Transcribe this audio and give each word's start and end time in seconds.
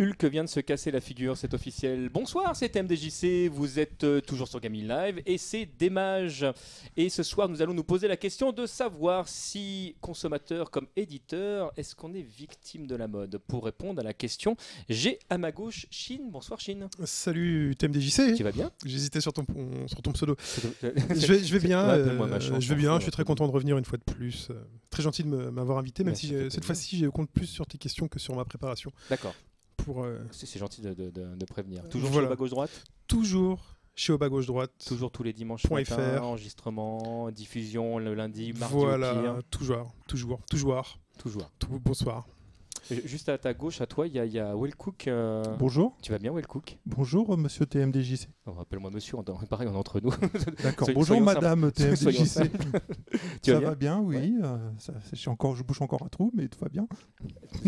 Hulk 0.00 0.24
vient 0.24 0.44
de 0.44 0.48
se 0.48 0.60
casser 0.60 0.90
la 0.90 1.00
figure, 1.02 1.36
c'est 1.36 1.52
officiel. 1.52 2.08
Bonsoir, 2.08 2.56
c'est 2.56 2.74
MDJC, 2.74 3.50
vous 3.52 3.78
êtes 3.78 4.02
euh, 4.04 4.22
toujours 4.22 4.48
sur 4.48 4.58
Gaming 4.58 4.88
Live 4.88 5.20
et 5.26 5.36
c'est 5.36 5.66
Démage. 5.78 6.46
Et 6.96 7.10
ce 7.10 7.22
soir, 7.22 7.50
nous 7.50 7.60
allons 7.60 7.74
nous 7.74 7.84
poser 7.84 8.08
la 8.08 8.16
question 8.16 8.50
de 8.50 8.64
savoir 8.64 9.28
si, 9.28 9.96
consommateur 10.00 10.70
comme 10.70 10.86
éditeur, 10.96 11.70
est-ce 11.76 11.94
qu'on 11.94 12.14
est 12.14 12.22
victime 12.22 12.86
de 12.86 12.96
la 12.96 13.08
mode? 13.08 13.36
Pour 13.46 13.62
répondre 13.62 14.00
à 14.00 14.02
la 14.02 14.14
question, 14.14 14.56
j'ai 14.88 15.18
à 15.28 15.36
ma 15.36 15.52
gauche 15.52 15.86
Chine. 15.90 16.30
Bonsoir 16.30 16.60
Chine. 16.60 16.88
Salut 17.04 17.76
TMDJC. 17.76 18.36
Tu 18.36 18.42
vas 18.42 18.52
bien? 18.52 18.70
J'hésitais 18.86 19.20
sur 19.20 19.34
ton, 19.34 19.44
sur 19.86 20.00
ton 20.00 20.12
pseudo. 20.12 20.34
je, 20.82 21.26
vais, 21.26 21.44
je 21.44 21.52
vais 21.52 21.66
bien, 21.66 21.86
Ouais, 21.86 21.98
euh, 21.98 22.40
je 22.40 22.68
vais 22.70 22.80
bien, 22.80 22.96
je 22.96 23.02
suis 23.02 23.12
très 23.12 23.24
content 23.24 23.46
de 23.46 23.52
revenir 23.52 23.76
une 23.76 23.84
fois 23.84 23.98
de 23.98 24.14
plus. 24.14 24.48
Euh, 24.50 24.54
Très 24.90 25.02
gentil 25.04 25.22
de 25.22 25.28
m'avoir 25.28 25.78
invité, 25.78 26.02
même 26.04 26.16
si 26.16 26.34
cette 26.50 26.64
fois-ci, 26.64 26.98
je 26.98 27.06
compte 27.06 27.30
plus 27.30 27.46
sur 27.46 27.64
tes 27.66 27.78
questions 27.78 28.08
que 28.08 28.18
sur 28.18 28.34
ma 28.34 28.44
préparation. 28.44 28.90
D'accord, 29.08 29.34
Pour 29.84 30.04
euh, 30.04 30.18
c'est 30.30 30.58
gentil 30.58 30.80
de, 30.82 30.94
de- 30.94 31.10
de- 31.10 31.36
de 31.36 31.44
prévenir. 31.46 31.88
Toujours 31.88 32.10
Voilà. 32.10 32.26
sur 32.28 32.30
bas 32.30 32.36
gauche-droite 32.36 32.84
toujours 33.08 33.76
chez 33.96 34.12
au 34.14 34.18
bas 34.18 34.28
gauche 34.30 34.46
droite. 34.46 34.70
Toujours 34.86 35.10
tous 35.10 35.22
les 35.22 35.32
dimanches 35.34 35.62
Point 35.64 35.80
matin, 35.80 36.16
FR. 36.18 36.22
enregistrement, 36.24 37.30
diffusion 37.32 37.98
le 37.98 38.14
lundi, 38.14 38.52
mardi 38.54 38.74
au 38.74 38.78
Voilà, 38.80 39.12
pire. 39.12 39.38
toujours, 39.50 39.92
toujours, 40.06 40.40
toujours. 40.48 40.98
Toujours. 41.18 41.50
Tout, 41.58 41.78
bonsoir. 41.84 42.26
Ju- 42.94 43.02
Juste 43.08 43.28
à 43.28 43.38
ta 43.38 43.54
gauche, 43.54 43.80
à 43.80 43.86
toi, 43.86 44.06
il 44.06 44.14
y 44.14 44.18
a, 44.18 44.24
il 44.24 44.32
y 44.32 44.38
a 44.38 44.56
Will 44.56 44.74
Cook. 44.74 45.06
euh, 45.08 45.42
Bonjour, 45.58 45.96
Tu 46.02 46.12
vas 46.12 46.18
bien, 46.18 46.32
Will 46.32 46.46
Cook? 46.46 46.78
Bonjour 46.86 47.32
euh, 47.32 47.36
monsieur 47.36 47.66
TMDJC. 47.66 48.28
Oh, 48.46 48.52
Rappelle-moi 48.52 48.90
monsieur, 48.90 49.16
on, 49.18 49.22
pareil, 49.22 49.68
on 49.68 49.74
est 49.74 49.76
entre 49.76 50.00
nous. 50.00 50.10
D'accord, 50.62 50.86
Soyons- 50.88 50.94
bonjour 50.94 51.06
soyons 51.06 51.24
madame 51.24 51.70
Soyons 51.74 51.94
TMDJC. 51.94 52.26
simples. 52.26 52.58
tu 53.42 53.50
Ça 53.52 53.60
vas 53.60 53.60
bien 53.60 53.68
va 53.70 53.74
bien, 53.74 54.00
oui. 54.00 54.34
euh, 54.42 54.56
ça- 54.78 54.94
je, 55.10 55.16
suis 55.16 55.28
encore, 55.28 55.54
je 55.56 55.62
bouge 55.62 55.80
encore 55.82 56.02
un 56.04 56.08
trou, 56.08 56.30
mais 56.34 56.48
tout 56.48 56.58
va 56.60 56.68
bien. 56.68 56.86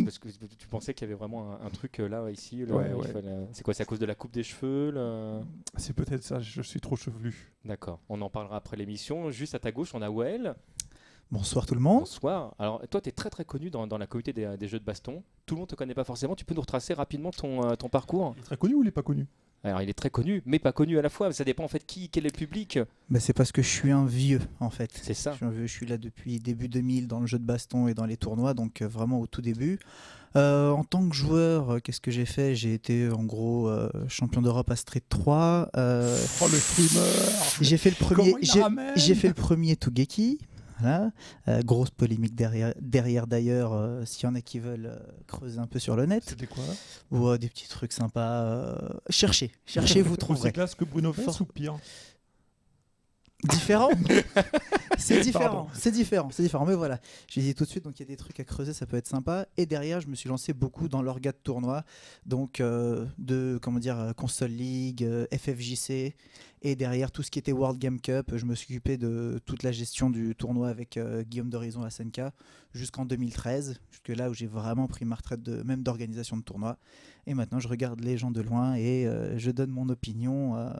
Parce 0.04 0.18
que 0.18 0.28
tu 0.58 0.66
pensais 0.68 0.94
qu'il 0.94 1.06
y 1.06 1.10
avait 1.10 1.18
vraiment 1.18 1.52
un, 1.52 1.66
un 1.66 1.70
truc 1.70 2.00
euh, 2.00 2.08
là, 2.08 2.30
ici. 2.30 2.56
le- 2.64 2.74
Ouais, 2.74 2.86
il 2.90 2.94
ouais. 2.96 3.08
fallait- 3.08 3.46
C'est 3.52 3.62
quoi 3.62 3.74
C'est 3.74 3.82
à 3.82 3.86
cause 3.86 3.98
de 3.98 4.06
la 4.06 4.14
coupe 4.14 4.32
des 4.32 4.42
cheveux 4.42 4.90
le- 4.90 5.40
C'est 5.76 5.92
peut-être 5.94 6.22
ça, 6.24 6.40
je 6.40 6.62
suis 6.62 6.80
trop 6.80 6.96
chevelu. 6.96 7.52
D'accord, 7.64 8.00
on 8.08 8.20
en 8.22 8.30
parlera 8.30 8.56
après 8.56 8.76
l'émission. 8.76 9.30
Juste 9.30 9.54
à 9.54 9.58
ta 9.58 9.70
gauche, 9.72 9.94
on 9.94 10.02
a 10.02 10.10
Well. 10.10 10.54
Bonsoir 11.32 11.64
tout 11.64 11.74
le 11.74 11.80
monde. 11.80 12.00
Bonsoir. 12.00 12.54
Alors, 12.58 12.82
toi, 12.90 13.00
tu 13.00 13.08
es 13.08 13.12
très 13.12 13.30
très 13.30 13.46
connu 13.46 13.70
dans, 13.70 13.86
dans 13.86 13.96
la 13.96 14.06
communauté 14.06 14.34
des, 14.34 14.54
des 14.58 14.68
jeux 14.68 14.78
de 14.78 14.84
baston. 14.84 15.22
Tout 15.46 15.54
le 15.54 15.60
monde 15.60 15.68
te 15.68 15.74
connaît 15.74 15.94
pas 15.94 16.04
forcément. 16.04 16.34
Tu 16.36 16.44
peux 16.44 16.54
nous 16.54 16.60
retracer 16.60 16.92
rapidement 16.92 17.30
ton, 17.30 17.64
euh, 17.70 17.74
ton 17.74 17.88
parcours? 17.88 18.34
Il 18.36 18.40
est 18.40 18.44
très 18.44 18.56
connu 18.58 18.74
ou 18.74 18.82
il 18.82 18.88
est 18.88 18.92
pas 18.92 19.02
connu? 19.02 19.26
Alors, 19.64 19.80
il 19.80 19.88
est 19.88 19.94
très 19.94 20.10
connu, 20.10 20.42
mais 20.44 20.58
pas 20.58 20.72
connu 20.72 20.98
à 20.98 21.02
la 21.02 21.08
fois. 21.08 21.32
Ça 21.32 21.44
dépend 21.44 21.64
en 21.64 21.68
fait 21.68 21.86
qui, 21.86 22.10
quel 22.10 22.26
est 22.26 22.32
le 22.34 22.36
public. 22.36 22.78
Bah, 23.08 23.18
c'est 23.18 23.32
parce 23.32 23.50
que 23.50 23.62
je 23.62 23.68
suis 23.68 23.90
un 23.92 24.04
vieux 24.04 24.40
en 24.60 24.68
fait. 24.68 24.90
C'est 25.02 25.14
ça. 25.14 25.30
Je 25.32 25.36
suis, 25.38 25.46
un 25.46 25.50
vieux, 25.50 25.66
je 25.66 25.72
suis 25.72 25.86
là 25.86 25.96
depuis 25.96 26.38
début 26.38 26.68
2000 26.68 27.06
dans 27.08 27.20
le 27.20 27.26
jeu 27.26 27.38
de 27.38 27.44
baston 27.44 27.88
et 27.88 27.94
dans 27.94 28.04
les 28.04 28.18
tournois, 28.18 28.52
donc 28.52 28.82
euh, 28.82 28.88
vraiment 28.88 29.18
au 29.20 29.26
tout 29.26 29.40
début. 29.40 29.78
Euh, 30.36 30.70
en 30.70 30.82
tant 30.84 31.08
que 31.08 31.14
joueur, 31.14 31.70
euh, 31.74 31.78
qu'est-ce 31.78 32.00
que 32.00 32.10
j'ai 32.10 32.24
fait? 32.26 32.54
J'ai 32.56 32.74
été 32.74 33.08
en 33.10 33.22
gros 33.24 33.68
euh, 33.68 33.88
champion 34.08 34.42
d'Europe 34.42 34.70
à 34.70 34.76
Street 34.76 35.02
3. 35.08 35.70
euh, 35.76 36.18
Oh 36.42 36.46
le 36.50 36.58
streamer 36.58 37.06
j'ai 37.60 37.76
fait 37.76 37.90
le 37.90 37.96
premier. 37.96 38.32
Comment 38.32 38.38
il 38.42 38.48
la 38.48 38.52
J'ai 38.54 38.62
ramène? 38.62 38.92
j'ai 38.96 39.14
fait 39.14 39.28
le 39.28 39.34
premier 39.34 39.76
Tougeki. 39.76 40.38
Voilà. 40.82 41.10
Euh, 41.48 41.62
grosse 41.62 41.90
polémique 41.90 42.34
derrière, 42.34 42.74
derrière 42.80 43.26
d'ailleurs, 43.26 43.72
euh, 43.72 44.04
s'il 44.04 44.24
y 44.24 44.26
en 44.26 44.34
a 44.34 44.40
qui 44.40 44.58
veulent 44.58 44.86
euh, 44.86 44.98
creuser 45.26 45.58
un 45.58 45.66
peu 45.66 45.78
sur 45.78 45.96
le 45.96 46.06
net. 46.06 46.24
C'était 46.26 46.46
quoi? 46.46 46.64
Ou 47.10 47.36
des 47.38 47.48
petits 47.48 47.68
trucs 47.68 47.92
sympas. 47.92 48.76
cherchez, 49.08 49.52
cherchez, 49.64 50.02
vous 50.02 50.16
trouverez. 50.18 50.52
classe 50.52 50.74
que 50.74 50.84
Bruno 50.84 51.10
ou 51.12 51.44
pire? 51.44 51.76
Différent 53.44 53.90
C'est 54.98 55.20
différent, 55.20 55.68
c'est 55.72 55.90
différent, 55.90 56.28
c'est 56.30 56.44
différent. 56.44 56.64
Mais 56.64 56.76
voilà, 56.76 57.00
j'ai 57.26 57.40
dit 57.40 57.56
tout 57.56 57.64
de 57.64 57.68
suite, 57.68 57.82
donc 57.82 57.98
il 57.98 58.02
y 58.02 58.06
a 58.06 58.06
des 58.06 58.16
trucs 58.16 58.38
à 58.38 58.44
creuser, 58.44 58.72
ça 58.72 58.86
peut 58.86 58.96
être 58.96 59.08
sympa. 59.08 59.46
Et 59.56 59.66
derrière, 59.66 60.00
je 60.00 60.06
me 60.06 60.14
suis 60.14 60.28
lancé 60.28 60.52
beaucoup 60.52 60.88
dans 60.88 61.02
l'orga 61.02 61.32
de 61.32 61.38
tournoi, 61.42 61.84
donc 62.24 62.60
de, 62.60 63.58
comment 63.60 63.80
dire, 63.80 64.12
Console 64.16 64.52
League, 64.52 65.08
FFJC. 65.32 66.14
Et 66.62 66.76
derrière, 66.76 67.10
tout 67.10 67.22
ce 67.22 67.30
qui 67.30 67.38
était 67.38 67.52
World 67.52 67.78
Game 67.78 68.00
Cup, 68.00 68.32
je 68.36 68.44
me 68.44 68.54
suis 68.54 68.72
occupé 68.74 68.96
de 68.96 69.40
toute 69.46 69.64
la 69.64 69.72
gestion 69.72 70.10
du 70.10 70.34
tournoi 70.36 70.68
avec 70.68 70.96
euh, 70.96 71.24
Guillaume 71.24 71.50
d'Horizon 71.50 71.82
à 71.82 71.90
SNK 71.90 72.20
jusqu'en 72.72 73.04
2013, 73.04 73.80
jusque 73.90 74.08
là 74.08 74.30
où 74.30 74.34
j'ai 74.34 74.46
vraiment 74.46 74.86
pris 74.86 75.04
ma 75.04 75.16
retraite 75.16 75.42
de, 75.42 75.62
même 75.64 75.82
d'organisation 75.82 76.36
de 76.36 76.42
tournoi. 76.42 76.78
Et 77.26 77.34
maintenant, 77.34 77.58
je 77.58 77.66
regarde 77.66 78.00
les 78.00 78.16
gens 78.16 78.30
de 78.30 78.40
loin 78.40 78.74
et 78.74 79.06
euh, 79.06 79.36
je 79.38 79.50
donne 79.50 79.70
mon 79.70 79.88
opinion. 79.88 80.56
euh, 80.56 80.70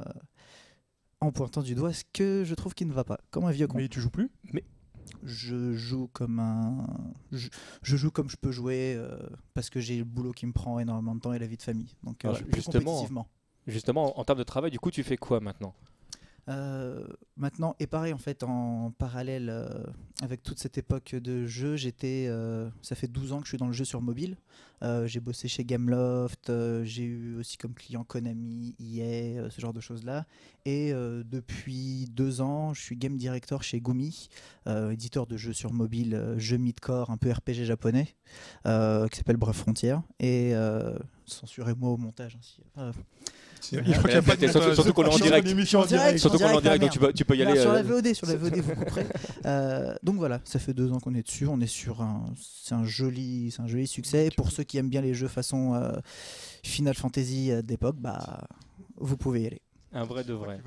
en 1.23 1.31
pointant 1.31 1.63
du 1.63 1.75
doigt 1.75 1.93
ce 1.93 2.05
que 2.13 2.43
je 2.45 2.55
trouve 2.55 2.75
qui 2.75 2.85
ne 2.85 2.93
va 2.93 3.05
pas, 3.05 3.19
comme 3.31 3.45
un 3.45 3.53
vieux 3.53 3.69
con. 3.69 3.79
Mais 3.79 3.89
tu 3.89 4.01
joues 4.01 4.11
plus? 4.11 4.31
Je 5.23 5.73
joue 5.73 6.09
comme 6.13 6.41
un, 6.41 6.87
je, 7.31 7.49
je 7.83 7.97
joue 7.97 8.11
comme 8.11 8.29
je 8.29 8.37
peux 8.37 8.51
jouer 8.51 8.95
euh, 8.97 9.17
parce 9.55 9.71
que 9.71 9.81
j'ai 9.81 9.99
le 9.99 10.05
boulot 10.05 10.33
qui 10.33 10.47
me 10.47 10.53
prend 10.53 10.81
énormément 10.81 11.15
de 11.15 11.21
temps 11.21 11.33
et 11.33 11.39
la 11.39 11.47
vie 11.47 11.57
de 11.57 11.63
famille. 11.63 11.95
Donc 12.03 12.25
euh, 12.25 12.33
plus 12.33 12.57
justement, 12.57 12.85
compétitivement. 12.85 13.29
Justement, 13.67 14.17
en, 14.17 14.21
en 14.21 14.25
termes 14.25 14.39
de 14.39 14.45
travail, 14.45 14.71
du 14.71 14.79
coup, 14.79 14.91
tu 14.91 15.03
fais 15.03 15.17
quoi 15.17 15.41
maintenant? 15.41 15.75
Euh, 16.49 17.07
maintenant, 17.37 17.77
et 17.79 17.87
pareil 17.87 18.13
en 18.13 18.19
fait, 18.19 18.43
en 18.43 18.91
parallèle 18.99 19.49
euh, 19.49 19.69
avec 20.23 20.43
toute 20.43 20.59
cette 20.59 20.77
époque 20.77 21.15
de 21.15 21.47
jeu, 21.47 21.77
j'étais, 21.77 22.27
euh, 22.29 22.69
ça 22.83 22.97
fait 22.97 23.07
12 23.07 23.33
ans 23.33 23.39
que 23.39 23.45
je 23.45 23.51
suis 23.51 23.59
dans 23.59 23.69
le 23.69 23.73
jeu 23.73 23.85
sur 23.85 24.03
mobile. 24.03 24.37
J'ai 25.05 25.21
bossé 25.21 25.47
chez 25.47 25.65
Gameloft, 25.65 26.51
j'ai 26.83 27.05
eu 27.05 27.37
aussi 27.37 27.57
comme 27.57 27.73
client 27.73 28.03
Konami, 28.03 28.75
EA, 28.81 29.49
ce 29.49 29.61
genre 29.61 29.73
de 29.73 29.79
choses-là. 29.79 30.27
Et 30.65 30.93
euh, 30.93 31.23
depuis 31.25 32.07
deux 32.11 32.41
ans, 32.41 32.75
je 32.75 32.83
suis 32.83 32.97
game 32.97 33.17
director 33.17 33.63
chez 33.63 33.81
Gumi, 33.81 34.29
éditeur 34.67 35.29
de 35.29 35.37
jeux 35.37 35.53
sur 35.53 35.73
mobile, 35.73 36.35
jeux 36.37 36.57
mid-core, 36.57 37.11
un 37.11 37.17
peu 37.17 37.31
RPG 37.31 37.63
japonais, 37.63 38.17
qui 38.65 39.17
s'appelle 39.17 39.37
Bref 39.37 39.57
Frontière. 39.57 40.03
Et 40.19 40.53
censurez-moi 41.27 41.91
au 41.91 41.97
montage. 41.97 42.37
hein, 42.77 42.91
euh, 43.75 43.83
Je 43.85 43.93
crois 43.93 44.03
qu'il 44.03 44.11
y 44.13 44.15
a 44.15 44.23
pas 44.23 44.37
de 44.37 44.41
Surtout- 44.47 44.59
montage. 44.59 44.75
surtout 44.75 44.93
qu'on 44.93 45.05
est 45.05 45.09
en 45.09 45.13
Sur 45.13 45.25
direct. 45.27 45.45
une 45.47 45.53
émission 45.53 45.81
en 45.81 45.87
direct, 45.87 46.05
direct. 46.05 46.19
Surtout 46.21 46.39
qu'on 46.39 46.49
est 46.51 46.55
en 46.57 46.61
direct, 46.61 46.81
donc 46.83 46.91
tu 46.91 46.99
peux, 46.99 47.13
tu 47.13 47.25
peux 47.25 47.37
y 47.37 47.43
aller. 47.43 47.61
sur 47.61 47.71
euh, 47.71 47.75
la 47.75 47.83
VOD, 47.83 48.15
sur 48.15 48.27
la 48.27 48.37
VOD, 48.37 48.57
vous 48.57 48.75
couperez. 48.75 49.07
Euh, 49.47 49.95
donc 50.03 50.17
voilà, 50.17 50.41
ça 50.45 50.59
fait 50.59 50.75
deux 50.75 50.93
ans 50.93 50.99
qu'on 51.01 51.15
est 51.15 51.23
dessus. 51.23 51.47
On 51.47 51.61
est 51.61 51.67
sur 51.67 52.03
un, 52.03 52.27
c'est 52.41 52.75
un 52.75 52.85
joli, 52.85 53.51
c'est 53.51 53.63
un 53.63 53.67
joli 53.69 53.87
succès. 53.87 54.31
Pour 54.37 54.51
ceux 54.51 54.63
qui 54.65 54.79
aiment 54.79 54.89
bien 54.91 55.01
les 55.01 55.15
jeux 55.15 55.29
façon 55.29 55.75
euh, 55.75 55.93
Final 56.63 56.95
Fantasy 56.95 57.51
euh, 57.51 57.63
d'époque, 57.63 57.97
bah 57.99 58.47
vous 58.97 59.17
pouvez 59.17 59.43
y 59.43 59.47
aller. 59.47 59.63
Un 59.93 60.05
vrai 60.05 60.25
de 60.25 60.33
vrai. 60.33 60.59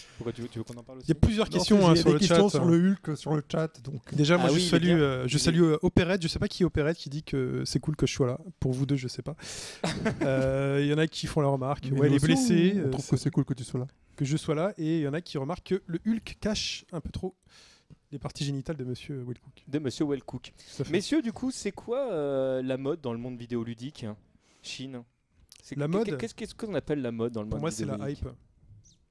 Qui 0.00 0.22
veulent 0.22 0.24
voir 0.24 0.26
mes 0.26 0.32
parties 0.32 0.32
génitales 0.32 0.32
Pourquoi 0.32 0.32
tu 0.32 0.42
veux, 0.42 0.48
tu 0.48 0.58
veux 0.58 0.64
qu'on 0.64 0.76
en 0.78 0.82
parle 0.82 0.98
aussi 0.98 1.06
Il 1.06 1.14
y 1.14 1.16
a 1.16 1.20
plusieurs 1.20 1.46
Non, 1.46 1.52
questions 1.52 1.88
hein, 1.88 1.94
sur 1.96 2.04
des 2.06 2.12
le 2.12 2.18
questions 2.18 2.48
chat. 2.48 2.58
sur 2.58 2.64
le 2.64 2.90
Hulk, 2.90 3.16
sur 3.16 3.34
le 3.34 3.42
chat, 3.50 3.80
donc... 3.82 4.14
Déjà, 4.14 4.36
moi, 4.36 4.46
Ah 4.48 4.52
je 4.52 4.54
oui, 4.56 4.64
est 4.66 4.68
salue, 4.68 4.88
euh, 4.90 5.28
je 5.28 5.38
salue 5.38 5.62
euh, 5.62 5.78
Opérette. 5.82 6.22
Je 6.22 6.28
sais 6.28 6.38
pas 6.38 6.48
qui 6.48 6.62
est 6.62 6.66
Opérette 6.66 6.96
qui 6.96 7.08
dit 7.10 7.22
que 7.22 7.62
c'est 7.64 7.80
cool 7.80 7.96
que 7.96 8.06
je 8.06 8.12
sois 8.14 8.26
là. 8.26 8.38
Pour 8.60 8.72
vous 8.72 8.86
deux, 8.86 8.96
je 8.96 9.08
sais 9.08 9.22
pas. 9.22 9.36
Euh, 10.22 10.78
Il 10.82 10.88
y 10.88 10.94
en 10.94 10.98
a 10.98 11.06
qui 11.06 11.26
font 11.26 11.40
la 11.40 11.48
remarque. 11.48 11.86
Mais 11.90 11.98
Ouais, 11.98 12.08
il 12.08 12.14
est 12.14 12.26
nous 12.28 12.34
aussi, 12.34 12.46
blessé. 12.48 12.72
On 12.76 12.86
euh, 12.86 12.90
trouve 12.90 13.08
que 13.08 13.16
c'est 13.16 13.30
cool 13.30 13.44
que 13.44 13.54
tu 13.54 13.64
sois 13.64 13.80
là. 13.80 13.86
que 14.16 14.24
je 14.24 14.36
sois 14.36 14.54
là. 14.54 14.72
Et 14.78 14.98
il 14.98 15.02
y 15.02 15.08
en 15.08 15.14
a 15.14 15.20
qui 15.20 15.38
remarquent 15.38 15.66
que 15.68 15.82
le 15.86 15.98
Hulk 16.06 16.36
cache 16.40 16.84
un 16.92 17.00
peu 17.00 17.10
trop 17.10 17.34
les 18.12 18.18
parties 18.18 18.44
génitales 18.44 18.76
de 18.76 18.84
Monsieur 18.84 19.22
Wellcook. 19.26 19.62
De 19.68 19.78
Monsieur 19.78 20.04
Wellcook. 20.04 20.52
Messieurs, 20.90 21.22
du 21.22 21.32
coup, 21.32 21.50
c'est 21.50 21.70
quoi 21.72 22.10
euh, 22.12 22.60
la 22.62 22.76
mode 22.76 23.00
dans 23.00 23.12
le 23.12 23.18
monde 23.18 23.38
vidéoludique? 23.38 24.04
Chine 24.62 25.02
La 25.76 25.86
mode 25.88 26.16
Qu'est-ce 26.18 26.54
qu'on 26.54 26.74
appelle 26.74 27.02
la 27.02 27.12
mode 27.12 27.32
dans 27.32 27.42
le 27.42 27.48
Pour 27.48 27.58
monde 27.58 27.62
moi, 27.62 27.70
c'est 27.70 27.84
la 27.84 28.10
hype. 28.10 28.26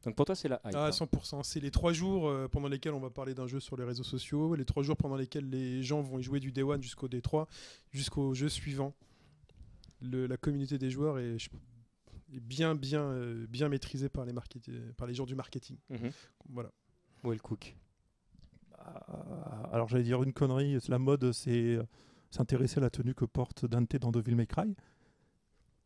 Donc 0.06 0.16
pour 0.16 0.26
toi, 0.26 0.34
c'est 0.36 0.48
la 0.48 0.62
hype. 0.66 0.76
Ah, 0.76 0.88
hein. 0.88 0.90
100%. 0.92 1.44
C'est 1.44 1.60
les 1.60 1.72
trois 1.72 1.92
jours 1.92 2.30
euh, 2.30 2.48
pendant 2.48 2.68
lesquels 2.70 2.94
on 2.94 3.00
va 3.02 3.10
parler 3.10 3.34
d'un 3.34 3.48
jeu 3.48 3.60
sur 3.60 3.76
les 3.76 3.84
réseaux 3.84 4.04
sociaux, 4.04 4.56
les 4.56 4.64
trois 4.66 4.82
jours 4.84 4.96
pendant 4.96 5.18
lesquels 5.18 5.50
les 5.50 5.84
gens 5.84 6.02
vont 6.02 6.20
y 6.20 6.24
jouer 6.24 6.40
du 6.40 6.52
Day 6.54 6.64
One 6.64 6.82
jusqu'au 6.82 7.08
Day 7.10 7.22
3, 7.22 7.48
jusqu'au 7.92 8.34
jeu 8.34 8.48
suivant. 8.50 8.94
Le- 10.02 10.26
la 10.28 10.38
communauté 10.38 10.78
des 10.78 10.90
joueurs 10.90 11.20
est, 11.20 11.38
je- 11.38 11.50
est 12.34 12.40
bien, 12.40 12.76
bien, 12.76 13.02
euh, 13.02 13.46
bien 13.50 13.68
maîtrisée 13.68 14.08
par 14.08 14.24
les, 14.24 14.32
market- 14.32 14.72
par 14.96 15.06
les 15.08 15.14
gens 15.14 15.26
du 15.26 15.36
marketing. 15.36 15.76
Mhm. 15.90 16.12
Voilà. 16.48 16.72
Wellcook. 17.26 17.76
Ah, 18.78 19.70
Alors 19.74 19.88
j'allais 19.90 20.04
dire 20.04 20.24
une 20.24 20.34
connerie, 20.34 20.78
la 20.88 21.00
mode 21.00 21.32
c'est 21.34 21.76
euh, 21.76 21.84
s'intéresser 22.32 22.78
à 22.78 22.82
la 22.82 22.90
tenue 22.90 23.14
que 23.14 23.26
porte 23.26 23.66
Dante 23.66 23.96
dans 23.98 24.12
Devil 24.12 24.36
May 24.36 24.48
Cry. 24.48 24.76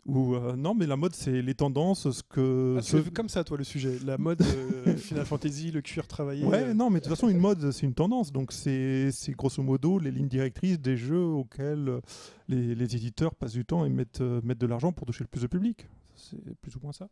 Ou 0.05 0.35
euh, 0.35 0.55
non 0.57 0.73
mais 0.73 0.85
la 0.85 0.97
mode 0.97 1.15
c'est 1.15 1.41
les 1.41 1.53
tendances, 1.55 2.11
ce 2.11 2.23
que... 2.23 2.75
Ah, 2.77 2.81
tu 2.81 2.88
ce- 2.91 2.95
l'as 2.97 3.03
vu 3.03 3.11
comme 3.11 3.29
ça, 3.29 3.44
toi, 3.45 3.57
le 3.57 3.63
sujet. 3.63 4.00
La 4.05 4.17
mode 4.17 4.41
euh, 4.41 4.97
Final 4.97 5.25
Fantasy, 5.25 5.71
le 5.71 5.81
cuir 5.81 6.07
travaillé. 6.07 6.44
Ouais, 6.44 6.63
euh, 6.63 6.73
non, 6.73 6.89
mais 6.89 7.00
de 7.00 7.05
toute 7.05 7.13
façon, 7.15 7.29
une 7.29 7.38
mode, 7.39 7.71
c'est 7.71 7.85
une 7.85 7.94
tendance. 7.94 8.31
Donc, 8.33 8.51
c'est 8.51 9.11
grosso 9.38 9.63
modo 9.63 10.00
les 10.00 10.11
lignes 10.11 10.27
directrices 10.27 10.79
des 10.79 10.97
jeux 10.97 11.23
auxquels 11.23 12.01
les, 12.50 12.75
les 12.75 12.95
éditeurs 12.97 13.33
passent 13.33 13.53
du 13.53 13.63
temps 13.63 13.85
et 13.85 13.89
mettent, 13.89 14.19
mettent 14.21 14.59
de 14.59 14.67
l'argent 14.67 14.91
pour 14.91 15.07
toucher 15.07 15.23
le 15.23 15.29
plus 15.29 15.41
de 15.44 15.47
public. 15.47 15.88
C'est 16.15 16.53
plus 16.61 16.75
ou 16.75 16.79
moins 16.83 16.91
ça. 16.91 17.07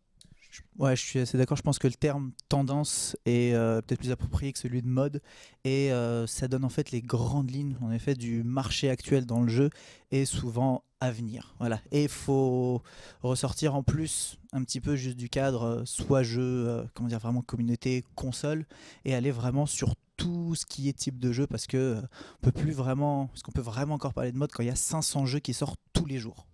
Ouais, 0.77 0.95
je 0.95 1.01
suis 1.01 1.19
assez 1.19 1.37
d'accord. 1.37 1.57
Je 1.57 1.61
pense 1.61 1.79
que 1.79 1.87
le 1.87 1.93
terme 1.93 2.31
tendance 2.49 3.15
est 3.25 3.53
euh, 3.53 3.81
peut-être 3.81 3.99
plus 3.99 4.11
approprié 4.11 4.51
que 4.51 4.59
celui 4.59 4.81
de 4.81 4.87
mode. 4.87 5.21
Et 5.63 5.91
euh, 5.91 6.27
ça 6.27 6.47
donne 6.47 6.65
en 6.65 6.69
fait 6.69 6.91
les 6.91 7.01
grandes 7.01 7.51
lignes 7.51 7.77
en 7.81 7.91
effet, 7.91 8.15
du 8.15 8.43
marché 8.43 8.89
actuel 8.89 9.25
dans 9.25 9.41
le 9.41 9.47
jeu 9.47 9.69
et 10.11 10.25
souvent 10.25 10.83
à 10.99 11.11
venir. 11.11 11.55
Voilà. 11.59 11.81
Et 11.91 12.03
il 12.03 12.09
faut 12.09 12.81
ressortir 13.21 13.75
en 13.75 13.83
plus 13.83 14.37
un 14.53 14.63
petit 14.63 14.81
peu 14.81 14.95
juste 14.95 15.17
du 15.17 15.29
cadre, 15.29 15.63
euh, 15.63 15.81
soit 15.85 16.23
jeu, 16.23 16.85
comment 16.93 17.09
dire, 17.09 17.19
vraiment 17.19 17.41
communauté, 17.41 18.03
console, 18.15 18.65
et 19.05 19.15
aller 19.15 19.31
vraiment 19.31 19.65
sur 19.65 19.95
tout 20.17 20.53
ce 20.55 20.65
qui 20.65 20.87
est 20.89 20.93
type 20.93 21.19
de 21.19 21.31
jeu 21.31 21.47
parce 21.47 21.65
que 21.65 21.99
on 21.99 22.41
peut 22.41 22.51
plus 22.51 22.73
vraiment, 22.73 23.27
parce 23.27 23.41
qu'on 23.41 23.51
peut 23.51 23.61
vraiment 23.61 23.95
encore 23.95 24.13
parler 24.13 24.31
de 24.31 24.37
mode 24.37 24.51
quand 24.51 24.61
il 24.61 24.67
y 24.67 24.71
a 24.71 24.75
500 24.75 25.25
jeux 25.25 25.39
qui 25.39 25.53
sortent 25.53 25.79
tous 25.93 26.05
les 26.05 26.19
jours. 26.19 26.45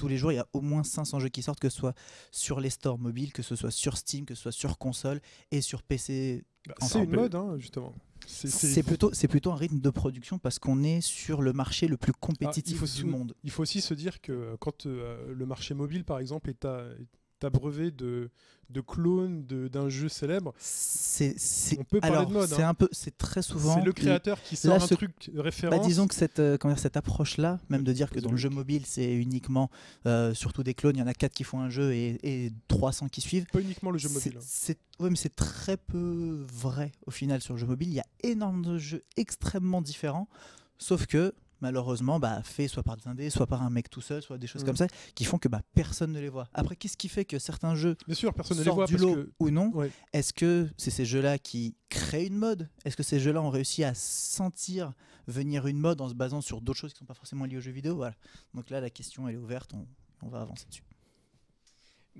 Tous 0.00 0.08
les 0.08 0.16
jours, 0.16 0.32
il 0.32 0.36
y 0.36 0.38
a 0.38 0.46
au 0.54 0.62
moins 0.62 0.82
500 0.82 1.20
jeux 1.20 1.28
qui 1.28 1.42
sortent, 1.42 1.60
que 1.60 1.68
ce 1.68 1.76
soit 1.76 1.94
sur 2.30 2.58
les 2.58 2.70
stores 2.70 2.98
mobiles, 2.98 3.34
que 3.34 3.42
ce 3.42 3.54
soit 3.54 3.70
sur 3.70 3.98
Steam, 3.98 4.24
que 4.24 4.34
ce 4.34 4.40
soit 4.44 4.52
sur 4.52 4.78
console 4.78 5.20
et 5.50 5.60
sur 5.60 5.82
PC. 5.82 6.42
Bah, 6.66 6.74
c'est 6.80 7.04
une 7.04 7.10
mode, 7.14 7.34
hein, 7.34 7.56
justement. 7.58 7.94
C'est- 8.26 8.82
plutôt, 8.82 9.52
un 9.52 9.56
rythme 9.56 9.78
de 9.80 9.90
production 9.90 10.38
parce 10.38 10.58
qu'on 10.58 10.82
est 10.82 11.00
sur 11.02 11.42
le 11.42 11.52
marché 11.52 11.86
le 11.86 11.98
plus 11.98 12.12
Ah, 12.14 12.18
compétitif 12.20 12.80
du 12.80 12.86
se- 12.86 13.04
monde. 13.04 13.34
Il 13.44 13.50
faut 13.50 13.62
aussi 13.62 13.82
se 13.82 13.92
dire 13.92 14.20
que 14.22 14.56
quand 14.58 14.86
euh, 14.86 15.34
le 15.34 15.44
marché 15.46 15.74
mobile, 15.74 16.04
par 16.04 16.18
exemple, 16.18 16.48
est, 16.48 16.64
à- 16.64 16.88
abreuvé 17.44 17.90
de, 17.90 18.30
de 18.70 18.80
clones 18.80 19.44
de- 19.46 19.66
d'un 19.68 19.88
jeu 19.88 20.08
célèbre, 20.08 20.54
C'est, 20.58 21.34
c'est- 21.38 21.78
On 21.78 21.84
peut 21.84 22.00
parler 22.00 22.16
alors, 22.16 22.28
de 22.28 22.32
mode, 22.34 22.48
C'est 22.48 22.62
hein. 22.62 22.68
un 22.70 22.74
peu, 22.74 22.88
c'est 22.92 23.16
très 23.18 23.42
souvent. 23.42 23.74
c'est 23.74 23.84
le 23.84 23.92
créateur 23.92 24.40
qui 24.42 24.54
sort 24.56 24.76
là, 24.78 24.82
un 24.82 24.86
ce- 24.86 24.94
truc 24.94 25.10
Bah, 25.34 25.42
référence. 25.42 25.86
disons 25.86 26.06
que 26.06 26.14
cette, 26.14 26.38
euh, 26.38 26.56
comment 26.56 26.72
dire, 26.74 26.80
cette 26.80 26.96
approche-là, 26.96 27.58
même 27.68 27.82
de 27.82 27.92
dire 27.92 28.10
que 28.10 28.20
dans 28.20 28.30
le 28.30 28.36
jeu 28.36 28.48
mobile, 28.48 28.82
c'est 28.86 29.12
uniquement 29.12 29.70
euh, 30.06 30.34
surtout 30.34 30.62
des 30.62 30.74
clones, 30.74 30.96
il 30.96 31.00
y 31.00 31.02
en 31.02 31.06
a 31.08 31.14
4 31.14 31.32
qui 31.34 31.42
font 31.44 31.60
un 31.60 31.70
jeu 31.70 31.92
et, 31.92 32.18
et 32.22 32.52
300 32.68 33.08
qui 33.08 33.20
suivent. 33.20 33.46
pas 33.52 33.60
uniquement 33.60 33.90
le 33.90 33.98
jeu 33.98 34.08
C'est- 34.08 34.14
mobile. 34.14 34.34
hein. 34.38 34.44
C'est, 34.46 34.78
ouais, 35.00 35.10
mais 35.10 35.16
c'est 35.16 35.34
très 35.34 35.76
peu 35.76 36.44
vrai 36.52 36.92
au 37.06 37.10
final 37.10 37.40
sur 37.40 37.54
le 37.54 37.60
jeu 37.60 37.66
mobile. 37.66 37.88
Il 37.88 37.94
y 37.94 38.00
a 38.00 38.06
énormément 38.22 38.72
de 38.74 38.78
jeux 38.78 39.02
extrêmement 39.16 39.82
différents, 39.82 40.28
sauf 40.78 41.06
que 41.06 41.34
malheureusement, 41.60 42.18
bah, 42.20 42.42
fait 42.42 42.68
soit 42.68 42.82
par 42.82 42.96
des 42.96 43.06
indés, 43.08 43.30
soit 43.30 43.46
par 43.46 43.62
un 43.62 43.70
mec 43.70 43.90
tout 43.90 44.00
seul, 44.00 44.22
soit 44.22 44.38
des 44.38 44.46
choses 44.46 44.62
Mm. 44.62 44.66
comme 44.66 44.76
ça, 44.76 44.86
qui 45.14 45.24
font 45.24 45.38
que 45.38 45.48
bah, 45.48 45.62
personne 45.74 46.12
ne 46.12 46.20
les 46.20 46.28
voit. 46.28 46.48
Après, 46.54 46.76
qu'est-ce 46.76 46.96
qui 46.96 47.08
fait 47.08 47.24
que 47.24 47.38
certains 47.38 47.74
jeux 47.74 47.96
Bien 48.06 48.14
sûr, 48.14 48.32
personne 48.34 48.58
ne 48.58 48.62
les 48.64 48.70
voit 48.70 48.86
du 48.86 48.94
parce 48.94 49.02
lot 49.04 49.14
que 49.14 49.30
ou 49.40 49.50
non 49.50 49.70
Ouais. 49.74 49.90
Est-ce 50.12 50.32
que 50.32 50.68
c'est 50.76 50.90
ces 50.90 51.04
jeux-là 51.04 51.38
qui 51.38 51.74
créent 51.88 52.26
une 52.26 52.36
mode? 52.36 52.68
Est-ce 52.84 52.96
que 52.96 53.02
ces 53.02 53.20
jeux-là 53.20 53.40
ont 53.42 53.50
réussi 53.50 53.84
à 53.84 53.94
sentir 53.94 54.92
venir 55.26 55.66
une 55.66 55.78
mode 55.78 56.00
en 56.00 56.08
se 56.08 56.14
basant 56.14 56.40
sur 56.40 56.60
d'autres 56.60 56.78
choses 56.78 56.92
qui 56.92 56.96
ne 56.98 57.00
sont 57.00 57.06
pas 57.06 57.14
forcément 57.14 57.44
liées 57.44 57.56
aux 57.56 57.60
jeux 57.60 57.70
vidéo? 57.72 57.96
Voilà. 57.96 58.14
Donc 58.54 58.70
là, 58.70 58.80
la 58.80 58.90
question, 58.90 59.28
elle 59.28 59.34
est 59.34 59.38
ouverte. 59.38 59.72
On, 59.74 59.86
on 60.22 60.28
va 60.28 60.40
avancer 60.40 60.66
dessus. 60.68 60.82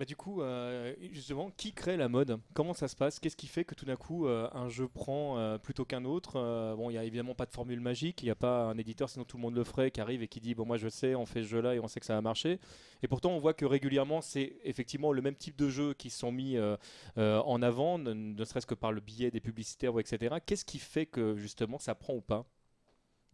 Bah 0.00 0.06
du 0.06 0.17
coup, 0.17 0.41
euh, 0.41 0.94
justement, 1.12 1.50
qui 1.58 1.75
crée 1.75 1.99
la 1.99 2.08
mode? 2.08 2.41
Comment 2.55 2.73
ça 2.73 2.88
se 2.88 2.97
passe? 2.97 3.20
Qu'est-ce 3.20 3.37
qui 3.37 3.49
fait 3.49 3.67
que 3.67 3.75
tout 3.75 3.85
d'un 3.85 3.97
coup 3.97 4.26
euh, 4.26 4.49
un 4.55 4.70
jeu 4.70 4.88
prend 4.88 5.37
euh, 5.37 5.58
plutôt 5.58 5.85
qu'un 5.85 6.06
autre? 6.06 6.41
Bon, 6.75 6.88
il 6.88 6.94
n'y 6.94 6.99
a 6.99 7.05
évidemment 7.05 7.35
pas 7.35 7.44
de 7.44 7.50
formule 7.50 7.81
magique, 7.81 8.23
il 8.23 8.25
n'y 8.25 8.31
a 8.31 8.35
pas 8.35 8.62
un 8.62 8.79
éditeur, 8.79 9.11
sinon 9.11 9.26
tout 9.26 9.37
le 9.37 9.43
monde 9.43 9.55
le 9.55 9.62
ferait, 9.62 9.91
qui 9.91 10.00
arrive 10.00 10.23
et 10.23 10.29
qui 10.29 10.41
dit 10.41 10.55
bon 10.55 10.64
moi 10.64 10.79
je 10.79 10.88
sais, 10.88 11.14
on 11.14 11.26
fait 11.26 11.43
ce 11.43 11.49
jeu-là 11.49 11.75
et 11.75 11.81
on 11.81 11.87
sait 11.87 12.00
que 12.00 12.06
ça 12.06 12.14
va 12.14 12.23
marcher. 12.23 12.61
Et 13.02 13.08
pourtant, 13.08 13.32
on 13.32 13.38
voit 13.41 13.52
que 13.52 13.67
régulièrement, 13.67 14.23
c'est 14.23 14.56
effectivement 14.64 15.12
le 15.12 15.20
même 15.20 15.37
type 15.37 15.56
de 15.56 15.69
jeux 15.69 15.93
qui 15.93 16.08
sont 16.08 16.32
mis 16.32 16.56
en 17.19 17.62
avant, 17.62 17.99
ne, 17.99 18.14
ne 18.14 18.44
serait-ce 18.47 18.67
que 18.67 18.75
par 18.75 18.93
le 18.93 19.02
biais 19.02 19.31
des 19.31 19.41
publicitaires, 19.41 19.99
etc. 20.00 20.37
Qu'est-ce 20.47 20.64
qui 20.64 20.79
fait 20.79 21.05
que 21.05 21.37
justement 21.37 21.79
ça 21.79 21.94
prend 21.94 22.14
ou 22.14 22.23
pas? 22.23 22.47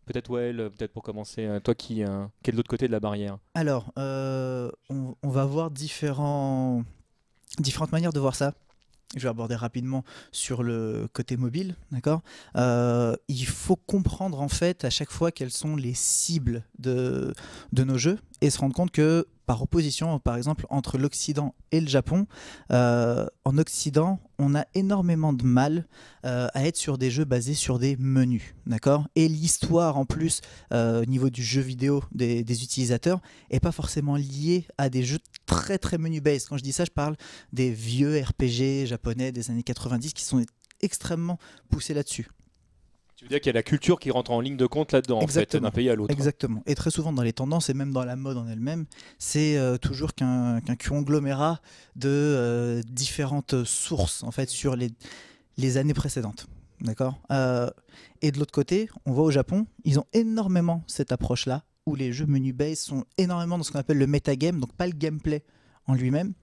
Peut-être 0.06 0.30
Well, 0.30 0.70
peut-être 0.70 0.92
pour 0.92 1.02
commencer, 1.02 1.44
euh, 1.46 1.58
toi 1.58 1.74
qui, 1.74 2.04
euh, 2.04 2.26
qui 2.42 2.50
est 2.50 2.52
de 2.52 2.56
l'autre 2.56 2.70
côté 2.70 2.86
de 2.86 2.92
la 2.92 3.00
barrière. 3.00 3.38
Alors, 3.54 3.92
euh, 3.98 4.70
on, 4.88 5.28
va 5.28 5.44
voir 5.44 5.72
différents, 5.72 6.84
différentes 7.58 7.90
manières 7.90 8.12
de 8.12 8.20
voir 8.20 8.36
ça. 8.36 8.54
Je 9.16 9.22
vais 9.22 9.28
aborder 9.28 9.56
rapidement 9.56 10.04
sur 10.30 10.62
le 10.62 11.08
côté 11.12 11.36
mobile, 11.36 11.74
d'accord? 11.90 12.22
Euh, 12.56 13.16
Il 13.28 13.46
faut 13.46 13.76
comprendre 13.76 14.40
en 14.40 14.48
fait 14.48 14.84
à 14.84 14.90
chaque 14.90 15.10
fois 15.10 15.32
quelles 15.32 15.50
sont 15.52 15.74
les 15.76 15.94
cibles 15.94 16.64
de, 16.78 17.34
de 17.72 17.84
nos 17.84 17.98
jeux 17.98 18.18
et 18.40 18.50
se 18.50 18.58
rendre 18.58 18.74
compte 18.74 18.90
que 18.92 19.26
par 19.46 19.62
opposition, 19.62 20.18
par 20.18 20.36
exemple, 20.36 20.66
entre 20.68 20.98
l'Occident 20.98 21.54
et 21.70 21.80
le 21.80 21.88
Japon, 21.88 22.26
euh, 22.72 23.26
en 23.44 23.56
Occident, 23.58 24.18
on 24.38 24.54
a 24.54 24.66
énormément 24.74 25.32
de 25.32 25.44
mal 25.44 25.86
euh, 26.24 26.48
à 26.52 26.66
être 26.66 26.76
sur 26.76 26.98
des 26.98 27.10
jeux 27.10 27.24
basés 27.24 27.54
sur 27.54 27.78
des 27.78 27.96
menus, 27.96 28.54
Et 29.14 29.28
l'histoire 29.28 29.96
en 29.96 30.04
plus 30.04 30.40
euh, 30.72 31.02
au 31.02 31.04
niveau 31.06 31.30
du 31.30 31.42
jeu 31.42 31.60
vidéo 31.60 32.02
des, 32.12 32.40
utilisateurs 32.62 33.20
est 33.50 33.60
pas 33.60 33.72
forcément 33.72 34.16
liée 34.16 34.66
à 34.78 34.88
des 34.90 35.04
jeux 35.04 35.20
très 35.46 35.78
très 35.78 35.96
menu 35.96 36.20
based. 36.20 36.48
Quand 36.48 36.56
je 36.56 36.62
dis 36.62 36.72
ça, 36.72 36.84
je 36.84 36.90
parle 36.90 37.16
des 37.52 37.70
vieux 37.70 38.20
RPG 38.20 38.86
japonais 38.86 39.30
des 39.30 39.50
années 39.50 39.62
90 39.62 40.12
qui 40.12 40.24
sont 40.24 40.44
extrêmement 40.80 41.38
poussés 41.70 41.94
là-dessus. 41.94 42.28
Tu 43.16 43.24
veux 43.24 43.30
dire 43.30 43.40
qu'il 43.40 43.48
y 43.48 43.50
a 43.50 43.54
la 43.54 43.62
culture 43.62 43.98
qui 43.98 44.10
rentre 44.10 44.30
en 44.30 44.40
ligne 44.40 44.58
de 44.58 44.66
compte 44.66 44.92
là-dedans, 44.92 45.22
en 45.22 45.26
fait, 45.26 45.56
d'un 45.56 45.70
pays 45.70 45.88
à 45.88 45.94
l'autre. 45.94 46.12
Exactement. 46.12 46.62
Et 46.66 46.74
très 46.74 46.90
souvent 46.90 47.14
dans 47.14 47.22
les 47.22 47.32
tendances 47.32 47.70
et 47.70 47.74
même 47.74 47.90
dans 47.90 48.04
la 48.04 48.14
mode 48.14 48.36
en 48.36 48.46
elle-même, 48.46 48.84
c'est 49.18 49.56
euh, 49.56 49.78
toujours 49.78 50.14
qu'un 50.14 50.60
qu'un 50.60 50.76
conglomérat 50.76 51.62
de 51.96 52.10
euh, 52.10 52.82
différentes 52.90 53.64
sources 53.64 54.22
en 54.22 54.30
fait 54.30 54.50
sur 54.50 54.76
les, 54.76 54.90
les 55.56 55.78
années 55.78 55.94
précédentes. 55.94 56.46
D'accord? 56.82 57.18
Euh, 57.30 57.70
Et 58.20 58.32
de 58.32 58.38
l'autre 58.38 58.52
côté, 58.52 58.90
on 59.06 59.12
voit 59.12 59.24
au 59.24 59.30
Japon, 59.30 59.66
ils 59.84 59.98
ont 59.98 60.06
énormément 60.12 60.84
cette 60.86 61.10
approche-là 61.10 61.64
où 61.86 61.94
les 61.94 62.12
jeux 62.12 62.26
menu 62.26 62.52
base 62.52 62.80
sont 62.80 63.04
énormément 63.16 63.56
dans 63.56 63.64
ce 63.64 63.72
qu'on 63.72 63.78
appelle 63.78 63.98
le 63.98 64.06
metagame, 64.06 64.60
donc 64.60 64.74
pas 64.74 64.86
le 64.86 64.92
gameplay 64.92 65.42
en 65.86 65.94
lui-même. 65.94 66.34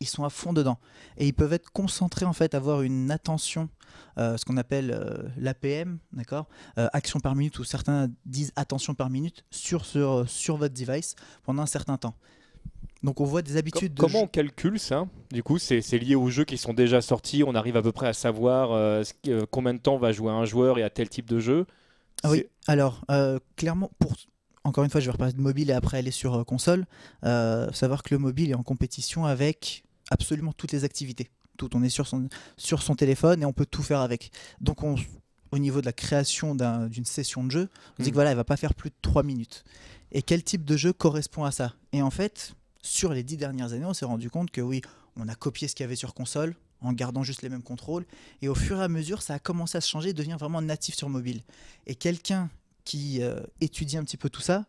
Ils 0.00 0.06
sont 0.06 0.24
à 0.24 0.30
fond 0.30 0.52
dedans 0.52 0.78
et 1.16 1.26
ils 1.26 1.32
peuvent 1.32 1.54
être 1.54 1.70
concentrés 1.72 2.26
en 2.26 2.34
fait, 2.34 2.54
avoir 2.54 2.82
une 2.82 3.10
attention, 3.10 3.70
euh, 4.18 4.36
ce 4.36 4.44
qu'on 4.44 4.58
appelle 4.58 4.90
euh, 4.90 5.22
l'APM, 5.38 5.98
d'accord 6.12 6.48
euh, 6.76 6.88
action 6.92 7.18
par 7.18 7.34
minute 7.34 7.58
ou 7.58 7.64
certains 7.64 8.08
disent 8.26 8.52
attention 8.56 8.94
par 8.94 9.08
minute 9.08 9.44
sur, 9.50 9.86
sur, 9.86 10.28
sur 10.28 10.58
votre 10.58 10.74
device 10.74 11.14
pendant 11.44 11.62
un 11.62 11.66
certain 11.66 11.96
temps. 11.96 12.14
Donc 13.02 13.20
on 13.22 13.24
voit 13.24 13.40
des 13.40 13.52
Com- 13.52 13.58
habitudes 13.58 13.94
de 13.94 14.00
comment 14.00 14.18
jeu- 14.18 14.24
on 14.24 14.28
calcule 14.28 14.78
ça? 14.78 15.06
Du 15.32 15.42
coup, 15.42 15.58
c'est 15.58 15.80
lié 15.98 16.14
aux 16.14 16.28
jeux 16.28 16.44
qui 16.44 16.58
sont 16.58 16.74
déjà 16.74 17.00
sortis. 17.00 17.42
On 17.42 17.54
arrive 17.54 17.76
à 17.76 17.82
peu 17.82 17.92
près 17.92 18.08
à 18.08 18.12
savoir 18.12 18.70
ce 19.04 19.44
combien 19.46 19.72
de 19.74 19.78
temps 19.78 19.96
va 19.96 20.12
jouer 20.12 20.30
un 20.32 20.44
joueur 20.44 20.78
et 20.78 20.82
à 20.82 20.90
tel 20.90 21.08
type 21.08 21.26
de 21.28 21.38
jeu. 21.38 21.66
Ah 22.22 22.30
oui, 22.30 22.44
alors 22.66 23.02
clairement, 23.56 23.90
pour 23.98 24.12
encore 24.64 24.82
une 24.82 24.90
fois, 24.90 25.00
je 25.00 25.06
vais 25.06 25.12
reparler 25.12 25.32
de 25.32 25.40
mobile 25.40 25.70
et 25.70 25.74
après 25.74 25.98
aller 25.98 26.10
sur 26.10 26.44
console. 26.44 26.86
Savoir 27.22 28.02
que 28.02 28.12
le 28.14 28.18
mobile 28.18 28.50
est 28.50 28.54
en 28.54 28.62
compétition 28.64 29.24
avec 29.24 29.84
absolument 30.10 30.52
toutes 30.52 30.72
les 30.72 30.84
activités. 30.84 31.30
Tout, 31.56 31.74
on 31.74 31.82
est 31.82 31.88
sur 31.88 32.06
son, 32.06 32.28
sur 32.56 32.82
son 32.82 32.94
téléphone 32.94 33.42
et 33.42 33.46
on 33.46 33.52
peut 33.52 33.66
tout 33.66 33.82
faire 33.82 34.00
avec. 34.00 34.30
Donc 34.60 34.82
on, 34.82 34.96
au 35.52 35.58
niveau 35.58 35.80
de 35.80 35.86
la 35.86 35.92
création 35.92 36.54
d'un- 36.54 36.86
d'une 36.88 37.04
session 37.06 37.44
de 37.44 37.50
jeu, 37.50 37.68
on 37.98 38.02
dit 38.02 38.08
Mm. 38.08 38.12
que 38.12 38.14
voilà, 38.14 38.30
elle 38.30 38.36
va 38.36 38.44
pas 38.44 38.56
faire 38.58 38.74
plus 38.74 38.90
de 38.90 38.96
3 39.02 39.22
minutes. 39.22 39.64
Et 40.12 40.22
quel 40.22 40.42
type 40.44 40.64
de 40.64 40.76
jeu 40.76 40.92
correspond 40.92 41.44
à 41.44 41.50
ça? 41.50 41.74
Et 41.92 42.02
en 42.02 42.10
fait, 42.10 42.54
sur 42.82 43.12
les 43.12 43.22
10 43.22 43.36
dernières 43.36 43.72
années, 43.72 43.84
on 43.86 43.94
s'est 43.94 44.04
rendu 44.04 44.30
compte 44.30 44.50
que 44.50 44.60
oui, 44.60 44.82
on 45.16 45.28
a 45.28 45.34
copié 45.34 45.66
ce 45.66 45.74
qu'il 45.74 45.84
y 45.84 45.86
avait 45.86 45.96
sur 45.96 46.14
console 46.14 46.54
en 46.82 46.92
gardant 46.92 47.22
juste 47.22 47.40
les 47.42 47.48
mêmes 47.48 47.62
contrôles. 47.62 48.04
Et 48.42 48.48
au 48.48 48.54
fur 48.54 48.78
et 48.78 48.82
à 48.84 48.88
mesure, 48.88 49.22
ça 49.22 49.34
a 49.34 49.38
commencé 49.38 49.78
à 49.78 49.80
se 49.80 49.88
changer 49.88 50.10
et 50.10 50.12
devient 50.12 50.36
vraiment 50.38 50.60
natif 50.60 50.94
sur 50.94 51.08
mobile. 51.08 51.42
Et 51.86 51.94
quelqu'un 51.94 52.50
qui 52.84 53.22
euh, 53.22 53.40
étudie 53.62 53.96
un 53.96 54.04
petit 54.04 54.18
peu 54.18 54.28
tout 54.30 54.42
ça 54.42 54.66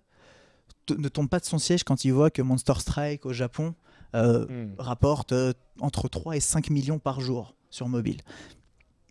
ne 0.90 1.10
tombe 1.10 1.28
pas 1.28 1.40
de 1.40 1.46
son 1.46 1.60
siège 1.60 1.84
quand 1.84 2.06
il 2.06 2.14
voit 2.14 2.30
que 2.32 2.42
Monster 2.42 2.74
Strike 2.80 3.26
au 3.26 3.34
Japon 3.34 3.76
euh, 4.16 4.46
Hmm. 4.48 4.74
rapporte 4.78 5.32
euh, 5.34 5.54
entre 5.80 6.08
3 6.08 6.36
et 6.36 6.40
5 6.40 6.70
millions 6.70 7.00
par 7.00 7.20
jour 7.22 7.56
sur 7.70 7.88
mobile. 7.90 8.22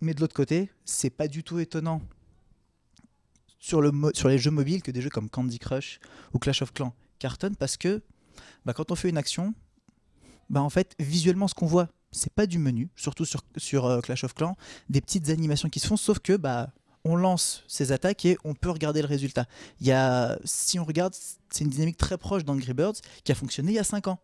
Mais 0.01 0.13
de 0.13 0.21
l'autre 0.21 0.33
côté, 0.35 0.69
c'est 0.85 1.09
pas 1.09 1.27
du 1.27 1.43
tout 1.43 1.59
étonnant 1.59 2.01
sur, 3.59 3.81
le 3.81 3.91
mo- 3.91 4.11
sur 4.13 4.29
les 4.29 4.37
jeux 4.37 4.51
mobiles 4.51 4.81
que 4.81 4.91
des 4.91 5.01
jeux 5.01 5.09
comme 5.09 5.29
Candy 5.29 5.59
Crush 5.59 5.99
ou 6.33 6.39
Clash 6.39 6.61
of 6.61 6.73
Clans 6.73 6.93
cartonnent 7.19 7.55
parce 7.55 7.77
que 7.77 8.01
bah, 8.65 8.73
quand 8.73 8.91
on 8.91 8.95
fait 8.95 9.09
une 9.09 9.17
action, 9.17 9.53
bah, 10.49 10.61
en 10.61 10.69
fait, 10.69 10.95
visuellement, 10.99 11.47
ce 11.47 11.55
qu'on 11.55 11.65
voit, 11.65 11.89
c'est 12.11 12.31
pas 12.31 12.45
du 12.45 12.59
menu, 12.59 12.89
surtout 12.95 13.25
sur, 13.25 13.41
sur 13.57 13.85
euh, 13.85 13.99
Clash 14.01 14.23
of 14.23 14.33
Clans, 14.33 14.55
des 14.89 15.01
petites 15.01 15.29
animations 15.29 15.69
qui 15.69 15.79
se 15.79 15.87
font, 15.87 15.97
sauf 15.97 16.19
que 16.19 16.37
bah, 16.37 16.69
on 17.03 17.15
lance 17.15 17.63
ces 17.67 17.91
attaques 17.91 18.25
et 18.25 18.37
on 18.43 18.53
peut 18.53 18.69
regarder 18.69 19.01
le 19.01 19.07
résultat. 19.07 19.45
Il 19.81 19.87
y 19.87 19.91
a, 19.91 20.37
si 20.45 20.79
on 20.79 20.85
regarde, 20.85 21.13
c'est 21.49 21.63
une 21.63 21.69
dynamique 21.69 21.97
très 21.97 22.17
proche 22.17 22.43
d'Angry 22.45 22.73
Birds 22.73 22.95
qui 23.23 23.31
a 23.31 23.35
fonctionné 23.35 23.71
il 23.71 23.75
y 23.75 23.79
a 23.79 23.83
5 23.83 24.07
ans. 24.07 24.19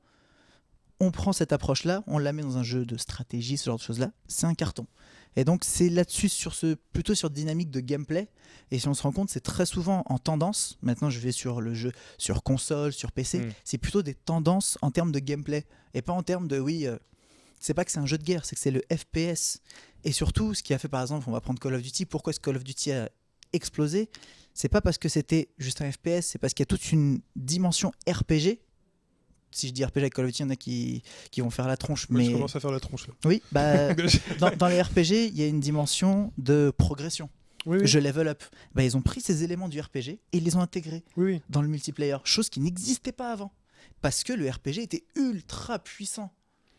On 1.03 1.11
prend 1.11 1.33
cette 1.33 1.51
approche-là, 1.51 2.03
on 2.07 2.17
la 2.17 2.31
met 2.31 2.43
dans 2.43 2.57
un 2.57 2.63
jeu 2.63 2.85
de 2.85 2.95
stratégie, 2.95 3.57
ce 3.57 3.65
genre 3.65 3.77
de 3.77 3.83
choses-là, 3.83 4.11
c'est 4.27 4.45
un 4.45 4.53
carton. 4.53 4.87
Et 5.35 5.43
donc 5.43 5.63
c'est 5.65 5.89
là-dessus, 5.89 6.29
sur 6.29 6.53
ce, 6.53 6.75
plutôt 6.93 7.13
sur 7.13 7.29
dynamique 7.29 7.71
de 7.71 7.81
gameplay. 7.81 8.29
Et 8.71 8.79
si 8.79 8.87
on 8.87 8.93
se 8.93 9.03
rend 9.03 9.11
compte, 9.11 9.29
c'est 9.29 9.41
très 9.41 9.65
souvent 9.65 10.03
en 10.05 10.17
tendance. 10.17 10.77
Maintenant, 10.81 11.09
je 11.09 11.19
vais 11.19 11.33
sur 11.33 11.59
le 11.59 11.73
jeu, 11.73 11.91
sur 12.17 12.41
console, 12.41 12.93
sur 12.93 13.11
PC. 13.11 13.39
Mm. 13.39 13.51
C'est 13.65 13.77
plutôt 13.77 14.01
des 14.01 14.13
tendances 14.13 14.77
en 14.81 14.91
termes 14.91 15.11
de 15.11 15.19
gameplay 15.19 15.65
et 15.93 16.01
pas 16.01 16.13
en 16.13 16.23
termes 16.23 16.47
de 16.47 16.57
oui. 16.59 16.87
euh, 16.87 16.97
c'est 17.59 17.73
pas 17.73 17.83
que 17.83 17.91
c'est 17.91 17.99
un 17.99 18.05
jeu 18.05 18.17
de 18.17 18.23
guerre, 18.23 18.45
c'est 18.45 18.55
que 18.55 18.61
c'est 18.61 18.71
le 18.71 18.81
FPS. 18.91 19.61
Et 20.05 20.11
surtout, 20.11 20.53
ce 20.53 20.63
qui 20.63 20.73
a 20.73 20.77
fait 20.77 20.87
par 20.87 21.01
exemple, 21.01 21.25
on 21.27 21.31
va 21.31 21.41
prendre 21.41 21.59
Call 21.59 21.73
of 21.73 21.81
Duty. 21.81 22.05
Pourquoi 22.05 22.31
est-ce 22.31 22.39
que 22.39 22.45
Call 22.45 22.57
of 22.57 22.63
Duty 22.63 22.91
a 22.93 23.09
explosé? 23.51 24.09
C'est 24.53 24.69
pas 24.69 24.81
parce 24.81 24.97
que 24.97 25.09
c'était 25.09 25.49
juste 25.57 25.81
un 25.81 25.91
FPS, 25.91 26.21
c'est 26.27 26.39
parce 26.39 26.53
qu'il 26.53 26.61
y 26.61 26.67
a 26.67 26.67
toute 26.67 26.91
une 26.91 27.21
dimension 27.35 27.91
RPG. 28.07 28.59
Si 29.53 29.67
je 29.67 29.73
dis 29.73 29.83
RPG 29.85 29.97
avec 29.97 30.13
Call 30.13 30.25
of 30.25 30.31
Duty, 30.31 30.43
il 30.43 30.45
y 30.45 30.47
en 30.47 30.49
a 30.51 30.55
qui, 30.55 31.03
qui 31.31 31.41
vont 31.41 31.49
faire 31.49 31.67
la 31.67 31.77
tronche. 31.77 32.07
Je 32.09 32.13
mais 32.15 32.31
commence 32.31 32.55
à 32.55 32.59
faire 32.59 32.71
la 32.71 32.79
tronche 32.79 33.07
là. 33.07 33.13
oui, 33.25 33.41
bah, 33.51 33.93
dans, 34.39 34.55
dans 34.55 34.67
les 34.67 34.81
RPG, 34.81 35.27
il 35.29 35.37
y 35.37 35.43
a 35.43 35.47
une 35.47 35.59
dimension 35.59 36.31
de 36.37 36.73
progression. 36.77 37.29
oui, 37.65 37.79
oui, 37.81 37.87
Je 37.87 37.99
level 37.99 38.27
up. 38.27 38.43
Bah, 38.73 38.83
ils 38.83 38.97
ont 38.97 39.01
pris 39.01 39.21
ces 39.21 39.43
éléments 39.43 39.69
du 39.69 39.79
RPG 39.79 40.09
et 40.09 40.19
ils 40.33 40.43
les 40.43 40.55
ont 40.55 40.61
intégrés 40.61 41.03
oui, 41.17 41.41
dans 41.49 41.61
le 41.61 41.67
multiplayer, 41.67 42.17
chose 42.23 42.49
qui 42.49 42.59
n'existait 42.59 43.11
pas 43.11 43.31
avant. 43.31 43.51
Parce 44.01 44.23
que 44.23 44.33
le 44.33 44.49
RPG 44.49 44.79
était 44.79 45.03
ultra 45.15 45.79
puissant. 45.79 46.31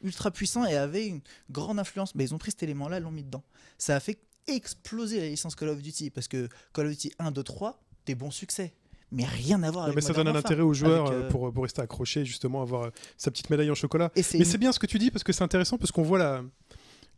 Ultra 0.03 0.31
puissant 0.31 0.67
et 0.67 0.77
avait 0.77 1.07
une 1.07 1.21
grande 1.51 1.79
influence. 1.79 2.15
Mais 2.15 2.25
ils 2.25 2.35
ont 2.35 2.39
pris 2.39 2.51
cet 2.51 2.63
élément-là, 2.63 3.01
l'ont 3.01 3.11
mis 3.11 3.23
dedans. 3.25 3.43
Ça 3.79 3.97
a 3.97 4.01
fait 4.01 4.19
explosé 4.47 5.21
la 5.21 5.29
licence 5.29 5.55
Call 5.55 5.71
of 5.71 5.81
Duty 5.81 6.11
parce 6.11 6.29
que 6.29 6.49
Call 6.75 6.87
of 6.87 6.93
Duty 6.93 7.13
1, 7.19 7.31
2, 7.31 7.43
3, 7.43 7.83
des 8.05 8.15
bons 8.15 8.31
succès. 8.31 8.75
Mais 9.15 9.25
rien 9.25 9.63
à 9.63 9.71
voir 9.71 9.85
Non, 9.85 9.93
avec 9.93 9.95
mais 9.97 10.01
ça 10.01 10.09
Modern 10.09 10.25
donne 10.27 10.33
un 10.33 10.35
Warfare. 10.35 10.51
intérêt 10.53 10.63
aux 10.69 10.75
joueurs 10.75 11.07
Avec, 11.07 11.19
euh, 11.19 11.23
euh, 11.27 11.29
pour, 11.29 11.53
pour 11.53 11.63
rester 11.63 11.81
accrochés, 11.83 12.25
justement, 12.25 12.61
avoir 12.63 12.85
euh, 12.85 12.91
sa 13.17 13.31
petite 13.31 13.49
médaille 13.51 13.71
en 13.71 13.75
chocolat. 13.75 14.11
Et 14.17 14.23
c'est 14.23 14.39
Mais 14.39 14.45
c'est 14.45 14.59
bien 14.59 14.73
ce 14.73 14.79
que 14.79 14.87
tu 14.87 14.99
dis 14.99 15.11
parce 15.11 15.23
que 15.25 15.33
c'est 15.33 15.45
intéressant 15.45 15.79
parce 15.79 15.93
qu'on 15.93 16.03
voit 16.03 16.19
la- 16.19 16.43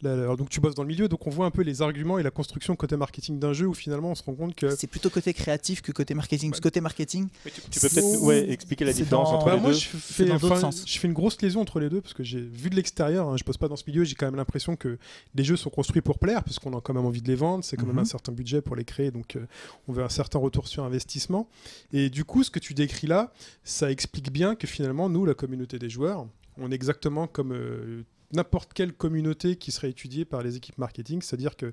alors 0.05 0.37
donc 0.37 0.51
tu 0.51 0.61
bosses 0.61 0.75
dans 0.75 0.83
le 0.83 0.89
milieu 0.89 1.09
donc 1.09 1.27
on 1.27 1.31
voit 1.31 1.47
un 1.47 1.51
peu 1.51 1.63
les 1.63 1.81
arguments 1.83 2.19
et 2.19 2.23
la 2.23 2.31
construction 2.31 2.77
côté 2.77 2.97
marketing 2.97 3.39
d'un 3.39 3.53
jeu 3.53 3.67
où 3.67 3.73
finalement 3.75 4.11
on 4.11 4.15
se 4.15 4.23
rend 4.23 4.35
compte 4.35 4.55
que 4.55 4.75
c'est 4.77 4.87
plutôt 4.87 5.09
côté 5.11 5.33
créatif 5.33 5.81
que 5.81 5.91
côté 5.93 6.13
marketing. 6.15 6.51
Parce 6.51 6.61
que 6.61 6.65
côté 6.69 6.81
marketing, 6.81 7.29
Mais 7.45 7.51
tu, 7.51 7.61
tu 7.71 7.81
peux 7.81 7.89
peut-être 7.89 8.23
ouais, 8.23 8.51
expliquer 8.51 8.85
la 8.85 8.93
différence 8.93 9.31
dans- 9.31 9.37
entre 9.37 9.47
Bah, 9.47 9.55
les 9.55 9.61
moi 9.61 9.71
deux. 9.71 9.77
je 9.79 9.87
fais, 9.87 10.31
enfin, 10.31 10.71
je 10.71 10.99
fais 10.99 11.09
une 11.09 11.15
grosse 11.15 11.41
liaison 11.41 11.61
entre 11.63 11.81
les 11.81 11.89
deux 11.89 12.01
parce 12.01 12.15
que 12.15 12.23
j'ai 12.23 12.41
vu 12.41 12.69
de 12.71 12.77
l'extérieur, 12.77 13.29
hein, 13.29 13.37
je 13.39 13.45
bosse 13.45 13.57
pas 13.57 13.69
dans 13.69 13.77
ce 13.77 13.85
milieu, 13.87 14.05
j'ai 14.05 14.15
quand 14.15 14.27
même 14.27 14.37
l'impression 14.37 14.77
que 14.77 14.99
les 15.35 15.45
jeux 15.45 15.57
sont 15.57 15.71
construits 15.71 16.03
pour 16.03 16.19
plaire 16.19 16.45
parce 16.45 16.59
qu'on 16.59 16.77
a 16.77 16.81
quand 16.81 16.93
même 16.95 17.07
envie 17.07 17.23
de 17.23 17.29
les 17.29 17.35
vendre, 17.37 17.65
c'est 17.65 17.77
quand 17.77 17.87
même 17.87 17.95
Mhm. 17.97 18.03
un 18.03 18.05
certain 18.05 18.33
budget 18.33 18.61
pour 18.61 18.77
les 18.77 18.85
créer 18.85 19.11
donc 19.11 19.37
euh, 19.37 19.47
on 19.89 19.93
veut 19.93 20.05
un 20.05 20.09
certain 20.11 20.39
retour 20.39 20.69
sur 20.69 20.85
investissement 20.85 21.49
et 21.93 22.11
du 22.11 22.25
coup 22.25 22.43
ce 22.43 22.51
que 22.51 22.59
tu 22.59 22.75
décris 22.75 23.07
là, 23.07 23.33
ça 23.65 23.91
explique 23.91 24.31
bien 24.31 24.55
que 24.57 24.67
finalement 24.67 25.09
nous 25.09 25.25
la 25.25 25.35
communauté 25.35 25.79
des 25.79 25.89
joueurs, 25.89 26.27
on 26.59 26.71
est 26.71 26.75
exactement 26.75 27.27
comme 27.27 27.53
euh, 27.53 28.03
n'importe 28.33 28.73
quelle 28.73 28.93
communauté 28.93 29.57
qui 29.57 29.71
serait 29.73 29.91
étudiée 29.91 30.25
par 30.25 30.43
les 30.43 30.57
équipes 30.57 30.79
marketing, 30.79 31.23
c'est-à-dire 31.23 31.57
que 31.57 31.73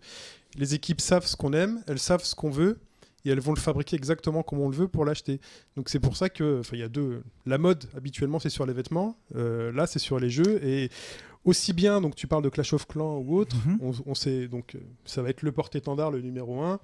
les 0.55 0.73
équipes 0.75 1.01
savent 1.01 1.25
ce 1.25 1.35
qu'on 1.35 1.53
aime, 1.53 1.83
elles 1.87 1.99
savent 1.99 2.23
ce 2.23 2.35
qu'on 2.35 2.49
veut 2.51 2.79
et 3.25 3.29
elles 3.29 3.39
vont 3.39 3.53
le 3.53 3.59
fabriquer 3.59 3.95
exactement 3.95 4.43
comme 4.43 4.59
on 4.59 4.69
le 4.69 4.75
veut 4.75 4.87
pour 4.87 5.05
l'acheter. 5.05 5.39
Donc 5.77 5.89
c'est 5.89 5.99
pour 5.99 6.17
ça 6.17 6.29
que, 6.29 6.59
enfin, 6.59 6.75
il 6.75 6.79
y 6.79 6.83
a 6.83 6.89
deux. 6.89 7.23
La 7.45 7.57
mode 7.57 7.85
habituellement 7.95 8.39
c'est 8.39 8.49
sur 8.49 8.65
les 8.65 8.73
vêtements, 8.73 9.17
euh, 9.35 9.71
là 9.71 9.87
c'est 9.87 9.99
sur 9.99 10.19
les 10.19 10.29
jeux 10.29 10.63
et 10.63 10.89
aussi 11.45 11.73
bien. 11.73 12.01
Donc 12.01 12.15
tu 12.15 12.27
parles 12.27 12.43
de 12.43 12.49
Clash 12.49 12.73
of 12.73 12.85
Clans 12.87 13.17
ou 13.17 13.37
autre, 13.37 13.55
Mhm. 13.65 13.77
on, 13.81 13.91
on 14.05 14.13
sait 14.15 14.47
donc 14.47 14.75
euh, 14.75 14.79
ça 15.05 15.21
va 15.21 15.29
être 15.29 15.41
le 15.41 15.51
porte-étendard 15.51 16.11
le 16.11 16.21
numéro 16.21 16.61
1 16.61 16.79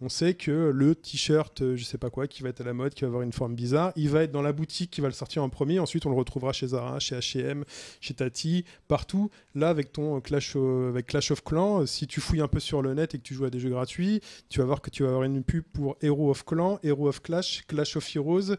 On 0.00 0.08
sait 0.08 0.34
que 0.34 0.70
le 0.72 0.94
t-shirt, 0.94 1.60
euh, 1.60 1.76
je 1.76 1.84
sais 1.84 1.98
pas 1.98 2.08
quoi, 2.08 2.28
qui 2.28 2.42
va 2.44 2.50
être 2.50 2.60
à 2.60 2.64
la 2.64 2.72
mode, 2.72 2.94
qui 2.94 3.00
va 3.02 3.08
avoir 3.08 3.22
une 3.22 3.32
forme 3.32 3.54
bizarre, 3.56 3.92
il 3.96 4.08
va 4.08 4.22
être 4.22 4.30
dans 4.30 4.42
la 4.42 4.52
boutique 4.52 4.92
qui 4.92 5.00
va 5.00 5.08
le 5.08 5.14
sortir 5.14 5.42
en 5.42 5.48
premier. 5.48 5.80
Ensuite, 5.80 6.06
on 6.06 6.10
le 6.10 6.16
retrouvera 6.16 6.52
chez 6.52 6.68
Zara, 6.68 7.00
chez 7.00 7.16
H&M, 7.16 7.64
chez 8.00 8.14
Tati, 8.14 8.64
partout. 8.86 9.30
Là, 9.56 9.70
avec 9.70 9.92
ton 9.92 10.20
Clash, 10.20 10.54
euh, 10.56 10.90
avec 10.90 11.06
Clash 11.06 11.32
of 11.32 11.42
Clans, 11.42 11.80
euh, 11.80 11.86
si 11.86 12.06
tu 12.06 12.20
fouilles 12.20 12.40
un 12.40 12.48
peu 12.48 12.60
sur 12.60 12.80
le 12.80 12.94
net 12.94 13.14
et 13.14 13.18
que 13.18 13.24
tu 13.24 13.34
joues 13.34 13.46
à 13.46 13.50
des 13.50 13.58
jeux 13.58 13.70
gratuits, 13.70 14.20
tu 14.48 14.60
vas 14.60 14.66
voir 14.66 14.80
que 14.82 14.90
tu 14.90 15.02
vas 15.02 15.08
avoir 15.08 15.24
une 15.24 15.42
pub 15.42 15.64
pour 15.72 15.96
Hero 16.00 16.30
of 16.30 16.44
Clan, 16.44 16.78
Hero 16.84 17.08
of 17.08 17.20
Clash, 17.20 17.64
Clash 17.66 17.96
of 17.96 18.14
Heroes, 18.14 18.54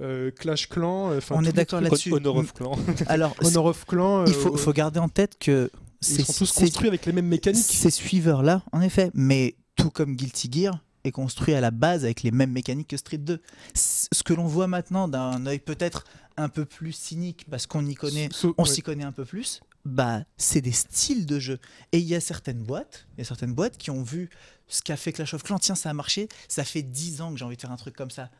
euh, 0.00 0.30
Clash 0.30 0.68
Clan. 0.68 1.10
euh, 1.10 1.18
enfin, 1.18 1.36
On 1.38 1.44
est 1.44 1.52
d'accord 1.52 1.80
là-dessus. 1.80 2.12
Honor 2.12 2.36
of 2.36 2.52
Clan. 2.52 2.76
Alors, 3.06 3.34
Honor 3.42 3.66
of 3.66 3.84
Clan. 3.86 4.24
il 4.26 4.30
euh, 4.30 4.34
faut, 4.34 4.56
faut 4.56 4.72
garder 4.72 4.98
en 5.00 5.08
tête 5.08 5.36
que 5.38 5.70
ils 6.02 6.06
c'est 6.06 6.22
sont 6.22 6.32
tous 6.44 6.52
construits 6.52 6.88
avec 6.88 7.06
les 7.06 7.12
mêmes 7.12 7.28
mécaniques. 7.28 7.64
Ces 7.64 7.90
suiveurs-là, 7.90 8.62
en 8.72 8.80
effet, 8.80 9.10
mais 9.14 9.56
tout 9.76 9.90
comme 9.90 10.16
Guilty 10.16 10.50
Gear, 10.52 10.78
est 11.04 11.12
construit 11.12 11.54
à 11.54 11.60
la 11.60 11.70
base 11.70 12.04
avec 12.04 12.22
les 12.22 12.30
mêmes 12.30 12.52
mécaniques 12.52 12.88
que 12.88 12.96
Street 12.96 13.18
2. 13.18 13.40
C- 13.74 14.08
Ce 14.12 14.22
que 14.22 14.32
l'on 14.32 14.46
voit 14.46 14.66
maintenant 14.66 15.06
d'un 15.08 15.44
œil 15.46 15.58
peut-être 15.58 16.04
un 16.36 16.48
peu 16.48 16.64
plus 16.64 16.92
cynique, 16.92 17.44
parce 17.50 17.66
qu'on 17.66 17.84
y 17.86 17.94
connaît, 17.94 18.28
So- 18.32 18.54
on 18.56 18.64
ouais. 18.64 18.68
s'y 18.68 18.82
connaît 18.82 19.04
un 19.04 19.12
peu 19.12 19.24
plus, 19.24 19.60
bah 19.84 20.24
c'est 20.38 20.62
des 20.62 20.72
styles 20.72 21.26
de 21.26 21.38
jeu. 21.38 21.58
Et 21.92 21.98
il 21.98 22.06
y 22.06 22.14
a 22.14 22.20
certaines 22.20 22.62
boîtes, 22.62 23.06
il 23.16 23.18
y 23.18 23.22
a 23.22 23.24
certaines 23.24 23.52
boîtes 23.54 23.76
qui 23.76 23.90
ont 23.90 24.02
vu 24.02 24.30
ce 24.66 24.80
qu'a 24.80 24.96
fait 24.96 25.12
Clash 25.12 25.34
of 25.34 25.42
Clans, 25.42 25.58
tiens 25.58 25.74
ça 25.74 25.90
a 25.90 25.92
marché, 25.92 26.28
ça 26.48 26.64
fait 26.64 26.82
10 26.82 27.20
ans 27.20 27.30
que 27.32 27.36
j'ai 27.38 27.44
envie 27.44 27.56
de 27.56 27.60
faire 27.60 27.70
un 27.72 27.76
truc 27.76 27.94
comme 27.94 28.10
ça. 28.10 28.30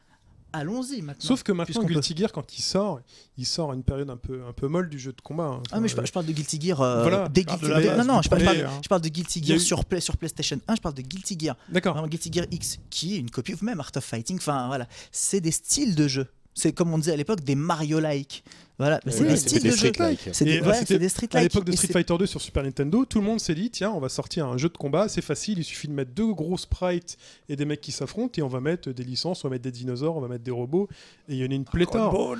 Allons-y 0.56 1.02
maintenant. 1.02 1.26
Sauf 1.26 1.42
que 1.42 1.50
maintenant, 1.52 1.82
peut. 1.82 1.88
Guilty 1.94 2.16
Gear, 2.16 2.30
quand 2.32 2.56
il 2.56 2.62
sort, 2.62 3.00
il 3.36 3.44
sort 3.44 3.72
à 3.72 3.74
une 3.74 3.82
période 3.82 4.08
un 4.08 4.16
peu, 4.16 4.42
un 4.48 4.52
peu 4.52 4.68
molle 4.68 4.88
du 4.88 4.98
jeu 4.98 5.12
de 5.12 5.20
combat. 5.20 5.44
hein. 5.46 5.62
Ah 5.72 5.80
mais 5.80 5.88
je, 5.88 5.96
parle 6.12 6.26
de 6.26 6.32
Guilty 6.32 6.60
Gear, 6.60 6.80
euh, 6.80 7.02
Voilà, 7.02 7.28
des 7.28 7.42
de 7.44 7.66
la 7.66 7.96
non 8.04 8.14
non, 8.14 8.22
je 8.22 8.28
parle, 8.28 8.40
je 8.42 8.46
parle- 8.46 8.60
hein. 8.60 8.80
je 8.82 8.88
parle 8.88 9.00
de 9.02 9.08
Guilty 9.08 9.42
Gear 9.44 9.56
eu- 9.56 9.60
sur, 9.60 9.84
Play- 9.84 10.00
sur 10.00 10.16
PlayStation 10.16 10.60
1, 10.68 10.76
je 10.76 10.80
parle 10.80 10.94
de 10.94 11.02
Guilty 11.02 11.36
Gear. 11.38 11.56
D'accord. 11.70 11.92
Vraiment 11.94 12.08
Guilty 12.08 12.30
Gear 12.32 12.46
X, 12.50 12.78
qui 12.90 13.16
est 13.16 13.18
une 13.18 13.30
copie, 13.30 13.54
ou 13.54 13.64
même 13.64 13.80
Art 13.80 13.90
of 13.96 14.04
Fighting, 14.04 14.36
enfin 14.38 14.68
voilà, 14.68 14.86
c'est 15.10 15.40
des 15.40 15.50
styles 15.50 15.94
de 15.96 16.06
jeu. 16.06 16.26
C'est 16.54 16.72
comme 16.72 16.92
on 16.94 16.98
disait 16.98 17.12
à 17.12 17.16
l'époque, 17.16 17.40
des 17.42 17.54
Mario-like. 17.56 18.44
Voilà, 18.78 19.00
mais 19.06 19.12
c'est 19.12 19.22
Oui, 19.22 19.28
des 19.28 19.36
styles 19.36 19.62
des 19.62 19.70
de 19.70 19.74
jeu. 19.76 19.88
street-like. 19.88 20.30
C'est 20.32 20.44
des, 20.44 20.60
ouais, 20.60 20.84
des 20.84 21.08
street 21.08 21.28
À 21.32 21.42
l'époque 21.42 21.64
de 21.64 21.72
Street 21.72 21.88
Fighter 21.92 22.16
2 22.18 22.26
sur 22.26 22.40
Super 22.40 22.64
Nintendo, 22.64 23.04
tout 23.04 23.20
le 23.20 23.24
monde 23.24 23.38
s'est 23.40 23.54
dit 23.54 23.70
tiens, 23.70 23.92
on 23.92 24.00
va 24.00 24.08
sortir 24.08 24.46
un 24.46 24.56
jeu 24.56 24.68
de 24.68 24.76
combat, 24.76 25.08
c'est 25.08 25.22
facile, 25.22 25.58
il 25.60 25.64
suffit 25.64 25.86
de 25.86 25.92
mettre 25.92 26.10
deux 26.12 26.32
gros 26.32 26.58
sprites 26.58 27.16
et 27.48 27.54
des 27.54 27.64
mecs 27.66 27.80
qui 27.80 27.92
s'affrontent 27.92 28.32
et 28.36 28.42
on 28.42 28.48
va 28.48 28.60
mettre 28.60 28.90
des 28.90 29.04
licences, 29.04 29.44
on 29.44 29.48
va 29.48 29.52
mettre 29.54 29.62
des 29.64 29.70
dinosaures, 29.70 30.16
on 30.16 30.20
va 30.20 30.26
mettre 30.28 30.42
des 30.42 30.50
robots 30.50 30.88
et 31.28 31.34
il 31.34 31.38
y 31.38 31.46
en 31.46 31.50
a 31.50 31.54
une 31.54 31.64
pléthore. 31.64 32.36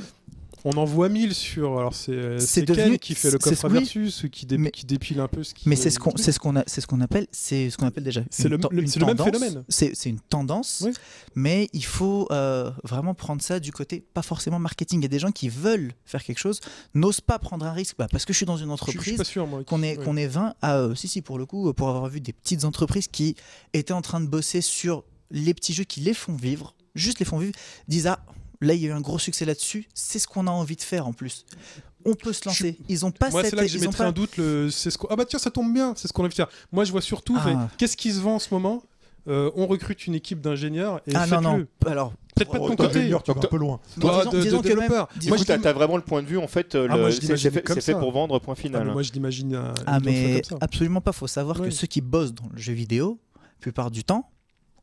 On 0.67 0.73
en 0.79 0.85
voit 0.87 1.11
mille 1.11 1.35
sur. 1.35 1.79
Alors 1.79 1.95
c'est 1.95 2.13
euh, 2.13 2.39
C'est 2.39 2.63
devenu- 2.63 2.99
qui 2.99 3.15
fait 3.15 3.31
le 3.31 3.39
coffre 3.39 3.69
oui. 3.69 3.81
versus, 3.81 4.25
qui, 4.33 4.47
dé- 4.47 4.57
Mais- 4.57 4.71
qui 4.71 4.87
dépile 4.87 5.21
un 5.21 5.29
peu 5.29 5.43
ce 5.45 5.53
qui. 5.53 5.69
Mais 5.69 5.75
est- 5.75 5.79
c'est 5.79 5.91
ce 5.91 5.99
qu'on 5.99 6.17
c'est 6.17 6.33
ce 6.33 6.39
qu'on 6.39 6.57
a 6.57 6.65
c'est 6.67 6.81
ce 6.81 6.87
qu'on 6.87 7.01
appelle 7.03 7.27
c'est 7.33 7.69
ce 7.69 7.77
qu'on 7.77 7.87
appelle 7.87 8.05
déjà 8.05 8.23
C'est 8.31 8.49
le- 8.49 8.57
même 8.57 8.89
phénomène. 8.89 9.63
C'est 9.69 9.93
une 10.07 10.21
tendance, 10.21 10.83
Oui. 10.87 10.93
mais 11.35 11.69
il 11.75 11.85
faut 11.85 12.27
euh, 12.31 12.71
vraiment 12.83 13.13
prendre 13.15 13.43
ça 13.43 13.61
du 13.61 13.73
côté 13.73 14.05
pas 14.15 14.23
forcément 14.23 14.59
marketing. 14.59 15.01
Il 15.01 15.03
y 15.03 15.07
a 15.07 15.09
des 15.09 15.19
gens 15.19 15.33
qui 15.33 15.49
veulent 15.51 15.93
faire 16.07 16.25
quelque 16.25 16.39
chose, 16.39 16.61
n'osent 16.95 17.21
pas 17.21 17.39
prendre 17.39 17.67
un 17.67 17.73
risque 17.73 17.97
bah, 17.99 18.07
parce 18.11 18.25
que 18.25 18.33
je 18.33 18.39
suis 18.39 18.47
dans 18.47 18.57
une 18.57 18.71
entreprise 18.71 19.17
pas 19.19 19.25
sûr 19.25 19.47
moi. 19.47 19.63
qu'on 19.65 19.83
est, 19.83 19.97
qu'on 20.03 20.17
est 20.17 20.27
20 20.27 20.55
à 20.63 20.77
euh, 20.79 20.95
si 20.95 21.09
si 21.09 21.21
pour 21.21 21.39
le 21.39 21.45
coup 21.47 21.73
pour 21.75 21.89
avoir 21.91 22.09
vu 22.09 22.21
des 22.21 22.33
petites 22.33 22.65
entreprises 22.65 23.09
qui 23.09 23.37
étaient 23.75 23.93
en 23.93 24.03
train 24.03 24.21
de 24.21 24.27
bosser 24.27 24.63
sur 24.63 25.05
les 25.31 25.53
petits 25.53 25.75
jeux 25.75 25.85
qui 25.85 26.01
les 26.01 26.15
font 26.15 26.37
vivre 26.37 26.75
juste 26.95 27.19
les 27.19 27.25
font 27.27 27.39
vivre 27.39 27.53
disent 27.89 28.07
ah 28.07 28.21
là 28.61 28.75
il 28.75 28.81
y 28.83 28.87
a 28.87 28.89
eu 28.89 28.93
un 28.93 29.01
gros 29.01 29.19
succès 29.19 29.45
là-dessus 29.45 29.87
c'est 29.95 30.19
ce 30.19 30.27
qu'on 30.27 30.47
a 30.47 30.51
envie 30.51 30.77
de 30.77 30.83
faire 30.83 31.07
en 31.07 31.13
plus 31.13 31.45
on 32.07 32.15
peut 32.15 32.33
se 32.33 32.47
lancer 32.47 32.79
ils 32.89 33.05
ont 33.07 33.11
pas 33.11 33.31
Moi, 33.31 33.43
cette 33.43 33.51
c'est 33.51 33.57
là 33.57 33.63
que 33.67 33.77
ont 33.79 33.81
mettrais 33.81 34.05
pas- 34.05 34.09
un 34.09 34.13
doute. 34.13 34.37
Le... 34.37 34.71
c'est 34.71 34.91
Ce 34.91 34.99
qu'on- 34.99 35.09
ah 35.11 35.17
bah 35.17 35.25
tiens, 35.25 35.39
ça 35.39 35.51
tombe 35.51 35.73
bien, 35.73 35.95
c'est 35.97 36.07
ce 36.07 36.13
qu'on 36.13 36.23
a 36.23 36.27
envie 36.27 36.33
de 36.33 36.37
faire. 36.37 36.49
Moi, 36.71 36.85
je 36.85 36.93
vois 36.93 37.01
surtout, 37.01 37.35
Ah. 37.39 37.69
qu'est-ce 37.79 37.97
qui 37.97 38.13
se 38.13 38.21
vend 38.21 38.35
en 38.35 38.39
ce 38.39 38.53
moment? 38.53 38.83
Euh, 39.27 39.51
On 39.57 39.67
recrute 39.67 40.07
une 40.07 40.15
équipe 40.15 40.43
d'ingénieurs 40.43 41.01
et 41.07 41.13
ah 41.15 41.27
non 41.27 41.41
non 41.41 41.67
alors 41.87 42.13
Peut-être 42.37 42.51
pas 42.51 42.59
de 42.59 42.63
Oh, 42.65 42.69
ton 42.69 42.77
toi, 42.77 42.87
côté. 42.89 43.07
Tu 43.07 43.11
vas 43.11 43.39
un 43.39 43.49
peu 43.49 43.57
loin. 43.57 43.81
Toi, 43.99 44.25
de- 44.27 44.31
de 44.43 44.59
développeur. 44.61 45.09
Moi, 45.29 45.39
dis- 45.39 45.45
t'as 45.47 45.73
vraiment 45.73 45.97
le 45.97 46.03
point 46.03 46.21
de 46.21 46.27
vue, 46.27 46.37
en 46.37 46.47
fait, 46.47 46.75
euh, 46.75 46.89
Ah, 46.91 46.97
le- 46.99 47.11
c'est 47.11 47.81
fait, 47.81 47.93
pour 47.95 48.13
vendre, 48.13 48.39
point 48.39 48.55
Ah, 48.59 48.61
final. 48.61 48.87
mais 48.87 48.93
moi, 48.93 49.03
je 49.03 49.11
l'imagine. 49.13 49.55
euh, 49.55 49.73
Ah 49.87 49.99
mais 50.05 50.43
absolument 50.61 51.01
pas. 51.01 51.13
Faut 51.13 51.27
savoir 51.27 51.59
que 51.59 51.71
ceux 51.71 51.87
qui 51.87 52.03
bossent 52.03 52.35
dans 52.35 52.51
le 52.53 52.59
jeu 52.61 52.75
vidéo, 52.75 53.19
la 53.37 53.41
plupart 53.61 53.91
du 53.91 54.05
temps, 54.05 54.29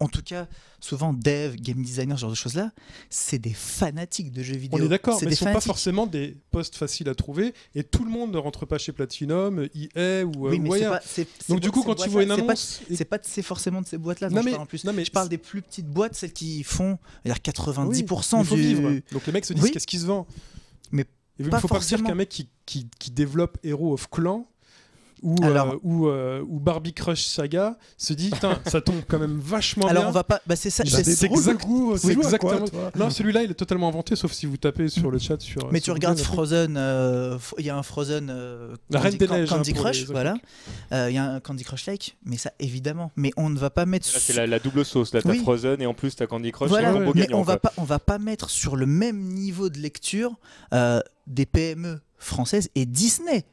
en 0.02 0.08
tout 0.08 0.22
cas, 0.24 0.48
souvent 0.80 1.14
dev, 1.14 1.56
game 1.56 1.82
designer, 1.82 2.18
ce 2.18 2.22
genre 2.22 2.30
de 2.32 2.36
choses-là, 2.36 2.72
c'est 3.10 3.38
des 3.40 3.54
fanatiques 3.54 4.32
de 4.32 4.42
jeux 4.44 4.56
vidéo. 4.56 4.80
On 4.82 4.86
est 4.86 4.90
d'accord, 4.90 5.20
mais 5.24 5.30
ce 5.32 5.36
sont 5.38 5.46
pas 5.54 5.62
forcément 5.62 6.08
des 6.08 6.36
postes 6.50 6.76
faciles 6.76 7.08
à 7.08 7.16
trouver 7.16 7.54
et 7.76 7.84
tout 7.84 8.04
le 8.04 8.10
monde 8.10 8.32
ne 8.34 8.38
rentre 8.38 8.66
pas 8.66 8.78
chez 8.78 8.92
Platinum, 8.92 9.68
EA 9.76 10.24
ou 10.26 10.32
Oui, 10.50 10.58
euh, 10.58 10.60
mais 10.60 10.70
ou 10.70 10.72
c'est 10.74 10.78
ailleurs. 10.80 10.94
pas. 10.94 11.02
c'est- 11.06 11.28
c'est 11.40 11.50
Donc 11.50 11.60
pas 11.62 11.68
du 11.68 11.72
coup, 11.72 11.84
quand 11.84 11.96
tu 11.96 12.10
vois 12.10 12.24
une 12.24 12.30
boîtes-là, 12.30 12.56
c'est 12.56 13.06
pas- 13.06 13.16
annonce, 13.18 13.32
et- 13.32 13.42
pas 13.42 13.44
forcément 13.44 13.82
de 13.82 13.88
ces 13.88 13.98
boîtes-là 13.98 14.30
dont 14.30 14.36
non 14.36 14.42
je 14.42 14.46
mais 14.46 14.52
parle 14.52 14.64
en 14.64 14.66
plus. 14.66 14.84
non 14.86 14.94
mais 14.94 15.06
Je 15.06 15.12
parle 15.12 15.30
des 15.30 15.38
plus 15.38 15.62
petites 15.62 15.88
boîtes, 15.88 16.16
celles 16.16 16.34
qui 16.34 16.64
font, 16.64 16.98
on 17.26 17.30
va 17.30 17.34
dire 17.36 17.42
90% 17.42 18.40
il 18.42 18.46
faut 18.46 18.56
du. 18.56 18.62
vivre. 18.62 18.92
Donc 19.12 19.26
les 19.28 19.32
mecs 19.32 19.46
se 19.46 19.54
disent 19.54 19.64
Oui. 19.66 19.72
qu'est-ce 19.72 19.88
qui 19.88 20.00
se 20.00 20.06
vend? 20.08 20.26
Mais 20.92 21.06
il 21.40 21.46
ne 21.46 21.52
pas 21.52 21.60
faut 21.60 21.68
pas 21.68 21.76
se 21.80 21.88
dire 21.88 21.98
forcément. 22.00 22.10
qu'un 22.10 22.16
mec 22.16 22.30
qui, 22.30 22.50
qui, 22.66 22.88
qui 23.00 23.12
développe 23.12 23.58
Hero 23.64 23.94
of 23.94 24.10
Clan 24.10 24.48
ou, 25.22 25.36
Alors- 25.44 25.74
euh, 25.74 25.78
ou, 25.84 26.08
euh, 26.08 26.44
ou 26.48 26.60
Barbie 26.60 26.94
Crush 26.94 27.24
Saga 27.26 27.78
se 27.98 28.14
dit 28.14 28.32
ça 28.66 28.82
tombe 28.82 29.02
quand 29.08 29.20
même 29.20 29.40
vachement 29.40 29.88
Alors 29.88 30.04
bien. 30.04 30.10
on 30.10 30.14
va 30.14 30.24
pas. 30.24 30.42
Bah 30.48 30.56
c'est 30.56 30.70
ça. 30.70 30.84
C'est- 30.86 31.00
exact- 31.00 31.16
c'est 31.18 31.28
quoi, 31.28 31.38
exactement- 32.24 32.68
toi 32.68 32.92
Non, 32.96 33.10
celui-là, 33.10 33.44
il 33.44 33.52
est 33.52 33.56
totalement 33.56 33.88
inventé, 33.88 34.16
sauf 34.16 34.32
si 34.32 34.46
vous 34.46 34.58
tapez 34.58 34.90
sur 34.90 35.12
le 35.12 35.20
chat 35.20 35.40
sur. 35.40 35.72
Mais 35.72 35.80
sur 35.80 35.86
tu 35.86 35.92
regardes 35.92 36.18
Google, 36.18 36.28
Frozen, 36.28 36.76
euh, 36.78 37.38
il 37.60 37.66
y 37.66 37.70
a 37.70 37.78
un 37.78 37.84
Frozen 37.84 38.30
euh, 38.30 38.76
La 38.90 39.00
Reine 39.00 39.12
Candy, 39.14 39.18
des 39.18 39.28
Neiges, 39.28 39.52
hein, 39.52 39.56
Candy 39.58 39.74
pour 39.74 39.84
Crush, 39.84 40.00
les 40.00 40.06
voilà. 40.06 40.36
Euh, 40.92 41.08
Il 41.10 41.16
y 41.16 41.18
a 41.18 41.24
un 41.26 41.40
Candy 41.40 41.64
Crush 41.64 41.86
Like, 41.88 42.18
mais 42.26 42.38
ça 42.38 42.52
évidemment. 42.60 43.12
Mais 43.16 43.32
on 43.38 43.50
ne 43.50 43.58
va 43.60 43.70
pas 43.70 43.86
mettre. 43.86 44.08
Là, 44.08 44.20
c'est 44.20 44.34
sur- 44.34 44.42
la, 44.42 44.48
la 44.48 44.60
double 44.60 44.86
sauce. 44.86 45.14
Là, 45.14 45.22
t'as 45.22 45.30
Oui. 45.30 45.40
Frozen 45.40 45.82
et 45.82 45.86
en 45.86 45.94
plus, 45.94 46.16
t'as 46.16 46.28
Candy 46.28 46.52
Crush. 46.52 46.70
Voilà, 46.70 46.94
combo 46.94 47.12
mais 47.16 47.32
on 47.34 47.42
va 47.44 47.58
quoi. 47.58 47.72
pas, 47.72 47.74
on 47.78 47.84
va 47.84 48.00
pas 48.00 48.18
mettre 48.18 48.50
sur 48.50 48.76
le 48.76 48.86
même 48.86 49.20
niveau 49.20 49.70
de 49.70 49.78
lecture 49.80 50.34
euh, 50.74 51.00
des 51.28 51.46
PME 51.46 52.00
françaises 52.18 52.70
et 52.76 52.86
Disney. 52.86 53.44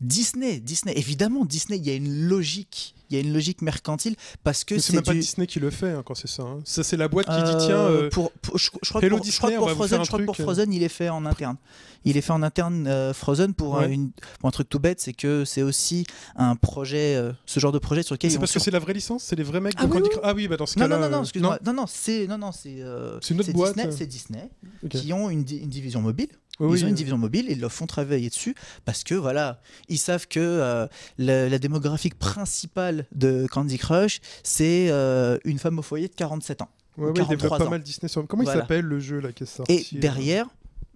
Disney, 0.00 0.60
Disney, 0.60 0.92
évidemment, 0.96 1.44
Disney, 1.44 1.78
il 1.78 1.86
y 1.86 1.90
a 1.90 1.94
une 1.94 2.28
logique, 2.28 2.94
il 3.08 3.16
y 3.16 3.18
a 3.18 3.22
une 3.22 3.32
logique 3.32 3.62
mercantile 3.62 4.14
parce 4.44 4.62
que 4.62 4.78
c'est 4.78 4.92
même 4.92 5.02
pas 5.02 5.12
du. 5.12 5.20
Disney 5.20 5.46
qui 5.46 5.58
le 5.58 5.70
fait 5.70 5.90
hein, 5.92 6.02
quand 6.04 6.14
c'est 6.14 6.28
ça. 6.28 6.42
hein. 6.42 6.58
Ça, 6.64 6.84
c'est 6.84 6.98
la 6.98 7.08
boîte 7.08 7.26
qui 7.26 7.32
dit 7.32 7.38
Euh, 7.38 7.58
Tiens, 7.66 7.76
euh, 7.78 8.08
pour, 8.10 8.30
pour- 8.32 8.58
je, 8.58 8.66
je 8.82 8.88
crois 8.90 9.00
pour, 9.00 9.08
je 9.08 9.08
crois 9.08 9.20
Disney, 9.20 9.52
que 9.54 9.58
pour 9.58 9.70
Frozen, 9.70 10.02
je 10.02 10.06
crois 10.08 10.18
que 10.20 10.24
pour. 10.24 10.36
Frozen, 10.36 10.72
il 10.72 10.82
est 10.82 10.88
fait 10.90 11.08
en 11.08 11.24
interne. 11.24 11.56
Il 12.04 12.16
est 12.16 12.20
fait 12.20 12.32
en 12.32 12.42
interne 12.42 12.86
euh, 12.86 13.12
Frozen 13.14 13.54
pour, 13.54 13.74
Ouais. 13.74 13.90
une, 13.92 14.10
pour 14.38 14.48
un 14.48 14.52
truc 14.52 14.68
tout 14.68 14.78
bête, 14.78 15.00
c'est 15.00 15.12
que 15.14 15.44
c'est 15.44 15.62
aussi 15.62 16.06
un 16.36 16.54
projet, 16.56 17.16
euh, 17.16 17.32
ce 17.46 17.58
genre 17.58 17.72
de 17.72 17.78
projet 17.78 18.02
sur 18.02 18.14
lequel 18.14 18.30
c'est 18.30 18.38
parce 18.38 18.50
vont 18.50 18.54
que 18.54 18.60
sur- 18.60 18.64
c'est 18.64 18.70
la 18.70 18.78
vraie 18.78 18.92
licence 18.92 19.24
C'est 19.24 19.34
les 19.36 19.42
vrais 19.42 19.60
mecs 19.60 19.74
Ah 19.78 19.86
de 19.86 19.90
oui, 19.92 19.92
Candy 20.02 20.10
oui, 20.12 20.20
Ah 20.22 20.34
oui, 20.34 20.46
bah 20.46 20.56
dans 20.56 20.66
ce 20.66 20.78
Non, 20.78 20.84
cas-là. 20.84 20.96
non, 20.98 21.04
non, 21.06 21.10
non, 21.10 21.18
euh, 21.18 21.22
excuse-moi. 21.22 21.58
Non, 21.64 21.72
non, 21.72 21.84
c'est 21.88 22.26
non, 22.26 22.38
non, 22.38 22.52
c'est 22.52 22.76
euh, 22.82 23.18
C'est 23.22 23.32
une 23.34 23.40
autre 23.40 23.52
boîte, 23.52 23.74
Disney, 23.76 23.92
c'est 23.96 24.06
Disney 24.06 24.50
Ok. 24.84 24.90
qui 24.90 25.12
ont 25.14 25.30
une, 25.30 25.42
di- 25.42 25.56
une 25.58 25.70
division 25.70 26.00
mobile. 26.02 26.28
Oui, 26.58 26.78
ils 26.80 26.84
ont 26.84 26.88
une 26.88 26.94
division 26.94 27.18
mobile 27.18 27.48
et 27.48 27.52
ils 27.52 27.60
leur 27.60 27.72
font 27.72 27.86
travailler 27.86 28.28
dessus 28.30 28.54
parce 28.84 29.04
que 29.04 29.14
voilà, 29.14 29.60
ils 29.88 29.98
savent 29.98 30.26
que 30.26 30.40
euh, 30.40 30.86
la, 31.18 31.48
la 31.48 31.58
démographique 31.58 32.18
principale 32.18 33.06
de 33.12 33.46
Candy 33.50 33.76
Crush, 33.78 34.20
c'est 34.42 34.86
euh, 34.90 35.38
une 35.44 35.58
femme 35.58 35.78
au 35.78 35.82
foyer 35.82 36.08
de 36.08 36.14
47 36.14 36.62
ans. 36.62 36.68
ouais, 36.96 37.04
ouais, 37.04 37.10
ils 37.10 37.14
développent 37.14 37.28
43 37.40 37.58
pas 37.58 37.66
ans. 37.66 37.70
mal 37.70 37.82
Disney 37.82 38.08
sur. 38.08 38.26
Comment 38.26 38.42
il 38.42 38.46
Voilà. 38.46 38.62
s'appelle 38.62 38.84
le 38.84 38.98
jeu 39.00 39.20
là 39.20 39.32
qui 39.32 39.42
est 39.42 39.46
sorti 39.46 39.72
Et 39.72 39.86
euh, 39.96 40.00
derrière, 40.00 40.46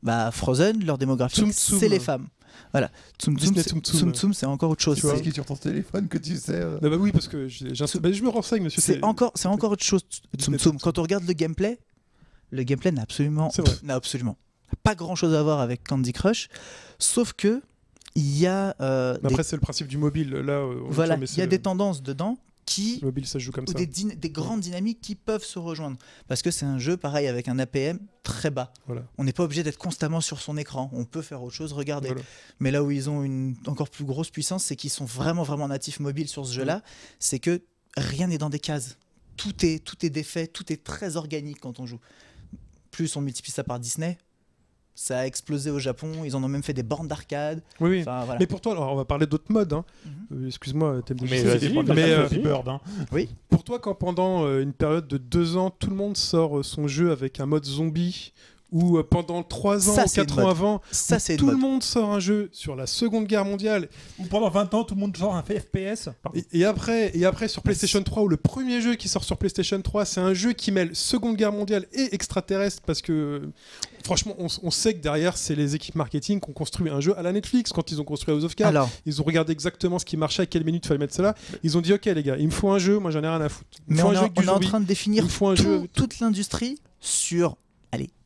bah, 0.03 0.31
Frozen, 0.33 0.83
leur 0.85 0.97
démographie, 0.99 1.53
c'est 1.53 1.89
les 1.89 2.01
femmes. 2.01 2.29
Tsum 3.19 3.39
Tsum, 3.39 3.55
Tsum 3.55 3.81
Tsum. 3.81 3.81
Tsum 3.83 4.15
Tsum, 4.15 4.35
c'est 4.35 4.47
encore 4.47 4.71
autre 4.71 4.83
chose. 4.83 4.97
Tu 4.97 5.03
vois. 5.03 5.13
C'est- 5.13 5.19
C'est 5.19 5.25
qui 5.25 5.33
sur 5.35 5.45
ton 5.45 5.57
téléphone 5.57 6.09
que 6.09 6.19
tu 6.19 6.37
sais. 6.37 6.53
euh, 6.55 6.79
Ah 6.83 6.89
bah 6.89 6.97
oui, 6.99 7.11
parce 7.13 7.27
que 7.29 7.47
bah, 7.99 8.13
je 8.13 8.23
me 8.23 8.29
renseigne, 8.29 8.63
monsieur. 8.63 8.81
C'est 8.81 9.03
encore, 9.05 9.33
c'est 9.35 9.49
encore 9.49 9.73
autre 9.73 9.85
chose. 9.85 10.03
Tsum 10.39 10.39
Tsum. 10.39 10.59
Tsum 10.59 10.79
Quand 10.81 10.99
on 10.99 11.03
regarde 11.03 11.25
le 11.27 11.33
gameplay, 11.33 11.79
le 12.51 12.63
gameplay 12.63 12.93
n'a 12.93 13.03
absolument, 13.03 13.51
C'est 13.51 13.63
vrai. 13.67 13.77
n'a 13.83 13.95
absolument 13.95 14.37
pas 14.83 14.95
grand 14.95 15.15
chose 15.15 15.35
à 15.35 15.43
voir 15.43 15.61
avec 15.61 15.87
Candy 15.87 16.13
Crush, 16.13 16.49
sauf 16.99 17.33
que 17.33 17.63
il 18.17 18.39
y 18.39 18.47
a 18.47 18.75
euh, 18.81 19.19
des, 19.19 19.27
Après, 19.27 19.43
c'est 19.43 19.57
le 19.57 19.61
principe 19.61 19.87
du 19.87 19.97
mobile. 19.97 20.31
Là, 20.31 20.67
voilà, 20.87 21.17
il 21.17 21.39
y 21.39 21.43
a 21.43 21.47
des 21.47 21.61
tendances 21.61 22.03
dedans 22.03 22.39
qui 22.67 22.99
Le 23.01 23.07
mobile, 23.07 23.27
ça 23.27 23.39
joue 23.39 23.51
comme 23.51 23.65
ou 23.65 23.73
ça. 23.73 23.79
des, 23.79 23.87
des 23.87 24.31
grandes 24.31 24.61
dynamiques 24.61 25.01
qui 25.01 25.15
peuvent 25.15 25.45
se 25.45 25.59
rejoindre. 25.59 25.97
Parce 26.29 26.43
que 26.43 26.51
c'est 26.51 26.67
un 26.67 26.79
jeu, 26.79 26.97
pareil, 26.97 27.27
avec 27.27 27.49
un 27.49 27.59
APM 27.59 27.99
très 28.23 28.51
bas. 28.51 28.73
Voilà. 28.87 29.03
On 29.19 29.25
n'est 29.25 29.33
pas 29.33 29.43
obligé 29.43 29.63
d'être 29.63 29.79
constamment 29.79 30.21
sur 30.21 30.41
son 30.41 30.57
écran. 30.57 30.89
On 30.93 31.05
peut 31.05 31.23
faire 31.23 31.43
autre 31.43 31.55
chose, 31.55 31.73
regarder. 31.73 32.09
Voilà. 32.09 32.23
Mais 32.61 32.71
là 32.71 32.85
où 32.85 32.91
ils 32.91 33.11
ont 33.11 33.25
une 33.25 33.57
encore 33.67 33.91
plus 33.91 34.05
grosse 34.05 34.31
puissance, 34.31 34.65
c'est 34.65 34.77
qu'ils 34.77 34.91
sont 34.91 35.05
vraiment, 35.05 35.43
vraiment 35.43 35.69
natifs 35.69 36.01
mobiles 36.01 36.29
sur 36.29 36.47
ce 36.47 36.53
jeu-là. 36.53 36.83
C'est 37.19 37.39
que 37.41 37.63
rien 37.97 38.29
n'est 38.29 38.39
dans 38.39 38.51
des 38.51 38.61
cases. 38.61 38.97
Tout 39.37 39.65
est, 39.65 39.85
tout 39.85 40.05
est 40.05 40.11
défait, 40.11 40.47
tout 40.47 40.73
est 40.73 40.85
très 40.85 41.17
organique 41.17 41.61
quand 41.61 41.81
on 41.81 41.87
joue. 41.87 42.01
Plus 42.91 43.17
on 43.17 43.21
multiplie 43.21 43.53
ça 43.53 43.65
par 43.65 43.81
Disney, 43.81 44.19
ça 45.01 45.21
a 45.21 45.27
explosé 45.27 45.71
au 45.71 45.79
Japon. 45.79 46.13
Ils 46.27 46.37
en 46.37 46.45
ont 46.45 46.49
même 46.49 46.63
fait 46.63 46.75
des 46.75 46.83
bornes 46.83 47.09
d'arcade. 47.09 47.63
Oui, 47.81 47.89
oui. 47.89 48.01
Enfin, 48.03 48.23
voilà. 48.27 48.39
Mais 48.39 48.47
pour 48.47 48.61
toi, 48.61 48.73
alors 48.73 48.93
on 48.93 48.97
va 48.97 49.07
parler 49.07 49.27
d'autres 49.27 49.51
modes. 49.51 49.73
hein. 49.73 49.85
Mhm. 50.05 50.43
Euh, 50.43 50.47
Excuse-moi, 50.47 51.01
de 51.07 51.15
Mais 51.23 51.43
mais, 51.95 52.11
euh. 52.13 52.29
Bird, 52.29 52.69
hein. 52.69 52.81
pour 53.49 53.65
toi, 53.65 53.79
quand 53.79 53.95
pendant 53.95 54.45
euh, 54.45 54.63
une 54.63 54.75
période 54.75 55.09
de 55.09 55.17
deux 55.17 55.57
ans, 55.57 55.71
tout 55.71 55.89
le 55.89 55.97
monde 55.97 56.19
sort 56.19 56.63
son 56.63 56.87
jeu 56.87 57.13
avec 57.13 57.41
un 57.41 57.47
mode 57.47 57.65
zombie, 57.65 58.35
ou 58.73 58.99
euh, 58.99 59.03
pendant 59.03 59.43
trois 59.43 59.89
ans 59.89 59.95
Ça, 59.95 60.05
ou 60.05 60.09
c'est 60.09 60.21
quatre 60.21 60.35
une 60.35 60.41
ans 60.41 60.47
mode. 60.49 60.57
avant, 60.57 60.83
Ça, 60.91 61.17
où 61.17 61.37
tout 61.37 61.47
le 61.47 61.53
mode. 61.53 61.61
monde 61.61 61.83
sort 61.83 62.11
un 62.13 62.21
jeu 62.21 62.49
sur 62.53 62.77
la 62.77 62.87
Seconde 62.87 63.27
Guerre 63.27 63.45
mondiale, 63.45 63.89
Ou 64.19 64.25
pendant 64.25 64.49
20 64.51 64.75
ans, 64.75 64.85
tout 64.85 64.95
le 64.95 65.01
monde 65.01 65.17
sort 65.17 65.35
un 65.35 65.43
FPS. 65.43 66.09
Et, 66.35 66.61
et 66.61 66.65
après, 66.65 67.11
et 67.17 67.25
après 67.25 67.49
sur 67.49 67.63
PlayStation 67.63 68.03
3, 68.03 68.23
où 68.23 68.29
le 68.29 68.37
premier 68.37 68.81
jeu 68.81 68.95
qui 68.95 69.09
sort 69.09 69.25
sur 69.25 69.37
PlayStation 69.37 69.81
3, 69.81 70.05
c'est 70.05 70.21
un 70.21 70.35
jeu 70.35 70.53
qui 70.53 70.71
mêle 70.73 70.91
Seconde 70.95 71.37
Guerre 71.37 71.53
mondiale 71.53 71.87
et 71.93 72.15
extraterrestre, 72.15 72.83
parce 72.87 73.03
que 73.03 73.43
franchement, 74.05 74.35
on, 74.39 74.47
on 74.63 74.71
sait 74.71 74.95
que 74.95 75.01
derrière, 75.01 75.37
c'est 75.37 75.55
les 75.55 75.75
équipes 75.75 75.95
marketing 75.97 76.41
qui 76.41 76.49
ont 76.51 76.53
construit 76.53 76.91
un 76.91 77.01
jeu 77.01 77.17
à 77.19 77.23
la 77.23 77.33
Netflix. 77.33 77.73
Quand 77.73 77.91
ils 77.93 78.01
ont 78.01 78.05
construit 78.05 78.35
House 78.35 78.45
of 78.45 78.55
Cards, 78.55 78.69
Alors, 78.69 78.91
ils 79.07 79.21
ont 79.21 79.25
regardé 79.25 79.53
exactement 79.53 79.99
ce 79.99 80.05
qui 80.05 80.17
marchait, 80.17 80.43
à 80.43 80.47
quelle 80.47 80.65
minute 80.65 80.85
il 80.85 80.89
fallait 80.89 80.99
mettre 81.01 81.15
cela. 81.15 81.35
Ils 81.63 81.77
ont 81.77 81.81
dit, 81.81 81.93
ok 81.93 82.05
les 82.07 82.23
gars, 82.23 82.37
il 82.39 82.47
me 82.47 82.51
faut 82.53 82.71
un 82.71 82.79
jeu, 82.79 82.99
moi 82.99 83.11
j'en 83.11 83.23
ai 83.23 83.29
rien 83.29 83.41
à 83.41 83.49
foutre. 83.49 83.69
Il 83.89 83.93
me 83.93 83.97
mais 83.97 84.03
faut 84.03 84.09
on, 84.09 84.11
un 84.11 84.13
est, 84.13 84.17
jeu 84.17 84.21
avec 84.23 84.33
on 84.39 84.41
du 84.43 84.47
est 84.47 84.51
en 84.51 84.61
train 84.61 84.81
de 84.81 84.87
définir 84.87 85.27
tout- 85.27 85.87
toute 85.95 86.21
l'industrie 86.21 86.79
sur 87.01 87.57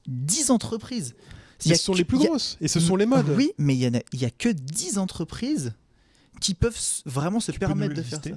10 0.06 0.50
entreprises. 0.50 1.14
Il 1.64 1.66
y 1.66 1.68
Mais 1.70 1.74
a 1.74 1.78
ce 1.78 1.84
sont 1.84 1.92
que- 1.92 1.98
les 1.98 2.04
plus 2.04 2.20
a- 2.22 2.26
grosses, 2.26 2.56
et 2.60 2.68
ce 2.68 2.80
sont 2.80 2.96
les 2.96 3.06
modes. 3.06 3.28
Oui, 3.36 3.52
mais 3.58 3.74
il 3.74 3.80
y, 3.82 3.86
en 3.88 3.94
a, 3.94 4.00
il 4.12 4.20
y 4.20 4.24
a 4.24 4.30
que 4.30 4.48
10 4.48 4.98
entreprises 4.98 5.72
qui 6.40 6.52
peuvent 6.54 6.78
vraiment 7.06 7.40
se 7.40 7.52
Tu 7.52 7.58
permettre 7.58 7.94
de 7.94 8.02
faire 8.02 8.20
ça. 8.22 8.30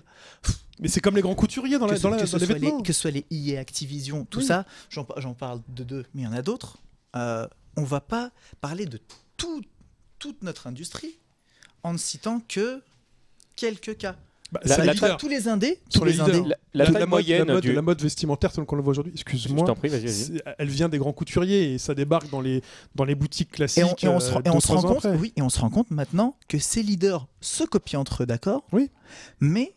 Mais 0.80 0.88
c'est 0.88 1.02
comme 1.02 1.16
les 1.16 1.22
grands 1.24 1.34
couturiers 1.36 1.80
dans, 1.80 1.88
que 1.88 1.94
la, 1.94 2.00
dans, 2.00 2.10
la- 2.12 2.18
que 2.18 2.22
dans 2.32 2.38
les 2.38 2.46
soit 2.46 2.56
les, 2.56 2.60
vêtements. 2.68 2.82
que 2.84 2.94
ce 2.94 3.02
soit 3.02 3.12
les 3.12 3.26
EA, 3.32 3.60
Activision, 3.60 4.26
tout 4.26 4.40
Oui. 4.40 4.46
ça, 4.46 4.66
j'en 4.90 5.34
parle 5.34 5.62
de 5.70 5.84
deux, 5.84 6.06
mais 6.14 6.22
il 6.22 6.26
y 6.26 6.28
en 6.28 6.34
a 6.34 6.44
d'autres. 6.44 6.78
Euh, 7.16 7.48
on 7.76 7.84
va 7.84 8.00
pas 8.02 8.32
parler 8.62 8.86
de 8.86 9.00
tout- 9.38 9.64
toute 10.20 10.42
notre 10.44 10.68
industrie 10.68 11.18
en 11.84 11.94
ne 11.94 11.98
citant 11.98 12.40
que 12.48 12.82
quelques 13.56 13.98
cas. 13.98 14.16
Bah, 14.51 14.62
La- 14.63 14.77
la- 14.77 14.86
les 14.86 14.94
leaders. 14.94 15.18
tous 15.18 15.27
les 15.27 15.48
indés, 15.50 15.80
tous 15.94 16.06
les 16.06 16.13
les 16.13 16.20
indés, 16.22 16.42
La, 16.42 16.56
la 16.74 16.86
De 16.86 16.92
taille 16.94 17.01
mode- 17.01 17.10
moyenne 17.10 17.48
la 17.48 17.54
mode, 17.56 17.63
du... 17.63 17.74
la 17.74 17.82
mode 17.82 18.01
vestimentaire 18.01 18.51
telle 18.51 18.66
qu'on 18.66 18.77
le 18.77 18.82
voit 18.82 18.92
aujourd'hui. 18.92 19.12
Je 19.16 19.22
Excuse-moi. 19.22 19.66
t'en 19.66 19.75
prie, 19.75 19.89
vas-y, 19.89 20.06
vas-y. 20.06 20.13
c'est- 20.13 20.44
Elle 20.58 20.70
vient 20.70 20.88
des 20.88 20.98
grands 20.98 21.12
couturiers 21.13 21.74
et 21.74 21.77
ça 21.77 21.94
débarque 21.94 22.30
dans 22.30 22.39
les, 22.42 22.62
dans 22.96 23.04
les 23.04 23.16
boutiques 23.16 23.51
classiques. 23.51 23.80
Et 23.80 23.84
on, 23.84 23.96
et 23.96 24.08
on 24.16 24.20
se, 24.22 24.30
euh, 24.30 24.34
rend- 24.36 24.39
et 24.39 24.44
deux, 24.44 24.51
on 24.51 24.60
se 24.62 24.68
trois 24.68 24.77
rend 24.82 24.88
ans 24.89 24.94
compte, 24.94 25.06
après. 25.06 25.18
oui, 25.18 25.34
et 25.36 25.42
on 25.42 25.50
se 25.50 25.60
rend 25.60 25.70
compte 25.70 25.92
maintenant 25.92 26.36
que 26.48 26.60
ces 26.60 26.82
leaders 26.82 27.27
se 27.42 27.63
copient 27.66 28.00
entre 28.00 28.24
eux, 28.24 28.25
d'accord? 28.25 28.66
Oui. 28.72 28.89
Mais 29.42 29.74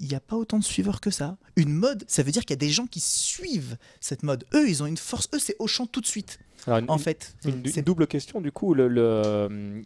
il 0.00 0.08
n'y 0.08 0.14
a 0.14 0.20
pas 0.20 0.36
autant 0.36 0.58
de 0.58 0.64
suiveurs 0.64 1.00
que 1.00 1.10
ça. 1.10 1.36
Une 1.56 1.72
mode, 1.72 2.04
ça 2.06 2.22
veut 2.22 2.30
dire 2.32 2.42
qu'il 2.44 2.50
y 2.52 2.58
a 2.58 2.64
des 2.66 2.70
gens 2.70 2.86
qui 2.86 3.00
suivent 3.00 3.76
cette 4.00 4.22
mode. 4.22 4.44
Eux, 4.54 4.68
ils 4.68 4.82
ont 4.82 4.86
une 4.86 4.96
force. 4.98 5.28
Eux, 5.34 5.38
c'est 5.38 5.56
au 5.58 5.66
champ 5.66 5.86
tout 5.86 6.00
de 6.00 6.06
suite. 6.06 6.38
Alors, 6.66 6.78
une- 6.80 6.90
En 6.90 6.98
fait, 6.98 7.34
Une, 7.44 7.62
une 7.64 7.82
double 7.82 8.06
question 8.06 8.40
du 8.40 8.50
coup. 8.52 8.74
Le, 8.74 8.88
le, 8.88 9.82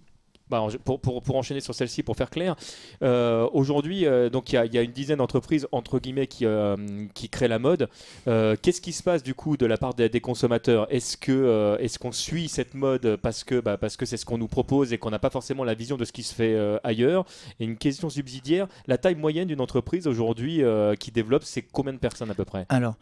bah, 0.51 0.67
pour, 0.85 1.01
pour, 1.01 1.37
enchaîner 1.37 1.61
sur 1.61 1.75
celle-ci, 1.75 2.03
pour 2.03 2.17
faire 2.17 2.31
clair, 2.31 2.57
euh, 3.03 3.49
aujourd'hui, 3.53 4.07
euh, 4.07 4.29
il 4.33 4.75
y, 4.75 4.79
a- 4.79 4.83
une 4.83 4.93
dizaine 4.93 5.19
d'entreprises 5.19 5.67
entre 5.73 5.99
guillemets 5.99 6.27
qui, 6.27 6.45
euh, 6.45 6.77
qui 7.15 7.29
créent 7.29 7.49
la 7.49 7.59
mode. 7.59 7.89
Qu'est-ce 8.27 8.81
qui 8.81 8.93
se 8.93 9.03
passe 9.03 9.23
du 9.23 9.35
coup 9.35 9.57
de 9.57 9.67
la 9.67 9.77
part 9.77 9.95
des, 9.95 10.21
consommateurs? 10.21 10.87
Est-ce 10.91 11.17
que 11.17 11.77
est-ce 11.81 11.99
qu'on 11.99 12.13
suit 12.13 12.49
cette 12.49 12.75
mode 12.75 13.17
parce 13.17 13.45
que 13.45 13.61
bah, 13.61 13.77
parce 13.77 13.97
que 13.97 14.05
c'est 14.07 14.17
ce 14.17 14.25
qu'on 14.25 14.39
nous 14.39 14.49
propose 14.49 14.93
et 14.93 14.99
qu'on 14.99 15.11
n'a 15.11 15.19
pas 15.19 15.31
forcément 15.31 15.65
la 15.65 15.75
vision 15.75 15.97
de 15.97 16.05
ce 16.05 16.13
qui 16.13 16.23
se 16.23 16.35
fait 16.35 16.57
ailleurs? 16.85 17.25
Et 17.59 17.65
une 17.65 17.77
question 17.77 18.11
subsidiaire 18.11 18.67
la 18.87 18.99
taille 18.99 19.15
moyenne 19.15 19.49
d'une 19.49 19.61
entreprise 19.61 20.07
aujourd'hui 20.07 20.63
qui 20.99 21.13
développe, 21.13 21.45
c'est 21.45 21.63
combien 21.63 21.93
de 21.93 21.99
personnes 21.99 22.31
à 22.31 22.35
peu 22.35 22.45
près? 22.45 22.67
Alors, 22.69 22.97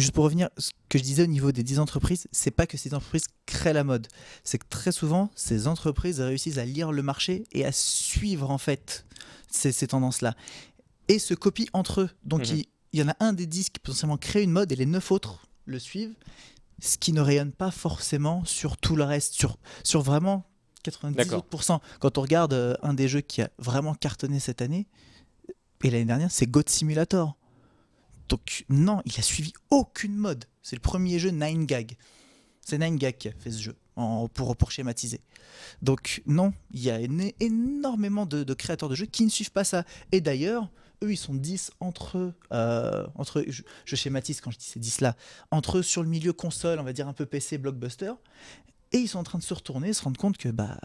juste 0.00 0.12
pour 0.12 0.24
revenir, 0.24 0.48
ce 0.58 0.70
que 0.88 0.98
je 0.98 1.02
disais 1.02 1.22
au 1.24 1.26
niveau 1.26 1.52
des 1.52 1.62
10 1.62 1.78
entreprises, 1.78 2.26
c'est 2.32 2.50
pas 2.50 2.66
que 2.66 2.76
ces 2.76 2.94
entreprises 2.94 3.26
créent 3.46 3.72
la 3.72 3.84
mode. 3.84 4.08
C'est 4.44 4.58
que 4.58 4.66
très 4.68 4.92
souvent, 4.92 5.30
ces 5.34 5.66
entreprises 5.66 6.20
réussissent 6.20 6.58
à 6.58 6.64
lire 6.64 6.92
le 6.92 7.02
marché 7.02 7.44
et 7.52 7.64
à 7.64 7.72
suivre 7.72 8.50
en 8.50 8.58
fait 8.58 9.04
ces, 9.50 9.72
ces 9.72 9.86
tendances-là. 9.88 10.34
Et 11.08 11.18
se 11.18 11.34
copient 11.34 11.66
entre 11.72 12.02
eux. 12.02 12.10
Donc, 12.24 12.48
Mhm. 12.48 12.56
il, 12.58 12.64
il 12.92 13.00
y 13.00 13.02
en 13.02 13.08
a 13.08 13.16
un 13.20 13.32
des 13.32 13.46
10 13.46 13.70
qui 13.70 13.80
potentiellement 13.80 14.16
crée 14.18 14.42
une 14.42 14.50
mode 14.52 14.72
et 14.72 14.76
les 14.76 14.86
9 14.86 15.10
autres 15.12 15.46
le 15.66 15.78
suivent, 15.78 16.14
ce 16.80 16.96
qui 16.96 17.12
ne 17.12 17.20
rayonne 17.20 17.52
pas 17.52 17.70
forcément 17.70 18.44
sur 18.44 18.76
tout 18.76 18.96
le 18.96 19.04
reste, 19.04 19.34
sur, 19.34 19.58
sur 19.84 20.00
vraiment 20.02 20.44
90 20.84 21.16
D'accord. 21.16 21.38
autres 21.40 21.48
pourcents. 21.48 21.80
Quand 22.00 22.18
on 22.18 22.22
regarde 22.22 22.52
euh, 22.54 22.74
un 22.82 22.94
des 22.94 23.08
jeux 23.08 23.20
qui 23.20 23.42
a 23.42 23.50
vraiment 23.58 23.94
cartonné 23.94 24.38
cette 24.40 24.62
année, 24.62 24.86
et 25.84 25.90
l'année 25.90 26.04
dernière, 26.06 26.30
c'est 26.30 26.46
Goat 26.46 26.64
Simulator. 26.66 27.36
Donc 28.28 28.64
non, 28.68 29.00
il 29.04 29.18
a 29.18 29.22
suivi 29.22 29.52
aucune 29.70 30.14
mode. 30.14 30.44
C'est 30.62 30.76
le 30.76 30.80
premier 30.80 31.18
jeu 31.18 31.30
9gag. 31.30 31.96
C'est 32.60 32.78
9gag 32.78 33.16
qui 33.16 33.28
a 33.28 33.32
fait 33.32 33.50
ce 33.50 33.62
jeu, 33.62 33.76
pour, 34.34 34.56
pour 34.56 34.70
schématiser. 34.70 35.20
Donc 35.82 36.22
non, 36.26 36.52
il 36.70 36.80
y 36.80 36.90
a 36.90 37.00
énormément 37.40 38.26
de, 38.26 38.54
créateurs 38.54 38.88
de 38.88 38.94
jeux 38.94 39.06
qui 39.06 39.24
ne 39.24 39.30
suivent 39.30 39.52
pas 39.52 39.64
ça. 39.64 39.84
Et 40.12 40.20
d'ailleurs, 40.20 40.70
eux, 41.02 41.12
ils 41.12 41.16
sont 41.16 41.34
10 41.34 41.72
entre 41.80 42.18
eux, 42.18 43.46
je, 43.48 43.96
schématise 43.96 44.40
quand 44.40 44.50
je 44.50 44.58
dis 44.58 44.66
ces 44.66 44.80
10 44.80 45.00
là, 45.00 45.16
entre 45.50 45.78
eux 45.78 45.82
sur 45.82 46.02
le 46.02 46.08
milieu 46.08 46.32
console, 46.32 46.78
on 46.80 46.84
va 46.84 46.92
dire 46.92 47.08
un 47.08 47.14
peu 47.14 47.24
PC, 47.24 47.56
blockbuster. 47.58 48.12
Et 48.92 48.98
ils 48.98 49.08
sont 49.08 49.18
en 49.18 49.24
train 49.24 49.38
de 49.38 49.44
se 49.44 49.52
retourner, 49.52 49.92
se 49.92 50.02
rendre 50.02 50.18
compte 50.18 50.38
que 50.38 50.48
bah 50.48 50.78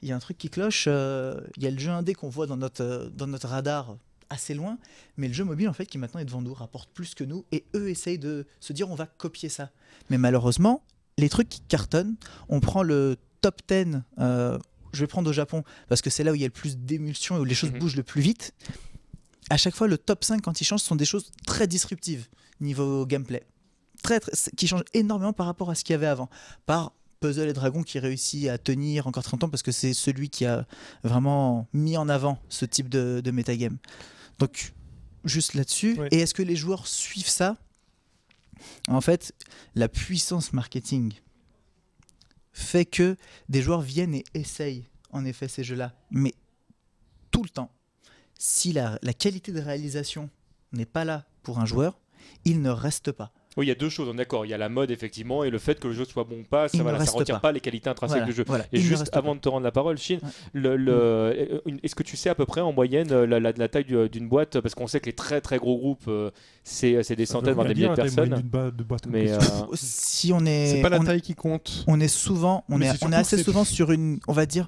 il 0.00 0.08
y 0.08 0.12
a 0.12 0.16
un 0.16 0.20
truc 0.20 0.38
qui 0.38 0.48
cloche. 0.48 0.84
euh, 0.88 1.40
Il 1.56 1.62
y 1.62 1.66
a 1.66 1.70
le 1.70 1.78
jeu 1.78 1.90
indé 1.90 2.14
qu'on 2.14 2.28
voit 2.28 2.46
dans 2.46 2.56
notre, 2.56 2.82
euh, 2.82 3.08
dans 3.10 3.26
notre 3.26 3.48
radar 3.48 3.96
assez 4.32 4.54
loin, 4.54 4.78
mais 5.16 5.28
le 5.28 5.34
jeu 5.34 5.44
mobile 5.44 5.68
en 5.68 5.72
fait 5.72 5.86
qui 5.86 5.98
maintenant 5.98 6.20
est 6.20 6.24
devant 6.24 6.42
nous 6.42 6.54
rapporte 6.54 6.90
plus 6.92 7.14
que 7.14 7.24
nous 7.24 7.44
et 7.52 7.64
eux 7.74 7.88
essayent 7.90 8.18
de 8.18 8.46
se 8.60 8.72
dire 8.72 8.90
on 8.90 8.94
va 8.94 9.06
copier 9.06 9.48
ça. 9.48 9.70
Mais 10.10 10.18
malheureusement, 10.18 10.82
les 11.18 11.28
trucs 11.28 11.48
qui 11.48 11.60
cartonnent, 11.60 12.16
on 12.48 12.60
prend 12.60 12.82
le 12.82 13.16
top 13.42 13.60
10, 13.68 14.00
euh, 14.18 14.58
je 14.92 15.00
vais 15.00 15.06
prendre 15.06 15.28
au 15.30 15.32
Japon 15.32 15.62
parce 15.88 16.00
que 16.02 16.10
c'est 16.10 16.24
là 16.24 16.32
où 16.32 16.34
il 16.34 16.40
y 16.40 16.44
a 16.44 16.48
le 16.48 16.52
plus 16.52 16.76
d'émulsion 16.76 17.36
et 17.36 17.40
où 17.40 17.44
les 17.44 17.54
choses 17.54 17.72
Mhm. 17.72 17.78
bougent 17.78 17.96
le 17.96 18.02
plus 18.02 18.22
vite. 18.22 18.52
À 19.50 19.56
chaque 19.56 19.74
fois, 19.74 19.88
le 19.88 19.98
top 19.98 20.24
5 20.24 20.40
quand 20.42 20.60
il 20.60 20.64
change, 20.64 20.80
ce 20.80 20.86
sont 20.86 20.96
des 20.96 21.04
choses 21.04 21.30
très 21.46 21.66
disruptives 21.66 22.28
niveau 22.60 23.04
gameplay. 23.06 23.42
Très, 24.02 24.20
très- 24.20 24.32
qui 24.56 24.66
changent 24.66 24.84
énormément 24.94 25.32
par 25.32 25.46
rapport 25.46 25.70
à 25.70 25.74
ce 25.74 25.84
qu'il 25.84 25.92
y 25.92 25.96
avait 25.96 26.06
avant. 26.06 26.28
Par 26.66 26.92
Puzzle 27.20 27.48
et 27.48 27.52
Dragon 27.52 27.82
qui 27.84 27.98
réussit 28.00 28.48
à 28.48 28.58
tenir 28.58 29.06
encore 29.06 29.22
30 29.22 29.44
ans 29.44 29.48
parce 29.48 29.62
que 29.62 29.70
c'est 29.72 29.94
celui 29.94 30.28
qui 30.28 30.44
a 30.44 30.66
vraiment 31.04 31.68
mis 31.72 31.96
en 31.96 32.08
avant 32.08 32.38
ce 32.48 32.64
type 32.64 32.88
de, 32.88 33.20
de 33.22 33.30
metagame. 33.30 33.78
Donc, 34.38 34.72
juste 35.24 35.54
là-dessus. 35.54 35.98
Ouais. 35.98 36.08
Et 36.10 36.20
est-ce 36.20 36.34
que 36.34 36.42
les 36.42 36.56
joueurs 36.56 36.86
suivent 36.86 37.28
ça? 37.28 37.56
En 38.88 39.00
fait, 39.00 39.34
la 39.74 39.88
puissance 39.88 40.52
marketing 40.52 41.14
fait 42.52 42.84
que 42.84 43.16
des 43.48 43.62
joueurs 43.62 43.80
viennent 43.80 44.14
et 44.14 44.24
essayent 44.34 44.84
en 45.10 45.24
effet 45.24 45.48
ces 45.48 45.64
jeux-là. 45.64 45.94
Mais 46.10 46.34
tout 47.30 47.42
le 47.42 47.48
temps, 47.48 47.72
si 48.38 48.72
la, 48.72 48.98
la 49.02 49.14
qualité 49.14 49.52
de 49.52 49.60
réalisation 49.60 50.30
n'est 50.72 50.86
pas 50.86 51.04
là 51.04 51.26
pour 51.42 51.58
un 51.58 51.66
joueur, 51.66 51.98
il 52.44 52.60
ne 52.62 52.70
reste 52.70 53.12
pas. 53.12 53.32
Oui, 53.58 53.66
il 53.66 53.68
y 53.68 53.72
a 53.72 53.74
deux 53.74 53.90
choses, 53.90 54.08
on 54.08 54.14
est 54.14 54.16
d'accord. 54.16 54.46
Il 54.46 54.48
y 54.48 54.54
a 54.54 54.58
la 54.58 54.70
mode, 54.70 54.90
effectivement, 54.90 55.44
et 55.44 55.50
le 55.50 55.58
fait 55.58 55.78
que 55.78 55.86
le 55.88 55.92
jeu 55.92 56.06
soit 56.06 56.24
bon 56.24 56.36
ou 56.40 56.42
pas, 56.42 56.68
ça 56.68 56.82
voilà, 56.82 57.04
ça 57.04 57.12
retire 57.12 57.34
pas. 57.34 57.48
pas. 57.48 57.52
les 57.52 57.60
qualités 57.60 57.90
intrinsèques 57.90 58.16
Voilà, 58.18 58.26
du 58.26 58.32
jeu. 58.32 58.44
voilà, 58.46 58.64
Et 58.72 58.78
juste 58.80 59.10
avant 59.14 59.32
pas. 59.32 59.34
de 59.34 59.40
te 59.40 59.48
rendre 59.50 59.64
la 59.64 59.70
parole, 59.72 59.98
Chine, 59.98 60.20
Ouais. 60.22 60.28
le- 60.54 60.76
le- 60.76 60.92
euh, 60.94 61.60
est-ce 61.82 61.94
que 61.94 62.02
tu 62.02 62.16
sais 62.16 62.30
à 62.30 62.34
peu 62.34 62.46
près 62.46 62.62
en 62.62 62.72
moyenne 62.72 63.12
euh, 63.12 63.26
la, 63.26 63.40
la- 63.40 63.52
la 63.52 63.68
taille 63.68 63.84
du- 63.84 64.08
d'une 64.08 64.26
boîte? 64.26 64.58
Parce 64.60 64.74
qu'on 64.74 64.86
sait 64.86 65.00
que 65.00 65.06
les 65.06 65.12
très 65.12 65.42
très 65.42 65.58
gros 65.58 65.76
groupes, 65.76 66.04
euh, 66.08 66.30
c'est 66.64 67.02
c'est 67.02 67.14
des 67.16 67.26
centaines, 67.26 67.52
voire 67.52 67.66
des 67.66 67.74
milliers 67.74 67.88
de 67.88 67.94
personnes. 67.94 68.42
Mais 69.08 69.30
euh, 69.32 69.38
Si 69.74 70.32
on 70.32 70.46
est, 70.46 70.66
C'est 70.68 70.80
pas 70.82 70.88
la 70.88 71.00
on, 71.00 71.04
taille 71.04 71.20
qui 71.20 71.34
compte. 71.34 71.84
on 71.86 72.00
est 72.00 72.08
souvent, 72.08 72.64
on 72.70 72.78
Mais 72.78 72.86
est, 72.86 73.04
on 73.04 73.12
est 73.12 73.16
assez 73.16 73.42
souvent 73.42 73.64
sur 73.64 73.90
une, 73.92 74.18
on 74.28 74.32
va 74.32 74.46
dire, 74.46 74.66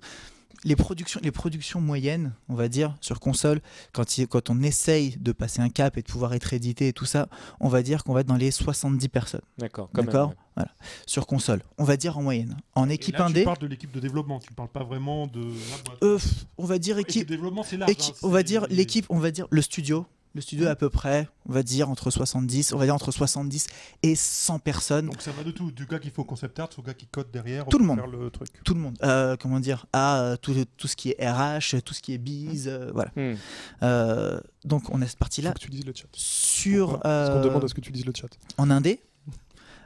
les 0.65 0.77
productions, 0.77 1.21
les 1.23 1.31
productions 1.31 1.81
moyennes, 1.81 2.33
on 2.49 2.55
va 2.55 2.69
dire, 2.69 2.95
sur 3.01 3.21
console, 3.21 3.61
quand, 3.93 4.19
il- 4.19 4.27
quand 4.27 4.51
on 4.51 4.63
essaye 4.63 5.17
de 5.19 5.33
passer 5.33 5.61
un 5.61 5.69
cap 5.69 5.97
et 5.99 6.03
de 6.03 6.07
pouvoir 6.07 6.33
être 6.35 6.53
édité 6.53 6.89
et 6.89 6.93
tout 6.93 7.05
ça, 7.05 7.29
on 7.61 7.69
va 7.69 7.83
dire 7.83 8.03
qu'on 8.05 8.13
va 8.15 8.21
être 8.23 8.27
dans 8.27 8.37
les 8.37 8.51
70 8.51 9.09
personnes. 9.09 9.43
D'accord. 9.59 9.91
D'accord 9.93 10.31
ouais. 10.31 10.35
Voilà. 10.57 10.71
Sur 11.07 11.27
console. 11.27 11.63
On 11.79 11.85
va 11.85 11.97
dire 11.97 12.17
en 12.17 12.23
moyenne. 12.23 12.57
En 12.75 12.89
Et 12.89 12.95
équipe 12.95 13.17
là, 13.17 13.27
indé, 13.27 13.41
Tu 13.41 13.45
parles 13.45 13.59
de 13.59 13.67
l'équipe 13.67 13.91
de 13.93 14.01
développement, 14.01 14.39
tu 14.41 14.53
parles 14.53 14.69
pas 14.69 14.85
vraiment 14.85 15.27
de 15.27 15.41
la 15.43 15.83
boîte. 15.85 16.03
euh, 16.03 16.19
on 16.59 16.65
va 16.65 16.79
dire 16.79 16.97
Équipe 16.99 17.11
équipe. 17.11 17.29
de 17.29 17.35
développement, 17.35 17.63
c'est 17.63 17.77
large. 17.77 17.91
hein, 17.93 18.13
on 18.23 18.29
va 18.29 18.39
c'est- 18.39 18.45
dire 18.45 18.67
l'équipe, 18.71 19.07
on 19.11 19.19
va 19.19 19.31
dire 19.31 19.47
le 19.51 19.61
studio. 19.63 20.07
Le 20.35 20.41
studio 20.41 20.67
à 20.67 20.75
peu 20.75 20.91
près, 20.91 21.29
on 21.49 21.53
va 21.53 21.63
dire 21.63 21.89
entre 21.89 22.11
70, 22.11 22.73
on 22.73 22.79
va 22.79 22.87
dire 22.87 22.95
entre 22.95 23.13
70 23.13 23.69
et 24.03 24.17
100 24.17 24.59
personnes. 24.59 25.07
Donc 25.07 25.23
ça 25.23 25.31
va 25.31 25.45
de 25.45 25.53
tout, 25.53 25.71
du 25.71 25.87
gars 25.87 26.01
qui 26.01 26.11
fait 26.11 26.19
au 26.19 26.25
concept 26.25 26.59
art 26.59 26.71
au 26.77 26.83
gars 26.83 26.93
qui 26.95 27.07
code 27.07 27.31
derrière 27.33 27.67
Tout 27.67 27.79
le 27.79 27.85
monde. 27.85 27.99
faire 27.99 28.09
le 28.09 28.31
truc. 28.31 28.49
Tout 28.65 28.75
le 28.75 28.81
monde. 28.81 28.97
Euh, 29.05 29.37
comment 29.39 29.61
dire 29.61 29.87
À 29.93 30.19
euh, 30.21 30.37
tout, 30.37 30.53
tout 30.77 30.89
ce 30.89 30.97
qui 30.97 31.11
est 31.17 31.31
RH, 31.31 31.81
tout 31.85 31.95
ce 31.95 32.03
qui 32.03 32.15
est 32.15 32.19
bise, 32.19 32.67
euh, 32.67 32.91
voilà. 32.93 33.13
Hmm. 33.15 33.37
Euh, 33.85 34.41
donc 34.65 34.83
on 34.91 35.01
a 35.03 35.07
cette 35.07 35.21
partie-là. 35.21 35.53
que 35.53 35.61
tu 35.61 35.71
dises 35.71 35.85
le 35.87 35.93
chat. 35.95 36.09
Sur 36.15 36.99
Parce 36.99 37.31
qu'on 37.31 37.41
demande 37.41 37.65
à 37.65 37.69
ce 37.69 37.75
que 37.75 37.81
tu 37.81 37.93
dises 37.93 38.05
le 38.05 38.13
chat. 38.13 38.27
en 38.59 38.71
indé, 38.73 39.01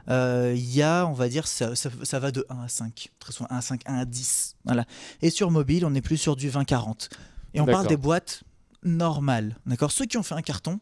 euh, 0.09 0.53
il 0.55 0.73
y 0.75 0.81
a, 0.81 1.05
on 1.05 1.13
va 1.13 1.29
dire, 1.29 1.45
ça, 1.45 1.75
ça- 1.75 1.91
ça 2.01 2.17
va 2.19 2.31
de 2.31 2.43
1 2.49 2.61
à 2.63 2.67
5. 2.67 3.09
Très 3.19 3.33
souvent 3.33 3.47
1 3.51 3.57
à 3.57 3.61
5, 3.61 3.81
1 3.85 3.99
à 3.99 4.05
10. 4.05 4.55
Voilà. 4.65 4.85
Et 5.21 5.29
sur 5.29 5.51
mobile, 5.51 5.85
on 5.85 5.93
est 5.93 6.01
plus 6.01 6.17
sur 6.17 6.35
du 6.35 6.49
20-40. 6.49 7.09
Et 7.53 7.61
on 7.61 7.65
parle 7.67 7.85
des 7.87 7.97
boîtes 7.97 8.41
normales. 8.83 9.57
D'accord? 9.65 9.91
Ceux 9.91 10.05
qui 10.05 10.17
ont 10.17 10.23
fait 10.23 10.35
un 10.35 10.41
carton 10.41 10.79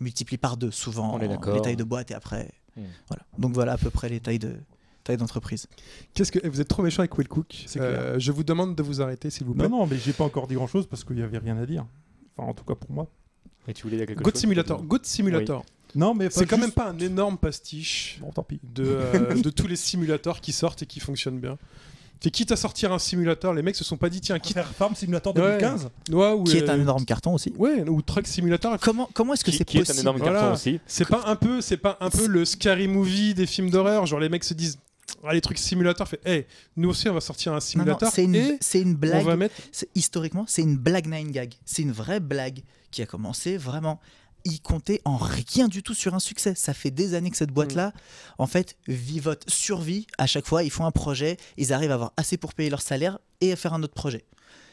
multiplient 0.00 0.38
par 0.38 0.56
deux 0.56 0.70
souvent 0.70 1.14
On 1.14 1.18
les 1.18 1.62
tailles 1.62 1.76
de 1.76 1.84
boîte 1.84 2.10
et 2.10 2.14
après. 2.14 2.52
Hmm. 2.76 2.82
Voilà. 3.08 3.22
Donc 3.38 3.52
voilà 3.54 3.72
à 3.72 3.78
peu 3.78 3.90
près 3.90 4.08
les 4.08 4.20
tailles 4.20 4.38
de 4.38 4.56
tailles 5.04 5.16
d'entreprise. 5.18 5.68
Qu'est-ce 6.14 6.32
que 6.32 6.46
vous 6.48 6.60
êtes 6.60 6.68
trop 6.68 6.82
méchant 6.82 7.00
avec 7.00 7.16
Will 7.16 7.28
Cook 7.28 7.66
Euh, 7.76 8.18
Je 8.18 8.32
vous 8.32 8.42
demande 8.42 8.74
de 8.74 8.82
vous 8.82 9.02
arrêter, 9.02 9.28
s'il 9.30 9.46
vous 9.46 9.54
plaît. 9.54 9.68
Non, 9.68 9.80
non, 9.80 9.86
mais 9.86 9.98
j'ai 9.98 10.12
pas 10.14 10.24
encore 10.24 10.46
dit 10.46 10.54
grand 10.54 10.66
chose 10.66 10.86
parce 10.86 11.04
qu'il 11.04 11.18
y 11.18 11.22
avait 11.22 11.38
rien 11.38 11.58
à 11.58 11.66
dire. 11.66 11.84
Enfin, 12.36 12.48
en 12.48 12.54
tout 12.54 12.64
cas 12.64 12.74
pour 12.74 12.90
moi. 12.90 13.06
Et 13.68 13.74
tu 13.74 13.82
voulais 13.84 13.98
dire 13.98 14.06
quelque 14.06 14.22
Goat 14.22 14.32
chose 14.32 14.40
Simulator. 14.40 14.82
Goat 14.82 15.00
Simulator. 15.04 15.64
Non, 15.94 16.14
mais 16.14 16.28
C'est 16.30 16.46
quand 16.46 16.58
même 16.58 16.72
pas 16.72 16.88
un 16.88 16.98
énorme 16.98 17.38
pastiche 17.38 18.18
Bon, 18.20 18.30
tant 18.32 18.42
pis. 18.42 18.60
de, 18.64 18.84
euh, 18.84 19.34
de 19.42 19.50
tous 19.50 19.66
les 19.68 19.76
simulateurs 19.76 20.40
qui 20.40 20.52
sortent 20.52 20.82
et 20.82 20.86
qui 20.86 20.98
fonctionnent 21.00 21.38
bien. 21.38 21.56
C'est 22.20 22.30
quitte 22.30 22.52
à 22.52 22.56
sortir 22.56 22.90
un 22.90 22.98
simulateur, 22.98 23.52
les 23.52 23.60
mecs 23.62 23.76
se 23.76 23.84
sont 23.84 23.98
pas 23.98 24.08
dit 24.08 24.20
tiens, 24.22 24.38
quitte 24.38 24.54
Faire 24.54 24.68
Farm 24.68 24.94
Simulator 24.94 25.34
Ouais. 25.36 25.58
2015 25.58 25.90
Ouais, 26.10 26.32
ou, 26.32 26.44
Qui 26.44 26.56
est 26.56 26.70
un 26.70 26.78
euh, 26.78 26.82
énorme 26.82 27.04
carton 27.04 27.34
aussi. 27.34 27.52
Ouais, 27.58 27.86
ou 27.86 28.00
Truck 28.00 28.26
Simulator. 28.26 28.78
Comment 28.80 29.10
comment 29.12 29.34
est-ce 29.34 29.44
que 29.44 29.52
c'est 29.52 29.64
qui 29.64 29.76
est 29.76 29.80
un 29.80 29.84
possible 29.84 30.00
énorme 30.00 30.18
Voilà. 30.18 30.40
carton 30.40 30.54
aussi. 30.54 30.80
C'est 30.86 31.06
pas 31.06 31.24
un 31.26 31.36
peu, 31.36 31.60
c'est 31.60 31.76
pas 31.76 31.98
un 32.00 32.08
peu 32.08 32.26
le 32.26 32.46
scary 32.46 32.88
movie 32.88 33.34
des 33.34 33.44
films 33.46 33.68
d'horreur, 33.68 34.06
genre 34.06 34.20
les 34.20 34.30
mecs 34.30 34.44
se 34.44 34.54
disent 34.54 34.78
ah, 35.26 35.34
les 35.34 35.40
trucs 35.42 35.58
simulateurs 35.58 36.08
fait 36.08 36.20
hey, 36.24 36.46
nous 36.76 36.88
aussi 36.90 37.08
on 37.08 37.14
va 37.14 37.20
sortir 37.20 37.52
un 37.54 37.60
simulateur 37.60 38.10
c'est 38.12 38.24
une, 38.24 38.34
une 38.34 38.58
on 38.88 38.92
blague. 38.92 39.24
va 39.24 39.36
mettre 39.36 39.54
historiquement, 39.94 40.44
c'est 40.48 40.62
une 40.62 40.76
blague 40.76 41.06
nine 41.06 41.30
gag. 41.30 41.54
C'est 41.66 41.82
une 41.82 41.92
vraie 41.92 42.20
blague 42.20 42.60
qui 42.90 43.02
a 43.02 43.06
commencé 43.06 43.56
vraiment. 43.56 44.00
Il 44.44 44.60
comptait 44.60 45.00
en 45.04 45.16
rien 45.16 45.68
du 45.68 45.82
tout 45.82 45.94
sur 45.94 46.14
un 46.14 46.18
succès. 46.18 46.54
Ça 46.54 46.74
fait 46.74 46.90
des 46.90 47.14
années 47.14 47.30
que 47.30 47.36
cette 47.36 47.50
boîte-là, 47.50 47.92
en 48.38 48.46
fait, 48.46 48.76
vivote, 48.86 49.44
survit. 49.48 50.06
À 50.18 50.26
chaque 50.26 50.46
fois, 50.46 50.62
ils 50.62 50.70
font 50.70 50.84
un 50.84 50.90
projet, 50.90 51.38
ils 51.56 51.72
arrivent 51.72 51.92
à 51.92 51.94
avoir 51.94 52.12
assez 52.16 52.36
pour 52.36 52.52
payer 52.54 52.70
leur 52.70 52.82
salaire 52.82 53.18
et 53.40 53.52
à 53.52 53.56
faire 53.56 53.72
un 53.72 53.82
autre 53.82 53.94
projet. 53.94 54.24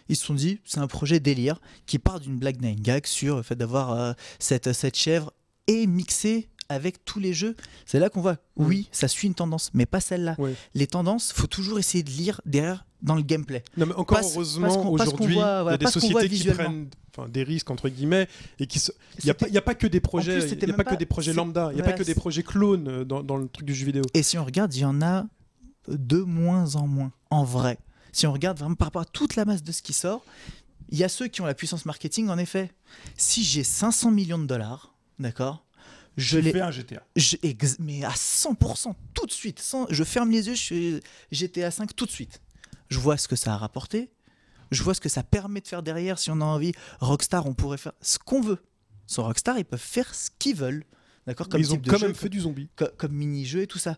Ils 0.10 0.18
se 0.18 0.26
sont 0.26 0.34
dit, 0.34 0.60
c'est 0.66 0.80
un 0.80 0.88
projet 0.88 1.20
délire 1.20 1.62
qui 1.86 2.00
part 2.00 2.20
d'une 2.20 2.38
blague 2.38 2.62
nine 2.62 2.80
gag 2.80 3.06
sur 3.06 3.38
le 3.38 3.44
fait 3.44 3.56
d'avoir 3.56 3.92
euh, 3.92 4.14
cette, 4.40 4.74
cette 4.74 4.98
chèvre 4.98 5.32
et 5.68 5.88
mixée 5.88 6.50
avec 6.68 7.06
tous 7.06 7.20
les 7.20 7.34
jeux. 7.34 7.56
C'est 7.86 8.00
là 8.00 8.10
qu'on 8.10 8.22
voit, 8.22 8.38
oui, 8.56 8.90
ça 8.92 9.08
suit 9.08 9.28
une 9.28 9.36
tendance, 9.36 9.72
mais 9.74 9.86
pas 9.86 10.02
celle-là. 10.02 10.36
Les 10.74 10.88
tendances, 10.88 11.32
faut 11.32 11.48
toujours 11.48 11.80
essayer 11.80 12.04
de 12.04 12.10
lire 12.10 12.42
derrière 12.46 12.86
dans 13.02 13.16
le 13.16 13.22
gameplay. 13.22 13.64
Non, 13.78 13.86
mais 13.88 13.94
encore 13.94 14.20
Parce- 14.20 14.34
heureusement, 14.34 14.92
aujourd'hui, 14.92 15.36
il 15.36 15.38
y 15.38 15.42
a 15.42 15.78
des 15.78 15.88
sociétés 15.88 16.30
qui 16.30 16.48
prennent 16.50 16.88
des 17.30 17.44
risques, 17.44 17.70
entre 17.70 17.90
guillemets, 17.90 18.28
et 18.60 18.68
qui 18.68 18.80
se... 18.80 18.92
Il 19.20 19.26
n'y 19.26 19.32
a, 19.32 19.34
pas- 19.34 19.72
a 19.72 19.76
que 19.76 19.88
des 19.88 20.00
projets, 20.00 20.40
plus, 20.40 20.68
y 20.68 20.72
a 20.72 20.74
pas 20.74 20.84
que 20.84 20.96
des 20.96 21.06
projets 21.06 21.34
lambda, 21.34 21.70
il 21.72 21.76
n'y 21.76 21.82
a 21.82 21.84
voilà, 21.84 21.98
pas 21.98 22.04
que 22.04 22.08
des 22.08 22.16
projets 22.16 22.44
clones 22.44 22.88
euh, 22.88 23.04
dans, 23.04 23.24
dans 23.24 23.38
le 23.38 23.48
truc 23.48 23.66
du 23.66 23.74
jeu 23.76 23.86
vidéo. 23.86 24.04
Et 24.14 24.24
si 24.24 24.38
on 24.38 24.46
regarde, 24.46 24.74
il 24.76 24.82
y 24.82 24.86
en 24.86 25.02
a 25.02 25.26
de 25.88 26.18
moins 26.20 26.76
en 26.76 26.88
moins, 26.88 27.12
en 27.30 27.44
vrai. 27.44 27.80
Si 28.12 28.28
on 28.28 28.34
regarde 28.34 28.58
vraiment 28.60 28.76
par 28.76 28.88
rapport 28.88 29.02
à 29.02 29.06
toute 29.06 29.36
la 29.36 29.46
masse 29.46 29.64
de 29.64 29.72
ce 29.72 29.82
qui 29.82 29.94
sort, 29.94 30.24
il 30.90 30.98
y 30.98 31.04
a 31.04 31.10
ceux 31.10 31.28
qui 31.28 31.42
ont 31.42 31.46
la 31.46 31.54
puissance 31.54 31.86
marketing, 31.86 32.30
en 32.30 32.38
effet. 32.38 32.72
Si 33.18 33.44
j'ai 33.44 33.64
500 33.64 34.12
millions 34.12 34.40
de 34.40 34.46
dollars, 34.46 34.94
d'accord 35.20 35.66
je 36.18 36.38
les, 36.38 36.52
fais 36.52 36.60
un 36.60 36.72
GTA. 36.72 37.02
je- 37.16 37.38
mais 37.80 38.04
à 38.04 38.10
100%, 38.12 38.94
tout 39.14 39.26
de 39.26 39.32
suite. 39.32 39.60
sans- 39.60 39.88
je 39.90 40.04
ferme 40.04 40.30
les 40.30 40.48
yeux, 40.48 40.56
je 40.56 40.62
suis 40.62 41.00
GTA 41.32 41.72
5 41.72 41.96
tout 41.96 42.06
de 42.06 42.12
suite. 42.12 42.42
Je 42.92 43.00
vois 43.00 43.18
ce 43.18 43.28
que 43.28 43.36
ça 43.36 43.54
a 43.54 43.58
rapporté. 43.58 44.12
Je 44.70 44.84
vois 44.84 44.94
ce 44.94 45.02
que 45.02 45.10
ça 45.10 45.24
permet 45.24 45.62
de 45.62 45.68
faire 45.68 45.82
derrière. 45.82 46.20
Si 46.20 46.30
on 46.30 46.40
a 46.42 46.46
envie, 46.46 46.74
Rockstar, 47.00 47.46
on 47.48 47.54
pourrait 47.54 47.78
faire 47.78 47.94
ce 48.02 48.20
qu'on 48.20 48.42
veut. 48.42 48.60
Sur 49.08 49.24
Rockstar, 49.24 49.58
ils 49.58 49.66
peuvent 49.66 49.80
faire 49.80 50.14
ce 50.14 50.30
qu'ils 50.38 50.56
veulent. 50.56 50.84
D'accord 51.26 51.50
Comme 51.50 51.60
ils 51.62 51.74
ont 51.74 51.78
quand 51.86 51.98
jeu, 51.98 52.08
même 52.08 52.16
fait 52.16 52.30
du 52.30 52.40
zombie. 52.42 52.70
co- 52.76 52.86
comme 52.98 53.12
mini-jeu 53.14 53.62
et 53.62 53.68
tout 53.68 53.80
ça. 53.80 53.98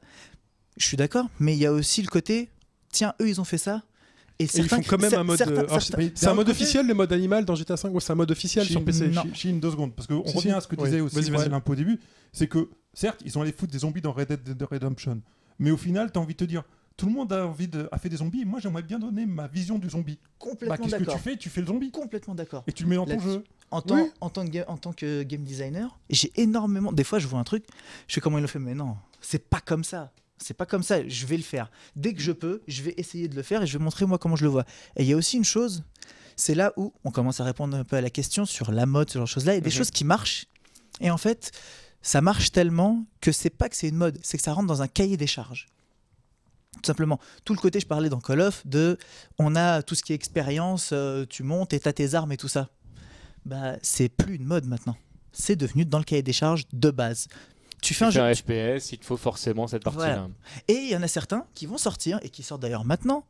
Je 0.78 0.86
suis 0.86 0.98
d'accord, 0.98 1.28
mais 1.40 1.54
il 1.56 1.60
y 1.60 1.66
a 1.66 1.72
aussi 1.74 2.02
le 2.02 2.08
côté, 2.08 2.50
tiens, 2.92 3.14
eux, 3.22 3.30
ils 3.30 3.40
ont 3.40 3.44
fait 3.44 3.58
ça. 3.60 3.84
Et, 4.40 4.46
Et 4.46 4.50
ils 4.58 4.68
font 4.68 4.82
quand 4.82 5.00
même 5.00 5.14
un 5.14 5.24
mode. 5.24 5.40
euh, 5.42 5.80
c'est- 6.16 6.28
un 6.28 6.34
mode 6.34 6.50
officiel, 6.50 6.88
le 6.88 6.96
mode 6.96 7.14
animal 7.14 7.46
dans 7.46 7.54
GTA 7.56 7.78
5 7.78 7.94
ou 7.94 8.00
c'est 8.00 8.12
un 8.12 8.16
mode 8.16 8.32
officiel 8.32 8.66
sur 8.66 8.84
PC 8.84 9.08
non. 9.10 9.22
Chi- 9.24 9.36
Chine, 9.36 9.60
deux 9.60 9.70
secondes, 9.72 9.94
parce 9.96 10.08
qu'on 10.08 10.26
Si, 10.26 10.36
revient 10.38 10.50
si. 10.50 10.52
à 10.52 10.62
ce 10.62 10.68
que 10.68 10.76
Oui. 10.76 10.86
disait 10.86 11.02
aussi 11.02 11.16
peu 11.64 11.72
au 11.72 11.76
début, 11.76 12.00
c'est 12.32 12.48
que 12.48 12.68
certes, 12.96 13.22
ils 13.24 13.32
sont 13.32 13.42
allés 13.42 13.52
foutre 13.54 13.72
des 13.72 13.80
zombies 13.80 14.02
dans 14.02 14.12
Red 14.12 14.34
Dead 14.44 14.62
Redemption, 14.64 15.22
mais 15.60 15.70
au 15.70 15.78
final, 15.78 16.12
tu 16.12 16.18
as 16.18 16.22
envie 16.22 16.34
de 16.34 16.40
te 16.40 16.44
dire, 16.46 16.64
tout 16.98 17.06
le 17.08 17.12
monde 17.12 17.32
a 17.34 17.46
envie 17.48 17.68
de, 17.68 17.90
a 17.92 17.98
fait 17.98 18.10
des 18.10 18.18
zombies, 18.18 18.46
moi 18.46 18.60
j'aimerais 18.60 18.84
bien 18.84 19.00
donner 19.00 19.26
ma 19.26 19.48
vision 19.48 19.78
du 19.80 19.90
zombie. 19.90 20.20
Bah, 20.22 20.30
complètement 20.40 20.78
qu'est-ce 20.78 20.96
que 21.04 21.12
tu 21.12 21.18
fais? 21.20 21.38
Tu 21.38 21.50
fais 21.50 21.62
le 21.62 21.68
zombie 21.68 21.92
Complètement 21.92 22.36
d'accord. 22.36 22.64
et 22.68 22.72
tu 22.72 22.84
le 22.84 22.90
mets 22.90 22.96
dans 22.96 23.06
ton 23.06 23.20
jeu. 23.20 23.44
En 23.72 23.82
tant, 23.82 23.96
Oui. 23.96 24.12
en, 24.22 24.30
tant 24.30 24.46
que, 24.46 24.52
ga- 24.52 24.66
en 24.68 24.78
tant 24.78 24.94
que 24.94 25.24
game 25.24 25.44
designer, 25.44 25.98
j'ai 26.10 26.32
énormément. 26.36 26.92
Des 26.92 27.04
fois, 27.04 27.18
je 27.18 27.26
vois 27.28 27.40
un 27.40 27.44
truc, 27.44 27.66
je 28.08 28.14
sais 28.14 28.22
comment 28.22 28.38
il 28.38 28.42
le 28.42 28.48
fait, 28.48 28.60
mais 28.60 28.76
non, 28.76 28.96
c'est 29.22 29.50
pas 29.50 29.60
comme 29.62 29.84
ça. 29.84 30.12
C'est 30.38 30.54
pas 30.54 30.66
comme 30.68 30.84
ça, 30.84 31.08
je 31.08 31.26
vais 31.26 31.38
le 31.38 31.44
faire. 31.44 31.72
Dès 31.96 32.14
que 32.14 32.22
je 32.22 32.32
peux, 32.32 32.62
je 32.68 32.84
vais 32.84 32.94
essayer 32.98 33.28
de 33.28 33.36
le 33.36 33.42
faire 33.44 33.64
et 33.64 33.68
je 33.68 33.78
vais 33.78 33.84
montrer 33.84 34.06
moi 34.06 34.18
comment 34.20 34.36
je 34.36 34.44
le 34.44 34.50
vois. 34.52 34.66
Et 34.98 35.04
il 35.04 35.10
y 35.10 35.14
a 35.14 35.18
aussi 35.18 35.38
une 35.38 35.46
chose, 35.46 35.84
c'est 36.36 36.54
là 36.54 36.74
où 36.76 36.94
on 37.04 37.12
commence 37.12 37.40
à 37.40 37.44
répondre 37.46 37.76
un 37.78 37.84
peu 37.84 37.96
à 37.96 38.02
la 38.02 38.10
question 38.12 38.46
sur 38.46 38.72
la 38.72 38.86
mode, 38.86 39.10
ce 39.10 39.18
genre 39.18 39.26
de 39.26 39.30
choses-là. 39.30 39.54
Il 39.54 39.56
y 39.56 39.58
a 39.58 39.62
des 39.62 39.70
Mhm. 39.70 39.76
choses 39.76 39.92
qui 39.92 40.04
marchent. 40.04 40.46
Et 41.00 41.10
en 41.10 41.18
fait, 41.18 41.52
ça 42.02 42.20
marche 42.22 42.52
tellement 42.52 43.06
que 43.22 43.32
c'est 43.32 43.50
pas 43.50 43.70
que 43.70 43.76
c'est 43.78 43.88
une 43.90 43.96
mode, 43.96 44.20
c'est 44.22 44.38
que 44.38 44.44
ça 44.44 44.54
rentre 44.54 44.68
dans 44.68 44.82
un 44.82 44.88
cahier 44.88 45.18
des 45.18 45.28
charges. 45.28 45.68
Tout 46.82 46.88
simplement. 46.88 47.20
Tout 47.46 47.54
le 47.54 47.60
côté, 47.60 47.80
je 47.80 47.86
parlais 47.88 48.10
dans 48.10 48.20
Call 48.20 48.42
of, 48.42 48.66
de 48.68 48.98
on 49.40 49.56
a 49.56 49.82
tout 49.84 49.96
ce 49.96 50.04
qui 50.04 50.12
est 50.12 50.16
expérience, 50.16 50.90
euh, 50.92 51.26
tu 51.30 51.44
montes 51.44 51.74
et 51.74 51.80
t'as 51.80 51.94
tes 51.94 52.14
armes 52.16 52.32
et 52.32 52.38
tout 52.38 52.48
ça. 52.48 52.70
Bah, 53.46 53.76
c'est 53.82 54.10
plus 54.10 54.36
une 54.36 54.46
mode 54.46 54.66
maintenant. 54.66 54.98
C'est 55.32 55.56
devenu 55.56 55.86
dans 55.86 55.98
le 55.98 56.04
cahier 56.04 56.24
des 56.24 56.34
charges 56.34 56.64
de 56.74 56.92
base. 56.92 57.28
Tu 57.82 57.94
fais 57.94 58.06
un 58.06 58.10
Tu 58.10 58.14
fais 58.18 58.34
jeu. 58.34 58.70
un 58.70 58.80
FPS, 58.80 58.92
il 58.94 58.98
te 59.00 59.06
faut 59.06 59.18
forcément 59.18 59.68
cette 59.68 59.84
partie-là. 59.84 60.06
Voilà. 60.16 60.30
Et 60.68 60.74
il 60.74 60.90
y 60.90 60.96
en 60.96 61.04
a 61.04 61.08
certains 61.08 61.46
qui 61.54 61.66
vont 61.66 61.78
sortir, 61.78 62.20
et 62.22 62.30
qui 62.30 62.44
sortent 62.44 62.62
d'ailleurs 62.62 62.86
maintenant, 62.86 63.26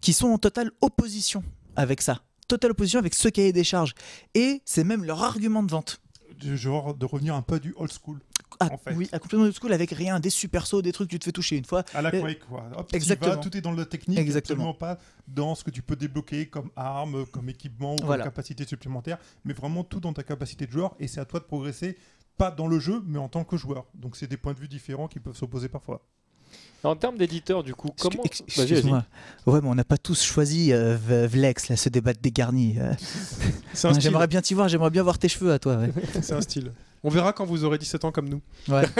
qui 0.00 0.12
sont 0.12 0.28
en 0.28 0.38
totale 0.38 0.70
opposition 0.80 1.44
avec 1.76 2.00
ça. 2.02 2.22
Totale 2.48 2.72
opposition 2.72 2.98
avec 2.98 3.14
ce 3.14 3.28
cahier 3.28 3.52
des 3.52 3.64
charges. 3.64 3.94
Et 4.34 4.62
c'est 4.64 4.84
même 4.84 5.04
leur 5.04 5.22
argument 5.22 5.62
de 5.62 5.70
vente. 5.70 6.00
Du 6.38 6.56
genre 6.58 6.94
de 6.94 7.06
revenir 7.06 7.34
un 7.34 7.42
peu 7.42 7.60
du 7.60 7.72
old 7.76 7.92
school, 7.92 8.18
Ah, 8.60 8.68
En 8.72 8.76
fait. 8.78 8.94
Oui, 8.94 9.08
à 9.12 9.18
complètement 9.18 9.46
old 9.46 9.54
school 9.58 9.72
avec 9.72 9.90
rien, 9.90 10.20
des 10.20 10.30
super 10.30 10.66
sauts, 10.66 10.82
des 10.82 10.92
trucs, 10.92 11.08
tu 11.10 11.18
te 11.18 11.24
fais 11.24 11.32
toucher 11.32 11.56
une 11.56 11.64
fois. 11.64 11.84
à 11.94 12.02
la 12.02 12.14
Et- 12.14 12.20
Quake. 12.20 12.40
Quoi. 12.48 12.64
Hop, 12.76 12.88
Exactement. 12.92 13.34
vas, 13.34 13.40
tout 13.40 13.56
est 13.56 13.60
dans 13.60 13.72
le 13.72 13.84
technique, 13.86 14.18
Exactement. 14.18 14.70
absolument 14.70 14.74
pas 14.74 14.98
dans 15.28 15.54
ce 15.54 15.64
que 15.64 15.70
tu 15.70 15.82
peux 15.82 15.96
débloquer 15.96 16.46
comme 16.46 16.70
arme, 16.76 17.26
comme 17.26 17.48
équipement 17.48 17.94
ou 17.94 17.96
comme 17.96 18.06
Voilà. 18.06 18.24
capacité 18.24 18.66
supplémentaire, 18.66 19.18
mais 19.44 19.52
vraiment 19.54 19.84
tout 19.84 20.00
dans 20.00 20.12
ta 20.12 20.22
capacité 20.22 20.66
de 20.66 20.72
joueur 20.72 20.94
et 21.00 21.08
c'est 21.08 21.20
à 21.20 21.24
toi 21.24 21.40
de 21.40 21.44
progresser. 21.44 21.96
Pas 22.36 22.50
dans 22.50 22.66
le 22.66 22.80
jeu, 22.80 23.00
mais 23.06 23.18
en 23.18 23.28
tant 23.28 23.44
que 23.44 23.56
joueur. 23.56 23.86
Donc 23.94 24.16
c'est 24.16 24.26
des 24.26 24.36
points 24.36 24.54
de 24.54 24.58
vue 24.58 24.68
différents 24.68 25.06
qui 25.08 25.20
peuvent 25.20 25.36
s'opposer 25.36 25.68
parfois. 25.68 26.04
En 26.82 26.96
termes 26.96 27.16
d'éditeur, 27.16 27.62
du 27.64 27.74
coup, 27.74 27.90
comment. 27.98 28.22
Excuse-moi. 28.24 29.04
Ouais, 29.46 29.60
mais 29.62 29.68
on 29.68 29.74
n'a 29.74 29.84
pas 29.84 29.96
tous 29.96 30.22
choisi 30.22 30.72
euh, 30.72 30.96
Vlex, 31.26 31.68
là, 31.68 31.76
ce 31.76 31.88
débat 31.88 32.12
dégarni. 32.12 32.76
Euh, 32.78 32.92
j'aimerais 34.00 34.26
bien 34.26 34.42
t'y 34.42 34.54
voir, 34.54 34.68
j'aimerais 34.68 34.90
bien 34.90 35.02
voir 35.02 35.18
tes 35.18 35.28
cheveux 35.28 35.52
à 35.52 35.58
toi. 35.58 35.76
ouais. 35.76 35.90
C'est 36.22 36.32
un 36.34 36.40
style. 36.40 36.72
On 37.04 37.10
verra 37.10 37.32
quand 37.32 37.44
vous 37.44 37.64
aurez 37.64 37.78
17 37.78 38.04
ans 38.04 38.12
comme 38.12 38.28
nous. 38.28 38.40
Ouais. 38.68 38.82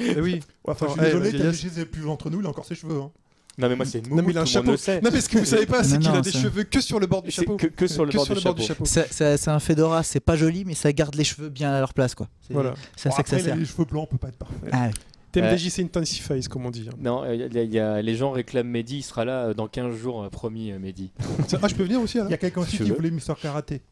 Eh 0.00 0.20
oui. 0.20 0.38
Enfin, 0.64 0.86
je 0.86 0.92
suis 0.92 1.00
eh, 1.00 1.04
désolé, 1.06 1.30
vas-y, 1.30 1.40
t'as 1.40 1.46
laisse. 1.50 1.62
léché 1.64 1.84
plus 1.84 2.06
entre 2.08 2.30
nous, 2.30 2.38
il 2.40 2.46
a 2.46 2.50
encore 2.50 2.64
ses 2.64 2.76
cheveux. 2.76 3.00
hein. 3.00 3.10
Non, 3.58 3.68
mais 3.68 3.74
moi, 3.74 3.84
c'est 3.84 4.00
Non, 4.02 4.10
Moumou, 4.10 4.28
mais 4.28 4.32
il 4.32 4.38
a 4.38 4.42
un 4.42 4.44
tout 4.44 4.50
le 4.54 4.62
monde 4.62 4.64
chapeau. 4.66 4.70
le 4.70 4.76
sait. 4.76 5.00
Non, 5.00 5.10
mais 5.12 5.20
ce 5.20 5.28
que 5.28 5.38
vous 5.38 5.44
savez 5.56 5.66
pas, 5.66 5.82
c'est 5.82 5.94
Non, 5.94 5.98
qu'il 5.98 6.08
a 6.10 6.12
non, 6.12 6.20
des 6.20 6.30
ça- 6.30 6.38
cheveux 6.40 6.62
que 6.62 6.80
sur 6.80 7.00
le 7.00 7.08
bord 7.08 7.22
du 7.22 7.32
C'est 7.32 7.42
chapeau. 7.42 7.56
que, 7.56 7.66
que 7.66 7.86
sur 7.88 8.04
le 8.04 8.12
Que 8.12 8.16
bord 8.18 8.26
sur 8.26 8.34
du 8.36 8.40
le 8.40 8.44
bord 8.44 8.54
du 8.54 8.62
chapeau. 8.62 8.84
C'est- 8.84 9.08
C'est 9.10 9.36
c'est 9.36 9.50
un 9.50 9.58
fedora, 9.58 10.04
c'est 10.04 10.20
pas 10.20 10.36
joli, 10.36 10.64
mais 10.64 10.74
ça 10.74 10.92
garde 10.92 11.16
les 11.16 11.24
cheveux 11.24 11.48
bien 11.48 11.72
à 11.72 11.80
leur 11.80 11.94
place. 11.94 12.14
quoi. 12.14 12.28
C'est 12.46 12.52
Voilà. 12.54 12.74
c'est 12.94 13.08
à 13.08 13.10
Bon, 13.10 13.16
ça 13.16 13.22
que 13.24 13.28
ça 13.30 13.36
après, 13.36 13.44
sert. 13.48 13.56
les 13.56 13.64
cheveux 13.64 13.84
blancs, 13.86 14.04
on 14.08 14.12
peut 14.14 14.18
pas 14.18 14.28
être 14.28 14.36
parfait. 14.38 14.54
Ah, 14.70 14.86
oui. 14.86 14.94
TMDJC 15.32 15.80
Intensifies, 15.82 16.44
comme 16.48 16.64
on 16.64 16.70
dit. 16.70 16.88
hein. 16.88 16.96
Non, 17.00 17.24
euh, 17.24 17.34
il 17.34 17.52
y 17.52 17.58
a- 17.58 17.62
il 17.64 17.72
y 17.72 17.78
a- 17.80 18.00
les 18.00 18.14
gens 18.14 18.30
réclament 18.30 18.68
Mehdi, 18.68 18.98
il 18.98 19.02
sera 19.02 19.24
là 19.24 19.46
euh, 19.48 19.54
dans 19.54 19.66
15 19.66 19.96
jours, 19.96 20.22
euh, 20.22 20.28
promis, 20.30 20.70
euh, 20.70 20.78
Mehdi. 20.78 21.10
Ah, 21.60 21.66
je 21.66 21.74
peux 21.74 21.82
venir 21.82 22.00
aussi 22.00 22.18
Il 22.18 22.30
y 22.30 22.34
a 22.34 22.36
quelqu'un 22.38 22.60
aussi 22.60 22.76
qui 22.76 22.84
veux. 22.84 22.94
voulait 22.94 23.10
Mister 23.10 23.32
Karaté. 23.42 23.82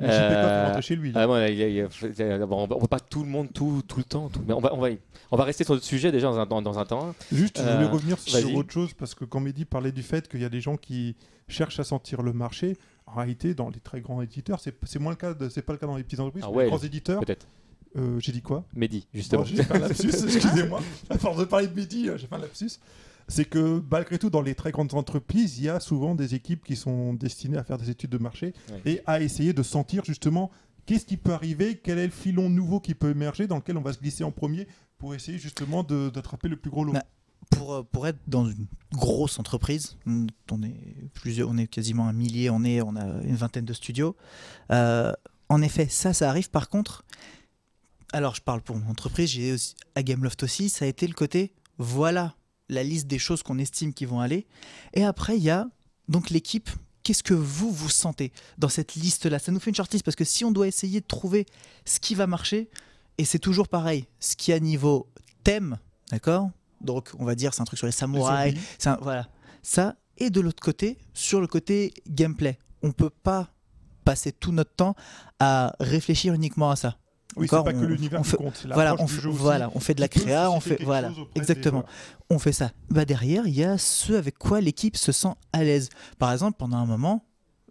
Mais 0.00 0.08
Euh, 0.10 0.80
chez 0.80 0.96
lui. 0.96 1.12
Ah, 1.14 1.26
ouais, 1.28 1.52
il 1.54 1.60
il 1.60 1.80
euh, 2.20 2.46
bon, 2.46 2.66
on 2.70 2.74
on 2.76 2.78
va 2.80 2.88
pas 2.88 3.00
tout 3.00 3.22
le 3.24 3.28
monde 3.28 3.52
tout, 3.52 3.82
tout 3.86 3.98
le 3.98 4.04
temps, 4.04 4.28
tout- 4.28 4.42
mais 4.46 4.52
on 4.54 4.60
va, 4.60 4.72
on, 4.74 4.78
va, 4.80 4.88
on 5.30 5.36
va 5.36 5.44
rester 5.44 5.64
sur 5.64 5.74
le 5.74 5.80
sujet 5.80 6.12
déjà 6.12 6.28
dans 6.28 6.38
un, 6.38 6.46
dans, 6.46 6.62
dans 6.62 6.78
un 6.78 6.84
temps. 6.84 7.14
Juste, 7.32 7.58
je 7.58 7.62
Euh, 7.66 7.74
voulais 7.76 7.88
revenir 7.88 8.16
vas-y. 8.16 8.42
sur 8.42 8.54
autre 8.54 8.72
chose 8.72 8.92
parce 8.94 9.14
que 9.14 9.24
quand 9.24 9.40
Mehdi 9.40 9.64
parlait 9.64 9.92
du 9.92 10.02
fait 10.02 10.28
qu'il 10.28 10.40
y 10.40 10.44
a 10.44 10.48
des 10.48 10.60
gens 10.60 10.76
qui 10.76 11.16
cherchent 11.48 11.80
à 11.80 11.84
sentir 11.84 12.22
le 12.22 12.32
marché. 12.32 12.76
En 13.06 13.14
réalité, 13.14 13.54
dans 13.54 13.70
les 13.70 13.80
très 13.80 14.02
grands 14.02 14.20
éditeurs, 14.20 14.60
c'est 14.60 14.98
moins 14.98 15.12
le 15.12 15.16
cas, 15.16 15.34
c'est 15.48 15.62
pas 15.62 15.72
le 15.72 15.78
cas 15.78 15.86
dans 15.86 15.96
les 15.96 16.02
petites 16.04 16.20
entreprises. 16.20 16.44
Ah 16.46 16.50
ouais, 16.50 16.64
les 16.64 16.70
grands 16.70 16.78
éditeurs, 16.78 17.20
Peut-être. 17.20 17.46
euh, 17.96 18.20
j'ai 18.20 18.32
dit 18.32 18.42
quoi? 18.42 18.64
Mehdi, 18.76 19.06
justement. 19.14 19.40
Bon, 19.42 19.48
j'ai 19.48 19.62
fait 19.62 19.74
un 19.74 19.78
lapsus, 19.78 20.08
excusez-moi. 20.26 20.80
À 21.08 21.16
force 21.16 21.38
de 21.38 21.44
parler 21.44 21.68
de 21.68 21.80
euh, 21.80 22.18
j'ai 22.18 22.26
fait 22.26 22.34
un 22.34 22.38
lapsus. 22.38 22.72
C'est 23.28 23.44
que 23.44 23.82
malgré 23.90 24.18
tout, 24.18 24.30
dans 24.30 24.40
les 24.40 24.54
très 24.54 24.70
grandes 24.70 24.94
entreprises, 24.94 25.58
il 25.58 25.64
y 25.64 25.68
a 25.68 25.80
souvent 25.80 26.14
des 26.14 26.34
équipes 26.34 26.64
qui 26.64 26.76
sont 26.76 27.12
destinées 27.14 27.58
à 27.58 27.64
faire 27.64 27.76
des 27.78 27.90
études 27.90 28.10
de 28.10 28.18
marché 28.18 28.54
Ouais. 28.72 28.80
et 28.92 29.00
à 29.06 29.20
essayer 29.20 29.52
de 29.52 29.62
sentir 29.62 30.04
justement 30.04 30.50
qu'est-ce 30.86 31.04
qui 31.04 31.18
peut 31.18 31.32
arriver, 31.34 31.76
quel 31.82 31.98
est 31.98 32.06
le 32.06 32.12
filon 32.12 32.48
nouveau 32.48 32.80
qui 32.80 32.94
peut 32.94 33.10
émerger, 33.10 33.46
dans 33.46 33.56
lequel 33.56 33.76
on 33.76 33.82
va 33.82 33.92
se 33.92 33.98
glisser 33.98 34.24
en 34.24 34.30
premier 34.30 34.66
pour 34.96 35.14
essayer 35.14 35.38
justement 35.38 35.82
de- 35.82 36.08
d'attraper 36.08 36.48
le 36.48 36.56
plus 36.56 36.70
gros 36.70 36.84
lot. 36.84 36.94
Bah, 36.94 37.04
pour, 37.50 37.74
euh, 37.74 37.82
pour 37.82 38.06
être 38.06 38.18
dans 38.26 38.46
une 38.48 38.66
grosse 38.92 39.38
entreprise, 39.38 39.96
on 40.06 40.62
est 40.62 41.10
plusieurs, 41.14 41.48
on 41.50 41.56
est 41.58 41.66
quasiment 41.66 42.08
un 42.08 42.12
millier, 42.12 42.48
on 42.50 42.64
est, 42.64 42.80
on 42.82 42.96
a 42.96 43.04
une 43.22 43.36
vingtaine 43.36 43.64
de 43.66 43.72
studios. 43.74 44.16
euh, 44.70 45.12
en 45.50 45.62
effet, 45.62 45.86
ça, 45.88 46.12
ça 46.12 46.28
arrive. 46.28 46.50
Par 46.50 46.68
contre, 46.68 47.04
alors 48.12 48.34
je 48.34 48.42
parle 48.42 48.60
pour 48.62 48.76
mon 48.76 48.90
entreprise, 48.90 49.30
j'ai 49.30 49.52
aussi, 49.52 49.74
à 49.94 50.02
Gameloft 50.02 50.42
aussi, 50.42 50.68
ça 50.68 50.84
a 50.84 50.88
été 50.88 51.06
le 51.06 51.14
côté, 51.14 51.52
voilà 51.78 52.34
la 52.68 52.82
liste 52.82 53.06
des 53.06 53.18
choses 53.18 53.42
qu'on 53.42 53.58
estime 53.58 53.92
qui 53.94 54.04
vont 54.04 54.20
aller. 54.20 54.46
Et 54.94 55.04
après, 55.04 55.36
il 55.36 55.42
y 55.42 55.50
a 55.50 55.66
donc 56.08 56.30
l'équipe. 56.30 56.70
Qu'est-ce 57.02 57.22
que 57.22 57.32
vous 57.34 57.70
vous 57.72 57.88
sentez 57.88 58.32
dans 58.58 58.68
cette 58.68 58.94
liste-là? 58.94 59.38
Ça 59.38 59.50
nous 59.52 59.60
fait 59.60 59.70
une 59.70 59.76
shortlist 59.76 60.04
parce 60.04 60.16
que 60.16 60.24
si 60.24 60.44
on 60.44 60.50
doit 60.50 60.68
essayer 60.68 61.00
de 61.00 61.06
trouver 61.06 61.46
ce 61.86 62.00
qui 62.00 62.14
va 62.14 62.26
marcher, 62.26 62.68
et 63.16 63.24
c'est 63.24 63.38
toujours 63.38 63.68
pareil, 63.68 64.04
ce 64.20 64.36
qui 64.36 64.50
est 64.50 64.54
à 64.54 64.60
niveau 64.60 65.08
thème, 65.42 65.78
d'accord? 66.10 66.50
Donc 66.82 67.10
on 67.18 67.24
va 67.24 67.34
dire 67.34 67.54
c'est 67.54 67.62
un 67.62 67.64
truc 67.64 67.78
sur 67.78 67.86
les 67.86 67.92
samouraïs, 67.92 68.54
un- 68.86 68.98
voilà. 69.00 69.28
Ça, 69.62 69.96
et 70.18 70.28
de 70.30 70.40
l'autre 70.40 70.62
côté, 70.62 70.98
sur 71.14 71.40
le 71.40 71.46
côté 71.46 71.94
gameplay, 72.08 72.58
on 72.82 72.92
peut 72.92 73.10
pas 73.10 73.50
passer 74.04 74.30
tout 74.32 74.52
notre 74.52 74.74
temps 74.74 74.94
à 75.40 75.74
réfléchir 75.80 76.34
uniquement 76.34 76.70
à 76.70 76.76
ça. 76.76 76.98
Oui, 77.38 77.46
c'est 77.48 77.62
pas 77.64 77.72
que 77.72 77.78
on- 77.78 77.82
l'univers 77.82 78.22
qui 78.22 78.28
fait- 78.30 78.36
compte, 78.36 78.66
Voilà, 78.72 78.94
on 78.98 79.04
du 79.06 79.12
fait, 79.12 79.20
jeu 79.22 79.28
aussi 79.30 79.38
voilà, 79.38 79.70
on 79.74 79.80
fait 79.80 79.94
de 79.94 80.00
la 80.00 80.08
créa, 80.08 80.50
on 80.50 80.60
fait 80.60 80.82
voilà, 80.82 81.08
des 81.10 81.16
exactement. 81.36 81.84
On 82.30 82.38
fait 82.38 82.52
ça. 82.52 82.72
Bah 82.90 83.04
derrière, 83.04 83.46
il 83.46 83.54
y 83.54 83.64
a 83.64 83.78
ceux 83.78 84.16
avec 84.18 84.38
quoi 84.38 84.60
l'équipe 84.60 84.96
se 84.96 85.12
sent 85.12 85.32
à 85.52 85.64
l'aise. 85.64 85.88
Par 86.18 86.32
exemple, 86.32 86.56
pendant 86.58 86.76
un 86.76 86.86
moment, 86.86 87.24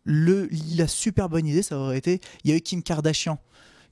le, 0.04 0.50
la 0.76 0.88
super 0.88 1.30
bonne 1.30 1.46
idée, 1.48 1.62
ça 1.64 1.78
aurait 1.78 1.98
été, 1.98 2.22
il 2.44 2.50
y 2.52 2.54
a 2.54 2.58
eu 2.58 2.62
Kim 2.62 2.82
Kardashian 2.82 3.40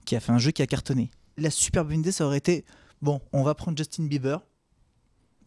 qui 0.06 0.16
a 0.16 0.20
fait 0.20 0.32
un 0.32 0.38
jeu 0.40 0.52
qui 0.52 0.62
a 0.62 0.68
cartonné. 0.68 1.12
La 1.38 1.50
super 1.52 1.84
bonne 1.86 2.00
idée, 2.00 2.12
ça 2.12 2.26
aurait 2.26 2.38
été, 2.38 2.64
bon, 3.02 3.20
on 3.34 3.44
va 3.44 3.54
prendre 3.56 3.78
Justin 3.78 4.06
Bieber 4.06 4.40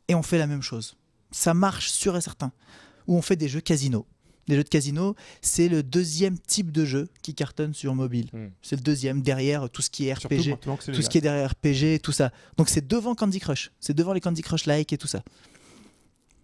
et 0.09 0.15
on 0.15 0.23
fait 0.23 0.39
la 0.39 0.47
même 0.47 0.63
chose. 0.63 0.97
Ça 1.31 1.55
marche 1.55 1.91
sûr 1.91 2.17
et 2.17 2.21
certain. 2.21 2.53
Ou 3.07 3.17
on 3.17 3.23
fait 3.23 3.37
des 3.37 3.49
jeux 3.49 3.61
casino. 3.61 4.07
Les 4.49 4.57
jeux 4.57 4.65
de 4.65 4.69
casino, 4.69 5.15
c'est 5.43 5.69
le 5.69 5.83
deuxième 5.83 6.39
type 6.39 6.73
de 6.73 6.85
jeu 6.85 7.09
qui 7.23 7.35
cartonne 7.35 7.75
sur 7.75 7.95
mobile. 7.95 8.29
Hmm. 8.33 8.49
C'est 8.63 8.77
le 8.77 8.83
deuxième 8.83 9.23
derrière 9.23 9.69
tout 9.71 9.83
ce 9.83 9.91
qui 9.91 10.09
est 10.09 10.15
RPG 10.15 10.59
tout 10.59 11.03
ce 11.03 11.09
qui 11.09 11.19
est 11.19 11.21
derrière 11.21 11.51
RPG, 11.51 12.01
tout 12.03 12.13
ça. 12.13 12.33
Donc 12.57 12.69
c'est 12.69 12.87
devant 12.87 13.15
Candy 13.15 13.41
Crush, 13.41 13.71
c'est 13.79 13.95
devant 13.95 14.13
les 14.13 14.21
Candy 14.21 14.43
Crush 14.43 14.67
like 14.67 14.93
et 14.93 14.99
tout 14.99 15.07
ça. 15.07 15.23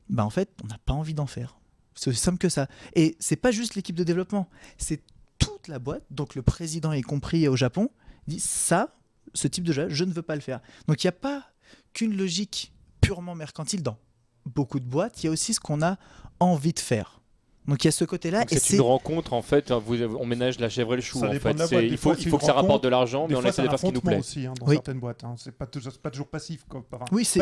Bah 0.08 0.24
en 0.24 0.30
fait, 0.30 0.50
on 0.62 0.66
n'a 0.66 0.78
pas 0.84 0.92
envie 0.92 1.14
d'en 1.14 1.26
faire. 1.26 1.56
C'est 1.94 2.10
aussi 2.10 2.20
simple 2.20 2.38
que 2.38 2.48
ça. 2.48 2.68
Et 2.94 3.16
c'est 3.20 3.36
pas 3.36 3.50
juste 3.50 3.74
l'équipe 3.74 3.96
de 3.96 4.04
développement, 4.04 4.48
c'est 4.78 5.02
toute 5.38 5.68
la 5.68 5.78
boîte. 5.78 6.04
Donc 6.10 6.34
le 6.34 6.42
président 6.42 6.92
y 6.92 7.02
compris 7.02 7.48
au 7.48 7.56
Japon 7.56 7.90
dit 8.26 8.40
ça, 8.40 8.96
ce 9.32 9.48
type 9.48 9.64
de 9.64 9.72
jeu, 9.72 9.88
je 9.88 10.04
ne 10.04 10.12
veux 10.12 10.22
pas 10.22 10.34
le 10.34 10.40
faire. 10.40 10.60
Donc 10.88 11.02
il 11.02 11.06
n'y 11.06 11.10
a 11.10 11.12
pas 11.12 11.44
qu'une 11.92 12.16
logique 12.16 12.72
purement 13.00 13.34
mercantile 13.34 13.82
dans 13.82 13.98
beaucoup 14.46 14.80
de 14.80 14.86
boîtes. 14.86 15.22
Il 15.22 15.26
y 15.26 15.28
a 15.28 15.32
aussi 15.32 15.54
ce 15.54 15.60
qu'on 15.60 15.82
a 15.82 15.98
envie 16.40 16.72
de 16.72 16.80
faire. 16.80 17.20
Donc 17.66 17.83
il 17.83 17.87
y 17.87 17.88
a 17.88 17.92
ce 17.92 18.05
côté-là 18.05 18.44
C'est 18.48 18.74
une 18.74 18.83
rencontre 18.83 19.33
en 19.33 19.40
fait, 19.42 19.70
vous- 19.72 20.16
on 20.20 20.27
ménage 20.27 20.61
la 20.61 20.68
chèvre 20.68 20.92
et 20.92 20.96
le 20.96 21.03
chou 21.03 21.18
en 21.18 21.31
fait. 21.33 21.38
boîte. 21.38 21.83
Il 21.83 21.96
faut, 21.96 22.11
fois, 22.11 22.16
il 22.18 22.29
faut 22.29 22.38
que 22.38 22.44
ça 22.44 22.53
rapporte 22.53 22.85
de 22.85 22.88
l'argent, 22.88 23.27
mais 23.29 23.37
on 23.37 23.42
essaie 23.42 23.62
de 23.62 23.68
faire 23.68 23.79
ce 23.79 23.87
qui 23.87 23.92
nous 23.92 24.00
plaît. 24.00 24.18
aussi 24.18 24.46
hein, 24.46 24.53
dans 24.61 24.66
Oui. 24.66 24.74
certaines 24.74 25.00
boîtes. 25.00 25.24
hein. 25.24 25.35
C'est 25.38 25.57
pas 25.57 25.66
toujours, 25.66 25.90
c'est 25.92 26.03
pas 26.03 26.11
toujours 26.11 26.29
passif 26.29 26.64
comme 26.68 26.83
enfin, 26.92 27.05
Oui, 27.11 27.24
c'est- 27.24 27.38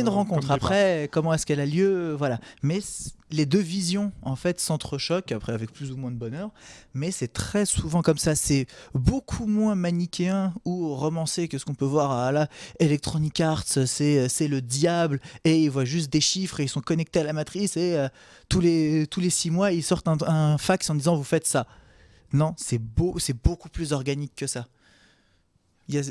une 0.00 0.08
euh, 0.08 0.10
rencontre. 0.10 0.50
Après, 0.50 1.08
comment 1.10 1.34
est-ce 1.34 1.46
qu'elle 1.46 1.60
a 1.60 1.66
lieu 1.66 2.12
Voilà. 2.12 2.38
Mais 2.62 2.78
les 3.30 3.46
deux 3.46 3.58
visions, 3.60 4.12
en 4.22 4.36
fait, 4.36 4.60
s'entrechoquent, 4.60 5.32
après 5.32 5.52
avec 5.52 5.72
plus 5.72 5.90
ou 5.90 5.96
moins 5.96 6.10
de 6.10 6.16
bonheur. 6.16 6.50
Mais 6.92 7.10
c'est 7.10 7.32
très 7.32 7.66
souvent 7.66 8.02
comme 8.02 8.18
ça. 8.18 8.34
C'est 8.36 8.66
beaucoup 8.94 9.46
moins 9.46 9.74
manichéen 9.74 10.54
ou 10.64 10.94
romancé 10.94 11.48
que 11.48 11.58
ce 11.58 11.64
qu'on 11.64 11.74
peut 11.74 11.84
voir 11.86 12.12
à 12.12 12.30
la 12.32 12.48
Electronic 12.80 13.40
Arts. 13.40 13.64
C'est 13.66 14.28
c'est 14.28 14.46
le 14.46 14.60
diable 14.60 15.20
et 15.44 15.60
ils 15.62 15.70
voient 15.70 15.84
juste 15.86 16.12
des 16.12 16.20
chiffres 16.20 16.60
et 16.60 16.64
ils 16.64 16.68
sont 16.68 16.82
connectés 16.82 17.20
à 17.20 17.24
la 17.24 17.32
matrice 17.32 17.76
et 17.76 17.96
euh, 17.96 18.08
tous, 18.48 18.60
les, 18.60 19.06
tous 19.08 19.20
les 19.20 19.30
six 19.30 19.50
mois, 19.50 19.72
ils 19.72 19.82
sortent 19.82 20.06
un, 20.08 20.18
un 20.26 20.58
fax 20.58 20.88
en 20.90 20.94
disant 20.94 21.16
vous 21.16 21.24
faites 21.24 21.46
ça. 21.46 21.66
Non, 22.32 22.54
c'est 22.56 22.78
beau, 22.78 23.18
c'est 23.18 23.36
beaucoup 23.42 23.68
plus 23.68 23.92
organique 23.92 24.34
que 24.36 24.46
ça. 24.46 24.68
Il 25.88 25.94
y 25.94 25.98
a- 25.98 26.02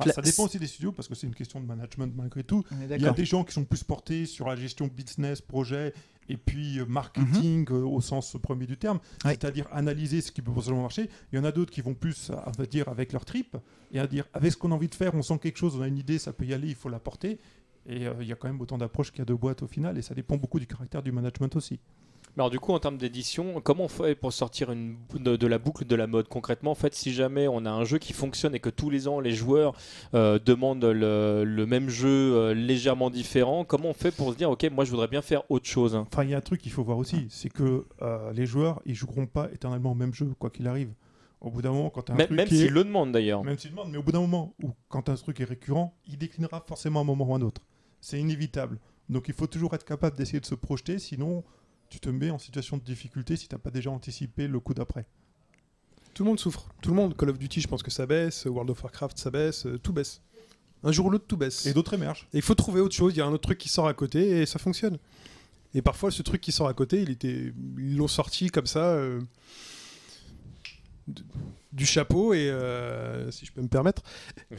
Enfin, 0.00 0.10
ça 0.10 0.20
dépend 0.22 0.46
aussi 0.46 0.58
des 0.58 0.66
studios 0.66 0.90
parce 0.90 1.06
que 1.06 1.14
c'est 1.14 1.28
une 1.28 1.34
question 1.34 1.60
de 1.60 1.64
management 1.66 2.12
malgré 2.16 2.42
tout. 2.42 2.64
Il 2.72 2.90
y 3.00 3.06
a 3.06 3.12
des 3.12 3.24
gens 3.24 3.44
qui 3.44 3.52
sont 3.52 3.64
plus 3.64 3.84
portés 3.84 4.26
sur 4.26 4.48
la 4.48 4.56
gestion 4.56 4.88
business, 4.88 5.40
projet 5.40 5.94
et 6.28 6.36
puis 6.36 6.78
euh, 6.78 6.86
marketing 6.86 7.66
euh, 7.70 7.84
au 7.84 8.00
sens 8.00 8.36
premier 8.42 8.66
du 8.66 8.76
terme, 8.76 8.98
c'est-à-dire 9.24 9.66
analyser 9.72 10.20
ce 10.20 10.32
qui 10.32 10.42
peut 10.42 10.50
potentiellement 10.50 10.82
marcher. 10.82 11.08
Il 11.32 11.36
y 11.36 11.38
en 11.38 11.44
a 11.44 11.52
d'autres 11.52 11.72
qui 11.72 11.80
vont 11.80 11.94
plus, 11.94 12.30
à 12.30 12.52
va 12.56 12.66
dire, 12.66 12.88
avec 12.88 13.12
leur 13.12 13.24
trip 13.24 13.56
et 13.92 13.98
à 13.98 14.06
dire 14.06 14.26
avec 14.32 14.52
ce 14.52 14.56
qu'on 14.56 14.72
a 14.72 14.74
envie 14.74 14.88
de 14.88 14.94
faire, 14.94 15.14
on 15.14 15.22
sent 15.22 15.38
quelque 15.38 15.58
chose, 15.58 15.76
on 15.76 15.82
a 15.82 15.88
une 15.88 15.98
idée, 15.98 16.18
ça 16.18 16.32
peut 16.32 16.44
y 16.44 16.54
aller, 16.54 16.68
il 16.68 16.74
faut 16.74 16.88
la 16.88 17.00
porter. 17.00 17.38
Et 17.88 18.06
euh, 18.06 18.14
il 18.20 18.26
y 18.26 18.32
a 18.32 18.36
quand 18.36 18.48
même 18.48 18.60
autant 18.60 18.78
d'approches 18.78 19.10
qu'il 19.10 19.20
y 19.20 19.22
a 19.22 19.26
de 19.26 19.34
boîtes 19.34 19.62
au 19.62 19.68
final 19.68 19.96
et 19.96 20.02
ça 20.02 20.14
dépend 20.14 20.36
beaucoup 20.36 20.58
du 20.58 20.66
caractère 20.66 21.02
du 21.02 21.12
management 21.12 21.54
aussi. 21.56 21.78
Mais 22.36 22.42
alors 22.42 22.50
du 22.50 22.60
coup, 22.60 22.72
en 22.72 22.78
termes 22.78 22.98
d'édition, 22.98 23.60
comment 23.62 23.84
on 23.84 23.88
fait 23.88 24.14
pour 24.14 24.30
sortir 24.32 24.70
une, 24.70 24.96
de, 25.14 25.36
de 25.36 25.46
la 25.46 25.58
boucle 25.58 25.86
de 25.86 25.96
la 25.96 26.06
mode? 26.06 26.28
Concrètement 26.28 26.72
En 26.72 26.74
fait, 26.74 26.94
si 26.94 27.12
jamais 27.14 27.48
on 27.48 27.64
a 27.64 27.70
un 27.70 27.84
jeu 27.84 27.96
qui 27.98 28.12
fonctionne 28.12 28.54
et 28.54 28.60
que 28.60 28.68
tous 28.68 28.90
les 28.90 29.08
ans 29.08 29.20
les 29.20 29.32
joueurs 29.32 29.74
euh, 30.12 30.38
demandent 30.38 30.84
le, 30.84 31.44
le 31.44 31.66
même 31.66 31.88
jeu 31.88 32.08
euh, 32.36 32.52
légèrement 32.54 33.08
différent, 33.08 33.64
comment 33.64 33.88
on 33.88 33.94
fait 33.94 34.10
pour 34.14 34.32
se 34.32 34.36
dire 34.36 34.50
ok, 34.50 34.66
moi 34.70 34.84
je 34.84 34.90
voudrais 34.90 35.08
bien 35.08 35.22
faire 35.22 35.50
autre 35.50 35.66
chose? 35.66 35.94
Enfin, 35.94 36.24
il 36.24 36.30
y 36.30 36.34
a 36.34 36.36
un 36.36 36.42
truc 36.42 36.60
qu'il 36.60 36.72
faut 36.72 36.84
voir 36.84 36.98
aussi, 36.98 37.26
c'est 37.30 37.48
que 37.48 37.86
euh, 38.02 38.32
les 38.34 38.44
joueurs, 38.44 38.82
ils 38.84 38.94
joueront 38.94 39.26
pas 39.26 39.48
éternellement 39.54 39.92
au 39.92 39.94
même 39.96 40.12
jeu, 40.12 40.30
quoi 40.38 40.50
qu'il 40.50 40.68
arrive. 40.68 40.92
Au 41.40 41.50
bout 41.50 41.62
d'un 41.62 41.70
moment, 41.72 41.88
quand 41.90 42.10
as 42.10 42.12
un 42.12 42.16
Même, 42.16 42.26
truc 42.26 42.36
même 42.36 42.48
qui 42.48 42.56
est- 42.56 42.64
s'ils 42.64 42.72
le 42.72 42.84
demandent 42.84 43.12
d'ailleurs. 43.12 43.44
Même 43.44 43.58
s'il 43.58 43.70
demande, 43.70 43.90
mais 43.90 43.98
au 43.98 44.02
bout 44.02 44.12
d'un 44.12 44.20
moment, 44.20 44.54
ou 44.62 44.70
quand 44.88 45.08
un 45.08 45.14
truc 45.14 45.40
est 45.40 45.44
récurrent, 45.44 45.94
il 46.06 46.18
déclinera 46.18 46.62
forcément 46.66 47.00
à 47.00 47.02
un 47.02 47.06
moment 47.06 47.26
ou 47.30 47.32
à 47.34 47.36
un 47.38 47.42
autre. 47.42 47.62
C'est 48.00 48.18
inévitable. 48.20 48.78
Donc 49.08 49.28
il 49.28 49.34
faut 49.34 49.46
toujours 49.46 49.72
être 49.74 49.84
capable 49.84 50.16
d'essayer 50.16 50.40
de 50.40 50.46
se 50.46 50.54
projeter, 50.54 50.98
sinon 50.98 51.44
tu 51.88 52.00
te 52.00 52.08
mets 52.08 52.30
en 52.30 52.38
situation 52.38 52.76
de 52.76 52.82
difficulté 52.82 53.36
si 53.36 53.48
tu 53.48 53.54
n'as 53.54 53.58
pas 53.58 53.70
déjà 53.70 53.90
anticipé 53.90 54.48
le 54.48 54.60
coup 54.60 54.74
d'après. 54.74 55.06
Tout 56.14 56.24
le 56.24 56.28
monde 56.30 56.40
souffre. 56.40 56.68
Tout 56.80 56.90
le 56.90 56.96
monde. 56.96 57.16
Call 57.16 57.30
of 57.30 57.38
Duty, 57.38 57.60
je 57.60 57.68
pense 57.68 57.82
que 57.82 57.90
ça 57.90 58.06
baisse. 58.06 58.46
World 58.46 58.70
of 58.70 58.82
Warcraft, 58.82 59.18
ça 59.18 59.30
baisse. 59.30 59.66
euh, 59.66 59.78
Tout 59.78 59.92
baisse. 59.92 60.22
Un 60.82 60.92
jour 60.92 61.06
ou 61.06 61.10
l'autre, 61.10 61.26
tout 61.26 61.36
baisse. 61.36 61.66
Et 61.66 61.72
d'autres 61.74 61.94
émergent. 61.94 62.26
Et 62.32 62.38
il 62.38 62.42
faut 62.42 62.54
trouver 62.54 62.80
autre 62.80 62.94
chose. 62.94 63.12
Il 63.14 63.18
y 63.18 63.20
a 63.20 63.26
un 63.26 63.32
autre 63.32 63.42
truc 63.42 63.58
qui 63.58 63.68
sort 63.68 63.86
à 63.88 63.94
côté 63.94 64.40
et 64.40 64.46
ça 64.46 64.58
fonctionne. 64.58 64.98
Et 65.74 65.82
parfois, 65.82 66.10
ce 66.10 66.22
truc 66.22 66.40
qui 66.40 66.52
sort 66.52 66.68
à 66.68 66.74
côté, 66.74 67.02
il 67.02 67.10
était, 67.10 67.52
ils 67.78 67.96
l'ont 67.96 68.08
sorti 68.08 68.48
comme 68.50 68.66
ça 68.66 68.84
euh, 68.94 69.20
du 71.76 71.86
chapeau 71.86 72.32
et 72.34 72.48
euh, 72.50 73.30
si 73.30 73.46
je 73.46 73.52
peux 73.52 73.60
me 73.62 73.68
permettre. 73.68 74.02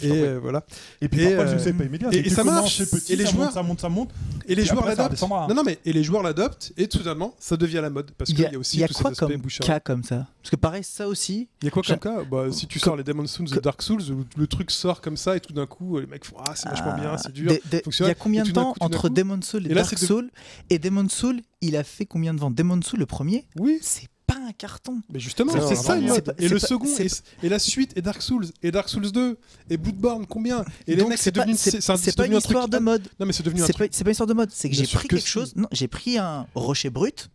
Et 0.01 0.11
euh, 0.11 0.39
voilà. 0.39 0.63
Et 1.01 1.09
puis 1.09 1.21
Et, 1.21 1.23
parfois, 1.25 1.39
euh, 1.41 1.45
le 1.45 1.51
succès 1.57 1.71
n'est 1.73 1.77
pas 1.79 1.83
immédiat. 1.85 2.09
et- 2.13 2.29
ça 2.29 2.43
marche. 2.43 2.85
petit, 2.85 3.13
Et 3.13 3.15
les 3.15 3.25
ça 3.25 3.31
joueurs- 3.31 3.45
monte, 3.45 3.53
ça 3.53 3.63
monte, 3.63 3.81
ça 3.81 3.89
monte. 3.89 4.09
Et 4.47 4.55
les 4.55 4.61
Et 4.61 4.65
joueurs 4.65 4.85
l'adoptent. 4.85 5.21
Non, 5.21 5.53
non, 5.55 5.63
mais 5.65 5.79
et 5.83 5.91
les 5.93 6.03
joueurs 6.03 6.23
l'adoptent 6.23 6.71
et 6.77 6.87
soudainement, 6.91 7.35
ça 7.39 7.57
devient 7.57 7.79
la 7.81 7.89
mode 7.89 8.11
parce 8.11 8.29
Il 8.29 8.35
qu'il 8.35 8.45
y 8.45 8.51
y, 8.51 8.55
a, 8.55 8.59
aussi 8.59 8.77
il 8.77 8.79
y 8.81 8.83
a 8.83 8.87
tout 8.87 8.93
quoi 8.93 9.11
comme 9.13 9.41
cas 9.65 9.79
comme 9.79 10.03
ça? 10.03 10.27
Parce 10.41 10.51
que 10.51 10.55
pareil, 10.55 10.83
ça 10.83 11.07
aussi, 11.07 11.49
Il 11.61 11.65
y 11.65 11.67
a 11.67 11.71
quoi 11.71 11.83
comme 11.83 11.97
cas? 11.97 12.23
Bah, 12.23 12.45
Si 12.51 12.67
tu 12.67 12.79
sors 12.79 12.95
les 12.95 13.03
Demon's 13.03 13.31
Souls 13.31 13.49
que- 13.49 13.59
Dark 13.59 13.81
Souls, 13.81 14.01
où 14.11 14.23
le 14.37 14.47
truc 14.47 14.71
sort 14.71 15.01
comme 15.01 15.17
ça 15.17 15.35
et 15.35 15.39
tout 15.39 15.53
d'un 15.53 15.65
coup, 15.65 15.99
les 15.99 16.05
mecs 16.05 16.23
font 16.25 16.37
Ah, 16.47 16.53
c'est 16.55 16.69
vachement 16.69 16.95
bien, 16.95 17.17
c'est 17.17 17.33
dur. 17.33 17.51
Il 17.51 18.05
y 18.07 18.09
a 18.09 18.13
combien 18.15 18.43
de 18.43 18.47
tout 18.49 18.53
temps 18.53 18.73
tout 18.73 18.83
entre 18.83 19.07
coup- 19.09 19.13
Demon's 19.13 19.45
Soul 19.45 19.65
et, 19.65 19.73
Dark 19.73 19.89
c'est 19.89 19.99
de- 19.99 20.05
Soul 20.05 20.29
Et 20.69 20.79
Demon's 20.79 21.11
Soul, 21.13 21.41
il 21.61 21.75
a 21.75 21.83
fait 21.83 22.05
combien 22.05 22.33
de 22.33 22.39
ventes? 22.39 22.55
Demon's 22.55 22.85
Soul, 22.85 22.99
le 22.99 23.05
premier, 23.05 23.45
Oui, 23.59 23.79
c'est 23.81 24.07
pas 24.07 24.13
un 24.47 24.53
carton. 24.53 25.01
mais 25.11 25.19
justement, 25.19 25.51
C'est 25.67 25.75
ça 25.75 25.95
une 25.97 26.07
c'est 26.07 26.25
mode. 26.27 26.35
Et 26.39 26.47
le 26.47 26.59
pas- 26.59 26.67
second, 26.67 26.85
c'est 26.87 27.05
et, 27.43 27.45
et 27.45 27.49
la 27.49 27.59
suite, 27.59 27.93
et 27.95 28.01
Dark 28.01 28.21
Souls, 28.21 28.47
et 28.63 28.71
Dark 28.71 28.89
Souls 28.89 29.11
2, 29.11 29.37
et 29.69 29.77
Bloodborne, 29.77 30.25
combien? 30.25 30.63
Et 30.87 30.91
les 30.95 30.97
Donc 30.97 31.09
mecs, 31.09 31.19
c'est 31.19 31.31
devenu, 31.33 31.55
c'est- 31.55 31.85
pas 31.85 31.95
une 32.25 32.31
truc- 32.33 32.43
histoire 32.43 32.67
de 32.67 32.77
mode. 32.79 33.07
Non, 33.19 33.25
mais 33.25 33.33
c'est 33.33 33.43
devenu 33.43 33.61
un 33.61 33.65
truc. 33.67 33.77
pas, 33.91 33.97
c'est 33.97 34.03
pas 34.03 34.09
une 34.09 34.13
histoire 34.13 34.27
de 34.27 34.33
mode. 34.33 34.49
C'est 34.51 34.69
que 34.69 34.75
j'ai 34.75 34.85
pris 34.87 35.07
que 35.07 35.15
quelque 35.15 35.27
chose. 35.27 35.53
Non, 35.55 35.67
j'ai 35.71 35.87
pris 35.87 36.17
un 36.17 36.47
rocher 36.55 36.89
brut 36.89 37.29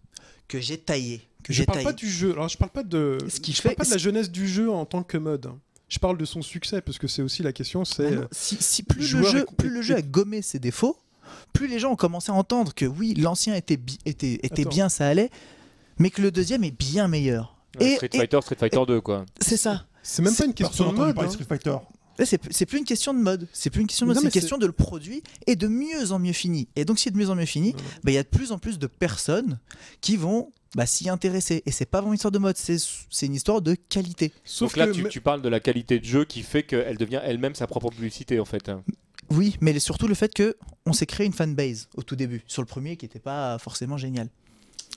que 0.48 0.60
j'ai 0.60 0.78
taillé. 0.78 1.20
Que 1.42 1.52
Je 1.52 1.58
j'ai 1.58 1.64
parle 1.66 1.78
taillé. 1.78 1.84
pas 1.86 1.92
du 1.92 2.08
jeu. 2.08 2.32
Alors, 2.32 2.48
je 2.48 2.56
parle 2.56 2.70
pas 2.70 2.82
de. 2.84 3.18
Ce 3.28 3.40
qui 3.40 3.52
je 3.52 3.56
fait- 3.60 3.70
parle 3.70 3.76
pas 3.76 3.84
de 3.84 3.90
la 3.90 3.98
jeunesse 3.98 4.30
du 4.30 4.46
jeu 4.48 4.70
en 4.70 4.84
tant 4.84 5.02
que 5.02 5.18
mode. 5.18 5.50
Je 5.88 5.98
parle 5.98 6.16
de 6.16 6.24
son 6.24 6.40
succès 6.40 6.80
parce 6.80 6.98
que 6.98 7.06
c'est 7.08 7.20
aussi 7.20 7.42
la 7.42 7.52
question. 7.52 7.84
C'est 7.84 8.10
non, 8.12 8.22
euh, 8.22 8.26
si, 8.30 8.56
si 8.60 8.82
plus, 8.82 9.12
le 9.12 9.22
jeu, 9.24 9.38
est- 9.40 9.56
plus 9.56 9.68
le 9.70 9.82
jeu 9.82 9.94
a 9.96 10.02
gommé 10.02 10.40
ses 10.40 10.58
défauts, 10.58 10.96
plus 11.52 11.66
les 11.66 11.78
gens 11.78 11.90
ont 11.92 11.96
commencé 11.96 12.30
à 12.30 12.34
entendre 12.34 12.72
que 12.74 12.84
oui, 12.86 13.12
l'ancien 13.14 13.54
était, 13.56 13.76
bi- 13.76 13.98
était, 14.06 14.34
était 14.42 14.62
Attends. 14.62 14.70
bien, 14.70 14.88
ça 14.88 15.06
allait, 15.08 15.30
mais 15.98 16.10
que 16.10 16.22
le 16.22 16.30
deuxième 16.30 16.64
est 16.64 16.70
bien 16.76 17.08
meilleur. 17.08 17.56
Ouais, 17.80 17.92
et- 17.92 17.94
Street 17.96 18.10
et- 18.12 18.18
Fighter, 18.18 18.40
Street 18.42 18.56
Fighter 18.58 18.80
2 18.86 19.00
quoi. 19.00 19.24
C'est 19.40 19.56
ça. 19.56 19.86
c'est 20.02 20.22
même 20.22 20.34
pas 20.34 20.44
une 20.44 20.54
question 20.54 20.90
de 20.92 20.96
mode. 20.96 21.18
hein. 21.18 21.28
Street 21.30 21.44
Fighter. 21.48 21.76
C'est 22.24 22.66
plus 22.66 22.78
une 22.78 22.84
question 22.84 23.14
de 23.14 23.18
mode, 23.18 23.48
c'est 23.52 23.70
plus 23.70 23.80
une 23.80 23.86
question 23.86 24.06
de 24.06 24.10
mode, 24.12 24.18
c'est 24.18 24.24
une 24.26 24.30
question 24.30 24.58
de 24.58 24.66
le 24.66 24.72
produit 24.72 25.22
et 25.46 25.56
de 25.56 25.66
mieux 25.66 26.12
en 26.12 26.18
mieux 26.18 26.34
fini. 26.34 26.68
Et 26.76 26.84
donc, 26.84 26.98
si 26.98 27.04
c'est 27.04 27.10
de 27.10 27.16
mieux 27.16 27.30
en 27.30 27.34
mieux 27.34 27.46
fini, 27.46 27.74
bah, 28.04 28.12
il 28.12 28.14
y 28.14 28.18
a 28.18 28.22
de 28.22 28.28
plus 28.28 28.52
en 28.52 28.58
plus 28.58 28.78
de 28.78 28.86
personnes 28.86 29.58
qui 30.02 30.16
vont 30.16 30.52
bah, 30.76 30.86
s'y 30.86 31.08
intéresser. 31.08 31.62
Et 31.66 31.72
c'est 31.72 31.86
pas 31.86 31.98
vraiment 31.98 32.12
une 32.12 32.16
histoire 32.16 32.30
de 32.30 32.38
mode, 32.38 32.56
c'est 32.56 33.26
une 33.26 33.34
histoire 33.34 33.62
de 33.62 33.74
qualité. 33.74 34.32
Sauf 34.44 34.72
Donc 34.72 34.76
là, 34.76 34.86
que 34.86 34.92
tu, 34.92 35.08
tu 35.08 35.20
parles 35.22 35.42
de 35.42 35.48
la 35.48 35.58
qualité 35.58 35.98
de 35.98 36.04
jeu 36.04 36.24
qui 36.24 36.42
fait 36.42 36.62
qu'elle 36.62 36.98
devient 36.98 37.20
elle-même 37.24 37.54
sa 37.54 37.66
propre 37.66 37.88
publicité 37.90 38.38
en 38.38 38.44
fait. 38.44 38.70
Oui, 39.30 39.56
mais 39.62 39.78
surtout 39.78 40.06
le 40.06 40.14
fait 40.14 40.32
que 40.34 40.56
on 40.84 40.92
s'est 40.92 41.06
créé 41.06 41.26
une 41.26 41.32
fanbase 41.32 41.88
au 41.96 42.02
tout 42.02 42.14
début, 42.16 42.42
sur 42.46 42.60
le 42.60 42.66
premier 42.66 42.96
qui 42.96 43.06
n'était 43.06 43.18
pas 43.20 43.58
forcément 43.58 43.96
génial. 43.96 44.28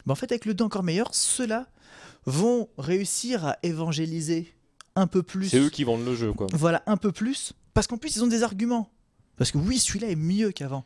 Mais 0.05 0.11
en 0.11 0.15
fait, 0.15 0.31
avec 0.31 0.45
le 0.45 0.53
2 0.53 0.63
encore 0.63 0.83
meilleur, 0.83 1.13
ceux-là 1.13 1.67
vont 2.25 2.69
réussir 2.77 3.45
à 3.45 3.57
évangéliser 3.63 4.53
un 4.95 5.07
peu 5.07 5.23
plus. 5.23 5.49
C'est 5.49 5.59
eux 5.59 5.69
qui 5.69 5.83
vendent 5.83 6.05
le 6.05 6.15
jeu 6.15 6.31
quoi. 6.33 6.47
Voilà, 6.53 6.83
un 6.87 6.97
peu 6.97 7.11
plus. 7.11 7.53
Parce 7.73 7.87
qu'en 7.87 7.97
plus, 7.97 8.15
ils 8.15 8.23
ont 8.23 8.27
des 8.27 8.43
arguments. 8.43 8.89
Parce 9.37 9.51
que 9.51 9.57
oui, 9.57 9.79
celui-là 9.79 10.07
est 10.09 10.15
mieux 10.15 10.51
qu'avant. 10.51 10.85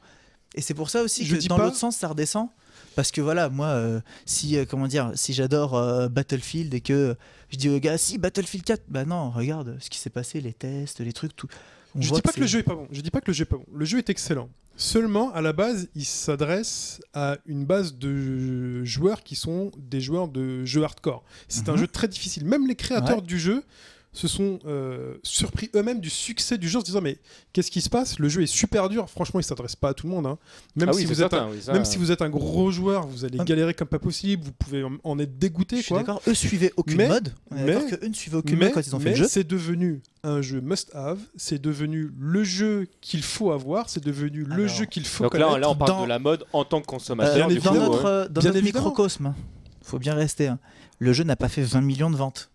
Et 0.56 0.62
c'est 0.62 0.74
pour 0.74 0.89
ça 0.89 1.04
aussi 1.04 1.24
Je 1.26 1.36
que 1.36 1.39
dis 1.39 1.48
dans 1.48 1.58
pas- 1.58 1.65
l'autre 1.65 1.78
sens, 1.78 1.95
ça 1.95 2.08
redescend. 2.08 2.50
Parce 2.95 3.12
que 3.12 3.22
voilà, 3.22 3.50
moi, 3.50 3.67
euh, 3.67 4.02
si, 4.26 4.58
euh, 4.58 4.65
comment 4.67 4.88
dire, 4.88 5.12
si 5.13 5.34
j'adore 5.34 5.76
euh, 5.76 6.10
Battlefield 6.10 6.74
et 6.74 6.82
que 6.82 7.15
je 7.50 7.58
dis 7.58 7.69
aux 7.69 7.80
gars, 7.80 7.98
si 8.00 8.17
Battlefield 8.17 8.65
4, 8.65 8.84
bah 8.88 9.06
non, 9.06 9.30
regarde 9.30 9.78
ce 9.80 9.89
qui 9.91 10.00
s'est 10.00 10.10
passé, 10.10 10.41
les 10.41 10.54
tests, 10.54 11.00
les 11.00 11.13
trucs, 11.13 11.36
tout. 11.36 11.48
On 11.95 12.02
Je 12.02 12.13
dis 12.13 12.21
pas 12.21 12.32
que 12.32 12.39
le 12.39 12.47
jeu 12.47 12.60
est 12.60 12.63
pas 12.63 12.75
bon. 12.75 12.88
Je 12.91 13.02
dis 13.02 13.12
pas 13.12 13.19
que 13.21 13.28
le 13.28 13.34
jeu 13.34 13.43
est 13.43 13.45
pas 13.45 13.58
bon. 13.58 13.65
Le 13.73 13.86
jeu 13.86 13.97
est 13.97 14.10
excellent. 14.10 14.49
Seulement, 14.78 15.34
à 15.34 15.41
la 15.41 15.52
base, 15.54 15.89
il 15.95 16.06
s'adresse 16.06 17.02
à 17.13 17.38
une 17.45 17.65
base 17.65 17.95
de 17.95 18.84
joueurs 18.86 19.23
qui 19.23 19.36
sont 19.36 19.71
des 19.78 19.99
joueurs 19.99 20.28
de 20.30 20.63
jeux 20.65 20.84
hardcore. 20.84 21.23
C'est 21.49 21.67
un 21.67 21.73
Mhm. 21.73 21.80
jeu 21.80 21.88
très 21.88 22.08
difficile. 22.08 22.45
Même 22.45 22.65
les 22.67 22.75
créateurs 22.75 23.17
Ouais. 23.17 23.21
du 23.23 23.38
jeu 23.39 23.63
se 24.12 24.28
sont 24.28 24.58
euh, 24.65 25.13
surpris 25.22 25.69
eux-mêmes 25.76 26.02
du 26.02 26.10
succès 26.10 26.58
du 26.58 26.67
jeu 26.67 26.78
en 26.78 26.82
se 26.82 26.86
disant 26.86 27.02
mais 27.02 27.19
qu'est-ce 27.54 27.69
qui 27.69 27.80
se 27.82 27.89
passe? 27.89 28.17
Le 28.17 28.28
jeu 28.28 28.41
est 28.41 28.48
super 28.48 28.89
dur. 28.89 29.08
Franchement, 29.10 29.39
il 29.39 29.43
s'adresse 29.43 29.76
pas 29.76 29.89
à 29.89 29.93
tout 29.93 30.08
le 30.08 30.13
monde. 30.13 30.26
hein. 30.26 30.38
Même 30.76 30.89
Ah 30.89 30.93
si 30.93 31.00
oui, 31.02 31.06
vous 31.06 31.22
êtes 31.22 31.32
un- 31.34 31.38
certain, 31.38 31.50
oui, 31.52 31.62
ça, 31.62 31.74
Même 31.74 31.86
si 31.86 31.98
vous 32.00 32.12
êtes 32.12 32.22
un 32.24 32.30
gros 32.30 32.72
joueur, 32.72 33.06
vous 33.06 33.24
allez 33.24 33.38
Ah. 33.39 33.43
galérer 33.43 33.76
comme 33.76 33.88
pas 33.88 34.00
possible, 34.00 34.43
vous 34.43 34.52
pouvez 34.52 34.84
en- 34.84 34.98
en 35.04 35.19
être 35.19 35.30
Je 35.34 35.38
dégoûté. 35.38 35.78
suis 35.82 35.89
Quoi. 35.89 36.00
d'accord, 36.00 36.22
eux 36.28 36.34
suivaient 36.34 36.74
aucune 36.76 36.98
Mais- 36.98 37.08
mode. 37.08 37.34
On 37.52 37.58
est 37.58 37.63
mais- 37.65 37.74
d'accord 37.74 37.89
que 37.89 38.04
eux 38.04 38.10
ne 38.10 38.13
suivaient 38.15 38.38
aucune 38.38 38.58
Mais, 38.58 38.65
mode 38.65 38.74
quand 38.74 38.82
ils 38.88 38.95
ont 38.95 39.00
fait 39.00 39.12
le 39.12 39.15
jeu. 39.15 39.28
c'est 39.30 39.48
devenu 39.48 40.02
un 40.24 40.41
jeu 40.41 40.60
must-have, 40.60 41.19
c'est 41.38 41.62
devenu 41.62 42.12
le 42.19 42.43
jeu 42.43 42.88
qu'il 43.02 43.22
faut 43.22 43.52
avoir, 43.52 43.89
c'est 43.89 44.04
devenu 44.04 44.43
le 44.43 44.67
jeu 44.67 44.86
qu'il 44.86 45.06
faut 45.06 45.26
Donc 45.26 45.36
là, 45.38 45.50
on 45.69 45.76
parle 45.76 45.91
dans- 45.91 46.04
de 46.04 46.10
la 46.10 46.19
mode 46.19 46.45
en 46.52 46.65
tant 46.65 46.80
que 46.82 46.86
Euh, 46.86 46.88
consommateur. 46.88 47.48
Du 47.48 47.60
dans 47.60 47.74
notre, 47.76 48.04
ouais. 48.04 48.10
euh, 48.10 48.28
dans 48.28 48.41
notre 48.41 48.60
microcosme, 48.62 49.36
faut 49.84 50.00
bien 50.00 50.15
rester. 50.15 50.48
hein. 50.48 50.58
Le 50.98 51.13
jeu 51.13 51.24
n'a 51.24 51.36
pas 51.36 51.48
fait 51.48 51.62
20 51.62 51.82
millions 51.82 52.10
de 52.10 52.15
ventes. 52.17 52.50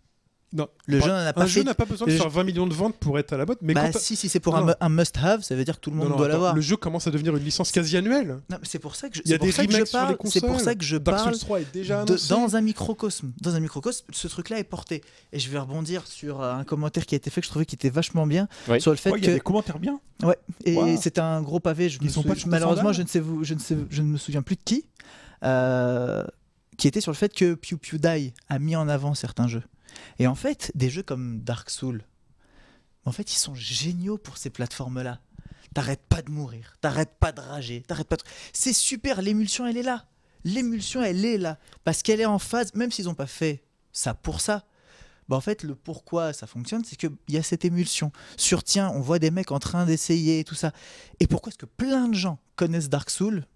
Non, 0.55 0.69
Le 0.87 1.01
jeu 1.01 1.09
n'en 1.09 1.17
a 1.17 1.33
pas 1.33 1.43
un 1.43 1.47
jeu 1.47 1.61
fait. 1.63 1.67
n'a 1.67 1.75
pas 1.75 1.85
besoin 1.85 2.07
de 2.07 2.13
le 2.13 2.19
faire 2.19 2.31
20 2.31 2.45
millions 2.45 2.67
de 2.69 2.73
ventes 2.75 2.95
pour 2.97 3.19
être 3.19 3.33
à 3.33 3.37
la 3.37 3.45
mode, 3.45 3.59
mais 3.61 3.75
Bah 3.75 3.91
si, 3.93 4.15
si 4.15 4.29
c'est 4.29 4.39
pour 4.39 4.57
Non, 4.57 4.73
un, 4.81 4.89
must-have, 4.89 5.43
ça 5.43 5.57
veut 5.57 5.65
dire 5.65 5.75
que 5.77 5.81
tout 5.81 5.91
le 5.91 5.97
monde 5.97 6.07
Non, 6.07 6.13
non, 6.13 6.17
doit 6.19 6.29
l'avoir. 6.29 6.55
le 6.55 6.61
jeu 6.61 6.77
commence 6.77 7.09
à 7.09 7.11
devenir 7.11 7.37
une 7.37 7.43
licence 7.43 7.73
quasi 7.73 7.97
annuelle. 7.97 8.29
Non, 8.49 8.59
mais 8.59 8.59
c'est 8.63 8.79
pour 8.79 8.95
ça 8.95 9.09
que 9.09 9.17
je, 9.17 9.23
Il 9.25 9.31
y 9.31 9.33
a 9.33 9.35
c'est 9.35 9.39
pour 9.39 9.47
des 9.47 9.53
ça 9.53 9.67
que 9.67 9.73
je 9.73 9.77
remakes 9.77 9.89
sur 9.89 9.99
les 9.99 10.05
parle. 10.07 10.17
C'est 10.31 10.41
pour 10.41 10.49
consoles. 10.51 10.65
ça 10.65 10.75
que 10.77 10.85
je 10.85 10.97
Dark 10.97 11.19
parle 11.19 11.35
Souls 11.35 11.41
3 11.41 11.61
est 11.61 11.73
déjà 11.75 12.05
de- 12.05 12.17
dans 12.29 12.55
un 12.55 12.61
microcosme. 12.61 13.33
Dans 13.41 13.55
un 13.57 13.61
microcosme, 13.61 14.07
ce 14.13 14.29
truc-là 14.29 14.61
est 14.61 14.65
porté. 14.65 15.03
Et 15.33 15.41
je 15.41 15.51
vais 15.51 15.59
rebondir 15.59 16.07
sur 16.07 16.41
euh, 16.41 16.55
un 16.55 16.63
commentaire 16.65 17.05
qui 17.05 17.15
a 17.15 17.19
été 17.19 17.31
fait 17.31 17.41
que 17.41 17.47
je 17.47 17.51
trouvais 17.51 17.67
qui 17.67 17.75
était 17.75 17.91
vachement 17.91 18.27
bien 18.27 18.47
Oui. 18.69 18.81
sur 18.81 18.93
le 18.93 18.97
fait 18.97 19.11
Ouais, 19.11 19.19
Il 19.19 19.27
y 19.27 19.31
a 19.31 19.35
des 19.35 19.41
commentaires 19.41 19.81
bien. 19.81 19.99
et 20.65 20.77
Wow. 20.77 20.97
c'était 21.01 21.21
un 21.21 21.43
gros 21.43 21.59
pavé. 21.59 21.89
Je 21.89 22.01
me 22.01 22.09
sont 22.09 22.23
pas 22.23 22.35
malheureusement, 22.47 22.93
je 22.93 23.03
ne 23.03 23.09
sais 23.09 23.19
vous, 23.21 23.43
je 23.43 23.55
ne 23.55 23.59
sais, 23.59 23.77
je 23.91 24.03
ne 24.03 24.07
me 24.07 24.19
souviens 24.19 24.43
plus 24.43 24.55
de 24.55 24.63
qui, 24.65 24.85
euh, 25.43 26.25
qui 26.77 26.89
était 26.89 27.01
sur 27.01 27.13
le 27.13 27.17
fait 27.17 27.33
que 27.35 27.55
Pew 27.55 27.77
PewDie 27.77 28.33
a 28.49 28.59
mis 28.59 28.77
en 28.77 28.89
avant 28.89 29.15
certains 29.15 29.49
jeux. 29.49 29.63
Et 30.19 30.27
en 30.27 30.35
fait, 30.35 30.73
des 30.75 30.91
jeux 30.91 31.03
comme 31.03 31.41
Dark 31.41 31.71
Souls, 31.71 32.05
en 33.05 33.13
fait, 33.13 33.33
ils 33.33 33.39
sont 33.39 33.55
géniaux 33.55 34.19
pour 34.19 34.39
ces 34.39 34.51
plateformes-là. 34.51 35.21
T'arrêtes 35.75 36.05
pas 36.09 36.23
de 36.23 36.31
mourir, 36.31 36.77
t'arrêtes 36.81 37.17
pas 37.19 37.33
de 37.33 37.41
rager, 37.41 37.83
t'arrêtes 37.83 38.07
pas 38.07 38.17
de... 38.17 38.23
C'est 38.53 38.73
super, 38.73 39.23
l'émulsion, 39.23 39.67
elle 39.67 39.77
est 39.77 39.83
là. 39.83 40.07
L'émulsion, 40.45 41.03
elle 41.03 41.25
est 41.25 41.39
là. 41.39 41.59
Parce 41.85 42.03
qu'elle 42.03 42.21
est 42.21 42.27
en 42.27 42.39
phase, 42.39 42.73
même 42.75 42.93
s'ils 42.93 43.07
n'ont 43.07 43.15
pas 43.15 43.27
fait 43.27 43.65
ça 43.93 44.15
pour 44.15 44.41
ça. 44.41 44.65
Bah 45.29 45.37
en 45.37 45.41
fait, 45.41 45.63
le 45.63 45.75
pourquoi 45.75 46.33
ça 46.33 46.47
fonctionne, 46.47 46.85
c'est 46.85 46.97
qu'il 46.97 47.11
y 47.29 47.39
a 47.39 47.43
cette 47.43 47.65
émulsion. 47.65 48.13
Sur 48.37 48.63
tiens, 48.63 48.91
on 48.95 49.01
voit 49.01 49.19
des 49.19 49.31
mecs 49.31 49.53
en 49.53 49.59
train 49.59 49.87
d'essayer 49.87 50.41
et 50.41 50.45
tout 50.45 50.55
ça. 50.55 50.73
Et 51.19 51.27
pourquoi 51.27 51.51
est-ce 51.51 51.59
que 51.59 51.67
plein 51.67 52.09
de 52.09 52.15
gens 52.15 52.39
connaissent 52.57 52.91
Dark 52.91 53.11
Souls, 53.11 53.47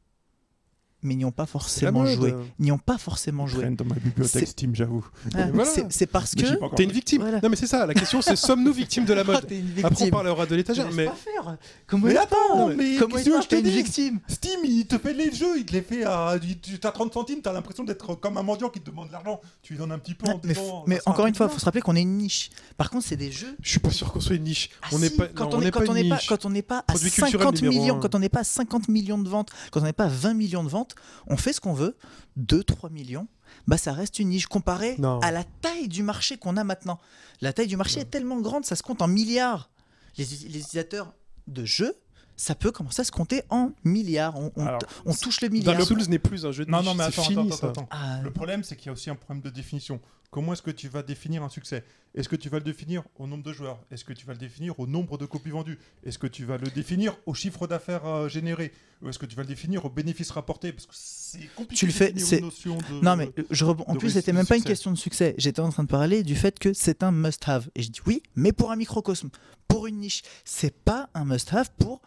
mais 1.03 1.15
n'y 1.15 1.25
ont 1.25 1.31
pas 1.33 1.47
forcément 1.47 2.03
mode. 2.03 2.15
joué 2.15 2.35
N'y 2.59 2.73
ont 2.73 2.79
pas 2.79 2.99
forcément 2.99 3.47
Ils 3.47 3.51
joué. 3.51 3.61
traînent 3.61 3.77
dans 3.77 3.85
ma 3.85 3.95
bibliothèque 3.95 4.49
Steam, 4.49 4.75
j'avoue. 4.75 5.07
Ah, 5.35 5.47
voilà. 5.53 5.71
c'est- 5.91 6.07
parce 6.07 6.35
que... 6.35 6.75
T'es 6.75 6.85
une 6.85 6.93
victime. 6.93 7.23
Voilà. 7.23 7.41
Non 7.43 7.49
mais 7.49 7.57
c'est 7.57 7.67
ça, 7.67 7.87
la 7.87 7.95
question 7.95 8.23
c'est 8.23 8.37
sommes-nous 8.37 8.73
victimes 8.73 9.05
de 9.05 9.13
la 9.15 9.25
mode 9.25 9.47
Après 9.85 10.05
on 10.07 10.11
parlera 10.11 10.47
de 10.47 10.55
l'étagère, 10.55 10.89
mais 10.93 11.07
pas 11.07 11.13
faire. 11.13 11.57
Comment 11.87 12.07
Mais 12.07 12.17
attends, 12.17 12.69
mais 12.77 12.97
Comment 12.99 13.17
que 13.17 13.23
te 13.23 13.47
T'es 13.49 13.59
une 13.59 13.65
dis 13.65 13.71
victime. 13.71 14.21
Steam, 14.29 14.61
il 14.65 14.87
te 14.87 14.99
fait 14.99 15.13
les 15.13 15.33
jeux, 15.33 15.59
il 15.59 15.65
te 15.65 15.73
les 15.73 15.83
fait 15.83 16.05
à. 16.05 16.37
Tu 16.63 16.79
as 16.83 16.91
30 16.91 17.13
centimes, 17.13 17.41
t'as 17.43 17.53
l'impression 17.53 17.85
d'être 17.85 18.15
comme 18.15 18.37
un 18.37 18.43
mendiant 18.43 18.69
qui 18.69 18.81
te 18.81 18.91
demande 18.91 19.09
de 19.09 19.13
l'argent. 19.13 19.41
Tu 19.63 19.73
lui 19.73 19.79
donnes 19.79 19.93
un 19.93 19.99
petit 19.99 20.15
peu 20.15 20.31
en 20.31 20.41
mais, 20.45 20.55
mais 20.87 21.01
encore 21.07 21.25
un 21.25 21.29
une 21.29 21.35
fois, 21.35 21.47
il 21.47 21.53
faut 21.53 21.59
se 21.59 21.65
rappeler 21.65 21.81
qu'on 21.83 21.97
est 21.97 22.03
une 22.03 22.17
niche. 22.19 22.51
Par 22.77 22.91
contre, 22.91 23.07
c'est 23.07 23.17
des 23.17 23.31
jeux. 23.31 23.57
je 23.63 23.71
suis 23.71 23.81
pas 23.81 23.91
sûr 23.91 24.13
qu'on 24.13 24.21
soit 24.21 24.37
une 24.37 24.45
niche. 24.45 24.71
Ah 24.83 24.89
on 24.93 24.99
n'est 24.99 25.11
pas, 25.11 25.27
quand 25.29 25.55
on 25.55 25.61
n'est 25.61 25.71
pas 25.71 25.81
quand 26.29 26.45
on 26.45 26.51
n'est 26.51 26.63
pas 26.63 26.79
à 26.79 26.83
Produit 26.83 27.11
culturel 27.11 27.33
50 27.33 27.63
numéro 27.63 27.81
millions, 27.83 28.01
quand 28.01 28.15
on 28.15 28.19
n'est 28.19 28.29
pas 28.29 28.41
à 28.41 28.45
50 28.45 28.89
millions 28.89 29.19
de 29.19 29.29
ventes, 29.29 29.51
quand 29.71 29.81
on 29.81 29.85
n'est 29.85 29.93
pas 29.93 30.05
à 30.05 30.09
20 30.09 30.35
millions 30.35 30.65
de 30.65 30.69
ventes, 30.69 30.88
on 31.27 31.37
fait 31.37 31.53
ce 31.53 31.61
qu'on 31.61 31.73
veut. 31.75 31.97
2 32.37 32.63
3 32.65 32.91
millions, 32.91 33.27
bah 33.67 33.77
ça 33.79 33.93
reste 33.93 34.19
une 34.19 34.29
niche 34.29 34.47
comparée 34.47 34.95
Non. 34.99 35.19
à 35.21 35.31
la 35.31 35.45
taille 35.45 35.89
du 35.89 36.03
marché 36.03 36.37
qu'on 36.37 36.57
a 36.57 36.65
maintenant. 36.65 37.01
La 37.41 37.53
taille 37.53 37.67
du 37.67 37.77
marché 37.77 38.01
est 38.01 38.11
tellement 38.11 38.41
grande, 38.41 38.65
ça 38.65 38.77
se 38.77 38.83
compte 38.83 39.03
en 39.03 39.09
milliards. 39.09 39.71
Les, 40.17 40.25
les 40.25 40.45
utilisateurs 40.45 41.15
de 41.47 41.65
jeux, 41.65 41.95
ça 42.37 42.55
peut 42.55 42.71
commencer 42.71 43.01
à 43.01 43.05
se 43.05 43.11
compter 43.11 43.43
en 43.51 43.71
milliards. 43.85 44.37
On, 44.39 44.53
on- 44.57 44.67
Alors, 44.67 44.81
on 45.07 45.15
touche 45.15 45.41
le 45.41 45.49
milliard. 45.49 45.75
Dark 45.77 45.87
Souls 45.89 46.07
n'est 46.09 46.19
plus 46.19 46.45
un 46.47 46.53
jeu 46.53 46.65
de 46.65 46.71
Non, 46.71 46.79
niche, 46.79 46.87
non, 46.87 46.95
mais 46.95 47.05
c'est 47.05 47.09
attends, 47.21 47.23
fini 47.29 47.47
attends, 47.49 47.57
ça. 47.57 47.67
attends, 47.69 47.83
attends. 47.83 47.89
Ah, 47.91 48.21
Le 48.23 48.31
problème, 48.33 48.63
c'est 48.63 48.77
qu'il 48.77 48.87
y 48.87 48.89
a 48.91 48.93
aussi 48.93 49.11
un 49.11 49.17
problème 49.17 49.43
de 49.43 49.51
définition. 49.51 50.01
Comment 50.31 50.53
est-ce 50.53 50.61
que 50.61 50.71
tu 50.71 50.89
vas 50.89 51.03
définir 51.03 51.43
un 51.43 51.49
succès? 51.49 51.85
Est-ce 52.15 52.29
que 52.29 52.37
tu 52.37 52.51
vas 52.51 52.59
le 52.59 52.65
définir 52.65 53.03
au 53.17 53.27
nombre 53.27 53.43
de 53.43 53.53
joueurs? 53.53 53.81
Est-ce 53.91 54.05
que 54.05 54.13
tu 54.13 54.27
vas 54.27 54.35
le 54.35 54.39
définir 54.39 54.79
au 54.79 54.87
nombre 54.87 55.17
de 55.17 55.25
copies 55.25 55.49
vendues? 55.49 55.79
Est-ce 56.05 56.19
que 56.19 56.27
tu 56.27 56.45
vas 56.45 56.59
le 56.59 56.69
définir 56.69 57.17
au 57.25 57.33
chiffre 57.33 57.67
d'affaires 57.67 58.05
euh, 58.05 58.29
généré? 58.29 58.73
Ou 59.01 59.09
est-ce 59.09 59.19
que 59.19 59.25
tu 59.25 59.35
vas 59.37 59.43
le 59.43 59.49
définir 59.49 59.87
au 59.87 59.89
bénéfice 59.89 60.31
rapporté 60.31 60.71
Parce 60.73 60.85
que 60.85 60.93
c'est 60.95 61.49
compliqué 61.57 61.77
Tu 61.79 61.87
le 61.87 61.93
de 61.93 61.97
fais, 61.97 62.13
définir 62.13 62.27
c'est- 62.29 62.41
notion 62.43 62.77
de... 62.77 63.01
Non, 63.03 63.17
mais 63.17 63.31
je 63.51 63.65
rebond- 63.65 63.85
en 63.87 63.95
plus, 63.97 64.11
c'était 64.11 64.35
même 64.35 64.47
pas 64.47 64.57
une 64.59 64.65
question 64.65 64.91
de 64.91 64.99
succès. 64.99 65.35
J'étais 65.39 65.61
en 65.61 65.71
train 65.71 65.85
de 65.85 65.89
parler 65.89 66.23
du 66.23 66.37
fait 66.37 66.59
que 66.59 66.75
c'est 66.75 67.03
un 67.03 67.11
must-have. 67.11 67.71
Et 67.75 67.83
je 67.83 67.91
dis 67.91 68.01
oui, 68.07 68.23
mais 68.37 68.53
pour 68.53 68.71
un 68.71 68.77
microcosme, 68.77 69.31
pour 69.67 69.87
une 69.87 69.97
niche. 69.97 70.23
C'est 70.45 70.75
pas 70.75 71.09
un 71.15 71.25
must-have 71.25 71.71
pour, 71.79 72.03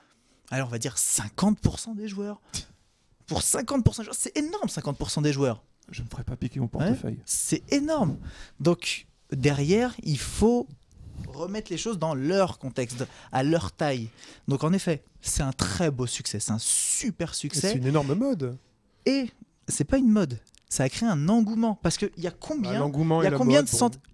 alors 0.51 0.67
on 0.67 0.71
va 0.71 0.77
dire 0.77 0.95
50% 0.95 1.95
des 1.95 2.07
joueurs. 2.07 2.39
Pour 3.25 3.41
50% 3.41 3.97
des 3.97 4.03
joueurs, 4.03 4.15
c'est 4.15 4.38
énorme, 4.38 4.67
50% 4.67 5.23
des 5.23 5.34
joueurs. 5.34 5.63
Je 5.89 6.04
ne 6.04 6.08
ferai 6.08 6.24
pas 6.24 6.36
piquer 6.36 6.60
mon 6.60 6.67
portefeuille. 6.67 7.20
C'est 7.26 7.63
énorme. 7.74 8.17
Donc, 8.60 9.08
derrière, 9.32 9.94
il 10.04 10.20
faut 10.20 10.67
remettre 11.28 11.72
les 11.72 11.78
choses 11.78 12.00
dans 12.00 12.15
leur 12.15 12.60
contexte, 12.60 13.06
à 13.32 13.44
leur 13.44 13.72
taille. 13.72 14.10
Donc, 14.48 14.63
en 14.63 14.74
effet, 14.74 15.04
c'est 15.22 15.44
un 15.44 15.52
très 15.52 15.91
beau 15.91 16.08
succès. 16.08 16.39
C'est 16.39 16.52
un 16.52 16.60
super 16.60 17.34
C'est 17.34 17.41
succès. 17.41 17.74
une 17.76 17.86
énorme 17.88 18.13
mode. 18.13 18.58
Et 19.06 19.30
c'est 19.67 19.84
pas 19.84 19.98
une 19.98 20.10
mode. 20.10 20.39
Ça 20.70 20.84
a 20.84 20.89
créé 20.89 21.10
un 21.10 21.28
engouement. 21.28 21.76
Parce 21.76 21.98
qu'il 21.98 22.12
y 22.17 22.28
a 22.28 22.32
Bah, 22.32 22.38
combien 22.39 22.72
il 22.72 23.24
y 23.24 23.28
a 23.28 23.32
combien 23.32 23.63
de 23.63 23.70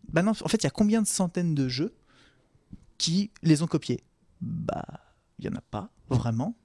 bah 0.09 0.21
non, 0.21 0.31
en 0.31 0.47
fait, 0.47 0.57
il 0.57 0.63
y 0.63 0.67
a 0.67 0.71
combien 0.71 1.01
de 1.01 1.07
centaines 1.07 1.53
de 1.53 1.67
jeux 1.67 1.93
qui 2.97 3.31
les 3.43 3.61
ont 3.61 3.67
copiés? 3.67 4.03
Bah, 4.41 4.85
il 5.37 5.45
y 5.45 5.49
en 5.49 5.55
a 5.55 5.61
pas 5.61 5.89
vraiment. 6.09 6.55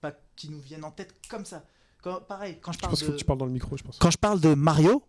Pas 0.00 0.12
qui 0.34 0.48
nous 0.48 0.60
viennent 0.60 0.84
en 0.84 0.90
tête 0.90 1.14
comme 1.28 1.44
ça. 1.44 1.64
Quand, 2.02 2.20
pareil, 2.26 2.56
quand 2.62 2.72
je 2.72 2.78
Je 2.78 2.80
parle 2.80 2.90
pense 2.92 3.02
de 3.02 3.06
que 3.08 3.12
tu 3.16 3.24
parles 3.24 3.38
dans 3.38 3.46
le 3.46 3.52
micro, 3.52 3.76
je 3.76 3.82
pense. 3.82 3.98
quand 3.98 4.10
je 4.10 4.18
parle 4.18 4.40
de 4.40 4.54
Mario, 4.54 5.02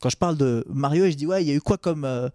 quand 0.00 0.10
je 0.10 0.16
parle 0.16 0.36
de 0.36 0.64
Mario 0.68 1.04
et 1.04 1.10
je 1.12 1.16
dis 1.16 1.26
ouais, 1.26 1.42
il 1.44 1.48
y 1.48 1.50
a 1.52 1.54
eu 1.54 1.60
quoi 1.60 1.78
comme 1.78 2.04
euh, 2.04 2.28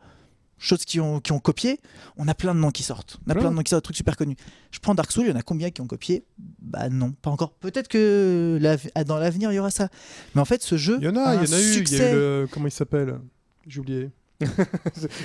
choses 0.58 0.86
qui 0.86 1.00
ont, 1.00 1.20
qui 1.20 1.32
ont 1.32 1.40
copié 1.40 1.80
On 2.18 2.28
a 2.28 2.34
plein 2.34 2.56
de 2.56 2.60
noms 2.60 2.72
qui 2.72 2.84
sortent. 2.84 3.18
On 3.28 3.32
a 3.32 3.34
Ouais. 3.34 3.40
plein 3.42 3.52
de 3.52 3.56
noms 3.56 3.62
qui 3.64 3.70
sortent, 3.70 3.84
de 3.84 3.86
trucs 3.86 3.98
super 3.98 4.16
connus. 4.18 4.38
Je 4.72 4.80
prends 4.80 4.96
Dark 4.96 5.12
Souls, 5.12 5.26
il 5.26 5.30
y 5.30 5.34
en 5.34 5.36
a 5.36 5.42
combien 5.44 5.70
qui 5.72 5.82
ont 5.82 5.88
copié? 5.88 6.24
Bah 6.60 6.90
non, 6.90 7.12
pas 7.12 7.30
encore. 7.30 7.52
Peut-être 7.54 7.88
que 7.88 8.58
l'av- 8.62 8.90
dans 9.06 9.18
l'avenir 9.18 9.52
il 9.52 9.56
y 9.56 9.60
aura 9.60 9.72
ça. 9.72 9.90
Mais 10.36 10.42
en 10.42 10.46
fait, 10.46 10.62
ce 10.64 10.78
jeu 10.78 10.98
Il 11.00 11.06
y 11.06 11.08
en 11.10 11.16
a, 11.16 11.36
il 11.36 11.48
y 11.48 11.54
en 11.54 11.56
a 11.56 11.60
eu. 11.60 11.64
Il 11.64 11.68
y 11.68 11.72
a 11.72 11.74
succès. 11.74 12.12
eu 12.12 12.16
le. 12.16 12.48
Comment 12.52 12.68
il 12.68 12.72
s'appelle? 12.72 13.20
J'ai 13.68 13.80
oublié. 13.82 14.10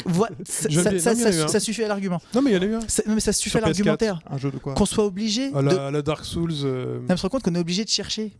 Voilà, 0.05 0.37
ça, 0.45 0.69
Non, 0.69 1.59
suffit 1.59 1.83
à 1.85 1.89
l'argument. 1.89 2.21
Non, 2.35 2.43
mais 2.43 2.51
il 2.51 2.55
y 2.55 2.59
en 2.59 2.63
a 2.63 2.65
eu 2.67 2.75
un. 2.75 2.81
Ça- 2.89 3.03
non, 3.07 3.15
mais 3.15 3.21
ça 3.21 3.33
suffit 3.33 3.51
Sur 3.51 3.59
à 3.61 3.63
PS4. 3.63 3.67
l'argumentaire. 3.69 4.21
Un 4.29 4.37
jeu 4.39 4.51
de 4.51 4.59
quoi? 4.59 4.75
Qu'on 4.75 4.85
soit 4.87 5.05
obligé 5.07 5.47
À 5.55 5.63
de. 5.63 5.69
la, 5.69 5.87
à 5.87 5.91
la 5.91 6.03
Dark 6.03 6.25
Souls. 6.25 6.53
euh, 6.65 7.01
On 7.09 7.17
se 7.17 7.23
rend 7.23 7.29
compte 7.31 7.43
qu'on 7.43 7.55
est 7.55 7.59
obligé 7.59 7.85
de 7.85 7.89
chercher. 7.89 8.33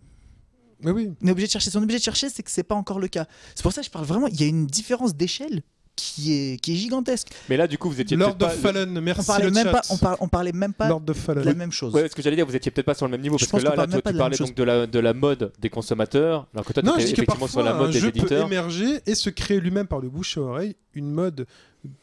Mais 0.83 0.91
oui. 0.91 1.11
On 1.23 1.27
est 1.29 1.31
obligé 1.31 1.47
de 1.47 1.53
chercher. 1.53 1.71
Si 1.71 1.77
on 1.77 1.81
est 1.81 1.85
obligé 1.85 1.99
de 1.99 2.05
chercher, 2.05 2.29
c'est 2.29 2.43
que 2.43 2.51
c'est 2.51 2.63
pas 2.63 2.75
encore 2.75 2.99
le 2.99 3.09
cas. 3.09 3.27
C'est 3.55 3.63
pour 3.63 3.73
ça 3.73 3.81
que 3.81 3.87
je 3.87 3.91
parle 3.91 4.05
vraiment. 4.05 4.27
Il 4.29 4.41
y 4.41 4.45
a 4.45 4.47
une 4.47 4.67
différence 4.67 5.15
d'échelle 5.15 5.63
qui 5.95 6.35
est, 6.35 6.61
qui 6.61 6.73
est 6.73 6.77
gigantesque. 6.77 7.29
Mais 7.49 7.57
là, 7.57 7.67
du 7.67 7.79
coup, 7.79 7.89
vous 7.89 7.99
étiez 8.03 8.19
Lord 8.19 8.37
peut-être 8.37 8.51
of 8.53 8.61
pas. 8.61 8.73
Fallen, 8.73 8.99
On 8.99 9.01
merci 9.01 9.27
parlait 9.27 9.47
le 9.47 9.51
même 9.51 9.65
chat. 9.65 9.73
pas. 9.73 9.81
On, 9.89 9.97
par- 9.97 10.17
on 10.21 10.29
parlait 10.29 10.53
même 10.53 10.75
pas 10.75 10.89
Lord 10.89 10.99
of 11.01 11.05
de 11.07 11.13
Fallen. 11.15 11.45
la 11.45 11.55
même 11.55 11.73
chose. 11.73 11.95
Ouais, 11.95 12.07
ce 12.07 12.15
que 12.15 12.21
j'allais 12.21 12.37
dire, 12.37 12.45
vous 12.47 12.55
étiez 12.55 12.71
peut-être 12.71 12.85
pas 12.85 12.93
sur 12.95 13.07
le 13.07 13.13
même 13.13 13.23
niveau 13.23 13.39
Je 13.39 13.47
parce 13.47 13.53
pense 13.53 13.61
que 13.63 13.77
là, 13.79 13.87
toi, 13.87 14.03
tu 14.13 14.19
parlais 14.19 14.37
donc 14.37 14.55
de 14.55 14.63
la, 14.63 14.87
de 14.87 14.99
la 14.99 15.15
mode 15.15 15.53
des 15.59 15.71
consommateurs, 15.71 16.47
alors 16.53 16.67
que 16.67 16.75
toi, 16.75 16.83
tu 16.83 16.87
Non, 16.87 16.97
je 16.97 17.01
étais 17.01 17.09
dis 17.09 17.15
que 17.15 17.23
effectivement 17.23 17.47
sur 17.47 17.63
parfois 17.63 17.73
la 17.73 17.79
mode 17.79 17.89
un 17.89 17.93
des 17.93 17.99
jeu 18.01 18.11
peut 18.13 18.19
éditeurs. 18.19 18.47
émerger 18.47 19.01
et 19.07 19.15
se 19.15 19.31
créer 19.31 19.59
lui-même 19.59 19.87
par 19.87 20.01
le 20.01 20.11
bouche 20.11 20.37
à 20.37 20.43
oreille 20.43 20.77
une 20.93 21.11
mode 21.11 21.47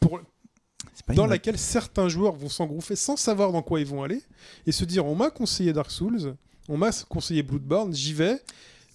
pour, 0.00 0.18
dans 1.14 1.26
laquelle 1.26 1.56
certains 1.58 2.08
joueurs 2.08 2.34
vont 2.34 2.48
s'engouffrer 2.48 2.96
sans 2.96 3.16
savoir 3.16 3.52
dans 3.52 3.62
quoi 3.62 3.78
ils 3.78 3.86
vont 3.86 4.02
aller 4.02 4.22
et 4.66 4.72
se 4.72 4.84
dire 4.84 5.06
on 5.06 5.14
m'a 5.14 5.30
conseillé 5.30 5.72
Dark 5.72 5.90
Souls, 5.92 6.34
on 6.68 6.76
m'a 6.76 6.90
conseillé 7.08 7.42
Bloodborne, 7.42 7.94
j'y 7.94 8.12
vais. 8.12 8.40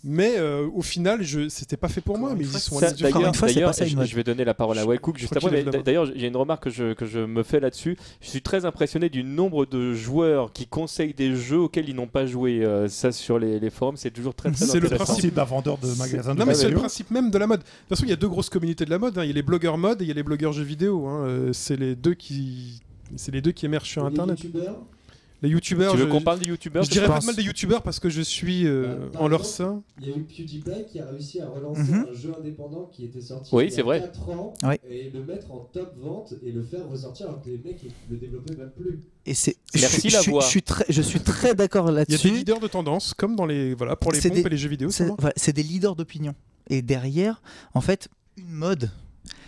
Mais 0.01 0.35
euh, 0.37 0.65
au 0.73 0.81
final, 0.81 1.21
je 1.23 1.49
c'était 1.49 1.75
pas 1.75 1.89
fait 1.89 1.99
pour 1.99 2.17
moi, 2.17 2.33
mais 2.33 2.45
ils 2.45 2.55
y 2.55 2.59
sont 2.59 2.79
D'ailleurs, 2.79 3.33
je, 3.73 4.15
vais 4.15 4.23
donner 4.23 4.45
la 4.45 4.53
parole 4.53 4.77
à 4.79 4.85
Wellcook 4.85 5.17
Je 5.17 5.23
juste 5.23 5.35
après. 5.35 5.61
D'ailleurs, 5.83 6.05
j'ai 6.15 6.27
une 6.27 6.37
remarque 6.37 6.63
que 6.63 6.69
je, 6.69 6.93
que 6.93 7.05
je 7.05 7.19
me 7.19 7.43
fais 7.43 7.59
là-dessus. 7.59 7.97
Je 8.21 8.29
suis 8.29 8.41
très 8.41 8.63
impressionné 8.63 9.09
du 9.09 9.25
nombre 9.25 9.65
de 9.65 9.93
joueurs 9.93 10.53
qui 10.53 10.67
conseillent 10.67 11.13
des 11.13 11.35
jeux 11.35 11.59
auxquels 11.59 11.89
ils 11.89 11.95
n'ont 11.95 12.07
pas 12.07 12.25
joué. 12.25 12.63
Euh, 12.63 12.87
ça, 12.87 13.11
sur 13.11 13.39
les, 13.39 13.59
les 13.59 13.69
forums, 13.69 13.97
c'est 13.97 14.09
toujours 14.11 14.33
très, 14.33 14.51
très 14.51 14.65
C'est 14.65 14.79
le 14.79 14.85
intéressant. 14.85 15.03
principe. 15.03 15.31
C'est 15.31 15.35
d'un 15.35 15.43
vendeur 15.43 15.77
de 15.77 15.87
magasin 15.97 16.33
de 16.33 16.39
Non 16.39 16.45
mais 16.45 16.53
c'est 16.53 16.69
le 16.69 16.77
principe 16.77 17.11
même 17.11 17.29
de 17.29 17.37
la 17.37 17.47
mode. 17.47 17.59
De 17.59 17.65
toute 17.65 17.89
façon, 17.89 18.05
il 18.05 18.09
y 18.09 18.13
a 18.13 18.15
deux 18.15 18.29
grosses 18.29 18.49
communautés 18.49 18.85
de 18.85 18.91
la 18.91 18.99
mode. 18.99 19.17
hein. 19.17 19.23
Il 19.25 19.27
y 19.27 19.31
a 19.31 19.35
les 19.35 19.41
blogueurs 19.43 19.77
mode 19.77 20.01
et 20.01 20.05
il 20.05 20.07
y 20.07 20.11
a 20.11 20.15
les 20.15 20.23
blogueurs 20.23 20.53
jeux 20.53 20.63
vidéo. 20.63 21.07
hein. 21.07 21.25
Euh, 21.25 21.51
c'est 21.51 21.75
les 21.75 21.97
deux 21.97 22.13
qui, 22.13 22.79
c'est 23.17 23.33
les 23.33 23.41
deux 23.41 23.51
qui 23.51 23.65
émergent 23.65 23.89
sur 23.89 24.03
Les 24.05 24.11
Internet. 24.13 24.41
youtubeurs, 24.41 24.77
Les 25.41 25.47
youtubeurs. 25.49 25.91
Tu 25.93 25.97
veux 25.99 26.05
je- 26.05 26.09
qu'on 26.11 26.19
parle 26.21 26.39
des 26.39 26.47
youtubeurs 26.47 26.83
Je 26.83 26.89
dirais 26.89 27.07
pas 27.07 27.19
de 27.19 27.25
mal 27.25 27.35
des 27.35 27.43
youtubeurs 27.43 27.81
parce 27.81 27.99
que 28.01 28.09
je 28.09 28.21
suis 28.21 28.67
euh, 28.67 28.87
Euh, 28.87 29.09
en 29.17 29.27
leur 29.29 29.45
sein. 29.45 29.81
il 30.01 30.09
y 30.09 30.11
a 30.11 30.15
eu 30.17 30.23
PewDiePie 30.23 30.85
qui 30.91 30.99
a 30.99 31.05
réussi 31.05 31.39
à 31.39 31.47
relancer 31.47 31.81
Mhm. 31.81 32.07
un 32.09 32.13
jeu 32.13 32.33
indépendant 32.37 32.89
qui 32.91 33.05
était 33.05 33.21
sorti 33.21 33.55
Oui, 33.55 33.65
il 33.65 33.69
y 33.69 33.71
c'est 33.71 33.79
a 33.81 33.83
vrai. 33.85 34.01
4 34.01 34.29
ans 34.29 34.53
Oui. 34.63 34.75
et 34.89 35.09
le 35.11 35.23
mettre 35.23 35.49
en 35.51 35.59
top 35.71 35.95
vente 35.97 36.33
et 36.43 36.51
le 36.51 36.61
faire 36.63 36.87
ressortir 36.89 37.27
alors 37.27 37.41
que 37.41 37.49
les 37.49 37.57
mecs 37.57 37.81
ils 37.83 37.91
le 38.09 38.17
développaient 38.17 38.55
même 38.57 38.71
plus. 38.71 38.99
Et 39.25 39.33
c'est. 39.33 39.55
je 39.73 39.79
Merci, 39.79 39.99
suis- 40.01 40.09
la 40.09 40.21
je 40.21 40.29
voix. 40.29 40.41
Je 40.41 40.47
suis 40.47 40.61
très, 40.61 40.85
je 40.89 41.01
suis 41.01 41.19
très 41.21 41.55
d'accord 41.55 41.85
Il 41.89 41.95
y 41.95 41.99
a 41.99 42.03
des 42.05 42.11
là-dessus. 42.11 42.31
leaders 42.31 42.59
de 42.59 42.67
tendance 42.67 43.13
comme 43.13 43.35
dans 43.37 43.45
les 43.45 43.73
voilà 43.75 43.95
pour 43.95 44.11
les 44.11 44.19
pompes 44.19 44.33
des- 44.33 44.41
et 44.41 44.49
les 44.49 44.57
jeux 44.57 44.69
vidéo. 44.69 44.89
Voilà, 45.17 45.33
c'est 45.37 45.53
des 45.53 45.63
leaders 45.63 45.95
d'opinion. 45.95 46.35
Et 46.69 46.81
derrière, 46.81 47.41
en 47.73 47.81
fait, 47.81 48.09
une 48.37 48.51
mode, 48.51 48.91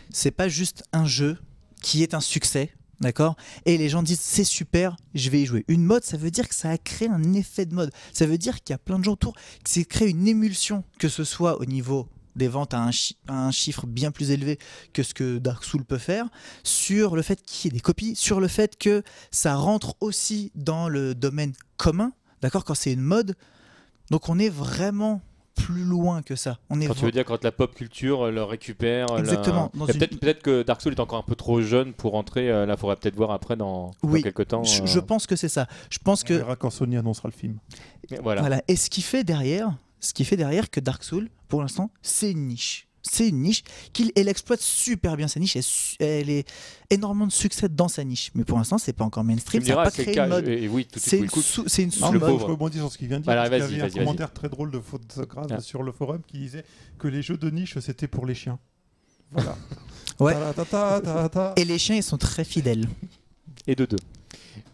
c'est 0.09 0.31
pas 0.31 0.47
juste 0.47 0.83
un 0.93 1.05
jeu 1.05 1.37
qui 1.81 2.01
est 2.01 2.13
un 2.13 2.19
succès, 2.21 2.71
d'accord? 3.01 3.35
Et 3.65 3.77
les 3.77 3.89
gens 3.89 4.03
disent 4.03 4.21
c'est 4.21 4.43
super, 4.43 4.95
je 5.13 5.29
vais 5.29 5.41
y 5.41 5.45
jouer. 5.45 5.65
Une 5.67 5.83
mode, 5.83 6.03
ça 6.03 6.17
veut 6.17 6.31
dire 6.31 6.47
que 6.47 6.55
ça 6.55 6.69
a 6.69 6.77
créé 6.77 7.09
un 7.09 7.33
effet 7.33 7.65
de 7.65 7.73
mode. 7.73 7.91
Ça 8.13 8.25
veut 8.25 8.37
dire 8.37 8.63
qu'il 8.63 8.73
y 8.73 8.75
a 8.75 8.77
plein 8.77 8.99
de 8.99 9.03
gens 9.03 9.13
autour, 9.13 9.33
que 9.33 9.69
c'est 9.69 9.83
créé 9.83 10.09
une 10.09 10.27
émulsion, 10.27 10.83
que 10.99 11.09
ce 11.09 11.23
soit 11.23 11.59
au 11.59 11.65
niveau 11.65 12.07
des 12.35 12.47
ventes 12.47 12.73
à 12.73 12.81
un, 12.81 12.91
à 13.27 13.47
un 13.47 13.51
chiffre 13.51 13.85
bien 13.85 14.11
plus 14.11 14.31
élevé 14.31 14.57
que 14.93 15.03
ce 15.03 15.13
que 15.13 15.37
Dark 15.37 15.65
Souls 15.65 15.83
peut 15.83 15.97
faire, 15.97 16.29
sur 16.63 17.15
le 17.15 17.21
fait 17.21 17.41
qu'il 17.41 17.71
y 17.71 17.73
ait 17.73 17.77
des 17.77 17.81
copies, 17.81 18.15
sur 18.15 18.39
le 18.39 18.47
fait 18.47 18.77
que 18.77 19.03
ça 19.31 19.55
rentre 19.55 19.95
aussi 19.99 20.51
dans 20.55 20.87
le 20.87 21.13
domaine 21.13 21.53
commun, 21.75 22.13
d'accord? 22.41 22.63
Quand 22.63 22.75
c'est 22.75 22.93
une 22.93 23.01
mode, 23.01 23.35
donc 24.11 24.29
on 24.29 24.39
est 24.39 24.49
vraiment 24.49 25.21
plus 25.55 25.83
loin 25.83 26.21
que 26.21 26.35
ça. 26.35 26.59
On 26.69 26.79
est 26.81 26.87
Quand 26.87 26.93
tu 26.93 27.05
veux 27.05 27.11
dire 27.11 27.25
quand 27.25 27.43
la 27.43 27.51
pop 27.51 27.73
culture 27.75 28.27
euh, 28.27 28.31
le 28.31 28.43
récupère. 28.43 29.07
Exactement, 29.17 29.71
une- 29.75 29.85
Peut-être 29.85 30.19
peut-être 30.19 30.41
que 30.41 30.63
Dark 30.63 30.81
Souls 30.81 30.93
est 30.93 30.99
encore 30.99 31.19
un 31.19 31.23
peu 31.23 31.35
trop 31.35 31.61
jeune 31.61 31.93
pour 31.93 32.15
entrer. 32.15 32.49
euh, 32.49 32.65
là, 32.65 32.73
il 32.75 32.79
faudrait 32.79 32.95
peut-être 32.95 33.15
voir 33.15 33.31
après 33.31 33.55
dans, 33.55 33.91
quelques 34.23 34.47
temps. 34.47 34.63
je, 34.63 34.81
euh, 34.81 34.85
je 34.85 34.99
pense 34.99 35.27
que 35.27 35.35
c'est 35.35 35.49
ça. 35.49 35.67
Je 35.89 35.97
pense 35.99 36.23
On 36.23 36.27
que 36.27 36.33
verra 36.35 36.55
quand 36.55 36.69
Sony 36.69 36.97
annoncera 36.97 37.27
le 37.29 37.33
film. 37.37 37.57
voilà. 38.23 38.41
voilà. 38.41 38.61
Et 38.67 38.75
ce 38.75 38.89
qui 38.89 39.01
fait 39.01 39.23
derrière, 39.23 39.75
ce 39.99 40.13
qui 40.13 40.25
fait 40.25 40.37
derrière 40.37 40.69
que 40.69 40.79
Dark 40.79 41.03
Souls, 41.03 41.29
pour 41.47 41.61
l'instant, 41.61 41.91
c'est 42.01 42.31
une 42.31 42.47
niche. 42.47 42.87
C'est 43.03 43.29
une 43.29 43.41
niche 43.41 43.63
qu'il 43.93 44.11
elle 44.15 44.27
exploite 44.27 44.61
super 44.61 45.17
bien 45.17 45.27
sa 45.27 45.39
niche. 45.39 45.55
Elle, 45.55 46.07
elle 46.07 46.29
est 46.29 46.47
énormément 46.89 47.25
de 47.27 47.31
succès 47.31 47.67
dans 47.69 47.87
sa 47.87 48.03
niche. 48.03 48.31
Mais 48.35 48.43
pour 48.43 48.57
l'instant, 48.57 48.77
c'est 48.77 48.93
pas 48.93 49.03
encore 49.05 49.23
mainstream. 49.23 49.63
Ça 49.63 49.75
n'a 49.75 49.83
pas 49.83 49.91
créé 49.91 50.17
une 50.17 50.27
mode. 50.27 50.47
et- 50.47 50.67
oui, 50.67 50.87
C'est 50.97 51.17
une, 51.17 51.29
sous- 51.29 51.63
c'est 51.67 51.83
une 51.83 51.89
le 51.89 51.95
sous-mode. 51.95 52.19
moi, 52.21 52.37
je 52.39 52.45
rebondis 52.45 52.77
sur 52.77 52.91
ce 52.91 52.97
qu'il 52.97 53.07
vient 53.07 53.17
de 53.17 53.23
dire. 53.23 53.33
Voilà, 53.33 53.49
parce 53.49 53.67
qu'il 53.67 53.77
y 53.77 53.81
avait 53.81 53.91
un 53.91 53.95
commentaire 54.03 54.31
très 54.33 54.49
drôle 54.49 54.71
de 54.71 54.79
faute 54.79 55.19
grave 55.27 55.47
Ah. 55.51 55.59
sur 55.59 55.83
le 55.83 55.91
forum 55.91 56.21
qui 56.27 56.37
disait 56.37 56.63
que 56.99 57.07
les 57.07 57.21
jeux 57.21 57.37
de 57.37 57.49
niche 57.49 57.77
c'était 57.79 58.07
pour 58.07 58.25
les 58.25 58.35
chiens. 58.35 58.59
Voilà. 59.31 59.55
Ouais. 60.19 60.33
Ta-ta-ta-ta-ta. 60.33 61.53
Et 61.55 61.65
les 61.65 61.79
chiens, 61.79 61.95
ils 61.95 62.03
sont 62.03 62.17
très 62.17 62.43
fidèles. 62.43 62.87
et 63.67 63.75
de 63.75 63.85
deux. 63.85 63.97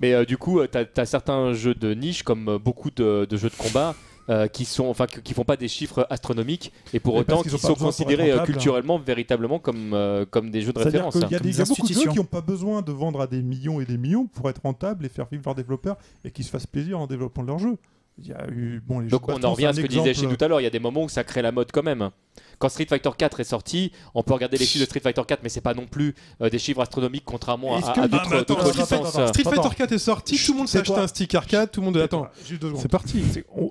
Mais 0.02 0.14
euh, 0.14 0.26
du 0.26 0.38
coup, 0.38 0.60
tu 0.68 0.78
as, 1.00 1.06
certains 1.06 1.54
jeux 1.54 1.74
de 1.76 1.94
niche, 1.94 2.24
comme 2.24 2.50
euh, 2.50 2.60
beaucoup 2.60 2.92
de, 2.92 3.26
de 3.30 3.38
jeux 3.38 3.50
de 3.50 3.56
combat, 3.56 3.96
euh, 4.30 4.48
qui 4.48 4.66
sont, 4.66 4.88
enfin, 4.88 5.08
qui 5.08 5.34
font 5.34 5.46
pas 5.46 5.58
des 5.58 5.68
chiffres 5.68 6.06
astronomiques, 6.10 6.74
et 6.94 7.00
pour 7.00 7.16
autant 7.16 7.42
qui 7.44 7.50
sont 7.50 7.76
considérés 7.76 8.32
euh, 8.32 8.34
rentables. 8.40 8.54
culturellement, 8.54 9.00
véritablement 9.00 9.60
comme, 9.60 9.94
euh, 9.94 10.26
comme 10.30 10.52
des 10.52 10.62
jeux 10.62 10.74
de 10.74 10.80
référence. 10.80 11.14
qu'il 11.14 11.22
y 11.32 11.36
a, 11.36 11.40
des, 11.40 11.50
des 11.50 11.50
il 11.50 11.60
y 11.60 11.62
a 11.62 11.66
beaucoup 11.66 11.82
de 11.82 11.88
jeux 11.88 11.94
institutions. 11.94 12.12
qui 12.12 12.18
n'ont 12.18 12.26
pas 12.26 12.42
besoin 12.42 12.82
de 12.82 12.92
vendre 12.92 13.22
à 13.22 13.28
des 13.28 13.42
millions 13.42 13.80
et 13.80 13.86
des 13.86 13.98
millions 13.98 14.26
pour 14.28 14.50
être 14.50 14.62
rentables 14.64 15.06
et 15.06 15.10
faire 15.10 15.28
vivre 15.32 15.44
leurs 15.46 15.56
développeurs 15.56 15.98
et 16.26 16.32
qui 16.32 16.44
se 16.44 16.50
fassent 16.50 16.68
plaisir 16.68 17.00
en 17.00 17.08
développant 17.08 17.42
leurs 17.42 17.60
jeux. 17.60 17.78
Il 18.20 18.28
y 18.28 18.34
a 18.34 18.48
eu, 18.50 18.82
bon, 18.84 19.00
les 19.00 19.10
Donc 19.10 19.30
jeux 19.30 19.36
de 19.40 19.46
on 19.46 19.48
en 19.48 19.52
revient 19.52 19.68
à 19.68 19.74
ce 19.74 19.80
que 19.80 19.86
un 19.86 19.90
disait 19.90 20.10
exemple. 20.10 20.30
chez 20.32 20.36
tout 20.38 20.44
à 20.44 20.48
l'heure, 20.48 20.60
il 20.60 20.64
y 20.64 20.68
a 20.68 20.72
des 20.72 20.80
moments 20.80 21.04
où 21.04 21.10
ça 21.10 21.24
crée 21.24 21.44
la 21.44 21.52
mode 21.52 21.72
quand 21.72 21.84
même. 21.84 22.10
Quand 22.58 22.68
Street 22.70 22.88
Fighter 22.90 23.12
4 23.16 23.40
est 23.40 23.44
sorti, 23.44 23.92
on 24.16 24.24
peut 24.24 24.34
regarder 24.34 24.58
les 24.58 24.66
chiffres 24.66 24.84
de 24.84 24.88
Street 24.88 25.00
Fighter 25.02 25.22
4, 25.28 25.42
mais 25.44 25.50
c'est 25.50 25.62
pas 25.62 25.76
non 25.76 25.86
plus 25.86 26.16
euh, 26.42 26.50
des 26.50 26.58
chiffres 26.58 26.82
astronomiques 26.82 27.26
contrairement 27.26 27.76
à, 27.78 27.82
que- 27.94 28.00
à 28.00 28.08
d'autres 28.08 28.36
attends, 28.36 28.64
licences. 28.72 29.28
Street. 29.28 29.44
Fighter 29.44 29.76
4 29.76 29.92
est 29.92 29.98
sorti, 30.00 30.44
tout 30.44 30.54
le 30.54 30.58
monde 30.58 30.68
s'est 30.68 30.80
acheté 30.80 30.96
un 31.00 31.08
stick 31.08 31.36
arcade, 31.36 31.70
tout 31.72 31.82
le 31.82 31.86
monde 31.86 31.98
attend. 31.98 32.28
C'est 32.76 32.90
parti. 32.90 33.24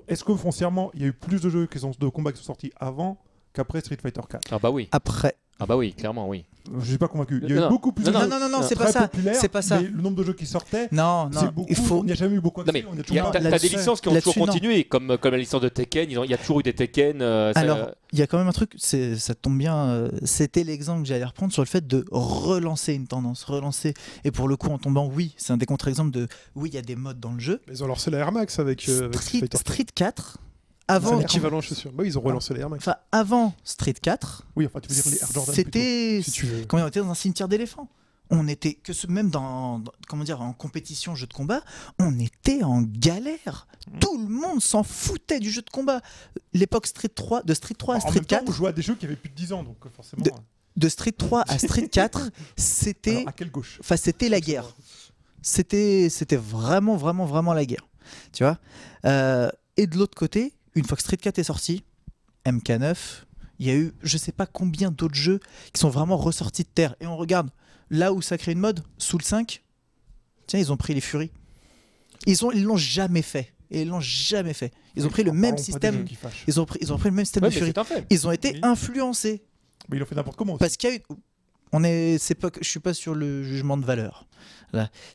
Est-ce 0.07 0.23
que 0.23 0.33
foncièrement, 0.35 0.91
il 0.93 1.01
y 1.01 1.03
a 1.03 1.07
eu 1.07 1.13
plus 1.13 1.41
de 1.41 1.49
jeux 1.49 1.67
qui 1.67 1.79
sont, 1.79 1.91
de 1.99 2.07
combat 2.07 2.31
qui 2.31 2.37
sont 2.39 2.45
sortis 2.45 2.71
avant 2.79 3.17
qu'après 3.53 3.81
Street 3.81 3.97
Fighter 4.01 4.21
4 4.29 4.47
Ah 4.51 4.59
bah 4.59 4.69
oui, 4.71 4.87
Après. 4.93 5.35
Ah 5.59 5.65
bah 5.65 5.75
oui, 5.77 5.93
clairement 5.93 6.27
oui. 6.29 6.45
Je 6.81 6.85
suis 6.89 6.97
pas 6.97 7.07
convaincu. 7.07 7.39
Il 7.43 7.49
y 7.49 7.53
a 7.53 7.55
Non, 7.55 7.61
eu 7.61 7.63
non. 7.63 7.69
beaucoup 7.69 7.93
plus 7.93 8.03
Non, 8.03 8.11
de 8.11 8.15
non, 8.17 8.21
jeux 8.23 8.27
Non, 8.29 8.39
non, 8.41 8.49
non, 8.49 8.57
non, 8.59 8.67
c'est 8.67 8.75
pas 8.75 8.83
très 8.85 8.91
ça. 8.93 9.07
populaires, 9.07 9.35
C'est 9.39 9.47
pas 9.47 9.61
ça. 9.61 9.79
mais 9.79 9.87
le 9.87 10.01
nombre 10.01 10.17
de 10.17 10.23
jeux 10.23 10.33
qui 10.33 10.45
sortaient, 10.45 10.89
Non, 10.91 11.29
c'est 11.31 11.45
non. 11.45 11.51
beaucoup. 11.55 11.67
Il 11.69 11.75
faut. 11.77 12.01
Il 12.03 12.07
n'y 12.07 12.11
a 12.11 12.15
jamais 12.15 12.35
eu 12.35 12.41
beaucoup 12.41 12.61
Non 12.61 12.71
mais 12.73 12.79
accès. 12.79 12.91
on 12.93 12.97
est 12.99 13.09
il 13.09 13.15
y 13.15 13.19
a- 13.19 13.31
t'as 13.31 13.39
des 13.57 13.69
licences 13.69 14.01
qui 14.01 14.09
ont 14.09 14.15
toujours 14.15 14.37
non. 14.37 14.45
continué, 14.47 14.83
comme, 14.83 15.17
comme 15.17 15.31
la 15.31 15.37
licence 15.37 15.61
de 15.61 15.69
Tekken, 15.69 16.11
il 16.11 16.29
y 16.29 16.33
a 16.33 16.37
toujours 16.37 16.59
eu 16.59 16.63
des 16.63 16.73
Tekken. 16.73 17.21
euh, 17.21 17.53
ça- 17.53 17.59
Alors, 17.61 17.91
il 18.11 18.19
y 18.19 18.21
a 18.21 18.27
quand 18.27 18.37
même 18.37 18.49
un 18.49 18.51
truc, 18.51 18.73
c'est- 18.75 19.15
ça 19.15 19.33
tombe 19.33 19.57
bien, 19.57 19.77
euh, 19.77 20.09
c'était 20.25 20.65
l'exemple 20.65 21.03
que 21.03 21.07
j'allais 21.07 21.23
reprendre 21.23 21.53
sur 21.53 21.61
le 21.61 21.67
fait 21.67 21.87
de 21.87 22.03
relancer 22.11 22.93
une 22.93 23.07
tendance, 23.07 23.45
relancer. 23.45 23.93
Et 24.25 24.31
pour 24.31 24.49
le 24.49 24.57
coup, 24.57 24.67
en 24.67 24.77
tombant, 24.77 25.07
oui, 25.07 25.33
c'est 25.37 25.53
un 25.53 25.57
des 25.57 25.65
contre-exemples 25.65 26.11
de 26.11 26.27
oui, 26.55 26.67
il 26.69 26.75
y 26.75 26.79
a 26.79 26.81
des 26.81 26.97
modes 26.97 27.21
dans 27.21 27.31
le 27.31 27.39
jeu. 27.39 27.61
Ils 27.71 27.81
ont 27.81 27.87
lancé 27.87 28.11
la 28.11 28.17
Air 28.17 28.33
Max 28.33 28.59
avec, 28.59 28.89
euh, 28.89 29.05
avec 29.05 29.15
Street 29.15 29.37
Street, 29.53 29.75
Fighter 29.77 29.93
4. 29.95 30.37
Street 30.89 30.99
4, 30.99 31.03
C'est 31.03 31.07
avant, 31.09 31.19
l'équivalent. 31.19 31.59
Bah, 31.93 32.03
ils 32.05 32.17
ont 32.17 32.21
relancé 32.21 32.53
la 32.53 32.61
Air 32.61 32.69
Max. 32.69 32.87
enfin, 32.87 32.97
avant 33.11 33.53
Street 33.63 33.93
4, 33.93 34.43
Oui, 34.55 34.65
enfin, 34.65 34.79
tu 34.79 34.89
veux 34.89 34.95
dire 35.01 35.11
les 35.11 35.21
Air 35.21 35.31
Jordan 35.33 35.55
c'était 35.55 36.21
Si 36.23 36.41
quand 36.67 36.81
on 36.81 36.87
était 36.87 36.99
dans 36.99 37.09
un 37.11 37.15
cimetière 37.15 37.47
d'éléphants. 37.47 37.89
On 38.29 38.45
était 38.49 38.73
que 38.73 38.91
ce, 38.91 39.07
même 39.07 39.29
dans, 39.29 39.79
dans- 39.79 39.91
comment 40.09 40.25
dire 40.25 40.41
en 40.41 40.51
compétition 40.51 41.15
jeu 41.15 41.27
de 41.27 41.33
combat, 41.33 41.61
on 41.97 42.19
était 42.19 42.61
en 42.61 42.81
galère. 42.81 43.67
Mm. 43.89 43.99
Tout 43.99 44.17
le 44.17 44.27
monde 44.27 44.61
s'en 44.61 44.83
foutait 44.83 45.39
du 45.39 45.49
jeu 45.49 45.61
de 45.61 45.69
combat. 45.69 46.01
L'époque 46.53 46.87
Street 46.87 47.07
3 47.07 47.43
de 47.43 47.53
Street 47.53 47.75
3 47.77 47.93
à 47.93 47.97
En 47.97 48.01
Street 48.01 48.13
même 48.15 48.25
temps, 48.25 48.35
4, 48.39 48.49
on 48.49 48.51
jouait 48.51 48.67
à 48.69 48.73
des 48.73 48.81
jeux 48.81 48.95
qui 48.95 49.05
avaient 49.05 49.15
plus 49.15 49.29
de 49.29 49.35
10 49.35 49.53
ans, 49.53 49.63
donc 49.63 49.77
euh, 49.85 49.89
forcément. 49.95 50.23
De- 50.23 50.31
de 50.75 50.89
Street 50.89 51.13
3 51.13 51.43
à 51.47 51.57
Street 51.57 51.87
4, 51.91 52.29
c'était 52.57 53.23
à 53.25 53.31
quelle 53.31 53.49
gauche? 53.49 53.77
Enfin, 53.79 53.95
c'était 53.95 54.27
la 54.27 54.41
guerre. 54.41 54.65
C'était, 55.41 56.09
c'était 56.09 56.35
vraiment, 56.35 56.97
vraiment, 56.97 57.25
vraiment 57.25 57.53
la 57.53 57.65
guerre. 57.65 57.87
Tu 58.33 58.43
vois? 58.43 58.57
Euh, 59.05 59.49
Et 59.77 59.87
de 59.87 59.97
l'autre 59.97 60.17
côté, 60.17 60.53
une 60.79 60.85
fois 60.85 60.95
que 60.97 61.03
Street 61.03 61.17
4 61.17 61.39
est 61.39 61.43
sorti, 61.43 61.83
MK9, 62.45 62.95
il 63.59 63.65
y 63.67 63.69
a 63.71 63.75
eu 63.75 63.93
je 64.03 64.17
sais 64.17 64.31
pas 64.31 64.45
combien 64.45 64.91
d'autres 64.91 65.15
jeux 65.15 65.39
qui 65.73 65.79
sont 65.79 65.89
vraiment 65.89 66.17
ressortis 66.17 66.63
de 66.63 66.69
terre. 66.69 66.95
Et 66.99 67.07
on 67.07 67.17
regarde 67.17 67.49
là 67.89 68.13
où 68.13 68.21
ça 68.21 68.37
crée 68.37 68.51
une 68.53 68.59
mode, 68.59 68.83
sous 68.97 69.17
le 69.17 69.23
5, 69.23 69.63
tiens, 70.45 70.59
ils 70.59 70.71
ont 70.71 70.77
pris 70.77 70.93
les 70.93 71.01
Furies. 71.01 71.31
Ils 72.25 72.45
ont, 72.45 72.51
ils 72.51 72.63
l'ont 72.63 72.77
jamais 72.77 73.21
fait. 73.21 73.53
Et 73.69 73.81
ils 73.81 73.87
l'ont 73.89 73.99
jamais 74.01 74.53
fait. 74.53 74.71
Ils 74.95 75.05
ont 75.05 75.09
pris 75.09 75.23
le 75.23 75.31
même 75.33 75.55
système. 75.63 76.05
Ils 76.47 76.59
ont 76.59 76.65
pris, 76.65 76.79
ils 76.81 76.93
ont 76.93 76.97
pris 76.97 77.09
le 77.09 77.15
même 77.15 77.25
système 77.25 77.41
de 77.49 77.53
Fury. 77.59 77.73
Ils 78.09 78.27
ont 78.27 78.31
été 78.31 78.59
influencés 78.63 79.43
Mais 79.89 79.97
ils 79.97 79.99
l'ont 79.99 80.05
fait 80.05 80.15
n'importe 80.15 80.37
comment. 80.37 80.57
parce 80.57 80.77
qu'il 80.77 80.89
y 80.89 80.93
a 80.93 80.95
eu. 80.95 81.01
On 81.73 81.83
est, 81.83 82.17
c'est 82.17 82.35
pas, 82.35 82.49
que- 82.49 82.63
je 82.63 82.69
suis 82.69 82.79
pas 82.79 82.93
sur 82.93 83.13
le 83.13 83.43
jugement 83.43 83.75
de 83.77 83.83
valeur. 83.85 84.25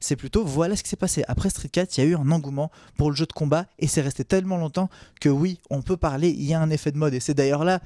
C'est 0.01 0.17
plutôt 0.17 0.45
voilà 0.45 0.77
ce 0.77 0.83
qui 0.83 0.89
s'est 0.89 0.97
passé. 0.97 1.23
Après 1.29 1.51
Street 1.51 1.69
4, 1.69 1.97
il 1.97 2.01
y 2.01 2.07
a 2.07 2.11
eu 2.11 2.17
un 2.17 2.31
engouement 2.31 2.71
pour 2.97 3.11
le 3.11 3.17
jeu 3.17 3.27
de 3.27 3.33
combat 3.33 3.67
et 3.79 3.87
c'est 3.87 4.01
resté 4.01 4.25
tellement 4.25 4.57
longtemps 4.57 4.89
que 5.21 5.29
oui, 5.29 5.61
on 5.71 5.83
peut 5.83 5.97
parler. 5.97 6.31
Il 6.31 6.45
y 6.45 6.55
a 6.55 6.61
un 6.61 6.71
effet 6.71 6.91
de 6.93 6.99
mode 6.99 7.15
et 7.15 7.21
c'est 7.21 7.35
d'ailleurs 7.35 7.65
là 7.65 7.81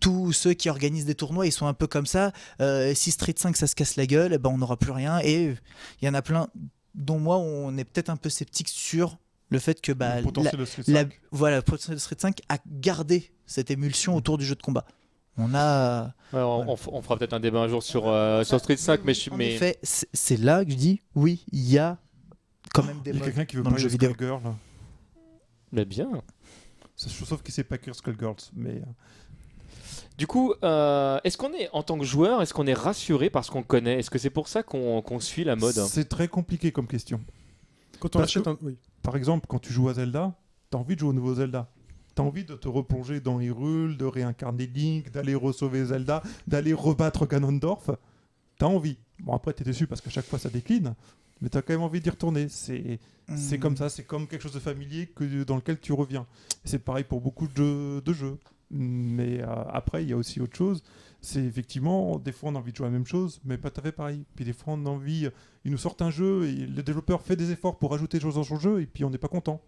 tous 0.00 0.32
ceux 0.32 0.54
qui 0.54 0.70
organisent 0.70 1.04
des 1.04 1.14
tournois, 1.14 1.46
ils 1.46 1.52
sont 1.52 1.66
un 1.66 1.74
peu 1.74 1.86
comme 1.86 2.06
ça. 2.06 2.32
Euh, 2.62 2.94
si 2.94 3.10
Street 3.10 3.34
5 3.36 3.54
ça 3.56 3.66
se 3.66 3.74
casse 3.74 3.96
la 3.96 4.06
gueule, 4.06 4.32
eh 4.32 4.38
ben 4.38 4.48
on 4.50 4.56
n'aura 4.58 4.78
plus 4.78 4.92
rien. 4.92 5.18
Et 5.22 5.54
il 6.00 6.06
y 6.06 6.08
en 6.08 6.14
a 6.14 6.22
plein, 6.22 6.48
dont 6.94 7.18
moi, 7.18 7.36
on 7.36 7.76
est 7.76 7.84
peut-être 7.84 8.08
un 8.08 8.16
peu 8.16 8.30
sceptique 8.30 8.68
sur 8.68 9.18
le 9.50 9.58
fait 9.58 9.80
que 9.82 9.92
bah, 9.92 10.20
Le 10.22 10.30
la- 10.42 10.50
de 10.52 10.64
Street 10.64 10.84
la, 10.88 11.00
5. 11.02 11.20
voilà, 11.32 11.56
le 11.56 11.62
potentiel 11.62 11.96
de 11.96 12.00
Street 12.00 12.16
5 12.18 12.38
a 12.48 12.56
gardé 12.66 13.30
cette 13.46 13.70
émulsion 13.70 14.16
autour 14.16 14.38
du 14.38 14.44
jeu 14.46 14.54
de 14.54 14.62
combat. 14.62 14.86
On 15.36 15.54
a 15.54 16.12
Ouais, 16.32 16.40
on, 16.42 16.76
fera 16.76 17.16
peut-être 17.16 17.32
un 17.32 17.40
débat 17.40 17.60
un 17.60 17.68
jour 17.68 17.82
sur, 17.82 18.06
euh, 18.08 18.44
sur 18.44 18.58
Street 18.60 18.76
5, 18.76 19.00
mais 19.04 19.14
je 19.14 19.20
suis. 19.20 19.30
En 19.32 19.36
Mais... 19.36 19.54
effet, 19.54 19.78
c'est 19.82 20.08
c'est 20.12 20.36
là 20.36 20.64
que 20.64 20.70
je 20.70 20.76
dis 20.76 21.00
oui, 21.14 21.44
il 21.50 21.68
y 21.68 21.78
a 21.78 21.98
quand 22.72 22.84
même 22.84 23.00
des 23.02 23.10
Il 23.10 23.18
y 23.18 23.22
a 23.22 23.24
quelqu'un 23.24 23.44
qui 23.44 23.56
veut 23.56 23.62
parler 23.62 23.82
de 23.82 23.88
vidéo. 23.88 24.10
Skullgirl. 24.10 24.42
là. 24.44 24.54
mais 25.72 25.84
bien. 25.84 26.08
Sauf 26.94 27.42
qu'il 27.42 27.54
sait 27.54 27.64
pas 27.64 27.76
écrire 27.76 27.94
Skullgirls. 27.94 28.50
Mais 28.54 28.76
euh, 28.76 28.84
Du 30.18 30.26
coup, 30.26 30.52
euh, 30.62 31.18
est-ce 31.24 31.38
qu'on 31.38 31.52
est, 31.54 31.68
en 31.72 31.82
tant 31.82 31.98
que 31.98 32.04
joueur, 32.04 32.42
est-ce 32.42 32.52
qu'on 32.52 32.66
est 32.66 32.74
rassuré 32.74 33.30
par 33.30 33.44
ce 33.44 33.50
qu'on 33.50 33.62
connaît? 33.62 33.98
Est-ce 33.98 34.10
que 34.10 34.18
c'est 34.18 34.30
pour 34.30 34.48
ça 34.48 34.62
qu'on 34.62 35.00
qu'on 35.02 35.18
suit 35.18 35.44
la 35.44 35.56
mode? 35.56 35.74
C'est 35.74 36.08
très 36.08 36.28
compliqué 36.28 36.70
comme 36.70 36.86
question. 36.86 37.20
Quand 37.98 38.14
on 38.16 38.18
Parce 38.20 38.30
achète 38.30 38.44
que- 38.44 38.50
un. 38.50 38.58
Oui. 38.62 38.76
Par 39.02 39.16
exemple, 39.16 39.46
quand 39.48 39.58
tu 39.58 39.72
joues 39.72 39.88
à 39.88 39.94
Zelda, 39.94 40.34
t'as 40.70 40.78
envie 40.78 40.94
de 40.94 41.00
jouer 41.00 41.08
au 41.10 41.14
nouveau 41.14 41.34
Zelda. 41.34 41.68
T'as 42.14 42.22
envie 42.22 42.44
de 42.44 42.54
te 42.54 42.68
replonger 42.68 43.20
dans 43.20 43.40
Hyrule, 43.40 43.96
de 43.96 44.04
réincarner 44.04 44.66
Link, 44.66 45.10
d'aller 45.10 45.34
re-sauver 45.34 45.84
Zelda, 45.86 46.22
d'aller 46.46 46.72
rebattre 46.72 47.26
Ganondorf? 47.26 47.90
T'as 48.58 48.66
envie. 48.66 48.98
Bon, 49.20 49.32
après, 49.34 49.54
tu 49.54 49.62
es 49.62 49.64
déçu 49.64 49.86
parce 49.86 50.00
qu'à 50.00 50.10
chaque 50.10 50.26
fois, 50.26 50.38
ça 50.38 50.50
décline, 50.50 50.94
mais 51.40 51.48
tu 51.48 51.56
as 51.56 51.62
quand 51.62 51.72
même 51.72 51.82
envie 51.82 52.00
d'y 52.00 52.10
retourner. 52.10 52.48
C'est 52.48 52.98
Hmm. 53.28 53.58
comme 53.60 53.76
ça, 53.76 53.88
c'est 53.88 54.02
comme 54.02 54.26
quelque 54.26 54.42
chose 54.42 54.54
de 54.54 54.58
familier 54.58 55.06
que, 55.06 55.44
dans 55.44 55.54
lequel 55.54 55.78
tu 55.78 55.92
reviens. 55.92 56.26
C'est 56.64 56.80
pareil 56.80 57.04
pour 57.04 57.20
beaucoup 57.20 57.46
de 57.46 57.56
jeux. 57.56 58.00
De 58.00 58.12
jeux. 58.12 58.38
Mais 58.72 59.40
euh, 59.40 59.46
après, 59.68 60.02
il 60.02 60.10
y 60.10 60.12
a 60.12 60.16
aussi 60.16 60.40
autre 60.40 60.56
chose. 60.56 60.82
C'est 61.20 61.44
effectivement, 61.44 62.18
des 62.18 62.32
fois, 62.32 62.50
on 62.50 62.56
a 62.56 62.58
envie 62.58 62.72
de 62.72 62.76
jouer 62.76 62.86
à 62.86 62.90
la 62.90 62.94
même 62.94 63.06
chose, 63.06 63.40
mais 63.44 63.56
pas 63.56 63.70
tout 63.70 63.80
à 63.80 63.84
fait 63.84 63.92
pareil. 63.92 64.24
Puis 64.34 64.44
des 64.44 64.52
fois, 64.52 64.74
on 64.74 64.84
a 64.86 64.88
envie. 64.88 65.28
Ils 65.64 65.70
nous 65.70 65.78
sortent 65.78 66.02
un 66.02 66.10
jeu 66.10 66.46
et 66.48 66.66
le 66.66 66.82
développeur 66.82 67.20
fait 67.22 67.36
des 67.36 67.52
efforts 67.52 67.78
pour 67.78 67.94
ajouter 67.94 68.18
des 68.18 68.22
choses 68.22 68.34
dans 68.34 68.42
son 68.44 68.58
jeu, 68.58 68.80
et 68.80 68.86
puis 68.86 69.04
on 69.04 69.10
n'est 69.10 69.18
pas 69.18 69.28
content. 69.28 69.60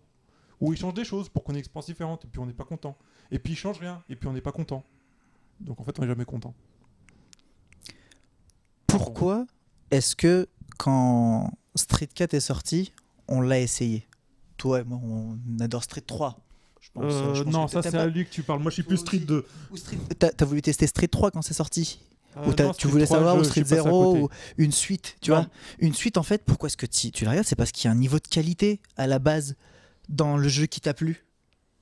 Ou 0.63 0.73
il 0.73 0.79
change 0.79 0.95
des 0.95 1.05
choses 1.05 1.29
pour 1.29 1.43
qu'on 1.45 1.53
ait 1.53 1.57
une 1.57 1.59
expérience 1.59 1.87
différente, 1.87 2.25
et 2.25 2.29
puis 2.29 2.39
on 2.41 2.47
n'est 2.47 2.53
pas 2.55 2.65
content. 2.65 2.97
Et 3.31 3.39
puis 3.39 3.53
il 3.53 3.57
change 3.57 3.79
rien, 3.81 4.03
et 4.09 4.17
puis 4.17 4.29
on 4.29 4.33
n'est 4.33 4.41
pas 4.41 4.53
content. 4.53 4.83
Donc 5.61 5.79
en 5.81 5.85
fait, 5.85 5.99
on 5.99 6.03
n'est 6.03 6.09
jamais 6.09 6.25
content. 6.25 6.55
Pourquoi 8.87 9.47
est-ce 9.91 10.15
que 10.17 10.49
quand 10.79 11.53
Street 11.75 12.09
4 12.15 12.35
est 12.35 12.41
sorti, 12.41 12.93
on 13.29 13.41
l'a 13.41 13.61
essayé? 13.61 14.07
Toi 14.57 14.81
et 14.81 14.85
moi, 14.85 15.01
on 15.03 15.39
adore 15.61 15.83
Street 15.85 16.03
3. 16.07 16.39
Je 16.81 16.91
pense, 16.93 17.05
Euh, 17.13 17.35
je 17.35 17.43
pense 17.45 17.53
non, 17.53 17.69
ça 17.69 17.83
c'est 17.83 17.91
pas. 17.93 18.03
à 18.03 18.07
lui 18.07 18.25
que 18.25 18.31
tu 18.31 18.43
parles. 18.43 18.61
Moi, 18.61 18.71
je 18.71 18.75
suis 18.75 18.83
plus 18.83 18.99
Street 18.99 19.17
aussi. 19.19 19.27
2. 19.27 19.47
Ou 19.71 19.77
Street- 19.77 19.99
T'as 20.19 20.45
voulu 20.45 20.63
tester 20.63 20.87
Street 20.87 21.09
3 21.09 21.31
quand 21.31 21.43
c'est 21.43 21.55
sorti? 21.55 22.01
Euh, 22.37 22.47
Ou 22.51 22.55
non, 22.63 22.73
tu 22.73 22.87
voulais 22.87 23.05
3, 23.05 23.19
savoir 23.19 23.37
je- 23.37 23.41
ou 23.41 23.45
Street 23.45 23.61
suis 23.65 23.77
passé 23.77 23.81
à 23.81 23.83
0 23.85 24.13
côté. 24.13 24.23
ou 24.23 24.29
une 24.59 24.73
suite, 24.73 25.17
tu 25.21 25.31
Non. 25.31 25.37
vois? 25.39 25.47
Une 25.81 25.93
suite 25.95 26.17
en 26.19 26.23
fait, 26.23 26.43
pourquoi 26.45 26.69
est-ce 26.69 26.77
que 26.79 26.87
tu, 26.87 27.11
tu 27.11 27.25
la 27.25 27.31
regardes? 27.31 27.47
C'est 27.47 27.57
parce 27.57 27.73
qu'il 27.73 27.87
y 27.87 27.89
a 27.89 27.93
un 27.93 27.99
niveau 27.99 28.19
de 28.19 28.27
qualité 28.27 28.81
à 28.97 29.07
la 29.07 29.19
base 29.19 29.55
dans 30.09 30.37
le 30.37 30.49
jeu 30.49 30.67
qui 30.67 30.81
t'a 30.81 30.95
plu. 30.95 31.25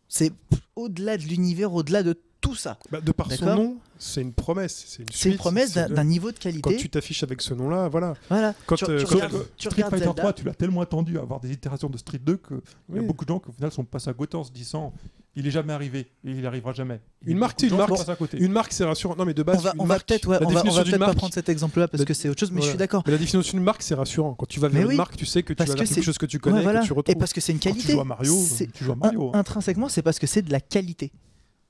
C'est 0.09 0.33
au-delà 0.77 1.17
de 1.17 1.23
l'univers, 1.23 1.73
au-delà 1.73 2.03
de 2.03 2.19
tout 2.41 2.55
ça. 2.55 2.79
Bah, 2.91 3.01
de 3.01 3.13
par 3.13 3.31
son 3.31 3.45
nom, 3.55 3.77
c'est 3.99 4.23
une 4.23 4.33
promesse. 4.33 4.99
C'est 5.13 5.31
une, 5.31 5.37
promesse 5.37 5.75
d'un 5.75 6.05
niveau 6.05 6.31
de 6.33 6.37
Quand 6.37 6.43
qualité. 6.51 6.77
tu 6.77 6.89
t'affiches 6.89 7.23
avec 7.23 7.43
ce 7.43 7.53
nom-là, 7.55 7.89
voilà. 7.89 8.15
Voilà. 8.29 8.55
Quand, 8.67 8.77
tu, 8.77 8.87
euh, 8.87 8.99
tu 8.99 9.05
quand- 9.05 9.15
regardes, 9.17 9.33
que 9.33 9.39
tu 9.57 9.69
Street 9.69 9.71
regardes 9.77 9.91
Fighter 9.91 10.07
Zelda. 10.07 10.23
3, 10.23 10.33
tu 10.33 10.45
l'as 10.45 10.55
tellement 10.55 10.81
attendu 10.81 11.19
à 11.19 11.23
avoir 11.23 11.41
des 11.41 11.53
itérations 11.53 11.91
de 11.91 11.99
Street 11.99 12.19
2 12.19 12.39
que 12.39 12.55
y 12.95 12.99
a 12.99 13.03
beaucoup 13.03 13.25
de 13.25 13.29
gens 13.29 13.39
qui 13.41 13.51
au 13.51 13.53
final 13.53 13.71
sont 13.71 13.85
passés 13.85 14.09
à 14.09 14.15
côté 14.15 14.37
en 14.37 14.45
se 14.45 14.51
disant 14.53 14.93
il 15.37 15.47
est 15.47 15.51
jamais 15.51 15.73
arrivé 15.73 16.01
et 16.25 16.31
il 16.33 16.45
arrivera 16.47 16.73
jamais. 16.73 17.01
Une 17.25 17.39
marque, 17.39 17.63
une 17.63 17.77
marque. 17.77 17.91
passent 17.91 18.09
à 18.09 18.17
côté. 18.17 18.39
Une 18.39 18.51
marque, 18.53 18.73
c'est 18.73 18.85
rassurant. 18.85 19.15
Non, 19.17 19.25
mais 19.25 19.35
de 19.35 19.43
base, 19.43 19.59
on 19.59 19.61
va, 19.61 19.73
on 19.79 19.83
va 19.85 19.95
marque, 19.95 20.09
peut-être 20.09 20.29
ouais, 20.29 20.37
on 20.41 20.41
va, 20.41 20.47
on 20.47 20.49
va 20.51 20.55
définition 20.63 20.83
d'une 20.83 20.91
peut-être 20.91 20.99
pas 21.01 21.07
marque- 21.07 21.19
prendre 21.19 21.35
cet 21.35 21.49
exemple-là 21.49 21.89
parce 21.89 22.01
La- 22.01 22.05
que 22.07 22.15
c'est 22.15 22.29
autre 22.29 22.41
chose, 22.41 22.51
mais 22.51 22.63
je 22.63 22.69
suis 22.69 22.77
d'accord. 22.79 23.03
Mais 23.07 23.13
la 23.13 23.19
définition 23.19 23.57
d'une 23.57 23.65
marque, 23.65 23.83
c'est 23.83 23.95
rassurant. 23.95 24.35
Quand 24.35 24.47
tu 24.47 24.59
vas 24.61 24.69
vers 24.69 24.87
oui. 24.87 24.93
une 24.93 24.97
marque, 24.97 25.17
tu 25.17 25.27
sais 25.27 25.43
que 25.43 25.53
tu 25.53 25.57
Parce 25.57 25.69
vas 25.71 25.75
que 25.75 25.79
vers 25.81 25.89
c'est- 25.89 25.95
quelque 25.95 26.05
chose 26.05 26.19
que 26.19 26.27
tu 26.27 26.37
Ouais, 26.37 26.41
connais, 26.41 26.63
voilà. 26.63 26.81
que 26.81 26.87
tu 26.87 26.93
Et 26.93 26.97
retrouves. 26.97 27.17
parce 27.17 27.33
que 27.33 27.41
c'est 27.41 27.53
une 27.53 27.59
Quand 27.59 27.71
qualité. 27.71 27.87
tu 27.87 27.93
joues 27.93 28.01
à 28.01 28.05
Mario, 28.05 28.35
C'est- 28.37 28.73
tu 28.73 28.85
joues 28.85 28.91
à 28.93 28.95
In- 28.95 28.99
Mario. 28.99 29.31
hein. 29.35 29.39
intrinsèquement, 29.39 29.89
c'est 29.89 30.03
parce 30.03 30.19
que 30.19 30.27
c'est 30.27 30.43
de 30.43 30.51
la 30.53 30.61
qualité. 30.61 31.13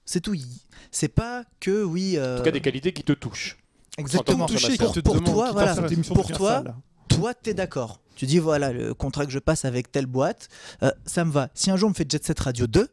C'est 0.07 0.21
tout. 0.21 0.35
C'est 0.91 1.09
pas 1.09 1.45
que 1.61 1.85
oui. 1.85 2.15
euh, 2.17 2.35
En 2.35 2.39
tout 2.39 2.45
cas, 2.45 2.51
des 2.51 2.61
qualités 2.61 2.93
qui 2.93 3.03
te 3.03 3.13
touchent. 3.13 3.59
Exactement. 3.99 4.47
Pour 5.05 5.23
toi, 5.23 5.51
voilà. 5.53 5.75
Pour 6.15 6.33
toi. 6.33 6.65
Toi, 7.09 7.35
t'es 7.35 7.55
d'accord. 7.55 8.01
Tu 8.17 8.27
dis 8.27 8.39
voilà 8.39 8.73
le 8.73 8.95
contrat 8.95 9.25
que 9.27 9.33
je 9.33 9.39
passe 9.39 9.65
avec 9.65 9.91
telle 9.91 10.07
boîte, 10.07 10.49
euh, 10.83 10.91
ça 11.07 11.25
me 11.25 11.31
va. 11.31 11.49
Si 11.55 11.71
un 11.71 11.77
jour 11.77 11.89
on 11.89 11.91
me 11.91 11.95
fait 11.95 12.11
Jet 12.11 12.25
Set 12.25 12.39
Radio 12.41 12.67
2, 12.67 12.89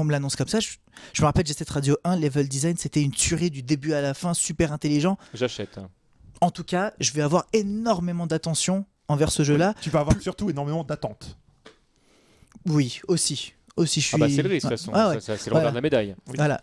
on 0.00 0.04
me 0.04 0.12
l'annonce 0.12 0.36
comme 0.36 0.48
ça. 0.48 0.60
Je, 0.60 0.68
je 1.12 1.22
me 1.22 1.26
rappelle 1.26 1.46
Jet 1.46 1.56
Set 1.56 1.68
Radio 1.70 1.96
1, 2.04 2.16
level 2.16 2.48
design, 2.48 2.76
c'était 2.76 3.02
une 3.02 3.10
tuerie 3.12 3.50
du 3.50 3.62
début 3.62 3.92
à 3.92 4.00
la 4.00 4.14
fin, 4.14 4.34
super 4.34 4.72
intelligent. 4.72 5.18
J'achète. 5.34 5.78
hein. 5.78 5.88
En 6.40 6.50
tout 6.50 6.64
cas, 6.64 6.92
je 7.00 7.12
vais 7.12 7.22
avoir 7.22 7.46
énormément 7.52 8.26
d'attention 8.26 8.84
envers 9.08 9.30
ce 9.32 9.42
jeu-là. 9.42 9.74
Tu 9.80 9.90
vas 9.90 10.00
avoir 10.00 10.20
surtout 10.20 10.50
énormément 10.50 10.84
d'attentes. 10.84 11.38
Oui, 12.66 13.00
aussi. 13.08 13.54
Aussi, 13.76 14.00
je 14.00 14.06
suis. 14.06 14.14
Ah 14.16 14.18
bah 14.18 14.28
c'est 14.28 14.42
le 14.42 14.48
risque 14.48 14.66
de 14.66 14.70
toute 14.70 14.78
façon. 14.78 14.92
Ah 14.94 15.10
ouais. 15.10 15.18
C'est 15.20 15.32
le 15.32 15.38
Voilà. 15.50 15.58
revers 15.58 15.70
de 15.72 15.74
la 15.76 15.80
médaille. 15.80 16.16
Oui. 16.28 16.34
Voilà. 16.36 16.60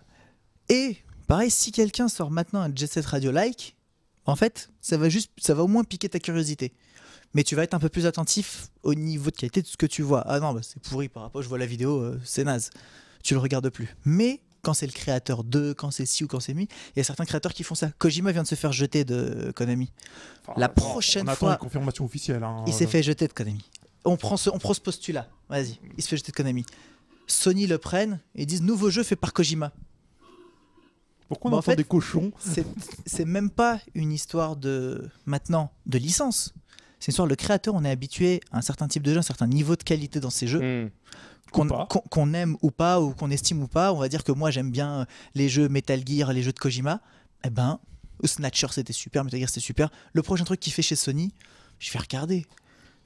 Et 0.70 0.98
pareil, 1.28 1.52
si 1.52 1.72
quelqu'un 1.72 2.08
sort 2.08 2.32
maintenant 2.32 2.62
un 2.62 2.74
Jet 2.76 2.88
Set 2.88 3.06
Radio 3.06 3.32
like, 3.32 3.76
en 4.26 4.36
fait, 4.36 4.70
ça 4.82 4.98
va 4.98 5.10
juste, 5.10 5.32
ça 5.38 5.54
va 5.54 5.64
au 5.64 5.68
moins 5.68 5.84
piquer 5.84 6.10
ta 6.10 6.20
curiosité. 6.20 6.74
Mais 7.36 7.44
tu 7.44 7.56
vas 7.56 7.64
être 7.64 7.74
un 7.74 7.80
peu 7.80 7.90
plus 7.90 8.06
attentif 8.06 8.68
au 8.84 8.94
niveau 8.96 9.32
de 9.32 9.36
qualité 9.36 9.62
de 9.62 9.68
ce 9.68 9.78
que 9.78 9.86
tu 9.86 10.02
vois. 10.02 10.22
Ah 10.28 10.40
non, 10.40 10.54
bah, 10.54 10.62
c'est 10.64 10.80
pourri 10.82 11.10
par 11.10 11.24
rapport, 11.24 11.42
je 11.42 11.50
vois 11.50 11.58
la 11.58 11.66
vidéo, 11.66 12.00
euh, 12.00 12.20
c'est 12.24 12.44
naze. 12.44 12.70
Tu 13.24 13.34
le 13.34 13.40
regardes 13.40 13.70
plus. 13.70 13.96
Mais 14.06 14.42
quand 14.62 14.74
c'est 14.74 14.86
le 14.86 14.92
créateur 14.92 15.44
2, 15.44 15.74
quand 15.74 15.92
c'est 15.92 16.06
ci 16.06 16.24
ou 16.24 16.28
quand 16.28 16.40
c'est 16.40 16.54
mi, 16.54 16.68
il 16.96 16.98
y 16.98 17.02
a 17.02 17.04
certains 17.04 17.26
créateurs 17.26 17.54
qui 17.54 17.64
font 17.64 17.76
ça. 17.76 17.90
Kojima 17.98 18.32
vient 18.32 18.44
de 18.44 18.48
se 18.48 18.56
faire 18.56 18.72
jeter 18.72 19.04
de 19.06 19.52
Konami. 19.56 19.92
Enfin, 20.42 20.54
La 20.60 20.70
prochaine 20.70 21.26
on 21.26 21.32
attend 21.32 21.38
fois- 21.38 21.52
une 21.54 21.58
confirmation 21.58 22.06
officielle. 22.06 22.44
hein. 22.44 22.64
Il 22.68 22.74
s'est 22.74 22.88
fait 22.88 23.04
jeter 23.04 23.28
de 23.28 23.34
Konami. 23.34 23.64
On 24.06 24.16
prend 24.18 24.38
ce, 24.38 24.50
on 24.50 24.60
prend 24.60 24.74
ce 24.74 24.82
postulat. 24.82 25.28
Vas-y, 25.50 25.80
il 25.98 26.04
se 26.04 26.08
fait 26.10 26.18
jeter 26.18 26.32
de 26.32 26.38
Konami. 26.38 26.66
Sony 27.28 27.68
le 27.68 27.78
prennent 27.78 28.20
et 28.36 28.46
disent 28.46 28.62
nouveau 28.62 28.90
jeu 28.90 29.04
fait 29.04 29.16
par 29.16 29.34
Kojima. 29.34 29.72
Pourquoi 31.30 31.50
on 31.50 31.54
Bah, 31.54 31.58
en 31.60 31.62
fait, 31.62 31.76
des 31.76 31.84
cochons 31.84 32.32
c'est 33.06 33.26
même 33.26 33.50
pas 33.50 33.80
une 33.96 34.12
histoire 34.12 34.56
de 34.56 35.10
maintenant 35.26 35.72
de 35.86 35.98
licence. 35.98 36.54
C'est 37.00 37.08
une 37.08 37.12
histoire 37.14 37.28
le 37.28 37.36
créateur. 37.36 37.74
On 37.76 37.84
est 37.84 37.90
habitué 37.90 38.40
à 38.52 38.58
un 38.58 38.62
certain 38.62 38.88
type 38.88 39.04
de 39.04 39.14
jeu, 39.14 39.20
un 39.20 39.24
certain 39.24 39.48
niveau 39.48 39.76
de 39.76 39.84
qualité 39.84 40.20
dans 40.20 40.30
ces 40.30 40.48
jeux, 40.48 40.84
Hmm. 40.86 40.90
Qu'on 41.54 42.34
aime 42.34 42.58
ou 42.62 42.72
pas 42.72 43.00
ou 43.02 43.14
qu'on 43.14 43.30
estime 43.32 43.62
ou 43.64 43.68
pas. 43.68 43.94
On 43.94 43.98
va 43.98 44.10
dire 44.10 44.24
que 44.24 44.32
moi 44.32 44.52
j'aime 44.52 44.72
bien 44.72 45.06
les 45.36 45.48
jeux 45.50 45.70
Metal 45.70 46.02
Gear, 46.06 46.34
les 46.34 46.44
jeux 46.44 46.52
de 46.54 46.60
Kojima. 46.60 47.02
Eh 47.46 47.50
ben, 47.50 47.80
Snatcher 48.24 48.68
c'était 48.72 48.94
super, 48.94 49.24
Metal 49.24 49.40
Gear 49.40 49.50
c'était 49.50 49.62
super. 49.62 49.90
Le 50.14 50.22
prochain 50.22 50.44
truc 50.44 50.60
qu'il 50.60 50.74
fait 50.74 50.82
chez 50.82 50.96
Sony, 50.96 51.32
je 51.80 51.92
vais 51.92 52.00
regarder. 52.00 52.46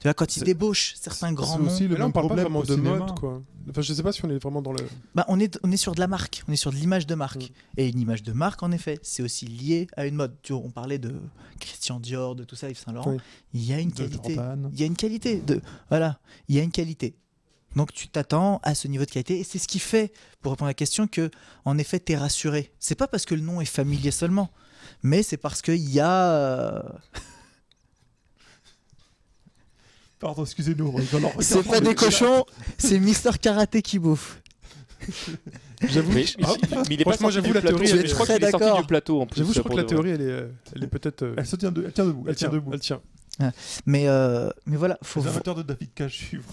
Tu 0.00 0.04
vois 0.06 0.14
quand 0.14 0.36
il 0.36 0.38
C'est- 0.38 0.44
débauche 0.44 0.94
certains 1.00 1.32
grands 1.32 1.56
c'est 1.56 1.58
noms, 1.62 1.66
aussi 1.66 1.88
le 1.88 1.96
là, 1.96 2.04
on 2.04 2.06
même 2.06 2.12
parle 2.12 2.28
pas 2.28 2.34
problème 2.36 2.44
vraiment 2.46 2.60
de 2.62 2.66
cinéma. 2.76 2.98
mode, 2.98 3.18
quoi. 3.18 3.42
Enfin, 3.68 3.80
je 3.82 3.92
sais 3.92 4.02
pas 4.04 4.12
si 4.12 4.24
on 4.24 4.30
est 4.30 4.38
vraiment 4.38 4.62
dans 4.62 4.70
le. 4.72 4.78
bah, 5.16 5.24
on 5.26 5.40
est 5.40 5.58
on 5.64 5.72
est 5.72 5.76
sur 5.76 5.92
de 5.92 5.98
la 5.98 6.06
marque, 6.06 6.44
on 6.46 6.52
est 6.52 6.56
sur 6.56 6.70
de 6.70 6.76
l'image 6.76 7.04
de 7.08 7.16
marque. 7.16 7.42
Mm. 7.50 7.78
Et 7.80 7.88
une 7.88 7.98
image 7.98 8.22
de 8.22 8.32
marque 8.32 8.62
en 8.62 8.70
effet, 8.70 9.00
c'est 9.02 9.24
aussi 9.24 9.46
lié 9.46 9.88
à 9.96 10.06
une 10.06 10.14
mode. 10.14 10.36
Tu 10.42 10.52
vois, 10.52 10.62
on 10.64 10.70
parlait 10.70 10.98
de 10.98 11.16
Christian 11.58 11.98
Dior, 11.98 12.36
de 12.36 12.44
tout 12.44 12.54
ça, 12.54 12.70
Yves 12.70 12.78
Saint 12.78 12.92
Laurent. 12.92 13.10
Oui. 13.10 13.18
Il 13.54 13.64
y 13.64 13.72
a 13.72 13.80
une 13.80 13.90
de 13.90 13.94
qualité. 13.96 14.34
Jordan. 14.36 14.70
il 14.72 14.78
y 14.78 14.84
a 14.84 14.86
une 14.86 14.94
qualité 14.96 15.40
de 15.40 15.60
voilà 15.88 16.20
il 16.48 16.54
y 16.54 16.60
a 16.60 16.62
une 16.62 16.70
qualité 16.70 17.16
donc 17.76 17.92
tu 17.92 18.08
t'attends 18.08 18.60
à 18.62 18.74
ce 18.74 18.88
niveau 18.88 19.04
de 19.04 19.10
qualité 19.10 19.38
et 19.40 19.44
c'est 19.44 19.58
ce 19.58 19.68
qui 19.68 19.78
fait 19.78 20.12
pour 20.40 20.52
répondre 20.52 20.66
à 20.68 20.70
la 20.70 20.74
question 20.74 21.06
que 21.06 21.30
en 21.64 21.78
effet 21.78 22.00
tu 22.00 22.12
es 22.12 22.16
rassuré 22.16 22.72
c'est 22.80 22.94
pas 22.94 23.06
parce 23.06 23.24
que 23.24 23.34
le 23.34 23.40
nom 23.42 23.60
est 23.60 23.64
familier 23.66 24.10
seulement 24.10 24.50
mais 25.02 25.22
c'est 25.22 25.36
parce 25.36 25.60
qu'il 25.62 25.76
y 25.90 26.00
a 26.00 26.30
euh, 26.32 26.82
Pardon, 30.18 30.42
excusez-nous. 30.42 30.88
on 30.88 30.96
rigole 30.96 31.24
en 31.26 31.32
c'est 31.40 31.62
pas 31.62 31.80
des 31.80 31.94
cochons 31.94 32.44
c'est 32.76 32.98
Mister 32.98 33.30
Karaté 33.40 33.82
qui 33.82 33.98
bouffe 33.98 34.40
J'avoue, 35.88 36.10
Mais, 36.10 36.24
mais 36.40 36.46
il 36.90 37.00
est 37.00 37.04
pas 37.04 37.12
franchement, 37.12 37.30
sorti 37.30 37.34
j'avoue, 37.34 37.52
la 37.54 37.60
théorie, 37.62 37.86
Je 37.86 37.96
elle 37.96 38.04
est 38.04 38.12
crois 38.12 38.26
qu'il 38.26 38.44
est 38.44 38.50
sorti 38.50 38.80
du 38.80 38.86
plateau 38.86 39.20
en 39.22 39.26
plus. 39.26 39.38
j'avoue, 39.38 39.52
je 39.52 39.60
crois 39.60 39.70
que 39.70 39.80
la 39.80 39.84
théorie, 39.84 40.10
elle 40.10 40.20
est, 40.22 40.44
elle 40.74 40.82
est 40.84 40.86
peut-être. 40.88 41.22
euh, 41.22 41.34
Elle 41.38 41.46
se 41.46 41.54
tient, 41.54 41.70
de- 41.70 41.84
elle 41.86 41.92
tient 41.92 42.04
debout. 42.04 42.24
Elle, 42.24 42.30
Elle 42.30 42.36
tient 42.36 42.48
tient, 42.48 42.58
debout. 42.58 42.70
elle 42.74 42.80
tient. 42.80 43.00
mais 43.86 44.08
euh, 44.08 44.50
mais 44.66 44.76
voilà 44.76 44.98
faut 45.04 45.20
Les 45.22 45.28
amateurs 45.28 45.54
de 45.54 45.62
David 45.62 45.94
Cage 45.94 46.14
suivront. 46.16 46.52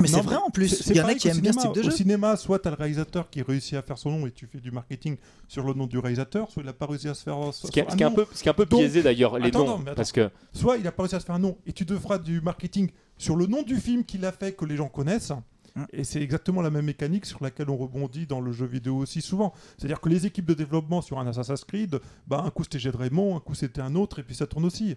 Mais 0.00 0.08
c'est 0.08 0.20
vrai 0.20 0.36
en 0.36 0.50
plus 0.50 0.68
c'est 0.68 0.90
il 0.94 0.96
y 0.96 1.00
en 1.00 1.06
a 1.08 1.14
qui 1.14 1.28
aiment 1.28 1.40
bien 1.40 1.52
ce 1.52 1.58
cinéma. 1.60 1.72
type 1.74 1.82
de 1.82 1.86
Au 1.88 1.90
jeu 1.90 1.96
cinéma, 1.96 2.36
soit 2.36 2.58
tu 2.58 2.68
as 2.68 2.70
le 2.70 2.76
réalisateur 2.76 3.28
qui 3.30 3.42
réussit 3.42 3.74
à 3.74 3.82
faire 3.82 3.98
son 3.98 4.10
nom 4.10 4.26
et 4.26 4.30
tu 4.32 4.46
fais 4.46 4.58
du 4.60 4.70
marketing 4.70 5.16
sur 5.48 5.64
le 5.64 5.74
nom 5.74 5.86
du 5.86 5.98
réalisateur, 5.98 6.50
soit 6.50 6.62
il 6.62 6.66
n'a 6.66 6.72
pas 6.72 6.86
réussi 6.86 7.08
à 7.08 7.14
se 7.14 7.22
faire. 7.22 7.36
Ce 7.52 7.66
qui 7.70 7.80
est, 7.80 8.02
un 8.02 8.08
nom. 8.10 8.14
peu, 8.14 8.26
ce 8.32 8.42
qui 8.42 8.48
est 8.48 8.50
un 8.50 8.54
peu 8.54 8.66
Donc- 8.66 8.80
biaisé 8.80 9.02
d'ailleurs, 9.02 9.38
les 9.38 9.48
Attends, 9.48 9.58
noms. 9.60 9.66
non, 9.78 9.82
attends. 9.86 9.94
parce 9.94 10.12
que 10.12 10.30
Soit 10.52 10.76
il 10.76 10.82
n'a 10.84 10.92
pas 10.92 11.02
réussi 11.02 11.16
à 11.16 11.20
se 11.20 11.26
faire 11.26 11.34
un 11.34 11.38
nom 11.40 11.56
et 11.66 11.72
tu 11.72 11.84
devras 11.84 12.18
du 12.18 12.40
marketing 12.40 12.90
sur 13.16 13.36
le 13.36 13.46
nom 13.46 13.62
du 13.62 13.76
film 13.76 14.04
qu'il 14.04 14.24
a 14.24 14.32
fait 14.32 14.52
que 14.52 14.64
les 14.64 14.76
gens 14.76 14.88
connaissent. 14.88 15.32
Mm. 15.78 15.84
Et 15.92 16.04
c'est 16.04 16.20
exactement 16.22 16.60
la 16.62 16.70
même 16.70 16.84
mécanique 16.84 17.26
sur 17.26 17.42
laquelle 17.42 17.70
on 17.70 17.76
rebondit 17.76 18.26
dans 18.26 18.40
le 18.40 18.52
jeu 18.52 18.66
vidéo 18.66 18.96
aussi 18.96 19.20
souvent. 19.20 19.52
C'est-à-dire 19.76 20.00
que 20.00 20.08
les 20.08 20.26
équipes 20.26 20.46
de 20.46 20.54
développement 20.54 21.00
sur 21.02 21.18
un 21.18 21.26
Assassin's 21.26 21.64
Creed, 21.64 21.98
bah, 22.26 22.42
un 22.44 22.50
coup 22.50 22.64
c'était 22.64 22.78
Jet 22.78 22.94
Raymond, 22.96 23.36
un 23.36 23.40
coup 23.40 23.54
c'était 23.54 23.80
un 23.80 23.94
autre, 23.94 24.18
et 24.18 24.22
puis 24.22 24.34
ça 24.34 24.46
tourne 24.46 24.64
aussi. 24.64 24.96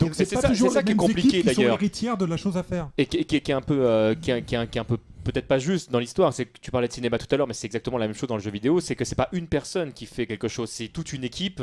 Donc 0.00 0.10
Mais 0.18 0.24
c'est 0.24 0.34
pas 0.34 0.42
ça- 0.42 0.48
toujours 0.48 0.68
c'est 0.68 0.74
ça 0.74 0.80
les 0.80 0.86
qui 0.86 0.92
est 0.92 0.96
compliqué, 0.96 1.42
d'ailleurs. 1.42 1.78
de 2.18 2.24
la 2.24 2.36
chose 2.36 2.56
à 2.56 2.62
faire. 2.62 2.90
et 2.98 3.06
qui, 3.06 3.24
qui- 3.24 3.40
qui 3.40 3.50
est 3.50 3.54
un 3.54 3.60
peu, 3.60 3.78
euh, 3.86 4.14
qui, 4.14 4.30
est- 4.30 4.42
qui 4.42 4.54
est 4.54 4.66
qui 4.70 4.78
est 4.78 4.80
un 4.80 4.84
peu 4.84 4.98
peut-être 5.24 5.46
pas 5.48 5.58
juste 5.58 5.90
dans 5.90 5.98
l'histoire. 5.98 6.32
C'est 6.32 6.46
que 6.46 6.58
tu 6.60 6.70
parlais 6.70 6.88
de 6.88 6.92
cinéma 6.92 7.18
tout 7.18 7.26
à 7.30 7.36
l'heure, 7.36 7.46
mais 7.46 7.52
c'est 7.52 7.66
exactement 7.66 7.98
la 7.98 8.06
même 8.06 8.16
chose 8.16 8.28
dans 8.28 8.36
le 8.36 8.42
jeu 8.42 8.50
vidéo. 8.50 8.80
C'est 8.80 8.94
que 8.94 9.04
c'est 9.04 9.14
pas 9.14 9.28
une 9.32 9.46
personne 9.46 9.92
qui 9.92 10.06
fait 10.06 10.26
quelque 10.26 10.48
chose, 10.48 10.70
c'est 10.70 10.88
toute 10.88 11.12
une 11.12 11.22
équipe, 11.24 11.62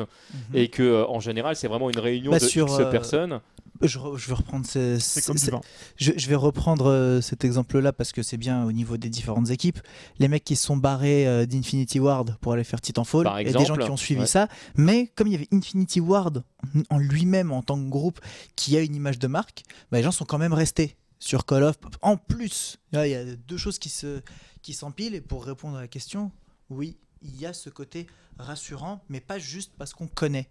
et 0.54 0.68
que 0.68 0.84
euh, 0.84 1.06
en 1.08 1.20
général 1.20 1.56
c'est 1.56 1.68
vraiment 1.68 1.90
une 1.90 1.98
réunion 2.00 2.32
Bah, 2.32 2.40
de 2.40 2.46
sur, 2.46 2.68
X 2.68 2.80
euh, 2.80 2.92
personnes. 2.92 3.40
Je, 3.82 4.00
re- 4.00 4.18
je 4.18 4.28
vais 4.28 4.34
reprendre 4.36 4.66
ce- 4.66 4.98
C'est 5.00 5.26
comme 5.26 5.38
ce- 5.38 5.46
du 5.46 5.52
vin. 5.52 5.62
Je, 5.98 6.12
je 6.16 6.28
vais 6.30 6.36
reprendre 6.36 6.88
euh, 6.90 7.22
cet 7.22 7.44
exemple-là 7.44 7.92
parce 7.94 8.12
que 8.12 8.24
c'est 8.24 8.38
bien 8.38 8.64
au 8.66 8.72
niveau 8.72 8.98
des 8.98 9.10
différentes 9.10 9.50
équipes. 9.50 9.80
Les 10.20 10.28
mecs 10.28 10.44
qui 10.44 10.56
se 10.56 10.66
sont 10.66 10.78
barrés 10.78 11.28
euh, 11.28 11.46
d'Infinity 11.46 12.00
Ward 12.00 12.38
pour 12.42 12.54
aller 12.54 12.64
faire 12.64 12.82
Titanfall, 12.82 13.28
il 13.42 13.48
y 13.48 13.50
a 13.50 13.58
des 13.58 13.66
gens 13.66 13.76
qui 13.76 13.90
ont 13.90 13.98
suivi 13.98 14.22
ouais. 14.22 14.28
ça. 14.28 14.48
Mais 14.76 15.08
comme 15.16 15.28
il 15.28 15.34
y 15.34 15.36
avait 15.36 15.48
Infinity 15.52 16.00
Ward 16.00 16.44
en 16.90 16.98
lui-même 16.98 17.52
en 17.52 17.62
tant 17.62 17.78
que 17.78 17.90
groupe 17.90 18.20
qui 18.56 18.76
a 18.78 18.82
une 18.82 18.96
image 18.96 19.20
de 19.20 19.28
marque, 19.28 19.64
bah, 19.92 19.98
les 19.98 20.04
gens 20.04 20.12
sont 20.12 20.26
quand 20.26 20.38
même 20.38 20.54
restés 20.54 20.96
sur 21.20 21.46
Call 21.46 21.64
of. 21.64 21.76
En 22.02 22.18
plus, 22.18 22.78
là, 22.92 23.08
il 23.08 23.12
y 23.12 23.16
a 23.16 23.24
deux 23.26 23.58
choses 23.58 23.80
qui 23.80 23.90
se 23.90 24.22
qui 24.62 24.74
s'empilent. 24.74 25.16
Et 25.16 25.22
pour 25.22 25.46
répondre 25.46 25.78
à 25.78 25.82
la 25.82 25.88
question, 25.88 26.32
oui, 26.70 26.98
il 27.22 27.40
y 27.40 27.46
a 27.46 27.54
ce 27.54 27.70
côté 27.70 28.08
rassurant, 28.38 29.04
mais 29.10 29.20
pas 29.22 29.40
juste 29.40 29.74
parce 29.78 29.94
qu'on 29.94 30.08
connaît. 30.08 30.50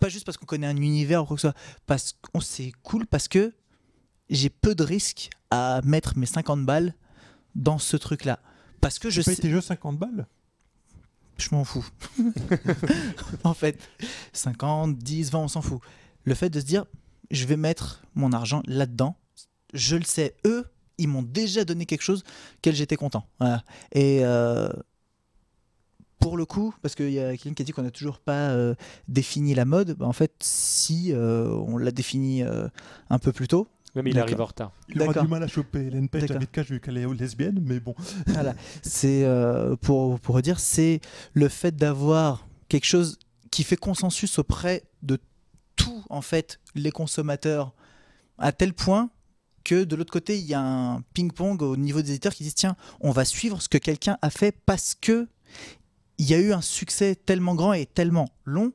Pas 0.00 0.08
juste 0.08 0.24
parce 0.26 0.36
qu'on 0.36 0.46
connaît 0.46 0.66
un 0.66 0.76
univers 0.76 1.22
ou 1.22 1.26
quoi 1.26 1.36
que 1.36 1.40
ce 1.40 1.48
soit. 1.48 1.58
Parce 1.86 2.12
qu'on 2.12 2.40
c'est 2.40 2.72
cool 2.82 3.06
parce 3.06 3.28
que 3.28 3.54
j'ai 4.28 4.50
peu 4.50 4.74
de 4.74 4.84
risques 4.84 5.30
à 5.50 5.80
mettre 5.84 6.18
mes 6.18 6.26
50 6.26 6.64
balles 6.64 6.94
dans 7.54 7.78
ce 7.78 7.96
truc-là. 7.96 8.40
Parce 8.80 8.98
que 8.98 9.10
je 9.10 9.22
sais, 9.22 9.36
tes 9.36 9.50
jeux 9.50 9.60
50 9.60 9.98
balles? 9.98 10.26
Je 11.38 11.48
m'en 11.52 11.64
fous. 11.64 11.86
en 13.44 13.54
fait, 13.54 13.78
50, 14.32 14.96
10, 14.96 15.30
20, 15.30 15.38
on 15.38 15.48
s'en 15.48 15.62
fout. 15.62 15.80
le 16.24 16.34
fait 16.34 16.50
de 16.50 16.60
se 16.60 16.64
dire, 16.64 16.84
je 17.30 17.44
vais 17.46 17.56
mettre 17.56 18.02
mon 18.14 18.32
argent 18.32 18.62
là-dedans. 18.66 19.16
Je 19.74 19.96
le 19.96 20.04
sais, 20.04 20.36
eux, 20.46 20.64
ils 20.98 21.08
m'ont 21.08 21.22
déjà 21.22 21.64
donné 21.64 21.86
quelque 21.86 22.02
chose 22.02 22.24
qu'elle 22.62 22.74
j'étais 22.74 22.96
content. 22.96 23.28
Voilà. 23.38 23.64
Et 23.92 24.20
euh, 24.24 24.68
pour 26.18 26.36
le 26.36 26.44
coup, 26.44 26.74
parce 26.82 26.94
qu'il 26.94 27.10
y 27.10 27.20
a 27.20 27.36
quelqu'un 27.36 27.54
qui 27.54 27.62
a 27.62 27.64
dit 27.64 27.72
qu'on 27.72 27.82
n'a 27.82 27.90
toujours 27.90 28.18
pas 28.18 28.50
euh, 28.50 28.74
défini 29.08 29.54
la 29.54 29.64
mode, 29.64 29.92
bah, 29.92 30.06
en 30.06 30.12
fait, 30.12 30.32
si 30.40 31.12
euh, 31.12 31.48
on 31.66 31.76
l'a 31.76 31.90
défini 31.90 32.42
euh, 32.42 32.68
un 33.10 33.18
peu 33.18 33.32
plus 33.32 33.48
tôt. 33.48 33.68
Même 33.96 34.08
il 34.08 34.14
D'accord. 34.14 34.28
arrive 34.28 34.40
en 34.42 34.44
retard. 34.44 34.72
Il 34.88 35.02
aura 35.02 35.22
du 35.22 35.28
mal 35.28 35.42
à 35.42 35.46
choper 35.46 35.86
Hélène 35.86 36.08
Page 36.08 36.22
D'accord. 36.22 36.36
David 36.36 36.50
Cage 36.50 36.70
vu 36.70 36.80
qu'elle 36.80 36.98
est 36.98 37.14
lesbienne, 37.14 37.60
mais 37.62 37.80
bon. 37.80 37.94
Voilà. 38.26 38.54
C'est 38.82 39.24
euh, 39.24 39.74
pour 39.76 40.20
pour 40.20 40.40
dire, 40.42 40.60
c'est 40.60 41.00
le 41.32 41.48
fait 41.48 41.74
d'avoir 41.74 42.46
quelque 42.68 42.84
chose 42.84 43.18
qui 43.50 43.64
fait 43.64 43.76
consensus 43.76 44.38
auprès 44.38 44.84
de 45.02 45.18
tous 45.76 46.04
en 46.10 46.20
fait 46.20 46.60
les 46.74 46.90
consommateurs 46.90 47.72
à 48.38 48.52
tel 48.52 48.74
point 48.74 49.08
que 49.64 49.84
de 49.84 49.96
l'autre 49.96 50.12
côté 50.12 50.38
il 50.38 50.44
y 50.44 50.54
a 50.54 50.60
un 50.60 51.00
ping-pong 51.14 51.62
au 51.62 51.76
niveau 51.76 52.02
des 52.02 52.10
éditeurs 52.10 52.34
qui 52.34 52.44
disent 52.44 52.54
tiens 52.54 52.76
on 53.00 53.10
va 53.10 53.24
suivre 53.24 53.60
ce 53.62 53.68
que 53.68 53.78
quelqu'un 53.78 54.18
a 54.22 54.30
fait 54.30 54.56
parce 54.66 54.94
que 54.94 55.28
il 56.18 56.28
y 56.28 56.34
a 56.34 56.38
eu 56.38 56.52
un 56.52 56.60
succès 56.60 57.14
tellement 57.14 57.54
grand 57.54 57.72
et 57.72 57.86
tellement 57.86 58.28
long 58.44 58.72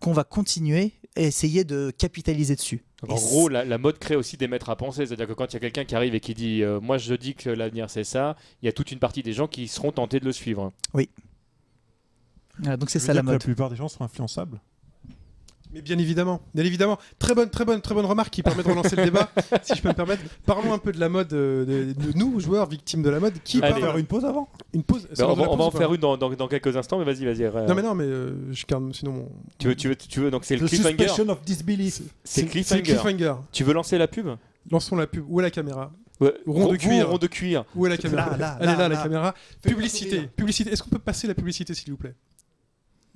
qu'on 0.00 0.12
va 0.12 0.24
continuer 0.24 0.92
et 1.16 1.24
essayer 1.24 1.64
de 1.64 1.92
capitaliser 1.96 2.54
dessus. 2.54 2.84
En 3.08 3.14
gros, 3.14 3.48
la, 3.48 3.64
la 3.64 3.78
mode 3.78 3.98
crée 3.98 4.16
aussi 4.16 4.36
des 4.36 4.48
maîtres 4.48 4.70
à 4.70 4.76
penser. 4.76 5.06
C'est-à-dire 5.06 5.28
que 5.28 5.32
quand 5.32 5.46
il 5.46 5.54
y 5.54 5.56
a 5.56 5.60
quelqu'un 5.60 5.84
qui 5.84 5.94
arrive 5.94 6.14
et 6.14 6.20
qui 6.20 6.34
dit 6.34 6.62
euh, 6.62 6.80
Moi, 6.80 6.98
je 6.98 7.14
dis 7.14 7.34
que 7.34 7.48
l'avenir, 7.50 7.90
c'est 7.90 8.04
ça, 8.04 8.36
il 8.62 8.66
y 8.66 8.68
a 8.68 8.72
toute 8.72 8.90
une 8.90 8.98
partie 8.98 9.22
des 9.22 9.32
gens 9.32 9.46
qui 9.46 9.68
seront 9.68 9.92
tentés 9.92 10.18
de 10.20 10.24
le 10.24 10.32
suivre. 10.32 10.72
Voilà, 12.58 12.76
donc 12.76 12.90
c'est 12.90 12.98
Ça 12.98 13.14
la 13.14 13.22
mode. 13.22 13.34
La 13.34 13.38
plupart 13.38 13.70
des 13.70 13.76
gens 13.76 13.88
sont 13.88 14.02
influençables? 14.02 14.60
Mais 15.72 15.82
bien 15.82 15.98
évidemment, 15.98 16.40
bien 16.54 16.64
évidemment. 16.64 16.98
Très 17.18 17.34
bonne, 17.34 17.50
très 17.50 17.64
bonne, 17.64 17.80
très 17.82 17.94
bonne 17.94 18.06
remarque 18.06 18.30
qui 18.30 18.42
permet 18.42 18.62
de 18.62 18.68
relancer 18.68 18.96
le 18.96 19.04
débat, 19.04 19.30
si 19.62 19.74
je 19.76 19.82
peux 19.82 19.88
me 19.88 19.94
permettre. 19.94 20.22
Parlons 20.46 20.72
un 20.72 20.78
peu 20.78 20.92
de 20.92 20.98
la 21.00 21.08
mode, 21.10 21.32
euh, 21.34 21.64
de, 21.64 21.92
de 21.92 22.12
nous, 22.16 22.40
joueurs 22.40 22.66
victimes 22.68 23.02
de 23.02 23.10
la 23.10 23.20
mode. 23.20 23.34
Qui. 23.44 23.58
On 23.58 23.60
va 23.60 23.68
parle 23.70 23.82
faire 23.82 23.96
une 23.98 24.06
pause 24.06 24.24
avant 24.24 24.48
une 24.72 24.82
pause 24.82 25.06
Ben, 25.16 25.26
on 25.26 25.34
va, 25.34 25.42
on 25.50 25.60
en 25.60 25.70
faire 25.70 25.92
une 25.92 26.00
dans, 26.00 26.16
dans- 26.16 26.30
dans 26.30 26.48
quelques 26.48 26.74
instants, 26.76 26.98
mais 26.98 27.04
vas-y, 27.04 27.24
vas-y. 27.26 27.44
euh, 27.44 27.66
Non 27.66 27.74
mais 27.74 27.82
non, 27.82 27.94
mais 27.94 28.04
euh, 28.04 28.52
je 28.52 28.64
garde 28.66 28.94
sinon 28.94 29.12
mon. 29.12 29.28
Tu 29.58 29.68
veux, 29.68 29.74
tu 29.76 29.88
veux, 29.88 29.96
tu 29.96 30.20
veux, 30.20 30.30
donc 30.30 30.44
c'est 30.46 30.56
le 30.56 30.66
The 30.66 30.68
cliffhanger. 30.70 30.96
Suspension 31.08 31.28
of 31.28 31.42
Disbelief. 31.44 32.00
C'est 32.24 32.46
cliffhanger. 32.46 32.82
cliffhanger. 32.82 33.34
Tu 33.52 33.64
veux 33.64 33.74
lancer 33.74 33.98
la 33.98 34.08
pub? 34.08 34.28
Lançons 34.70 34.96
la 34.96 35.06
pub. 35.06 35.24
Où 35.28 35.40
est 35.40 35.42
la 35.42 35.50
caméra? 35.50 35.90
Ouais, 36.20 36.34
Rond 36.46 36.72
de 36.72 36.76
cuir. 36.76 37.08
Rond 37.10 37.18
de 37.18 37.26
cuir. 37.28 37.64
Où 37.76 37.86
est 37.86 37.90
la 37.90 37.96
caméra? 37.96 38.30
Là, 38.30 38.36
là, 38.36 38.58
Elle 38.60 38.68
est 38.70 38.72
là, 38.72 38.78
là, 38.78 38.88
la 38.88 38.94
là. 38.96 39.02
caméra. 39.02 39.34
Publicité. 39.62 40.28
Publicité. 40.34 40.70
Est-ce 40.72 40.82
qu'on 40.82 40.90
peut 40.90 40.98
passer 40.98 41.26
la 41.28 41.34
publicité, 41.34 41.74
s'il 41.74 41.92
vous 41.92 41.96
plaît? 41.96 42.14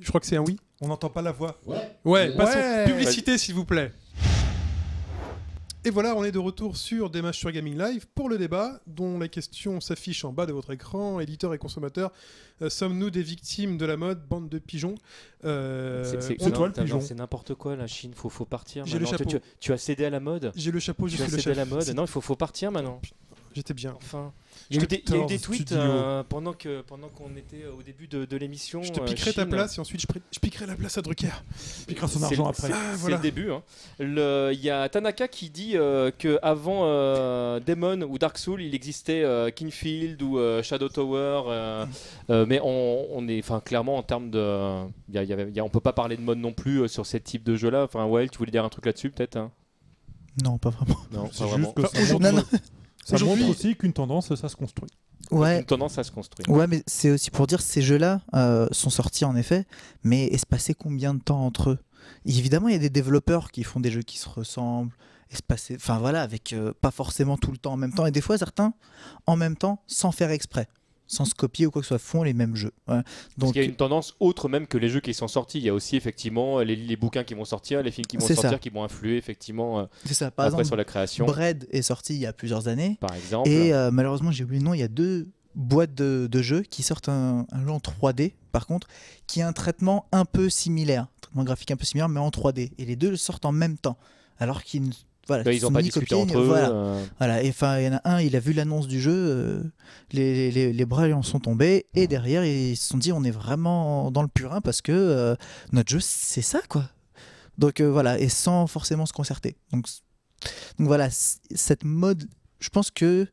Je 0.03 0.09
crois 0.09 0.21
que 0.21 0.27
c'est 0.27 0.37
un 0.37 0.43
oui. 0.45 0.59
On 0.81 0.89
n'entend 0.89 1.09
pas 1.11 1.23
la 1.23 1.33
voix. 1.33 1.59
Ouais. 1.67 1.77
Ouais, 2.05 2.29
Ouais. 2.31 2.37
passons. 2.37 2.59
Ouais. 2.59 2.85
Publicité, 2.87 3.39
s'il 3.39 3.55
vous 3.55 3.65
plaît. 3.65 3.93
Et 5.85 5.91
voilà, 5.91 6.15
on 6.15 6.23
est 6.23 6.31
de 6.31 6.39
retour 6.39 6.77
sur 6.77 7.11
des 7.11 7.23
matchs 7.23 7.39
sur 7.41 7.51
Gaming 7.51 7.77
Live 7.77 8.07
pour 8.15 8.29
le 8.29 8.39
débat, 8.39 8.81
dont 8.87 9.19
la 9.19 9.27
question 9.27 9.81
s'affiche 9.81 10.25
en 10.25 10.33
bas 10.33 10.47
de 10.47 10.53
votre 10.53 10.73
écran. 10.73 11.19
Éditeurs 11.19 11.53
et 11.55 11.59
consommateurs, 11.59 12.13
euh, 12.63 12.71
sommes-nous 12.71 13.11
des 13.11 13.23
victimes 13.25 13.79
de 13.79 13.85
la 13.85 13.97
mode, 13.97 14.25
bande 14.29 14.49
de 14.49 14.59
pigeons 14.61 14.95
Euh, 15.45 16.05
C'est- 16.21 16.37
toi 16.53 16.69
le 16.69 16.73
pigeon. 16.73 17.01
C'est 17.01 17.17
n'importe 17.17 17.55
quoi, 17.55 17.75
la 17.75 17.89
Chine. 17.89 18.13
Faut, 18.15 18.29
faut 18.29 18.45
partir. 18.45 18.87
J'ai 18.87 19.01
le 19.01 19.07
chapeau. 19.07 19.25
Tu, 19.25 19.39
tu 19.59 19.73
as 19.73 19.79
cédé 19.79 20.05
à 20.05 20.11
la 20.11 20.21
mode 20.21 20.53
J'ai 20.55 20.71
le 20.71 20.79
chapeau, 20.79 21.09
je 21.09 21.17
Tu 21.17 21.23
as 21.23 21.27
le 21.27 21.33
cédé 21.39 21.51
à 21.51 21.55
la 21.55 21.65
mode 21.65 21.89
Non, 21.97 22.05
il 22.05 22.09
faut, 22.09 22.21
faut 22.21 22.37
partir 22.37 22.71
maintenant. 22.71 23.01
J'étais 23.55 23.75
bien. 23.75 23.95
Enfin. 23.97 24.33
Il 24.71 24.77
y 24.77 24.81
a 24.81 24.83
eu 24.85 24.87
des, 24.87 25.03
il 25.07 25.11
y 25.11 25.19
a 25.19 25.23
eu 25.23 25.27
des 25.27 25.39
14 25.39 25.43
tweets 25.43 25.73
euh, 25.73 26.23
pendant 26.29 26.53
que 26.53 26.83
pendant 26.83 27.09
qu'on 27.09 27.35
était 27.37 27.65
euh, 27.65 27.73
au 27.79 27.83
début 27.83 28.07
de, 28.07 28.25
de 28.25 28.37
l'émission. 28.37 28.83
Je 28.83 28.93
te 28.93 29.01
euh, 29.01 29.05
piquerai 29.05 29.33
ta 29.33 29.47
place 29.47 29.77
et 29.79 29.81
ensuite 29.81 30.01
je, 30.03 30.07
je 30.31 30.39
piquerai 30.39 30.67
la 30.67 30.75
place 30.75 30.99
à 30.99 31.03
Drucker. 31.03 31.29
Il 31.81 31.87
piquera 31.87 32.07
son 32.09 32.23
argent 32.23 32.47
après. 32.47 32.69
Ah, 32.73 32.77
C'est 32.93 32.99
voilà. 32.99 33.17
le 33.17 33.23
début. 33.23 33.51
hein. 33.51 33.63
Le- 33.99 34.51
Il 34.53 34.61
y 34.61 34.71
a 34.71 34.89
Tanaka 34.89 35.27
qui 35.29 35.51
dit 35.51 35.73
euh, 35.77 36.11
que 36.17 36.39
avant 36.43 36.83
euh, 36.85 37.61
Demon 37.61 38.03
ou 38.03 38.19
Dark 38.19 38.37
Soul, 38.39 38.63
il 38.63 38.75
existait 38.75 39.23
euh, 39.23 39.51
Kingfield 39.51 40.21
ou 40.23 40.39
euh, 40.39 40.63
Shadow 40.63 40.89
Tower, 40.89 41.43
euh, 41.49 41.87
euh, 42.31 42.47
mais 42.49 42.61
on, 42.63 43.07
on 43.11 43.27
est, 43.29 43.39
enfin, 43.41 43.61
clairement 43.61 43.97
en 43.97 44.03
termes 44.03 44.31
de, 44.31 44.85
y 45.11 45.19
a- 45.19 45.23
y 45.25 45.33
il 45.33 45.57
y 45.57 45.61
a- 45.61 45.65
on 45.65 45.69
peut 45.71 45.81
pas 45.81 45.93
parler 45.95 46.17
de 46.17 46.23
mode 46.23 46.39
non 46.39 46.53
plus 46.53 46.83
euh, 46.83 46.89
sur 46.89 47.07
ce 47.07 47.17
type 47.17 47.43
de 47.45 47.57
jeu-là. 47.57 47.85
Enfin, 47.85 48.05
ouais, 48.07 48.29
tu 48.29 48.39
voulais 48.39 48.51
dire 48.53 48.65
un 48.65 48.69
truc 48.69 48.87
là-dessus, 48.87 49.11
peut-être 49.11 49.37
hein? 49.37 49.51
Non, 50.43 50.57
pas 50.59 50.71
vraiment. 50.71 50.97
Non, 51.13 51.29
C'est 51.31 51.47
juste 51.57 51.75
que 51.75 51.83
Enfin, 51.83 52.43
ça 53.05 53.15
aujourd'hui- 53.17 53.45
montre, 53.45 53.59
aussi 53.59 53.77
qu'une 53.77 53.93
tendance, 53.93 54.35
ça 54.35 54.49
se 54.49 54.57
construit. 54.57 54.91
Ouais, 55.31 55.61
Une 55.61 55.65
tendance 55.65 55.97
à 55.99 56.05
se 56.05 56.11
construire. 56.11 56.49
Ouais, 56.51 56.67
mais 56.67 56.83
c'est 56.87 57.11
aussi 57.11 57.31
pour 57.31 57.47
dire 57.47 57.61
ces 57.61 57.81
jeux-là 57.81 58.21
euh, 58.35 58.67
sont 58.73 58.91
sortis 58.91 59.25
en 59.25 59.35
effet, 59.37 59.67
mais 60.03 60.25
est-ce 60.27 60.45
passé 60.47 60.75
combien 60.75 61.15
de 61.15 61.21
temps 61.21 61.45
entre 61.47 61.71
eux? 61.71 61.79
Évidemment, 62.27 62.69
il 62.69 62.73
y 62.73 62.77
a 62.77 62.81
des 62.81 62.91
développeurs 62.91 63.51
qui 63.51 63.63
font 63.65 63.81
des 63.81 63.91
jeux 63.91 64.03
qui 64.03 64.19
se 64.19 64.29
ressemblent, 64.29 64.93
espacés, 65.31 65.77
enfin 65.77 65.99
voilà, 65.99 66.23
avec 66.23 66.53
euh, 66.53 66.73
pas 66.81 66.91
forcément 66.91 67.39
tout 67.39 67.51
le 67.53 67.57
temps 67.57 67.73
en 67.73 67.77
même 67.77 67.95
temps, 67.95 68.05
et 68.05 68.11
des 68.11 68.21
fois 68.21 68.37
certains 68.37 68.75
en 69.27 69.37
même 69.37 69.57
temps 69.57 69.81
sans 69.87 70.13
faire 70.13 70.31
exprès, 70.31 70.69
sans 71.13 71.27
se 71.27 71.35
copier 71.35 71.67
ou 71.67 71.71
quoi 71.71 71.83
que 71.83 71.87
ce 71.87 71.89
soit, 71.91 71.99
font 71.99 72.23
les 72.23 72.33
mêmes 72.33 72.57
jeux. 72.57 72.73
Ouais. 72.89 73.03
Parce 73.03 73.05
Donc 73.37 73.53
qu'il 73.53 73.63
y 73.63 73.65
a 73.65 73.69
une 73.69 73.77
tendance 73.77 74.17
autre 74.19 74.49
même 74.49 74.67
que 74.67 74.79
les 74.79 74.89
jeux 74.89 75.01
qui 75.01 75.13
sont 75.13 75.29
sortis. 75.29 75.59
Il 75.59 75.65
y 75.65 75.69
a 75.69 75.75
aussi 75.75 75.95
effectivement 75.97 76.61
les, 76.61 76.75
les 76.75 76.97
bouquins 76.97 77.23
qui 77.23 77.35
vont 77.35 77.45
sortir, 77.45 77.83
les 77.83 77.91
films 77.91 78.07
qui 78.07 78.17
vont 78.17 78.27
sortir, 78.27 78.51
ça. 78.51 78.59
qui 78.59 78.71
vont 78.71 78.83
influer 78.83 79.19
effectivement 79.19 79.81
euh, 79.81 79.85
c'est 80.07 80.15
ça. 80.15 80.31
Par 80.31 80.47
après 80.47 80.55
exemple, 80.55 80.65
sur 80.69 80.77
la 80.77 80.85
création, 80.85 81.27
Bread 81.27 81.69
est 81.71 81.83
sorti 81.83 82.15
il 82.15 82.21
y 82.21 82.27
a 82.27 82.33
plusieurs 82.33 82.67
années, 82.67 82.97
par 83.01 83.15
exemple. 83.15 83.47
et 83.49 83.75
euh, 83.75 83.91
malheureusement 83.91 84.33
j'ai 84.33 84.45
oublié 84.45 84.61
le 84.61 84.65
nom. 84.65 84.73
Il 84.73 84.81
y 84.81 84.83
a 84.83 84.89
deux 84.89 85.29
boîtes 85.55 85.95
de, 85.95 86.29
de 86.31 86.43
jeux 86.43 86.63
qui 86.63 86.83
sortent 86.83 87.11
un, 87.11 87.47
un 87.53 87.63
jeu 87.63 87.71
en 87.71 87.79
3D, 87.79 88.33
par 88.51 88.67
contre, 88.67 88.87
qui 89.27 89.43
a 89.43 89.47
un 89.49 89.53
traitement 89.53 90.07
un 90.13 90.25
peu 90.25 90.49
similaire, 90.49 91.03
un 91.03 91.21
traitement 91.21 91.45
graphique 91.45 91.71
un 91.73 91.77
peu 91.77 91.85
similaire, 91.85 92.09
mais 92.09 92.21
en 92.21 92.31
3D. 92.31 92.71
Et 92.79 92.85
les 92.87 92.97
deux 92.97 93.17
sortent 93.17 93.45
en 93.45 93.53
même 93.53 93.77
temps, 93.77 93.99
alors 94.39 94.63
qu'ils 94.63 94.93
voilà, 95.29 95.45
Bah, 95.45 95.53
ils 95.53 95.63
n'ont 95.63 95.71
pas 95.71 95.83
discuté 95.83 96.15
entre 96.15 96.39
eux. 96.39 96.45
Voilà, 96.45 96.71
euh, 96.71 97.05
voilà. 97.19 97.43
Et 97.43 97.49
enfin, 97.49 97.79
il 97.79 97.85
y 97.85 97.89
en 97.89 97.95
a 97.95 98.01
un, 98.05 98.21
il 98.21 98.35
a 98.35 98.41
vu 98.41 98.53
l'annonce 98.53 98.89
du 98.89 99.01
jeu, 99.01 99.13
euh, 99.15 99.63
les, 100.11 100.51
les, 100.51 100.73
les 100.73 100.85
bras 100.85 101.07
lui 101.07 101.13
en 101.13 101.23
sont 101.23 101.41
tombés, 101.41 101.87
et 101.95 102.07
derrière 102.07 102.45
ils 102.45 102.77
se 102.77 102.89
sont 102.89 102.99
dit 102.99 103.13
on 103.13 103.23
est 103.23 103.31
vraiment 103.31 104.11
dans 104.11 104.23
le 104.23 104.29
purin 104.29 104.61
parce 104.61 104.83
que 104.83 104.93
euh, 104.93 105.37
notre 105.73 105.91
jeu 105.91 106.01
c'est 106.01 106.43
ça 106.43 106.61
quoi. 106.69 106.89
Donc 107.59 107.81
voilà, 107.81 108.19
et 108.19 108.29
sans 108.29 108.67
forcément 108.67 109.07
se 109.07 109.13
concerter. 109.13 109.57
Donc, 109.73 109.87
donc 110.79 110.89
voilà, 110.89 111.09
cette 111.11 111.85
mode, 111.85 112.29
je 112.59 112.71
pense 112.71 112.91
que 112.91 113.29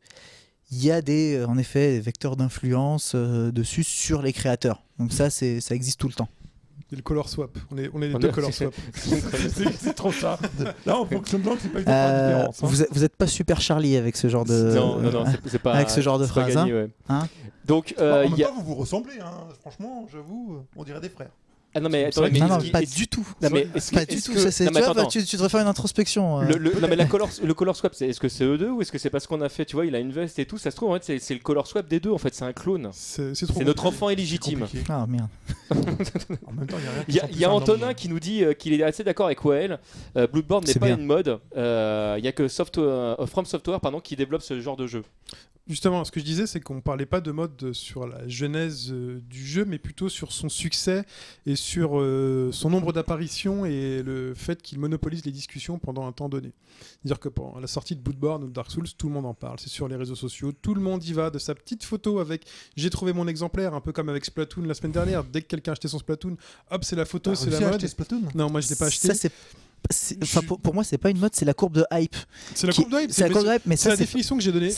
il 0.71 0.83
y 0.83 0.91
a 0.91 1.01
des, 1.01 1.43
en 1.47 1.57
effet, 1.57 1.93
des 1.93 1.99
vecteurs 1.99 2.35
d'influence 2.35 3.15
dessus 3.15 3.83
sur 3.83 4.21
les 4.21 4.33
créateurs. 4.33 4.83
Donc 4.99 5.11
ça, 5.11 5.31
ça 5.31 5.73
existe 5.73 5.99
tout 5.99 6.07
le 6.07 6.13
temps. 6.13 6.29
Et 6.91 6.95
le 6.95 7.01
color 7.03 7.29
swap. 7.29 7.55
On 7.71 7.77
est, 7.77 7.89
on 7.93 8.01
est 8.01 8.07
les 8.09 8.15
On 8.15 8.19
deux 8.19 8.29
est- 8.29 8.31
color 8.31 8.51
swap. 8.53 8.73
C'est 9.79 9.93
trop 9.93 10.11
ça. 10.11 10.39
Là, 10.85 10.99
on 10.99 11.05
fonctionne 11.05 11.41
bien, 11.41 11.55
c'est 11.59 11.69
pas 11.69 11.79
une 11.81 11.85
Euh, 11.87 12.27
différence. 12.35 12.63
hein. 12.63 12.67
vous, 12.67 12.81
êtes, 12.81 12.89
vous 12.91 13.03
êtes 13.03 13.15
pas 13.15 13.27
super 13.27 13.61
Charlie 13.61 13.95
avec 13.95 14.15
ce 14.17 14.27
genre 14.27 14.45
de. 14.45 14.73
non, 14.75 14.97
non, 14.99 15.11
non, 15.11 15.25
c'est- 15.25 15.49
c'est 15.49 15.59
pas. 15.59 15.73
avec 15.73 15.89
ce 15.89 16.01
genre 16.01 16.17
de 16.19 16.25
phrase, 16.25 16.55
gagné, 16.55 16.73
ouais. 16.73 16.89
Hein 17.09 17.27
Donc, 17.65 17.93
Bah, 17.97 18.03
euh, 18.03 18.21
en 18.21 18.23
il 18.25 18.29
même 18.31 18.39
y 18.39 18.43
a- 18.43 18.47
temps, 18.47 18.55
vous 18.55 18.63
vous 18.63 18.75
ressemblez. 18.75 19.19
hein. 19.21 19.31
Franchement, 19.61 20.07
j'avoue, 20.11 20.65
on 20.75 20.83
dirait 20.83 20.99
des 21.01 21.09
frères. 21.09 21.29
Ah 21.75 21.79
non, 21.79 21.89
mais 21.89 22.09
non, 22.15 22.59
pas 22.71 22.81
du 22.81 23.07
tout. 23.07 23.27
Non, 23.43 23.49
mais 23.51 23.65
Pas 23.65 24.05
que- 24.05 24.15
du 24.15 24.21
tout. 24.23 24.33
que- 24.33 24.39
ça, 24.39 24.49
c'est- 24.49 24.65
non, 24.65 24.71
tu, 24.71 24.75
mais 24.75 24.81
vois, 24.81 24.89
attends, 24.91 25.07
tu, 25.07 25.23
tu 25.23 25.35
devrais 25.35 25.49
faire 25.49 25.61
une 25.61 25.67
introspection. 25.67 26.39
euh. 26.39 26.43
Le, 26.45 26.57
le- 26.57 26.79
non 26.79 26.87
mais 26.87 26.95
la 26.95 27.05
color, 27.05 27.29
le 27.43 27.53
color 27.53 27.75
swap, 27.75 27.93
est-ce 28.01 28.19
que 28.19 28.27
c'est 28.27 28.43
eux 28.43 28.57
deux 28.57 28.69
ou 28.71 28.81
est-ce 28.81 28.91
que 28.91 28.97
c'est 28.97 29.11
parce 29.11 29.27
qu'on 29.27 29.39
a 29.41 29.49
fait, 29.49 29.65
tu 29.65 29.75
vois, 29.75 29.85
il 29.85 29.93
a 29.93 29.99
une 29.99 30.11
veste 30.11 30.39
et 30.39 30.45
tout, 30.45 30.57
ça 30.57 30.71
se 30.71 30.75
trouve 30.75 30.89
en 30.91 30.99
fait 30.99 31.19
c'est- 31.19 31.33
le 31.35 31.39
color 31.41 31.67
swap 31.67 31.87
des 31.87 31.99
deux, 31.99 32.09
en 32.11 32.17
fait 32.17 32.33
c'est 32.33 32.43
un 32.45 32.53
clone. 32.53 32.89
C'est 32.93 33.33
notre 33.63 33.85
enfant 33.85 34.09
illégitime. 34.09 34.65
Ah 34.89 35.05
merde. 35.07 35.27
En 36.47 36.51
même 36.53 36.65
temps, 36.67 36.77
il 36.79 36.85
y 36.85 36.87
a 36.87 36.91
rien 36.91 37.03
qui 37.03 37.11
Il 37.11 37.15
y 37.15 37.19
a, 37.19 37.29
y 37.41 37.45
a 37.45 37.51
Antonin 37.51 37.93
qui 37.93 38.09
nous 38.09 38.19
dit 38.19 38.43
euh, 38.43 38.53
qu'il 38.53 38.73
est 38.73 38.81
assez 38.83 39.03
d'accord 39.03 39.27
avec 39.27 39.43
Wael. 39.45 39.77
Euh, 40.17 40.25
Bloodborne 40.25 40.63
n'est 40.65 40.73
C'est 40.73 40.79
pas 40.79 40.87
bien. 40.87 40.97
une 40.97 41.05
mode. 41.05 41.39
Euh, 41.55 42.15
Il 42.17 42.25
y 42.25 42.27
a 42.27 42.31
que 42.31 42.47
Software, 42.47 43.15
euh, 43.19 43.25
From 43.27 43.45
Software 43.45 43.79
pardon, 43.79 43.99
qui 43.99 44.15
développe 44.15 44.41
ce 44.41 44.59
genre 44.59 44.75
de 44.75 44.87
jeu. 44.87 45.03
Justement, 45.69 46.03
ce 46.03 46.11
que 46.11 46.19
je 46.19 46.25
disais, 46.25 46.47
c'est 46.47 46.59
qu'on 46.59 46.81
parlait 46.81 47.05
pas 47.05 47.21
de 47.21 47.31
mode 47.31 47.73
sur 47.73 48.07
la 48.07 48.27
genèse 48.27 48.87
euh, 48.91 49.21
du 49.29 49.45
jeu, 49.45 49.65
mais 49.65 49.77
plutôt 49.77 50.09
sur 50.09 50.31
son 50.31 50.49
succès 50.49 51.03
et 51.45 51.55
sur 51.55 51.99
euh, 51.99 52.49
son 52.51 52.71
nombre 52.71 52.91
d'apparitions 52.91 53.65
et 53.65 54.01
le 54.01 54.33
fait 54.33 54.63
qu'il 54.63 54.79
monopolise 54.79 55.23
les 55.25 55.31
discussions 55.31 55.77
pendant 55.77 56.07
un 56.07 56.11
temps 56.11 56.27
donné. 56.27 56.53
C'est-à-dire 56.81 57.19
que 57.19 57.29
pendant 57.29 57.59
la 57.59 57.67
sortie 57.67 57.95
de 57.95 58.01
Bloodborne 58.01 58.43
ou 58.43 58.47
de 58.47 58.51
Dark 58.53 58.71
Souls, 58.71 58.87
tout 58.97 59.07
le 59.09 59.13
monde 59.13 59.27
en 59.27 59.35
parle. 59.35 59.59
C'est 59.59 59.69
sur 59.69 59.87
les 59.87 59.95
réseaux 59.95 60.15
sociaux, 60.15 60.51
tout 60.59 60.73
le 60.73 60.81
monde 60.81 61.05
y 61.05 61.13
va 61.13 61.29
de 61.29 61.37
sa 61.37 61.53
petite 61.53 61.83
photo 61.83 62.17
avec 62.17 62.45
j'ai 62.75 62.89
trouvé 62.89 63.13
mon 63.13 63.27
exemplaire, 63.27 63.75
un 63.75 63.81
peu 63.81 63.91
comme 63.91 64.09
avec 64.09 64.25
Splatoon 64.25 64.63
la 64.63 64.73
semaine 64.73 64.91
dernière. 64.93 65.23
Dès 65.23 65.43
que 65.43 65.47
quelqu'un 65.47 65.73
achetait 65.73 65.87
son 65.87 65.99
Splatoon, 65.99 66.35
hop, 66.71 66.83
c'est 66.83 66.95
la 66.95 67.05
photo, 67.05 67.35
c'est 67.35 67.51
la 67.51 67.59
mode. 67.59 67.85
Splatoon? 67.85 68.23
Non, 68.33 68.49
moi 68.49 68.61
je 68.61 68.69
l'ai 68.69 68.75
pas 68.75 68.87
acheté. 68.87 69.13
Ça, 69.13 69.13
c'est. 69.13 70.23
enfin, 70.23 70.41
pour, 70.41 70.59
pour 70.59 70.73
moi, 70.73 70.83
c'est 70.83 70.97
pas 70.97 71.11
une 71.11 71.19
mode, 71.19 71.35
c'est 71.35 71.45
la 71.45 71.53
courbe 71.53 71.75
de 71.75 71.85
hype. 71.91 72.15
C'est 72.55 72.65
la 72.65 72.73
qui- 72.73 72.81
courbe 72.81 72.93
de 72.93 73.01
hype. 73.03 73.11
C'est 73.11 73.21
la 73.21 73.27
mais 73.27 73.33
courbe 73.33 73.45
de 73.47 73.53
hype, 73.53 73.61
mais 73.67 73.75
c'est 73.77 73.83
ça, 73.83 73.89
la 73.91 73.97
définition 73.97 74.35
que 74.35 74.41
j'ai 74.43 74.51
donnée. 74.51 74.73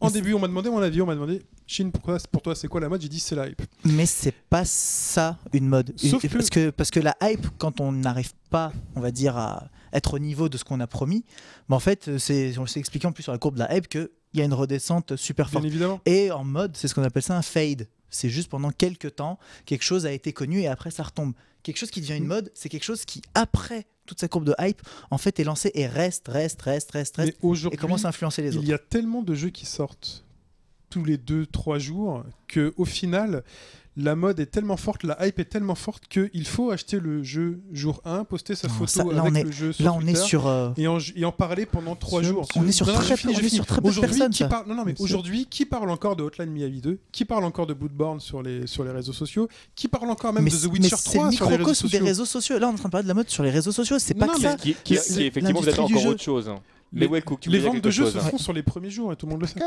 En 0.00 0.06
mais 0.08 0.12
début, 0.12 0.34
on 0.34 0.38
m'a 0.38 0.46
demandé 0.48 0.68
mon 0.68 0.78
avis, 0.82 1.00
on 1.00 1.06
m'a 1.06 1.14
demandé 1.14 1.42
Chine, 1.66 1.90
pourquoi, 1.90 2.18
pour 2.30 2.42
toi, 2.42 2.54
c'est 2.54 2.68
quoi 2.68 2.80
la 2.80 2.88
mode? 2.88 3.00
J'ai 3.00 3.08
dit 3.08 3.18
c'est 3.20 3.34
la 3.34 3.48
hype. 3.48 3.62
Mais 3.84 4.06
c'est 4.06 4.32
pas 4.50 4.64
ça 4.64 5.38
une 5.52 5.66
mode. 5.68 5.94
Une- 6.02 6.10
Sauf 6.10 6.22
que- 6.22 6.28
parce, 6.28 6.50
que... 6.50 6.70
parce 6.70 6.90
que 6.90 7.00
la 7.00 7.16
hype, 7.22 7.46
quand 7.58 7.80
on 7.80 7.92
n'arrive 7.92 8.32
pas, 8.50 8.72
on 8.94 9.00
va 9.00 9.10
dire, 9.10 9.36
à 9.36 9.68
être 9.92 10.14
au 10.14 10.18
niveau 10.18 10.48
de 10.48 10.58
ce 10.58 10.64
qu'on 10.64 10.80
a 10.80 10.86
promis, 10.86 11.24
bah 11.68 11.76
en 11.76 11.80
fait, 11.80 12.18
c'est, 12.18 12.56
on 12.58 12.66
s'est 12.66 12.78
expliqué 12.80 13.06
en 13.06 13.12
plus 13.12 13.22
sur 13.22 13.32
la 13.32 13.38
courbe 13.38 13.54
de 13.54 13.60
la 13.60 13.74
hype 13.76 13.88
qu'il 13.88 14.08
y 14.34 14.40
a 14.42 14.44
une 14.44 14.52
redescente 14.54 15.16
super 15.16 15.46
Bien 15.46 15.52
forte. 15.54 15.64
évidemment. 15.64 16.00
Et 16.04 16.30
en 16.30 16.44
mode, 16.44 16.76
c'est 16.76 16.88
ce 16.88 16.94
qu'on 16.94 17.02
appelle 17.02 17.22
ça 17.22 17.36
un 17.36 17.42
fade. 17.42 17.88
c'est 18.10 18.28
juste 18.30 18.48
pendant 18.50 18.70
quelques 18.70 19.16
temps, 19.16 19.38
quelque 19.64 19.82
chose 19.82 20.04
a 20.06 20.12
été 20.12 20.32
connu 20.32 20.60
et 20.60 20.68
après 20.68 20.90
ça 20.90 21.02
retombe. 21.04 21.32
Quelque 21.66 21.78
chose 21.78 21.90
qui 21.90 22.00
devient 22.00 22.14
Mm. 22.14 22.22
une 22.22 22.26
mode, 22.26 22.52
c'est 22.54 22.68
quelque 22.68 22.84
chose 22.84 23.04
qui, 23.04 23.22
après 23.34 23.86
toute 24.06 24.20
sa 24.20 24.28
courbe 24.28 24.44
de 24.44 24.54
hype, 24.60 24.80
en 25.10 25.18
fait 25.18 25.40
est 25.40 25.44
lancé 25.44 25.72
et 25.74 25.88
reste, 25.88 26.28
reste, 26.28 26.62
reste, 26.62 26.92
reste, 26.92 27.16
reste, 27.16 27.36
Mais 27.42 27.70
et 27.72 27.76
commence 27.76 28.04
à 28.04 28.08
influencer 28.10 28.40
les 28.40 28.52
il 28.54 28.58
autres. 28.58 28.68
y 28.68 28.72
a 28.72 28.78
tellement 28.78 29.22
de 29.22 29.34
jeux 29.34 29.50
qui 29.50 29.66
sortent 29.66 30.24
tous 30.90 31.04
les 31.04 31.16
2-3 31.18 31.80
jours 31.80 32.22
que 32.46 32.72
au 32.76 32.84
final, 32.84 33.42
la 33.98 34.14
mode 34.14 34.40
est 34.40 34.46
tellement 34.46 34.76
forte, 34.76 35.04
la 35.04 35.26
hype 35.26 35.38
est 35.38 35.46
tellement 35.46 35.74
forte 35.74 36.04
qu'il 36.08 36.46
faut 36.46 36.70
acheter 36.70 37.00
le 37.00 37.22
jeu 37.22 37.60
jour 37.72 38.00
1, 38.04 38.24
poster 38.24 38.54
sa 38.54 38.68
Non, 38.68 38.74
photo 38.74 38.86
ça, 38.88 39.04
là, 39.04 39.20
avec 39.22 39.32
on 39.32 39.34
est- 39.36 39.42
le 39.44 39.52
jeu 39.52 39.72
sur 39.72 39.84
Là, 39.84 39.92
on 39.94 40.00
est 40.06 40.14
sur. 40.14 40.46
euh, 40.46 40.70
et 40.76 40.86
en, 40.86 40.98
et 41.14 41.24
en 41.24 41.32
parler 41.32 41.64
pendant 41.66 41.96
3 41.96 42.22
Sur- 42.22 42.30
jours. 42.32 42.48
on 42.56 42.66
est 42.66 42.72
sur 42.72 42.86
Non, 42.86 42.92
très 42.94 43.00
on 43.00 43.14
est 43.14 43.48
sur 43.48 43.64
peu 43.66 43.80
de 43.90 44.00
personnes, 44.00 44.30
qui 44.32 44.38
ça. 44.38 44.48
parle- 44.48 44.68
non, 44.68 44.74
non, 44.74 44.82
mais 44.84 44.92
Bien 44.92 44.96
sûr. 44.96 45.04
aujourd'hui, 45.04 45.46
qui 45.48 45.64
parle 45.64 45.88
encore 45.90 46.14
de 46.16 46.22
Hotline 46.24 46.50
Miami 46.50 46.80
2 46.80 46.98
Qui 47.12 47.24
parle 47.24 47.44
encore 47.44 47.66
de 47.66 47.74
Bloodborne 47.74 48.20
sur 48.20 48.42
les, 48.42 48.66
sur 48.66 48.84
les 48.84 48.90
réseaux 48.90 49.12
sociaux? 49.14 49.48
Qui 49.74 49.88
parle 49.88 50.10
encore 50.10 50.32
même 50.32 50.44
mais 50.44 50.50
de 50.50 50.56
The 50.56 50.64
Witcher 50.64 50.78
mais 50.82 50.88
3 50.90 51.00
c'est 51.00 51.18
le 51.18 51.32
sur 51.32 51.44
les 51.44 51.50
réseaux 51.56 51.58
microcosme 51.58 51.86
des 51.86 51.90
sociaux? 51.92 52.04
réseaux 52.06 52.24
sociaux. 52.26 52.58
Là, 52.58 52.68
on 52.68 52.70
est 52.70 52.74
en 52.74 52.76
train 52.78 52.88
de 52.88 52.92
parler 52.92 53.02
de 53.04 53.08
la 53.08 53.14
mode 53.14 53.30
sur 53.30 53.42
les 53.42 53.50
réseaux 53.50 53.72
sociaux. 53.72 53.98
C'est 53.98 54.14
pas 54.14 54.26
Non, 54.26 54.32
que 54.34 54.40
mais 54.42 54.48
ça. 54.48 54.56
Qui, 54.56 54.70
effectivement 54.94 55.60
peut-être 55.60 55.76
l'industrie 55.78 55.86
du 55.86 55.94
encore 55.96 56.06
autre 56.12 56.22
chose. 56.22 56.50
Les, 56.92 57.08
Cook, 57.20 57.44
les 57.46 57.58
ventes 57.58 57.80
de 57.80 57.90
jeux 57.90 58.04
chose, 58.04 58.14
se 58.14 58.18
hein. 58.18 58.30
font 58.30 58.38
sur 58.38 58.52
les 58.52 58.62
premiers 58.62 58.90
jours 58.90 59.12
et 59.12 59.16
tout 59.16 59.26
le 59.26 59.32
monde 59.32 59.40
le 59.42 59.46
sait. 59.46 59.58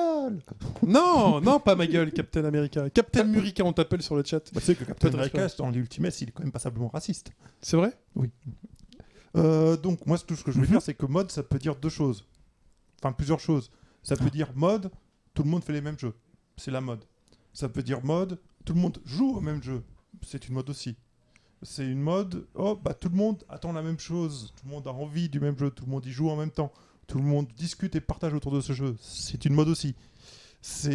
Non, 0.85 1.41
non, 1.41 1.59
pas 1.59 1.75
ma 1.75 1.85
gueule, 1.85 2.11
Captain 2.11 2.45
America. 2.45 2.89
Captain 2.89 3.25
Murica, 3.25 3.63
on 3.63 3.73
t'appelle 3.73 4.01
sur 4.01 4.15
le 4.15 4.23
chat. 4.23 4.39
Bah, 4.53 4.59
tu 4.59 4.65
sais 4.67 4.75
que 4.75 4.83
Captain 4.85 5.13
America, 5.13 5.47
dans 5.57 5.69
l'Ultimate, 5.69 6.19
il 6.21 6.29
est 6.29 6.31
quand 6.31 6.43
même 6.43 6.51
passablement 6.51 6.87
raciste. 6.87 7.31
C'est 7.61 7.77
vrai? 7.77 7.93
Euh, 9.35 9.77
donc, 9.77 10.05
moi, 10.07 10.17
tout 10.17 10.35
ce 10.35 10.43
que 10.43 10.51
je 10.51 10.57
veux 10.57 10.65
Mhm. 10.65 10.71
dire, 10.71 10.81
c'est 10.81 10.93
que 10.95 11.05
mode, 11.05 11.31
ça 11.31 11.43
peut 11.43 11.59
dire 11.59 11.75
deux 11.75 11.89
choses. 11.89 12.25
Enfin, 13.01 13.11
plusieurs 13.13 13.39
choses. 13.39 13.69
Ça 14.01 14.15
peut 14.15 14.29
dire 14.29 14.51
mode, 14.55 14.89
tout 15.33 15.43
le 15.43 15.49
monde 15.49 15.63
fait 15.63 15.73
les 15.73 15.81
mêmes 15.81 15.99
jeux. 15.99 16.13
C'est 16.57 16.71
la 16.71 16.81
mode. 16.81 17.03
Ça 17.53 17.69
peut 17.69 17.83
dire 17.83 18.03
mode, 18.03 18.39
tout 18.65 18.73
le 18.73 18.79
monde 18.79 18.99
joue 19.05 19.35
au 19.37 19.41
même 19.41 19.61
jeu. 19.61 19.83
C'est 20.25 20.47
une 20.47 20.55
mode 20.55 20.69
aussi. 20.69 20.95
C'est 21.61 21.85
une 21.85 21.99
mode, 22.01 22.47
oh, 22.55 22.79
bah, 22.81 22.93
tout 22.93 23.09
le 23.09 23.15
monde 23.15 23.43
attend 23.49 23.73
la 23.73 23.81
même 23.81 23.99
chose. 23.99 24.53
Tout 24.55 24.65
le 24.65 24.71
monde 24.71 24.87
a 24.87 24.91
envie 24.91 25.29
du 25.29 25.39
même 25.39 25.57
jeu. 25.57 25.69
Tout 25.69 25.85
le 25.85 25.91
monde 25.91 26.05
y 26.05 26.11
joue 26.11 26.29
en 26.29 26.35
même 26.37 26.51
temps. 26.51 26.71
Tout 27.09 27.17
le 27.17 27.25
monde 27.25 27.47
discute 27.57 27.95
et 27.95 28.01
partage 28.01 28.33
autour 28.33 28.53
de 28.53 28.61
ce 28.61 28.71
jeu. 28.71 28.95
C'est 29.01 29.43
une 29.43 29.53
mode 29.53 29.67
aussi. 29.67 29.95
C'est, 30.61 30.91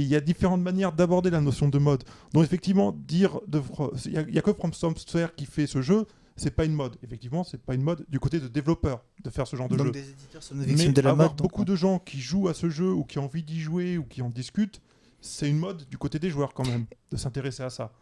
il 0.00 0.06
y 0.06 0.14
a 0.14 0.20
différentes 0.20 0.60
manières 0.60 0.92
d'aborder 0.92 1.30
la 1.30 1.40
notion 1.40 1.68
de 1.68 1.78
mode. 1.78 2.04
Donc 2.32 2.44
effectivement, 2.44 2.92
dire 2.92 3.40
de, 3.48 3.60
il 4.06 4.12
y, 4.34 4.38
a- 4.38 4.42
que 4.42 4.52
From 4.52 4.72
Software 4.72 5.34
qui 5.34 5.46
fait 5.46 5.66
ce 5.66 5.80
jeu, 5.82 6.06
c'est 6.36 6.50
pas 6.50 6.64
une 6.64 6.74
mode. 6.74 6.96
Effectivement, 7.02 7.42
c'est 7.42 7.60
pas 7.60 7.74
une 7.74 7.82
mode 7.82 8.04
du 8.08 8.20
côté 8.20 8.38
de 8.38 8.48
développeurs 8.48 9.02
de 9.24 9.30
faire 9.30 9.46
ce 9.46 9.56
genre 9.56 9.68
de 9.68 9.76
Donc 9.76 9.86
jeu. 9.88 9.92
des 9.92 10.10
éditeurs 10.10 10.42
sont 10.42 10.54
nos 10.54 10.60
Mais 10.60 10.66
victimes 10.68 10.92
de 10.92 11.00
la 11.00 11.10
avoir 11.10 11.28
mode. 11.30 11.38
beaucoup 11.38 11.64
de 11.64 11.74
gens 11.74 11.98
qui 11.98 12.20
jouent 12.20 12.48
à 12.48 12.54
ce 12.54 12.68
jeu 12.70 12.92
ou 12.92 13.04
qui 13.04 13.18
ont 13.18 13.24
envie 13.24 13.42
d'y 13.42 13.60
jouer 13.60 13.98
ou 13.98 14.04
qui 14.04 14.22
en 14.22 14.28
discutent, 14.30 14.80
c'est 15.20 15.48
une 15.48 15.58
mode 15.58 15.88
du 15.88 15.96
côté 15.98 16.18
des 16.18 16.30
joueurs 16.30 16.52
quand 16.54 16.66
même 16.66 16.84
de 17.10 17.16
s'intéresser 17.16 17.62
à 17.62 17.70
ça. 17.70 17.92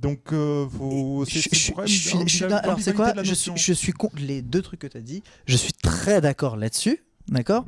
Donc, 0.00 0.32
euh, 0.32 0.66
faut. 0.68 1.24
C'est- 1.24 1.48
alors 2.54 2.78
c'est 2.80 2.92
quoi 2.96 3.12
je 3.24 3.34
suis, 3.34 3.50
je 3.56 3.72
suis 3.72 3.92
con- 3.92 4.10
les 4.16 4.42
deux 4.42 4.62
trucs 4.62 4.80
que 4.80 4.86
tu 4.86 4.96
as 4.96 5.00
dit, 5.02 5.22
je 5.46 5.56
suis 5.56 5.72
très 5.72 6.20
d'accord 6.20 6.56
là-dessus, 6.56 7.02
d'accord? 7.28 7.64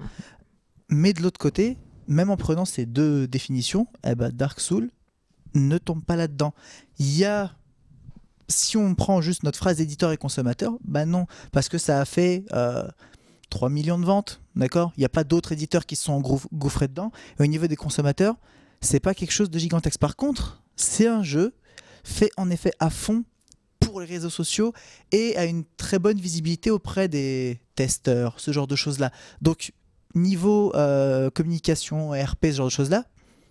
Mais 0.89 1.13
de 1.13 1.23
l'autre 1.23 1.39
côté, 1.39 1.77
même 2.09 2.31
en 2.31 2.37
prenant 2.37 2.65
ces 2.65 2.87
deux 2.87 3.27
définitions, 3.27 3.87
eh 4.07 4.15
ben 4.15 4.31
Dark 4.31 4.61
Soul 4.61 4.91
ne 5.55 5.79
tombe 5.79 6.05
pas 6.05 6.17
là-dedans. 6.17 6.53
Il 6.99 7.17
y 7.17 7.25
a 7.25 7.57
si 8.49 8.77
on 8.77 8.95
prend 8.95 9.21
juste 9.21 9.43
notre 9.43 9.59
phrase 9.59 9.81
éditeur 9.81 10.13
et 10.13 10.17
consommateur, 10.17 10.75
bah 10.85 11.05
non, 11.05 11.27
parce 11.51 11.69
que 11.69 11.79
ça 11.79 12.01
a 12.01 12.05
fait 12.05 12.45
euh, 12.53 12.87
3 13.51 13.71
millions 13.71 13.99
de 13.99 14.05
ventes, 14.05 14.41
d'accord? 14.55 14.93
Il 14.97 15.01
n'y 15.01 15.05
a 15.07 15.09
pas 15.09 15.25
d'autres 15.25 15.51
éditeurs 15.53 15.85
qui 15.87 15.97
se 15.97 16.05
sont 16.05 16.21
engouff- 16.21 16.47
engouffrés 16.53 16.87
dedans. 16.89 17.11
Et 17.39 17.43
au 17.43 17.47
niveau 17.47 17.67
des 17.67 17.75
consommateurs, 17.77 18.37
c'est 18.81 19.01
pas 19.01 19.15
quelque 19.15 19.33
chose 19.33 19.51
de 19.51 19.59
gigantesque. 19.59 19.99
Par 19.99 20.15
contre, 20.15 20.63
c'est 20.77 21.09
un 21.09 21.23
jeu 21.25 21.55
fait 22.07 22.31
en 22.37 22.51
effet 22.51 22.73
à 22.79 22.91
fond 22.91 23.25
pour 23.81 24.01
les 24.01 24.07
réseaux 24.07 24.31
sociaux 24.31 24.73
et 25.13 25.37
a 25.37 25.45
une 25.45 25.65
très 25.77 25.99
bonne 25.99 26.19
visibilité 26.19 26.71
auprès 26.71 27.09
des 27.09 27.61
testeurs, 27.75 28.41
ce 28.41 28.53
genre 28.53 28.67
de 28.67 28.77
choses-là. 28.77 29.11
Donc, 29.43 29.73
niveau 30.15 30.75
euh, 30.75 31.31
communication, 31.31 32.11
RP, 32.11 32.47
ce 32.47 32.53
genre 32.53 32.67
de 32.67 32.73
choses-là, 32.73 33.05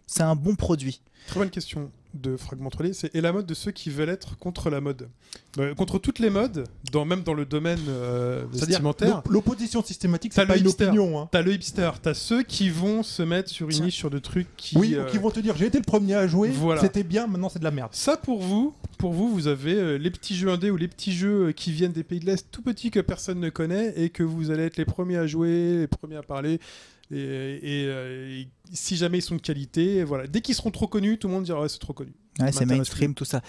c'est 0.08 0.24
un 0.24 0.36
bon 0.36 0.56
produit. 0.56 1.02
Très 1.28 1.40
bonne 1.40 1.50
question 1.50 1.92
de 2.16 2.38
Fragment 2.38 2.70
Trolley. 2.70 2.94
C'est 2.94 3.14
et 3.16 3.22
la 3.22 3.32
mode 3.32 3.46
de 3.46 3.54
ceux 3.54 3.72
qui 3.72 3.90
veulent 3.90 4.10
être 4.10 4.38
contre 4.38 4.70
la 4.70 4.82
mode 4.82 5.08
Euh, 5.60 5.74
Contre 5.74 6.00
toutes 6.00 6.20
les 6.20 6.30
modes, 6.30 6.66
dans, 6.92 7.06
même 7.06 7.24
dans 7.24 7.34
le 7.34 7.46
domaine 7.46 7.80
euh, 7.88 8.44
vestimentaire. 8.52 9.22
l'opposition 9.30 9.82
systématique, 9.84 10.34
c'est 10.34 10.46
pas 10.46 10.58
une 10.58 10.68
opinion. 10.68 11.20
Hein. 11.20 11.30
T'as 11.32 11.42
le 11.42 11.54
hipster, 11.54 11.90
t'as 12.02 12.14
ceux 12.14 12.44
qui 12.44 12.70
vont 12.70 13.04
se 13.04 13.24
mettre 13.24 13.50
sur 13.50 13.70
une 13.70 13.84
niche 13.84 13.96
sur 13.96 14.10
des 14.10 14.20
trucs 14.22 14.48
qui. 14.58 14.78
Oui, 14.78 14.96
euh, 14.96 15.04
ou 15.06 15.10
qui 15.12 15.18
vont 15.18 15.32
te 15.32 15.40
dire 15.40 15.56
j'ai 15.56 15.68
été 15.68 15.78
le 15.78 15.84
premier 15.86 16.16
à 16.16 16.28
jouer, 16.28 16.50
Voilà. 16.50 16.82
c'était 16.82 17.04
bien, 17.04 17.28
maintenant 17.28 17.48
c'est 17.50 17.60
de 17.60 17.64
la 17.64 17.72
merde. 17.72 17.92
Ça 17.94 18.18
pour 18.18 18.42
vous, 18.42 18.74
pour 18.98 19.14
vous, 19.14 19.30
vous 19.30 19.48
avez 19.48 19.76
euh, 19.76 19.98
les 19.98 20.10
petits 20.12 20.36
jeux 20.36 20.50
indés 20.50 20.72
ou 20.72 20.78
les 20.78 20.88
petits 20.90 21.14
jeux 21.14 21.52
qui 21.54 21.72
viennent 21.72 21.94
des 21.94 22.04
pays 22.04 22.20
de 22.20 22.26
l'Est 22.26 22.48
tout 22.52 22.62
petits 22.62 22.92
que 22.92 23.00
personne 23.00 23.40
ne 23.40 23.50
connaît 23.50 23.94
et 23.96 24.10
que 24.10 24.24
vous 24.24 24.52
allez 24.52 24.64
être 24.64 24.78
les 24.78 24.86
premiers 24.86 25.18
à 25.18 25.26
jouer, 25.28 25.78
les 25.80 25.88
premiers 25.88 26.18
à 26.18 26.24
parler. 26.24 26.60
Et, 27.12 27.18
et, 27.18 27.84
et 27.84 28.48
si 28.74 28.96
jamais 28.98 29.20
ils 29.20 29.22
sont 29.22 29.36
de 29.36 29.42
qualité, 29.42 30.04
voilà. 30.04 30.28
Dès 30.28 30.42
qu'ils 30.42 30.56
seront 30.56 30.72
trop 30.72 30.88
connus, 30.88 31.18
tout 31.18 31.28
le 31.28 31.34
monde 31.34 31.44
dira 31.44 31.62
ouais, 31.62 31.70
c'est 31.70 31.80
trop 31.80 31.94
connu. 31.94 32.14
Ouais, 32.38 32.52
c'est 32.52 32.66
mainstream, 32.66 33.14
tout 33.14 33.24
ça. 33.24 33.40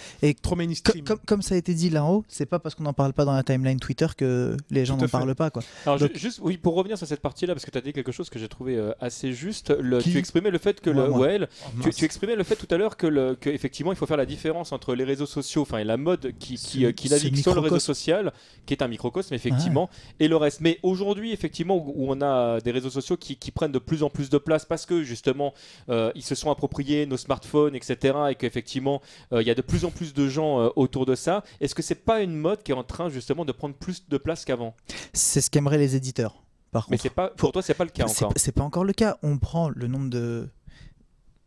Trop 0.42 0.50
Co- 0.50 0.54
mainstream. 0.54 1.04
comme, 1.04 1.18
comme 1.26 1.42
ça 1.42 1.56
a 1.56 1.58
été 1.58 1.74
dit 1.74 1.90
là-haut, 1.90 2.24
c'est 2.28 2.46
pas 2.46 2.60
parce 2.60 2.76
qu'on 2.76 2.84
n'en 2.84 2.92
parle 2.92 3.12
pas 3.12 3.24
dans 3.24 3.32
la 3.32 3.42
timeline 3.42 3.80
Twitter 3.80 4.06
que 4.16 4.56
les 4.70 4.84
gens 4.84 4.96
n'en 4.96 5.08
parlent 5.08 5.34
pas. 5.34 5.50
Quoi. 5.50 5.64
Alors, 5.86 5.98
Donc- 5.98 6.14
juste, 6.16 6.38
oui, 6.40 6.56
pour 6.56 6.76
revenir 6.76 6.96
sur 6.96 7.04
cette 7.04 7.20
partie-là, 7.20 7.54
parce 7.54 7.64
que 7.66 7.72
tu 7.72 7.78
as 7.78 7.80
dit 7.80 7.92
quelque 7.92 8.12
chose 8.12 8.30
que 8.30 8.38
j'ai 8.38 8.46
trouvé 8.46 8.76
euh, 8.76 8.92
assez 9.00 9.32
juste. 9.32 9.70
Le, 9.76 10.00
tu 10.00 10.16
exprimais 10.18 10.52
le 10.52 10.58
fait 10.58 10.80
que 10.80 10.90
Moi, 10.90 11.02
le 11.04 11.10
moi. 11.10 11.18
Well, 11.26 11.48
Oh, 11.84 11.88
tu, 11.90 12.04
exprimais 12.04 12.36
le 12.36 12.44
fait 12.44 12.54
tout 12.54 12.72
à 12.72 12.76
l'heure 12.78 12.96
que, 12.96 13.08
le, 13.08 13.34
que 13.34 13.50
effectivement 13.50 13.90
il 13.90 13.96
faut 13.96 14.06
faire 14.06 14.16
la 14.16 14.24
différence 14.26 14.70
entre 14.70 14.94
les 14.94 15.02
réseaux 15.02 15.26
sociaux, 15.26 15.62
enfin 15.62 15.78
et 15.78 15.84
la 15.84 15.96
mode 15.96 16.32
qui, 16.38 16.54
qui, 16.54 16.86
euh, 16.86 16.92
qui 16.92 17.08
navigue 17.10 17.36
sur 17.38 17.54
le 17.56 17.60
réseau 17.60 17.80
social, 17.80 18.32
qui 18.66 18.74
est 18.74 18.82
un 18.82 18.88
microcosme 18.88 19.34
effectivement, 19.34 19.90
et 20.20 20.28
le 20.28 20.36
reste. 20.36 20.60
Mais 20.60 20.78
aujourd'hui 20.84 21.32
effectivement 21.32 21.76
où, 21.76 21.92
où 21.96 22.12
on 22.12 22.20
a 22.22 22.60
des 22.60 22.70
réseaux 22.70 22.90
sociaux 22.90 23.16
qui, 23.16 23.34
qui 23.36 23.50
prennent 23.50 23.72
de 23.72 23.80
plus 23.80 24.04
en 24.04 24.10
plus 24.10 24.30
de 24.30 24.38
place 24.38 24.64
parce 24.64 24.86
que 24.86 25.02
justement 25.06 25.54
euh, 25.88 26.12
ils 26.14 26.22
se 26.24 26.34
sont 26.34 26.50
appropriés 26.50 27.06
nos 27.06 27.16
smartphones, 27.16 27.74
etc. 27.74 28.16
Et 28.30 28.34
qu'effectivement 28.34 29.00
euh, 29.32 29.40
il 29.42 29.48
y 29.48 29.50
a 29.50 29.54
de 29.54 29.62
plus 29.62 29.84
en 29.84 29.90
plus 29.90 30.12
de 30.12 30.28
gens 30.28 30.60
euh, 30.60 30.68
autour 30.76 31.06
de 31.06 31.14
ça. 31.14 31.42
Est-ce 31.60 31.74
que 31.74 31.82
c'est 31.82 31.94
pas 32.04 32.20
une 32.20 32.36
mode 32.36 32.62
qui 32.62 32.72
est 32.72 32.74
en 32.74 32.84
train 32.84 33.08
justement 33.08 33.44
de 33.44 33.52
prendre 33.52 33.74
plus 33.74 34.08
de 34.08 34.18
place 34.18 34.44
qu'avant? 34.44 34.74
C'est 35.12 35.40
ce 35.40 35.48
qu'aimeraient 35.50 35.78
les 35.78 35.96
éditeurs. 35.96 36.42
Par 36.72 36.86
Mais 36.90 36.96
contre, 36.96 37.02
c'est 37.04 37.14
pas 37.14 37.28
pour 37.28 37.52
toi 37.52 37.62
c'est 37.62 37.74
pas 37.74 37.84
le 37.84 37.90
cas 37.90 38.04
encore. 38.04 38.34
pas- 38.34 38.38
C'est 38.40 38.52
pas 38.52 38.62
encore 38.64 38.84
le 38.84 38.92
cas. 38.92 39.16
On 39.22 39.38
prend 39.38 39.68
le 39.70 39.86
nombre 39.86 40.10
de. 40.10 40.48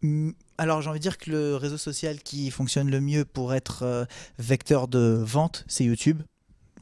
Hmm, 0.02 0.32
Alors 0.58 0.82
j'ai 0.82 0.90
envie 0.90 1.00
de 1.00 1.04
dire 1.04 1.18
que 1.18 1.30
le 1.30 1.56
réseau 1.58 1.78
social 1.78 2.20
qui 2.22 2.50
fonctionne 2.52 2.90
le 2.90 3.02
mieux 3.02 3.26
pour 3.26 3.54
être 3.54 3.84
euh, 3.84 4.06
vecteur 4.38 4.88
de 4.88 5.22
vente, 5.22 5.66
c'est 5.68 5.84
YouTube. 5.84 6.22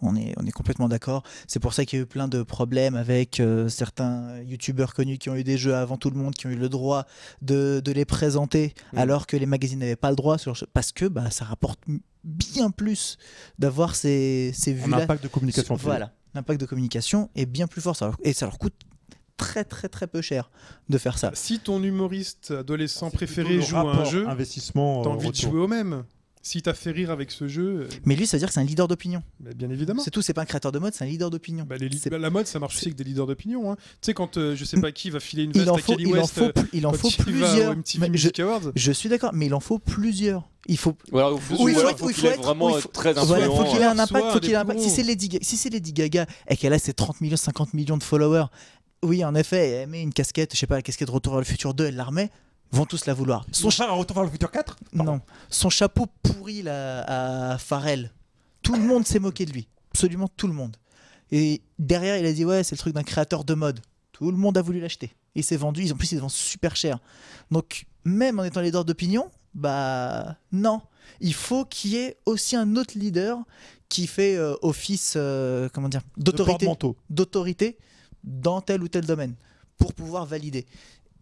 On 0.02 0.16
est, 0.16 0.34
on 0.38 0.46
est 0.46 0.52
complètement 0.52 0.88
d'accord. 0.88 1.24
C'est 1.48 1.60
pour 1.60 1.74
ça 1.74 1.84
qu'il 1.86 1.98
y 1.98 2.02
a 2.02 2.04
eu 2.04 2.08
plein 2.08 2.28
de 2.28 2.44
problèmes 2.44 2.96
avec 2.96 3.40
euh, 3.40 3.68
certains 3.70 4.40
youtubeurs 4.44 4.94
connus 4.94 5.18
qui 5.18 5.30
ont 5.30 5.36
eu 5.36 5.44
des 5.44 5.58
jeux 5.58 5.76
avant 5.76 5.98
tout 5.98 6.10
le 6.12 6.16
monde, 6.18 6.36
qui 6.36 6.46
ont 6.48 6.52
eu 6.52 6.56
le 6.56 6.70
droit 6.70 7.06
de, 7.42 7.82
de 7.84 7.92
les 7.92 8.06
présenter, 8.06 8.74
Mm. 8.94 8.98
alors 9.00 9.26
que 9.28 9.36
les 9.38 9.46
magazines 9.48 9.80
n'avaient 9.80 9.96
pas 9.96 10.10
le 10.12 10.16
droit, 10.16 10.38
sur- 10.38 10.56
parce 10.74 10.92
que 10.92 11.06
bah, 11.06 11.32
ça 11.32 11.46
rapporte 11.46 11.80
bien 12.24 12.70
plus 12.70 13.18
d'avoir 13.58 13.96
ces, 13.96 14.52
ces 14.54 14.72
Un 14.72 14.86
vues-là. 14.86 14.98
impact 14.98 15.24
de 15.24 15.28
communication. 15.30 15.76
Voilà, 15.76 16.14
l'impact 16.36 16.62
de 16.62 16.66
communication 16.66 17.30
est 17.36 17.46
bien 17.46 17.68
plus 17.68 17.82
fort 17.82 17.96
ça 17.96 18.06
leur- 18.06 18.18
et 18.24 18.34
ça 18.34 18.46
leur 18.46 18.60
coûte 18.60 18.74
très 19.38 19.64
très 19.64 19.88
très 19.88 20.08
peu 20.08 20.22
cher 20.22 20.50
de 20.90 20.98
faire 20.98 21.18
ça. 21.18 21.32
Si 21.36 21.60
ton 21.60 21.82
humoriste 21.84 22.52
adolescent 22.52 23.10
préféré 23.12 23.62
joue 23.62 23.78
à 23.78 23.82
un 23.96 24.04
jeu, 24.04 24.28
investissement. 24.28 25.02
t'as 25.04 25.10
euh, 25.10 25.14
envie 25.14 25.30
de 25.32 25.36
jouer 25.36 25.60
au 25.60 25.68
même. 25.68 26.04
Si 26.48 26.62
t'as 26.62 26.74
fait 26.74 26.92
rire 26.92 27.12
avec 27.12 27.30
ce 27.32 27.48
jeu, 27.50 27.82
euh, 27.82 27.88
Mais 28.06 28.16
lui, 28.16 28.26
ça 28.26 28.38
veut 28.38 28.40
dire 28.40 28.48
que 28.48 28.54
c'est 28.54 28.62
un 28.62 28.64
leader 28.64 28.88
d'opinion. 28.88 29.22
bah, 29.42 29.50
bien 29.54 29.70
évidemment. 29.70 30.02
C'est 30.02 30.12
tout, 30.12 30.22
c'est 30.22 30.34
pas 30.34 30.44
un 30.44 30.46
créateur 30.46 30.72
de 30.72 30.80
mode, 30.80 30.94
c'est 30.94 31.04
un 31.04 31.08
leader 31.08 31.30
d'opinion. 31.30 31.66
Bah, 31.68 31.76
bah, 32.10 32.18
la 32.18 32.30
mode, 32.30 32.48
ça 32.48 32.58
marche 32.60 32.78
aussi 32.78 32.86
avec 32.86 32.96
des 32.96 33.04
leaders 33.04 33.28
d'opinion. 33.28 33.70
hein. 33.72 33.76
Tu 33.76 33.84
sais, 34.04 34.14
quand 34.14 34.38
euh, 34.38 34.56
je 34.56 34.64
sais 34.64 34.80
pas 34.80 34.94
qui 34.94 35.10
va 35.10 35.20
filer 35.20 35.44
une 35.44 35.52
Il 35.54 35.58
veste 35.60 35.70
en 35.70 35.76
à 35.76 35.80
faut, 35.80 35.92
Kanye 35.98 36.04
il 36.10 36.18
en 36.18 36.22
West, 36.22 36.34
faut, 36.36 36.44
euh, 36.46 36.52
pl- 36.54 36.68
il 36.72 36.88
en 36.88 36.94
faut 36.94 37.10
il 37.10 37.16
plusieurs. 37.18 37.72
au 37.72 37.76
MTV 37.76 38.00
Mais 38.00 38.08
je, 38.08 38.12
Music 38.12 38.40
Awards, 38.40 38.62
je 38.76 38.92
suis 38.94 39.10
d'accord, 39.10 39.32
mais 39.34 39.48
il 39.48 39.54
en 39.54 39.60
faut 39.60 39.78
plusieurs. 39.80 40.48
Il 40.70 40.78
faut 40.78 40.96
il 41.08 41.12
faut, 41.12 41.18
Oui, 41.20 41.36
ou 41.60 41.70
il 41.70 41.76
faut 41.76 41.98
faut 41.98 42.10
il 42.10 42.14
faut 42.16 42.28
être- 42.28 42.42
vraiment 42.42 42.74
faut- 42.76 42.88
très 42.90 43.14
Voilà, 43.14 43.46
influent. 43.48 43.66
faut 43.66 43.72
qu'il 43.72 43.82
ait 43.82 43.86
un 43.86 43.94
Soit 43.96 44.04
impact, 44.18 44.26
faut 44.34 44.40
des 44.40 44.46
qu'il 44.48 44.52
ait 44.54 44.56
un 44.58 44.62
impact. 44.62 44.80
pros. 44.80 44.90
Si 44.90 44.96
c'est 44.96 45.04
Lady, 45.04 45.28
Ga- 45.30 45.40
si 45.42 45.58
c'est 45.58 45.70
Lady 45.70 45.92
Gaga 45.92 46.26
et 46.50 46.56
qu'elle 46.56 46.74
a 46.74 46.80
ses 46.80 46.94
30 46.94 47.20
millions, 47.20 47.36
50 47.38 47.74
millions 47.74 47.98
de 47.98 48.04
followers, 48.04 48.46
oui, 49.04 49.24
en 49.26 49.36
effet, 49.36 49.70
elle 49.70 49.90
met 49.90 50.02
une 50.02 50.14
casquette, 50.14 50.54
je 50.54 50.60
sais 50.60 50.68
pas, 50.68 50.76
la 50.76 50.82
casquette 50.82 51.10
Retour 51.10 51.34
vers 51.34 51.42
le 51.42 51.46
futur 51.46 51.74
2, 51.74 51.86
elle 51.88 51.96
la 51.96 52.06
remet, 52.06 52.30
vont 52.72 52.86
tous 52.86 53.06
la 53.06 53.14
vouloir. 53.14 53.46
Son 53.52 53.70
char 53.70 53.90
à 53.90 53.94
Retour 53.94 54.16
vers 54.16 54.26
le 54.26 54.32
futur 54.32 54.52
4 54.52 54.78
Non. 54.94 55.22
Son 55.50 55.70
chapeau 55.70 56.08
pourri 56.24 56.62
là, 56.62 57.54
à 57.54 57.58
Pharrell. 57.58 58.12
Tout 58.62 58.76
le 58.76 58.82
monde 58.84 59.06
s'est 59.06 59.20
moqué 59.20 59.46
de 59.46 59.52
lui. 59.52 59.68
Absolument 59.92 60.28
tout 60.28 60.48
le 60.48 60.54
monde. 60.54 60.78
Et 61.32 61.62
derrière, 61.80 62.18
il 62.18 62.26
a 62.26 62.34
dit 62.34 62.46
Ouais, 62.46 62.64
c'est 62.64 62.76
le 62.76 62.80
truc 62.80 62.94
d'un 62.94 63.04
créateur 63.04 63.44
de 63.44 63.54
mode. 63.54 63.80
Tout 64.12 64.32
le 64.32 64.38
monde 64.38 64.58
a 64.58 64.62
voulu 64.62 64.80
l'acheter. 64.80 65.16
Il 65.36 65.44
s'est 65.44 65.58
vendu. 65.58 65.90
En 65.92 65.96
plus, 65.96 66.12
il 66.12 66.16
se 66.16 66.22
vend 66.22 66.30
super 66.30 66.76
cher. 66.76 67.00
Donc, 67.52 67.86
même 68.04 68.40
en 68.40 68.44
étant 68.44 68.62
leader 68.62 68.86
d'opinion, 68.86 69.30
bah 69.54 70.38
non. 70.52 70.82
Il 71.20 71.34
faut 71.34 71.66
qu'il 71.66 71.92
y 71.92 71.98
ait 71.98 72.18
aussi 72.26 72.56
un 72.56 72.76
autre 72.76 72.98
leader 72.98 73.40
qui 73.90 74.08
fait 74.08 74.36
euh, 74.36 74.56
office, 74.62 75.14
euh, 75.16 75.70
comment 75.74 75.90
dire, 75.90 76.02
d'autorité 76.18 77.78
dans 78.24 78.62
tel 78.62 78.84
ou 78.84 78.88
tel 78.88 79.06
domaine 79.06 79.36
pour 79.78 79.94
pouvoir 79.94 80.26
valider. 80.26 80.66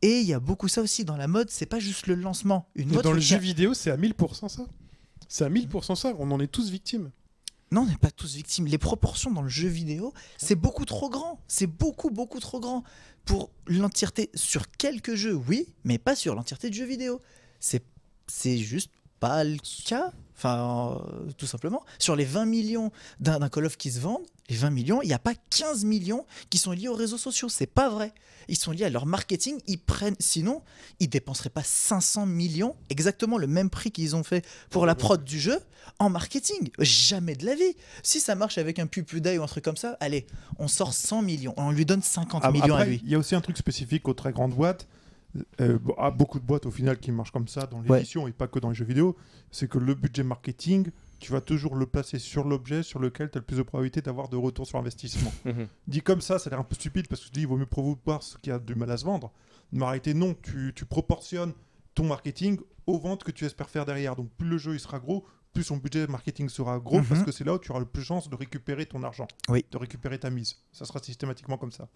Et 0.06 0.20
il 0.20 0.28
y 0.28 0.34
a 0.34 0.40
beaucoup 0.40 0.68
ça 0.68 0.84
aussi 0.84 1.04
dans 1.04 1.18
la 1.18 1.26
mode, 1.26 1.50
c'est 1.50 1.66
pas 1.66 1.80
juste 1.80 2.06
le 2.06 2.14
lancement. 2.14 2.70
Une 2.76 2.90
Mais 2.90 2.96
mode 2.98 3.06
dans 3.06 3.12
le 3.12 3.20
jeu 3.20 3.40
vidéo, 3.40 3.74
c'est 3.74 3.90
à 3.90 3.98
1000% 3.98 4.50
ça. 4.50 4.68
C'est 5.28 5.44
à 5.44 5.50
1000% 5.50 5.96
ça. 5.96 6.14
On 6.20 6.30
en 6.30 6.40
est 6.40 6.46
tous 6.46 6.70
victimes. 6.70 7.10
Non, 7.72 7.82
on 7.82 7.86
n'est 7.88 7.98
pas 7.98 8.12
tous 8.12 8.36
victimes. 8.36 8.68
Les 8.68 8.78
proportions 8.78 9.32
dans 9.32 9.42
le 9.42 9.50
jeu 9.50 9.68
vidéo, 9.68 10.14
c'est 10.38 10.54
beaucoup 10.54 10.86
trop 10.86 11.10
grand. 11.10 11.40
C'est 11.48 11.66
beaucoup, 11.66 12.12
beaucoup 12.12 12.40
trop 12.40 12.60
grand. 12.60 12.84
Pour 13.26 13.50
l'entièreté, 13.66 14.30
sur 14.36 14.70
quelques 14.70 15.16
jeux, 15.16 15.34
oui, 15.34 15.74
mais 15.84 15.98
pas 15.98 16.16
sur 16.16 16.36
l'entièreté 16.36 16.70
du 16.70 16.78
jeu 16.78 16.86
vidéo. 16.86 17.20
C'est, 17.60 17.84
c'est 18.28 18.60
juste 18.60 18.92
pas 19.20 19.44
le 19.44 19.58
cas. 19.88 20.14
Enfin, 20.38 21.00
euh, 21.28 21.32
tout 21.38 21.48
simplement. 21.48 21.84
Sur 22.00 22.16
les 22.16 22.26
20 22.26 22.46
millions 22.46 22.92
d'un, 23.20 23.48
Call 23.50 23.66
of 23.66 23.78
qui 23.78 23.92
se 23.92 24.00
vendent, 24.00 24.26
les 24.50 24.56
20 24.58 24.70
millions, 24.70 25.02
il 25.02 25.08
n'y 25.08 25.14
a 25.14 25.20
pas 25.20 25.34
15 25.50 25.86
millions 25.86 26.26
qui 26.50 26.58
sont 26.58 26.72
liés 26.72 26.88
aux 26.90 26.94
réseaux 26.96 27.18
sociaux. 27.18 27.48
C'est 27.50 27.66
pas 27.66 27.90
vrai. 27.90 28.14
Ils 28.48 28.58
sont 28.58 28.72
liés 28.72 28.84
à 28.84 28.90
leur 28.90 29.06
marketing. 29.06 29.60
Ils 29.66 29.80
prennent, 29.80 30.16
sinon, 30.20 30.62
ils 31.00 31.08
dépenseraient 31.10 31.50
pas 31.50 31.64
500 31.64 32.26
millions, 32.28 32.76
exactement 32.90 33.38
le 33.38 33.48
même 33.48 33.70
prix 33.70 33.92
qu'ils 33.92 34.16
ont 34.16 34.24
fait 34.24 34.46
pour 34.70 34.86
la 34.86 34.94
prod 34.94 35.24
du 35.24 35.40
jeu, 35.40 35.58
en 36.00 36.10
marketing. 36.10 36.70
Jamais 36.80 37.36
de 37.36 37.46
la 37.46 37.56
vie. 37.56 37.76
Si 38.04 38.20
ça 38.20 38.36
marche 38.36 38.58
avec 38.58 38.78
un 38.78 38.86
PewDiePie 38.88 39.38
ou 39.40 39.44
un 39.44 39.48
truc 39.48 39.64
comme 39.64 39.78
ça, 39.78 39.98
allez, 40.00 40.28
on 40.60 40.68
sort 40.68 40.94
100 40.94 41.22
millions. 41.24 41.54
On 41.58 41.72
lui 41.72 41.86
donne 41.86 42.04
50 42.04 42.44
Ap- 42.46 42.54
millions 42.54 42.76
à 42.76 42.86
lui. 42.86 43.02
Il 43.04 43.10
y 43.10 43.16
a 43.16 43.18
aussi 43.18 43.34
un 43.36 43.42
truc 43.42 43.58
spécifique 43.58 44.08
aux 44.08 44.14
très 44.14 44.32
grandes 44.32 44.54
boîtes. 44.54 44.86
Euh, 45.62 45.78
à 45.98 46.12
beaucoup 46.12 46.40
de 46.40 46.46
boîtes 46.46 46.66
au 46.66 46.72
final 46.72 46.98
qui 47.00 47.12
marchent 47.12 47.32
comme 47.32 47.48
ça 47.48 47.66
dans 47.68 47.82
Ouais. 47.82 47.98
l'édition 48.00 48.28
et 48.28 48.32
pas 48.32 48.48
que 48.48 48.60
dans 48.60 48.70
les 48.70 48.76
jeux 48.76 48.86
vidéo, 48.86 49.16
c'est 49.52 49.68
que 49.70 49.78
le 49.78 49.94
budget 49.96 50.24
marketing, 50.24 50.90
tu 51.20 51.32
vas 51.32 51.42
toujours 51.42 51.76
le 51.76 51.86
placer 51.86 52.20
sur 52.20 52.44
l'objet 52.46 52.84
sur 52.84 53.00
lequel 53.00 53.30
tu 53.32 53.38
as 53.38 53.42
le 53.42 53.46
plus 53.46 53.58
de 53.58 53.64
probabilité 53.64 54.02
d'avoir 54.02 54.30
de 54.30 54.38
retour 54.38 54.66
sur 54.68 54.78
investissement. 54.80 55.32
Mhm. 55.46 55.68
Dit 55.88 56.02
comme 56.02 56.22
ça, 56.22 56.40
ça 56.40 56.50
a 56.50 56.52
l'air 56.52 56.60
un 56.60 56.64
peu 56.64 56.76
stupide 56.76 57.08
parce 57.08 57.22
que 57.22 57.26
tu 57.28 57.32
dis 57.34 57.42
il 57.42 57.48
vaut 57.48 57.58
mieux 57.58 57.66
promouvoir 57.66 58.24
ce 58.24 58.38
qui 58.38 58.52
a 58.52 58.60
du 58.60 58.76
mal 58.76 58.92
à 58.92 58.98
se 58.98 59.06
vendre. 59.06 59.32
Mais 59.72 59.84
réalité, 59.86 60.14
non, 60.14 60.36
tu, 60.42 60.72
tu 60.76 60.86
proportionnes 60.86 61.54
ton 61.96 62.06
marketing 62.06 62.60
aux 62.88 63.00
ventes 63.00 63.24
que 63.24 63.32
tu 63.32 63.46
espères 63.46 63.70
faire 63.70 63.86
derrière. 63.86 64.16
Donc 64.16 64.30
plus 64.38 64.48
le 64.48 64.58
jeu 64.58 64.74
il 64.74 64.80
sera 64.80 65.00
gros, 65.00 65.26
plus 65.54 65.64
son 65.64 65.78
budget 65.78 66.08
marketing 66.08 66.50
sera 66.50 66.80
gros 66.80 67.00
Mhm. 67.00 67.06
parce 67.06 67.24
que 67.24 67.32
c'est 67.32 67.44
là 67.46 67.54
où 67.56 67.60
tu 67.60 67.72
auras 67.72 67.80
le 67.80 67.86
plus 67.86 68.02
de 68.02 68.06
chance 68.06 68.30
de 68.30 68.36
récupérer 68.36 68.86
ton 68.86 69.02
argent, 69.04 69.28
Oui. 69.50 69.66
de 69.72 69.78
récupérer 69.78 70.20
ta 70.20 70.30
mise. 70.30 70.58
Ça 70.72 70.86
sera 70.86 71.00
systématiquement 71.02 71.58
comme 71.58 71.72
ça. 71.72 71.88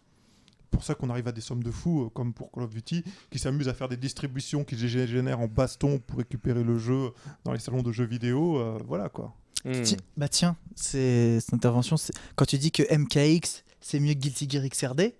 Pour 0.72 0.84
ça 0.84 0.96
qu'on 0.96 1.10
arrive 1.10 1.28
à 1.28 1.32
des 1.32 1.42
sommes 1.42 1.64
de 1.64 1.72
fous, 1.72 2.06
euh, 2.06 2.10
comme 2.10 2.34
pour 2.34 2.52
Call 2.52 2.64
of 2.64 2.70
Duty, 2.74 3.04
qui 3.30 3.40
s'amusent 3.40 3.68
à 3.70 3.74
faire 3.74 3.90
des 3.90 3.98
distributions 3.98 4.64
qui 4.64 4.76
gé- 4.76 5.08
génèrent 5.08 5.40
en 5.40 5.48
baston 5.48 6.00
pour 6.00 6.18
récupérer 6.20 6.64
le 6.64 6.78
jeu 6.78 7.12
dans 7.44 7.54
les 7.54 7.60
salons 7.60 7.82
de 7.82 7.92
jeux 7.92 8.06
vidéo. 8.06 8.58
euh, 8.60 8.78
voilà 8.88 9.10
quoi. 9.10 9.34
Hmm. 9.66 9.82
Bah 10.16 10.30
tiens, 10.30 10.56
c'est 10.76 11.40
cette 11.42 11.54
intervention, 11.54 11.98
c'est- 11.98 12.14
quand 12.36 12.46
tu 12.46 12.58
dis 12.58 12.72
que 12.72 12.84
MKX 12.96 13.64
c'est 13.82 14.00
mieux 14.00 14.14
que 14.14 14.20
Guilty 14.20 14.50
Gear 14.50 14.64
XRD, 14.64 15.14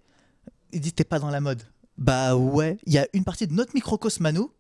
il 0.72 0.80
dit 0.82 0.94
t'es 0.94 1.04
pas 1.04 1.20
dans 1.20 1.30
la 1.30 1.42
mode. 1.42 1.62
Bah 1.98 2.36
ouais, 2.38 2.78
il 2.86 2.94
y 2.94 2.98
a 2.98 3.08
une 3.14 3.24
partie 3.26 3.48
de 3.48 3.54
notre 3.54 3.74
microcosme 3.76 4.26
à 4.26 4.32
nous. 4.32 4.52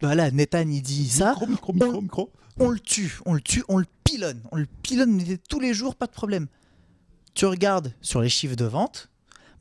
Voilà, 0.00 0.30
Nathan 0.30 0.68
il 0.68 0.82
dit 0.82 1.08
ça, 1.08 1.30
Micro, 1.30 1.46
micro, 1.46 1.72
micro, 1.72 1.88
on- 1.98 2.02
micro. 2.02 2.32
on 2.58 2.70
le 2.70 2.80
tue, 2.80 3.18
on 3.24 3.34
le 3.34 3.40
tue, 3.40 3.62
on 3.68 3.78
le 3.78 3.86
pilonne, 4.04 4.42
on 4.52 4.56
le 4.56 4.66
pilonne 4.82 5.22
tous 5.48 5.60
les 5.60 5.72
jours, 5.72 5.94
pas 5.94 6.06
de 6.06 6.12
problème. 6.12 6.48
Tu 7.34 7.46
regardes 7.46 7.94
sur 8.00 8.20
les 8.20 8.28
chiffres 8.28 8.56
de 8.56 8.64
vente, 8.64 9.10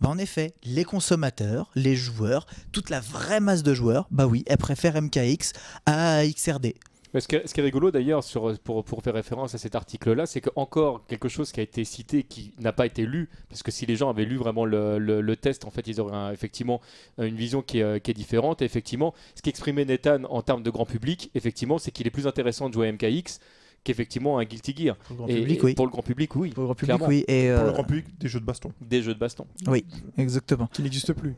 bah 0.05 0.11
en 0.11 0.19
effet, 0.19 0.53
les 0.63 0.83
consommateurs, 0.83 1.71
les 1.73 1.95
joueurs, 1.95 2.45
toute 2.71 2.91
la 2.91 2.99
vraie 2.99 3.39
masse 3.39 3.63
de 3.63 3.73
joueurs, 3.73 4.07
bah 4.11 4.27
oui, 4.27 4.43
elle 4.45 4.59
préfère 4.59 5.01
MKX 5.01 5.53
à 5.87 6.23
XRD. 6.27 6.75
Ce 7.17 7.27
qui, 7.27 7.35
est, 7.35 7.61
rigolo 7.63 7.89
d'ailleurs, 7.89 8.23
pour, 8.63 8.85
faire 9.03 9.15
référence 9.15 9.55
à 9.55 9.57
cet 9.57 9.73
article-là, 9.73 10.27
c'est 10.27 10.41
que 10.41 10.51
encore 10.55 11.07
quelque 11.07 11.27
chose 11.27 11.51
qui 11.51 11.59
a 11.59 11.63
été 11.63 11.83
cité 11.85 12.21
qui 12.21 12.53
n'a 12.59 12.71
pas 12.71 12.85
été 12.85 13.03
lu, 13.03 13.31
parce 13.49 13.63
que 13.63 13.71
si 13.71 13.87
les 13.87 13.95
gens 13.95 14.11
avaient 14.11 14.25
lu 14.25 14.35
vraiment 14.35 14.65
le, 14.65 15.33
test, 15.33 15.65
en 15.65 15.71
fait, 15.71 15.87
ils 15.87 15.99
auraient 15.99 16.31
effectivement 16.31 16.81
une 17.17 17.35
vision 17.35 17.63
qui 17.63 17.79
est, 17.79 17.83
euh, 17.83 17.97
qui 17.97 18.11
est 18.11 18.13
différente. 18.13 18.61
Et 18.61 18.65
effectivement, 18.65 19.15
ce 19.33 19.41
qu'exprimait 19.41 19.85
Nathan 19.85 20.25
en 20.29 20.43
termes 20.43 20.61
de 20.61 20.69
grand 20.69 20.85
public, 20.85 21.31
effectivement, 21.33 21.79
c'est 21.79 21.89
qu'il 21.89 22.05
est 22.05 22.11
plus 22.11 22.27
intéressant 22.27 22.69
de 22.69 22.75
jouer 22.75 22.89
à 22.89 22.91
MKX 22.91 23.39
qu'effectivement 23.85 24.37
un 24.39 24.43
Guilty 24.43 24.75
Gear. 24.75 24.97
Pour 24.97 25.11
le 25.11 25.17
grand 25.19 25.27
Et- 25.29 25.35
public, 25.39 25.59
et 25.59 25.63
oui. 25.63 25.73
Pour 25.75 25.85
le 25.85 25.91
grand 25.91 26.01
public, 26.01 26.35
oui. 26.35 26.49
Pour 26.49 26.63
le 26.63 26.65
grand 26.67 26.75
public, 26.75 26.87
clairement. 26.97 27.07
oui. 27.07 27.23
Et 27.29 27.47
Pour 27.49 27.59
euh, 27.61 27.65
le 27.67 27.71
grand 27.71 27.83
public, 27.85 28.05
des 28.19 28.27
jeux 28.27 28.39
de 28.41 28.45
baston. 28.45 28.71
Des 28.81 29.01
jeux 29.01 29.13
de 29.13 29.19
baston. 29.19 29.47
exactement. 30.17 30.67
qui 30.73 30.81
n'existe 30.83 31.13
plus. 31.13 31.35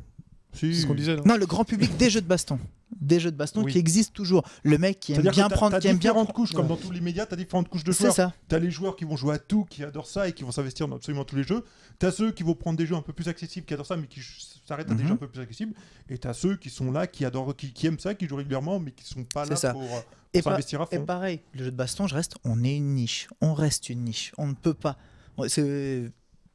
Si. 0.57 0.73
C'est 0.75 0.81
ce 0.81 0.87
qu'on 0.87 0.95
disait. 0.95 1.15
non 1.15 1.23
Non, 1.25 1.37
le 1.37 1.45
grand 1.45 1.63
public 1.63 1.95
des 1.97 2.09
jeux 2.09 2.21
de 2.21 2.27
baston. 2.27 2.59
Des 2.99 3.19
jeux 3.19 3.31
de 3.31 3.35
baston 3.35 3.63
Oui. 3.63 3.73
qui 3.73 3.77
existent 3.77 4.13
toujours. 4.13 4.43
Le 4.63 4.77
mec 4.77 4.99
qui 4.99 5.13
aime 5.13 5.21
bien 5.21 5.31
t'as- 5.49 5.55
prendre. 5.55 5.73
t'as 5.73 5.79
Qui 5.81 5.87
aime 5.87 5.97
bien 5.97 6.11
différentes 6.11 6.27
prendre- 6.29 6.35
couches, 6.47 6.53
comme 6.55 6.67
dans 6.67 6.77
tous 6.77 6.91
les 6.91 7.01
médias, 7.01 7.25
tu 7.25 7.33
as 7.33 7.37
différentes 7.37 7.67
couches 7.69 7.83
de 7.83 7.91
C'est 7.91 8.05
joueurs. 8.05 8.15
ça. 8.15 8.33
T'as 8.47 8.59
les 8.59 8.71
joueurs 8.71 8.95
qui 8.95 9.03
vont 9.05 9.15
jouer 9.17 9.35
à 9.35 9.39
tout, 9.39 9.65
qui 9.65 9.83
adorent 9.83 10.07
ça 10.07 10.27
et 10.27 10.31
qui 10.33 10.43
vont 10.43 10.51
s'investir 10.51 10.87
dans 10.87 10.95
absolument 10.95 11.25
tous 11.25 11.35
les 11.35 11.43
jeux. 11.43 11.63
T'as 11.99 12.11
ceux 12.11 12.31
qui 12.31 12.43
vont 12.43 12.55
prendre 12.55 12.77
des 12.77 12.85
jeux 12.85 12.95
un 12.95 13.01
peu 13.01 13.13
plus 13.13 13.27
accessibles, 13.27 13.65
qui 13.65 13.73
adorent 13.73 13.85
ça, 13.85 13.97
mais 13.97 14.07
qui 14.07 14.21
s'arrêtent 14.65 14.89
à 14.89 14.93
des 14.95 15.03
Mhm. 15.03 15.07
jeux 15.09 15.13
un 15.15 15.17
peu 15.17 15.27
plus 15.27 15.41
accessibles. 15.41 15.73
Et 16.09 16.17
t'as 16.17 16.33
ceux 16.33 16.55
qui 16.55 16.69
sont 16.69 16.91
là, 16.91 17.07
qui 17.07 17.25
adorent, 17.25 17.55
qui, 17.55 17.73
qui 17.73 17.87
aiment 17.87 17.99
ça, 17.99 18.15
qui 18.15 18.27
jouent 18.27 18.37
régulièrement, 18.37 18.79
mais 18.79 18.91
qui 18.91 19.03
sont 19.05 19.23
pas 19.25 19.43
C'est 19.43 19.49
là 19.51 19.55
ça. 19.57 19.71
pour, 19.73 19.83
euh, 19.83 19.99
Et, 20.33 20.41
pa- 20.41 20.55
à 20.55 20.59
et 20.59 20.97
fond. 20.97 21.05
pareil, 21.05 21.41
le 21.53 21.65
jeu 21.65 21.71
de 21.71 21.75
baston, 21.75 22.07
je 22.07 22.15
reste. 22.15 22.35
On 22.45 22.63
est 22.63 22.75
une 22.75 22.95
niche. 22.95 23.27
On 23.41 23.53
reste 23.53 23.89
une 23.89 24.03
niche. 24.05 24.31
On 24.37 24.47
ne 24.47 24.53
peut 24.53 24.73
pas. 24.73 24.97
C'est 25.47 26.11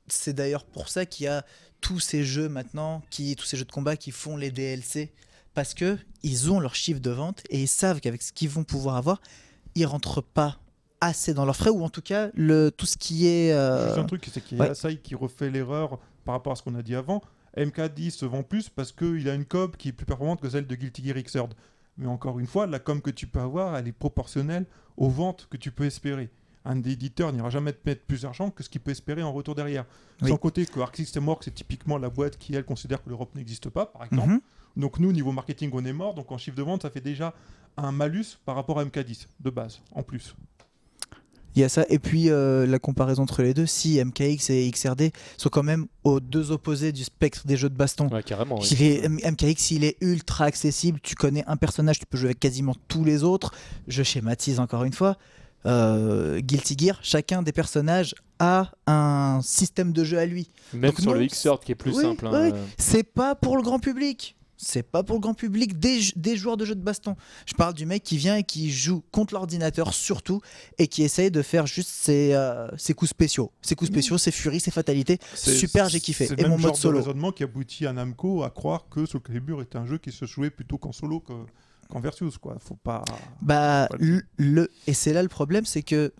c'est 0.09 0.33
d'ailleurs 0.33 0.65
pour 0.65 0.89
ça 0.89 1.07
qu'il 1.07 1.25
y 1.25 1.29
a 1.29 1.45
tous 1.83 2.01
ces 2.01 2.25
jeux 2.25 2.49
maintenant, 2.49 3.03
qui, 3.11 3.37
tous 3.37 3.45
ces 3.45 3.59
jeux 3.59 3.67
de 3.67 3.73
combat 3.73 3.97
qui 3.97 4.11
font 4.11 4.39
les 4.39 4.51
DLC. 4.51 5.13
Parce 5.53 5.75
que 5.75 5.99
ils 6.23 6.51
ont 6.51 6.61
leur 6.61 6.75
chiffre 6.75 7.01
de 7.01 7.11
vente 7.11 7.43
et 7.51 7.61
ils 7.61 7.69
savent 7.69 8.01
qu'avec 8.01 8.23
ce 8.23 8.33
qu'ils 8.33 8.49
vont 8.49 8.65
pouvoir 8.65 8.97
avoir, 8.97 9.21
ils 9.75 9.85
rentrent 9.85 10.23
pas 10.23 10.59
assez 11.03 11.35
dans 11.35 11.45
leurs 11.45 11.57
frais 11.57 11.69
ou 11.69 11.83
en 11.83 11.91
tout 11.91 12.01
cas 12.01 12.31
le 12.33 12.71
tout 12.71 12.87
ce 12.87 12.97
qui 12.97 13.27
est 13.27 13.53
euh, 13.53 13.87
Juste 13.87 13.99
un 13.99 14.05
truc, 14.05 14.27
c'est 14.33 14.43
qu'il 14.43 14.57
y 14.57 14.63
a 14.63 14.73
ouais. 14.73 14.97
Qui 14.97 15.15
refait 15.15 15.51
l'erreur 15.51 15.99
par 16.25 16.35
rapport 16.35 16.53
à 16.53 16.57
ce 16.57 16.63
qu'on 16.63 16.75
a 16.75 16.83
dit 16.83 16.95
avant. 16.95 17.21
MK10 17.57 18.13
se 18.13 18.25
vend 18.25 18.43
plus 18.43 18.71
parce 18.71 18.93
qu'il 18.93 19.29
a 19.29 19.35
une 19.35 19.45
com 19.45 19.71
qui 19.77 19.89
est 19.89 19.93
plus 19.93 20.07
performante 20.07 20.41
que 20.41 20.49
celle 20.49 20.67
de 20.67 20.75
Guilty 20.75 21.05
Gear 21.05 21.17
Xrd. 21.17 21.53
Mais 21.99 22.07
encore 22.07 22.39
une 22.39 22.47
fois, 22.47 22.67
la 22.67 22.79
com 22.79 23.03
que 23.03 23.11
tu 23.11 23.27
peux 23.27 23.41
avoir, 23.41 23.77
elle 23.77 23.89
est 23.89 23.93
proportionnelle 23.93 24.65
aux 24.97 25.11
ventes 25.11 25.49
que 25.51 25.59
tu 25.59 25.71
peux 25.71 25.85
espérer. 25.85 26.31
Un 26.65 26.81
éditeur 26.83 27.33
n'ira 27.33 27.51
jamais 27.51 27.73
te 27.73 27.81
mettre 27.85 28.03
plus 28.03 28.23
d'argent 28.23 28.51
que 28.51 28.63
ce 28.63 28.69
qu'il 28.69 28.81
peut 28.81 28.91
espérer 28.91 29.23
en 29.23 29.33
retour 29.33 29.55
derrière. 29.55 29.85
Oui. 30.23 30.29
Sans 30.29 30.37
côté 30.37 30.67
que 30.67 30.79
Arc 30.81 30.97
System 30.97 31.27
Works 31.27 31.45
c'est 31.45 31.55
typiquement 31.55 31.99
la 31.99 32.09
boîte 32.09 32.39
qui, 32.39 32.55
elle, 32.55 32.65
considère 32.65 33.03
que 33.03 33.09
l'Europe 33.09 33.35
n'existe 33.35 33.69
pas, 33.69 33.87
par 33.87 34.05
exemple. 34.05 34.29
Mhm. 34.29 34.41
Donc 34.77 34.99
nous, 34.99 35.13
niveau 35.13 35.33
marketing, 35.33 35.71
on 35.73 35.85
est 35.85 35.93
mort. 35.93 36.15
Donc 36.15 36.31
en 36.33 36.39
chiffre 36.39 36.57
de 36.57 36.63
vente, 36.63 36.83
ça 36.83 36.91
fait 36.91 37.01
déjà 37.01 37.35
un 37.77 37.93
malus 37.93 38.39
par 38.45 38.55
rapport 38.55 38.79
à 38.79 38.85
MK10, 38.85 39.27
de 39.41 39.51
base, 39.51 39.81
en 39.93 40.03
plus. 40.03 40.35
Il 41.55 41.61
y 41.61 41.65
a 41.65 41.69
ça. 41.69 41.85
Et 41.91 41.99
puis 41.99 42.31
euh, 42.31 42.67
la 42.67 42.79
comparaison 42.79 43.23
entre 43.23 43.43
les 43.43 43.53
deux, 43.53 43.67
si 43.67 44.03
MKX 44.03 44.51
et 44.51 44.71
XRD 44.71 45.13
sont 45.37 45.51
quand 45.51 45.63
même 45.63 45.87
aux 46.03 46.19
deux 46.19 46.51
opposés 46.51 46.93
du 46.93 47.05
spectre 47.05 47.47
des 47.47 47.57
jeux 47.57 47.69
de 47.69 47.77
baston. 47.77 48.09
Ouais, 48.09 48.23
carrément. 48.23 48.59
oui. 48.59 48.69
Il 48.71 48.83
est, 48.83 49.09
MKX, 49.09 49.71
il 49.73 49.85
est 49.85 49.97
ultra 50.01 50.47
accessible. 50.47 50.99
Tu 51.03 51.15
connais 51.15 51.45
un 51.47 51.57
personnage, 51.57 51.99
tu 51.99 52.07
peux 52.07 52.17
jouer 52.17 52.29
avec 52.29 52.41
quasiment 52.41 52.75
tous 52.89 53.05
les 53.05 53.23
autres. 53.23 53.53
Je 53.87 54.03
schématise 54.03 54.61
encore 54.61 54.85
une 54.85 54.95
fois. 54.95 55.19
Euh, 55.67 56.41
Guilty 56.41 56.77
Gear, 56.79 56.99
chacun 57.03 57.43
des 57.43 57.53
personnages 57.53 58.15
a 58.39 58.73
un 58.87 59.41
système 59.43 59.93
de 59.93 60.03
jeu 60.05 60.19
à 60.19 60.27
lui. 60.27 60.49
Même 60.73 60.91
Donc 60.91 61.01
sur 61.01 61.13
non, 61.13 61.19
le 61.19 61.27
Xrd 61.27 61.61
qui 61.65 61.73
est 61.73 61.77
plus 61.77 61.95
oui, 61.97 62.03
simple. 62.03 62.27
hein, 62.27 62.31
oui. 62.33 62.51
euh, 62.53 62.65
C'est 62.79 63.05
pas 63.05 63.35
pour 63.35 63.57
le 63.57 63.63
grand 63.63 63.79
public. 63.79 64.37
C'est 64.65 64.85
pas 64.85 65.03
pour 65.03 65.17
le 65.17 65.21
grand 65.21 65.35
public 65.35 65.79
des, 65.81 66.37
joueurs 66.37 66.57
de 66.57 66.65
jeux 66.65 66.77
de 66.77 66.81
baston. 66.83 67.17
Je 67.47 67.55
parle 67.55 67.75
du 67.75 67.85
mec 67.85 68.05
qui 68.05 68.17
vient 68.17 68.37
et 68.37 68.45
qui 68.45 68.71
joue 68.71 69.03
contre 69.11 69.35
l'ordinateur 69.35 69.93
surtout 69.93 70.41
et 70.79 70.87
qui 70.87 71.03
essaye 71.03 71.33
de 71.33 71.43
faire 71.43 71.67
juste 71.67 71.89
ses, 71.89 72.33
euh, 72.35 72.69
ses 72.77 72.95
coups 72.95 73.11
spéciaux. 73.11 73.51
Ses 73.61 73.75
coups 73.75 73.91
spéciaux, 73.91 74.19
ses 74.19 74.31
furies, 74.31 74.61
ses 74.61 74.71
fatalités. 74.71 75.19
C'est- 75.35 75.55
Super, 75.57 75.89
j'ai 75.89 75.99
kiffé. 75.99 76.27
C'est 76.29 76.39
Et 76.39 76.43
le 76.45 76.49
mon 76.49 76.55
même 76.55 76.63
mode 76.63 76.71
genre 76.75 76.77
solo. 76.77 76.99
de 77.01 77.05
raisonnement 77.05 77.33
qui 77.33 77.43
aboutit 77.43 77.87
à 77.89 77.93
Namco 77.93 78.45
à 78.45 78.51
croire 78.51 78.87
que 78.89 79.05
Soul 79.05 79.21
Calibur 79.23 79.61
est 79.63 79.75
un 79.75 79.85
jeu 79.85 79.99
qui 79.99 80.13
se 80.13 80.27
jouait 80.27 80.51
plutôt 80.51 80.79
qu'en 80.79 80.93
solo 80.93 81.19
que- 81.19 81.33
qu'en 81.93 82.01
versus. 82.01 82.39
Quoi. 82.39 82.57
Faut 82.59 82.75
pas. 82.77 83.05
Bah, 83.41 83.87
Voilà. 83.91 84.05
le, 84.05 84.23
le- 84.37 84.71
et 84.87 84.95
c'est 84.95 85.13
là 85.13 85.23
le 85.23 85.29
problème, 85.29 85.65
c'est 85.65 85.83
que 85.83 86.13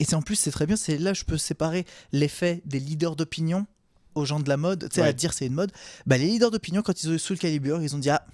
et 0.00 0.04
c'est 0.04 0.14
en 0.14 0.22
plus 0.22 0.36
c'est 0.36 0.50
très 0.52 0.66
bien, 0.66 0.76
c'est 0.76 0.96
là 0.98 1.12
je 1.12 1.24
peux 1.24 1.38
séparer 1.38 1.84
l'effet 2.12 2.62
des 2.64 2.78
leaders 2.80 3.16
d'opinion 3.16 3.66
aux 4.14 4.24
gens 4.24 4.40
de 4.40 4.48
la 4.48 4.56
mode, 4.56 4.88
tu 4.88 4.94
sais 4.96 5.00
à 5.02 5.04
Ouais. 5.06 5.14
dire 5.14 5.32
c'est 5.32 5.46
une 5.46 5.54
mode. 5.54 5.72
Bah 6.06 6.16
les 6.18 6.26
leaders 6.26 6.50
d'opinion 6.50 6.82
quand 6.82 7.02
ils 7.02 7.08
ont 7.10 7.14
eu 7.14 7.18
Soul 7.18 7.38
Calibur, 7.38 7.82
ils 7.82 7.94
ont 7.94 7.98
dit 7.98 8.10
ah 8.10 8.24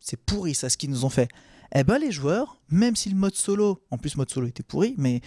c'est 0.00 0.16
pourri 0.20 0.54
ça 0.54 0.68
ce 0.68 0.76
qu'ils 0.76 0.90
nous 0.90 1.04
ont 1.04 1.08
fait. 1.10 1.28
Eh 1.74 1.84
ben 1.84 1.98
les 1.98 2.12
joueurs, 2.12 2.58
même 2.68 2.96
si 2.96 3.08
le 3.08 3.16
mode 3.16 3.34
solo, 3.34 3.82
en 3.90 3.96
plus 3.98 4.16
mode 4.16 4.30
solo 4.30 4.46
était 4.48 4.62
pourri, 4.62 4.94
mais 4.98 5.20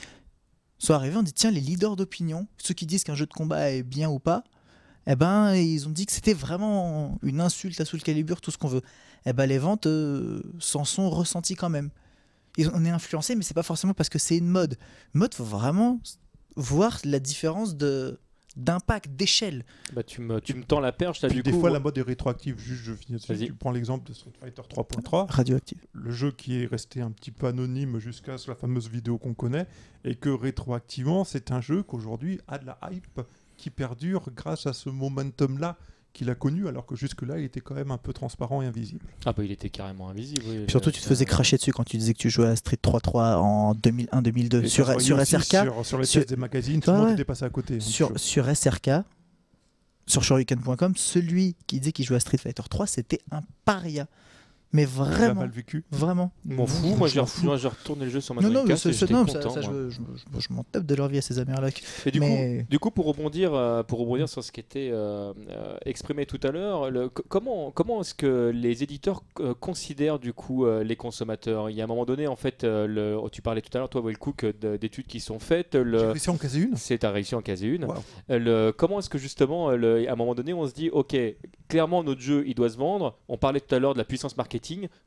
sont 0.77 0.93
arrivés 0.93 1.15
on 1.17 1.23
dit 1.23 1.33
tiens 1.33 1.51
les 1.51 1.61
leaders 1.61 1.95
d'opinion, 1.95 2.47
ceux 2.57 2.73
qui 2.73 2.85
disent 2.85 3.03
qu'un 3.03 3.15
jeu 3.15 3.25
de 3.25 3.33
combat 3.33 3.71
est 3.71 3.81
bien 3.83 4.09
ou 4.09 4.19
pas, 4.19 4.43
eh 5.07 5.15
ben 5.15 5.55
ils 5.55 5.87
ont 5.87 5.91
dit 5.91 6.05
que 6.05 6.11
c'était 6.11 6.33
vraiment 6.33 7.17
une 7.23 7.39
insulte 7.39 7.79
à 7.79 7.85
Soul 7.85 8.01
Calibur 8.01 8.41
tout 8.41 8.51
ce 8.51 8.57
qu'on 8.57 8.67
veut. 8.67 8.81
Eh 9.25 9.33
ben 9.33 9.45
les 9.47 9.57
ventes 9.57 9.87
euh, 9.87 10.41
s'en 10.59 10.83
sont 10.85 11.09
ressenties 11.09 11.55
quand 11.55 11.69
même. 11.69 11.89
Ils- 12.57 12.69
on 12.73 12.85
est 12.85 12.89
influencé, 12.89 13.35
mais 13.35 13.43
c'est 13.43 13.53
pas 13.53 13.63
forcément 13.63 13.93
parce 13.93 14.09
que 14.09 14.19
c'est 14.19 14.37
une 14.37 14.47
mode. 14.47 14.77
Mode, 15.13 15.33
faut 15.33 15.43
vraiment 15.43 15.99
voir 16.55 16.99
la 17.03 17.19
différence 17.19 17.75
de 17.75 18.19
d'impact, 18.55 19.09
d'échelle. 19.17 19.65
bah, 19.91 20.01
tu, 20.01 20.21
me, 20.21 20.39
tu 20.39 20.53
me 20.53 20.63
tends 20.63 20.79
la 20.79 20.93
perche 20.93 21.21
là 21.21 21.27
du 21.27 21.43
des 21.43 21.51
coup. 21.51 21.59
fois, 21.59 21.69
la 21.69 21.81
mode 21.81 21.97
est 21.97 22.01
rétroactive. 22.01 22.57
Juste, 22.57 22.83
je 22.85 22.93
finis. 22.93 23.19
Tu 23.19 23.53
prends 23.53 23.71
l'exemple 23.71 24.07
de 24.07 24.13
Street 24.13 24.31
Fighter 24.39 24.61
3.3, 24.61 25.29
Radioactive. 25.29 25.79
le 25.91 26.11
jeu 26.11 26.31
qui 26.31 26.61
est 26.61 26.65
resté 26.65 27.01
un 27.01 27.11
petit 27.11 27.31
peu 27.31 27.47
anonyme 27.47 27.99
jusqu'à 27.99 28.37
la 28.47 28.55
fameuse 28.55 28.87
vidéo 28.89 29.17
qu'on 29.17 29.33
connaît, 29.33 29.67
et 30.05 30.15
que 30.15 30.29
rétroactivement, 30.29 31.25
c'est 31.25 31.51
un 31.51 31.59
jeu 31.59 31.83
qu'aujourd'hui 31.83 32.39
a 32.47 32.57
de 32.57 32.65
la 32.65 32.79
hype 32.93 33.19
qui 33.57 33.69
perdure 33.71 34.29
grâce 34.33 34.67
à 34.67 34.71
ce 34.71 34.87
momentum-là 34.89 35.75
qu'il 36.15 36.29
a 36.31 36.35
connu, 36.35 36.67
alors 36.67 36.85
que 36.85 36.95
jusque-là, 36.95 37.37
il 37.37 37.43
était 37.45 37.59
quand 37.61 37.75
même 37.75 37.91
un 37.91 37.97
peu 37.97 38.13
transparent 38.13 38.61
et 38.61 38.65
invisible. 38.65 39.05
Ah 39.25 39.33
bah 39.33 39.43
il 39.43 39.51
était 39.51 39.69
carrément 39.69 40.09
invisible. 40.09 40.41
oui. 40.47 40.57
Puis 40.63 40.71
surtout, 40.71 40.89
tu 40.89 41.01
te 41.01 41.05
faisais 41.05 41.25
cracher 41.25 41.57
dessus 41.57 41.71
quand 41.73 41.83
tu 41.83 41.97
disais 41.97 42.13
que 42.13 42.19
tu 42.19 42.29
jouais 42.29 42.47
à 42.47 42.55
Street 42.55 42.79
3.3 42.81 43.35
en 43.35 43.73
2001-2002 43.75 44.63
Et 44.63 44.67
sur, 44.69 44.99
sur 45.01 45.19
SRK. 45.23 45.43
Sur, 45.43 45.85
sur 45.85 45.97
les 45.99 46.05
sur- 46.05 46.21
tests 46.21 46.29
des 46.29 46.35
magazines, 46.37 46.79
tout 46.81 46.89
Ouais, 46.89 46.93
le 46.95 46.99
monde 47.01 47.07
ouais. 47.09 47.13
était 47.15 47.25
passé 47.25 47.45
à 47.45 47.49
côté. 47.49 47.79
sur, 47.79 48.07
Donc, 48.09 48.19
sur 48.19 48.45
SRK, 48.55 48.89
sur 50.07 50.23
Shoryuken.com, 50.23 50.93
celui 50.95 51.55
qui 51.67 51.79
disait 51.79 51.91
qu'il 51.91 52.05
jouait 52.05 52.17
à 52.17 52.19
Street 52.21 52.37
Fighter 52.37 52.63
3, 52.69 52.87
c'était 52.87 53.19
un 53.31 53.41
paria. 53.65 54.07
Mais 54.73 54.85
vraiment, 54.85 55.41
mal 55.41 55.49
vécu. 55.49 55.83
vraiment. 55.91 56.31
Je 56.49 56.53
m'en 56.55 56.65
fous, 56.67 56.95
moi 56.97 57.07
j'ai 57.07 57.19
retourné 57.67 58.05
le 58.05 58.11
jeu 58.11 58.19
sur 58.21 58.35
ma 58.35 58.41
Non, 58.41 58.49
non, 58.49 58.63
mais 58.65 58.75
ça, 58.75 58.89
content, 59.07 59.49
ça, 59.49 59.61
moi. 59.61 59.71
je, 59.71 59.89
je- 59.89 59.99
je- 60.35 60.39
je 60.41 60.53
m'en 60.53 60.63
tape 60.63 60.85
de 60.85 60.95
leur 60.95 61.07
vie 61.07 61.17
à 61.17 61.21
ces 61.21 61.39
Américains. 61.39 61.81
Et 62.05 62.11
du, 62.11 62.19
Mais- 62.19 62.59
coup, 62.63 62.67
du 62.71 62.79
coup, 62.79 62.91
pour 62.91 63.05
rebondir, 63.05 63.53
euh, 63.53 63.83
pour 63.83 63.99
rebondir 63.99 64.27
sur 64.27 64.43
ce 64.43 64.51
qui 64.51 64.59
était 64.59 64.89
euh, 64.91 65.33
euh, 65.49 65.77
exprimé 65.85 66.25
tout 66.25 66.39
à 66.43 66.51
l'heure, 66.51 66.91
comment, 67.29 67.71
comment 67.71 68.01
est-ce 68.01 68.13
que 68.13 68.51
les 68.53 68.83
éditeurs 68.83 69.23
considèrent 69.59 70.19
du 70.19 70.33
coup 70.33 70.65
euh, 70.65 70.83
les 70.83 70.95
consommateurs? 70.95 71.69
Il 71.69 71.75
y 71.75 71.81
a 71.81 71.83
un 71.85 71.87
moment 71.87 72.05
donné, 72.05 72.27
en 72.27 72.35
fait, 72.35 72.63
le, 72.63 73.17
tu 73.31 73.41
parlais 73.41 73.61
tout 73.61 73.75
à 73.75 73.79
l'heure, 73.79 73.89
toi, 73.89 74.01
Wellcook, 74.01 74.43
euh, 74.43 74.53
de- 74.59 74.77
d'études 74.77 75.07
qui 75.07 75.19
sont 75.19 75.39
faites. 75.39 75.75
Le, 75.75 76.09
réussi 76.11 76.29
à 76.29 76.33
en 76.33 76.37
caser 76.37 76.59
une. 76.61 76.75
c'est 76.75 76.97
ta 76.99 77.11
réussi 77.11 77.35
en 77.35 77.41
caser 77.41 77.67
une. 77.67 77.85
Wow. 77.85 77.95
Le- 78.29 78.71
comment 78.71 78.99
est-ce 78.99 79.09
que 79.09 79.17
justement, 79.17 79.71
le- 79.71 80.07
à 80.09 80.13
un 80.13 80.15
moment 80.15 80.35
donné, 80.35 80.53
on 80.53 80.67
se 80.67 80.73
dit, 80.73 80.89
ok, 80.89 81.15
clairement 81.67 82.03
notre 82.03 82.21
jeu, 82.21 82.43
il 82.47 82.55
doit 82.55 82.69
se 82.69 82.77
vendre. 82.77 83.17
On 83.27 83.37
parlait 83.37 83.59
tout 83.59 83.73
à 83.73 83.79
l'heure 83.79 83.93
de 83.93 83.99
la 83.99 84.03
puissance 84.05 84.35
marketing. 84.37 84.54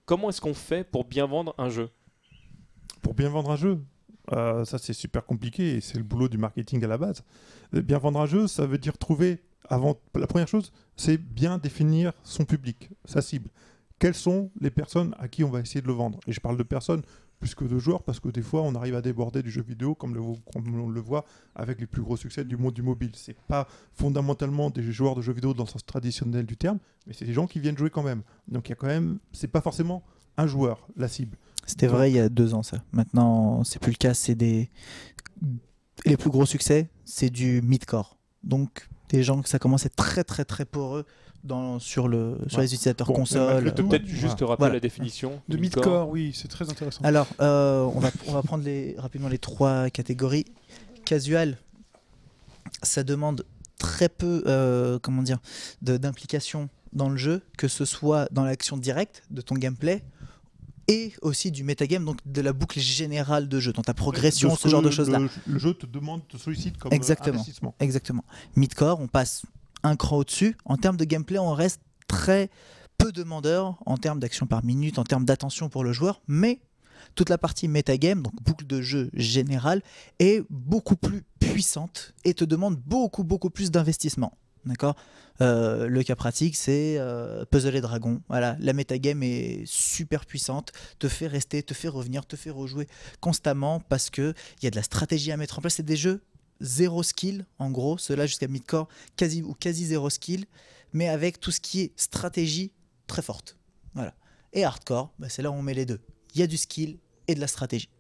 Comment 0.05 0.31
est-ce 0.31 0.41
qu'on 0.41 0.55
fait 0.55 0.85
pour 0.85 1.05
bien 1.05 1.27
vendre 1.27 1.55
un 1.59 1.69
jeu? 1.69 1.91
Pour 3.03 3.15
bien 3.15 3.29
vendre 3.29 3.51
un 3.51 3.57
jeu, 3.57 3.81
euh, 4.33 4.65
ça 4.65 4.79
c'est 4.79 4.93
super 4.93 5.25
compliqué 5.25 5.77
et 5.77 5.81
c'est 5.81 5.99
le 5.99 6.05
boulot 6.05 6.29
du 6.29 6.39
marketing 6.39 6.85
à 6.85 6.89
la 6.89 6.99
base. 6.99 7.23
Euh, 7.75 7.83
Bien 7.83 7.99
vendre 7.99 8.21
un 8.21 8.27
jeu, 8.27 8.47
ça 8.47 8.67
veut 8.67 8.79
dire 8.79 8.99
trouver, 8.99 9.43
avant, 9.69 10.01
la 10.15 10.27
première 10.27 10.49
chose, 10.49 10.73
c'est 10.97 11.17
bien 11.17 11.59
définir 11.59 12.13
son 12.25 12.45
public, 12.45 12.91
sa 13.05 13.23
cible. 13.23 13.51
Quelles 13.99 14.15
sont 14.15 14.51
les 14.61 14.71
personnes 14.71 15.15
à 15.19 15.29
qui 15.29 15.45
on 15.45 15.51
va 15.51 15.61
essayer 15.61 15.81
de 15.81 15.87
le 15.87 15.93
vendre? 15.93 16.21
Et 16.27 16.33
je 16.33 16.41
parle 16.41 16.57
de 16.57 16.63
personnes 16.63 17.03
plus 17.39 17.55
que 17.55 17.65
de 17.65 17.79
joueurs 17.79 18.03
parce 18.03 18.21
que 18.21 18.29
des 18.29 18.43
fois 18.43 18.63
on 18.63 18.75
arrive 18.75 18.95
à 18.95 19.03
déborder 19.03 19.43
du 19.43 19.51
jeu 19.51 19.63
vidéo 19.63 19.95
comme, 19.95 20.15
le, 20.15 20.21
comme 20.53 20.81
on 20.81 20.89
le 20.89 21.01
voit 21.01 21.25
avec 21.55 21.81
les 21.81 21.87
plus 21.87 22.03
gros 22.03 22.17
succès 22.17 22.45
du 22.45 22.57
monde 22.57 22.75
du 22.75 22.83
mobile. 22.83 23.13
C'est 23.15 23.37
pas 23.49 23.69
fondamentalement 23.93 24.71
des 24.71 24.83
joueurs 24.83 25.15
de 25.15 25.23
jeux 25.23 25.33
vidéo 25.33 25.55
dans 25.55 25.65
le 25.65 25.69
sens 25.69 25.85
traditionnel 25.85 26.47
du 26.47 26.57
terme, 26.57 26.79
mais 27.07 27.13
c'est 27.13 27.25
des 27.25 27.33
gens 27.33 27.47
qui 27.47 27.61
viennent 27.61 27.79
jouer 27.79 27.91
quand 27.91 28.03
même. 28.03 28.23
Donc 28.49 28.69
il 28.69 28.71
y 28.71 28.73
a 28.73 28.77
quand 28.77 28.87
même, 28.87 29.19
c'est 29.33 29.49
pas 29.49 29.61
forcément 29.61 30.03
un 30.37 30.47
joueur 30.47 30.89
la 30.97 31.09
cible. 31.09 31.37
C'était 31.69 31.87
vrai 31.87 32.11
il 32.11 32.15
y 32.15 32.21
a 32.21 32.31
deux 32.31 32.55
ans, 32.55 32.63
ça. 32.63 32.79
Maintenant, 32.93 33.63
c'est 33.63 33.79
plus 33.79 33.93
le 33.93 33.97
cas. 33.97 34.15
C'est 34.15 34.35
des. 34.35 34.71
Les 36.07 36.17
plus 36.17 36.31
gros 36.31 36.47
succès, 36.47 36.89
c'est 37.05 37.29
du 37.29 37.61
mid-core. 37.61 38.17
Donc, 38.43 38.89
des 39.11 39.23
gens 39.23 39.43
que 39.43 39.49
ça 39.49 39.59
commence 39.59 39.85
à 39.85 39.87
être 39.87 39.97
très, 39.97 40.25
très, 40.25 40.45
très 40.45 40.65
poreux 40.65 41.05
dans, 41.49 41.79
sur, 41.81 42.07
le, 42.07 42.39
sur 42.47 42.59
Ouais. 42.59 42.65
les 42.65 42.75
utilisateurs 42.75 43.07
Bon, 43.09 43.15
peux 43.25 43.71
tout, 43.73 43.89
peut-être 43.89 44.03
Ouais. 44.05 44.09
juste 44.09 44.39
rappeler 44.41 44.57
Voilà. 44.59 44.75
la 44.75 44.81
définition 44.81 45.41
De 45.49 45.57
mid-core 45.57 45.83
mid-core, 45.83 46.09
oui, 46.11 46.33
c'est 46.35 46.49
très 46.49 46.71
intéressant. 46.71 47.01
Alors, 47.03 47.27
euh, 47.41 47.83
on, 47.83 47.99
va, 47.99 48.11
on 48.29 48.33
va 48.33 48.43
prendre 48.43 48.63
les, 48.65 48.95
rapidement 48.99 49.29
les 49.29 49.39
trois 49.39 49.91
catégories. 49.91 50.45
Casual, 51.05 51.59
ça 52.83 53.03
demande 53.03 53.45
très 53.79 54.09
peu, 54.09 54.43
euh, 54.47 54.99
comment 55.01 55.23
dire, 55.23 55.39
de- 55.83 55.97
d'implication 55.97 56.69
dans 56.93 57.09
le 57.09 57.17
jeu, 57.17 57.43
que 57.57 57.69
ce 57.69 57.85
soit 57.85 58.29
dans 58.31 58.45
l'action 58.45 58.77
directe 58.77 59.23
de 59.31 59.41
ton 59.41 59.55
gameplay 59.55 60.03
et 60.91 61.13
aussi 61.21 61.51
du 61.51 61.65
metagame, 61.65 62.05
donc 62.07 62.17
de 62.25 62.41
la 62.41 62.53
boucle 62.55 62.81
générale 62.81 63.47
de 63.47 63.61
jeu, 63.61 63.73
dans 63.75 63.83
ta 63.83 63.93
progression, 63.95 64.57
ce 64.57 64.69
genre 64.69 64.81
de 64.81 64.91
choses-là. 64.91 65.19
Le, 65.19 65.29
le 65.47 65.59
jeu 65.59 65.75
te 65.75 65.85
demande, 65.85 66.27
te 66.29 66.39
sollicite 66.39 66.79
comme 66.79 66.93
Exactement. 66.95 67.35
investissement. 67.37 67.75
Exactement. 67.79 68.25
Midcore, 68.57 68.99
on 69.01 69.07
passe 69.07 69.43
un 69.83 69.97
cran 69.97 70.19
au-dessus. 70.19 70.57
En 70.65 70.77
termes 70.77 70.97
de 70.97 71.05
gameplay, 71.05 71.39
on 71.39 71.53
reste 71.53 71.81
très 72.07 72.51
peu 72.99 73.13
demandeur 73.13 73.79
en 73.87 73.97
termes 73.97 74.19
d'action 74.19 74.47
par 74.47 74.65
minute, 74.65 74.99
en 74.99 75.05
termes 75.05 75.25
d'attention 75.25 75.69
pour 75.69 75.85
le 75.85 75.93
joueur, 75.93 76.21
mais 76.27 76.61
toute 77.15 77.31
la 77.31 77.39
partie 77.39 77.69
metagame, 77.69 78.23
donc 78.23 78.35
boucle 78.43 78.67
de 78.67 78.81
jeu 78.81 79.11
générale, 79.15 79.83
est 80.19 80.43
beaucoup 80.51 80.97
plus 80.97 81.23
puissante 81.39 82.15
et 82.25 82.35
te 82.35 82.45
demande 82.45 82.77
beaucoup, 82.77 83.25
beaucoup 83.25 83.51
plus 83.51 83.71
d'investissement. 83.71 84.37
D'accord? 84.65 84.97
Euh, 85.41 85.87
Le 85.87 86.03
cas 86.03 86.17
pratique, 86.17 86.57
c'est 86.57 86.97
euh, 86.99 87.45
Puzzle 87.45 87.77
et 87.77 87.81
Dragon. 87.81 88.21
Voilà, 88.29 88.57
la 88.59 88.73
metagame 88.73 89.23
est 89.23 89.63
super 89.65 90.27
puissante, 90.27 90.73
te 90.99 91.09
fait 91.09 91.29
rester, 91.29 91.63
te 91.63 91.75
fait 91.75 91.89
revenir, 91.89 92.27
te 92.27 92.35
fait 92.35 92.51
rejouer 92.51 92.89
constamment 93.21 93.81
parce 93.89 94.11
qu'il 94.11 94.35
y 94.63 94.67
a 94.67 94.71
de 94.71 94.77
la 94.77 94.83
stratégie 94.83 95.31
à 95.31 95.37
mettre 95.37 95.59
en 95.59 95.61
place. 95.61 95.75
C'est 95.75 95.85
des 95.85 95.97
jeux 95.97 96.23
zéro 96.61 97.03
skill, 97.03 97.47
en 97.59 97.71
gros, 97.71 97.99
ceux-là 97.99 98.27
jusqu'à 98.27 98.49
midcore, 98.49 98.89
quasi 99.17 99.43
ou 99.43 99.55
quasi 99.55 99.87
zéro 99.87 100.11
skill, 100.11 100.47
mais 100.93 101.09
avec 101.09 101.41
tout 101.41 101.51
ce 101.51 101.61
qui 101.61 101.81
est 101.83 101.93
stratégie 101.97 102.73
très 103.07 103.23
forte. 103.23 103.57
Voilà. 103.95 104.15
Et 104.53 104.65
hardcore, 104.65 105.13
bah, 105.19 105.29
c'est 105.29 105.43
là 105.43 105.51
où 105.51 105.55
on 105.55 105.63
met 105.63 105.75
les 105.75 105.87
deux. 105.87 106.01
Il 106.35 106.41
y 106.41 106.43
a 106.43 106.47
du 106.47 106.57
skill 106.57 106.99
et 107.27 107.35
de 107.35 107.41
la 107.41 107.47
stratégie. 107.47 107.91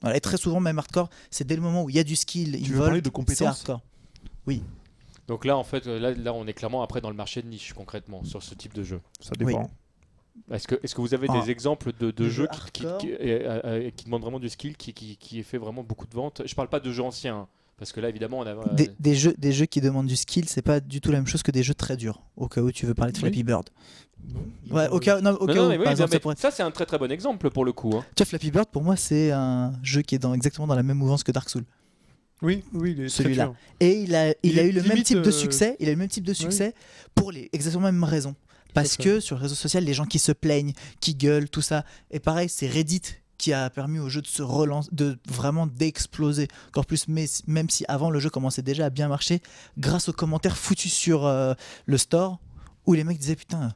Voilà. 0.00 0.16
Et 0.16 0.20
très 0.20 0.36
souvent, 0.36 0.60
même 0.60 0.78
hardcore, 0.78 1.08
c'est 1.30 1.46
dès 1.46 1.56
le 1.56 1.62
moment 1.62 1.82
où 1.82 1.90
il 1.90 1.96
y 1.96 1.98
a 1.98 2.04
du 2.04 2.16
skill, 2.16 2.60
Tu 2.62 2.72
veux 2.72 2.80
parler 2.80 3.00
de 3.00 3.06
c'est 3.06 3.12
compétences 3.12 3.46
hardcore. 3.46 3.82
Donc 5.26 5.44
là, 5.44 5.56
en 5.56 5.64
fait, 5.64 5.86
là, 5.86 6.12
là, 6.12 6.34
on 6.34 6.46
est 6.46 6.52
clairement 6.52 6.82
après 6.82 7.00
dans 7.00 7.08
le 7.08 7.16
marché 7.16 7.40
de 7.40 7.48
niche 7.48 7.72
concrètement 7.72 8.24
sur 8.24 8.42
ce 8.42 8.54
type 8.54 8.74
de 8.74 8.82
jeu. 8.82 9.00
Ça 9.20 9.32
dépend. 9.38 9.70
Est-ce 10.50 10.68
que, 10.68 10.74
est-ce 10.82 10.94
que 10.94 11.00
vous 11.00 11.14
avez 11.14 11.28
Ah. 11.30 11.40
des 11.40 11.50
exemples 11.50 11.92
de, 11.92 12.28
jeux 12.28 12.48
qui, 12.72 12.82
qui, 12.82 13.12
euh, 13.12 13.60
euh, 13.64 13.90
qui 13.90 14.04
demandent 14.04 14.22
vraiment 14.22 14.40
du 14.40 14.48
skill, 14.48 14.76
qui, 14.76 14.92
qui, 14.92 15.16
qui 15.16 15.42
fait 15.42 15.58
vraiment 15.58 15.82
beaucoup 15.82 16.06
de 16.06 16.14
ventes? 16.14 16.42
Je 16.44 16.54
parle 16.54 16.68
pas 16.68 16.80
de 16.80 16.90
jeux 16.92 17.02
anciens, 17.02 17.36
hein, 17.36 17.48
parce 17.76 17.92
que 17.92 18.00
là, 18.00 18.08
évidemment, 18.08 18.38
on 18.40 18.46
a. 18.46 18.50
euh, 18.50 18.74
Des, 18.74 18.90
des 19.00 19.14
jeux, 19.14 19.34
des 19.38 19.52
jeux 19.52 19.66
qui 19.66 19.80
demandent 19.80 20.06
du 20.06 20.16
skill, 20.16 20.48
c'est 20.48 20.62
pas 20.62 20.80
du 20.80 21.00
tout 21.00 21.10
la 21.10 21.18
même 21.18 21.26
chose 21.26 21.42
que 21.42 21.50
des 21.50 21.62
jeux 21.62 21.74
très 21.74 21.96
durs. 21.96 22.22
Au 22.36 22.48
cas 22.48 22.60
où 22.60 22.70
tu 22.72 22.86
veux 22.86 22.94
parler 22.94 23.12
de 23.12 23.18
Oui. 23.18 23.22
Flappy 23.22 23.42
Bird. 23.42 23.68
Non. 24.32 24.40
Ouais, 24.76 24.88
au 24.88 24.98
cas, 25.00 25.20
non, 25.20 25.32
au 25.32 25.46
non, 25.46 25.52
cas 25.52 25.54
non, 25.60 25.66
où, 25.68 25.80
oui, 25.80 25.86
exemple, 25.90 26.12
ça 26.12 26.20
pourrait- 26.20 26.36
ça, 26.36 26.50
c'est 26.50 26.62
un 26.62 26.70
très 26.70 26.86
très 26.86 26.98
bon 26.98 27.10
exemple 27.10 27.50
pour 27.50 27.64
le 27.64 27.72
coup. 27.72 27.90
hein. 27.96 28.04
Tu 28.16 28.22
vois, 28.22 28.26
Flappy 28.26 28.50
Bird, 28.50 28.68
pour 28.70 28.82
moi, 28.82 28.96
c'est 28.96 29.30
un 29.32 29.72
jeu 29.82 30.02
qui 30.02 30.14
est 30.14 30.18
dans, 30.18 30.32
exactement 30.34 30.66
dans 30.66 30.74
la 30.76 30.82
même 30.82 30.96
mouvance 30.96 31.22
que 31.24 31.32
Dark 31.32 31.48
Souls. 31.50 31.64
Oui, 32.42 32.62
oui, 32.72 32.92
il 32.92 33.00
est 33.04 33.08
très 33.08 33.22
Celui-là. 33.22 33.52
Et 33.80 34.00
il 34.02 34.14
a, 34.14 34.30
il 34.30 34.34
Il 34.52 34.58
a 34.58 34.64
eu 34.64 34.72
le 34.72 34.82
même 34.82 35.02
type 35.02 35.20
de 35.22 35.28
euh, 35.28 35.32
succès. 35.32 35.76
Il 35.80 35.88
a 35.88 35.92
eu 35.92 35.94
le 35.94 35.98
même 36.00 36.08
type 36.08 36.24
de 36.24 36.32
succès 36.32 36.74
pour 37.14 37.32
les 37.32 37.48
exactement 37.52 37.86
les 37.86 37.92
mêmes 37.92 38.04
raisons. 38.04 38.34
Parce 38.74 38.96
que 38.96 39.20
sur 39.20 39.36
le 39.36 39.42
réseau 39.42 39.54
social, 39.54 39.84
les 39.84 39.94
gens 39.94 40.04
qui 40.04 40.18
se 40.18 40.32
plaignent, 40.32 40.72
qui 41.00 41.14
gueulent, 41.14 41.48
tout 41.48 41.60
ça. 41.62 41.84
Et 42.10 42.18
pareil, 42.18 42.48
c'est 42.48 42.66
Reddit 42.66 43.02
qui 43.44 43.52
a 43.52 43.68
permis 43.68 43.98
au 43.98 44.08
jeu 44.08 44.22
de 44.22 44.26
se 44.26 44.42
relancer, 44.42 44.88
de 44.92 45.18
vraiment 45.28 45.66
d'exploser 45.66 46.48
encore 46.68 46.86
plus. 46.86 47.08
Mais 47.08 47.26
même 47.46 47.68
si 47.68 47.84
avant 47.88 48.08
le 48.10 48.18
jeu 48.18 48.30
commençait 48.30 48.62
déjà 48.62 48.86
à 48.86 48.90
bien 48.90 49.08
marcher, 49.08 49.40
grâce 49.76 50.08
aux 50.08 50.12
commentaires 50.14 50.56
foutus 50.56 50.92
sur 50.92 51.26
euh, 51.26 51.52
le 51.84 51.98
store, 51.98 52.40
où 52.86 52.94
les 52.94 53.04
mecs 53.04 53.18
disaient 53.18 53.36
putain. 53.36 53.74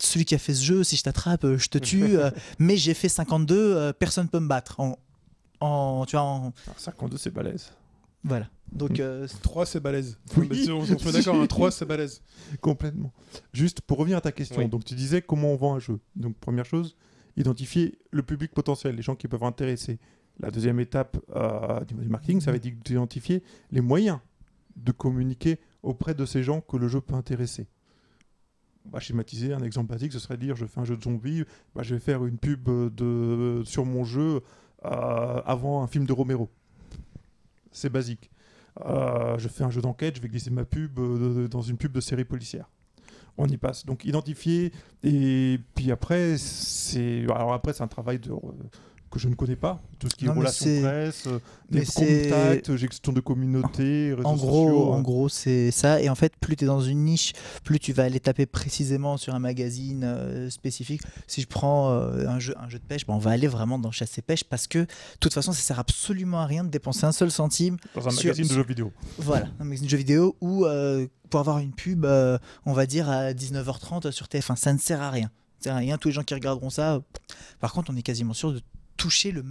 Celui 0.00 0.24
qui 0.24 0.36
a 0.36 0.38
fait 0.38 0.54
ce 0.54 0.62
jeu, 0.64 0.84
si 0.84 0.94
je 0.96 1.02
t'attrape, 1.02 1.44
euh, 1.44 1.58
je 1.58 1.68
te 1.68 1.78
tue. 1.78 2.16
euh, 2.16 2.30
mais 2.60 2.76
j'ai 2.76 2.94
fait 2.94 3.08
52, 3.08 3.56
euh, 3.56 3.92
personne 3.92 4.28
peut 4.28 4.38
me 4.38 4.46
battre. 4.46 4.78
En, 4.78 4.96
en, 5.60 6.04
tu 6.06 6.14
vois, 6.14 6.22
en- 6.24 6.38
Alors, 6.66 6.78
52, 6.78 7.16
c'est 7.18 7.30
balèze. 7.32 7.72
voilà. 8.22 8.46
Donc, 8.70 8.92
Mm. 8.98 9.00
euh, 9.00 9.26
3 9.42 9.66
c'est 9.66 9.80
balèze. 9.80 10.16
Oui. 10.36 10.68
On, 10.70 10.74
on 10.76 10.84
se 10.86 11.04
met 11.04 11.12
d'accord, 11.12 11.48
3 11.48 11.70
c'est 11.72 11.86
balèze. 11.86 12.20
Complètement. 12.60 13.12
Juste 13.52 13.80
pour 13.80 13.98
revenir 13.98 14.18
à 14.18 14.20
ta 14.20 14.30
question, 14.30 14.58
Oui. 14.58 14.68
donc 14.68 14.84
tu 14.84 14.94
disais 14.94 15.20
comment 15.22 15.48
on 15.52 15.56
vend 15.56 15.74
un 15.74 15.80
jeu. 15.80 15.98
Donc 16.14 16.36
première 16.36 16.64
chose, 16.66 16.94
identifier 17.38 17.98
le 18.10 18.22
public 18.22 18.52
potentiel, 18.52 18.96
les 18.96 19.02
gens 19.02 19.14
qui 19.14 19.28
peuvent 19.28 19.44
intéresser. 19.44 19.98
La 20.40 20.50
deuxième 20.50 20.80
étape 20.80 21.18
euh, 21.34 21.84
du 21.84 21.94
marketing, 22.08 22.40
ça 22.40 22.50
va 22.50 22.56
être 22.56 22.82
d'identifier 22.84 23.42
les 23.70 23.80
moyens 23.80 24.18
de 24.76 24.92
communiquer 24.92 25.58
auprès 25.82 26.14
de 26.14 26.24
ces 26.24 26.42
gens 26.42 26.60
que 26.60 26.76
le 26.76 26.88
jeu 26.88 27.00
peut 27.00 27.14
intéresser. 27.14 27.66
On 28.86 28.90
va 28.90 29.00
schématiser 29.00 29.52
un 29.52 29.62
exemple 29.62 29.90
basique, 29.90 30.12
ce 30.12 30.18
serait 30.18 30.36
de 30.36 30.42
dire 30.42 30.56
je 30.56 30.66
fais 30.66 30.80
un 30.80 30.84
jeu 30.84 30.96
de 30.96 31.02
zombies, 31.02 31.44
bah, 31.74 31.82
je 31.82 31.94
vais 31.94 32.00
faire 32.00 32.24
une 32.24 32.38
pub 32.38 32.68
de, 32.68 33.62
sur 33.64 33.84
mon 33.84 34.04
jeu 34.04 34.42
euh, 34.84 35.42
avant 35.44 35.82
un 35.82 35.86
film 35.86 36.06
de 36.06 36.12
Romero. 36.12 36.48
C'est 37.70 37.90
basique. 37.90 38.30
Euh, 38.80 39.36
je 39.38 39.48
fais 39.48 39.64
un 39.64 39.70
jeu 39.70 39.80
d'enquête, 39.80 40.16
je 40.16 40.22
vais 40.22 40.28
glisser 40.28 40.50
ma 40.50 40.64
pub 40.64 40.98
euh, 40.98 41.48
dans 41.48 41.62
une 41.62 41.76
pub 41.76 41.92
de 41.92 42.00
série 42.00 42.24
policière. 42.24 42.68
On 43.38 43.46
y 43.46 43.56
passe. 43.56 43.86
Donc 43.86 44.04
identifier 44.04 44.72
et 45.04 45.60
puis 45.74 45.92
après 45.92 46.36
c'est 46.36 47.22
alors 47.30 47.52
après 47.52 47.72
c'est 47.72 47.84
un 47.84 47.88
travail 47.88 48.18
de, 48.18 48.32
que 49.10 49.18
je 49.18 49.28
ne 49.28 49.34
connais 49.34 49.56
pas, 49.56 49.80
tout 49.98 50.08
ce 50.10 50.14
qui 50.14 50.24
Non, 50.26 50.34
est 50.34 50.38
relations 50.38 50.82
presse, 50.82 51.24
euh, 51.26 51.38
des 51.70 51.84
contacts, 51.84 52.76
gestion 52.76 53.12
de 53.12 53.20
communauté, 53.20 54.14
réseaux 54.14 54.26
En 54.28 54.36
gros, 54.36 54.66
sociaux. 54.68 54.92
en 54.92 54.98
euh. 54.98 55.02
gros, 55.02 55.28
c'est 55.28 55.70
ça. 55.70 56.00
Et 56.02 56.08
en 56.08 56.14
fait, 56.14 56.32
plus 56.40 56.56
tu 56.56 56.64
es 56.64 56.66
dans 56.66 56.80
une 56.80 57.04
niche, 57.04 57.32
plus 57.64 57.78
tu 57.78 57.92
vas 57.92 58.04
aller 58.04 58.20
taper 58.20 58.46
précisément 58.46 59.16
sur 59.16 59.34
un 59.34 59.38
magazine 59.38 60.02
euh, 60.04 60.50
spécifique. 60.50 61.02
Si 61.26 61.40
je 61.40 61.46
prends 61.46 61.90
euh, 61.92 62.26
un, 62.28 62.38
jeu, 62.38 62.54
un 62.58 62.68
jeu 62.68 62.78
de 62.78 62.84
pêche, 62.84 63.06
ben, 63.06 63.14
on 63.14 63.18
va 63.18 63.30
aller 63.30 63.46
vraiment 63.48 63.78
dans 63.78 63.90
chasse 63.90 64.16
et 64.18 64.22
pêche 64.22 64.44
parce 64.44 64.66
que 64.66 64.78
de 64.80 64.86
toute 65.20 65.32
façon, 65.34 65.52
ça 65.52 65.60
sert 65.60 65.78
absolument 65.78 66.40
à 66.40 66.46
rien 66.46 66.64
de 66.64 66.68
dépenser 66.70 67.04
un 67.06 67.12
seul 67.12 67.30
centime. 67.30 67.76
dans 67.94 68.06
un 68.06 68.10
sur- 68.10 68.24
magazine 68.24 68.46
de 68.48 68.52
jeux 68.54 68.64
vidéo. 68.66 68.92
Voilà, 69.18 69.46
un 69.60 69.64
magazine 69.64 69.86
de 69.86 69.90
jeux 69.90 69.96
vidéo 69.98 70.36
ou 70.40 70.64
euh, 70.66 71.06
pour 71.30 71.40
avoir 71.40 71.58
une 71.58 71.72
pub, 71.72 72.06
on 72.66 72.72
va 72.72 72.86
dire 72.86 73.08
à 73.10 73.32
19h30 73.32 74.10
sur 74.10 74.26
TF1. 74.26 74.56
Ça 74.56 74.72
ne 74.72 74.78
sert 74.78 75.02
à 75.02 75.10
rien. 75.10 75.30
Ça 75.60 75.64
sert 75.64 75.74
à 75.74 75.78
rien. 75.78 75.98
Tous 75.98 76.08
les 76.08 76.14
gens 76.14 76.22
qui 76.22 76.34
regarderont 76.34 76.70
ça. 76.70 77.00
Par 77.60 77.72
contre, 77.72 77.90
on 77.92 77.96
est 77.96 78.02
quasiment 78.02 78.32
sûr 78.32 78.52
de 78.52 78.62
toucher 78.98 79.32
le 79.32 79.42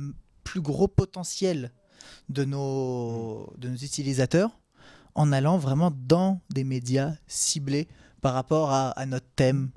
plus 0.43 0.61
gros 0.61 0.87
potentiel 0.87 1.71
de 2.29 2.45
nos, 2.45 3.51
de 3.57 3.69
nos 3.69 3.75
utilisateurs 3.75 4.59
en 5.15 5.31
allant 5.31 5.57
vraiment 5.57 5.91
dans 5.91 6.39
des 6.51 6.63
médias 6.63 7.15
ciblés 7.25 7.87
par 8.21 8.33
rapport 8.35 8.69
à, 8.71 8.91
à 8.91 9.05
notre 9.07 9.25
thème, 9.35 9.71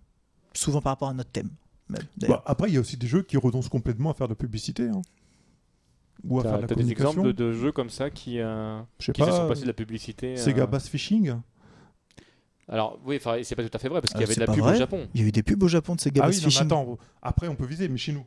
souvent 0.52 0.82
par 0.82 0.92
rapport 0.92 1.08
à 1.08 1.14
notre 1.14 1.30
thème. 1.30 1.50
même. 1.88 2.02
Bah, 2.28 2.42
après, 2.46 2.68
il 2.68 2.74
y 2.74 2.76
a 2.76 2.80
aussi 2.80 2.96
des 2.98 3.06
jeux 3.06 3.22
qui 3.22 3.36
renoncent 3.38 3.68
complètement 3.70 4.10
à 4.10 4.14
faire 4.14 4.28
de 4.28 4.32
la 4.32 4.36
publicité. 4.36 4.88
hein. 4.88 5.00
Ou 6.24 6.38
à 6.40 6.42
faire 6.42 6.52
T'as 6.60 6.66
de 6.66 6.74
la 6.74 6.82
des 6.82 6.90
exemples 6.92 7.22
de, 7.22 7.32
de 7.32 7.52
jeux 7.52 7.72
comme 7.72 7.88
ça 7.88 8.10
qui, 8.10 8.38
euh, 8.40 8.78
qui 8.98 9.06
se 9.06 9.12
sont 9.12 9.24
pas, 9.24 9.48
passés 9.48 9.62
de 9.62 9.66
la 9.68 9.72
publicité 9.72 10.34
euh, 10.34 10.36
Sega 10.36 10.66
Bass 10.66 10.86
Fishing. 10.88 11.32
Alors 12.68 13.00
oui, 13.04 13.18
c'est 13.42 13.54
pas 13.56 13.64
tout 13.66 13.70
à 13.74 13.78
fait 13.78 13.88
vrai 13.88 14.00
parce 14.02 14.12
qu'il 14.12 14.20
y 14.20 14.24
Euh, 14.24 14.26
avait 14.26 14.34
de 14.34 14.40
la 14.40 14.46
pub 14.46 14.62
vrai. 14.62 14.74
au 14.74 14.78
Japon. 14.78 15.08
Il 15.14 15.20
y 15.22 15.24
a 15.24 15.26
eu 15.26 15.32
des 15.32 15.42
pubs 15.42 15.62
au 15.62 15.68
Japon 15.68 15.94
de 15.96 16.00
Sega 16.00 16.20
Ah 16.22 16.26
Bass 16.26 16.36
oui, 16.36 16.40
non, 16.42 16.46
mais 16.46 16.50
Fishing. 16.50 16.66
attends, 16.66 16.98
après 17.22 17.48
on 17.48 17.56
peut 17.56 17.64
viser, 17.66 17.88
mais 17.88 17.96
chez 17.96 18.12
nous. 18.12 18.24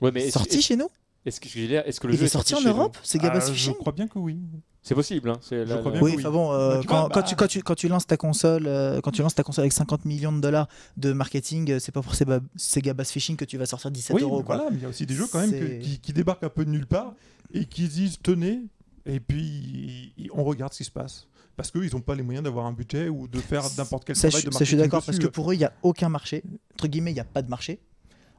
Ouais, 0.00 0.10
mais 0.12 0.22
est-ce- 0.24 0.32
sorti 0.38 0.62
chez 0.62 0.76
nous 0.76 0.88
Est-ce 1.26 1.40
que, 1.40 1.48
est-ce 1.48 2.00
que 2.00 2.06
le 2.06 2.14
Il 2.14 2.18
jeu 2.18 2.24
est 2.26 2.28
sorti 2.28 2.54
en 2.54 2.60
Europe 2.60 2.96
Sega 3.02 3.28
Ah, 3.30 3.34
Bass 3.34 3.52
je 3.52 3.70
crois 3.72 3.92
bien 3.92 4.06
que 4.08 4.18
oui. 4.18 4.38
C'est 4.82 4.94
possible. 4.94 5.28
Hein, 5.28 5.38
c'est 5.42 5.66
Je 5.66 5.70
la- 5.70 5.78
crois 5.78 5.92
la- 5.92 5.98
bien 5.98 6.02
Oui, 6.06 6.12
oui. 6.16 6.22
enfin 6.22 6.30
bon, 6.30 6.52
euh, 6.52 6.76
Bah, 6.78 6.82
quand, 6.86 7.02
quand 7.08 7.20
bah- 7.20 7.22
tu, 7.22 7.34
quand, 7.36 7.46
tu, 7.48 7.62
quand 7.62 7.74
tu 7.74 7.88
lances 7.88 8.06
ta 8.06 8.16
console, 8.16 8.66
euh, 8.66 9.00
quand 9.02 9.10
tu 9.10 9.20
lances 9.22 9.34
ta 9.34 9.42
console 9.42 9.62
avec 9.64 9.72
50 9.72 10.04
millions 10.06 10.32
de 10.32 10.40
dollars 10.40 10.68
de 10.96 11.12
marketing, 11.12 11.70
euh, 11.72 11.78
c'est 11.80 11.92
pas 11.92 12.00
pour 12.00 12.14
Sega, 12.14 12.40
Sega 12.56 12.94
Bass 12.94 13.10
Fishing 13.10 13.36
que 13.36 13.44
tu 13.44 13.58
vas 13.58 13.66
sortir 13.66 13.90
17 13.90 14.14
Oui, 14.16 14.22
euros. 14.22 14.42
quoi. 14.42 14.56
voilà, 14.56 14.70
mais 14.70 14.76
il 14.78 14.82
y 14.82 14.86
a 14.86 14.88
aussi 14.88 15.04
des 15.04 15.14
jeux 15.14 15.26
quand 15.30 15.40
même 15.40 15.50
que- 15.50 15.58
C'est- 15.66 15.78
qui, 15.80 15.98
qui 15.98 16.12
débarquent 16.12 16.44
un 16.44 16.48
peu 16.48 16.64
de 16.64 16.70
nulle 16.70 16.86
part 16.86 17.12
et 17.52 17.66
qui 17.66 17.88
disent 17.88 18.18
tenez, 18.22 18.60
et 19.04 19.20
puis 19.20 20.14
on 20.32 20.44
regarde 20.44 20.72
ce 20.72 20.78
qui 20.78 20.84
se 20.84 20.90
passe. 20.90 21.26
Parce 21.56 21.72
qu'ils 21.72 21.90
n'ont 21.92 22.00
pas 22.00 22.14
les 22.14 22.22
moyens 22.22 22.44
d'avoir 22.44 22.66
un 22.66 22.72
budget 22.72 23.08
ou 23.08 23.26
de 23.26 23.40
faire 23.40 23.64
n'importe 23.76 24.04
quel 24.04 24.14
Ça, 24.14 24.28
travail 24.28 24.42
je, 24.42 24.46
de 24.48 24.52
ça, 24.54 24.60
je 24.60 24.64
suis 24.64 24.76
marketing 24.76 24.90
d'accord 24.92 25.04
parce 25.04 25.18
que 25.18 25.26
pour 25.26 25.50
eux, 25.50 25.54
il 25.54 25.58
n'y 25.58 25.64
a 25.64 25.72
aucun 25.82 26.08
marché. 26.08 26.44
Entre 26.74 26.86
guillemets, 26.86 27.10
il 27.10 27.14
n'y 27.14 27.20
a 27.20 27.24
pas 27.24 27.42
de 27.42 27.50
marché. 27.50 27.80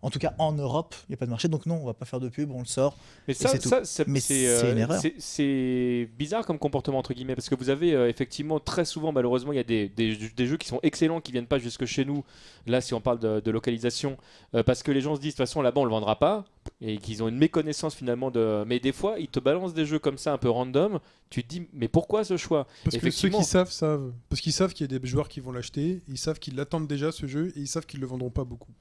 En 0.01 0.09
tout 0.09 0.19
cas, 0.19 0.33
en 0.37 0.53
Europe, 0.53 0.95
il 1.07 1.11
n'y 1.11 1.13
a 1.15 1.17
pas 1.17 1.25
de 1.25 1.31
marché. 1.31 1.47
Donc, 1.49 1.65
non, 1.65 1.75
on 1.81 1.85
va 1.85 1.93
pas 1.93 2.05
faire 2.05 2.19
de 2.19 2.29
pub, 2.29 2.51
on 2.51 2.59
le 2.59 2.65
sort. 2.65 2.95
Mais 3.27 3.33
ça, 3.33 3.49
c'est 3.49 3.59
tout. 3.59 3.69
ça, 3.69 3.83
ça- 3.83 4.03
Mais 4.07 4.19
c'est 4.21 4.45
c'est 4.45 4.65
euh, 4.67 4.71
une 4.71 4.77
erreur. 4.77 5.01
c'est- 5.01 5.15
C'est 5.19 6.09
bizarre 6.17 6.45
comme 6.45 6.59
comportement 6.59 6.97
entre 6.99 7.13
guillemets 7.13 7.35
parce 7.35 7.49
que 7.49 7.55
vous 7.55 7.69
avez 7.69 7.93
euh, 7.93 8.09
effectivement 8.09 8.59
très 8.59 8.85
souvent 8.85 9.11
malheureusement 9.11 9.51
il 9.53 9.55
y 9.55 9.59
a 9.59 9.63
des, 9.63 9.87
des- 9.89 10.15
des 10.15 10.45
jeux 10.47 10.57
qui 10.57 10.67
sont 10.67 10.79
excellents 10.83 11.21
qui 11.21 11.31
viennent 11.31 11.47
pas 11.47 11.59
jusque 11.59 11.85
chez 11.85 12.03
nous. 12.05 12.23
Là 12.67 12.81
si 12.81 12.93
on 12.93 13.01
parle 13.01 13.19
de, 13.19 13.39
de 13.39 13.51
localisation 13.51 14.17
euh, 14.55 14.63
parce 14.63 14.83
que 14.83 14.91
les 14.91 15.01
gens 15.01 15.15
se 15.15 15.21
disent 15.21 15.33
de 15.33 15.37
toute 15.37 15.47
façon 15.47 15.61
là-bas 15.61 15.81
on 15.81 15.85
le 15.85 15.91
vendra 15.91 16.17
pas 16.19 16.45
et 16.81 16.97
qu'ils 16.97 17.23
ont 17.23 17.27
une 17.27 17.37
méconnaissance 17.37 17.95
finalement 17.95 18.31
de. 18.31 18.63
Mais 18.67 18.79
des 18.79 18.91
fois 18.91 19.19
ils 19.19 19.27
te 19.27 19.39
balancent 19.39 19.73
des 19.73 19.85
jeux 19.85 19.99
comme 19.99 20.17
ça 20.17 20.33
un 20.33 20.37
peu 20.37 20.49
random. 20.49 20.99
Tu 21.29 21.43
te 21.43 21.47
dis 21.49 21.67
mais 21.73 21.87
pourquoi 21.87 22.23
ce 22.23 22.37
choix? 22.37 22.65
Parce 22.83 22.95
que 22.97 23.11
ceux 23.11 23.29
qui 23.29 23.43
savent 23.45 23.71
savent. 23.71 24.11
Parce 24.29 24.41
qu'ils 24.41 24.53
savent 24.53 24.73
qu'il 24.73 24.91
y 24.91 24.95
a 24.95 24.99
des 24.99 25.07
joueurs 25.07 25.27
qui 25.29 25.39
vont 25.39 25.51
l'acheter, 25.51 26.01
ils 26.07 26.17
savent 26.17 26.39
qu'ils 26.39 26.55
l'attendent 26.55 26.87
déjà 26.87 27.11
ce 27.11 27.25
jeu 27.27 27.51
et 27.55 27.59
ils 27.59 27.67
savent 27.67 27.85
qu'ils 27.85 27.99
le 27.99 28.07
vendront 28.07 28.29
pas 28.29 28.43
beaucoup. 28.43 28.71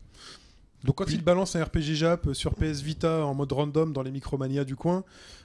Donc 0.85 0.97
quand 0.97 1.11
ils 1.11 1.22
balancent 1.24 1.57
un 1.57 1.64
RPG 1.64 1.95
Jap 1.95 2.29
sur 2.35 2.55
PS 2.55 2.81
Vita 2.83 3.24
en 3.26 3.35
mode 3.35 3.53
random 3.53 3.93
dans 3.93 4.03
les 4.03 4.11
Micromania 4.12 4.64
du 4.64 4.76
coin, 4.76 5.05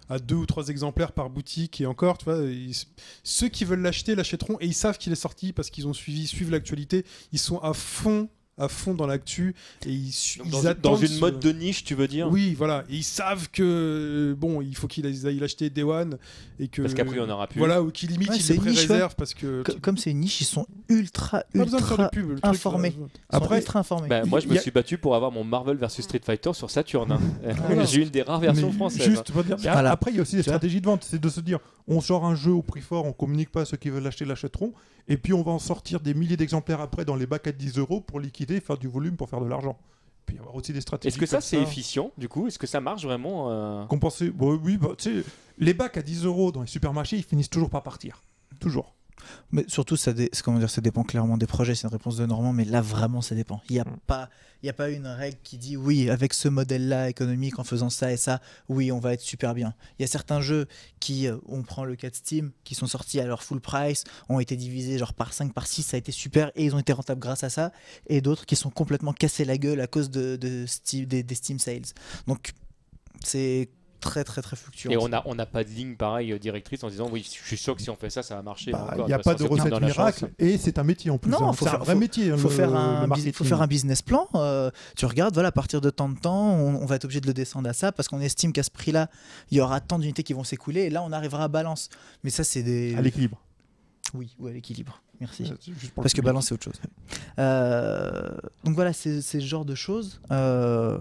à 0.10 0.20
deux 0.20 0.36
ou 0.36 0.46
trois 0.46 0.68
exemplaires 0.68 1.12
par 1.12 1.30
boutique 1.30 1.82
et 1.82 1.86
encore, 1.86 2.18
tu 2.18 2.26
vois, 2.26 2.38
ils- 2.44 2.76
ceux 3.24 3.48
qui 3.50 3.66
veulent 3.66 3.82
l'acheter 3.82 4.16
l'achèteront 4.16 4.58
et 4.60 4.66
ils 4.68 4.74
savent 4.76 4.98
qu'il 4.98 5.12
est 5.12 5.16
sorti 5.16 5.52
parce 5.54 5.70
qu'ils 5.70 5.88
ont 5.88 5.94
suivi, 5.94 6.28
suivent 6.28 6.52
l'actualité, 6.52 7.06
ils 7.32 7.40
sont 7.40 7.58
à 7.60 7.74
fond, 7.74 8.30
à 8.58 8.68
fond 8.68 8.94
dans 8.94 9.08
l'actu 9.08 9.56
et 9.86 9.90
ils, 9.90 10.10
ils 10.46 10.52
dans, 10.52 10.62
une- 10.62 10.68
attendent 10.68 10.82
dans 10.82 10.96
une 10.96 11.08
ce- 11.08 11.20
mode 11.20 11.40
de 11.40 11.52
niche 11.52 11.84
tu 11.84 11.96
veux 11.96 12.08
dire? 12.08 12.30
Oui, 12.32 12.54
voilà, 12.54 12.84
et 12.90 12.96
ils 12.98 13.04
savent 13.04 13.50
que 13.50 14.36
bon, 14.38 14.62
il 14.62 14.76
faut 14.76 14.88
qu'ils 14.88 15.26
aillent 15.28 15.40
l'acheter 15.40 15.70
Day 15.70 15.84
One 15.84 16.18
et 16.60 16.68
que 16.68 16.82
Parce 16.84 16.94
qu'après 16.94 17.20
on 17.20 17.30
aura 17.30 17.48
plus. 17.48 17.58
voilà, 17.60 17.82
ou 17.82 17.90
qui 17.92 18.06
limite 18.08 18.30
Ouais, 18.30 18.38
ils 18.38 18.48
les 18.48 18.56
pré-réservent 18.58 19.16
parce 19.16 19.34
que 19.34 19.64
Co- 19.64 19.74
Comme 19.82 19.98
c'est 19.98 20.12
une 20.12 20.20
niche, 20.20 20.42
ils 20.42 20.46
sont 20.46 20.68
ultra, 20.90 21.44
ultra, 21.56 22.10
pub, 22.10 22.28
truc, 22.28 22.40
informés. 22.46 22.94
euh, 23.00 23.06
Après- 23.30 23.58
ultra 23.58 23.80
informés. 23.80 24.08
Bah, 24.08 24.24
moi 24.26 24.40
je 24.40 24.48
me 24.48 24.56
a- 24.58 24.62
suis 24.62 24.72
battu 24.72 24.98
pour 24.98 25.16
avoir 25.16 25.32
mon 25.32 25.44
Marvel 25.44 25.78
vs 25.78 26.02
Street 26.02 26.22
Fighter 26.24 26.54
sur 26.54 26.70
Saturn. 26.70 27.12
hein. 27.12 27.20
Voilà. 27.68 27.86
J'ai 27.86 28.04
une 28.04 28.10
des 28.10 28.22
rares 28.22 28.40
versions 28.40 28.68
Mais 28.68 28.74
françaises. 28.78 29.04
Juste, 29.04 29.32
va 29.32 29.44
dire- 29.44 29.58
Voilà. 29.58 29.92
Après, 29.92 30.12
il 30.12 30.18
y 30.18 30.20
a 30.20 30.22
aussi 30.22 30.36
des 30.36 30.44
stratégies 30.44 30.80
de 30.82 30.86
vente. 30.86 31.04
C'est 31.10 31.20
de 31.20 31.30
se 31.30 31.40
dire 31.42 31.60
on 31.88 32.02
sort 32.02 32.24
un 32.26 32.36
jeu 32.36 32.52
au 32.52 32.62
prix 32.62 32.82
fort, 32.82 33.06
on 33.06 33.14
communique 33.14 33.50
pas, 33.52 33.66
ceux 33.66 33.78
qui 33.78 33.90
veulent 33.90 34.04
l'acheter 34.04 34.26
l'achèteront. 34.26 34.74
Et 35.10 35.18
puis 35.18 35.34
on 35.34 35.42
va 35.42 35.52
en 35.52 35.60
sortir 35.60 36.00
des 36.00 36.14
milliers 36.14 36.38
d'exemplaires 36.38 36.80
après 36.80 37.04
dans 37.04 37.18
les 37.18 37.26
bacs 37.26 37.46
à 37.48 37.52
10 37.52 37.78
euros 37.78 38.00
pour 38.00 38.22
liquider, 38.22 38.43
faire 38.46 38.78
du 38.78 38.88
volume 38.88 39.16
pour 39.16 39.30
faire 39.30 39.42
de 39.42 39.48
l'argent. 39.48 39.78
Puis 40.26 40.38
avoir 40.38 40.56
aussi 40.56 40.72
des 40.72 40.82
stratégies. 40.82 41.10
Est-ce 41.10 41.20
que 41.20 41.26
ça 41.26 41.42
c'est 41.42 41.62
efficient 41.62 42.12
du 42.18 42.30
coup? 42.30 42.48
Est-ce 42.48 42.60
que 42.60 42.68
ça 42.68 42.80
marche 42.80 43.04
vraiment 43.04 43.52
euh 43.52 43.86
Compenser. 43.86 44.30
Bon, 44.30 44.60
oui, 44.64 44.78
bah, 44.78 44.90
tu 44.98 45.22
sais, 45.22 45.30
les 45.58 45.74
bacs 45.74 45.98
à 45.98 46.02
10 46.02 46.26
euros 46.26 46.52
dans 46.52 46.62
les 46.62 46.68
supermarchés, 46.68 47.18
ils 47.18 47.24
finissent 47.24 47.50
toujours 47.50 47.70
par 47.70 47.84
partir. 47.84 48.22
Toujours. 48.60 48.94
Mais 49.52 49.66
surtout, 49.68 49.96
ça, 49.96 50.14
dé- 50.14 50.30
comment 50.44 50.60
dire, 50.60 50.70
ça 50.70 50.82
dépend 50.82 51.04
clairement 51.04 51.38
des 51.38 51.48
projets. 51.48 51.76
C'est 51.76 51.88
une 51.88 51.94
réponse 51.94 52.18
de 52.18 52.26
Normand, 52.26 52.54
mais 52.54 52.66
là, 52.66 52.82
vraiment, 52.82 53.22
ça 53.22 53.36
dépend. 53.36 53.62
Il 53.70 53.74
n'y 53.74 53.80
a, 53.80 53.86
Mm. 53.86 53.98
pas- 54.08 54.30
il 54.62 54.68
y 54.68 54.70
a 54.70 54.74
pas 54.74 54.90
une 54.90 55.08
règle 55.08 55.38
qui 55.44 55.58
dit 55.58 55.76
oui, 55.78 56.10
avec 56.10 56.34
ce 56.34 56.48
modèle-là 56.48 57.10
économique, 57.10 57.60
en 57.60 57.64
faisant 57.64 57.90
ça 57.90 58.12
et 58.12 58.18
ça, 58.18 58.42
oui, 58.70 58.92
on 58.92 59.00
va 59.00 59.14
être 59.14 59.22
super 59.22 59.54
bien. 59.54 59.74
Il 60.00 60.04
y 60.04 60.06
a 60.06 60.08
certains 60.08 60.40
jeux 60.42 60.68
qui, 61.00 61.28
euh, 61.28 61.38
on 61.48 61.64
prend 61.64 61.84
le 61.84 61.96
cas 61.96 62.10
de 62.10 62.16
Steam, 62.16 62.52
qui 62.64 62.74
sont 62.76 62.88
sortis 62.88 63.20
à 63.20 63.26
leur 63.26 63.44
full 63.44 63.60
price, 63.60 64.04
ont 64.30 64.40
été 64.40 64.56
divisés 64.56 64.98
genre 64.98 65.14
par 65.14 65.34
5, 65.34 65.54
par 65.54 65.68
6, 65.68 65.84
ça 65.84 65.96
a 65.96 66.00
été 66.00 66.12
super 66.14 66.52
et 66.56 66.64
ils 66.66 66.74
ont 66.76 66.80
été 66.80 66.94
rentables 66.94 67.20
grâce 67.22 67.44
à 67.44 67.50
ça. 67.50 67.72
Et 68.08 68.22
d'autres 68.22 68.46
qui 68.46 68.56
sont 68.56 68.70
complètement 68.70 69.14
cassés 69.14 69.46
la 69.46 69.58
gueule 69.58 69.82
à 69.82 69.88
cause 69.88 70.10
de, 70.10 70.36
de 70.38 70.66
Steam- 70.66 71.06
des, 71.06 71.24
des 71.24 71.36
Steam 71.36 71.60
sales. 71.60 71.82
Donc, 72.28 72.52
c'est 73.24 73.70
très, 74.04 74.24
très, 74.24 74.42
très 74.42 74.56
fluctuant. 74.56 74.92
Et 74.92 74.98
on 74.98 75.08
n'a 75.08 75.24
on 75.26 75.34
n'a 75.36 75.46
pas 75.46 75.64
de 75.64 75.70
ligne 75.70 75.96
pareille 75.96 76.32
euh, 76.34 76.40
directrice 76.40 76.84
en 76.84 76.90
disant 76.90 77.08
oui, 77.12 77.24
je 77.24 77.30
suis 77.46 77.58
sûr 77.58 77.76
que 77.76 77.82
si 77.82 77.90
on 77.90 77.96
fait 77.96 78.10
ça, 78.10 78.22
ça 78.22 78.36
va 78.36 78.42
marcher. 78.42 78.72
Bah, 78.72 78.94
Il 79.00 79.06
n'y 79.06 79.14
a 79.14 79.20
pas 79.20 79.34
de 79.36 79.44
recette 79.44 79.82
miracle 79.82 80.30
et 80.40 80.58
c'est 80.58 80.78
un 80.78 80.84
métier 80.84 81.10
en 81.10 81.18
plus. 81.18 81.32
Non, 81.32 81.48
hein. 81.50 81.54
faut 81.54 81.66
c'est 81.66 81.70
un 81.70 81.72
faire- 81.76 81.84
vrai 81.86 81.96
métier. 81.96 82.30
faut 82.38 82.50
le- 82.50 82.54
faire, 82.56 82.76
un 82.76 83.08
le 83.08 83.14
bus- 83.14 83.32
faut 83.34 83.44
faire 83.44 83.62
un 83.62 83.68
business 83.68 84.02
plan. 84.02 84.28
euh, 84.36 84.70
tu 84.96 85.06
regardes, 85.06 85.34
voilà, 85.34 85.50
à 85.50 85.52
partir 85.54 85.82
de 85.82 85.90
tant 85.90 86.10
de 86.10 86.20
temps, 86.20 86.52
on, 86.54 86.76
on 86.82 86.86
va 86.86 86.96
être 86.98 87.06
obligé 87.06 87.22
de 87.22 87.28
le 87.28 87.34
descendre 87.34 87.70
à 87.70 87.74
ça 87.74 87.92
parce 87.92 88.08
qu'on 88.08 88.20
estime 88.22 88.52
qu'à 88.54 88.64
ce 88.64 88.72
prix-là, 88.72 89.10
il 89.52 89.58
y 89.58 89.62
aura 89.62 89.80
tant 89.80 90.00
d'unités 90.00 90.24
qui 90.24 90.34
vont 90.34 90.44
s'écouler 90.44 90.82
et 90.82 90.90
là, 90.90 91.04
on 91.04 91.12
arrivera 91.12 91.46
à 91.46 91.48
balance. 91.48 91.90
Mais 92.24 92.30
ça, 92.30 92.44
c'est 92.44 92.64
des. 92.64 92.96
à 92.96 93.02
l'équilibre. 93.02 93.40
Oui, 94.14 94.36
ou 94.40 94.48
à 94.48 94.52
l'équilibre. 94.52 95.02
Merci. 95.22 95.52
Parce 95.96 96.14
que 96.14 96.22
balance, 96.22 96.48
c'est 96.48 96.54
autre 96.54 96.66
chose. 96.66 96.80
Euh, 97.40 98.30
donc 98.64 98.76
voilà, 98.76 98.94
c'est 98.94 99.22
c'est 99.22 99.40
ce 99.40 99.46
genre 99.46 99.66
de 99.66 99.76
choses. 99.76 100.22
Euh, 100.32 100.98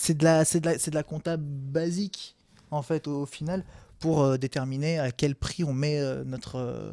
c'est 0.00 0.16
de, 0.16 0.24
la- 0.24 0.44
c'est 0.44 0.60
de, 0.60 0.66
la- 0.66 0.78
c'est 0.78 0.90
de 0.90 0.94
la 0.96 1.02
compta 1.02 1.36
basique, 1.36 2.36
en 2.70 2.82
fait, 2.82 3.08
au, 3.08 3.26
final, 3.26 3.64
pour 3.98 4.22
euh, 4.22 4.36
déterminer 4.38 4.98
à 4.98 5.10
quel 5.10 5.34
prix 5.34 5.64
on 5.64 5.72
met 5.72 5.98
euh, 6.00 6.24
notre, 6.24 6.56
euh, 6.56 6.92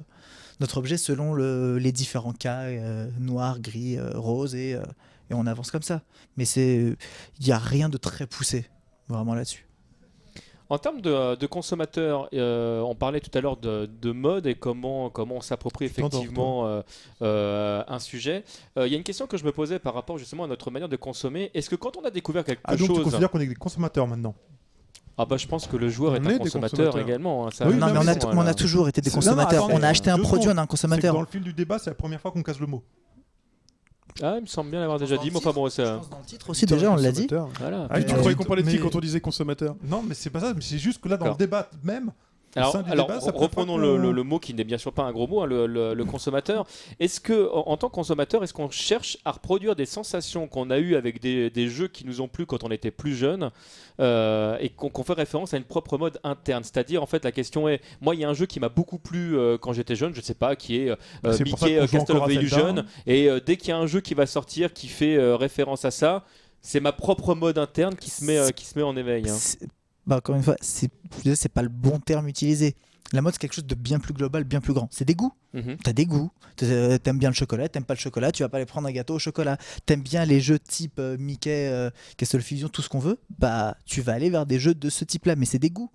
notre 0.60 0.78
objet 0.78 0.98
selon 0.98 1.34
le- 1.34 1.78
les 1.78 1.92
différents 1.92 2.34
cas, 2.34 2.70
noir, 3.20 3.60
gris, 3.60 4.00
rose, 4.00 4.56
et, 4.56 4.72
et 5.30 5.34
on 5.34 5.46
avance 5.48 5.72
comme 5.72 5.84
ça. 5.84 6.02
Mais 6.38 6.46
c'est 6.46 6.96
il 7.40 7.46
n'y 7.46 7.52
a 7.52 7.60
rien 7.60 7.90
de 7.90 7.98
très 7.98 8.26
poussé, 8.28 8.68
vraiment 9.08 9.36
là-dessus. 9.36 9.65
En 10.70 10.80
termes 10.80 11.00
de, 11.00 11.36
de 11.36 11.46
consommateurs, 11.46 12.28
euh, 12.34 12.82
on 12.82 12.96
parlait 12.96 13.20
tout 13.20 13.30
à 13.38 13.42
l'heure 13.42 13.56
de, 13.58 13.88
de 14.02 14.12
mode 14.12 14.48
et 14.48 14.56
comment, 14.56 15.12
comment 15.12 15.36
on 15.36 15.42
s'approprie 15.42 15.86
Tu 15.92 16.00
effectivement 16.00 16.66
euh, 16.66 16.82
euh, 17.22 17.84
un 17.88 18.00
sujet. 18.00 18.44
Euh, 18.78 18.88
Il 18.88 18.92
y 18.92 18.96
a 18.96 18.98
une 18.98 19.04
question 19.04 19.28
que 19.28 19.38
je 19.38 19.46
me 19.46 19.52
posais 19.52 19.78
par 19.78 19.94
rapport 19.94 20.18
justement 20.18 20.46
à 20.46 20.48
notre 20.48 20.72
manière 20.72 20.90
de 20.90 20.96
consommer. 20.96 21.52
Est-ce 21.54 21.70
que 21.70 21.76
quand 21.76 21.98
on 21.98 22.02
a 22.06 22.10
découvert 22.10 22.44
quelque 22.44 22.62
Ah, 22.64 22.76
donc 22.76 22.88
tu 22.88 22.96
chose, 22.96 23.04
considères 23.04 23.30
qu'on 23.30 23.40
est 23.42 23.46
des 23.46 23.54
consommateurs 23.56 24.08
maintenant? 24.08 24.34
Ah 25.18 25.26
bah 25.26 25.38
je 25.38 25.48
pense 25.48 25.66
que 25.68 25.78
le 25.78 25.88
joueur 25.88 26.14
On 26.14 26.26
est 26.26 26.34
un 26.34 26.38
consommateur, 26.40 26.98
également. 27.00 27.48
hein, 27.48 27.50
ça, 27.54 27.68
Oui, 27.68 27.76
non, 27.76 27.86
mais 27.86 27.94
on 27.94 28.02
a, 28.02 28.04
mais 28.04 28.16
t- 28.16 28.26
voilà. 28.26 28.42
on 28.42 28.46
a 28.48 28.54
toujours 28.54 28.90
été 28.90 29.00
des 29.02 29.10
C'est- 29.10 29.16
non, 29.18 29.22
non, 29.22 29.28
consommateurs. 29.32 29.64
attendez, 29.66 29.80
on 29.80 29.84
a 29.84 29.88
acheté 29.88 30.10
un 30.10 30.18
produit, 30.20 30.50
on 30.50 30.56
est 30.56 30.60
un 30.60 30.66
consommateur. 30.66 31.14
dans 31.14 31.22
le 31.22 31.28
fil 31.28 31.42
du 31.42 31.54
débat, 31.54 31.80
c'est 31.80 31.92
la 31.92 31.96
première 31.96 32.20
fois 32.20 32.32
qu'on 32.32 32.44
casse 32.44 32.60
le 32.60 32.68
mot. 32.68 32.84
Ah, 34.24 34.36
il 34.38 34.44
me 34.44 34.48
semble 34.48 34.72
bien 34.72 34.80
l'avoir 34.80 34.98
déjà 34.98 35.18
dit, 35.18 35.30
mais 35.30 35.38
enfin 35.38 35.52
bon, 35.52 35.70
ça. 35.70 36.00
dans 36.10 36.20
le 36.20 36.26
titre 36.26 36.50
aussi, 36.50 36.66
déjà, 36.66 36.90
on 36.90 36.96
l'a 36.96 37.12
dit. 37.12 37.28
Voilà. 37.60 37.88
Ah, 37.90 38.02
tu 38.02 38.14
Euh, 38.14 38.18
croyais 38.18 38.36
qu'on 38.36 38.46
parlait 38.46 38.64
de 38.64 38.70
qui 38.70 38.80
quand 38.80 38.96
on 38.96 39.00
disait 39.00 39.20
consommateur? 39.20 39.76
Non, 39.84 40.02
mais 40.02 40.14
c'est 40.14 40.30
pas 40.30 40.40
ça. 40.40 40.54
mais 40.54 40.62
C'est 40.62 40.78
juste 40.78 41.02
que 41.02 41.10
là, 41.10 41.18
dans 41.18 41.28
le 41.30 41.36
débat 41.36 41.70
même, 41.84 42.12
Alors, 42.92 43.08
débat, 43.08 43.20
reprenons 43.42 43.78
le, 43.78 43.88
qu'on- 43.94 43.98
le- 43.98 44.12
le 44.12 44.24
mot 44.24 44.40
qui 44.40 44.54
n'est 44.54 44.64
bien 44.64 44.78
sûr 44.78 44.94
pas 44.94 45.04
un 45.04 45.12
gros 45.12 45.28
mot, 45.28 45.42
hein, 45.42 45.46
le, 45.48 46.04
consommateur. 46.06 46.66
Est-ce 47.00 47.20
que, 47.20 47.50
en, 47.52 47.64
en 47.68 47.78
tant 47.78 47.90
que 47.90 47.96
consommateur, 47.96 48.44
est-ce 48.44 48.54
qu'on 48.54 48.70
cherche 48.70 49.18
à 49.26 49.32
reproduire 49.32 49.76
des 49.76 49.86
sensations 49.86 50.48
qu'on 50.48 50.70
a 50.70 50.78
eues 50.80 50.96
avec 50.96 51.20
des, 51.22 51.50
des 51.50 51.68
jeux 51.68 51.88
qui 51.88 52.06
nous 52.06 52.22
ont 52.22 52.28
plu 52.28 52.46
quand 52.46 52.64
on 52.64 52.70
était 52.72 52.92
plus 52.92 53.16
jeune 53.16 53.52
euh, 54.00 54.58
et 54.60 54.70
qu'on 54.70 55.04
fait 55.04 55.14
référence 55.14 55.54
à 55.54 55.58
une 55.58 55.64
propre 55.64 55.98
mode 55.98 56.20
interne? 56.24 56.64
C'est-à-dire, 56.64 57.04
en 57.04 57.08
fait, 57.08 57.24
la 57.26 57.32
question 57.32 57.68
est, 57.68 57.82
moi, 58.02 58.16
il 58.16 58.22
y 58.22 58.24
a 58.26 58.30
un 58.30 58.34
jeu 58.34 58.46
qui 58.46 58.60
m'a 58.60 58.70
beaucoup 58.70 59.00
plu 59.00 59.38
euh, 59.38 59.58
quand 59.58 59.74
j'étais 59.74 59.96
jeune, 59.96 60.14
je 60.16 60.22
sais 60.22 60.34
pas, 60.34 60.56
qui 60.56 60.78
est 60.78 60.90
euh, 60.90 60.96
Bah, 61.24 61.32
ça 61.34 61.44
Mickey 61.44 61.76
qu'on 61.78 61.84
euh, 61.84 61.88
Castle 61.88 62.12
of 62.18 62.32
Illusion, 62.32 62.58
hein. 62.80 62.86
et 63.08 63.30
dès 63.46 63.58
qu'il 63.58 63.70
y 63.70 63.72
a 63.74 63.78
un 63.78 63.88
jeu 63.88 64.02
qui 64.02 64.14
va 64.14 64.26
sortir 64.26 64.72
qui 64.74 64.88
fait 64.88 65.18
référence 65.36 65.86
à 65.86 65.92
ça, 65.92 66.24
c'est 66.62 66.80
ma 66.80 66.92
propre 66.92 67.36
mode 67.36 67.58
interne 67.58 67.96
qui 67.96 68.10
se 68.10 68.24
met, 68.26 68.52
qui 68.54 68.66
se 68.66 68.78
met 68.78 68.84
en 68.84 68.96
éveil. 68.96 69.30
hein. 69.30 69.36
Bah, 70.08 70.18
encore 70.18 70.36
une 70.36 70.44
fois, 70.44 70.56
c'est 70.62 70.90
c'est 71.36 71.50
pas 71.50 71.62
le 71.64 71.70
bon 71.70 72.00
terme 72.00 72.28
utilisé. 72.28 72.76
La 73.14 73.22
mode, 73.22 73.34
c'est 73.34 73.40
quelque 73.40 73.54
chose 73.54 73.66
de 73.66 73.76
bien 73.76 74.00
plus 74.00 74.14
global, 74.14 74.44
bien 74.44 74.62
plus 74.62 74.74
grand. 74.74 74.88
C'est 74.92 75.06
des 75.06 75.14
goûts. 75.16 75.32
Mhm. 75.54 75.78
T'as 75.84 75.94
des 75.94 76.06
goûts. 76.06 76.32
T'as- 76.56 76.98
T'aimes 77.00 77.20
bien 77.20 77.30
le 77.30 77.36
chocolat, 77.36 77.70
t'aimes 77.70 77.84
pas 77.86 77.94
le 77.94 78.00
chocolat, 78.00 78.32
tu 78.32 78.44
vas 78.44 78.50
pas 78.50 78.58
aller 78.58 78.66
prendre 78.66 78.88
un 78.88 78.92
gâteau 78.92 79.16
au 79.16 79.20
chocolat. 79.20 79.58
T'aimes 79.86 80.02
bien 80.02 80.26
les 80.26 80.42
jeux 80.42 80.60
type 80.60 81.00
euh, 81.00 81.16
Mickey, 81.18 81.68
euh, 81.70 81.90
Castle 82.18 82.42
Fusion, 82.42 82.68
tout 82.68 82.82
ce 82.82 82.90
qu'on 82.90 83.00
veut. 83.00 83.20
Bah, 83.38 83.78
tu 83.86 84.02
vas 84.02 84.14
aller 84.14 84.30
vers 84.30 84.46
des 84.46 84.60
jeux 84.60 84.74
de 84.74 84.90
ce 84.90 85.06
type-là, 85.06 85.36
mais 85.36 85.46
c'est 85.46 85.60
des 85.60 85.70
goûts. 85.70 85.92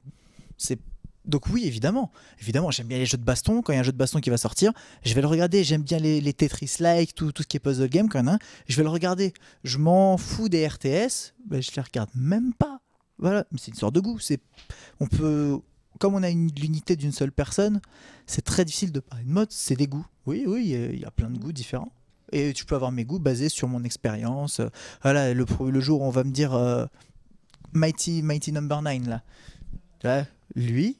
C'est 0.56 0.78
donc 1.26 1.48
oui, 1.48 1.66
évidemment. 1.66 2.10
Évidemment, 2.40 2.70
j'aime 2.70 2.86
bien 2.86 2.96
les 2.98 3.06
jeux 3.06 3.18
de 3.18 3.24
baston. 3.24 3.60
Quand 3.60 3.72
il 3.72 3.76
y 3.76 3.78
a 3.78 3.80
un 3.80 3.84
jeu 3.84 3.92
de 3.92 3.96
baston 3.98 4.20
qui 4.20 4.30
va 4.30 4.38
sortir, 4.38 4.72
je 5.04 5.12
vais 5.14 5.20
le 5.20 5.26
regarder. 5.26 5.62
J'aime 5.64 5.82
bien 5.82 5.98
les, 5.98 6.20
les 6.20 6.32
Tetris-like, 6.32 7.14
tout, 7.14 7.30
tout 7.32 7.42
ce 7.42 7.46
qui 7.48 7.56
est 7.58 7.60
puzzle 7.60 7.88
game. 7.88 8.08
Quand 8.08 8.20
il 8.20 8.22
y 8.24 8.28
en 8.28 8.32
a 8.32 8.34
un, 8.34 8.38
je 8.68 8.76
vais 8.76 8.82
le 8.82 8.88
regarder. 8.88 9.32
Je 9.62 9.78
m'en 9.78 10.16
fous 10.16 10.48
des 10.48 10.66
RTS. 10.66 11.34
ben, 11.46 11.60
je 11.60 11.70
les 11.76 11.82
regarde 11.82 12.10
même 12.14 12.54
pas. 12.54 12.80
Voilà, 13.20 13.44
mais 13.52 13.58
c'est 13.60 13.70
une 13.70 13.76
sorte 13.76 13.94
de 13.94 14.00
goût. 14.00 14.18
C'est, 14.18 14.40
on 14.98 15.06
peut, 15.06 15.58
comme 15.98 16.14
on 16.14 16.22
a 16.22 16.28
une 16.30 16.50
l'unité 16.58 16.96
d'une 16.96 17.12
seule 17.12 17.32
personne, 17.32 17.80
c'est 18.26 18.42
très 18.42 18.64
difficile 18.64 18.92
de 18.92 19.00
parler 19.00 19.24
de 19.24 19.30
mode. 19.30 19.50
C'est 19.52 19.76
des 19.76 19.86
goûts. 19.86 20.06
Oui, 20.26 20.44
oui, 20.46 20.62
il 20.64 20.70
y 20.70 20.74
a- 20.76 20.86
il 20.92 21.00
y 21.00 21.04
a 21.04 21.10
plein 21.10 21.30
de 21.30 21.38
goûts 21.38 21.52
différents. 21.52 21.92
Et 22.32 22.52
tu 22.52 22.64
peux 22.64 22.76
avoir 22.76 22.92
mes 22.92 23.04
goûts 23.04 23.18
basés 23.18 23.48
sur 23.48 23.66
mon 23.68 23.82
expérience. 23.84 24.60
Euh, 24.60 24.68
Voilà, 25.02 25.34
le, 25.34 25.44
le 25.68 25.80
jour 25.80 26.00
où 26.02 26.04
on 26.04 26.10
va 26.10 26.22
me 26.24 26.30
dire 26.30 26.54
euh, 26.54 26.86
Mighty, 27.72 28.22
Mighty 28.22 28.52
Number 28.52 28.82
9, 28.82 29.06
là. 29.06 29.22
Vois, 30.02 30.24
lui, 30.54 30.96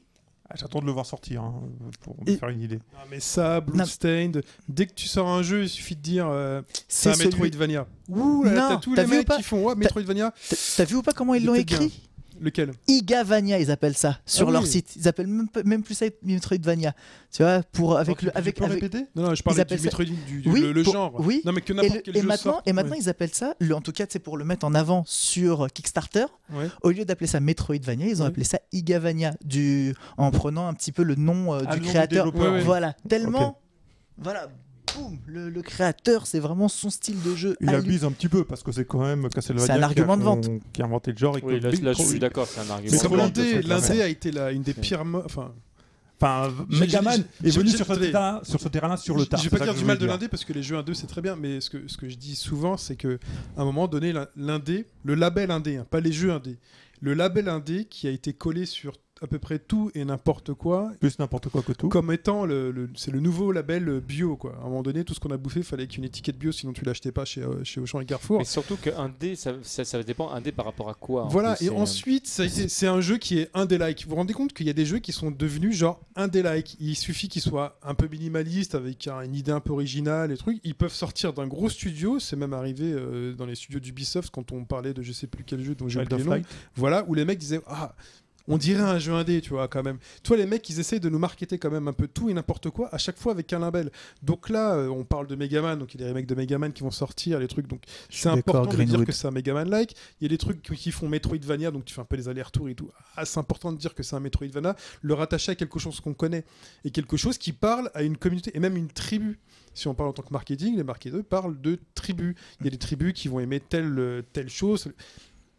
Ah, 0.49 0.55
J'attends 0.57 0.81
de 0.81 0.85
le 0.85 0.91
voir 0.91 1.05
sortir 1.05 1.43
hein, 1.43 1.61
pour 2.01 2.17
me 2.21 2.29
Et- 2.29 2.35
faire 2.35 2.49
une 2.49 2.61
idée. 2.61 2.75
Non, 2.75 2.99
mais 3.09 3.21
ça, 3.21 3.61
Bloodstained, 3.61 4.43
dès 4.67 4.85
que 4.85 4.93
tu 4.93 5.07
sors 5.07 5.29
un 5.29 5.41
jeu, 5.43 5.63
il 5.63 5.69
suffit 5.69 5.95
de 5.95 6.01
dire 6.01 6.27
euh, 6.27 6.61
c'est 6.89 7.09
un 7.09 7.13
celui- 7.13 7.27
Metroidvania. 7.29 7.87
Ouh 8.09 8.43
là 8.43 8.53
là, 8.53 8.61
Non, 8.63 8.75
t'as 8.75 8.81
tous 8.81 8.93
t'as 8.95 9.03
les 9.03 9.07
mecs 9.09 9.29
qui 9.29 9.43
font 9.43 9.63
ouais, 9.63 9.75
Metroidvania. 9.75 10.33
T'as 10.49 10.55
t'as 10.75 10.83
vu 10.83 10.95
ou 10.97 11.01
pas 11.01 11.13
comment 11.13 11.35
ils 11.35 11.43
Il 11.43 11.45
l'ont 11.45 11.55
écrit? 11.55 12.09
Lequel 12.41 12.71
Igavania, 12.87 13.59
ils 13.59 13.69
appellent 13.69 13.95
ça 13.95 14.19
sur 14.25 14.49
Ah 14.49 14.51
leur 14.51 14.63
oui. 14.63 14.67
site. 14.67 14.95
Ils 14.95 15.07
appellent 15.07 15.27
même, 15.27 15.47
même 15.63 15.83
plus 15.83 15.93
ça 15.93 16.07
Metroidvania. 16.23 16.93
Tu 17.31 17.43
vois, 17.43 17.61
pour 17.71 17.97
avec 17.97 18.21
le 18.23 18.31
tu 18.31 18.37
avec, 18.37 18.55
peux 18.57 18.65
avec- 18.65 18.81
répéter? 18.81 19.05
Non, 19.15 19.23
non, 19.29 19.35
je 19.35 19.43
parlais 19.43 19.63
du 19.63 19.77
ça- 19.77 19.83
Metroid, 19.83 20.05
du, 20.05 20.41
du- 20.41 20.49
Oui, 20.49 20.61
le, 20.61 20.71
le 20.73 20.83
pour- 20.83 20.93
genre. 20.93 21.13
oui. 21.19 21.41
Non, 21.45 21.51
mais 21.53 21.61
que 21.61 21.71
et, 21.71 21.75
n'importe 21.75 22.01
quel 22.03 22.17
et 22.17 22.21
jeu 22.21 22.27
maintenant 22.27 22.53
sort. 22.53 22.61
et 22.65 22.73
maintenant 22.73 22.91
Ouais. 22.93 22.99
ils 22.99 23.09
appellent 23.09 23.33
ça, 23.33 23.53
le- 23.59 23.75
en 23.75 23.81
tout 23.81 23.91
cas 23.91 24.05
c'est 24.09 24.19
pour 24.19 24.37
le 24.37 24.43
mettre 24.43 24.65
en 24.65 24.73
avant 24.73 25.03
sur 25.05 25.67
Kickstarter. 25.71 26.25
Ouais. 26.51 26.67
Au 26.81 26.89
lieu 26.89 27.05
d'appeler 27.05 27.27
ça 27.27 27.39
Metroidvania, 27.39 28.07
ils 28.07 28.21
ont 28.21 28.25
Ouais. 28.25 28.29
appelé 28.31 28.43
ça 28.43 28.59
Igavania 28.71 29.33
du 29.45 29.93
en 30.17 30.31
prenant 30.31 30.67
un 30.67 30.73
petit 30.73 30.91
peu 30.91 31.03
le 31.03 31.13
nom 31.15 31.53
euh, 31.53 31.61
Ah, 31.67 31.75
du 31.75 31.75
le 31.75 31.75
nom 31.77 31.81
du 31.83 31.89
créateur. 31.89 32.25
développeur. 32.25 32.51
Ouais, 32.53 32.57
ouais. 32.59 32.63
Voilà, 32.65 32.95
tellement 33.07 33.59
voilà, 34.17 34.47
boum, 34.95 35.17
le, 35.27 35.49
le 35.49 35.61
créateur, 35.61 36.27
c'est 36.27 36.39
vraiment 36.39 36.67
son 36.67 36.89
style 36.89 37.21
de 37.21 37.35
jeu. 37.35 37.55
Il 37.61 37.69
à 37.69 37.73
lui. 37.73 37.79
abuse 37.79 38.05
un 38.05 38.11
petit 38.11 38.27
peu 38.29 38.43
parce 38.45 38.63
que 38.63 38.71
c'est 38.71 38.85
quand 38.85 39.01
même 39.01 39.27
Castlevania 39.29 39.65
C'est 39.65 39.71
un 39.73 39.75
qui 39.77 39.81
a- 39.83 39.85
argument 39.85 40.17
de 40.17 40.23
vente. 40.23 40.47
qui 40.73 40.81
a 40.81 40.85
inventé 40.85 41.11
le 41.11 41.17
genre. 41.17 41.37
Et 41.37 41.41
Oui, 41.43 41.59
là, 41.59 41.69
là, 41.71 41.93
je 41.93 42.01
suis 42.03 42.19
d'accord, 42.19 42.47
c'est 42.47 42.59
un 42.61 42.69
argument. 42.69 42.91
Mais 42.91 42.99
comme 43.07 43.17
l'indé, 43.17 44.01
a 44.01 44.07
été 44.07 44.31
la, 44.31 44.51
une 44.51 44.63
des 44.63 44.73
pires. 44.73 45.03
Enfin, 45.25 45.53
Enfin, 46.23 46.53
Megaman 46.69 47.19
est 47.43 47.49
j'ai- 47.49 47.59
venu 47.59 47.71
sur 47.71 47.87
ce 47.87 47.93
terrain- 47.95 48.41
sur 48.43 48.59
ce 48.61 48.67
terrain-là 48.67 48.95
sur 48.95 49.17
le 49.17 49.25
tard. 49.25 49.39
Je 49.41 49.49
vais 49.49 49.57
pas 49.57 49.65
dire 49.65 49.73
du 49.73 49.83
mal 49.83 49.97
de 49.97 50.05
l'indé 50.05 50.27
parce 50.27 50.45
que 50.45 50.53
les 50.53 50.61
jeux 50.61 50.77
indés 50.77 50.93
c'est 50.93 51.07
très 51.07 51.19
bien, 51.21 51.35
mais 51.35 51.59
ce 51.61 51.71
que, 51.71 51.87
ce 51.87 51.97
que 51.97 52.07
je 52.07 52.15
dis 52.15 52.35
souvent 52.35 52.77
c'est 52.77 52.95
que 52.95 53.17
à 53.57 53.61
un 53.63 53.65
moment 53.65 53.87
donné 53.87 54.13
l'in- 54.13 54.27
l'indé, 54.35 54.85
le 55.03 55.15
label 55.15 55.49
indé, 55.49 55.77
hein, 55.77 55.87
pas 55.89 55.99
les 55.99 56.11
jeux 56.11 56.31
indés, 56.31 56.59
le 56.99 57.15
label 57.15 57.49
indé 57.49 57.85
qui 57.85 58.07
a 58.07 58.11
été 58.11 58.33
collé 58.33 58.67
sur 58.67 58.97
à 59.21 59.27
peu 59.27 59.37
près 59.39 59.59
tout 59.59 59.91
et 59.93 60.03
n'importe 60.03 60.53
quoi, 60.53 60.91
Plus 60.99 61.19
n'importe 61.19 61.49
quoi 61.49 61.61
que 61.61 61.73
tout. 61.73 61.89
comme 61.89 62.11
étant 62.11 62.45
le, 62.45 62.71
le- 62.71 62.89
c'est 62.95 63.11
le 63.11 63.19
nouveau 63.19 63.51
label 63.51 63.99
bio 63.99 64.35
quoi. 64.35 64.55
À 64.55 64.61
un 64.61 64.63
moment 64.69 64.81
donné 64.83 65.03
tout 65.03 65.13
ce 65.13 65.19
qu'on 65.19 65.29
a 65.31 65.37
bouffé 65.37 65.61
fallait 65.63 65.85
qu'il 65.87 65.99
y 65.99 66.01
ait 66.01 66.05
une 66.05 66.09
étiquette 66.09 66.37
bio 66.37 66.51
sinon 66.51 66.73
tu 66.73 66.83
l'achetais 66.85 67.11
pas 67.11 67.23
chez, 67.25 67.41
euh, 67.43 67.63
chez 67.63 67.79
Auchan 67.79 67.99
et 67.99 68.05
Carrefour. 68.05 68.39
Mais 68.39 68.45
surtout 68.45 68.77
qu'un 68.77 69.13
dé, 69.19 69.35
ça, 69.35 69.53
ça, 69.61 69.85
ça 69.85 70.01
dépend 70.03 70.31
un 70.31 70.41
dé 70.41 70.51
par 70.51 70.65
rapport 70.65 70.89
à 70.89 70.93
quoi. 70.95 71.27
Voilà, 71.29 71.55
plus, 71.55 71.67
et 71.67 71.69
ensuite, 71.69 72.25
c'est 72.27 72.87
un 72.87 73.01
jeu 73.01 73.17
qui 73.17 73.39
est 73.39 73.49
indé-like. 73.53 74.03
Vous 74.05 74.09
vous 74.11 74.15
rendez 74.15 74.33
compte 74.33 74.53
qu'il 74.53 74.65
y 74.65 74.69
a 74.69 74.73
des 74.73 74.85
jeux 74.85 74.99
qui 74.99 75.11
sont 75.11 75.29
devenus 75.31 75.75
genre 75.75 76.01
indé-like. 76.15 76.75
Il 76.79 76.95
suffit 76.95 77.27
qu'ils 77.29 77.41
soient 77.41 77.77
un 77.83 77.93
peu 77.93 78.07
minimalistes, 78.07 78.73
avec 78.75 79.07
un- 79.07 79.21
une 79.21 79.35
idée 79.35 79.51
un 79.51 79.59
peu 79.59 79.71
originale 79.71 80.31
et 80.31 80.37
trucs. 80.37 80.59
Ils 80.63 80.75
peuvent 80.75 80.93
sortir 80.93 81.33
d'un 81.33 81.47
gros 81.47 81.69
studio. 81.69 82.19
C'est 82.19 82.35
même 82.35 82.53
arrivé 82.53 82.91
euh, 82.91 83.33
dans 83.33 83.45
les 83.45 83.55
studios 83.55 83.79
d'Ubisoft 83.79 84.29
quand 84.31 84.51
on 84.51 84.65
parlait 84.65 84.93
de 84.93 85.01
je 85.03 85.11
sais 85.11 85.27
plus 85.27 85.43
quel 85.43 85.61
jeu 85.63 85.75
dont 85.75 85.87
j'ai 85.87 85.99
oublié 86.01 86.17
le 86.23 86.29
nom. 86.37 86.41
Voilà, 86.75 87.05
où 87.07 87.13
les 87.13 87.25
mecs 87.25 87.37
disaient 87.39 87.61
Ah, 87.67 87.93
on 88.51 88.57
dirait 88.57 88.83
un 88.83 88.99
jeu 88.99 89.13
indé, 89.13 89.41
tu 89.41 89.51
vois, 89.51 89.67
quand 89.67 89.81
même. 89.81 89.97
Toi, 90.23 90.37
les 90.37 90.45
mecs, 90.45 90.69
ils 90.69 90.79
essayent 90.79 90.99
de 90.99 91.09
nous 91.09 91.17
marketer 91.17 91.57
quand 91.57 91.71
même 91.71 91.87
un 91.87 91.93
peu 91.93 92.07
tout 92.07 92.29
et 92.29 92.33
n'importe 92.33 92.69
quoi, 92.69 92.93
à 92.93 92.97
chaque 92.97 93.17
fois 93.17 93.31
avec 93.31 93.51
un 93.53 93.59
label. 93.59 93.89
Donc 94.21 94.49
là, 94.49 94.75
euh, 94.75 94.87
on 94.89 95.03
parle 95.05 95.25
de 95.27 95.35
Megaman, 95.35 95.79
donc 95.79 95.93
il 95.95 96.01
y 96.01 96.03
a 96.03 96.05
des 96.07 96.11
remakes 96.11 96.27
de 96.27 96.35
Megaman 96.35 96.71
qui 96.73 96.83
vont 96.83 96.91
sortir, 96.91 97.39
les 97.39 97.47
trucs. 97.47 97.67
Donc 97.67 97.81
c'est 98.09 98.29
important 98.29 98.71
de 98.73 98.83
dire 98.83 99.05
que 99.05 99.11
c'est 99.11 99.27
un 99.27 99.31
Megaman-like. 99.31 99.95
Il 100.19 100.25
y 100.25 100.27
a 100.27 100.29
des 100.29 100.37
trucs 100.37 100.61
qui- 100.61 100.75
qui 100.75 100.91
font 100.91 101.07
Metroidvania, 101.09 101.71
donc 101.71 101.85
tu 101.85 101.93
fais 101.93 102.01
un 102.01 102.05
peu 102.05 102.17
les 102.17 102.27
allers-retours 102.29 102.69
et 102.69 102.75
tout. 102.75 102.89
Ah, 103.15 103.25
c'est 103.25 103.39
important 103.39 103.71
de 103.71 103.77
dire 103.77 103.95
que 103.95 104.03
c'est 104.03 104.15
un 104.15 104.19
Metroidvania, 104.19 104.75
le 105.01 105.13
rattacher 105.13 105.53
à 105.53 105.55
quelque 105.55 105.79
chose 105.79 105.99
qu'on 106.01 106.13
connaît 106.13 106.43
et 106.83 106.91
quelque 106.91 107.17
chose 107.17 107.37
qui 107.37 107.53
parle 107.53 107.89
à 107.93 108.03
une 108.03 108.17
communauté 108.17 108.51
et 108.53 108.59
même 108.59 108.75
une 108.77 108.89
tribu. 108.89 109.39
Si 109.73 109.87
on 109.87 109.93
parle 109.95 110.09
en 110.09 110.13
tant 110.13 110.23
que 110.23 110.33
marketing, 110.33 110.75
les 110.75 110.83
marketeurs 110.83 111.23
parlent 111.23 111.59
de 111.61 111.79
tribus. 111.95 112.35
Il 112.59 112.65
y 112.65 112.67
a 112.67 112.71
des 112.71 112.77
tribus 112.77 113.13
qui 113.13 113.29
vont 113.29 113.39
aimer 113.39 113.61
telle, 113.61 113.97
euh, 113.97 114.21
telle 114.33 114.49
chose. 114.49 114.91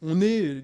On 0.02 0.20
est 0.20 0.62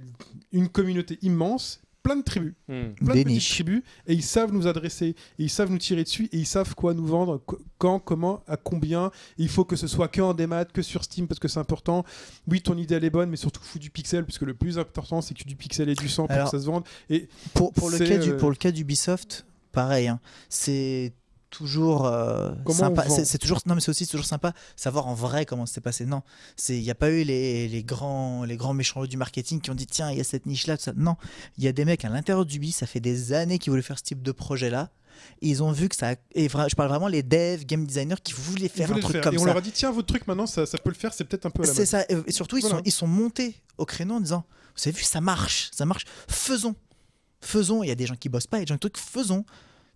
une 0.53 0.69
communauté 0.69 1.19
immense, 1.23 1.81
plein 2.09 2.17
de 2.17 2.23
tribus. 2.23 2.55
Hmm. 2.69 2.95
plein 2.95 3.15
Des 3.15 3.25
de 3.25 3.29
petites 3.29 3.49
tribus. 3.51 3.83
Et 4.07 4.15
ils 4.15 4.23
savent 4.23 4.53
nous 4.53 4.67
adresser. 4.67 5.09
Et 5.09 5.15
ils 5.39 5.51
savent 5.51 5.71
nous 5.71 5.79
tirer 5.79 6.05
dessus. 6.05 6.29
Et 6.33 6.39
ils 6.39 6.47
savent 6.47 6.75
quoi 6.75 6.95
nous 6.95 7.07
vendre 7.07 7.43
qu- 7.47 7.57
quand 7.79 7.99
comment 7.99 8.43
à 8.49 8.57
combien. 8.57 9.07
Et 9.39 9.43
il 9.43 9.49
faut 9.49 9.65
que 9.65 9.77
ce 9.77 9.87
soit 9.87 10.09
que 10.09 10.21
en 10.21 10.35
démat 10.35 10.65
que 10.65 10.83
sur 10.83 11.05
Steam 11.05 11.27
parce 11.29 11.39
que 11.39 11.49
c'est 11.49 11.61
important. 11.61 12.05
Oui 12.47 12.61
ton 12.63 12.77
idée 12.77 12.95
elle 12.95 13.05
est 13.05 13.11
bonne 13.11 13.31
mais 13.31 13.37
surtout 13.37 13.63
fous 13.63 13.79
du 13.79 13.91
pixel 13.91 14.25
parce 14.25 14.39
que 14.39 14.45
le 14.45 14.55
plus 14.55 14.79
important 14.79 15.21
c'est 15.21 15.35
que 15.35 15.45
du 15.45 15.55
pixel 15.57 15.89
et 15.89 15.95
du 15.95 16.09
sang 16.09 16.27
pour 16.27 16.35
Alors, 16.35 16.51
que 16.51 16.57
ça 16.57 16.63
se 16.63 16.67
vende. 16.67 16.85
Et 17.11 17.29
Pour, 17.55 17.73
pour, 17.73 17.91
le 17.91 17.99
cas 17.99 18.19
du, 18.19 18.31
euh, 18.31 18.37
pour 18.39 18.51
le 18.51 18.57
cas 18.57 18.71
d'Ubisoft, 18.71 19.45
pareil. 19.73 20.09
hein. 20.09 20.21
C'est 20.49 21.13
toujours 21.51 22.07
euh, 22.07 22.51
sympa. 22.71 23.09
C'est 23.09 23.25
c'est 23.25 23.39
toujours 23.39 23.61
non, 23.67 23.75
mais 23.75 23.81
c'est 23.81 23.91
aussi 23.91 24.07
toujours 24.07 24.27
sympa 24.27 24.53
savoir 24.77 25.07
en 25.07 25.15
vrai 25.15 25.47
comment 25.47 25.67
ça 25.67 25.75
s'est 25.75 25.81
passé. 25.81 26.05
Non, 26.07 26.23
c'est 26.57 26.77
il 26.77 26.83
n'y 26.83 26.91
a 26.91 26.95
pas 26.95 27.11
eu 27.11 27.23
les, 27.25 27.69
les 27.69 27.83
grands 27.85 28.45
les 28.45 28.57
grands 28.57 28.75
méchants 28.75 29.05
du 29.07 29.17
marketing 29.17 29.61
qui 29.61 29.71
ont 29.71 29.75
dit 29.75 29.87
tiens 29.87 30.11
il 30.11 30.19
y 30.19 30.21
a 30.21 30.25
cette 30.25 30.47
niche 30.47 30.67
là 30.67 30.77
tout 30.77 30.85
ça. 30.85 30.93
Non, 30.97 31.17
il 31.57 31.65
y 31.65 31.69
a 31.69 31.73
des 31.73 31.85
mecs 31.85 32.05
à 32.05 32.09
l'intérieur 32.09 32.45
d'Ubi, 32.47 32.73
ça 32.73 32.87
fait 32.87 33.01
des 33.01 33.33
années 33.33 33.59
qu'ils 33.59 33.71
voulaient 33.71 33.83
faire 33.83 33.99
ce 33.99 34.05
type 34.05 34.23
de 34.23 34.33
projet 34.33 34.71
là. 34.71 34.91
Ils 35.41 35.63
ont 35.65 35.73
vu 35.73 35.89
que 35.89 35.97
ça 35.97 36.13
et 36.33 36.49
je 36.49 36.75
parle 36.77 36.89
vraiment 36.91 37.09
les 37.09 37.23
devs, 37.25 37.65
game 37.65 37.85
designers 37.85 38.17
qui 38.23 38.35
voulaient 38.35 38.69
faire 38.69 38.87
voulaient 38.89 39.01
un 39.01 39.03
truc 39.03 39.13
faire. 39.15 39.25
comme 39.25 39.35
et 39.35 39.39
on 39.39 39.41
ça. 39.41 39.47
leur 39.47 39.57
a 39.57 39.61
dit 39.61 39.73
tiens 39.73 39.91
votre 39.91 40.07
truc 40.07 40.27
maintenant 40.29 40.47
ça, 40.47 40.65
ça 40.65 40.79
peut 40.79 40.91
le 40.91 40.95
faire 40.95 41.13
c'est 41.13 41.25
peut-être 41.25 41.47
un 41.47 41.51
peu 41.51 41.65
C'est 41.65 41.87
ça. 41.87 42.05
Et 42.27 42.31
surtout, 42.31 42.57
ils, 42.59 42.61
Voilà. 42.61 42.77
sont, 42.77 42.83
ils 42.85 42.93
sont 42.93 43.07
montés 43.09 43.57
au 43.79 43.85
créneau 43.85 44.15
en 44.15 44.21
disant 44.21 44.45
Vous 44.77 44.83
avez 44.89 44.97
vu, 44.97 45.03
ça 45.03 45.21
marche, 45.21 45.71
ça 45.73 45.85
marche, 45.87 46.05
faisons. 46.29 46.77
Faisons. 47.41 47.83
Il 47.83 47.89
y 47.89 47.93
a 47.93 47.95
des 47.95 48.07
gens 48.07 48.15
qui 48.17 48.29
bossent 48.29 48.47
pas, 48.47 48.59
il 48.59 48.61
y 48.61 48.63
a 48.63 48.67
des 48.67 48.75
gens 48.75 48.79
qui 48.79 49.01
faisons. 49.01 49.45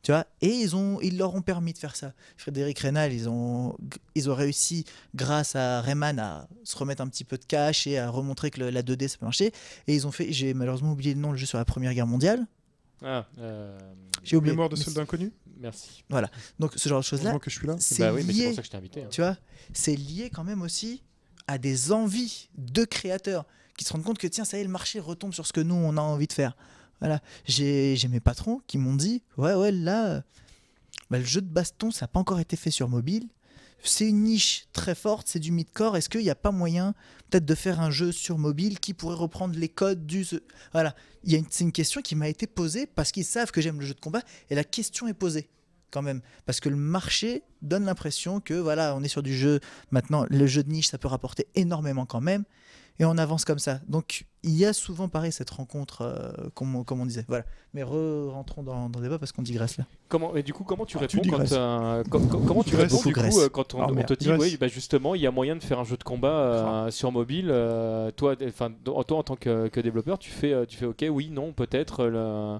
Tu 0.02 0.10
vois 0.10 0.26
Et 0.40 0.48
ils, 0.48 0.74
ont, 0.74 1.00
ils 1.00 1.16
leur 1.16 1.32
ont 1.34 1.42
permis 1.42 1.72
de 1.72 1.78
faire 1.78 1.94
ça. 1.94 2.12
Frédéric 2.36 2.78
Rénal, 2.80 3.12
ils 3.12 3.28
ont, 3.28 3.76
ils 4.16 4.28
ont 4.28 4.34
réussi, 4.34 4.84
grâce 5.14 5.54
à 5.54 5.80
Rayman, 5.80 6.18
à 6.18 6.48
se 6.64 6.76
remettre 6.76 7.02
un 7.02 7.08
petit 7.08 7.22
peu 7.22 7.38
de 7.38 7.44
cash 7.44 7.86
et 7.86 7.98
à 7.98 8.10
remontrer 8.10 8.50
que 8.50 8.58
le- 8.60 8.70
la 8.70 8.82
2D, 8.82 9.06
ça 9.06 9.16
peut 9.18 9.26
marcher. 9.26 9.52
Et 9.86 9.94
ils 9.94 10.04
ont 10.06 10.10
fait, 10.10 10.32
j'ai 10.32 10.54
malheureusement 10.54 10.92
oublié 10.92 11.14
le 11.14 11.20
nom, 11.20 11.30
le 11.30 11.38
jeu 11.38 11.46
sur 11.46 11.58
la 11.58 11.64
Première 11.64 11.94
Guerre 11.94 12.08
mondiale. 12.08 12.44
Ah, 13.04 13.26
euh, 13.38 13.78
J'ai 14.24 14.36
oublié. 14.36 14.52
mémoire 14.52 14.68
de 14.68 14.76
Mais 14.76 14.82
soldats 14.82 15.02
inconnus 15.02 15.30
merci. 15.60 16.04
Donc, 16.58 16.72
ce 16.74 16.88
genre 16.88 16.98
de 17.00 17.04
choses-là, 17.04 17.38
que 17.38 17.48
je 17.50 17.56
suis 17.58 17.66
là 17.68 17.76
c'est 17.78 17.98
Bah 18.00 18.12
oui, 18.12 18.24
mais 18.26 18.32
pour 18.46 18.54
ça 18.54 18.62
que 18.62 18.66
je 18.66 18.70
t'ai 18.72 18.76
invité. 18.76 19.02
hein. 19.02 19.08
tu 19.10 19.20
vois, 19.20 19.36
c'est 19.72 19.94
lié 19.94 20.30
quand 20.34 20.42
même 20.42 20.62
aussi 20.62 21.02
à 21.46 21.58
des 21.58 21.92
envies 21.92 22.48
de 22.58 22.84
créateurs 22.84 23.44
qui 23.78 23.84
se 23.84 23.92
rendent 23.92 24.02
compte 24.02 24.18
que 24.18 24.26
tiens, 24.26 24.44
ça 24.44 24.58
y 24.58 24.60
est, 24.60 24.64
le 24.64 24.70
marché 24.70 24.98
retombe 24.98 25.32
sur 25.32 25.46
ce 25.46 25.52
que 25.52 25.60
nous 25.60 25.74
on 25.76 25.96
a 25.96 26.00
envie 26.00 26.26
de 26.26 26.32
faire. 26.32 26.56
Voilà, 27.02 27.20
j'ai 27.44 27.98
mes 28.08 28.20
patrons 28.20 28.62
qui 28.68 28.78
m'ont 28.78 28.94
dit 28.94 29.24
ouais 29.36 29.54
ouais 29.54 29.72
là, 29.72 30.22
bah, 31.10 31.18
le 31.18 31.24
jeu 31.24 31.40
de 31.40 31.48
baston 31.48 31.90
ça 31.90 32.04
n'a 32.04 32.08
pas 32.08 32.20
encore 32.20 32.38
été 32.38 32.54
fait 32.54 32.70
sur 32.70 32.88
mobile. 32.88 33.26
C'est 33.82 34.08
une 34.08 34.22
niche 34.22 34.66
très 34.72 34.94
forte, 34.94 35.26
c'est 35.26 35.40
du 35.40 35.50
mid-core. 35.50 35.96
Est-ce 35.96 36.08
qu'il 36.08 36.20
n'y 36.20 36.30
a 36.30 36.36
pas 36.36 36.52
moyen 36.52 36.94
peut-être 37.28 37.44
de 37.44 37.54
faire 37.56 37.80
un 37.80 37.90
jeu 37.90 38.12
sur 38.12 38.38
mobile 38.38 38.78
qui 38.78 38.94
pourrait 38.94 39.16
reprendre 39.16 39.58
les 39.58 39.68
codes 39.68 40.06
du... 40.06 40.24
Voilà, 40.70 40.94
c'est 41.50 41.64
une 41.64 41.72
question 41.72 42.02
qui 42.02 42.14
m'a 42.14 42.28
été 42.28 42.46
posée 42.46 42.86
parce 42.86 43.10
qu'ils 43.10 43.24
savent 43.24 43.50
que 43.50 43.60
j'aime 43.60 43.80
le 43.80 43.86
jeu 43.86 43.94
de 43.94 44.00
combat 44.00 44.22
et 44.48 44.54
la 44.54 44.62
question 44.62 45.08
est 45.08 45.14
posée 45.14 45.50
quand 45.90 46.02
même. 46.02 46.20
Parce 46.46 46.60
que 46.60 46.68
le 46.68 46.76
marché 46.76 47.42
donne 47.62 47.84
l'impression 47.84 48.38
que 48.38 48.54
voilà 48.54 48.94
on 48.94 49.02
est 49.02 49.08
sur 49.08 49.24
du 49.24 49.36
jeu 49.36 49.58
maintenant 49.90 50.24
le 50.30 50.46
jeu 50.46 50.62
de 50.62 50.70
niche 50.70 50.88
ça 50.88 50.98
peut 50.98 51.08
rapporter 51.08 51.48
énormément 51.56 52.06
quand 52.06 52.20
même 52.20 52.44
et 53.02 53.04
on 53.04 53.18
avance 53.18 53.44
comme 53.44 53.58
ça. 53.58 53.80
Donc 53.88 54.26
il 54.44 54.52
y 54.56 54.64
a 54.64 54.72
souvent 54.72 55.08
pareil 55.08 55.32
cette 55.32 55.50
rencontre 55.50 56.02
euh, 56.02 56.30
comme, 56.54 56.74
on, 56.76 56.84
comme 56.84 57.00
on 57.00 57.06
disait. 57.06 57.24
Voilà. 57.28 57.44
Mais 57.74 57.82
re- 57.82 58.28
rentrons 58.30 58.62
dans, 58.62 58.88
dans 58.88 59.00
le 59.00 59.06
débat 59.06 59.18
parce 59.18 59.32
qu'on 59.32 59.42
digresse 59.42 59.76
là. 59.76 59.86
Comment, 60.08 60.36
et 60.36 60.42
du 60.42 60.52
coup, 60.52 60.62
comment 60.64 60.86
tu 60.86 60.98
Ah, 61.00 61.06
tu 61.06 61.18
réponds 61.18 61.36
quand, 61.36 61.52
euh, 61.52 62.04
com- 62.04 62.28
com- 62.28 62.44
comment 62.46 62.62
tu 62.62 62.76
réponds 62.76 63.02
du 63.02 63.12
coup 63.12 63.40
euh, 63.40 63.48
quand 63.48 63.74
on, 63.74 63.82
Ah, 63.82 63.86
on 63.90 64.02
te 64.02 64.14
dit 64.14 64.30
oui 64.32 64.56
bah 64.56 64.68
justement 64.68 65.14
il 65.16 65.20
y 65.22 65.26
a 65.26 65.30
moyen 65.30 65.56
de 65.56 65.62
faire 65.62 65.78
un 65.80 65.84
jeu 65.84 65.96
de 65.96 66.04
combat 66.04 66.28
euh, 66.28 66.90
sur 66.90 67.10
mobile 67.12 67.48
euh, 67.50 68.10
toi 68.12 68.36
enfin 68.46 68.70
toi 68.84 69.16
en 69.18 69.22
tant 69.22 69.36
que, 69.36 69.68
que 69.68 69.80
développeur 69.80 70.18
tu 70.18 70.30
fais 70.30 70.66
tu 70.66 70.76
fais 70.76 70.86
ok 70.86 71.04
oui 71.10 71.30
non 71.30 71.52
peut-être 71.52 72.00
euh, 72.04 72.54
le... 72.54 72.58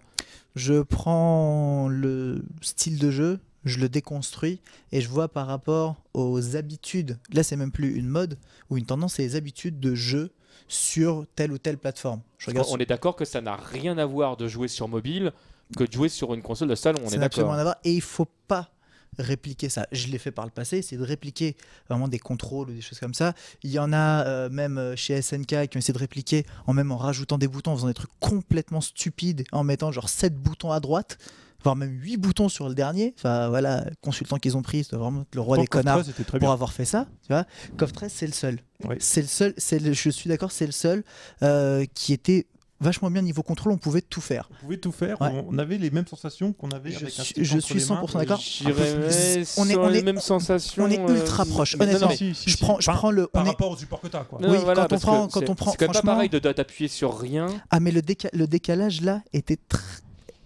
je 0.57 0.83
prends 0.83 1.89
le 1.89 2.45
style 2.63 2.99
de 2.99 3.11
jeu 3.11 3.39
je 3.65 3.79
le 3.79 3.89
déconstruis 3.89 4.61
et 4.91 5.01
je 5.01 5.09
vois 5.09 5.29
par 5.29 5.47
rapport 5.47 5.97
aux 6.15 6.57
habitudes 6.57 7.19
là 7.33 7.43
c'est 7.43 7.57
même 7.57 7.73
plus 7.73 7.95
une 7.95 8.09
mode 8.09 8.39
ou 8.71 8.79
une 8.79 8.87
tendance 8.87 9.15
c'est 9.15 9.23
les 9.23 9.37
habitudes 9.37 9.81
de 9.81 9.95
jeu 9.95 10.33
sur 10.69 11.27
telle 11.35 11.53
ou 11.53 11.59
telle 11.59 11.79
plateforme 11.79 12.21
je 12.39 12.51
regarde 12.51 12.69
on 12.71 12.79
est 12.79 12.87
d'accord 12.87 13.17
que 13.17 13.25
ça 13.25 13.41
n'a 13.41 13.57
rien 13.57 13.99
à 13.99 14.07
voir 14.07 14.37
de 14.37 14.49
jouer 14.49 14.69
sur 14.69 14.89
mobile 14.89 15.33
que 15.77 15.85
de 15.85 15.93
jouer 15.93 16.09
sur 16.09 16.35
une 16.35 16.43
console 16.43 16.69
de 16.69 16.75
salon 16.75 17.01
on 17.05 17.09
Ça 17.09 17.17
est 17.17 17.19
d'accord. 17.19 17.75
Et 17.85 17.93
il 17.95 18.01
faut 18.01 18.29
pas 18.49 18.71
répliquer 19.19 19.69
ça. 19.69 19.87
Je 19.93 20.09
l'ai 20.09 20.19
fait 20.19 20.31
par 20.31 20.45
le 20.47 20.51
passé, 20.51 20.81
c'est 20.81 20.97
de 20.97 21.03
répliquer 21.03 21.57
vraiment 21.89 22.09
des 22.09 22.19
contrôles 22.19 22.71
ou 22.71 22.73
des 22.73 22.81
choses 22.81 22.99
comme 22.99 23.15
ça. 23.15 23.35
Il 23.63 23.71
y 23.71 23.79
en 23.79 23.93
a 23.93 24.27
euh, 24.27 24.49
même 24.49 24.79
euh, 24.79 24.97
chez 24.97 25.21
SNK 25.21 25.69
qui 25.69 25.77
ont 25.77 25.79
essayé 25.79 25.93
de 25.93 25.99
répliquer 25.99 26.47
en 26.67 26.73
même 26.73 26.91
en 26.93 26.97
rajoutant 26.97 27.37
des 27.37 27.49
boutons, 27.49 27.73
en 27.73 27.77
faisant 27.77 27.89
des 27.89 27.95
trucs 27.95 28.19
complètement 28.21 28.81
stupides, 28.81 29.45
en 29.53 29.65
mettant 29.65 29.93
genre 29.93 30.09
7 30.09 30.35
boutons 30.35 30.73
à 30.73 30.81
droite, 30.81 31.19
voire 31.63 31.77
même 31.77 31.91
8 32.01 32.17
boutons 32.17 32.49
sur 32.49 32.69
le 32.69 32.75
dernier. 32.75 33.15
Enfin 33.19 33.49
voilà, 33.49 33.85
consultant 34.01 34.37
qu'ils 34.39 34.57
ont 34.57 34.63
pris, 34.63 34.85
c'est 34.85 34.97
vraiment 34.97 35.25
le 35.35 35.41
roi 35.41 35.59
des 35.59 35.67
connards 35.67 36.03
pour 36.05 36.39
bien. 36.39 36.53
avoir 36.53 36.73
fait 36.73 36.85
ça, 36.85 37.07
tu 37.23 37.29
vois. 37.33 37.45
KOF 37.79 37.93
13 37.93 38.13
c'est 38.13 38.27
le 38.27 38.33
seul. 38.33 38.59
Oui. 38.85 38.97
C'est 38.99 39.23
le 39.23 39.29
seul, 39.29 39.55
c'est 39.57 39.79
le- 39.79 39.93
je 39.93 40.11
suis 40.11 40.29
d'accord, 40.29 40.53
c'est 40.53 40.67
le 40.67 40.73
seul 40.73 41.05
euh, 41.43 41.85
qui 41.95 42.13
était 42.13 42.47
vachement 42.81 43.13
bien 43.13 43.23
niveau 43.23 43.45
contrôle, 43.45 43.71
on 43.73 43.79
pouvait 43.79 44.01
tout 44.01 44.21
faire. 44.21 44.49
On 44.51 44.65
pouvait 44.65 44.77
tout 44.77 44.91
faire. 44.91 45.21
Ouais. 45.21 45.45
On 45.49 45.57
avait 45.57 45.79
les 45.79 45.91
mêmes 45.93 46.09
sensations 46.09 46.53
qu'on 46.53 46.71
avait 46.71 46.91
Je 46.91 46.97
avec 46.97 47.17
un 47.21 47.23
je 47.23 47.59
suis 47.61 47.75
les 47.77 47.81
100% 47.81 48.15
mains. 48.15 48.19
d'accord. 48.25 48.41
On 48.41 48.41
est- 48.41 49.45
sur 49.45 49.81
on 49.83 49.89
les 49.89 49.99
est- 50.01 50.03
mêmes 50.03 50.19
sensations. 50.19 50.83
on 50.83 50.91
est 50.91 50.99
euh, 50.99 51.15
ultra 51.15 51.45
proche, 51.45 51.77
non, 51.77 51.85
honnêtement. 51.85 52.09
mais- 52.09 52.17
Si, 52.17 52.35
si, 52.35 52.51
je 52.51 52.57
si. 52.57 52.65
prends, 52.65 52.81
je 52.81 52.87
Par- 52.87 52.97
prends 52.97 53.13
le. 53.13 53.29
Par 53.29 53.43
on 53.43 53.47
est- 53.47 53.51
rapport 53.51 53.71
au 53.71 53.77
support 53.77 54.01
que 54.01 54.09
t'as, 54.09 54.25
quoi. 54.25 54.41
Non, 54.41 54.51
Oui, 54.51 54.59
voilà, 54.65 54.81
quand 54.81 54.87
on 54.87 54.89
parce 54.89 55.03
prend- 55.03 55.27
que 55.29 55.33
quand 55.33 55.49
on 55.49 55.55
prend- 55.55 55.71
C'est 55.71 55.77
quand 55.77 55.85
même 55.85 55.89
pas 55.93 55.99
franchement- 56.01 56.13
pareil 56.15 56.29
de 56.29 56.39
d'appuyer 56.41 56.89
sur 56.89 57.17
rien. 57.17 57.47
Ah, 57.71 57.79
mais 57.79 57.93
le, 57.93 58.01
déca- 58.01 58.31
le 58.37 58.49
décalage 58.49 59.01
là 59.01 59.23
était 59.33 59.59
très. 59.69 59.79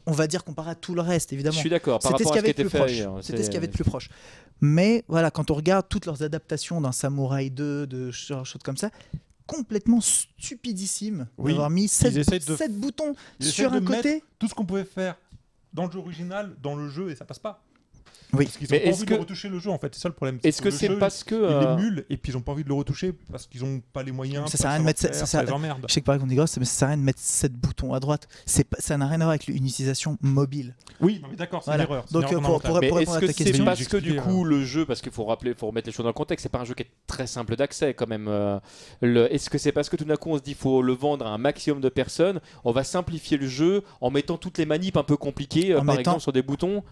On 0.07 0.13
va 0.13 0.27
dire 0.29 0.45
comparé 0.45 0.71
à 0.71 0.75
tout 0.77 0.95
le 0.95 1.01
reste, 1.01 1.31
Je 1.31 1.35
évidemment. 1.35 1.59
suis 1.59 1.69
d'accord. 1.71 2.01
C'était 2.03 2.23
ce 2.25 2.29
qu'il 2.29 2.37
y 2.37 2.39
avait 2.39 2.53
de 2.53 2.63
plus 2.63 2.71
fait 2.71 2.79
proche. 2.79 2.93
C'était 3.23 3.39
c'est- 3.39 3.43
ce 3.45 3.49
qu'il 3.49 3.55
y 3.55 3.57
avait 3.59 3.67
de 3.67 3.73
plus 3.73 3.85
proche. 3.85 4.09
Mais 4.61 5.05
voilà, 5.09 5.31
quand 5.31 5.51
on 5.51 5.55
regarde 5.55 5.87
toutes 5.89 6.07
leurs 6.07 6.23
adaptations 6.23 6.81
d'un 6.81 6.93
Samouraï 6.93 7.51
2, 7.51 7.87
de 7.87 8.13
ch- 8.13 8.45
choses 8.45 8.63
comme 8.65 8.77
ça, 8.77 8.91
complètement 9.47 10.01
stupidissime 10.01 11.27
Oui, 11.39 11.53
d'avoir 11.53 11.71
mis 11.71 11.89
7, 11.89 12.17
essaient 12.17 12.39
de- 12.39 12.73
boutons 12.73 13.15
Ils 13.41 13.47
sur 13.47 13.73
un 13.73 13.81
de 13.81 13.87
côté. 13.87 14.23
Tout 14.39 14.49
ce 14.49 14.55
qu'on 14.55 14.65
pouvait 14.65 14.85
faire 14.85 15.17
dans 15.73 15.87
le 15.87 15.93
jeu 15.93 15.99
original, 15.99 16.55
dans 16.63 16.75
le 16.77 16.89
jeu, 16.89 17.11
et 17.11 17.15
ça 17.17 17.25
passe 17.25 17.39
pas. 17.39 17.63
Oui. 18.33 18.45
Parce 18.47 18.57
qu'ils 18.57 18.67
ont 18.67 18.71
Mais 18.73 18.81
pas 18.81 18.89
envie 18.91 19.05
que- 19.05 19.15
de 19.15 19.19
retoucher 19.21 19.49
le 19.49 19.59
jeu, 19.59 19.71
en 19.71 19.79
fait. 19.79 19.95
C'est 19.95 20.01
ça 20.01 20.09
le 20.09 20.15
problème. 20.15 20.39
Est-ce 20.43 20.61
que 20.61 20.71
c'est 20.71 20.89
parce 20.99 21.23
que. 21.25 21.35
Il 21.35 21.43
euh, 21.45 21.75
émule, 21.77 22.05
et 22.11 22.17
puis 22.17 22.33
ils 22.33 22.37
ont 22.37 22.41
pas 22.41 22.53
envie 22.53 22.65
de 22.65 22.69
le 22.69 22.75
retoucher 22.75 23.13
parce 23.31 23.47
qu'ils 23.47 23.65
ont 23.65 23.81
pas 23.93 24.03
les 24.03 24.13
moyens. 24.13 24.51
Ça 24.51 24.57
sert 24.59 24.67
à 24.67 24.71
rien 24.71 24.79
le 24.79 24.83
de 24.85 24.87
mettre 24.87 25.01
ça- 25.01 25.27
ça 25.27 25.55
emmerde. 25.55 25.85
Je 25.89 25.93
sais 25.95 26.01
que 26.01 26.07
par 26.07 26.15
exemple, 26.17 26.31
on 26.31 26.33
est 26.33 26.37
grosse, 26.37 26.57
mais 26.59 26.65
ça 26.65 26.73
sert 26.73 26.89
à 26.89 26.91
rien 26.91 26.99
de 26.99 27.03
mettre 27.03 27.21
7 27.21 27.53
boutons 27.53 27.95
à 27.95 28.01
droite. 28.01 28.29
C'est 28.45 28.65
pas- 28.65 28.77
ça 28.81 28.97
n'a 28.97 29.07
rien 29.07 29.17
à 29.21 29.25
voir 29.25 29.29
avec 29.31 29.47
une 29.49 29.65
utilisation 29.67 30.19
mobile. 30.23 30.75
Oui, 31.01 31.21
non, 31.23 31.29
mais 31.31 31.37
d'accord, 31.37 31.63
c'est 31.63 31.71
Voilà. 31.71 31.85
une 31.85 31.91
erreur. 31.91 32.05
c'est 32.07 32.13
Donc, 32.15 32.23
une 32.25 32.29
erreur 32.31 32.45
euh, 32.45 32.47
pour- 32.47 32.63
pour- 32.63 32.81
Mais 32.81 32.87
répondre 32.89 33.01
est-ce 33.03 33.11
à 33.11 33.21
que 33.21 33.27
ta 33.27 33.33
c'est 33.33 33.45
question, 33.45 33.65
parce 33.65 33.85
que 33.87 33.97
du 33.99 34.17
coup 34.17 34.45
le 34.45 34.65
jeu, 34.65 34.85
parce 34.87 35.01
qu'il 35.01 35.13
faut 35.13 35.25
rappeler, 35.25 35.55
faut 35.55 35.67
remettre 35.69 35.87
les 35.87 35.93
choses 35.93 36.05
dans 36.05 36.11
le 36.11 36.15
contexte, 36.15 36.43
c'est 36.43 36.49
pas 36.49 36.61
un 36.61 36.65
jeu 36.65 36.75
qui 36.75 36.83
est 36.83 36.91
très 37.07 37.27
simple 37.27 37.55
d'accès 37.57 37.95
quand 37.95 38.07
même. 38.09 38.27
euh, 38.29 38.59
Est-ce 39.03 39.51
que 39.51 39.59
c'est 39.59 39.73
parce 39.73 39.89
que 39.89 39.97
tout 39.97 40.05
d'un 40.05 40.17
coup 40.17 40.31
on 40.31 40.39
se 40.39 40.43
dit 40.43 40.55
faut 40.55 40.83
le 40.83 40.93
vendre 40.93 41.27
à 41.27 41.31
un 41.31 41.39
maximum 41.39 41.81
de 41.81 41.89
personnes, 41.89 42.41
on 42.65 42.73
va 42.73 42.83
simplifier 42.85 43.37
le 43.37 43.47
jeu 43.47 43.83
en 44.01 44.11
mettant 44.11 44.37
toutes 44.39 44.59
les 44.59 44.67
manips 44.67 44.97
un 44.97 45.03
peu 45.05 45.17
compliquées, 45.17 45.73
euh, 45.73 45.81
par 45.83 45.99
exemple 45.99 46.21
sur 46.21 46.33
des 46.33 46.43
boutons? 46.43 46.83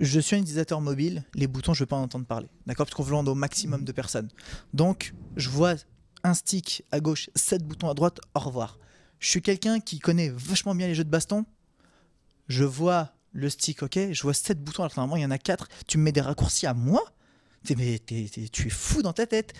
Je 0.00 0.18
suis 0.20 0.34
un 0.36 0.40
utilisateur 0.40 0.80
mobile, 0.80 1.24
les 1.34 1.46
boutons, 1.46 1.72
je 1.72 1.80
ne 1.80 1.82
veux 1.84 1.88
pas 1.88 1.96
en 1.96 2.02
entendre 2.02 2.26
parler. 2.26 2.48
D'accord? 2.66 2.86
Parce 2.86 2.94
qu'on 2.96 3.02
veut 3.04 3.12
vendre 3.12 3.30
au 3.30 3.34
maximum 3.36 3.84
de 3.84 3.92
personnes. 3.92 4.28
Donc, 4.72 5.14
je 5.36 5.48
vois 5.48 5.74
un 6.24 6.34
stick 6.34 6.82
à 6.90 7.00
gauche, 7.00 7.30
7 7.36 7.62
boutons 7.64 7.88
à 7.88 7.94
droite, 7.94 8.18
au 8.34 8.40
revoir. 8.40 8.78
Je 9.20 9.28
suis 9.28 9.40
quelqu'un 9.42 9.78
qui 9.80 10.00
connaît 10.00 10.30
vachement 10.34 10.74
bien 10.74 10.86
les 10.88 10.94
jeux 10.94 11.04
de 11.04 11.10
baston. 11.10 11.44
Je 12.48 12.64
vois 12.64 13.10
le 13.32 13.48
stick, 13.48 13.82
ok, 13.82 13.98
je 14.12 14.22
vois 14.22 14.34
7 14.34 14.62
boutons, 14.62 14.82
alors 14.82 14.92
que 14.92 14.96
normalement 15.00 15.16
il 15.16 15.22
y 15.22 15.26
en 15.26 15.30
a 15.30 15.38
4. 15.38 15.68
Tu 15.86 15.98
me 15.98 16.02
mets 16.04 16.12
des 16.12 16.20
raccourcis 16.20 16.66
à 16.66 16.74
moi? 16.74 17.02
T'es- 17.64 17.74
mais 17.76 17.98
t'es- 17.98 18.28
t'es- 18.32 18.48
Tu 18.48 18.66
es 18.66 18.70
fou 18.70 19.00
dans 19.02 19.12
ta 19.12 19.26
tête. 19.26 19.52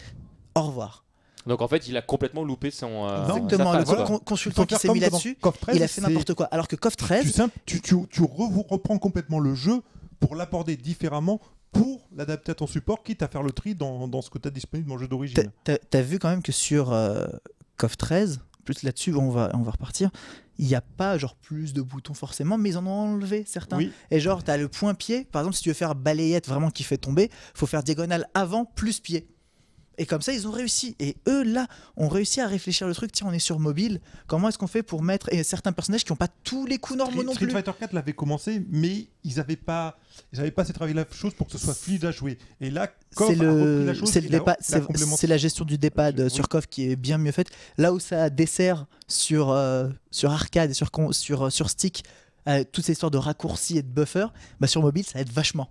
Au 0.55 0.62
revoir. 0.62 1.05
Donc 1.47 1.61
en 1.62 1.69
fait 1.69 1.89
il 1.89 1.97
a 1.97 2.02
complètement 2.02 2.43
loupé 2.44 2.70
son. 2.70 3.06
euh, 3.06 3.27
sa 3.27 3.36
Exactement. 3.36 3.73
Le 3.77 3.85
voilà. 3.85 4.05
con- 4.05 4.19
consultant 4.19 4.65
qui 4.66 4.77
s'est 4.77 4.89
mis 4.93 5.01
là-dessus, 5.01 5.36
KOF 5.40 5.59
13, 5.61 5.77
il 5.77 5.82
a 5.82 5.89
fait 5.89 6.01
c'est- 6.01 6.01
n'importe 6.06 6.35
quoi. 6.35 6.47
Alors 6.47 6.69
que 6.69 6.77
Tu, 6.77 6.97
13, 6.97 7.31
simple- 7.32 7.55
tu, 7.66 7.81
tu, 7.82 7.97
tu 8.11 8.23
re- 8.23 8.66
reprends 8.69 8.98
complètement 8.98 9.40
le 9.40 9.55
jeu 9.55 9.82
pour 10.25 10.37
l'aborder 10.37 10.77
différemment 10.77 11.41
pour 11.73 12.07
l'adapter 12.15 12.53
à 12.53 12.55
ton 12.55 12.67
support, 12.69 13.03
quitte 13.03 13.23
à 13.23 13.29
faire 13.29 13.43
le 13.43 13.51
tri 13.51 13.75
dans, 13.75 14.07
dans 14.07 14.23
ce 14.23 14.31
que 14.31 14.39
tu 14.39 14.47
as 14.49 14.51
disponible 14.51 14.89
dans 14.89 14.95
le 14.95 15.01
jeu 15.03 15.09
d'origine. 15.09 15.35
T'as- 15.65 15.79
T'as 15.79 16.03
vu 16.03 16.19
quand 16.21 16.29
même 16.31 16.43
que 16.43 16.53
sur 16.53 16.93
euh, 16.93 17.27
CoF 17.77 17.97
13, 17.97 18.41
plus 18.65 18.83
là-dessus, 18.85 19.13
on 19.15 19.31
va, 19.31 19.51
on 19.55 19.63
va 19.63 19.73
repartir, 19.73 20.11
il 20.59 20.67
n'y 20.67 20.77
a 20.77 20.81
pas 20.81 21.19
genre 21.19 21.35
plus 21.35 21.73
de 21.75 21.83
boutons 21.83 22.15
forcément, 22.15 22.57
mais 22.59 22.71
ils 22.71 22.79
en 22.79 22.87
ont 22.87 22.91
enlevé 23.15 23.43
certains. 23.47 23.77
Oui, 23.77 23.91
Et 24.13 24.21
genre, 24.21 24.45
tu 24.45 24.51
as 24.53 24.57
le 24.57 24.69
point 24.69 24.95
pied, 24.95 25.25
par 25.25 25.43
exemple, 25.43 25.57
si 25.57 25.63
tu 25.65 25.69
veux 25.71 25.75
faire 25.75 25.97
balayette 25.97 26.47
vraiment 26.49 26.71
qui 26.71 26.85
fait 26.85 26.97
tomber, 26.97 27.29
faut 27.55 27.67
faire 27.67 27.83
diagonale 27.83 28.29
avant 28.35 28.65
plus 28.65 29.01
pied. 29.01 29.27
Et 29.99 30.07
comme 30.07 30.23
ça, 30.23 30.33
ils 30.33 30.47
ont 30.47 30.51
réussi. 30.51 30.97
Et 31.01 31.16
eux, 31.29 31.43
là, 31.45 31.66
ont 31.97 32.09
réussi 32.09 32.41
à 32.41 32.47
réfléchir 32.47 32.87
le 32.87 32.95
truc. 32.95 33.12
Tiens, 33.12 33.27
on 33.29 33.33
est 33.33 33.39
sur 33.39 33.59
mobile. 33.61 34.01
Comment 34.27 34.49
est-ce 34.49 34.59
qu'on 34.59 34.66
fait 34.66 34.83
pour 34.83 35.03
mettre 35.03 35.33
et 35.33 35.43
certains 35.43 35.73
personnages 35.73 36.05
qui 36.05 36.12
n'ont 36.12 36.16
pas 36.16 36.29
tous 36.43 36.66
les 36.66 36.79
coups 36.79 36.99
normaux 36.99 37.12
Street, 37.12 37.25
non 37.27 37.33
Street 37.33 37.47
plus 37.47 37.53
Fighter 37.53 37.73
4 37.79 37.93
l'avait 37.93 38.12
commencé, 38.12 38.65
mais 38.71 39.07
ils 39.25 39.37
n'avaient 39.37 39.57
pas, 39.57 39.99
ils 40.33 40.41
avaient 40.41 40.51
pas 40.51 40.62
assez 40.62 40.73
travaillé 40.73 40.95
la 40.95 41.07
chose 41.11 41.33
pour 41.35 41.47
que 41.47 41.53
ce 41.53 41.59
soit 41.59 41.75
fluide 41.75 42.05
à 42.05 42.11
jouer. 42.11 42.39
Et 42.61 42.71
là, 42.71 42.91
C'est 43.16 43.35
le, 43.37 43.85
la 43.87 43.95
chose, 43.95 44.15
le 44.15 44.21
dépa- 44.23 45.27
la 45.29 45.37
gestion 45.37 45.65
du 45.65 45.79
dépad 45.79 46.21
Oui. 46.21 46.31
sur 46.31 46.49
KOF 46.49 46.66
qui 46.66 46.91
est 46.91 46.97
bien 46.97 47.19
mieux 47.19 47.33
faite. 47.33 47.49
Là 47.79 47.93
où 47.93 47.99
ça 48.01 48.31
dessert 48.31 48.87
sur, 49.09 49.51
euh, 49.51 49.89
sur 50.11 50.31
arcade 50.33 50.71
et 50.71 50.75
sur, 50.75 50.91
sur, 51.12 51.43
euh, 51.47 51.51
sur 51.51 51.71
stick, 51.71 52.05
euh, 52.49 52.65
toutes 52.71 52.85
ces 52.85 52.93
histoires 52.93 53.11
de 53.11 53.19
raccourcis 53.19 53.79
et 53.79 53.83
de 53.83 53.89
buffer, 53.89 54.27
bah 54.61 54.66
sur 54.66 54.83
mobile 54.83 55.05
ça 55.05 55.21
aide 55.21 55.31
vachement. 55.31 55.69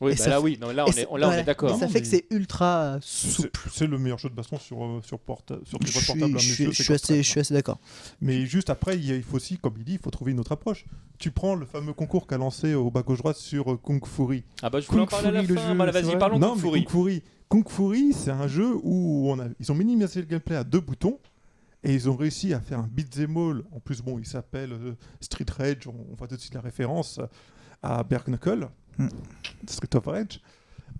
Oui, 0.00 0.12
Et 0.12 0.16
bah 0.16 0.22
ça 0.22 0.30
là 0.30 0.36
fait- 0.36 0.42
oui, 0.42 0.58
non, 0.60 0.70
là 0.70 0.84
on 0.86 0.90
est, 0.92 1.02
là, 1.18 1.28
on 1.40 1.44
d'accord. 1.44 1.78
Ça 1.78 1.86
non, 1.86 1.92
fait 1.92 2.00
que 2.00 2.06
c'est 2.06 2.24
ultra 2.30 2.66
euh, 2.94 2.98
C'est- 3.02 3.28
souple. 3.28 3.68
C'est 3.72 3.86
le 3.86 3.98
meilleur 3.98 4.18
jeu 4.18 4.28
de 4.30 4.34
baston 4.34 4.58
sur, 4.58 4.82
euh, 4.84 5.00
sur, 5.04 5.18
porta- 5.18 5.58
sur 5.64 5.78
Je 5.80 5.86
téléphone 5.86 6.02
suis, 6.02 6.06
portable. 6.12 6.32
mes 6.34 6.38
je 6.40 6.52
suis- 6.54 6.64
je 6.72 6.92
assez, 6.92 6.98
13, 6.98 7.16
je 7.18 7.22
suis 7.30 7.40
assez 7.40 7.54
d'accord. 7.54 7.78
Mais 8.20 8.46
juste 8.46 8.70
après, 8.70 8.96
il 8.96 9.04
y 9.06 9.12
a- 9.12 9.16
il 9.16 9.22
faut 9.22 9.36
aussi, 9.36 9.58
comme 9.58 9.74
il 9.78 9.84
dit, 9.84 9.92
il 9.92 9.98
faut 9.98 10.10
trouver 10.10 10.32
une 10.32 10.40
autre 10.40 10.52
approche. 10.52 10.84
Tu 11.18 11.30
prends 11.30 11.54
le 11.54 11.64
fameux 11.66 11.92
concours 11.92 12.26
qu'a 12.26 12.38
lancé 12.38 12.74
au 12.74 12.90
bas 12.90 13.02
gauche 13.02 13.18
droite 13.18 13.36
sur 13.36 13.72
euh, 13.72 13.76
Kung 13.76 14.04
Fury. 14.06 14.42
Ah 14.62 14.70
bah 14.70 14.80
je 14.80 14.86
voulais 14.88 15.02
en 15.02 15.06
Kung 15.06 15.10
parler 15.22 15.28
à 15.38 15.42
la 15.42 15.44
fin. 15.46 15.74
vas-y, 16.00 16.18
parlons 16.18 16.36
de 16.36 16.40
non, 16.40 16.48
Kung 16.54 16.56
mais 16.56 16.60
Fury. 16.62 16.84
Kung 16.84 16.90
Fury. 16.92 17.22
Kung 17.48 17.68
Fury, 17.68 18.12
c'est 18.12 18.30
un 18.32 18.48
jeu 18.48 18.74
où 18.82 19.30
on 19.30 19.38
a, 19.38 19.44
ils 19.60 19.70
ont 19.70 19.74
minimisé 19.74 20.20
le 20.20 20.26
gameplay 20.26 20.56
à 20.56 20.64
deux 20.64 20.80
boutons 20.80 21.18
et 21.84 21.94
ils 21.94 22.08
ont 22.10 22.16
réussi 22.16 22.52
à 22.54 22.60
faire 22.60 22.80
un 22.80 22.88
beat'em 22.90 23.36
all. 23.36 23.62
En 23.72 23.78
plus, 23.78 24.00
bon, 24.02 24.18
il 24.18 24.26
s'appelle 24.26 24.72
euh, 24.72 24.94
Street 25.20 25.46
Rage. 25.56 25.86
On, 25.86 25.94
on 26.10 26.14
voit 26.16 26.26
tout 26.26 26.34
de 26.36 26.40
suite 26.40 26.54
la 26.54 26.60
référence 26.62 27.20
à 27.82 28.02
Berg 28.02 28.26
Knuckle, 28.28 28.68
Mm. 28.96 29.08
Street 29.66 29.96
of 29.96 30.06
Rage. 30.06 30.40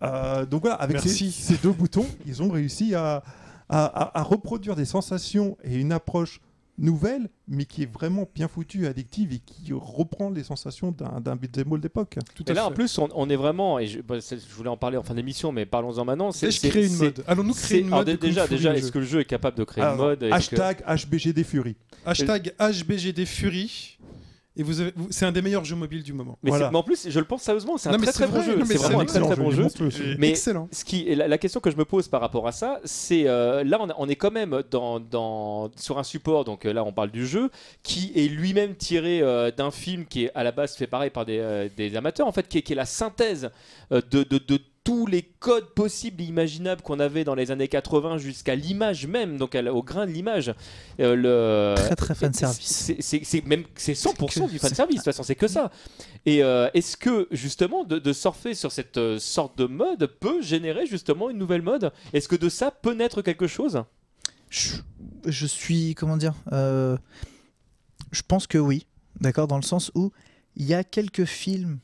Euh, 0.03 0.45
donc 0.47 0.63
voilà, 0.63 0.75
avec 0.77 0.99
ces, 0.99 1.57
deux 1.63 1.71
boutons, 1.73 2.07
ils 2.27 2.43
ont 2.43 2.51
réussi 2.51 2.93
à, 2.95 3.23
à- 3.69 3.85
à- 3.85 4.19
à 4.19 4.23
reproduire 4.25 4.75
des 4.75 4.85
sensations 4.85 5.57
et 5.63 5.77
une 5.77 5.93
approche 5.93 6.41
nouvelle, 6.79 7.29
mais 7.47 7.65
qui 7.65 7.83
est 7.83 7.93
vraiment 7.93 8.29
bien 8.35 8.49
foutue, 8.49 8.87
addictive 8.87 9.33
et 9.33 9.39
qui 9.39 9.73
reprend 9.73 10.31
les 10.31 10.43
sensations 10.43 10.93
d'un 10.93 11.37
beat'em 11.37 11.73
all 11.73 11.81
d'époque. 11.81 12.19
Et 12.47 12.51
à 12.51 12.55
là, 12.55 12.63
fait. 12.63 12.67
en 12.67 12.71
plus, 12.73 12.99
on, 12.99 13.09
on 13.15 13.31
est 13.31 13.37
vraiment, 13.37 13.79
et 13.79 13.87
je, 13.87 14.01
bah, 14.01 14.17
je 14.19 14.55
voulais 14.55 14.69
en 14.69 14.77
parler 14.77 14.97
en 14.97 15.03
fin 15.03 15.15
d'émission, 15.15 15.53
mais 15.53 15.67
parlons-en 15.67 16.05
maintenant. 16.05 16.33
C'est 16.33 16.51
créer 16.69 16.87
une 16.87 16.97
mode. 16.97 17.25
Allons-nous 17.27 17.55
créer 17.55 17.81
une 17.81 17.87
alors, 17.89 17.99
mode 18.05 18.19
Déjà, 18.19 18.47
déjà 18.47 18.75
est-ce 18.75 18.91
que 18.93 18.99
le 18.99 19.05
jeu 19.05 19.21
est 19.21 19.25
capable 19.25 19.57
de 19.59 19.65
créer 19.65 19.85
Alors, 19.85 19.95
une 19.95 20.03
mode 20.03 20.23
Est-ce 20.25 20.51
que- 20.51 20.61
Hashtag 20.61 20.83
HBGD 20.87 21.45
Fury. 21.45 21.77
Hashtag 22.07 22.53
HBGD 22.59 23.25
Fury. 23.25 23.99
Et 24.57 24.63
vous 24.63 24.81
avez- 24.81 24.93
vous- 24.95 25.09
c'est 25.11 25.27
un 25.27 25.33
des 25.33 25.43
meilleurs 25.43 25.65
jeux 25.65 25.75
mobiles 25.75 26.05
du 26.05 26.13
moment. 26.13 26.39
Mais, 26.43 26.51
Voilà. 26.51 26.67
c'est- 26.67 26.71
mais 26.73 26.79
en 26.79 26.83
plus, 26.85 27.09
je 27.11 27.19
le 27.19 27.25
pense 27.25 27.43
sérieusement, 27.43 27.77
c'est 27.77 27.89
un 27.89 27.93
Non, 27.93 27.99
très 27.99 28.13
très 28.13 28.27
bon 28.29 28.35
vrai, 28.37 28.45
jeu. 28.45 28.57
non, 28.57 28.65
C'est 28.65 28.75
vraiment 28.77 29.01
un 29.01 29.05
très 29.05 29.19
très 29.19 29.29
excellent 29.29 29.45
bon 29.45 29.51
jeu. 29.51 29.67
Mais 30.19 30.29
Excellent. 30.31 30.69
ce 30.71 30.85
qui, 30.85 31.13
la, 31.13 31.27
la 31.27 31.39
question 31.39 31.59
que 31.59 31.73
je 31.73 31.77
me 31.77 31.85
pose 31.85 32.07
par 32.07 32.21
rapport 32.21 32.47
à 32.47 32.53
ça, 32.53 32.79
c'est 32.85 33.27
euh, 33.27 33.65
là 33.65 33.79
on, 33.99 34.09
est 34.09 34.15
quand 34.15 34.31
même 34.31 34.63
dans, 34.71 35.01
dans- 35.01 35.71
sur 35.77 35.99
un 35.99 36.05
support, 36.05 36.45
donc 36.45 36.67
euh, 36.67 36.73
là 36.73 36.85
on 36.85 36.93
parle 36.93 37.11
du 37.11 37.27
jeu, 37.27 37.51
qui 37.83 38.13
est 38.15 38.29
lui-même 38.29 38.77
tiré 38.77 39.23
euh, 39.23 39.51
d'un 39.51 39.73
film 39.73 40.07
qui 40.07 40.27
est 40.27 40.31
à 40.37 40.45
la 40.45 40.53
base 40.53 40.77
fait 40.77 40.87
pareil 40.87 41.11
par 41.11 41.25
des, 41.25 41.39
euh, 41.41 41.69
des 41.77 41.97
amateurs, 41.97 42.29
en 42.29 42.33
fait, 42.33 42.47
qui 42.47 42.59
est, 42.59 42.63
qui 42.63 42.75
est 42.75 42.77
la 42.77 42.87
synthèse 42.87 43.51
de, 43.91 44.01
de- 44.23 44.23
de 44.39 44.61
tous 44.85 45.07
les 45.07 45.23
codes 45.23 45.71
possibles 45.75 46.21
et 46.23 46.27
imaginables 46.27 46.83
qu'on 46.83 47.01
avait 47.01 47.25
dans 47.25 47.35
les 47.35 47.51
années 47.51 47.69
80 47.69 48.19
jusqu'à 48.19 48.55
l'image 48.55 49.07
même, 49.07 49.39
donc 49.39 49.55
au 49.55 49.83
grain 49.83 50.07
de 50.07 50.11
l'image. 50.13 50.55
Euh, 51.01 51.17
le- 51.17 51.75
Très 51.75 51.97
très 51.97 52.15
fan 52.15 52.35
service. 52.35 52.93
c'est- 53.01 53.47
même 53.47 53.65
c'est 53.77 53.95
100% 53.95 54.29
C'est 54.29 54.41
que- 54.47 54.51
du 54.51 54.59
fan 54.59 54.75
service. 54.75 54.97
De 54.97 55.01
toute 55.01 55.05
façon, 55.07 55.23
c'est 55.23 55.35
que 55.37 55.49
ça. 55.49 55.71
Et 56.27 56.45
euh, 56.45 56.69
est-ce 56.75 56.99
que 56.99 57.29
justement 57.31 57.85
de, 57.85 57.99
de 57.99 58.13
surfer 58.13 58.53
sur 58.55 58.71
cette 58.73 58.99
euh, 58.99 59.19
sorte 59.19 59.57
de 59.57 59.65
mode 59.65 60.07
peut 60.21 60.43
générer 60.43 60.85
justement 60.87 61.31
une 61.31 61.39
nouvelle 61.39 61.63
mode? 61.63 61.91
Est-ce 62.13 62.29
que 62.29 62.37
de 62.37 62.51
ça 62.51 62.71
peut 62.71 62.93
naître 62.93 63.23
quelque 63.23 63.47
chose? 63.47 63.83
Je, 64.51 64.77
je 65.27 65.47
suis, 65.47 65.95
comment 65.95 66.19
dire, 66.19 66.35
je 68.13 68.23
pense 68.29 68.47
que 68.47 68.59
oui, 68.59 68.87
d'accord, 69.21 69.49
dans 69.49 69.57
le 69.57 69.63
sens 69.63 69.91
où 69.95 70.13
il 70.57 70.67
y 70.67 70.75
a 70.75 70.85
quelques 70.85 71.25
films 71.25 71.79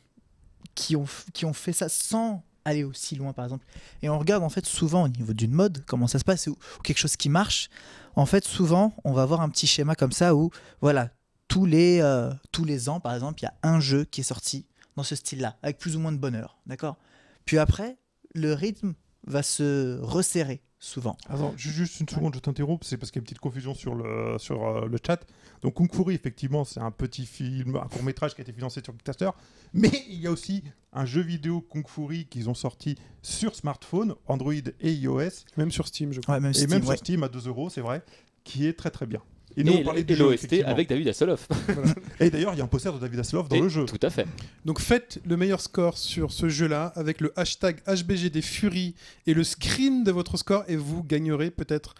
qui 0.74 0.96
ont, 0.96 1.06
qui 1.32 1.44
ont 1.46 1.52
fait 1.52 1.72
ça 1.72 1.88
sans 1.88 2.44
aller 2.64 2.84
aussi 2.84 3.16
loin, 3.16 3.32
par 3.32 3.44
exemple. 3.44 3.66
Et 4.02 4.08
on 4.08 4.18
regarde 4.18 4.42
en 4.42 4.48
fait 4.48 4.66
souvent 4.66 5.04
au 5.04 5.08
niveau 5.08 5.32
d'une 5.32 5.52
mode, 5.52 5.84
comment 5.86 6.06
ça 6.06 6.18
se 6.18 6.24
passe, 6.24 6.46
ou, 6.46 6.56
quelque 6.82 6.98
chose 6.98 7.16
qui 7.16 7.28
marche. 7.28 7.68
En 8.16 8.26
fait, 8.26 8.44
souvent, 8.44 8.94
on 9.04 9.12
va 9.12 9.22
avoir 9.22 9.40
un 9.40 9.48
petit 9.48 9.66
schéma 9.66 9.94
comme 9.94 10.12
ça 10.12 10.34
où, 10.34 10.50
voilà, 10.80 11.10
tous 11.48 11.66
les, 11.66 12.00
euh, 12.00 12.32
tous 12.52 12.64
les 12.64 12.88
ans, 12.88 13.00
par 13.00 13.14
exemple, 13.14 13.40
il 13.40 13.44
y 13.44 13.48
a 13.48 13.54
un 13.62 13.80
jeu 13.80 14.04
qui 14.04 14.20
est 14.20 14.24
sorti 14.24 14.66
dans 14.96 15.02
ce 15.02 15.14
style-là, 15.14 15.56
avec 15.62 15.78
plus 15.78 15.96
ou 15.96 16.00
moins 16.00 16.12
de 16.12 16.18
bonheur, 16.18 16.58
d'accord? 16.66 16.96
Puis 17.44 17.58
après, 17.58 17.96
le 18.34 18.52
rythme 18.52 18.94
va 19.26 19.42
se 19.42 19.98
resserrer, 20.00 20.62
souvent. 20.80 21.16
Attends, 21.28 21.54
ju- 21.56 21.70
juste 21.70 22.00
une 22.00 22.08
seconde, 22.08 22.34
je 22.34 22.40
t'interromps, 22.40 22.84
c'est 22.86 22.96
parce 22.96 23.10
qu'il 23.12 23.18
y 23.18 23.20
a 23.20 23.22
une 23.22 23.26
petite 23.26 23.38
confusion 23.38 23.74
sur 23.74 23.94
le, 23.94 24.36
sur, 24.38 24.66
euh, 24.66 24.86
le 24.86 24.98
chat. 25.06 25.24
Donc 25.62 25.74
Kung 25.74 25.92
Fury, 25.94 26.14
effectivement, 26.14 26.64
c'est 26.64 26.80
un 26.80 26.90
petit 26.90 27.26
film, 27.26 27.76
un 27.76 27.86
court 27.86 28.02
métrage 28.02 28.34
qui 28.34 28.40
a 28.40 28.42
été 28.42 28.52
financé 28.52 28.80
sur 28.82 28.92
Kickstarter, 28.94 29.30
mais 29.74 29.90
il 30.08 30.18
y 30.20 30.26
a 30.26 30.30
aussi 30.32 30.64
un 30.92 31.04
jeu 31.04 31.20
vidéo 31.20 31.60
Kung 31.60 31.86
Fury 31.86 32.24
qu'ils 32.26 32.48
ont 32.48 32.54
sorti 32.54 32.96
sur 33.22 33.54
smartphone, 33.54 34.14
Android 34.26 34.54
et 34.54 34.92
iOS, 34.92 35.44
Même 35.58 35.70
sur 35.70 35.86
Steam, 35.86 36.12
je 36.12 36.20
crois. 36.20 36.34
Ouais, 36.36 36.40
même 36.40 36.50
et 36.52 36.54
Steam, 36.54 36.70
même 36.70 36.80
ouais. 36.82 36.96
sur 36.96 36.98
Steam 36.98 37.22
à 37.22 37.28
2 37.28 37.46
euros, 37.46 37.68
c'est 37.70 37.82
vrai, 37.82 38.02
qui 38.42 38.66
est 38.66 38.72
très 38.72 38.90
très 38.90 39.06
bien. 39.06 39.20
Et 39.56 39.60
Et, 39.60 39.64
nous, 39.64 39.72
on 39.72 39.82
parlait 39.82 40.04
jeu, 40.08 40.16
l'OST 40.30 40.62
avec 40.64 40.88
David 40.88 41.08
Hasselhoff. 41.08 41.48
Et 42.20 42.30
d'ailleurs, 42.30 42.52
il 42.54 42.58
y 42.58 42.60
a 42.60 42.64
un 42.64 42.68
poster 42.68 42.92
de 42.92 42.98
David 42.98 43.18
Hasselhoff 43.20 43.48
dans 43.48 43.56
Et- 43.56 43.60
le 43.60 43.68
jeu. 43.68 43.84
Tout 43.84 43.98
à 44.02 44.10
fait. 44.10 44.26
Donc 44.64 44.80
faites 44.80 45.20
le 45.26 45.36
meilleur 45.36 45.60
score 45.60 45.98
sur 45.98 46.30
ce 46.32 46.48
jeu-là 46.48 46.92
avec 46.94 47.20
le 47.20 47.32
hashtag 47.36 47.80
HBGD 47.86 48.42
Fury 48.42 48.94
et 49.26 49.34
le 49.34 49.42
screen 49.44 50.04
de 50.04 50.12
votre 50.12 50.36
score 50.36 50.64
et 50.68 50.76
vous 50.76 51.02
gagnerez 51.02 51.50
peut-être 51.50 51.94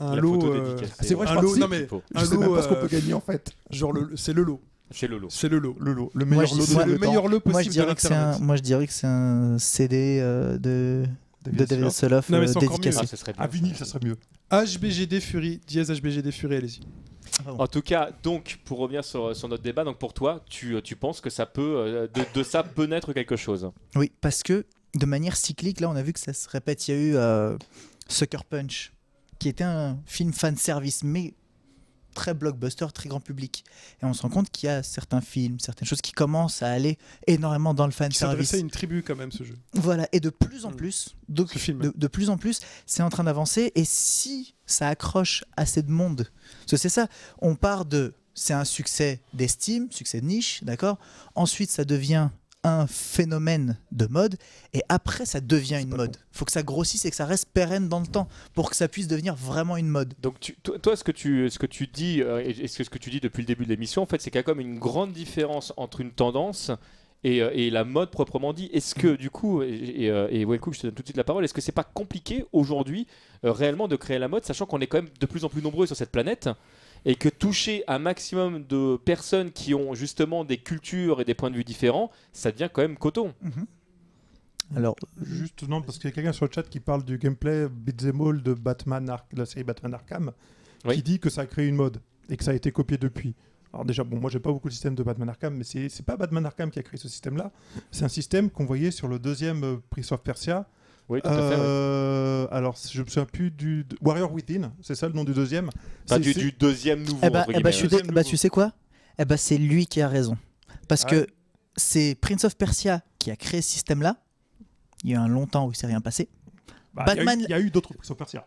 un 0.00 0.14
La 0.16 0.20
lot. 0.22 0.34
photo 0.40 0.52
euh, 0.54 0.76
c'est 1.02 1.14
vrai, 1.14 1.26
je 1.26 1.32
un 1.32 1.40
lot, 1.42 1.56
non 1.56 1.68
mais 1.68 1.88
Je 2.14 2.20
un 2.20 2.24
sais 2.24 2.36
même 2.36 2.48
lot, 2.48 2.54
pas 2.54 2.62
ce 2.62 2.68
qu'on 2.68 2.74
euh, 2.76 2.80
peut 2.82 2.88
gagner 2.88 3.12
en 3.14 3.20
fait. 3.20 3.50
genre 3.70 3.92
le- 3.92 4.10
c'est 4.16 4.32
le 4.32 4.42
lot, 4.44 4.60
c'est 4.92 5.08
le 5.08 5.18
lot. 5.18 5.28
Le 5.42 5.58
lot, 5.58 5.76
le 5.80 5.92
lot, 5.92 6.10
le 6.14 6.24
meilleur 6.24 6.54
lot 6.54 6.66
de 6.86 6.92
le 6.92 6.98
meilleur 6.98 7.28
lot 7.28 7.40
Moi 7.44 7.62
je, 7.62 7.66
possible 7.68 7.74
de 7.74 7.80
dirais 7.80 7.94
que 7.96 8.00
c'est 8.00 8.14
un, 8.14 8.38
moi 8.38 8.54
je 8.56 8.62
dirais 8.62 8.86
que 8.86 8.92
c'est 8.92 9.06
un 9.08 9.58
CD 9.58 10.18
euh, 10.20 10.56
de, 10.58 11.04
de 11.52 11.64
David. 11.64 11.84
Hasselhoff 11.84 12.28
Non, 12.28 12.38
mais 12.38 12.44
euh, 12.48 12.52
c'est 12.52 12.64
encore 12.64 12.80
mieux. 12.80 12.90
Ah, 12.96 13.06
ce 13.06 13.16
serait 13.16 13.32
bien. 13.32 13.42
À 13.42 13.46
vinyle, 13.46 13.76
ça 13.76 13.84
serait 13.84 14.00
mieux. 14.04 14.16
HBGD 14.50 15.20
Fury, 15.20 15.60
dièse 15.66 15.90
HBGD 15.90 16.30
Fury, 16.30 16.56
allez-y. 16.56 16.80
En 17.46 17.66
tout 17.66 17.82
cas, 17.82 18.10
donc, 18.22 18.58
pour 18.64 18.78
revenir 18.78 19.04
sur, 19.04 19.36
sur 19.36 19.48
notre 19.48 19.62
débat, 19.62 19.84
donc 19.84 19.98
pour 19.98 20.14
toi, 20.14 20.42
tu, 20.48 20.80
tu 20.82 20.96
penses 20.96 21.20
que 21.20 21.30
ça 21.30 21.46
peut, 21.46 21.76
euh, 21.76 22.08
de, 22.12 22.22
de 22.34 22.42
ça 22.42 22.62
peut 22.62 22.86
naître 22.86 23.12
quelque 23.12 23.36
chose? 23.36 23.70
Oui, 23.94 24.10
parce 24.20 24.42
que 24.42 24.64
de 24.94 25.06
manière 25.06 25.36
cyclique, 25.36 25.80
là 25.80 25.90
on 25.90 25.96
a 25.96 26.02
vu 26.02 26.12
que 26.12 26.20
ça 26.20 26.32
se 26.32 26.48
répète. 26.48 26.88
Il 26.88 26.94
y 26.94 26.96
a 26.96 27.00
eu 27.00 27.16
euh, 27.16 27.56
Sucker 28.08 28.44
Punch, 28.48 28.92
qui 29.38 29.48
était 29.48 29.64
un 29.64 29.98
film 30.06 30.32
fan 30.32 30.56
service, 30.56 31.04
mais 31.04 31.34
très 32.18 32.34
blockbuster, 32.34 32.86
très 32.92 33.08
grand 33.08 33.20
public. 33.20 33.64
Et 34.02 34.04
on 34.04 34.12
se 34.12 34.22
rend 34.22 34.28
compte 34.28 34.50
qu'il 34.50 34.66
y 34.66 34.70
a 34.70 34.82
certains 34.82 35.20
films, 35.20 35.60
certaines 35.60 35.86
choses 35.86 36.00
qui 36.00 36.10
commencent 36.12 36.62
à 36.62 36.70
aller 36.72 36.98
énormément 37.28 37.74
dans 37.74 37.86
le 37.86 37.92
fan 37.92 38.10
service. 38.10 38.54
à 38.54 38.58
une 38.58 38.70
tribu 38.70 39.04
quand 39.04 39.14
même 39.14 39.30
ce 39.30 39.44
jeu. 39.44 39.56
Voilà, 39.74 40.08
et 40.12 40.18
de 40.20 40.30
plus 40.30 40.64
en 40.64 40.72
Mm. 40.72 40.76
plus, 40.76 41.14
donc, 41.28 41.50
Ce 41.52 41.58
film. 41.58 41.78
de, 41.80 41.92
de 41.94 42.06
plus 42.08 42.28
en 42.28 42.36
plus, 42.36 42.60
c'est 42.86 43.02
en 43.04 43.08
train 43.10 43.22
d'avancer. 43.24 43.70
Et 43.76 43.84
si 43.84 44.54
ça 44.66 44.88
accroche 44.88 45.44
assez 45.56 45.82
de 45.82 45.90
monde, 45.92 46.28
parce 46.60 46.70
que 46.72 46.76
c'est 46.76 46.88
ça, 46.88 47.06
on 47.40 47.54
part 47.54 47.84
de, 47.84 48.14
c'est 48.34 48.52
un 48.54 48.64
succès 48.64 49.20
d'estime, 49.32 49.86
succès 49.92 50.20
de 50.20 50.26
niche, 50.26 50.62
d'accord? 50.64 50.98
Ensuite, 51.36 51.70
ça 51.70 51.84
devient 51.84 52.30
un 52.64 52.86
phénomène 52.86 53.78
de 53.92 54.06
mode, 54.06 54.36
et 54.74 54.82
après, 54.88 55.26
ça 55.26 55.40
devient 55.40 55.78
une 55.80 55.94
mode. 55.96 56.16
faut 56.32 56.44
que 56.44 56.52
ça 56.52 56.62
grossisse 56.62 57.04
et 57.04 57.10
que 57.10 57.16
ça 57.16 57.24
reste 57.24 57.46
pérenne 57.52 57.88
dans 57.88 58.00
le 58.00 58.06
temps 58.06 58.28
pour 58.54 58.68
que 58.70 58.76
ça 58.76 58.88
puisse 58.88 59.06
devenir 59.08 59.34
vraiment 59.36 59.76
une 59.76 59.88
mode. 59.88 60.14
Donc, 60.20 60.40
tu- 60.40 60.56
toi, 60.56 60.78
toi, 60.78 60.96
ce 60.96 61.04
que 61.04 61.12
tu, 61.12 61.48
ce 61.50 61.58
que 61.58 61.66
tu 61.66 61.86
dis, 61.86 62.20
euh, 62.22 62.42
et 62.44 62.66
ce 62.68 62.78
que, 62.78 62.84
ce 62.84 62.90
que 62.90 62.98
tu 62.98 63.10
dis 63.10 63.20
depuis 63.20 63.42
le 63.42 63.46
début 63.46 63.64
de 63.64 63.68
l'émission, 63.70 64.02
en 64.02 64.06
fait, 64.06 64.20
c'est 64.20 64.30
qu'il 64.30 64.38
y 64.38 64.40
a 64.40 64.42
quand 64.42 64.54
même 64.56 64.66
une 64.66 64.78
grande 64.78 65.12
différence 65.12 65.72
entre 65.76 66.00
une 66.00 66.10
tendance 66.12 66.70
et, 67.24 67.42
euh, 67.42 67.50
et 67.54 67.70
la 67.70 67.84
mode 67.84 68.10
proprement 68.10 68.52
dit. 68.52 68.68
Est-ce 68.72 68.94
que, 68.94 69.16
du 69.16 69.30
coup, 69.30 69.62
et, 69.62 69.68
et, 69.68 70.10
euh, 70.10 70.28
et 70.30 70.44
Wellcook, 70.44 70.74
je 70.74 70.80
te 70.80 70.86
donne 70.88 70.94
tout 70.94 71.02
de 71.02 71.06
suite 71.08 71.16
la 71.16 71.24
parole, 71.24 71.44
est-ce 71.44 71.54
que 71.54 71.60
c'est 71.60 71.72
pas 71.72 71.84
compliqué 71.84 72.44
aujourd'hui, 72.52 73.06
euh, 73.44 73.52
réellement, 73.52 73.86
de 73.88 73.96
créer 73.96 74.18
la 74.18 74.28
mode, 74.28 74.44
sachant 74.44 74.66
qu'on 74.66 74.80
est 74.80 74.86
quand 74.88 74.98
même 74.98 75.10
de 75.20 75.26
plus 75.26 75.44
en 75.44 75.48
plus 75.48 75.62
nombreux 75.62 75.86
sur 75.86 75.96
cette 75.96 76.10
planète 76.12 76.48
et 77.04 77.14
que 77.14 77.28
toucher 77.28 77.84
un 77.88 77.98
maximum 77.98 78.64
de 78.64 78.96
personnes 78.96 79.50
qui 79.52 79.74
ont 79.74 79.94
justement 79.94 80.44
des 80.44 80.58
cultures 80.58 81.20
et 81.20 81.24
des 81.24 81.34
points 81.34 81.50
de 81.50 81.56
vue 81.56 81.64
différents, 81.64 82.10
ça 82.32 82.50
devient 82.52 82.68
quand 82.72 82.82
même 82.82 82.96
coton. 82.96 83.34
Alors, 84.76 84.96
Juste, 85.22 85.66
non, 85.66 85.80
parce 85.80 85.96
qu'il 85.98 86.10
y 86.10 86.12
a 86.12 86.14
quelqu'un 86.14 86.32
sur 86.32 86.44
le 86.46 86.50
chat 86.52 86.62
qui 86.64 86.78
parle 86.80 87.02
du 87.04 87.16
gameplay 87.16 87.68
beat'em 87.70 88.20
all 88.20 88.42
de 88.42 88.52
Batman, 88.52 89.08
Ar- 89.08 89.26
de 89.32 89.38
la 89.38 89.46
série 89.46 89.64
Batman 89.64 89.94
Arkham, 89.94 90.32
Oui. 90.84 90.96
qui 90.96 91.02
dit 91.02 91.18
que 91.18 91.30
ça 91.30 91.42
a 91.42 91.46
créé 91.46 91.66
une 91.66 91.76
mode 91.76 92.00
et 92.28 92.36
que 92.36 92.44
ça 92.44 92.50
a 92.50 92.54
été 92.54 92.70
copié 92.70 92.98
depuis. 92.98 93.34
Alors 93.72 93.84
déjà, 93.86 94.04
bon, 94.04 94.18
moi 94.18 94.30
j'ai 94.30 94.40
pas 94.40 94.50
beaucoup 94.52 94.68
le 94.68 94.72
système 94.72 94.94
de 94.94 95.02
Batman 95.02 95.28
Arkham, 95.30 95.54
mais 95.56 95.64
c'est 95.64 96.02
pas 96.04 96.16
Batman 96.18 96.44
Arkham 96.44 96.70
qui 96.70 96.78
a 96.78 96.82
créé 96.82 96.98
ce 96.98 97.08
système-là. 97.08 97.50
C'est 97.90 98.04
un 98.04 98.08
système 98.08 98.50
qu'on 98.50 98.64
voyait 98.66 98.90
sur 98.90 99.08
le 99.08 99.18
deuxième 99.18 99.64
euh, 99.64 99.76
Prince 99.90 100.12
of 100.12 100.22
Persia. 100.22 100.66
Oui, 101.08 101.22
tout 101.22 101.28
à 101.28 101.32
fait. 101.32 101.56
Euh, 101.58 102.37
Alors, 102.68 102.78
je 102.92 103.00
me 103.02 103.06
souviens 103.06 103.24
plus 103.24 103.50
du 103.50 103.84
de- 103.84 103.96
Warrior 104.02 104.30
Within, 104.32 104.72
c'est 104.82 104.94
ça 104.94 105.08
le 105.08 105.14
nom 105.14 105.24
du 105.24 105.32
deuxième. 105.32 105.68
Enfin, 105.68 106.16
C'est- 106.16 106.20
du, 106.20 106.32
c'est- 106.34 106.40
du 106.40 106.52
deuxième 106.52 107.02
nouveau. 107.02 107.18
eh 107.22 107.30
ben, 107.30 107.40
entre 107.40 107.50
eh 107.50 107.52
ben, 107.54 107.58
guillemets. 107.58 107.72
je 107.72 107.76
suis 107.76 107.88
Deuxième 107.88 108.06
dé- 108.08 108.12
bah, 108.14 108.20
nouveau. 108.20 108.30
tu 108.30 108.36
sais 108.36 108.48
quoi? 108.50 108.72
Eh 109.18 109.24
ben, 109.24 109.36
c'est 109.36 109.56
lui 109.58 109.86
qui 109.86 110.00
a 110.02 110.08
raison. 110.08 110.36
Parce 110.86 111.04
Ah 111.06 111.10
que 111.10 111.26
c'est 111.76 112.14
Prince 112.20 112.44
of 112.44 112.56
Persia 112.56 113.02
qui 113.18 113.30
a 113.30 113.36
créé 113.36 113.62
ce 113.62 113.70
système-là. 113.70 114.16
Il 115.04 115.10
y 115.10 115.14
a 115.14 115.20
un 115.22 115.28
long 115.28 115.46
temps 115.46 115.66
où 115.66 115.72
il 115.72 115.76
s'est 115.76 115.86
rien 115.86 116.00
passé. 116.02 116.28
Bah, 116.94 117.04
il 117.06 117.08
y 117.08 117.10
a 117.10 117.22
eu- 117.22 117.24
Batman- 117.24 117.44
Il 117.48 117.50
y 117.50 117.54
a 117.54 117.60
eu, 117.60 117.70
d'autres 117.70 117.94
Prince 117.94 118.10
of 118.10 118.16
Persia. 118.18 118.46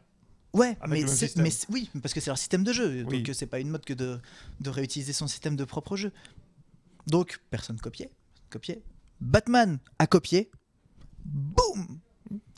Ouais, 0.53 0.77
Avec 0.81 0.89
mais, 0.89 0.99
le 0.99 1.05
même 1.05 1.07
c'est- 1.07 1.25
système. 1.27 1.43
mais 1.43 1.49
c'est- 1.49 1.67
oui, 1.71 1.89
parce 2.01 2.13
que 2.13 2.19
c'est 2.19 2.29
leur 2.29 2.37
système 2.37 2.63
de 2.63 2.73
jeu. 2.73 3.03
Oui. 3.07 3.19
Donc 3.19 3.29
euh, 3.29 3.33
c'est 3.33 3.45
pas 3.47 3.59
une 3.59 3.69
mode 3.69 3.85
que 3.85 3.93
de, 3.93 4.19
de 4.59 4.69
réutiliser 4.69 5.13
son 5.13 5.27
système 5.27 5.55
de 5.55 5.63
propre 5.63 5.95
jeu. 5.97 6.11
Donc 7.07 7.39
personne 7.49 7.77
copiait. 7.79 8.11
copiait. 8.49 8.81
Batman 9.21 9.79
a 9.97 10.07
copié. 10.07 10.51
Boum 11.25 11.99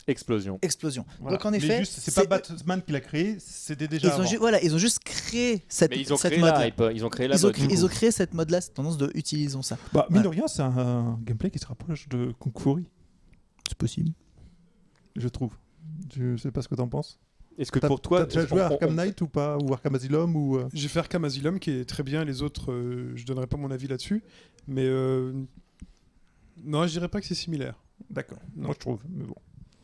Explosion. 0.06 0.58
Explosion. 0.62 1.06
Voilà. 1.20 1.36
Donc 1.36 1.46
en 1.46 1.52
effet, 1.52 1.84
c'est 1.84 2.14
pas 2.14 2.26
Batman 2.26 2.82
qui 2.82 2.92
l'a 2.92 3.00
créé, 3.00 3.36
c'était 3.38 3.88
déjà. 3.88 4.08
ils 4.08 4.20
ont, 4.20 4.24
avant. 4.24 4.38
voilà, 4.38 4.62
ils 4.62 4.74
ont 4.74 4.78
juste 4.78 4.98
créé 5.00 5.62
cette, 5.68 5.90
Mais 5.92 6.00
ils 6.00 6.12
ont 6.12 6.16
cette 6.16 6.32
créé 6.32 6.40
mode-là. 6.42 6.58
la 6.58 6.66
hype, 6.68 6.82
ils 6.94 7.04
ont 7.04 7.08
créé 7.08 7.26
la 7.28 7.36
Ils 7.36 7.44
ont, 7.44 7.48
mode. 7.48 7.54
créé, 7.54 7.66
du 7.68 7.72
ils 7.74 7.84
ont 7.84 7.88
créé 7.88 8.10
cette 8.10 8.34
mode-là, 8.34 8.60
cette 8.60 8.74
tendance 8.74 8.98
de 8.98 9.10
utilisons 9.14 9.62
ça. 9.62 9.76
Bah, 9.92 10.06
mine 10.10 10.20
Voilà. 10.20 10.22
de 10.24 10.28
rien, 10.28 10.46
c'est 10.48 10.62
un, 10.62 10.76
un 10.76 11.18
gameplay 11.22 11.50
qui 11.50 11.58
se 11.58 11.66
rapproche 11.66 12.08
de 12.08 12.32
Kung 12.38 12.52
Fury, 12.58 12.84
C'est 13.68 13.78
possible. 13.78 14.10
je 15.16 15.28
trouve. 15.28 15.52
Je 16.16 16.36
sais 16.36 16.50
pas 16.50 16.60
ce 16.62 16.68
que 16.68 16.74
t'en 16.74 16.88
penses. 16.88 17.18
Est-ce 17.56 17.70
que 17.70 17.78
pour 17.78 18.00
toi, 18.00 18.20
t'as 18.20 18.26
déjà 18.26 18.46
joué 18.46 18.60
à 18.62 18.66
Arkham 18.66 18.94
Knight 18.96 19.20
ou 19.20 19.28
pas 19.28 19.56
Ou 19.58 19.72
Arkham 19.72 19.94
Asylum 19.94 20.34
ou, 20.34 20.56
euh, 20.58 20.68
J'ai 20.74 20.88
fait 20.88 20.98
Arkham 20.98 21.24
Asylum 21.24 21.60
qui 21.60 21.70
est 21.70 21.84
très 21.84 22.02
bien, 22.02 22.24
les 22.24 22.42
autres, 22.42 22.72
euh, 22.72 23.12
je 23.14 23.24
donnerai 23.24 23.46
pas 23.46 23.56
mon 23.56 23.70
avis 23.70 23.86
là-dessus. 23.86 24.24
Mais 24.66 24.84
euh, 24.84 25.32
non, 26.64 26.84
je 26.86 26.92
dirais 26.92 27.08
pas 27.08 27.20
que 27.20 27.26
c'est 27.26 27.34
similaire. 27.36 27.74
D'accord, 28.10 28.38
moi 28.56 28.72
je 28.74 28.78
trouve. 28.80 28.98
Mais 29.08 29.24
bon. 29.24 29.36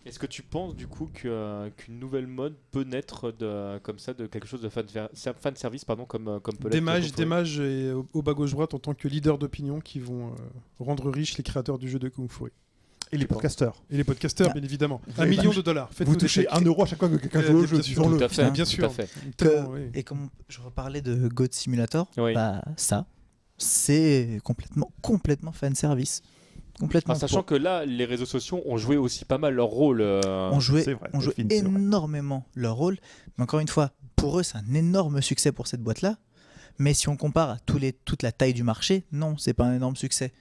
Est-ce 0.06 0.18
que 0.18 0.26
tu 0.26 0.42
penses 0.42 0.74
du 0.74 0.86
coup 0.86 1.10
euh, 1.26 1.68
qu'une 1.76 1.98
nouvelle 1.98 2.26
mode 2.26 2.54
peut 2.70 2.84
naître 2.84 3.32
de, 3.32 3.78
comme 3.80 3.98
ça 3.98 4.14
de 4.14 4.26
quelque 4.26 4.46
chose 4.48 4.62
de 4.62 4.68
fan, 4.70 4.86
fan 5.14 5.56
service 5.56 5.84
pardon 5.84 6.06
comme 6.06 6.28
euh, 6.28 6.40
comme 6.40 6.56
peut 6.56 6.64
l'être 6.68 6.72
Des 6.72 6.80
mages, 6.80 7.02
Kung 7.02 7.10
Fu 7.10 7.16
des 7.16 7.24
mages 7.26 7.60
et 7.60 7.92
au, 7.92 8.06
au 8.14 8.22
bas 8.22 8.32
gauche 8.32 8.52
droite 8.52 8.72
en 8.72 8.78
tant 8.78 8.94
que 8.94 9.08
leader 9.08 9.36
d'opinion 9.36 9.78
qui 9.80 10.00
vont 10.00 10.28
euh, 10.28 10.34
rendre 10.78 11.10
riches 11.10 11.36
les 11.36 11.44
créateurs 11.44 11.76
du 11.78 11.88
jeu 11.88 11.98
de 11.98 12.08
Kung 12.08 12.30
Fu. 12.30 12.44
Et 13.12 13.18
les 13.18 13.26
podcasters. 13.26 13.74
Et 13.90 13.96
les 13.96 14.04
podcasteurs, 14.04 14.46
Ah. 14.50 14.54
bien 14.54 14.62
évidemment. 14.62 15.00
Un 15.18 15.26
million 15.26 15.50
de 15.50 15.60
dollars. 15.62 15.92
Faites 15.92 16.06
Vous 16.06 16.14
touchez 16.16 16.46
un 16.48 16.60
euro 16.60 16.84
à 16.84 16.86
chaque 16.86 17.00
fois 17.00 17.08
que 17.08 17.16
quelqu'un 17.16 17.40
Euh, 17.40 17.50
joue 17.50 17.58
au 17.58 17.66
jeu. 17.66 17.80
Tout 17.94 18.24
à 18.24 18.28
fait, 18.28 18.50
bien 18.52 18.64
sûr. 18.64 18.90
Et 19.94 20.02
comme 20.04 20.28
je 20.48 20.60
reparlais 20.60 21.02
de 21.02 21.28
God 21.28 21.52
Simulator, 21.52 22.08
bah 22.16 22.62
ça, 22.76 23.06
c'est 23.58 24.40
complètement, 24.44 24.90
complètement 25.02 25.52
fan 25.52 25.74
service. 25.74 26.22
Complètement. 26.78 27.14
Sachant 27.14 27.42
que 27.42 27.54
là, 27.54 27.84
les 27.84 28.04
réseaux 28.04 28.26
sociaux 28.26 28.62
ont 28.64 28.76
joué 28.78 28.96
aussi 28.96 29.24
pas 29.24 29.38
mal 29.38 29.54
leur 29.54 29.66
rôle. 29.66 30.00
euh, 30.00 30.50
on 30.52 30.60
jouait, 30.60 30.82
c'est 30.82 30.94
vrai, 30.94 31.10
on 31.12 31.20
jouait 31.20 31.34
énormément 31.80 32.46
leur 32.54 32.74
rôle. 32.76 32.96
Mais 33.36 33.44
encore 33.44 33.60
une 33.60 33.68
fois, 33.68 33.90
pour 34.16 34.38
eux, 34.38 34.42
c'est 34.42 34.56
un 34.58 34.74
énorme 34.74 35.20
succès 35.20 35.52
pour 35.52 35.66
cette 35.66 35.82
boîte-là. 35.82 36.16
Mais 36.78 36.94
si 36.94 37.08
on 37.08 37.16
compare 37.16 37.50
à 37.50 37.58
tous 37.58 37.78
les, 37.78 37.92
toute 37.92 38.22
la 38.22 38.32
taille 38.32 38.54
du 38.54 38.62
marché, 38.62 39.04
non, 39.12 39.36
c'est 39.36 39.52
pas 39.52 39.64
un 39.64 39.74
énorme 39.76 39.96
succès. 39.96 40.32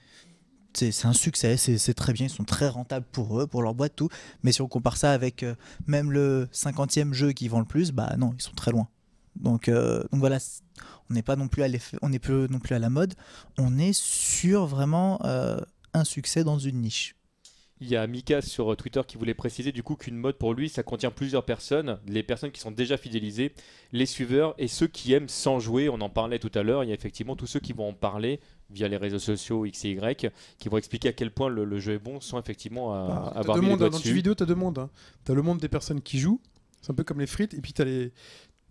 C'est 0.72 1.04
un 1.04 1.12
succès, 1.12 1.56
c'est 1.56 1.94
très 1.94 2.12
bien, 2.12 2.26
ils 2.26 2.30
sont 2.30 2.44
très 2.44 2.68
rentables 2.68 3.04
pour 3.10 3.40
eux, 3.40 3.46
pour 3.48 3.60
leur 3.60 3.74
boîte, 3.74 3.96
tout. 3.96 4.08
Mais 4.44 4.52
si 4.52 4.62
on 4.62 4.68
compare 4.68 4.96
ça 4.96 5.10
avec 5.12 5.42
euh, 5.42 5.56
même 5.88 6.12
le 6.12 6.48
50e 6.52 7.12
jeu 7.12 7.32
qui 7.32 7.48
vend 7.48 7.58
le 7.58 7.64
plus, 7.64 7.90
bah 7.90 8.14
non, 8.18 8.32
ils 8.38 8.42
sont 8.42 8.52
très 8.54 8.70
loin. 8.70 8.86
Donc, 9.34 9.68
euh, 9.68 10.02
donc 10.12 10.20
voilà, 10.20 10.38
on 11.10 11.14
n'est 11.14 11.22
pas 11.22 11.34
non 11.34 11.48
plus 11.48 11.64
à 11.64 11.68
l'effet- 11.68 11.98
on 12.02 12.10
n'est 12.10 12.20
plus 12.20 12.48
non 12.48 12.60
plus 12.60 12.76
à 12.76 12.78
la 12.78 12.88
mode, 12.88 13.14
on 13.58 13.78
est 13.78 13.92
sur 13.92 14.66
vraiment 14.66 15.20
euh, 15.24 15.58
un 15.94 16.04
succès 16.04 16.44
dans 16.44 16.58
une 16.58 16.80
niche. 16.82 17.14
Il 17.82 17.88
y 17.88 17.96
a 17.96 18.06
Mika 18.06 18.42
sur 18.42 18.70
euh, 18.70 18.76
Twitter 18.76 19.00
qui 19.08 19.16
voulait 19.16 19.32
préciser 19.32 19.72
du 19.72 19.82
coup 19.82 19.96
qu'une 19.96 20.16
mode 20.16 20.36
pour 20.36 20.52
lui, 20.52 20.68
ça 20.68 20.82
contient 20.82 21.10
plusieurs 21.10 21.46
personnes, 21.46 21.98
les 22.06 22.22
personnes 22.22 22.50
qui 22.50 22.60
sont 22.60 22.70
déjà 22.70 22.98
fidélisées, 22.98 23.54
les 23.92 24.04
suiveurs 24.04 24.54
et 24.58 24.68
ceux 24.68 24.86
qui 24.86 25.14
aiment 25.14 25.30
sans 25.30 25.60
jouer. 25.60 25.88
On 25.88 25.98
en 26.02 26.10
parlait 26.10 26.38
tout 26.38 26.50
à 26.54 26.62
l'heure. 26.62 26.84
Il 26.84 26.88
y 26.88 26.92
a 26.92 26.94
effectivement 26.94 27.36
tous 27.36 27.46
ceux 27.46 27.58
qui 27.60 27.72
vont 27.72 27.88
en 27.88 27.94
parler 27.94 28.38
via 28.68 28.86
les 28.86 28.98
réseaux 28.98 29.18
sociaux 29.18 29.64
X 29.64 29.86
et 29.86 29.92
Y, 29.92 30.30
qui 30.58 30.68
vont 30.68 30.76
expliquer 30.76 31.08
à 31.08 31.12
quel 31.14 31.30
point 31.30 31.48
le, 31.48 31.64
le 31.64 31.78
jeu 31.80 31.94
est 31.94 31.98
bon 31.98 32.20
sans 32.20 32.38
effectivement 32.38 32.94
euh, 32.94 33.08
Bah, 33.08 33.32
avoir 33.34 33.56
deux 33.56 33.62
mis 33.62 33.66
les 33.68 33.70
mondes, 33.70 33.78
doigts 33.78 33.88
hein, 33.88 33.90
dans 33.92 33.98
le 33.98 34.04
jeu 34.04 34.12
vidéo, 34.12 34.34
t'as 34.34 34.44
deux 34.44 34.54
mondes. 34.54 34.78
hein. 34.78 34.90
T'as 35.24 35.32
le 35.32 35.40
monde 35.40 35.58
des 35.58 35.68
personnes 35.68 36.02
qui 36.02 36.18
jouent, 36.18 36.40
c'est 36.82 36.90
un 36.90 36.94
peu 36.94 37.02
comme 37.04 37.20
les 37.20 37.26
frites, 37.26 37.54
et 37.54 37.62
puis 37.62 37.72
t'as 37.72 37.84
les... 37.84 38.12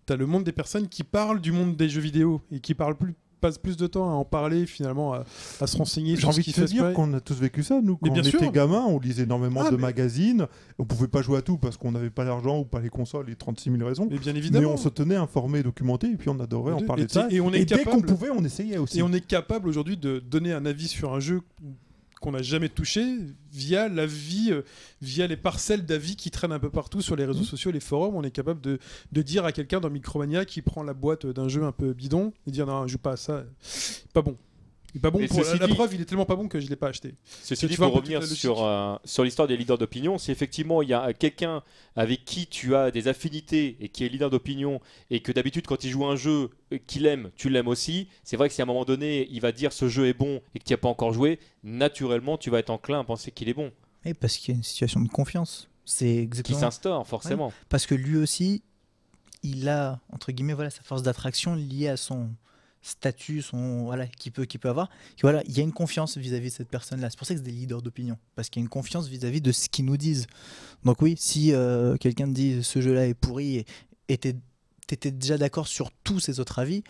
as 0.10 0.16
le 0.16 0.26
monde 0.28 0.44
des 0.44 0.52
personnes 0.52 0.88
qui 0.88 1.04
parlent 1.04 1.42
du 1.42 1.52
monde 1.52 1.76
des 1.76 1.90
jeux 1.90 2.00
vidéo 2.02 2.42
et 2.52 2.60
qui 2.60 2.76
parlent 2.76 2.96
plus, 2.98 3.16
passent 3.40 3.58
plus 3.58 3.78
de 3.78 3.88
temps 3.88 4.10
à 4.10 4.14
en 4.14 4.26
parler 4.26 4.66
finalement, 4.66 5.14
à, 5.14 5.24
à 5.62 5.68
se 5.68 5.78
renseigner 5.78 6.16
J'ai 6.16 6.28
envie 6.28 6.44
de 6.44 6.52
te 6.52 6.60
passe. 6.62 6.70
dire 6.72 6.94
qu'on 6.94 7.14
a 7.14 7.20
tous 7.20 7.36
vécu 7.40 7.64
ça, 7.64 7.80
nous. 7.82 7.98
Quand 7.98 8.08
Mais 8.08 8.12
bien 8.12 8.22
on 8.22 8.26
sûr. 8.30 8.42
était 8.44 8.52
gamin, 8.52 8.86
on 8.88 9.00
lisait 9.00 9.24
énormément 9.24 9.62
Ah, 9.66 9.72
de 9.72 9.76
mais- 9.76 9.82
magazines. 9.84 10.48
On 10.78 10.86
pouvait 10.86 11.08
pas 11.08 11.22
jouer 11.22 11.38
à 11.38 11.42
tout 11.42 11.58
parce 11.58 11.78
qu'on 11.78 11.92
n'avait 11.92 12.10
pas 12.10 12.24
l'argent 12.24 12.60
ou 12.60 12.66
pas 12.66 12.80
les 12.80 12.90
consoles 12.90 13.30
et 13.30 13.36
36 13.36 13.72
000 13.72 13.86
raisons. 13.88 14.08
Mais 14.10 14.18
bien 14.18 14.34
Mais 14.34 14.40
évidemment. 14.40 14.72
on 14.72 14.78
se 14.78 14.90
tenait 14.90 15.16
informé, 15.16 15.64
documenté, 15.64 16.08
et 16.12 16.16
puis 16.18 16.30
on 16.30 16.40
adorait 16.40 16.74
en 16.74 16.80
Et- 16.80 16.86
parler 16.86 17.04
et 17.04 17.08
de 17.08 17.12
ça. 17.12 17.28
et 17.30 17.40
on 17.42 17.52
est 17.54 17.66
dès 17.66 17.84
qu'on 17.84 18.02
pouvait, 18.02 18.30
on 18.30 18.44
essayait 18.44 18.78
aussi. 18.78 19.00
Et 19.00 19.04
on 19.04 19.12
est 19.14 19.26
capable 19.26 19.68
aujourd'hui 19.68 19.98
de 19.98 20.20
donner 20.20 20.54
un 20.54 20.66
avis 20.66 20.88
sur 20.88 21.14
un 21.14 21.20
jeu 21.20 21.42
qu'on 22.20 22.32
n'a 22.32 22.42
jamais 22.42 22.70
touché 22.70 23.06
via 23.52 23.88
l'avis, 23.88 24.52
euh, 24.52 24.62
via 25.02 25.28
les 25.28 25.38
parcelles 25.38 25.86
d'avis 25.86 26.16
qui 26.16 26.32
traînent 26.32 26.52
un 26.52 26.60
peu 26.60 26.70
partout 26.70 27.02
sur 27.02 27.16
les 27.16 27.26
réseaux 27.26 27.44
sociaux, 27.44 27.72
les 27.72 27.80
forums. 27.80 28.16
On 28.16 28.24
est 28.24 28.32
capable 28.32 28.62
de, 28.62 28.80
de 29.12 29.22
dire 29.22 29.46
à 29.46 29.52
quelqu'un 29.52 29.80
dans 29.80 29.90
Micromania 29.90 30.46
qui 30.46 30.62
prend 30.62 30.84
la 30.84 30.94
boîte 30.94 31.26
d'un 31.26 31.48
jeu 31.48 31.64
un 31.64 31.72
peu 31.72 31.94
bidon 31.94 32.34
et 32.48 32.52
dire 32.52 32.66
non, 32.66 32.88
je 32.88 32.94
joue 32.94 32.98
pas 32.98 33.14
à 33.14 33.18
ça, 33.18 33.46
pas 34.14 34.22
bon. 34.22 34.38
Il 34.94 34.98
est 34.98 35.02
pas 35.02 35.12
bon 35.12 35.26
pour 35.28 35.44
la, 35.44 35.56
la 35.56 35.68
preuve, 35.68 35.94
il 35.94 36.02
est 36.02 36.06
tellement 36.06 36.26
pas 36.26 36.36
bon 36.36 36.48
que 36.48 36.60
je 36.60 36.68
l'ai 36.68 36.76
pas 36.76 36.88
acheté. 36.88 37.14
Ceci 37.44 37.68
Tu 37.68 37.68
dit, 37.68 37.78
pour 37.78 37.94
revenir 37.94 38.24
sur, 38.24 38.64
euh, 38.64 38.96
sur 39.06 39.24
l'histoire 39.24 39.48
des 39.48 39.56
leaders 39.56 39.78
d'opinion, 39.78 40.18
si 40.18 40.32
effectivement 40.32 40.82
il 40.82 40.90
y 40.90 40.94
a 40.94 41.14
quelqu'un 41.14 41.62
avec 41.96 42.26
qui 42.26 42.48
tu 42.48 42.76
as 42.76 42.90
des 42.90 43.08
affinités 43.08 43.78
et 43.80 43.90
qui 43.90 44.04
est 44.04 44.10
leader 44.10 44.30
d'opinion 44.30 44.82
et 45.12 45.20
que 45.20 45.32
d'habitude 45.32 45.68
quand 45.68 45.84
il 45.84 45.92
joue 45.92 46.06
un 46.06 46.16
jeu 46.16 46.50
euh, 46.74 46.80
qu'il 46.88 47.06
aime, 47.06 47.30
tu 47.36 47.50
l'aimes 47.50 47.68
aussi, 47.68 48.08
c'est 48.24 48.36
vrai 48.36 48.50
que 48.50 48.56
si 48.56 48.62
à 48.62 48.64
un 48.64 48.68
moment 48.68 48.86
donné 48.86 49.28
il 49.32 49.42
va 49.42 49.52
dire 49.52 49.74
ce 49.74 49.88
jeu 49.88 50.08
est 50.08 50.14
bon 50.14 50.42
et 50.56 50.60
que 50.60 50.64
tu 50.64 50.72
n'y 50.72 50.76
as 50.76 50.78
pas 50.78 50.90
encore 50.90 51.14
joué, 51.14 51.40
naturellement 51.64 52.38
tu 52.38 52.50
vas 52.50 52.60
être 52.60 52.72
enclin 52.72 53.00
à 53.00 53.04
penser 53.04 53.32
qu'il 53.32 53.48
est 53.50 53.54
bon, 53.54 53.72
Et 54.06 54.14
parce 54.14 54.38
qu'il 54.38 54.54
y 54.54 54.56
a 54.56 54.58
une 54.58 54.64
situation 54.64 55.02
de 55.02 55.10
confiance. 55.10 55.70
C'est 55.86 56.06
qui 56.06 56.20
exactement 56.22 56.60
s'instaure 56.60 57.08
forcément. 57.08 57.52
parce 57.68 57.86
que 57.86 57.96
lui 57.96 58.18
aussi, 58.18 58.62
il 59.44 59.70
a 59.70 60.00
entre 60.12 60.32
guillemets 60.32 60.54
voilà 60.54 60.70
sa 60.70 60.82
force 60.84 61.02
d'attraction 61.04 61.56
liée 61.56 61.88
à 61.88 61.98
son 61.98 62.30
statut, 62.82 63.42
son 63.42 63.84
voilà 63.84 64.08
qui 64.08 64.32
peut 64.32 64.46
qui 64.46 64.58
peut 64.58 64.70
avoir. 64.70 64.90
Voilà, 65.22 65.44
il 65.46 65.58
y 65.58 65.60
a 65.60 65.64
une 65.64 65.74
confiance 65.74 66.18
vis-à-vis 66.18 66.50
de 66.50 66.54
cette 66.54 66.70
personne-là. 66.70 67.10
C'est 67.10 67.18
pour 67.18 67.28
ça 67.28 67.34
que 67.34 67.40
c'est 67.40 67.46
des 67.46 67.52
leaders 67.52 67.82
d'opinion 67.82 68.18
parce 68.36 68.50
qu'il 68.50 68.62
y 68.62 68.64
a 68.64 68.66
une 68.66 68.70
confiance 68.70 69.08
vis-à-vis 69.08 69.42
de 69.42 69.52
ce 69.52 69.70
qu'ils 69.70 69.86
nous 69.86 69.98
disent. 69.98 70.28
Donc 70.86 71.02
oui, 71.02 71.16
si 71.18 71.54
euh, 71.54 71.98
quelqu'un 71.98 72.28
te 72.28 72.34
dit 72.34 72.64
ce 72.64 72.82
jeu-là 72.82 73.08
est 73.08 73.14
pourri 73.14 73.66
et 74.08 74.18
t'étais 74.18 75.12
déjà 75.12 75.38
d'accord 75.38 75.68
sur 75.68 75.92
tous 76.04 76.20
ces 76.20 76.40
autres 76.40 76.60
avis, 76.60 76.84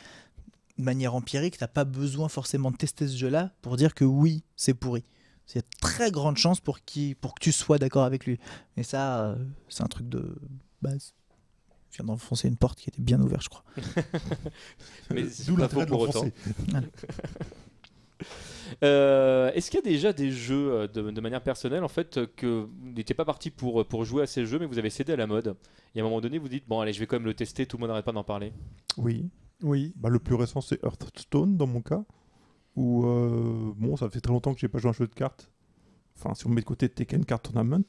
de 0.78 0.84
manière 0.84 1.16
empirique, 1.16 1.58
t'as 1.58 1.68
pas 1.68 1.84
besoin 1.86 2.30
forcément 2.30 2.72
de 2.72 2.78
tester 2.78 3.08
ce 3.08 3.18
jeu-là 3.18 3.52
pour 3.62 3.76
dire 3.76 3.94
que 3.94 4.06
oui, 4.06 4.44
c'est 4.56 4.74
pourri. 4.74 5.04
A 5.56 5.62
très 5.82 6.12
grande 6.12 6.38
chance 6.38 6.60
pour, 6.60 6.80
qu'il- 6.86 7.16
pour 7.16 7.34
que 7.34 7.40
tu 7.40 7.52
sois 7.52 7.80
d'accord 7.80 8.04
avec 8.04 8.28
lui. 8.28 8.40
Et 8.78 8.84
ça, 8.84 9.24
euh, 9.26 9.36
c'est 9.68 9.82
un 9.82 9.88
truc 9.88 10.08
de 10.08 10.36
base. 10.84 11.14
Je 11.92 11.98
viens 11.98 12.06
d'enfoncer 12.06 12.48
une 12.48 12.56
porte 12.58 12.80
qui 12.80 12.90
était 12.90 13.02
bien 13.02 13.20
ouverte, 13.22 13.44
je 13.44 13.50
crois. 13.50 13.64
Mais 15.12 15.24
Euh, 15.24 15.30
D'où 15.48 15.56
de 15.56 15.66
pour 15.86 16.06
l'enfoncer. 16.06 16.34
Euh, 18.84 19.52
Est-ce 19.54 19.72
qu'il 19.72 19.80
y 19.80 19.84
a 19.84 19.90
déjà 19.90 20.14
des 20.14 20.32
jeux 20.32 20.72
euh, 20.72 20.88
de, 20.88 21.10
de 21.10 21.22
manière 21.22 21.42
personnelle 21.42 21.84
en 21.84 21.88
fait 21.88 22.18
euh, 22.18 22.28
que 22.36 22.68
vous 22.70 22.92
n'étiez 22.92 23.16
pas 23.16 23.26
parti 23.26 23.50
pour, 23.50 23.84
pour 23.88 24.06
jouer 24.06 24.22
à 24.24 24.28
ces 24.28 24.46
jeux 24.46 24.60
mais 24.60 24.68
vous 24.68 24.78
avez 24.78 24.92
cédé 24.92 25.12
à 25.14 25.16
la 25.16 25.26
mode 25.26 25.56
et 25.96 26.00
à 26.00 26.04
un 26.04 26.06
moment 26.06 26.22
donné 26.22 26.38
vous 26.38 26.50
dites 26.50 26.68
bon 26.68 26.80
allez 26.80 26.94
je 26.94 27.00
vais 27.00 27.08
quand 27.08 27.16
même 27.16 27.26
le 27.26 27.34
tester 27.34 27.66
tout 27.66 27.78
le 27.78 27.82
monde 27.82 27.90
n'arrête 27.90 28.06
pas 28.06 28.12
d'en 28.12 28.24
parler 28.24 28.54
Oui. 28.98 29.28
Oui. 29.64 29.92
Bah, 29.98 30.10
le 30.10 30.20
plus 30.20 30.36
récent, 30.36 30.62
c'est 30.62 30.82
Hearthstone 30.84 31.58
dans 31.58 31.68
mon 31.68 31.82
cas. 31.82 32.06
Où, 32.78 33.06
euh, 33.06 33.74
bon, 33.76 33.98
ça 33.98 34.10
fait 34.10 34.22
très 34.22 34.32
longtemps 34.32 34.54
que 34.54 34.60
j'ai 34.62 34.70
pas 34.70 34.78
joué 34.78 34.88
à 34.88 34.92
un 34.92 34.94
jeu 34.94 35.08
de 35.08 35.14
cartes. 35.14 35.52
Enfin, 36.18 36.34
si 36.34 36.48
on 36.48 36.50
met 36.50 36.62
de 36.62 36.66
côté 36.66 36.88
Tekken 36.88 37.26
Card 37.26 37.42
Tournament. 37.42 37.84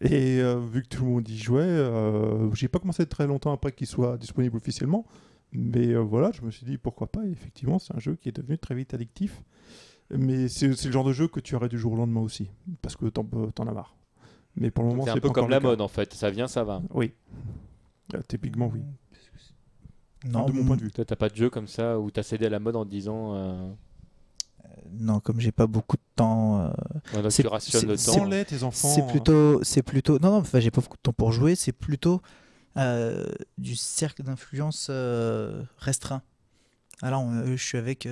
Et 0.00 0.40
euh, 0.40 0.58
vu 0.58 0.82
que 0.82 0.88
tout 0.88 1.04
le 1.04 1.10
monde 1.10 1.28
y 1.28 1.38
jouait, 1.38 1.62
euh, 1.62 2.52
j'ai 2.54 2.68
pas 2.68 2.78
commencé 2.78 3.06
très 3.06 3.26
longtemps 3.26 3.52
après 3.52 3.72
qu'il 3.72 3.86
soit 3.86 4.18
disponible 4.18 4.56
officiellement. 4.56 5.06
Mais 5.52 5.88
euh, 5.88 6.00
voilà, 6.00 6.32
je 6.32 6.42
me 6.42 6.50
suis 6.50 6.66
dit 6.66 6.76
pourquoi 6.76 7.06
pas. 7.06 7.24
Et 7.24 7.30
effectivement, 7.30 7.78
c'est 7.78 7.94
un 7.94 7.98
jeu 7.98 8.16
qui 8.16 8.28
est 8.28 8.36
devenu 8.36 8.58
très 8.58 8.74
vite 8.74 8.92
addictif. 8.92 9.42
Mais 10.10 10.48
c'est 10.48 10.68
le 10.68 10.92
genre 10.92 11.04
de 11.04 11.12
jeu 11.12 11.28
que 11.28 11.40
tu 11.40 11.56
arrêtes 11.56 11.70
du 11.70 11.78
jour 11.78 11.94
au 11.94 11.96
lendemain 11.96 12.20
aussi. 12.20 12.50
Parce 12.82 12.96
que 12.96 13.06
t'en 13.06 13.24
t'en 13.24 13.66
as 13.66 13.72
marre. 13.72 13.96
Mais 14.56 14.70
pour 14.70 14.84
le 14.84 14.90
moment, 14.90 15.04
c'est 15.04 15.10
un 15.10 15.18
peu 15.18 15.30
comme 15.30 15.50
la 15.50 15.60
mode 15.60 15.80
en 15.80 15.88
fait 15.88 16.14
ça 16.14 16.30
vient 16.30 16.48
ça 16.48 16.64
va 16.64 16.82
Oui. 16.90 17.12
Euh, 18.14 18.20
typiquement, 18.28 18.70
oui. 18.72 18.80
Non, 20.30 20.46
de 20.46 20.52
mon 20.52 20.64
point 20.64 20.76
de 20.76 20.82
vue. 20.82 20.90
toi 20.90 21.04
t'as 21.04 21.16
pas 21.16 21.28
de 21.28 21.36
jeu 21.36 21.50
comme 21.50 21.68
ça 21.68 22.00
où 22.00 22.10
t'as 22.10 22.22
cédé 22.22 22.46
à 22.46 22.50
la 22.50 22.58
mode 22.58 22.74
en 22.74 22.84
te 22.84 22.90
disant 22.90 23.34
euh, 23.34 23.70
non, 24.92 25.20
comme 25.20 25.40
j'ai 25.40 25.52
pas 25.52 25.66
beaucoup 25.66 25.96
de 25.96 26.02
temps, 26.16 26.60
euh, 26.60 26.70
voilà, 27.12 27.30
C'est- 27.30 27.42
tu 27.42 27.48
rationnes 27.48 27.86
le 27.86 27.96
c'est- 27.96 28.06
temps 28.06 28.12
Sans-les, 28.18 28.44
tes 28.44 28.62
enfants. 28.62 28.88
c'est 28.94 29.02
hein. 29.02 29.06
plutôt, 29.06 29.62
c'est 29.64 29.82
plutôt, 29.82 30.18
non, 30.18 30.30
non, 30.30 30.36
enfin, 30.38 30.60
j'ai 30.60 30.70
pas 30.70 30.80
beaucoup 30.80 30.96
de 30.96 31.02
temps 31.02 31.12
pour 31.12 31.32
jouer. 31.32 31.54
C'est 31.54 31.72
plutôt 31.72 32.20
euh, 32.78 33.24
du 33.56 33.74
cercle 33.74 34.22
d'influence 34.22 34.88
euh, 34.90 35.62
restreint. 35.78 36.20
Alors, 37.02 37.22
on- 37.22 37.56
je 37.56 37.62
suis 37.64 37.78
avec 37.78 38.06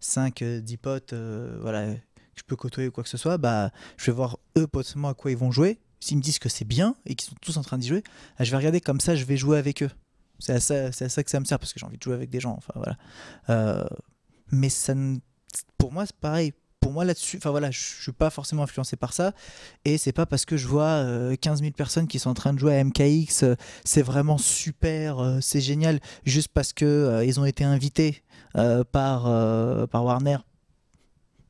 5, 0.00 0.42
10 0.42 0.76
potes, 0.78 1.12
euh, 1.12 1.58
voilà, 1.60 1.94
que 1.94 2.00
je 2.34 2.42
peux 2.46 2.56
côtoyer 2.56 2.88
ou 2.88 2.92
quoi 2.92 3.02
que 3.04 3.10
ce 3.10 3.18
soit. 3.18 3.36
Bah, 3.38 3.70
je 3.98 4.06
vais 4.06 4.12
voir 4.12 4.38
eux 4.56 4.66
potentiellement 4.66 5.08
à 5.10 5.14
quoi 5.14 5.30
ils 5.30 5.36
vont 5.36 5.50
jouer. 5.50 5.78
S'ils 6.00 6.16
me 6.16 6.22
disent 6.22 6.38
que 6.38 6.48
c'est 6.48 6.64
bien 6.64 6.94
et 7.04 7.14
qu'ils 7.14 7.28
sont 7.28 7.36
tous 7.42 7.58
en 7.58 7.62
train 7.62 7.76
d'y 7.76 7.88
jouer, 7.88 8.02
ah, 8.38 8.44
je 8.44 8.50
vais 8.50 8.56
regarder 8.56 8.80
comme 8.80 9.00
ça, 9.00 9.14
je 9.16 9.24
vais 9.26 9.36
jouer 9.36 9.58
avec 9.58 9.82
eux. 9.82 9.90
C'est 10.38 10.52
à 10.52 10.56
à 10.56 10.90
ça 11.10 11.22
que 11.22 11.30
ça 11.30 11.38
me 11.40 11.44
sert 11.44 11.58
parce 11.58 11.74
que 11.74 11.78
j'ai 11.78 11.84
envie 11.84 11.98
de 11.98 12.02
jouer 12.02 12.14
avec 12.14 12.30
des 12.30 12.40
gens. 12.40 12.54
Enfin 12.56 12.72
voilà. 12.76 12.96
Euh, 13.50 13.84
mais 14.50 14.70
ça, 14.70 14.94
ne- 14.94 15.18
pour 15.78 15.92
moi, 15.92 16.06
c'est 16.06 16.16
pareil. 16.16 16.52
Pour 16.80 16.92
moi 16.92 17.04
là-dessus, 17.04 17.36
enfin 17.36 17.50
voilà, 17.50 17.70
je 17.70 17.78
suis 17.78 18.12
pas 18.12 18.30
forcément 18.30 18.62
influencé 18.62 18.96
par 18.96 19.12
ça. 19.12 19.32
Et 19.84 19.98
c'est 19.98 20.12
pas 20.12 20.24
parce 20.24 20.46
que 20.46 20.56
je 20.56 20.66
vois 20.66 20.84
euh, 20.84 21.36
15 21.36 21.60
000 21.60 21.72
personnes 21.72 22.06
qui 22.06 22.18
sont 22.18 22.30
en 22.30 22.34
train 22.34 22.54
de 22.54 22.58
jouer 22.58 22.74
à 22.74 22.82
MKX, 22.82 23.42
euh, 23.42 23.54
c'est 23.84 24.00
vraiment 24.00 24.38
super, 24.38 25.18
euh, 25.18 25.38
c'est 25.42 25.60
génial, 25.60 26.00
juste 26.24 26.48
parce 26.48 26.72
que 26.72 26.86
euh, 26.86 27.24
ils 27.24 27.38
ont 27.38 27.44
été 27.44 27.64
invités 27.64 28.22
euh, 28.56 28.82
par, 28.82 29.26
euh, 29.26 29.86
par 29.86 30.04
Warner 30.06 30.38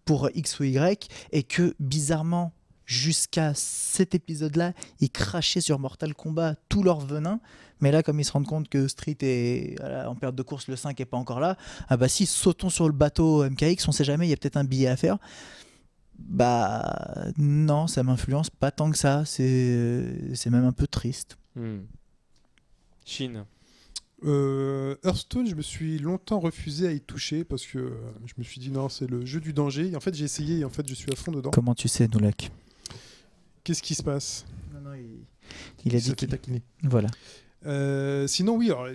pour 0.05 0.29
X 0.35 0.59
ou 0.59 0.65
Y 0.65 1.09
et 1.31 1.45
que 1.45 1.77
bizarrement 1.79 2.53
jusqu'à 2.91 3.53
cet 3.55 4.17
épisode-là, 4.17 4.73
ils 4.99 5.11
crachaient 5.11 5.61
sur 5.61 5.79
Mortal 5.79 6.13
Kombat 6.13 6.57
tout 6.69 6.83
leur 6.83 6.99
venin. 6.99 7.39
Mais 7.81 7.93
là, 7.93 8.03
comme 8.03 8.19
ils 8.19 8.25
se 8.25 8.33
rendent 8.33 8.49
compte 8.49 8.69
que 8.69 8.89
Street 8.89 9.17
est 9.21 9.79
voilà, 9.79 10.11
en 10.11 10.17
période 10.17 10.35
de 10.35 10.43
course, 10.43 10.67
le 10.67 10.75
5 10.75 11.01
est 11.01 11.05
pas 11.05 11.17
encore 11.17 11.39
là, 11.39 11.57
ah 11.89 11.97
bah 11.97 12.09
si, 12.09 12.27
sautons 12.27 12.69
sur 12.69 12.89
le 12.89 12.93
bateau 12.93 13.49
MKX, 13.49 13.87
on 13.87 13.93
sait 13.93 14.03
jamais, 14.03 14.27
il 14.27 14.31
y 14.31 14.33
a 14.33 14.37
peut-être 14.37 14.57
un 14.57 14.65
billet 14.65 14.89
à 14.89 14.97
faire. 14.97 15.19
Bah 16.19 17.33
non, 17.39 17.87
ça 17.87 18.03
m'influence 18.03 18.51
pas 18.51 18.73
tant 18.73 18.91
que 18.91 18.99
ça, 18.99 19.25
c'est 19.25 20.35
c'est 20.35 20.51
même 20.51 20.65
un 20.65 20.73
peu 20.73 20.89
triste. 20.89 21.39
Hmm. 21.55 21.83
Chine 23.05 23.45
Euh, 24.25 24.97
Hearthstone, 25.05 25.47
je 25.47 25.55
me 25.55 25.63
suis 25.63 25.99
longtemps 25.99 26.41
refusé 26.41 26.89
à 26.89 26.93
y 26.93 27.01
toucher 27.01 27.45
parce 27.45 27.65
que 27.65 27.79
euh, 27.79 27.95
je 28.27 28.35
me 28.37 28.43
suis 28.43 28.61
dit 28.61 28.71
non, 28.71 28.89
c'est 28.89 29.09
le 29.09 29.25
jeu 29.25 29.41
du 29.41 29.53
danger. 29.53 29.91
Et 29.91 29.97
en 29.97 30.01
fait, 30.01 30.15
j'ai 30.15 30.25
essayé 30.25 30.59
et 30.59 30.65
en 30.65 30.71
fait, 30.71 30.87
je 30.89 30.95
suis 30.95 31.11
à 31.13 31.17
fond 31.17 31.31
dedans. 31.31 31.53
Comment 31.53 31.75
tu 31.75 31.89
sais, 31.89 32.09
Noulak? 32.09 32.51
Qu'est-ce 33.71 33.83
qui 33.85 33.95
se 33.95 34.03
passe? 34.03 34.45
Non, 34.75 34.81
non, 34.91 34.95
il, 34.97 35.21
il 35.85 35.93
a 35.95 35.99
Il 35.99 36.01
se 36.01 36.05
dit 36.07 36.11
fait 36.11 36.17
qu'il... 36.17 36.29
taquiner. 36.29 36.63
Voilà. 36.83 37.07
Euh, 37.67 38.27
Sinon, 38.27 38.57
oui, 38.57 38.67
alors, 38.67 38.89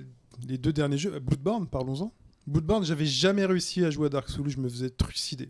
les 0.45 0.57
deux 0.57 0.73
derniers 0.73 0.97
jeux, 0.97 1.17
Bloodborne, 1.19 1.65
parlons-en. 1.65 2.11
Bloodborne, 2.45 2.83
j'avais 2.83 3.05
jamais 3.05 3.45
réussi 3.45 3.85
à 3.85 3.89
jouer 3.89 4.07
à 4.07 4.09
Dark 4.09 4.29
Souls, 4.29 4.49
je 4.49 4.57
me 4.57 4.67
faisais 4.67 4.89
trucider. 4.89 5.47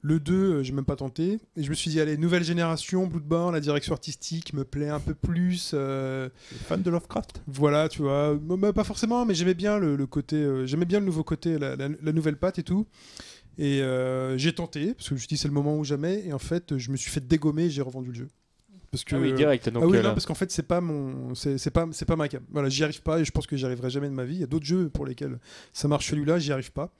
Le 0.00 0.18
2, 0.18 0.34
euh, 0.34 0.62
j'ai 0.64 0.72
même 0.72 0.84
pas 0.84 0.96
tenté. 0.96 1.38
Et 1.56 1.62
je 1.62 1.70
me 1.70 1.74
suis 1.76 1.88
dit, 1.88 2.00
allez, 2.00 2.16
nouvelle 2.16 2.42
génération, 2.42 3.06
Bloodborne, 3.06 3.54
la 3.54 3.60
direction 3.60 3.92
artistique 3.92 4.52
me 4.54 4.64
plaît 4.64 4.88
un 4.88 4.98
peu 4.98 5.14
plus. 5.14 5.70
euh, 5.74 6.28
Fan 6.66 6.82
de 6.82 6.90
Lovecraft? 6.90 7.42
Voilà, 7.46 7.88
tu 7.88 8.02
vois, 8.02 8.30
m- 8.32 8.72
pas 8.72 8.82
forcément, 8.82 9.24
mais 9.24 9.34
j'aimais 9.36 9.54
bien 9.54 9.78
le, 9.78 9.94
le 9.94 10.06
côté, 10.08 10.34
euh, 10.34 10.66
j'aimais 10.66 10.84
bien 10.86 10.98
le 10.98 11.06
nouveau 11.06 11.22
côté, 11.22 11.56
la, 11.60 11.76
la- 11.76 11.90
la 11.90 12.12
nouvelle 12.12 12.36
patte 12.36 12.58
et 12.58 12.64
tout. 12.64 12.88
Et 13.58 13.82
euh, 13.82 14.36
j'ai 14.38 14.54
tenté 14.54 14.94
parce 14.94 15.04
que 15.04 15.10
je 15.10 15.14
me 15.14 15.18
suis 15.18 15.28
dit 15.28 15.36
c'est 15.36 15.48
le 15.48 15.54
moment 15.54 15.76
ou 15.76 15.84
jamais. 15.84 16.24
Et 16.26 16.32
en 16.32 16.38
fait, 16.38 16.78
je 16.78 16.90
me 16.90 16.96
suis 16.96 17.10
fait 17.10 17.26
dégommer 17.26 17.64
et 17.64 17.70
j'ai 17.70 17.82
revendu 17.82 18.08
le 18.08 18.14
jeu. 18.14 18.28
Parce 18.90 19.04
que 19.04 19.16
ah 19.16 19.18
oui 19.18 19.32
direct 19.32 19.70
donc 19.70 19.82
ah 19.82 19.86
oui, 19.86 19.96
euh, 19.96 20.02
non, 20.02 20.10
parce 20.10 20.26
qu'en 20.26 20.34
fait, 20.34 20.50
c'est 20.50 20.64
pas 20.64 20.82
mon, 20.82 21.34
c'est 21.34 21.56
c'est 21.56 21.70
pas, 21.70 21.88
c'est 21.92 22.04
pas 22.04 22.16
ma 22.16 22.28
cam. 22.28 22.42
Voilà, 22.50 22.68
j'y 22.68 22.84
arrive 22.84 23.00
pas 23.00 23.20
et 23.20 23.24
je 23.24 23.30
pense 23.30 23.46
que 23.46 23.56
j'y 23.56 23.64
arriverai 23.64 23.88
jamais 23.88 24.08
de 24.08 24.14
ma 24.14 24.24
vie. 24.24 24.34
Il 24.34 24.40
y 24.40 24.44
a 24.44 24.46
d'autres 24.46 24.66
jeux 24.66 24.90
pour 24.90 25.06
lesquels 25.06 25.38
ça 25.72 25.88
marche 25.88 26.10
celui-là, 26.10 26.38
j'y 26.38 26.52
arrive 26.52 26.72
pas. 26.72 26.92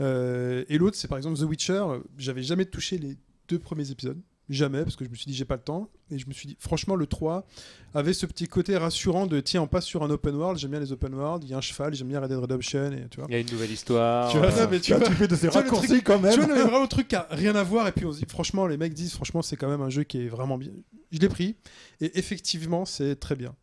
Euh, 0.00 0.64
et 0.68 0.76
l'autre, 0.76 0.96
c'est 0.96 1.08
par 1.08 1.16
exemple 1.16 1.38
The 1.38 1.44
Witcher. 1.44 1.82
J'avais 2.18 2.42
jamais 2.42 2.66
touché 2.66 2.98
les 2.98 3.16
deux 3.48 3.58
premiers 3.58 3.90
épisodes. 3.90 4.20
Jamais, 4.50 4.82
parce 4.82 4.94
que 4.94 5.06
je 5.06 5.10
me 5.10 5.14
suis 5.14 5.26
dit 5.26 5.34
j'ai 5.34 5.46
pas 5.46 5.56
le 5.56 5.62
temps. 5.62 5.88
Et 6.10 6.18
je 6.18 6.26
me 6.28 6.34
suis 6.34 6.46
dit, 6.46 6.56
franchement, 6.60 6.96
le 6.96 7.06
3 7.06 7.46
avait 7.94 8.12
ce 8.12 8.26
petit 8.26 8.46
côté 8.46 8.76
rassurant 8.76 9.26
de 9.26 9.40
tiens, 9.40 9.62
on 9.62 9.66
passe 9.66 9.86
sur 9.86 10.02
un 10.02 10.10
open 10.10 10.34
world. 10.34 10.58
J'aime 10.58 10.72
bien 10.72 10.80
les 10.80 10.92
open 10.92 11.14
world. 11.14 11.44
Il 11.44 11.50
y 11.50 11.54
a 11.54 11.56
un 11.56 11.62
cheval, 11.62 11.94
j'aime 11.94 12.08
bien 12.08 12.20
Red 12.20 12.28
Dead 12.28 12.38
Redemption. 12.38 12.92
Et, 12.92 13.08
tu 13.10 13.20
vois. 13.20 13.26
il 13.30 13.32
y 13.32 13.36
a 13.36 13.40
une 13.40 13.50
nouvelle 13.50 13.70
histoire 13.70 14.30
Tu 14.30 14.36
vois, 14.36 14.48
euh, 14.52 14.64
non, 14.64 14.70
mais 14.70 14.80
tu 14.80 14.92
vois, 14.94 15.06
tu 15.06 15.14
fais 15.14 15.26
de 15.26 15.34
ces 15.34 15.46
tu 15.48 15.52
vois, 15.52 15.62
le 15.62 15.68
raccourcis 15.68 15.88
truc- 15.88 16.04
quand 16.04 16.18
même. 16.20 16.34
tu 16.34 16.40
vois, 16.40 16.54
mais 16.54 16.60
vraiment 16.60 16.82
le 16.82 16.88
truc 16.88 17.08
qui 17.08 17.16
a 17.16 17.26
rien 17.30 17.54
à 17.54 17.62
voir. 17.62 17.88
Et 17.88 17.92
puis 17.92 18.04
on 18.04 18.12
se 18.12 18.18
dit, 18.18 18.26
franchement, 18.28 18.66
les 18.66 18.76
mecs 18.76 18.92
disent, 18.92 19.14
franchement, 19.14 19.40
c'est 19.40 19.56
quand 19.56 19.68
même 19.68 19.80
un 19.80 19.88
jeu 19.90 20.02
qui 20.02 20.18
est 20.20 20.28
vraiment 20.28 20.58
bien. 20.58 20.72
Je 21.10 21.18
l'ai 21.20 21.28
pris. 21.30 21.56
Et 22.02 22.18
effectivement, 22.18 22.84
c'est 22.84 23.16
très 23.16 23.36
bien. 23.36 23.54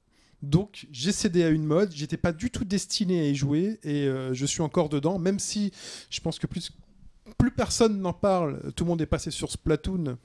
Donc, 0.42 0.88
j'ai 0.92 1.12
cédé 1.12 1.44
à 1.44 1.50
une 1.50 1.66
mode. 1.66 1.92
J'étais 1.94 2.18
pas 2.18 2.32
du 2.34 2.50
tout 2.50 2.66
destiné 2.66 3.20
à 3.22 3.28
y 3.30 3.36
jouer. 3.36 3.80
Et 3.84 4.08
euh, 4.08 4.34
je 4.34 4.46
suis 4.48 4.64
encore 4.64 4.90
dedans. 4.90 5.20
Même 5.20 5.38
si 5.38 5.72
je 6.10 6.20
pense 6.22 6.40
que 6.40 6.48
plus, 6.48 6.72
plus 7.38 7.52
personne 7.52 8.02
n'en 8.02 8.14
parle. 8.14 8.72
Tout 8.76 8.84
le 8.86 8.90
monde 8.90 9.02
est 9.04 9.06
passé 9.06 9.30
sur 9.30 9.52
Splatoon. 9.52 10.18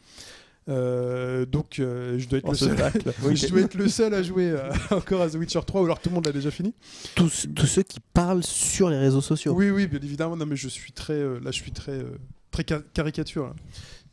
Euh, 0.69 1.47
donc, 1.47 1.79
euh, 1.79 2.19
je 2.19 2.29
dois 2.29 2.39
être 2.41 2.45
Oh, 2.49 2.51
le 2.53 2.57
seul. 2.57 2.77
Oui, 3.23 3.37
je 3.37 3.47
dois 3.49 3.61
être 3.61 3.75
le 3.75 3.89
seul 3.89 4.13
à 4.15 4.23
jouer 4.23 4.51
euh, 4.51 4.71
encore 4.91 5.23
à 5.23 5.31
The 5.31 5.35
Witcher 5.35 5.61
3 5.65 5.81
ou 5.81 5.85
alors 5.85 6.01
tout 6.01 6.09
le 6.09 6.15
monde 6.17 6.27
l'a 6.27 6.33
déjà 6.33 6.51
fini. 6.51 6.75
Tous, 7.15 7.47
tous 7.55 7.67
ceux 7.67 7.83
qui 7.83 7.99
parlent 8.13 8.43
sur 8.43 8.91
les 8.91 8.99
réseaux 8.99 9.21
sociaux. 9.21 9.53
Oui, 9.55 9.71
oui, 9.71 9.87
bien 9.87 10.01
évidemment. 10.03 10.37
Non, 10.37 10.47
mais 10.47 10.57
je 10.57 10.69
suis 10.69 10.93
très, 10.93 11.13
euh, 11.15 11.39
là, 11.41 11.51
je 11.53 11.57
suis 11.63 11.71
très, 11.73 11.93
euh, 11.93 12.19
très 12.51 12.65
ca- 12.69 12.83
caricature. 12.95 13.45
là. 13.47 13.55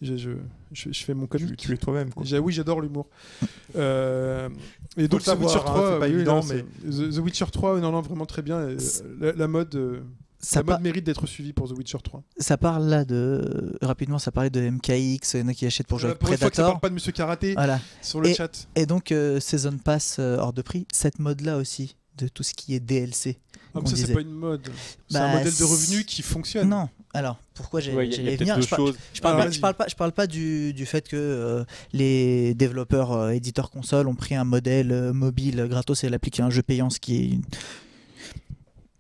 Je, 0.01 0.17
je, 0.17 0.31
je, 0.73 0.91
je 0.91 1.03
fais 1.05 1.13
mon 1.13 1.27
comique. 1.27 1.55
tu 1.55 1.71
es 1.73 1.77
toi-même. 1.77 2.11
quoi. 2.13 2.23
J'ai- 2.25 2.37
Oui, 2.39 2.53
j'adore 2.53 2.81
l'humour. 2.81 3.07
Euh, 3.75 4.49
et 4.97 5.07
donc, 5.07 5.23
The 5.23 5.29
Witcher 5.29 5.57
hein, 5.57 5.61
3, 5.65 5.91
c'est 5.93 5.99
pas 5.99 6.05
oui, 6.07 6.13
évident, 6.13 6.35
non, 6.35 6.41
c'est- 6.43 6.63
The, 6.85 7.09
The 7.15 7.17
Witcher 7.17 7.45
3, 7.51 7.79
non, 7.79 7.91
non, 7.91 8.01
vraiment 8.01 8.27
très 8.27 8.43
bien. 8.43 8.57
Euh, 8.57 8.77
La, 9.19 9.31
la 9.31 9.47
mode, 9.47 9.73
euh, 9.73 10.01
Ça, 10.45 10.61
pa- 10.63 10.73
mode 10.73 10.81
mérite 10.81 11.05
d'être 11.05 11.25
suivie 11.25 11.53
pour 11.53 11.69
The 11.69 11.77
Witcher 11.77 11.97
3. 12.03 12.21
ça 12.37 12.57
parle 12.57 12.85
là 12.87 13.05
de. 13.05 13.77
Rapidement, 13.81 14.19
ça 14.19 14.31
parlait 14.31 14.49
de 14.49 14.59
MKX, 14.69 15.33
il 15.35 15.39
y 15.39 15.41
en 15.43 15.47
a 15.47 15.53
qui 15.53 15.65
achètent 15.65 15.87
pour 15.87 15.99
jouer 15.99 16.09
Euh, 16.09 16.11
avec 16.11 16.19
pour 16.19 16.29
une 16.31 16.37
fois 16.37 16.49
que 16.49 16.55
ça 16.55 16.61
Predator. 16.63 16.71
parle 16.73 16.81
pas 16.81 16.89
de 16.89 16.93
Monsieur 16.95 17.11
Karaté 17.13 17.53
Voilà. 17.53 17.79
sur 18.01 18.19
le 18.21 18.29
Et- 18.29 18.33
chat. 18.35 18.67
Et 18.75 18.85
donc, 18.85 19.11
euh, 19.11 19.39
Season 19.39 19.77
Pass 19.77 20.17
euh, 20.19 20.37
hors 20.37 20.51
de 20.53 20.61
prix, 20.61 20.85
cette 20.91 21.19
mode-là 21.19 21.57
aussi, 21.57 21.95
de 22.17 22.27
tout 22.27 22.43
ce 22.43 22.53
qui 22.53 22.75
est 22.75 22.79
DLC. 22.79 23.37
Ah, 23.75 23.79
mais 23.81 23.89
ça, 23.89 23.95
c'est 23.95 24.13
pas 24.13 24.21
une 24.21 24.29
mode. 24.31 24.69
C'est 25.07 25.17
Bah, 25.17 25.25
un 25.31 25.37
modèle 25.37 25.55
de 25.57 25.63
revenus 25.63 26.05
qui 26.05 26.21
fonctionne. 26.21 26.69
Non, 26.69 26.87
alors, 27.15 27.39
pourquoi 27.55 27.79
j'ai 27.79 27.91
ouais, 27.93 28.05
venir? 28.07 28.61
je, 28.61 28.67
parle- 28.67 28.93
je 29.13 29.21
parle, 29.21 29.37
pas, 29.37 29.43
vas-y. 29.45 29.53
je 29.53 29.59
parle 29.61 29.73
pas, 29.73 29.87
je 29.87 29.95
parle 29.95 30.11
pas 30.11 30.27
du, 30.27 30.73
du 30.73 30.85
fait 30.85 31.07
que 31.07 31.15
euh, 31.15 31.63
les 31.91 32.53
développeurs 32.53 33.13
euh, 33.13 33.29
éditeurs 33.31 33.71
console 33.71 34.07
ont 34.07 34.13
pris 34.15 34.35
un 34.35 34.43
modèle 34.43 34.91
euh, 34.91 35.11
mobile 35.13 35.65
gratos 35.69 36.03
et 36.03 36.09
l'appliqué 36.09 36.43
à 36.43 36.45
un 36.45 36.49
jeu 36.51 36.61
payant, 36.61 36.91
ce 36.91 36.99
qui 36.99 37.15
est 37.15 37.25
une, 37.29 37.41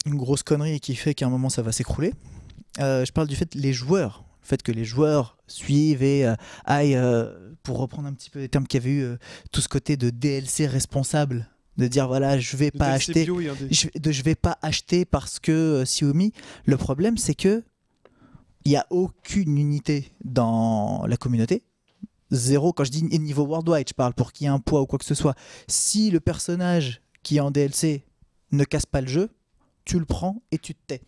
une 0.05 0.15
grosse 0.15 0.43
connerie 0.43 0.75
et 0.75 0.79
qui 0.79 0.95
fait 0.95 1.13
qu'à 1.13 1.25
un 1.25 1.29
moment 1.29 1.49
ça 1.49 1.61
va 1.61 1.71
s'écrouler. 1.71 2.13
Euh, 2.79 3.05
je 3.05 3.11
parle 3.11 3.27
du 3.27 3.35
fait 3.35 3.49
que 3.49 3.57
les 3.57 3.73
joueurs, 3.73 4.25
le 4.41 4.47
fait 4.47 4.61
que 4.63 4.71
les 4.71 4.85
joueurs 4.85 5.37
suivent 5.47 6.03
et 6.03 6.25
euh, 6.25 6.35
aillent, 6.65 6.95
euh, 6.95 7.51
pour 7.61 7.77
reprendre 7.77 8.07
un 8.07 8.13
petit 8.13 8.29
peu 8.29 8.39
les 8.39 8.49
termes 8.49 8.67
qu'il 8.67 8.81
y 8.81 8.83
avait 8.83 8.95
eu, 8.95 9.17
tout 9.51 9.61
ce 9.61 9.69
côté 9.69 9.95
de 9.97 10.09
DLC 10.09 10.65
responsable 10.67 11.49
de 11.77 11.87
dire 11.87 12.07
voilà, 12.07 12.37
je 12.39 12.55
vais 12.57 12.71
Le 12.73 12.79
pas 12.79 12.97
DLC 12.97 13.11
acheter 13.11 13.25
bio 13.25 13.41
je, 13.71 13.87
de, 13.99 14.11
je 14.11 14.23
vais 14.23 14.35
pas 14.35 14.57
acheter 14.61 15.05
parce 15.05 15.39
que 15.39 15.83
Xiaomi. 15.83 16.33
Le 16.65 16.77
problème, 16.77 17.17
c'est 17.17 17.35
que 17.35 17.63
il 18.65 18.71
y 18.71 18.75
a 18.75 18.85
aucune 18.89 19.57
unité 19.57 20.11
dans 20.23 21.05
la 21.07 21.17
communauté. 21.17 21.63
Zéro. 22.31 22.73
Quand 22.73 22.83
je 22.83 22.91
dis 22.91 23.03
niveau 23.19 23.45
worldwide, 23.45 23.87
je 23.87 23.93
parle 23.93 24.13
pour 24.13 24.31
qu'il 24.31 24.45
y 24.45 24.47
ait 24.47 24.53
un 24.53 24.59
poids 24.59 24.81
ou 24.81 24.85
quoi 24.85 24.99
que 24.99 25.05
ce 25.05 25.15
soit. 25.15 25.35
Si 25.67 26.11
le 26.11 26.19
personnage 26.19 27.01
qui 27.21 27.37
est 27.37 27.39
en 27.39 27.51
DLC 27.51 28.03
ne 28.51 28.63
casse 28.63 28.85
pas 28.85 29.01
le 29.01 29.07
jeu, 29.07 29.29
tu 29.85 29.99
le 29.99 30.05
prends 30.05 30.41
et 30.51 30.57
tu 30.57 30.73
te 30.75 30.79
tais. 30.87 31.01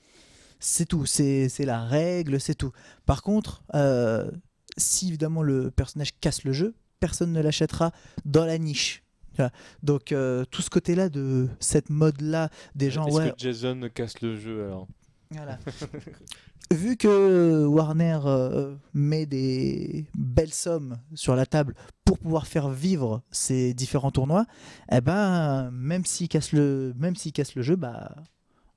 C'est 0.59 0.85
tout. 0.85 1.05
C'est 1.05 1.49
c'est 1.49 1.65
la 1.65 1.83
règle, 1.83 2.39
c'est 2.39 2.55
tout. 2.55 2.71
Par 3.05 3.21
contre, 3.21 3.63
euh, 3.75 4.29
si 4.77 5.09
évidemment 5.09 5.43
le 5.43 5.71
personnage 5.71 6.17
casse 6.19 6.43
le 6.43 6.53
jeu, 6.53 6.75
personne 6.99 7.31
ne 7.31 7.41
l'achètera 7.41 7.91
dans 8.25 8.45
la 8.45 8.57
niche. 8.57 9.03
Voilà. 9.35 9.51
Donc 9.83 10.11
euh, 10.11 10.45
tout 10.45 10.61
ce 10.61 10.69
côté-là 10.69 11.09
de 11.09 11.49
cette 11.59 11.89
mode-là 11.89 12.49
des 12.73 12.89
gens, 12.89 13.05
Est-ce 13.05 13.17
ouais, 13.17 13.31
que 13.31 13.37
Jason 13.37 13.89
casse 13.93 14.21
le 14.21 14.35
jeu 14.35 14.65
alors? 14.65 14.87
Voilà. 15.31 15.59
Vu 16.71 16.97
que 16.97 17.63
Warner 17.65 18.19
euh, 18.25 18.75
met 18.93 19.27
des 19.27 20.05
belles 20.15 20.53
sommes 20.53 20.97
sur 21.13 21.35
la 21.35 21.45
table 21.45 21.75
pour 22.05 22.17
pouvoir 22.17 22.47
faire 22.47 22.69
vivre 22.69 23.21
ces 23.29 23.75
différents 23.75 24.09
tournois, 24.09 24.45
eh 24.91 24.99
ben, 24.99 25.69
même 25.71 26.05
s'il 26.05 26.27
casse 26.27 26.53
le, 26.53 26.93
même 26.97 27.15
casse 27.15 27.53
le 27.53 27.61
jeu, 27.61 27.75
bah, 27.75 28.15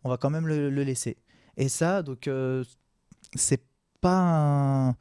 on 0.05 0.09
va 0.09 0.17
quand 0.17 0.31
même 0.31 0.47
le, 0.47 0.71
le 0.71 0.83
laisser. 0.85 1.17
Et 1.57 1.69
ça, 1.69 2.03
donc, 2.03 2.29
euh, 2.29 2.65
c'est 3.35 3.63
pas 4.01 4.19
un- 4.91 4.97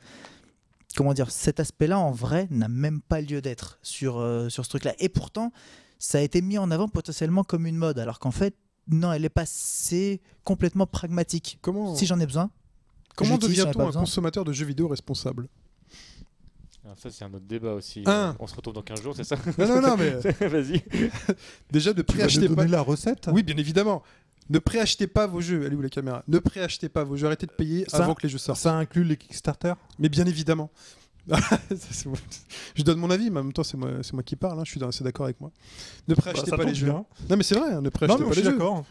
comment 0.95 1.13
dire, 1.13 1.29
cet 1.29 1.59
aspect-là 1.59 1.99
en 1.99 2.11
vrai 2.11 2.47
n'a 2.49 2.67
même 2.67 3.01
pas 3.01 3.21
lieu 3.21 3.41
d'être 3.41 3.77
sur 3.83 4.17
euh, 4.17 4.49
sur 4.49 4.65
ce 4.65 4.69
truc-là. 4.69 4.93
Et 4.99 5.09
pourtant, 5.09 5.51
ça 5.99 6.17
a 6.17 6.21
été 6.21 6.41
mis 6.41 6.57
en 6.57 6.71
avant 6.71 6.87
potentiellement 6.87 7.43
comme 7.43 7.67
une 7.67 7.77
mode, 7.77 7.99
alors 7.99 8.19
qu'en 8.19 8.31
fait, 8.31 8.55
non, 8.87 9.11
elle 9.13 9.25
est 9.25 9.29
passée 9.29 10.21
complètement 10.43 10.87
pragmatique. 10.87 11.59
Comment, 11.61 11.93
Si 11.95 12.05
j'en 12.05 12.19
ai 12.19 12.25
besoin. 12.25 12.49
comment 13.15 13.37
devient-on 13.37 13.81
un 13.81 13.85
besoin. 13.87 14.01
consommateur 14.01 14.45
de 14.45 14.53
jeux 14.53 14.65
vidéo 14.65 14.87
responsable? 14.87 15.47
Ah, 16.85 16.93
Ça, 16.97 17.09
c'est 17.11 17.25
un 17.25 17.33
autre 17.33 17.45
débat 17.45 17.73
aussi. 17.73 18.03
On 18.07 18.47
se 18.47 18.55
retrouve 18.55 18.73
dans 18.73 18.81
15 18.81 19.01
jours, 19.01 19.13
c'est 19.15 19.25
ça? 19.25 19.35
Non, 19.57 19.67
non, 19.67 19.81
non, 19.81 19.97
mais 19.97 20.09
Vas-y. 20.47 20.81
déjà 21.71 21.91
ne 21.93 22.01
Tu 22.01 22.15
vas 22.17 22.23
nous 22.23 22.29
préachetez 22.29 22.49
pas. 22.49 22.65
la 22.65 22.81
recette? 22.81 23.29
Oui, 23.31 23.43
bien 23.43 23.57
évidemment. 23.57 24.03
Ne 24.49 24.59
préachetez 24.59 25.07
pas 25.07 25.27
vos 25.27 25.41
jeux. 25.41 25.65
Allez 25.65 25.75
où 25.75 25.81
la 25.81 25.89
caméra? 25.89 26.23
Ne 26.27 26.39
préachetez 26.39 26.89
pas 26.89 27.03
vos 27.03 27.17
jeux. 27.17 27.27
Arrêtez 27.27 27.45
de 27.47 27.51
payer 27.51 27.85
Ça- 27.87 28.03
avant 28.03 28.13
que 28.15 28.23
les 28.23 28.29
jeux 28.29 28.37
sortent. 28.37 28.59
Ça 28.59 28.73
inclut 28.73 29.03
les 29.03 29.17
Kickstarter? 29.17 29.73
Mais 29.99 30.09
bien 30.09 30.25
évidemment. 30.25 30.69
Je 32.75 32.83
donne 32.83 32.99
mon 32.99 33.09
avis, 33.09 33.29
mais 33.29 33.39
en 33.39 33.43
même 33.43 33.53
temps, 33.53 33.63
c'est 33.63 33.77
moi, 33.77 33.91
qui 34.25 34.35
parle. 34.35 34.59
hein, 34.59 34.63
Je 34.65 34.71
suis 34.71 34.83
assez 34.83 35.03
d'accord 35.03 35.25
avec 35.25 35.39
moi. 35.41 35.51
Ne 36.07 36.15
préachetez 36.15 36.43
Bah, 36.51 36.51
ça 36.51 36.57
pas 36.57 36.63
les 36.63 36.73
jeux. 36.75 36.85
bien. 36.85 37.05
Non, 37.29 37.35
mais 37.37 37.43
c'est 37.43 37.55
vrai, 37.55 37.71
hein, 37.73 37.81
ne 37.81 37.85
Non, 37.85 37.89
préachetez 37.91 38.19
mais 38.23 38.25
pas 38.29 38.31
je 38.33 38.39
les 38.39 38.45
suis 38.45 38.51
jeux. 38.51 38.57
d'accord. 38.57 38.85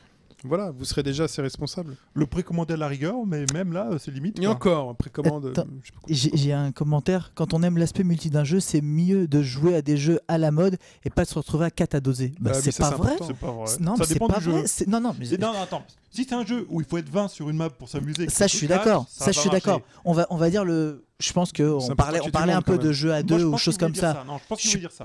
Voilà, 0.44 0.70
vous 0.70 0.84
serez 0.84 1.02
déjà 1.02 1.24
assez 1.24 1.40
responsable. 1.42 1.96
Le 2.14 2.26
précommandé 2.26 2.74
à 2.74 2.76
la 2.76 2.88
rigueur, 2.88 3.14
mais 3.26 3.46
même 3.54 3.72
là, 3.72 3.88
euh, 3.92 3.98
c'est 3.98 4.10
limite. 4.10 4.38
Et 4.38 4.46
encore, 4.46 4.94
précommande. 4.96 5.52
Euh. 5.58 5.64
J'ai 6.08 6.52
un 6.52 6.72
commentaire. 6.72 7.32
Quand 7.34 7.54
on 7.54 7.62
aime 7.62 7.78
l'aspect 7.78 8.04
multi 8.04 8.30
d'un 8.30 8.44
jeu, 8.44 8.60
c'est 8.60 8.80
mieux 8.80 9.26
de 9.26 9.42
jouer 9.42 9.74
à 9.74 9.82
des 9.82 9.96
jeux 9.96 10.20
à 10.28 10.38
la 10.38 10.50
mode 10.50 10.76
et 11.04 11.10
pas 11.10 11.24
de 11.24 11.28
se 11.28 11.34
retrouver 11.34 11.64
à 11.66 11.70
4 11.70 11.94
à 11.94 12.00
doser. 12.00 12.32
Bah, 12.38 12.52
Ah 12.54 12.60
c'est 12.60 12.76
pas 12.76 12.90
vrai. 12.90 13.12
important. 13.12 13.24
C'est 13.26 13.36
pas 13.38 13.50
vrai. 13.52 13.66
C'est- 13.66 13.80
Non, 13.80 13.92
ça 13.96 14.00
mais 14.00 14.04
c'est 14.06 14.12
dépend 14.14 14.28
pas 14.28 14.38
du 14.38 14.44
jeu. 14.44 14.64
Non, 14.86 15.00
non, 15.00 15.14
mais 15.18 15.26
non, 15.38 15.52
non, 15.52 15.60
attends. 15.62 15.82
Si 16.10 16.24
c'est 16.24 16.34
un 16.34 16.44
jeu 16.46 16.66
où 16.70 16.80
il 16.80 16.86
faut 16.86 16.98
être 16.98 17.10
20 17.10 17.28
sur 17.28 17.50
une 17.50 17.56
map 17.56 17.70
pour 17.70 17.88
s'amuser, 17.88 18.28
ça, 18.28 18.46
je 18.46 18.56
suis 18.56 18.66
d'accord. 18.68 19.06
Ça, 19.10 19.32
je 19.32 19.40
suis 19.40 19.50
d'accord. 19.50 19.80
On 20.04 20.12
va, 20.12 20.26
on 20.30 20.36
va 20.36 20.50
dire 20.50 20.64
le. 20.64 21.04
Je 21.18 21.32
pense 21.32 21.50
que 21.50 21.62
on 21.62 21.76
important 21.78 21.94
parlait, 21.96 22.20
on 22.22 22.30
parlait 22.30 22.52
un 22.52 22.62
peu 22.62 22.76
de 22.78 22.92
jeux 22.92 23.12
à 23.12 23.22
deux 23.22 23.42
ou 23.44 23.56
choses 23.56 23.78
comme 23.78 23.94
ça. 23.94 24.22
Non, 24.26 24.38
je 24.38 24.46
pense 24.46 24.58
Je 24.58 24.62
qu'il 24.62 24.70
suis, 24.70 24.78
veut 24.78 24.82
dire 24.82 24.92
ça. 24.92 25.04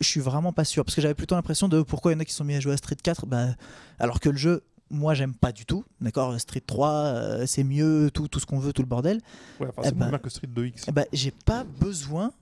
Je 0.00 0.06
suis, 0.08 0.20
vraiment 0.20 0.52
pas 0.52 0.64
sûr 0.64 0.84
parce 0.84 0.94
que 0.94 1.00
j'avais 1.00 1.14
plutôt 1.14 1.34
l'impression 1.34 1.68
de 1.68 1.82
pourquoi 1.82 2.12
il 2.12 2.14
y 2.14 2.16
en 2.16 2.20
a 2.20 2.24
qui 2.24 2.32
sont 2.34 2.44
mis 2.44 2.54
à 2.54 2.60
jouer 2.60 2.72
à 2.72 2.76
Street 2.76 2.96
4, 3.02 3.26
bah, 3.26 3.48
alors 3.98 4.20
que 4.20 4.28
le 4.28 4.36
jeu, 4.36 4.62
moi, 4.90 5.14
j'aime 5.14 5.34
pas 5.34 5.52
du 5.52 5.66
tout. 5.66 5.84
D'accord, 6.00 6.38
Street 6.40 6.62
3, 6.66 6.90
euh, 6.90 7.46
c'est 7.46 7.62
mieux, 7.64 8.10
tout, 8.12 8.26
tout 8.28 8.40
ce 8.40 8.46
qu'on 8.46 8.58
veut, 8.58 8.72
tout 8.72 8.82
le 8.82 8.88
bordel. 8.88 9.20
Ouais, 9.60 9.68
enfin, 9.68 9.82
Eh 9.84 9.88
c'est 9.88 9.94
moins 9.94 10.06
ben- 10.06 10.10
bien 10.10 10.18
que 10.18 10.30
Street 10.30 10.48
2X. 10.48 10.84
Eh 10.88 10.92
ben, 10.92 11.04
j'ai 11.12 11.30
pas 11.30 11.64
besoin. 11.64 12.32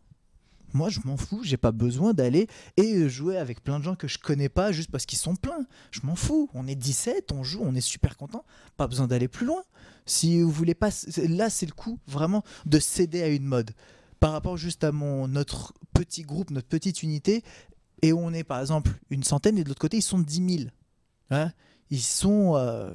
Moi, 0.74 0.89
je 0.90 1.01
m'en 1.05 1.16
fous. 1.16 1.40
J'ai 1.43 1.56
pas 1.56 1.72
besoin 1.72 2.12
d'aller 2.14 2.47
et 2.76 3.09
jouer 3.09 3.36
avec 3.39 3.62
plein 3.64 3.78
de 3.78 3.85
gens 3.85 3.94
que 3.94 4.06
je 4.09 4.18
connais 4.18 4.48
pas 4.51 4.70
juste 4.72 4.90
parce 4.90 5.06
qu'ils 5.06 5.18
sont 5.18 5.35
pleins. 5.35 5.66
Je 5.90 6.01
m'en 6.05 6.14
fous. 6.14 6.48
On 6.55 6.66
est 6.66 6.74
17, 6.74 7.32
on 7.32 7.43
joue, 7.43 7.60
on 7.62 7.74
est 7.74 7.80
super 7.80 8.16
content. 8.16 8.44
Pas 8.76 8.86
besoin 8.86 9.06
d'aller 9.06 9.28
plus 9.28 9.47
loin. 9.47 9.62
Si 10.06 10.40
vous 10.43 10.51
voulez 10.51 10.74
pas, 10.74 10.90
là, 11.28 11.51
c'est 11.51 11.66
le 11.66 11.72
coup 11.72 11.98
vraiment 12.06 12.44
de 12.66 12.78
céder 12.78 13.22
à 13.22 13.28
une 13.28 13.44
mode. 13.44 13.72
Par 14.20 14.32
rapport 14.32 14.57
juste 14.57 14.85
à 14.85 14.93
mon 14.93 15.28
notre 15.28 15.73
petit 15.95 16.23
groupe, 16.23 16.51
notre 16.51 16.69
petite 16.69 17.03
unité, 17.03 17.43
et 18.03 18.12
où 18.12 18.19
on 18.20 18.32
est 18.32 18.45
par 18.45 18.61
exemple 18.61 18.90
une 19.11 19.23
centaine 19.24 19.59
et 19.59 19.65
de 19.65 19.69
l'autre 19.69 19.81
côté 19.81 19.97
ils 19.99 20.03
sont 20.03 20.19
10 20.19 20.57
000. 20.59 20.70
Hein 21.31 21.53
ils 21.90 22.01
sont 22.03 22.55
euh, 22.57 22.93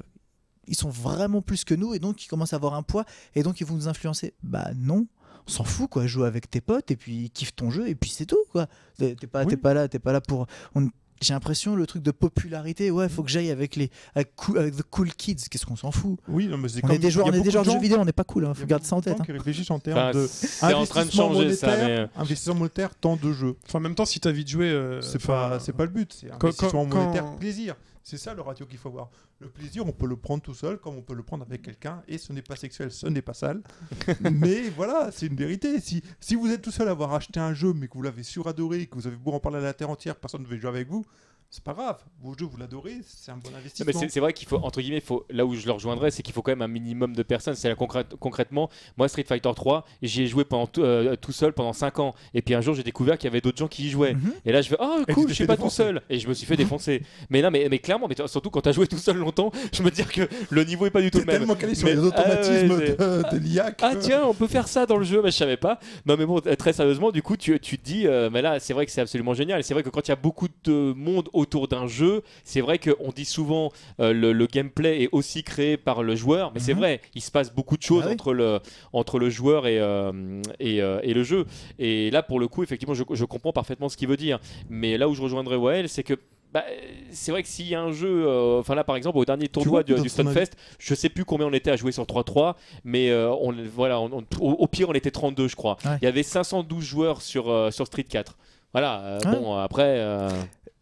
ils 0.66 0.76
sont 0.76 0.88
vraiment 0.90 1.42
plus 1.42 1.64
que 1.64 1.74
nous 1.74 1.94
et 1.94 1.98
donc 1.98 2.24
ils 2.24 2.28
commencent 2.28 2.52
à 2.52 2.56
avoir 2.56 2.74
un 2.74 2.82
poids 2.82 3.04
et 3.34 3.42
donc 3.42 3.60
ils 3.60 3.66
vont 3.66 3.74
nous 3.74 3.88
influencer. 3.88 4.34
Bah 4.42 4.70
non, 4.76 5.06
on 5.46 5.50
s'en 5.50 5.64
fout 5.64 5.88
quoi. 5.90 6.06
Joue 6.06 6.24
avec 6.24 6.48
tes 6.50 6.60
potes 6.60 6.90
et 6.90 6.96
puis 6.96 7.30
kiffe 7.30 7.54
ton 7.54 7.70
jeu 7.70 7.88
et 7.88 7.94
puis 7.94 8.10
c'est 8.10 8.26
tout 8.26 8.38
quoi. 8.50 8.66
T'es 8.98 9.14
pas, 9.30 9.44
Oui. 9.44 9.56
pas 9.56 9.74
là, 9.74 9.88
t'es 9.88 9.98
pas 9.98 10.12
là 10.12 10.20
pour. 10.20 10.46
on- 10.74 10.88
J'ai 11.24 11.32
l'impression 11.32 11.74
le 11.74 11.86
truc 11.86 12.02
de 12.02 12.10
popularité. 12.10 12.90
Ouais, 12.90 13.08
faut 13.08 13.22
que 13.22 13.30
j'aille 13.30 13.50
avec 13.50 13.76
les 13.76 13.90
avec, 14.14 14.36
cool- 14.36 14.58
avec 14.58 14.76
the 14.76 14.82
cool 14.90 15.10
kids. 15.14 15.36
Qu'est-ce 15.50 15.64
qu'on 15.64 15.76
s'en 15.76 15.90
fout? 15.90 16.18
Oui, 16.28 16.46
non, 16.48 16.58
mais 16.58 16.68
c'est 16.68 16.78
On 16.84 16.88
comme- 16.88 16.96
est 16.96 16.98
des 16.98 17.10
joueurs, 17.10 17.26
on 17.28 17.32
est 17.32 17.40
des 17.40 17.50
joueurs 17.50 17.64
de 17.64 17.70
gens- 17.70 17.76
jeux 17.76 17.82
vidéo. 17.82 17.98
On 18.00 18.04
n'est 18.04 18.12
pas 18.12 18.24
cool. 18.24 18.44
Hein, 18.44 18.52
faut 18.52 18.66
garder 18.66 18.84
ça 18.84 18.96
en 18.96 19.00
tête. 19.00 19.16
hein. 19.18 19.24
qui 19.24 19.32
réfléchissent 19.32 19.70
en 19.70 19.78
termes 19.78 19.98
Enfin, 19.98 20.10
de 20.12 20.26
c'est 20.28 20.74
en 20.74 20.84
train 20.84 21.06
de 21.06 21.10
changer 21.10 21.54
ça, 21.54 21.68
mais. 21.68 21.90
euh, 22.00 22.06
investissement 22.16 22.54
monétaire, 22.56 22.94
temps 22.94 23.16
de 23.16 23.32
jeu. 23.32 23.56
Enfin, 23.66 23.78
en 23.78 23.82
même 23.82 23.94
temps, 23.94 24.04
si 24.04 24.20
t'as 24.20 24.30
envie 24.30 24.44
de 24.44 24.48
jouer. 24.50 24.68
euh, 24.70 25.00
C'est 25.00 25.24
pas, 25.24 25.58
c'est 25.60 25.72
pas 25.72 25.84
le 25.84 25.90
but, 25.90 26.12
c'est 26.20 26.30
investissement 26.30 26.84
quand- 26.86 26.98
monétaire, 27.00 27.24
quand- 27.24 27.36
plaisir. 27.38 27.74
C'est 28.04 28.18
ça 28.18 28.34
le 28.34 28.42
ratio 28.42 28.66
qu'il 28.66 28.76
faut 28.76 28.90
avoir. 28.90 29.08
Le 29.38 29.48
plaisir, 29.48 29.86
on 29.86 29.92
peut 29.92 30.06
le 30.06 30.16
prendre 30.16 30.42
tout 30.42 30.52
seul, 30.52 30.76
comme 30.76 30.94
on 30.94 31.00
peut 31.00 31.14
le 31.14 31.22
prendre 31.22 31.42
avec 31.42 31.62
quelqu'un, 31.62 32.02
et 32.06 32.18
ce 32.18 32.34
n'est 32.34 32.42
pas 32.42 32.54
sexuel, 32.54 32.90
ce 32.90 33.06
n'est 33.06 33.22
pas 33.22 33.32
sale. 33.32 33.62
mais 34.20 34.68
voilà, 34.68 35.10
c'est 35.10 35.26
une 35.26 35.36
vérité. 35.36 35.80
Si, 35.80 36.02
si 36.20 36.34
vous 36.34 36.50
êtes 36.50 36.60
tout 36.60 36.70
seul 36.70 36.86
à 36.88 36.90
avoir 36.90 37.14
acheté 37.14 37.40
un 37.40 37.54
jeu, 37.54 37.72
mais 37.72 37.88
que 37.88 37.94
vous 37.94 38.02
l'avez 38.02 38.22
suradoré, 38.22 38.86
que 38.86 38.94
vous 38.96 39.06
avez 39.06 39.16
beau 39.16 39.32
en 39.32 39.40
parler 39.40 39.56
à 39.56 39.62
la 39.62 39.72
terre 39.72 39.88
entière, 39.88 40.16
personne 40.16 40.42
ne 40.42 40.46
veut 40.46 40.58
jouer 40.58 40.68
avec 40.68 40.86
vous, 40.86 41.06
c'est 41.54 41.62
pas 41.62 41.72
grave. 41.72 41.98
Vos 42.20 42.34
jeux, 42.36 42.46
vous 42.46 42.56
l'adorez, 42.56 42.96
c'est 43.06 43.30
un 43.30 43.36
bon 43.36 43.50
Non, 43.52 43.58
investissement. 43.58 43.92
mais 44.02 44.08
c'est 44.08 44.18
vrai 44.18 44.32
qu'il 44.32 44.48
faut, 44.48 44.56
entre 44.56 44.80
guillemets, 44.80 44.96
il 44.96 45.02
faut, 45.04 45.24
là 45.30 45.46
où 45.46 45.54
je 45.54 45.64
le 45.66 45.70
rejoindrais, 45.70 46.10
c'est 46.10 46.24
qu'il 46.24 46.34
faut 46.34 46.42
quand 46.42 46.50
même 46.50 46.62
un 46.62 46.66
minimum 46.68 47.14
de 47.14 47.22
personnes. 47.22 47.54
C'est 47.54 47.68
là 47.68 47.76
concrète- 47.76 48.16
concrètement, 48.18 48.68
moi, 48.96 49.06
Street 49.06 49.22
Fighter 49.28 49.50
3, 49.54 49.84
j'y 50.02 50.22
ai 50.22 50.26
joué 50.26 50.44
pendant 50.44 50.66
tout, 50.66 50.82
euh, 50.82 51.14
tout 51.14 51.30
seul 51.30 51.52
pendant 51.52 51.72
5 51.72 52.00
ans. 52.00 52.12
Et 52.34 52.42
puis 52.42 52.54
un 52.56 52.60
jour, 52.60 52.74
j'ai 52.74 52.82
découvert 52.82 53.16
qu'il 53.18 53.28
y 53.28 53.32
avait 53.32 53.40
d'autres 53.40 53.58
gens 53.58 53.68
qui 53.68 53.84
y 53.86 53.90
jouaient. 53.90 54.14
Mhm. 54.14 54.32
Et 54.44 54.50
là, 54.50 54.62
je 54.62 54.68
fais, 54.70 54.76
oh 54.80 55.04
cool, 55.14 55.28
je 55.28 55.34
suis 55.34 55.46
pas 55.46 55.56
tout 55.56 55.70
seul. 55.70 56.02
Et 56.10 56.18
je 56.18 56.26
me 56.28 56.34
suis 56.34 56.44
fait 56.46 56.56
défoncer. 56.56 57.02
mais 57.30 57.40
non, 57.40 57.52
mais, 57.52 57.68
mais 57.70 57.78
clairement, 57.78 58.08
mais 58.08 58.16
surtout 58.26 58.50
quand 58.50 58.62
tu 58.62 58.68
as 58.70 58.72
joué 58.72 58.88
tout 58.88 58.98
seul 58.98 59.16
longtemps, 59.16 59.52
je 59.72 59.82
me 59.84 59.90
dis 59.92 60.04
que 60.04 60.22
le 60.50 60.64
niveau 60.64 60.86
est 60.86 60.90
pas 60.90 61.02
du 61.02 61.12
tout 61.12 61.18
le 61.18 61.24
même. 61.24 61.36
tellement 61.38 61.54
calé 61.54 61.76
sur 61.76 61.86
Mais- 61.86 61.92
les 61.94 61.98
ah 61.98 62.02
ouais, 62.02 62.08
automatismes 62.08 62.78
c'est- 62.80 62.98
de, 62.98 63.30
de 63.30 63.38
l'IA 63.38 63.70
que- 63.70 63.84
Ah 63.84 63.94
tiens, 63.94 64.24
on 64.26 64.34
peut 64.34 64.48
faire 64.48 64.66
ça 64.66 64.86
dans 64.86 64.96
le 64.96 65.04
jeu, 65.04 65.20
mais 65.22 65.30
je 65.30 65.36
savais 65.36 65.56
pas. 65.56 65.78
Non 66.04 66.16
mais 66.16 66.26
bon, 66.26 66.40
très 66.40 66.72
sérieusement, 66.72 67.12
du 67.12 67.22
coup, 67.22 67.36
tu, 67.36 67.60
tu 67.60 67.78
te 67.78 67.84
dis, 67.84 68.08
euh, 68.08 68.28
mais 68.28 68.42
là, 68.42 68.58
c'est 68.58 68.72
vrai 68.72 68.86
que 68.86 68.90
c'est 68.92 69.00
absolument 69.02 69.34
génial. 69.34 69.60
Et 69.60 69.62
c'est 69.62 69.74
vrai 69.74 69.84
que 69.84 69.90
quand 69.90 70.08
il 70.08 70.10
y 70.10 70.12
a 70.12 70.16
beaucoup 70.16 70.48
de 70.64 70.92
monde 70.96 71.28
autour 71.44 71.68
d'un 71.68 71.86
jeu, 71.86 72.22
c'est 72.42 72.60
vrai 72.60 72.78
qu'on 72.78 73.10
dit 73.14 73.24
souvent 73.24 73.70
euh, 74.00 74.12
le, 74.12 74.32
le 74.32 74.46
gameplay 74.46 75.02
est 75.02 75.08
aussi 75.12 75.42
créé 75.44 75.76
par 75.76 76.02
le 76.02 76.16
joueur, 76.16 76.50
mais 76.52 76.60
c'est 76.60 76.72
Mhm. 76.74 76.80
vrai, 76.80 77.00
il 77.14 77.20
se 77.22 77.30
passe 77.30 77.54
beaucoup 77.54 77.76
de 77.76 77.82
choses 77.82 78.02
Ah 78.04 78.08
oui. 78.08 78.14
entre, 78.14 78.32
le, 78.34 78.58
entre 78.92 79.18
le 79.18 79.30
joueur 79.30 79.66
et, 79.66 79.78
euh, 79.78 80.42
et, 80.58 80.82
euh, 80.82 80.98
et 81.02 81.14
le 81.14 81.22
jeu. 81.22 81.46
Et 81.78 82.10
là, 82.10 82.22
pour 82.22 82.40
le 82.40 82.48
coup, 82.48 82.62
effectivement, 82.62 82.94
je, 82.94 83.04
je 83.12 83.24
comprends 83.24 83.52
parfaitement 83.52 83.88
ce 83.88 83.96
qu'il 83.96 84.08
veut 84.08 84.16
dire. 84.16 84.40
Mais 84.68 84.98
là 84.98 85.08
où 85.08 85.14
je 85.14 85.22
rejoindrai 85.22 85.56
Wael, 85.56 85.88
c'est 85.88 86.02
que 86.02 86.14
bah, 86.52 86.64
c'est 87.10 87.32
vrai 87.32 87.42
que 87.42 87.48
s'il 87.48 87.66
y 87.66 87.74
a 87.74 87.80
un 87.82 87.90
jeu, 87.90 88.26
euh, 88.28 88.60
enfin 88.60 88.76
là 88.76 88.84
par 88.84 88.94
exemple 88.94 89.18
au 89.18 89.24
dernier 89.24 89.48
tournoi 89.48 89.70
vois, 89.70 89.82
du, 89.82 90.00
du 90.00 90.08
Stunfest, 90.08 90.52
je 90.78 90.94
sais 90.94 91.08
plus 91.08 91.24
combien 91.24 91.48
on 91.48 91.52
était 91.52 91.72
à 91.72 91.76
jouer 91.76 91.90
sur 91.90 92.04
3-3, 92.04 92.54
mais 92.84 93.10
euh, 93.10 93.28
on, 93.40 93.52
voilà, 93.74 93.98
on- 94.00 94.18
on- 94.18 94.24
au, 94.40 94.52
au 94.52 94.66
pire 94.68 94.88
on 94.88 94.92
était 94.92 95.10
32 95.10 95.48
je 95.48 95.56
crois. 95.56 95.76
Ouais. 95.84 95.98
Il 96.00 96.04
y 96.04 96.08
avait 96.08 96.22
512 96.22 96.84
joueurs 96.84 97.22
sur, 97.22 97.50
euh, 97.50 97.72
sur 97.72 97.88
Street 97.88 98.04
4. 98.04 98.36
Voilà, 98.72 99.18
Ouais. 99.24 99.32
bon 99.36 99.56
après, 99.56 99.96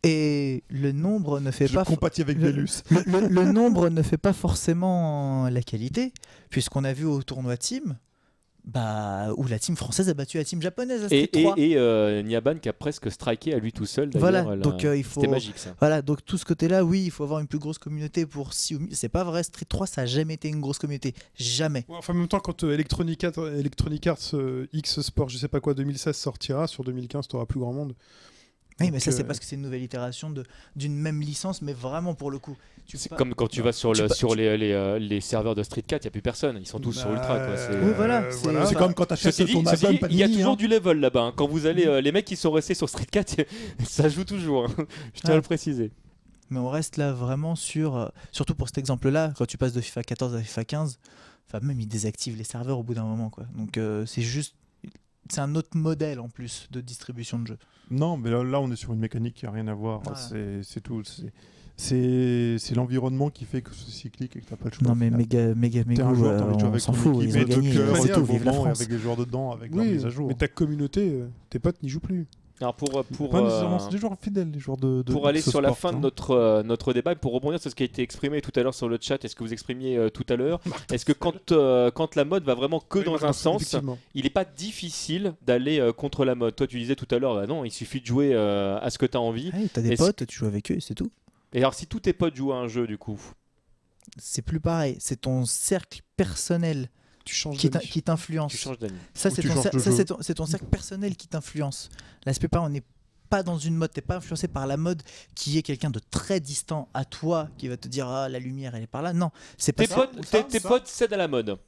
Et 0.04 0.64
le 0.68 0.90
nombre 0.92 1.38
ne 1.38 1.50
fait 1.52 1.68
Je 1.68 1.74
pas. 1.74 1.84
compatis 1.84 2.22
avec 2.22 2.38
le- 2.38 2.48
Velus. 2.50 2.82
le, 2.90 3.02
le- 3.20 3.28
le 3.28 3.52
nombre 3.52 3.88
ne 3.88 4.02
fait 4.02 4.16
pas 4.18 4.32
forcément 4.32 5.48
la 5.48 5.62
qualité, 5.62 6.12
puisqu'on 6.50 6.82
a 6.84 6.92
vu 6.92 7.04
au 7.04 7.22
tournoi 7.22 7.56
team, 7.56 7.96
bah, 8.64 9.32
où 9.36 9.46
la 9.46 9.58
team 9.60 9.76
française 9.76 10.08
a 10.08 10.14
battu 10.14 10.38
la 10.38 10.44
team 10.44 10.60
japonaise 10.62 11.02
à 11.02 11.06
Street 11.06 11.28
et, 11.32 11.38
et, 11.40 11.42
3. 11.42 11.54
et, 11.56 11.76
euh, 11.76 12.22
Niaban 12.22 12.56
qui 12.58 12.68
a 12.68 12.72
presque 12.72 13.10
striké 13.12 13.54
à 13.54 13.58
lui 13.58 13.72
tout 13.72 13.86
seul. 13.86 14.10
d'ailleurs, 14.10 14.20
Voilà, 14.44 14.56
là. 14.56 14.62
donc 14.62 14.84
euh, 14.84 14.96
il 14.96 15.04
faut. 15.04 15.20
C'était 15.20 15.30
magique 15.32 15.58
ça. 15.58 15.74
Voilà, 15.78 16.02
donc 16.02 16.24
tout 16.24 16.38
ce 16.38 16.44
côté-là, 16.44 16.84
oui, 16.84 17.02
il 17.04 17.10
faut 17.12 17.22
avoir 17.24 17.38
une 17.40 17.46
plus 17.48 17.58
grosse 17.60 17.78
communauté 17.78 18.26
pour 18.26 18.50
Xiaomi. 18.50 18.88
C'est 18.94 19.08
pas 19.08 19.22
vrai, 19.22 19.42
Street 19.44 19.66
3, 19.68 19.86
ça 19.86 20.02
a 20.02 20.06
jamais 20.06 20.34
été 20.34 20.48
une 20.48 20.60
grosse 20.60 20.78
communauté. 20.78 21.14
Jamais. 21.36 21.84
Ouais, 21.88 21.96
Enfin, 21.98 22.12
en 22.12 22.16
même 22.16 22.28
temps, 22.28 22.40
quand 22.40 22.64
euh, 22.64 22.72
Electronic 22.72 23.22
Arts, 23.24 23.38
Electronic 23.38 24.06
Arts 24.08 24.18
euh, 24.34 24.66
X 24.72 25.00
Sport, 25.00 25.28
je 25.28 25.38
sais 25.38 25.48
pas 25.48 25.60
quoi, 25.60 25.74
2016 25.74 26.16
sortira, 26.16 26.66
sur 26.66 26.82
2015, 26.84 27.26
tu 27.28 27.36
auras 27.36 27.46
plus 27.46 27.60
grand 27.60 27.72
monde. 27.72 27.94
Oui, 28.82 28.90
mais 28.90 28.98
Donc, 28.98 29.00
ça, 29.02 29.12
c'est 29.12 29.22
euh, 29.22 29.26
parce 29.26 29.38
que 29.38 29.44
c'est 29.44 29.56
une 29.56 29.62
nouvelle 29.62 29.82
itération 29.82 30.30
de- 30.30 30.44
d'une 30.76 30.94
même 30.94 31.20
licence, 31.20 31.62
mais 31.62 31.72
vraiment 31.72 32.14
pour 32.14 32.30
le 32.30 32.38
coup. 32.38 32.56
C'est 32.94 33.08
pas- 33.08 33.16
comme 33.16 33.34
quand 33.34 33.46
tu 33.48 33.62
vas 33.62 33.72
sur, 33.72 33.92
Tu 33.92 34.02
le, 34.02 34.08
sur 34.08 34.30
tu- 34.30 34.36
les, 34.36 34.58
les, 34.58 34.72
euh, 34.72 34.98
les 34.98 35.20
serveurs 35.20 35.54
de 35.54 35.62
Street 35.62 35.82
4, 35.82 36.02
il 36.02 36.06
n'y 36.06 36.08
a 36.08 36.10
plus 36.10 36.20
personne. 36.22 36.56
Ils 36.60 36.66
sont 36.66 36.80
tous 36.80 36.92
sur 36.92 37.10
Ultra. 37.10 37.26
Quoi. 37.38 37.38
Euh, 37.54 37.84
Oui, 37.86 37.92
voilà, 37.96 38.30
c'est- 38.30 38.42
voilà. 38.42 38.66
C'est 38.66 38.74
comme 38.74 38.92
quand 38.94 39.06
tu 39.06 39.12
achètes 39.14 39.36
ton 39.36 39.64
album 39.64 39.98
il 40.10 40.16
y 40.16 40.22
a 40.22 40.28
toujours 40.28 40.52
hein. 40.52 40.56
du 40.56 40.66
level 40.66 40.98
là-bas. 41.00 41.22
hein. 41.22 41.32
Quand 41.34 41.46
vous 41.48 41.66
allez, 41.66 41.86
euh, 41.86 42.00
les 42.00 42.12
mecs 42.12 42.24
qui 42.24 42.36
sont 42.36 42.50
restés 42.50 42.74
sur 42.74 42.88
Street 42.88 43.06
4, 43.10 43.36
ça 43.88 44.08
joue 44.08 44.24
toujours. 44.24 44.66
hein. 44.66 44.84
Je 45.14 45.20
tiens 45.20 45.30
à 45.30 45.32
Ah. 45.34 45.36
le 45.36 45.42
préciser. 45.42 45.90
Mais 46.50 46.58
on 46.58 46.68
reste 46.68 46.96
là 46.98 47.12
vraiment 47.12 47.54
sur. 47.56 47.96
euh, 47.96 48.08
surtout 48.30 48.54
pour 48.54 48.66
cet 48.68 48.76
exemple-là, 48.78 49.32
quand 49.38 49.46
tu 49.46 49.56
passes 49.56 49.72
de 49.72 49.80
FIFA 49.80 50.02
14 50.02 50.34
à 50.34 50.42
FIFA 50.42 50.64
15, 50.64 50.98
enfin, 51.48 51.64
même 51.64 51.80
ils 51.80 51.86
désactivent 51.88 52.36
les 52.36 52.44
serveurs 52.44 52.78
au 52.78 52.82
bout 52.82 52.94
d'un 52.94 53.04
moment. 53.04 53.30
Quoi. 53.30 53.44
Donc 53.56 53.78
euh, 53.78 54.04
c'est 54.06 54.22
juste. 54.22 54.54
C'est 55.30 55.40
un 55.40 55.54
autre 55.54 55.76
modèle 55.76 56.20
en 56.20 56.28
plus 56.28 56.68
de 56.70 56.80
distribution 56.80 57.38
de 57.38 57.46
jeux. 57.48 57.58
Non, 57.90 58.16
mais 58.16 58.30
là, 58.30 58.42
là, 58.42 58.60
on 58.60 58.70
est 58.70 58.76
sur 58.76 58.92
une 58.92 58.98
mécanique 59.00 59.34
qui 59.34 59.46
a 59.46 59.50
rien 59.50 59.66
à 59.68 59.74
voir. 59.74 60.00
Voilà. 60.02 60.18
C'est 60.62 60.80
tout. 60.80 61.02
C'est- 61.76 62.74
l'environnement 62.74 63.30
qui 63.30 63.44
fait 63.44 63.62
que 63.62 63.70
c'est 63.74 63.90
cyclique 63.90 64.36
et 64.36 64.40
que 64.40 64.46
t'as 64.46 64.56
pas 64.56 64.68
le 64.68 64.74
choix. 64.74 64.86
Non 64.88 64.94
mais 64.94 65.10
méga, 65.10 65.54
méga, 65.54 65.82
T'es 65.82 65.88
méga, 65.88 66.06
un 66.06 66.14
joueur, 66.14 66.38
t'as 66.38 66.44
envie 66.44 66.54
de 66.54 66.60
jouer 66.60 66.68
on 66.68 66.70
avec 66.70 66.80
s'en 66.82 66.92
ton 66.92 66.98
fout, 66.98 67.14
équipe 67.16 67.28
ils 67.28 67.36
ont 67.36 67.44
gagné, 67.44 67.54
tout, 68.12 68.24
vive 68.24 68.44
la 68.44 68.52
France. 68.52 68.80
avec 68.80 68.90
les 68.92 68.98
joueurs 68.98 69.16
dedans, 69.16 69.50
avec 69.52 69.74
leur 69.74 69.84
Oui, 69.84 69.92
mise 69.92 70.06
à 70.06 70.10
jour. 70.10 70.28
mais 70.28 70.34
ta 70.34 70.48
communauté, 70.48 71.08
euh, 71.10 71.28
tes 71.50 71.58
potes 71.58 71.82
n'y 71.82 71.88
jouent 71.88 72.00
plus. 72.00 72.26
Alors 72.62 72.74
pour, 72.74 73.04
pour, 73.04 73.30
Pas 73.30 73.38
euh, 73.38 73.44
nécessairement, 73.44 73.78
c'est 73.80 73.90
des 73.90 73.98
joueurs 73.98 74.16
fidèles, 74.20 74.50
les 74.52 74.60
joueurs 74.60 74.76
de. 74.76 75.02
de 75.02 75.12
pour 75.12 75.26
aller 75.26 75.40
sur 75.40 75.60
la 75.60 75.74
fin 75.74 75.90
de 75.90 75.96
hein. 75.96 76.00
notre, 76.00 76.30
euh, 76.30 76.62
notre 76.62 76.92
débat, 76.92 77.12
et 77.12 77.16
pour 77.16 77.32
rebondir 77.32 77.60
sur 77.60 77.70
ce 77.70 77.74
qui 77.74 77.82
a 77.82 77.86
été 77.86 78.02
exprimé 78.02 78.40
tout 78.40 78.52
à 78.54 78.62
l'heure 78.62 78.74
sur 78.74 78.88
le 78.88 78.98
chat, 79.00 79.24
est-ce 79.24 79.34
que 79.34 79.42
vous 79.42 79.52
exprimiez 79.52 79.96
euh, 79.96 80.10
tout 80.10 80.24
à 80.28 80.36
l'heure, 80.36 80.60
est-ce 80.92 81.04
que 81.04 81.12
quand, 81.12 81.50
euh, 81.50 81.90
quand 81.90 82.14
la 82.14 82.24
mode 82.24 82.44
va 82.44 82.54
vraiment 82.54 82.78
que 82.78 83.00
Oui, 83.00 83.04
dans 83.04 83.24
un 83.24 83.32
sens, 83.32 83.76
il 84.14 84.24
n'est 84.24 84.30
pas 84.30 84.44
difficile 84.44 85.34
d'aller 85.42 85.80
euh, 85.80 85.92
contre 85.92 86.24
la 86.24 86.34
mode? 86.34 86.54
Toi, 86.54 86.66
tu 86.66 86.78
disais 86.78 86.94
tout 86.94 87.08
à 87.10 87.18
l'heure, 87.18 87.34
bah 87.34 87.46
non, 87.46 87.64
il 87.64 87.72
suffit 87.72 88.00
de 88.00 88.06
jouer 88.06 88.32
euh, 88.32 88.78
à 88.80 88.90
ce 88.90 88.98
que 88.98 89.06
tu 89.06 89.16
as 89.16 89.20
envie. 89.20 89.50
Hey, 89.52 89.68
T'as 89.68 89.82
des 89.82 89.96
potes, 89.96 90.26
tu 90.26 90.38
joues 90.38 90.46
avec 90.46 90.70
eux, 90.70 90.78
c'est 90.80 90.94
tout. 90.94 91.10
Et 91.52 91.58
alors, 91.58 91.74
si 91.74 91.86
tous 91.86 92.00
tes 92.00 92.12
potes 92.12 92.36
jouent 92.36 92.52
à 92.52 92.56
un 92.56 92.68
jeu, 92.68 92.86
du 92.86 92.96
coup, 92.96 93.20
C'est 94.18 94.42
plus 94.42 94.60
pareil. 94.60 94.96
C'est 95.00 95.22
ton 95.22 95.44
cercle 95.44 96.00
personnel 96.16 96.88
Tu 97.24 97.34
changes 97.34 97.56
qui 97.56 97.70
qui 97.70 98.02
t'influence. 98.02 98.52
tu 98.52 98.58
changes 98.58 98.78
d'amis. 98.78 98.98
Ça, 99.14 99.30
c'est 99.30 99.42
ton, 99.42 99.62
ça, 99.62 100.04
ton, 100.04 100.16
ton 100.34 100.46
cercle 100.46 100.66
personnel 100.66 101.16
qui 101.16 101.28
t'influence. 101.28 101.88
Là, 102.24 102.32
c'est 102.32 102.48
pas, 102.48 102.60
on 102.60 102.68
n'est 102.68 102.82
pas 103.32 103.42
dans 103.42 103.56
une 103.56 103.74
mode, 103.74 103.92
t'es 103.92 104.02
pas 104.02 104.16
influencé 104.16 104.46
par 104.46 104.66
la 104.66 104.76
mode 104.76 105.02
qui 105.34 105.56
est 105.56 105.62
quelqu'un 105.62 105.88
de 105.88 105.98
très 105.98 106.38
distant 106.38 106.88
à 106.92 107.06
toi 107.06 107.48
qui 107.56 107.66
va 107.68 107.78
te 107.78 107.88
dire 107.88 108.06
ah 108.06 108.28
la 108.28 108.38
lumière 108.38 108.74
elle 108.74 108.82
est 108.82 108.86
par 108.86 109.00
là. 109.00 109.14
Non, 109.14 109.30
c'est 109.56 109.72
pas 109.72 109.84
Tes, 109.84 109.88
ça. 109.88 109.94
potes, 109.96 110.24
ça, 110.26 110.42
tes, 110.42 110.60
potes 110.60 110.86
cèdent 110.86 111.14
à 111.14 111.16
la 111.16 111.28
mode. 111.28 111.58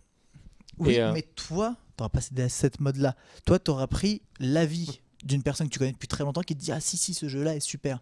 Oui, 0.78 0.94
Et, 0.94 1.00
euh, 1.00 1.12
mais 1.12 1.22
toi, 1.22 1.76
t'auras 1.96 2.10
pas 2.10 2.20
cédé 2.20 2.42
à 2.42 2.48
cette 2.50 2.80
mode-là. 2.80 3.16
Toi, 3.46 3.58
t'auras 3.58 3.86
pris 3.86 4.20
l'avis 4.40 5.00
d'une 5.24 5.42
personne 5.42 5.68
que 5.68 5.72
tu 5.72 5.78
connais 5.78 5.92
depuis 5.92 6.08
très 6.08 6.24
longtemps 6.24 6.42
qui 6.42 6.54
te 6.54 6.60
dit 6.60 6.70
ah 6.70 6.80
si 6.80 6.98
si 6.98 7.14
ce 7.14 7.28
jeu-là 7.28 7.56
est 7.56 7.60
super. 7.60 8.00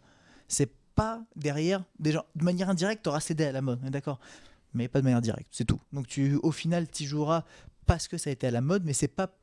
C'est 0.48 0.72
pas 0.96 1.22
derrière 1.36 1.84
déjà 2.00 2.24
de 2.34 2.44
manière 2.44 2.68
indirecte 2.68 3.04
t'auras 3.04 3.20
cédé 3.20 3.44
à 3.44 3.52
la 3.52 3.62
mode, 3.62 3.80
d'accord 3.90 4.18
Mais 4.74 4.88
pas 4.88 5.00
de 5.00 5.04
manière 5.04 5.20
directe, 5.20 5.48
c'est 5.50 5.64
tout. 5.64 5.80
Donc 5.92 6.06
tu 6.06 6.36
au 6.42 6.52
final 6.52 6.90
tu 6.90 7.04
joueras 7.04 7.44
parce 7.86 8.08
que 8.08 8.16
ça 8.16 8.30
a 8.30 8.32
été 8.32 8.46
à 8.46 8.50
la 8.50 8.60
mode, 8.60 8.84
mais 8.84 8.92
c'est 8.92 9.08
pas 9.08 9.34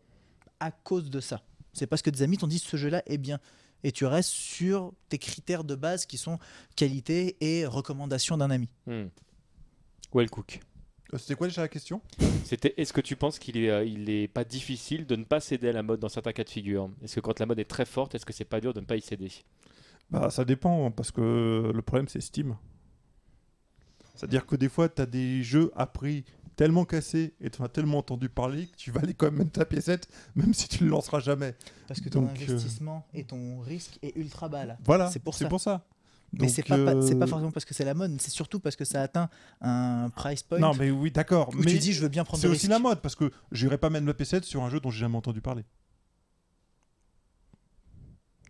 à 0.59 0.71
cause 0.71 1.09
de 1.09 1.19
ça. 1.19 1.41
C'est 1.73 1.87
parce 1.87 2.01
que 2.01 2.09
des 2.09 2.21
amis 2.21 2.37
t'ont 2.37 2.47
dit 2.47 2.59
ce 2.59 2.77
jeu-là 2.77 3.03
est 3.05 3.17
bien. 3.17 3.39
Et 3.83 3.91
tu 3.91 4.05
restes 4.05 4.31
sur 4.31 4.91
tes 5.07 5.17
critères 5.17 5.63
de 5.63 5.75
base 5.75 6.05
qui 6.05 6.17
sont 6.17 6.37
qualité 6.75 7.37
et 7.39 7.65
recommandation 7.65 8.37
d'un 8.37 8.51
ami. 8.51 8.67
Hmm. 8.87 9.05
Well 10.13 10.29
Cook. 10.29 10.59
Euh, 11.13 11.17
C'était 11.17 11.35
quoi 11.35 11.47
déjà 11.47 11.61
la 11.61 11.67
question? 11.67 12.01
C'était 12.43 12.73
est-ce 12.77 12.93
que 12.93 13.01
tu 13.01 13.15
penses 13.15 13.39
qu'il 13.39 13.57
est, 13.57 13.69
euh, 13.69 13.85
il 13.85 14.09
est 14.09 14.27
pas 14.27 14.43
difficile 14.43 15.05
de 15.05 15.15
ne 15.15 15.23
pas 15.23 15.39
céder 15.39 15.69
à 15.69 15.71
la 15.71 15.83
mode 15.83 15.99
dans 15.99 16.09
certains 16.09 16.33
cas 16.33 16.43
de 16.43 16.49
figure? 16.49 16.89
Est-ce 17.03 17.15
que 17.15 17.19
quand 17.21 17.39
la 17.39 17.45
mode 17.45 17.59
est 17.59 17.65
très 17.65 17.85
forte, 17.85 18.15
est-ce 18.15 18.25
que 18.25 18.33
c'est 18.33 18.45
pas 18.45 18.59
dur 18.59 18.73
de 18.73 18.79
ne 18.81 18.85
pas 18.85 18.95
y 18.95 19.01
céder? 19.01 19.31
Bah, 20.09 20.29
ça 20.29 20.43
dépend, 20.43 20.87
hein, 20.87 20.91
parce 20.91 21.11
que 21.11 21.71
le 21.73 21.81
problème, 21.81 22.07
c'est 22.07 22.21
Steam. 22.21 22.57
C'est-à-dire 24.19 24.45
que 24.45 24.55
des 24.55 24.67
fois, 24.69 24.89
tu 24.89 25.01
as 25.01 25.05
des 25.05 25.43
jeux 25.43 25.71
à 25.75 25.85
prix 25.85 26.25
tellement 26.57 26.83
cassés 26.83 27.33
et 27.39 27.49
tu 27.49 27.63
as 27.63 27.69
tellement 27.69 27.99
entendu 27.99 28.27
parler 28.27 28.67
que 28.67 28.75
tu 28.75 28.91
vas 28.91 28.99
aller 29.01 29.13
quand 29.13 29.27
même 29.27 29.37
mettre 29.39 29.51
ta 29.53 29.63
piécette, 29.65 30.09
même 30.35 30.53
si 30.53 30.67
tu 30.67 30.83
le 30.83 30.89
lanceras 30.89 31.21
jamais. 31.21 31.55
Parce 31.87 32.01
que 32.01 32.09
ton 32.09 32.23
Donc, 32.23 32.31
euh, 32.31 32.43
investissement 32.43 33.07
et 33.13 33.23
ton 33.23 33.59
risque 33.61 33.97
est 34.01 34.13
ultra 34.17 34.49
bas 34.49 34.65
là. 34.65 34.77
Voilà, 34.83 35.09
C'est 35.09 35.19
pour 35.23 35.35
ça. 35.35 35.47
pour 35.47 35.61
ça. 35.61 35.85
Mais 36.33 36.47
c'est 36.49 36.61
pas, 36.63 36.77
pas- 36.77 36.93
euh, 36.93 37.27
forcément 37.27 37.51
parce 37.51 37.65
que 37.65 37.73
c'est 37.73 37.85
la 37.85 37.93
mode, 37.95 38.19
c'est 38.21 38.29
surtout 38.29 38.59
parce 38.59 38.75
que 38.75 38.85
ça 38.85 39.01
atteint 39.01 39.29
un 39.61 40.09
price 40.15 40.43
point 40.43 40.59
Non, 40.59 40.73
mais 40.77 40.91
oui, 40.91 41.09
d'accord. 41.11 41.49
Mais 41.55 41.71
tu 41.71 41.79
dis 41.79 41.93
je 41.93 42.01
veux 42.01 42.07
bien 42.09 42.23
prendre 42.23 42.39
c'est 42.41 42.47
aussi 42.47 42.67
risque. 42.67 42.69
la 42.69 42.77
mode, 42.79 43.01
parce 43.01 43.15
que 43.15 43.31
j'irai 43.51 43.77
pas 43.79 43.89
mettre 43.89 44.05
ma 44.05 44.13
piécette 44.13 44.43
sur 44.43 44.61
un 44.61 44.69
jeu 44.69 44.79
dont 44.79 44.91
j'ai 44.91 44.99
jamais 44.99 45.17
entendu 45.17 45.41
parler. 45.41 45.63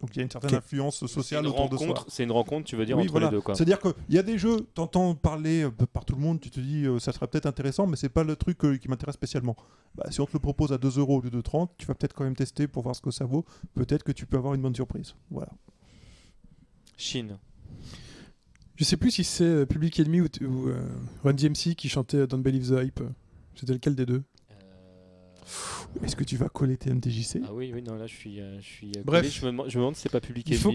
Donc 0.02 0.12
il 0.16 0.18
y 0.18 0.20
a 0.22 0.24
une 0.24 0.32
certaine 0.32 0.56
influence 0.56 1.00
C'est 1.00 1.08
sociale 1.08 1.44
une 1.44 1.52
autour 1.52 1.70
de 1.70 1.76
rencontre, 1.76 2.02
soi. 2.04 2.10
c'est 2.10 2.24
une 2.24 2.32
rencontre, 2.32 2.66
tu 2.66 2.76
veux 2.78 2.86
dire 2.86 2.96
Oui, 2.96 3.04
entre 3.04 3.12
voilà. 3.12 3.28
les 3.28 3.32
deux 3.36 3.42
quoi. 3.42 3.54
C'est-à-dire 3.56 3.80
qu'il 3.80 3.94
y 4.10 4.18
a 4.18 4.24
des 4.24 4.38
jeux, 4.38 4.62
t'entends 4.74 5.14
parler 5.14 5.64
euh, 5.64 5.72
par 5.92 6.06
tout 6.06 6.16
le 6.16 6.22
monde, 6.22 6.40
tu 6.40 6.50
te 6.50 6.60
dis 6.62 6.86
euh, 6.86 7.00
ça 7.00 7.12
serait 7.12 7.28
peut-être 7.28 7.46
intéressant, 7.48 7.86
mais 7.86 7.98
c'est 7.98 8.08
pas 8.10 8.24
le 8.24 8.38
truc 8.38 8.64
euh, 8.64 8.78
qui 8.78 8.88
m'intéresse 8.88 9.16
spécialement. 9.16 9.58
Bah, 9.96 10.06
si 10.10 10.22
on 10.22 10.26
te 10.26 10.32
le 10.34 10.40
propose 10.40 10.72
à 10.72 10.78
2 10.78 11.00
euros 11.00 11.18
au 11.18 11.22
lieu 11.22 11.30
de 11.30 11.42
30, 11.42 11.72
tu 11.78 11.86
vas 11.86 11.96
peut-être 11.96 12.14
quand 12.14 12.24
même 12.24 12.36
tester 12.36 12.68
pour 12.68 12.84
voir 12.84 12.96
ce 12.96 13.02
que 13.02 13.12
ça 13.12 13.26
vaut. 13.26 13.44
Peut-être 13.76 14.04
que 14.04 14.12
tu 14.14 14.26
peux 14.26 14.38
avoir 14.38 14.54
une 14.54 14.62
bonne 14.62 14.76
surprise. 14.76 15.16
Voilà. 15.32 15.50
Chine. 16.96 17.38
Je 18.76 18.86
sais 18.86 18.96
plus 18.98 19.12
si 19.12 19.26
c'est 19.26 19.66
Public 19.66 20.00
Enemy 20.00 20.22
ou, 20.22 20.28
ou 20.42 20.68
euh, 20.70 20.82
Run 21.26 21.34
DMC 21.34 21.76
qui 21.76 21.90
chantait 21.90 22.26
Don't 22.28 22.42
Believe 22.42 22.70
the 22.70 22.82
Hype. 22.86 23.02
C'était 23.56 23.74
lequel 23.74 23.96
des 23.96 24.06
deux? 24.06 24.24
Est-ce 26.04 26.16
que 26.16 26.24
tu 26.24 26.38
vas 26.38 26.50
coller 26.50 26.78
tes 26.78 26.92
MTJC 26.94 27.42
Ah 27.46 27.54
oui, 27.54 27.72
oui, 27.74 27.82
non, 27.82 27.96
là 27.96 28.08
je 28.08 28.16
suis, 28.16 28.40
euh, 28.40 28.60
je 28.62 28.66
suis. 28.66 28.92
euh, 28.98 29.02
Bref. 29.04 29.22
collé. 29.22 29.30
je 29.32 29.46
me, 29.46 29.52
demande- 29.52 29.70
je 29.70 29.78
me 29.78 29.82
demande 29.82 29.96
si 29.96 30.02
c'est 30.04 30.10
pas 30.12 30.20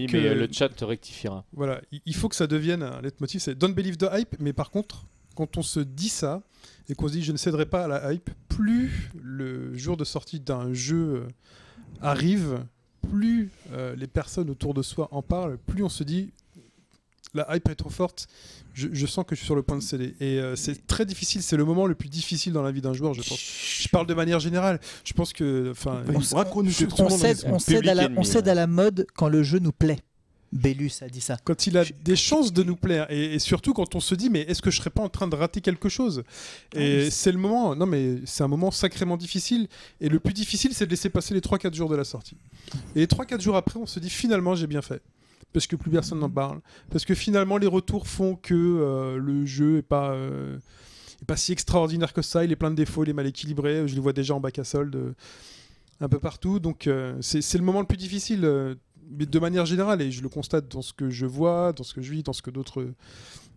que- 0.07 0.17
mais 0.17 0.27
euh, 0.27 0.35
le 0.35 0.47
chat 0.51 0.69
te 0.69 0.83
rectifiera. 0.85 1.45
Voilà, 1.53 1.81
il- 1.91 2.01
faut 2.15 2.29
que 2.29 2.35
ça 2.35 2.47
devienne 2.47 2.83
un 2.83 3.01
leitmotiv, 3.01 3.39
c'est 3.41 3.55
Don't 3.55 3.73
Believe 3.73 3.97
the 3.97 4.07
Hype, 4.11 4.35
mais 4.39 4.53
par 4.53 4.71
contre, 4.71 5.05
quand 5.35 5.57
on 5.57 5.61
se 5.61 5.79
dit 5.79 6.09
ça, 6.09 6.41
et 6.89 6.95
qu'on 6.95 7.07
se 7.07 7.13
dit 7.13 7.23
je 7.23 7.31
ne 7.31 7.37
céderai 7.37 7.65
pas 7.65 7.85
à 7.85 7.87
la 7.87 8.13
hype, 8.13 8.29
plus 8.47 9.11
le 9.21 9.75
jour 9.77 9.97
de 9.97 10.03
sortie 10.05 10.39
d'un 10.39 10.73
jeu 10.73 11.27
arrive, 12.01 12.65
plus 13.11 13.51
euh, 13.71 13.95
les 13.95 14.07
personnes 14.07 14.49
autour 14.49 14.73
de 14.73 14.81
soi 14.81 15.07
en 15.11 15.21
parlent, 15.21 15.57
plus 15.57 15.83
on 15.83 15.89
se 15.89 16.03
dit 16.03 16.31
la 17.35 17.55
hype 17.55 17.69
est 17.69 17.75
trop 17.75 17.89
forte, 17.89 18.27
je, 18.73 18.87
je 18.91 19.05
sens 19.05 19.25
que 19.25 19.35
je 19.35 19.39
suis 19.39 19.45
sur 19.45 19.55
le 19.55 19.63
point 19.63 19.77
de 19.77 19.83
céder. 19.83 20.15
Et 20.19 20.39
euh, 20.39 20.55
c'est 20.55 20.87
très 20.87 21.05
difficile, 21.05 21.41
c'est 21.41 21.57
le 21.57 21.65
moment 21.65 21.85
le 21.85 21.95
plus 21.95 22.09
difficile 22.09 22.53
dans 22.53 22.63
la 22.63 22.71
vie 22.71 22.81
d'un 22.81 22.93
joueur, 22.93 23.13
je 23.13 23.21
pense. 23.21 23.39
Je 23.39 23.87
parle 23.89 24.07
de 24.07 24.13
manière 24.13 24.39
générale, 24.39 24.79
je 25.03 25.13
pense 25.13 25.33
que... 25.33 25.69
Enfin, 25.71 26.03
On 26.07 26.21
cède, 26.21 26.47
on, 27.47 27.57
à 27.89 27.93
la, 27.93 28.03
Enemy, 28.05 28.15
on 28.17 28.23
cède 28.23 28.45
ouais. 28.45 28.51
à 28.51 28.55
la 28.55 28.67
mode 28.67 29.07
quand 29.15 29.29
le 29.29 29.43
jeu 29.43 29.59
nous 29.59 29.71
plaît. 29.71 29.99
Bellus 30.55 30.91
a 31.01 31.09
dit 31.09 31.21
ça. 31.21 31.37
quand 31.43 31.67
il 31.67 31.77
a 31.77 31.83
des 32.03 32.15
chances 32.15 32.53
de 32.53 32.63
nous 32.63 32.77
plaire 32.77 33.07
et, 33.09 33.35
et 33.35 33.39
surtout 33.39 33.73
quand 33.73 33.93
on 33.95 33.99
se 33.99 34.15
dit 34.15 34.29
mais 34.29 34.41
est-ce 34.41 34.61
que 34.61 34.71
je 34.71 34.77
serais 34.77 34.89
pas 34.89 35.01
en 35.01 35.09
train 35.09 35.27
de 35.27 35.35
rater 35.35 35.59
quelque 35.59 35.89
chose? 35.89 36.23
Ah 36.73 36.79
et 36.79 37.03
oui. 37.03 37.11
c'est 37.11 37.31
le 37.31 37.37
moment 37.37 37.75
non 37.75 37.85
mais 37.85 38.19
c'est 38.25 38.43
un 38.43 38.47
moment 38.47 38.71
sacrément 38.71 39.17
difficile 39.17 39.67
et 39.99 40.07
le 40.07 40.19
plus 40.19 40.33
difficile 40.33 40.73
c'est 40.73 40.85
de 40.85 40.91
laisser 40.91 41.09
passer 41.09 41.33
les 41.33 41.41
3-4 41.41 41.73
jours 41.73 41.89
de 41.89 41.95
la 41.95 42.05
sortie 42.05 42.37
et 42.95 42.99
les 42.99 43.05
3-4 43.05 43.41
jours 43.41 43.57
après 43.57 43.79
on 43.79 43.85
se 43.85 43.99
dit 43.99 44.09
finalement 44.09 44.55
j'ai 44.55 44.67
bien 44.67 44.81
fait 44.81 45.01
parce 45.53 45.67
que 45.67 45.75
plus 45.75 45.91
personne 45.91 46.19
n'en 46.19 46.29
parle 46.29 46.59
parce 46.89 47.05
que 47.05 47.15
finalement 47.15 47.57
les 47.57 47.67
retours 47.67 48.07
font 48.07 48.35
que 48.35 48.53
euh, 48.53 49.17
le 49.17 49.45
jeu 49.45 49.83
euh, 49.91 50.57
est 51.21 51.25
pas 51.25 51.37
si 51.37 51.51
extraordinaire 51.51 52.13
que 52.13 52.21
ça. 52.21 52.43
Il 52.43 52.51
est 52.51 52.55
plein 52.55 52.71
de 52.71 52.75
défauts 52.75 53.03
il 53.03 53.09
est 53.09 53.13
mal 53.13 53.27
équilibré. 53.27 53.87
Je 53.87 53.95
les 53.95 54.01
vois 54.01 54.13
déjà 54.13 54.33
en 54.35 54.39
bac 54.39 54.59
à 54.59 54.63
solde 54.63 54.95
euh, 54.95 55.13
un 56.01 56.09
peu 56.09 56.19
partout. 56.19 56.59
Donc 56.59 56.89
c'est 57.21 57.57
le 57.57 57.63
moment 57.63 57.79
le 57.79 57.87
plus 57.87 57.97
difficile 57.97 58.77
mais 59.09 59.25
de 59.25 59.39
manière 59.39 59.65
générale, 59.65 60.01
et 60.01 60.11
je 60.11 60.21
le 60.21 60.29
constate 60.29 60.67
dans 60.71 60.81
ce 60.81 60.93
que 60.93 61.09
je 61.09 61.25
vois, 61.25 61.73
dans 61.73 61.83
ce 61.83 61.93
que 61.93 62.01
je 62.01 62.11
vis, 62.11 62.23
dans 62.23 62.33
ce 62.33 62.41
que 62.41 62.49
d'autres 62.51 62.81
euh, 62.81 62.93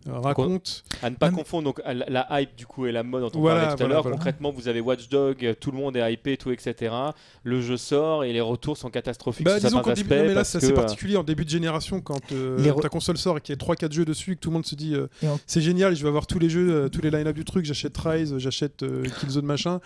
racontent. 0.07 0.71
À 1.01 1.09
ne 1.09 1.15
pas 1.15 1.27
Même- 1.27 1.35
confondre 1.35 1.65
donc 1.65 1.81
la, 1.85 1.93
la 1.93 2.41
hype 2.41 2.55
du 2.55 2.65
coup 2.65 2.85
et 2.85 2.91
la 2.91 3.03
mode 3.03 3.21
dont 3.23 3.31
on 3.37 3.41
Voilà, 3.41 3.61
parlait 3.61 3.75
tout 3.77 3.83
à 3.83 3.87
l'heure. 3.87 4.01
voilà. 4.03 4.15
Concrètement, 4.17 4.51
vous 4.51 4.67
avez 4.67 4.79
Watch 4.79 5.09
Dog, 5.09 5.43
euh, 5.45 5.53
tout 5.59 5.71
le 5.71 5.77
monde 5.77 5.97
est 5.97 6.13
hypé, 6.13 6.37
tout 6.37 6.51
etc. 6.51 6.93
Le 7.43 7.61
jeu 7.61 7.75
sort 7.77 8.23
et 8.23 8.31
les 8.31 8.41
retours 8.41 8.77
sont 8.77 8.89
catastrophiques 8.89 9.45
Bah, 9.45 9.59
sur 9.59 9.67
disons 9.67 9.77
certains 9.77 9.89
qu'en 9.91 9.95
début, 9.95 10.13
aspects 10.13 10.21
non, 10.21 10.27
mais 10.27 10.27
là, 10.29 10.35
parce 10.35 10.49
c'est 10.49 10.57
assez 10.59 10.71
euh, 10.71 10.75
particulier 10.75 11.17
en 11.17 11.23
début 11.23 11.43
de 11.45 11.49
génération 11.49 11.99
quand 12.01 12.31
euh, 12.31 12.73
ta 12.81 12.89
console 12.89 13.17
sort 13.17 13.37
et 13.37 13.41
qu'il 13.41 13.53
y 13.53 13.57
a 13.57 13.61
3-4 13.61 13.91
jeux 13.91 14.05
dessus 14.05 14.31
et 14.33 14.35
que 14.35 14.39
tout 14.41 14.49
le 14.49 14.53
monde 14.53 14.65
se 14.65 14.75
dit 14.75 14.95
euh, 14.95 15.07
c'est 15.45 15.61
génial, 15.61 15.95
je 15.95 16.01
vais 16.03 16.07
avoir 16.09 16.27
tous 16.27 16.39
les 16.39 16.49
jeux, 16.49 16.71
euh, 16.71 16.89
tous 16.89 17.01
les 17.01 17.11
line-up 17.11 17.35
du 17.35 17.43
truc, 17.43 17.65
j'achète 17.65 17.97
Rise, 17.97 18.37
j'achète 18.37 18.83
euh, 18.83 19.03
Killzone 19.19 19.45
machin. 19.45 19.79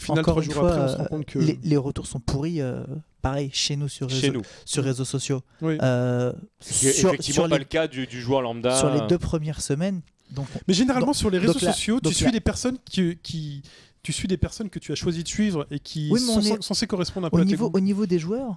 Final, 0.00 0.20
Encore 0.20 0.34
trois 0.34 0.44
une 0.44 0.50
jours 0.52 0.60
fois, 0.62 0.70
après, 0.72 0.84
on 0.84 0.88
se 0.88 0.96
rend 0.96 1.04
euh, 1.04 1.08
compte 1.08 1.26
que. 1.26 1.38
les, 1.40 1.58
les 1.62 1.76
retours 1.76 2.06
sont 2.06 2.20
pourris. 2.20 2.60
euh, 2.60 2.84
pareil, 3.20 3.50
chez 3.52 3.74
nous 3.76 3.88
sur 3.88 4.08
chez 4.08 4.28
réseaux, 4.28 4.32
nous. 4.34 4.42
sur 4.64 4.84
réseaux 4.84 5.04
sociaux. 5.04 5.42
Oui. 5.60 5.76
Euh, 5.82 6.32
C'est 6.60 6.92
sur, 6.92 7.08
effectivement 7.08 7.42
sur 7.44 7.48
pas 7.50 7.56
les, 7.56 7.64
le 7.64 7.64
cas 7.64 7.88
du, 7.88 8.06
du 8.06 8.20
joueur 8.20 8.42
lambda. 8.42 8.76
sur 8.76 8.90
les 8.94 9.06
deux 9.08 9.18
premières 9.18 9.60
semaines. 9.60 10.00
Donc, 10.30 10.46
Mais 10.68 10.74
généralement, 10.74 11.06
Donc- 11.06 11.16
sur 11.16 11.30
les 11.30 11.38
réseaux 11.38 11.54
donc 11.54 11.62
là- 11.62 11.72
sociaux, 11.72 11.98
tu 12.00 12.12
suis 12.14 12.26
là- 12.26 12.30
des 12.30 12.40
personnes 12.40 12.78
qui, 12.84 13.16
qui. 13.22 13.62
Tu 14.04 14.12
suis 14.12 14.28
des 14.28 14.36
personnes 14.36 14.70
que 14.70 14.78
tu 14.78 14.92
as 14.92 14.94
choisi 14.94 15.22
de 15.24 15.28
suivre 15.28 15.66
et 15.72 15.80
qui 15.80 16.08
Oui, 16.12 16.20
sont 16.20 16.40
est- 16.40 16.62
censées 16.62 16.86
correspondre 16.86 17.26
un 17.26 17.30
peu 17.30 17.36
au 17.38 17.40
à 17.40 17.44
niveau, 17.44 17.68
au 17.74 17.80
niveau 17.80 18.06
des 18.06 18.18
joueurs, 18.20 18.56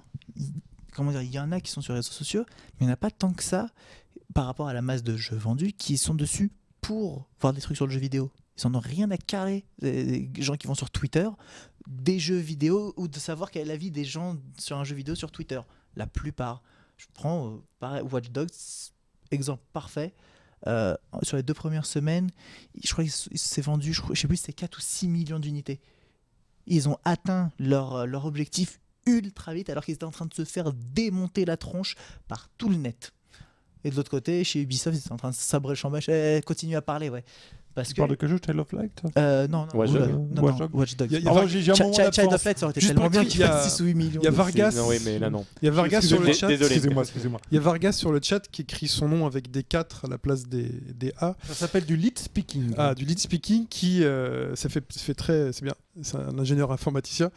comment 0.94 1.10
dire, 1.10 1.22
il 1.22 1.32
y 1.32 1.38
en 1.40 1.50
a 1.50 1.60
qui 1.60 1.70
sont 1.72 1.80
sur 1.80 1.92
les 1.92 1.98
réseaux 1.98 2.12
sociaux, 2.12 2.44
mais 2.48 2.82
il 2.82 2.86
n'y 2.86 2.90
en 2.90 2.94
a 2.94 2.96
pas 2.96 3.10
tant 3.10 3.32
que 3.32 3.42
ça 3.42 3.66
par 4.32 4.46
rapport 4.46 4.68
à 4.68 4.72
la 4.74 4.80
masse 4.82 5.02
de 5.02 5.16
jeux 5.16 5.36
vendus 5.36 5.72
qui 5.72 5.98
sont 5.98 6.14
dessus 6.14 6.52
pour 6.80 7.26
voir 7.40 7.52
des 7.52 7.60
trucs 7.60 7.76
sur 7.76 7.86
le 7.86 7.92
jeu 7.92 7.98
vidéo. 7.98 8.30
Ils 8.58 8.66
en 8.66 8.74
ont 8.74 8.80
rien 8.80 9.10
à 9.10 9.16
carrer. 9.16 9.64
Les 9.80 10.30
gens 10.38 10.56
qui 10.56 10.66
vont 10.66 10.74
sur 10.74 10.90
Twitter, 10.90 11.28
des 11.86 12.18
jeux 12.18 12.36
vidéo 12.36 12.92
ou 12.96 13.08
de 13.08 13.18
savoir 13.18 13.50
quel 13.50 13.62
est 13.62 13.66
l'avis 13.66 13.90
des 13.90 14.04
gens 14.04 14.36
sur 14.58 14.76
un 14.78 14.84
jeu 14.84 14.94
vidéo 14.94 15.14
sur 15.14 15.30
Twitter. 15.30 15.60
La 15.96 16.06
plupart. 16.06 16.62
Je 16.96 17.06
prends 17.12 17.60
euh, 17.82 18.02
Watch 18.02 18.30
Dogs, 18.30 18.50
exemple 19.30 19.62
parfait. 19.72 20.14
Euh, 20.68 20.94
sur 21.22 21.36
les 21.36 21.42
deux 21.42 21.54
premières 21.54 21.86
semaines, 21.86 22.30
je 22.84 22.92
crois 22.92 23.04
que 23.04 23.10
c'est 23.10 23.62
vendu, 23.62 23.92
je, 23.92 24.00
je 24.12 24.20
sais 24.20 24.28
plus, 24.28 24.36
c'est 24.36 24.52
4 24.52 24.78
ou 24.78 24.80
6 24.80 25.08
millions 25.08 25.40
d'unités. 25.40 25.80
Ils 26.66 26.88
ont 26.88 26.98
atteint 27.04 27.50
leur, 27.58 27.96
euh, 27.96 28.06
leur 28.06 28.26
objectif 28.26 28.78
ultra 29.06 29.54
vite 29.54 29.70
alors 29.70 29.84
qu'ils 29.84 29.94
étaient 29.94 30.04
en 30.04 30.12
train 30.12 30.26
de 30.26 30.34
se 30.34 30.44
faire 30.44 30.72
démonter 30.72 31.44
la 31.44 31.56
tronche 31.56 31.96
par 32.28 32.48
tout 32.58 32.68
le 32.68 32.76
net. 32.76 33.12
Et 33.84 33.90
de 33.90 33.96
l'autre 33.96 34.10
côté, 34.10 34.44
chez 34.44 34.60
Ubisoft, 34.60 34.96
ils 34.96 35.00
étaient 35.00 35.12
en 35.12 35.16
train 35.16 35.30
de 35.30 35.34
sabrer 35.34 35.72
le 35.72 35.76
chambage. 35.76 36.08
Eh, 36.08 36.40
continue 36.46 36.76
à 36.76 36.82
parler, 36.82 37.08
ouais. 37.08 37.24
Parce 37.74 37.88
Tu 37.88 37.94
que. 37.94 38.00
parles 38.00 38.10
de 38.10 38.16
quel 38.16 38.28
jeu 38.28 38.38
Child 38.44 38.58
of 38.60 38.72
Light 38.72 39.02
Euh, 39.16 39.48
non, 39.48 39.66
non, 39.72 39.78
Watch 39.80 39.92
Dogs. 39.92 40.10
non, 40.10 40.28
non, 40.34 40.42
Watch 40.42 40.58
Dogs. 40.58 40.70
Watch 40.74 40.96
Dogs. 40.96 41.08
Il 41.10 41.20
y 41.22 41.26
a- 41.26 41.30
Ah, 41.30 41.34
Var- 41.34 41.48
Child 41.48 41.66
d'absence. 41.66 42.34
of 42.34 42.44
Light, 42.44 42.58
ça 42.58 42.66
aurait 42.66 42.70
été 42.72 42.80
Juste 42.80 42.94
tellement 42.94 43.08
bien 43.10 43.24
qu'il 43.24 43.42
a- 43.42 43.48
fasse 43.48 43.74
6 43.76 43.82
ou 43.82 43.86
8 43.86 43.94
millions. 43.94 44.20
il 44.20 44.24
y 44.24 44.28
a 44.28 44.30
Vargas. 44.30 44.72
Non, 44.76 44.88
oui, 44.88 44.96
mais 45.04 45.18
là 45.18 45.30
non. 45.30 45.44
Il 45.62 45.66
y 45.66 45.68
a 45.68 45.70
Vargas 45.72 46.02
sur 46.02 46.20
le 46.20 46.32
chat. 46.32 46.48
désolé. 46.48 46.66
Excusez-moi, 46.74 47.02
excusez-moi. 47.02 47.40
Il 47.50 47.54
y 47.54 47.58
a 47.58 47.60
Vargas 47.60 47.92
sur 47.92 48.12
le 48.12 48.20
chat 48.22 48.40
qui 48.50 48.62
écrit 48.62 48.88
son 48.88 49.08
nom 49.08 49.26
avec 49.26 49.50
des 49.50 49.62
4 49.62 50.04
à 50.04 50.08
la 50.08 50.18
place 50.18 50.46
des, 50.46 50.64
des 50.94 51.12
A. 51.18 51.34
Ça 51.48 51.54
s'appelle 51.54 51.84
du 51.84 51.96
lead 51.96 52.18
speaking. 52.18 52.74
Ah, 52.76 52.94
du 52.94 53.04
lead 53.04 53.18
speaking 53.18 53.66
qui 53.68 54.04
euh, 54.04 54.54
ça 54.54 54.68
fait 54.68 54.84
ça 54.90 55.00
fait 55.00 55.14
très 55.14 55.52
c'est 55.52 55.64
bien 55.64 55.74
c'est 56.02 56.16
un 56.16 56.38
ingénieur 56.38 56.72
informaticien 56.72 57.30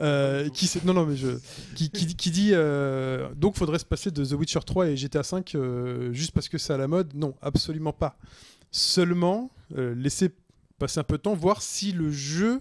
euh, 0.00 0.48
qui 0.50 0.70
non 0.84 0.92
non 0.92 1.06
mais 1.06 1.16
je 1.16 1.28
qui, 1.74 1.88
qui, 1.90 2.14
qui 2.14 2.30
dit 2.30 2.50
euh, 2.52 3.28
donc 3.36 3.56
faudrait 3.56 3.78
se 3.78 3.84
passer 3.84 4.10
de 4.10 4.24
The 4.24 4.32
Witcher 4.32 4.60
3 4.64 4.88
et 4.88 4.96
GTA 4.96 5.22
5 5.22 5.54
euh, 5.54 6.12
juste 6.12 6.32
parce 6.32 6.48
que 6.48 6.58
c'est 6.58 6.72
à 6.72 6.76
la 6.76 6.88
mode? 6.88 7.12
Non 7.14 7.34
absolument 7.42 7.92
pas 7.92 8.16
seulement 8.72 9.50
euh, 9.78 9.94
laissez 9.94 10.30
passer 10.78 10.98
un 10.98 11.04
peu 11.04 11.16
de 11.18 11.22
temps 11.22 11.34
voir 11.34 11.62
si 11.62 11.92
le 11.92 12.10
jeu 12.10 12.60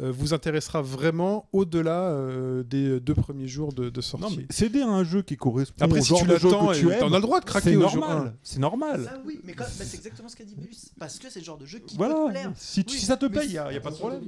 euh, 0.00 0.10
vous 0.10 0.32
intéressera 0.34 0.80
vraiment 0.82 1.46
au-delà 1.52 2.08
euh, 2.10 2.62
des 2.64 2.98
deux 3.00 3.14
premiers 3.14 3.46
jours 3.46 3.72
de, 3.72 3.90
de 3.90 4.00
sortie. 4.00 4.24
Non, 4.24 4.30
mais 4.36 4.46
céder 4.50 4.80
à 4.80 4.88
un 4.88 5.04
jeu 5.04 5.22
qui 5.22 5.36
correspond 5.36 5.84
Après, 5.84 6.00
au 6.00 6.02
si 6.02 6.08
genre 6.08 6.20
tu 6.22 6.26
de 6.26 6.36
jeu 6.38 6.48
que 6.50 6.74
tu 6.78 6.90
aimes, 6.90 7.12
as 7.12 7.16
le 7.16 7.20
droit 7.22 7.38
de 7.40 7.44
craquer 7.44 7.70
c'est 7.70 7.76
au 7.76 7.80
normal. 7.80 8.34
C'est 8.42 8.58
normal. 8.58 9.04
Ça, 9.04 9.20
oui, 9.26 9.40
mais, 9.44 9.54
c'est 9.68 9.94
exactement 9.94 10.28
ce 10.28 10.36
qu'a 10.36 10.44
dit 10.44 10.54
Bulus. 10.56 10.76
Parce 10.98 11.18
que 11.18 11.28
c'est 11.30 11.40
le 11.40 11.44
genre 11.44 11.58
de 11.58 11.66
jeu 11.66 11.78
qui 11.78 11.96
peut 11.96 12.02
te 12.04 12.10
Voilà. 12.10 12.30
plaire. 12.30 12.52
Si, 12.56 12.84
tu- 12.84 12.94
Oui, 12.94 12.98
si 13.00 13.06
ça 13.06 13.16
te 13.16 13.26
plaît, 13.26 13.44
il 13.44 13.50
n'y 13.50 13.58
a, 13.58 13.72
y 13.72 13.76
a 13.76 13.80
pas 13.80 13.90
de 13.90 13.96
problème. 13.96 14.22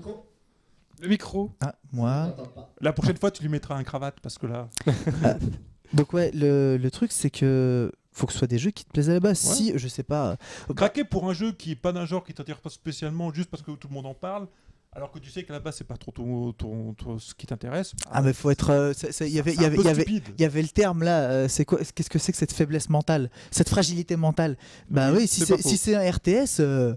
Le 1.01 1.09
micro. 1.09 1.51
Ah, 1.61 1.75
moi. 1.93 2.37
La 2.81 2.93
prochaine 2.93 3.17
fois, 3.17 3.31
tu 3.31 3.43
lui 3.43 3.49
mettras 3.49 3.75
un 3.77 3.83
cravate 3.83 4.21
parce 4.23 4.39
que 4.39 4.47
là. 4.47 4.69
Donc, 5.95 6.13
ouais, 6.13 6.31
le, 6.33 6.77
le 6.77 6.91
truc, 6.91 7.13
c'est 7.13 7.31
que. 7.31 7.91
Faut 8.13 8.27
que 8.27 8.33
ce 8.33 8.39
soit 8.41 8.49
des 8.49 8.59
jeux 8.59 8.71
qui 8.71 8.85
te 8.85 8.91
plaisent 8.93 9.09
à 9.11 9.15
la 9.15 9.21
base. 9.21 9.45
Ouais. 9.49 9.55
Si, 9.55 9.73
je 9.77 9.89
sais 9.89 10.03
pas. 10.03 10.37
euh, 10.71 10.75
Craquer 10.75 11.05
pour 11.05 11.29
un 11.29 11.33
jeu 11.33 11.53
qui 11.53 11.73
est 11.73 11.77
pas 11.77 11.93
d'un 11.93 12.05
genre 12.07 12.23
qui 12.25 12.35
t'intéresse 12.35 12.61
pas 12.63 12.71
spécialement 12.71 13.33
juste 13.33 13.49
parce 13.51 13.63
que 13.63 13.71
tout 13.73 13.89
le 13.89 13.95
monde 13.95 14.07
en 14.07 14.15
parle, 14.15 14.47
alors 14.95 15.11
que 15.11 15.19
tu 15.19 15.31
sais 15.31 15.43
qu'à 15.45 15.55
la 15.55 15.61
base 15.61 15.77
c'est 15.79 15.87
pas 15.87 15.97
trop 15.97 16.13
ton, 16.13 16.53
ton- 16.53 16.93
ton- 16.93 17.19
ce 17.19 17.35
qui 17.35 17.47
t'intéresse. 17.47 17.93
bah, 18.05 18.11
Ah, 18.13 18.21
mais 18.23 18.35
faut 18.35 18.51
être. 18.51 18.69
euh, 18.71 18.93
Il 19.23 19.29
y 19.29 19.41
avait, 19.41 19.55
il 19.55 19.63
y 19.63 19.65
avait, 19.65 19.77
il 19.77 19.85
y 19.85 19.89
avait, 19.89 20.07
y 20.39 20.45
avait 20.45 20.61
le 20.63 20.69
terme 20.69 21.03
là. 21.03 21.21
euh, 21.31 21.49
c'est 21.49 21.65
quoi 21.65 21.79
Qu'est-ce 21.95 22.11
que 22.11 22.19
c'est 22.19 22.33
que 22.33 22.39
cette 22.39 22.53
faiblesse 22.53 22.91
mentale 22.91 23.31
Cette 23.51 23.71
fragilité 23.71 24.17
mentale? 24.17 24.59
Bah 24.91 25.11
Oui, 25.11 25.21
oui, 25.23 25.27
si 25.29 25.41
c'est 25.47 25.63
si 25.63 25.95
un 25.95 26.11
RTS. 26.11 26.61
euh, 26.61 26.95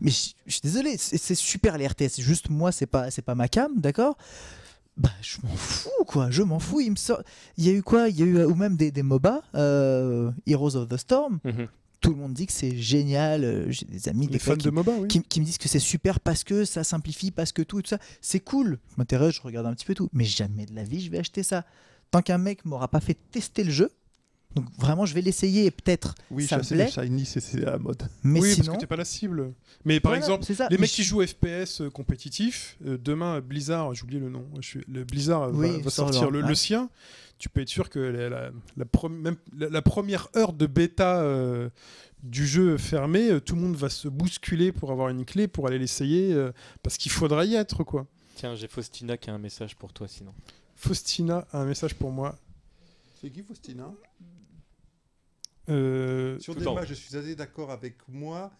Mais 0.00 0.10
je 0.10 0.32
suis 0.52 0.60
désolé, 0.62 0.96
c'est 0.98 1.18
c'est 1.18 1.34
super 1.34 1.76
les 1.76 1.86
RTS. 1.86 2.18
Juste 2.20 2.48
moi, 2.48 2.72
c'est 2.72 2.86
pas, 2.86 3.10
c'est 3.10 3.22
pas 3.22 3.34
ma 3.34 3.48
cam, 3.48 3.70
d'accord? 3.80 4.16
Bah, 4.96 5.10
je 5.22 5.38
m'en 5.42 5.54
fous, 5.54 6.04
quoi. 6.06 6.30
Je 6.30 6.42
m'en 6.42 6.58
fous. 6.58 6.80
Il 6.80 6.90
me 6.92 6.96
sort. 6.96 7.22
Il 7.56 7.64
y 7.66 7.70
a 7.70 7.72
eu 7.72 7.82
quoi? 7.82 8.08
Il 8.08 8.18
y 8.18 8.22
a 8.22 8.26
eu 8.26 8.38
euh, 8.38 8.46
ou 8.48 8.54
même 8.54 8.76
des, 8.76 8.90
des 8.90 9.02
MOBA, 9.02 9.42
euh, 9.54 10.30
Heroes 10.46 10.76
of 10.76 10.88
the 10.88 10.96
Storm. 10.96 11.40
Mhm. 11.44 11.68
Tout 12.00 12.10
le 12.10 12.16
monde 12.16 12.34
dit 12.34 12.46
que 12.46 12.52
c'est 12.52 12.76
génial. 12.76 13.44
euh, 13.44 13.70
J'ai 13.70 13.86
des 13.86 14.08
amis, 14.08 14.26
des 14.26 14.38
fans 14.38 14.56
qui, 14.56 14.66
de 14.66 14.70
MOBA, 14.70 14.92
oui. 15.00 15.08
qui, 15.08 15.22
qui 15.22 15.40
me 15.40 15.46
disent 15.46 15.58
que 15.58 15.68
c'est 15.68 15.78
super 15.78 16.20
parce 16.20 16.44
que 16.44 16.64
ça 16.64 16.84
simplifie, 16.84 17.30
parce 17.30 17.50
que 17.50 17.62
tout 17.62 17.80
tout 17.82 17.88
ça. 17.88 17.98
C'est 18.20 18.40
cool. 18.40 18.78
Je 18.90 18.94
m'intéresse, 18.98 19.34
je 19.34 19.40
regarde 19.42 19.66
un 19.66 19.72
petit 19.74 19.86
peu 19.86 19.94
tout. 19.94 20.08
Mais 20.12 20.24
jamais 20.24 20.66
de 20.66 20.74
la 20.74 20.84
vie, 20.84 21.00
je 21.00 21.10
vais 21.10 21.18
acheter 21.18 21.42
ça. 21.42 21.64
Tant 22.10 22.20
qu'un 22.22 22.38
mec 22.38 22.64
m'aura 22.64 22.88
pas 22.88 23.00
fait 23.00 23.16
tester 23.32 23.64
le 23.64 23.70
jeu. 23.72 23.90
Donc 24.54 24.66
vraiment, 24.78 25.04
je 25.04 25.14
vais 25.14 25.20
l'essayer 25.20 25.66
et 25.66 25.70
peut-être 25.70 26.14
Oui, 26.30 26.46
ça 26.46 26.58
me 26.58 26.62
plaît. 26.62 26.88
shiny, 26.90 27.24
c'est- 27.26 27.40
c'est 27.40 27.64
à 27.66 27.72
la 27.72 27.78
mode. 27.78 28.02
Mais 28.22 28.40
oui, 28.40 28.52
sinon, 28.54 28.66
parce 28.66 28.76
que 28.76 28.80
t'es 28.82 28.86
pas 28.86 28.96
la 28.96 29.04
cible. 29.04 29.52
Mais 29.84 29.98
par 30.00 30.10
Voilà, 30.12 30.24
exemple, 30.24 30.44
les 30.48 30.56
Mais 30.70 30.76
mecs 30.78 30.90
je- 30.90 30.94
qui 30.94 31.02
jouent 31.02 31.26
FPS 31.26 31.80
euh, 31.80 31.90
compétitif, 31.90 32.76
euh, 32.86 32.96
demain 32.96 33.40
Blizzard, 33.40 33.92
j'ai 33.94 34.02
oublié 34.04 34.20
le 34.20 34.28
nom, 34.30 34.44
je 34.60 34.66
suis- 34.66 34.84
le 34.86 35.02
Blizzard 35.04 35.50
va- 35.50 35.58
Oui, 35.58 35.80
va, 35.82 35.90
sort 35.90 36.08
sortir 36.12 36.30
le, 36.30 36.40
le 36.42 36.54
sien. 36.54 36.88
Tu 37.38 37.48
peux 37.48 37.60
être 37.62 37.68
sûr 37.68 37.90
que 37.90 37.98
la, 37.98 38.28
la- 38.28 38.50
la 38.76 38.84
pre- 38.84 39.08
même 39.10 39.36
la- 39.58 39.68
la 39.68 39.82
première 39.82 40.28
heure 40.36 40.52
de 40.52 40.66
bêta 40.66 41.20
euh, 41.20 41.68
du 42.22 42.46
jeu 42.46 42.78
fermé, 42.78 43.30
euh, 43.32 43.40
tout 43.40 43.56
le 43.56 43.60
monde 43.60 43.74
va 43.76 43.88
se 43.90 44.06
bousculer 44.08 44.70
pour 44.70 44.92
avoir 44.92 45.08
une 45.08 45.24
clé 45.24 45.48
pour 45.48 45.66
aller 45.66 45.78
l'essayer 45.80 46.32
euh, 46.32 46.52
parce 46.82 46.96
qu'il 46.96 47.10
faudra 47.10 47.44
y 47.44 47.54
être 47.56 47.82
quoi. 47.82 48.06
Tiens, 48.36 48.54
j'ai 48.54 48.68
Faustina 48.68 49.16
qui 49.16 49.30
a 49.30 49.34
un 49.34 49.38
message 49.38 49.74
pour 49.74 49.92
toi 49.92 50.06
sinon. 50.06 50.32
Faustina 50.76 51.46
a 51.52 51.60
un 51.60 51.64
message 51.66 51.94
pour 51.94 52.10
moi. 52.12 52.38
C'est 53.20 53.30
qui 53.30 53.42
Faustina? 53.42 53.90
Euh, 55.68 56.38
Sur 56.38 56.54
des 56.54 56.64
matchs, 56.64 56.88
je 56.88 56.94
suis 56.94 57.16
assez 57.16 57.34
d'accord 57.34 57.70
avec 57.70 57.96
moi. 58.08 58.50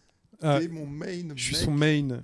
ah, 0.43 0.59
C'est 0.60 0.68
mon 0.68 0.86
main. 0.86 1.28
je 1.36 1.43
suis 1.44 1.55
mec. 1.56 1.64
son 1.64 1.70
main. 1.72 2.22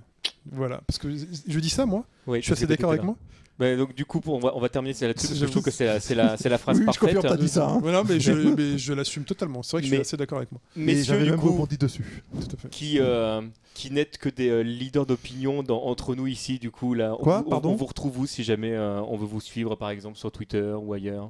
Voilà, 0.51 0.81
parce 0.87 0.97
que 0.97 1.09
je 1.47 1.59
dis 1.59 1.69
ça 1.69 1.85
moi. 1.85 2.05
Oui, 2.27 2.39
Je 2.39 2.45
suis 2.45 2.53
assez 2.53 2.67
d'accord 2.67 2.91
avec 2.91 3.03
moi. 3.03 3.15
Bah, 3.59 3.75
donc 3.75 3.93
du 3.93 4.05
coup, 4.05 4.19
on 4.25 4.39
va, 4.39 4.55
on 4.55 4.59
va 4.59 4.69
terminer 4.69 4.95
là-dessus 4.99 5.35
je 5.35 5.45
trouve 5.45 5.61
que 5.61 5.69
c'est 5.69 5.85
la, 5.85 5.99
c'est 5.99 6.15
la, 6.15 6.35
c'est 6.35 6.49
la 6.49 6.57
phrase 6.57 6.77
Oui, 6.77 6.81
je 6.81 6.85
parfaite. 6.87 7.13
confirme, 7.13 7.35
t'as 7.35 7.37
dit 7.39 7.47
ça. 7.49 7.69
hein. 7.69 7.79
Voilà, 7.83 8.03
mais 8.03 8.19
je, 8.19 8.31
mais 8.31 8.79
je 8.79 8.91
l'assume 8.93 9.23
totalement. 9.23 9.61
C'est 9.61 9.73
vrai 9.73 9.81
que 9.81 9.87
je 9.87 9.91
Mais- 9.91 9.97
suis 9.97 10.01
assez 10.01 10.17
d'accord 10.17 10.39
avec 10.39 10.51
moi. 10.51 10.61
Et 10.75 10.79
Messieurs, 10.79 11.03
j'avais 11.03 11.25
du 11.25 11.29
même 11.31 11.39
rebondi 11.39 11.77
dessus. 11.77 12.23
Tout 12.33 12.55
à 12.55 12.57
fait. 12.57 12.69
qui, 12.69 12.97
euh, 12.99 13.41
qui 13.75 13.91
n'êtes 13.91 14.17
que 14.17 14.29
des 14.29 14.49
euh, 14.49 14.61
leaders 14.63 15.05
d'opinion 15.05 15.61
dans- 15.61 15.83
entre 15.83 16.15
nous 16.15 16.25
ici, 16.25 16.57
du 16.57 16.71
coup, 16.71 16.95
là, 16.95 17.13
on, 17.19 17.21
Quoi 17.23 17.41
vous- 17.41 17.47
on- 17.47 17.49
Pardon 17.51 17.71
on 17.73 17.75
vous 17.75 17.85
retrouve 17.85 18.17
où 18.19 18.25
si 18.25 18.43
jamais 18.43 18.71
euh, 18.71 18.99
on 19.03 19.15
veut 19.15 19.27
vous 19.27 19.41
suivre, 19.41 19.75
par 19.75 19.91
exemple, 19.91 20.17
sur 20.17 20.31
Twitter 20.31 20.73
ou 20.81 20.93
ailleurs? 20.93 21.29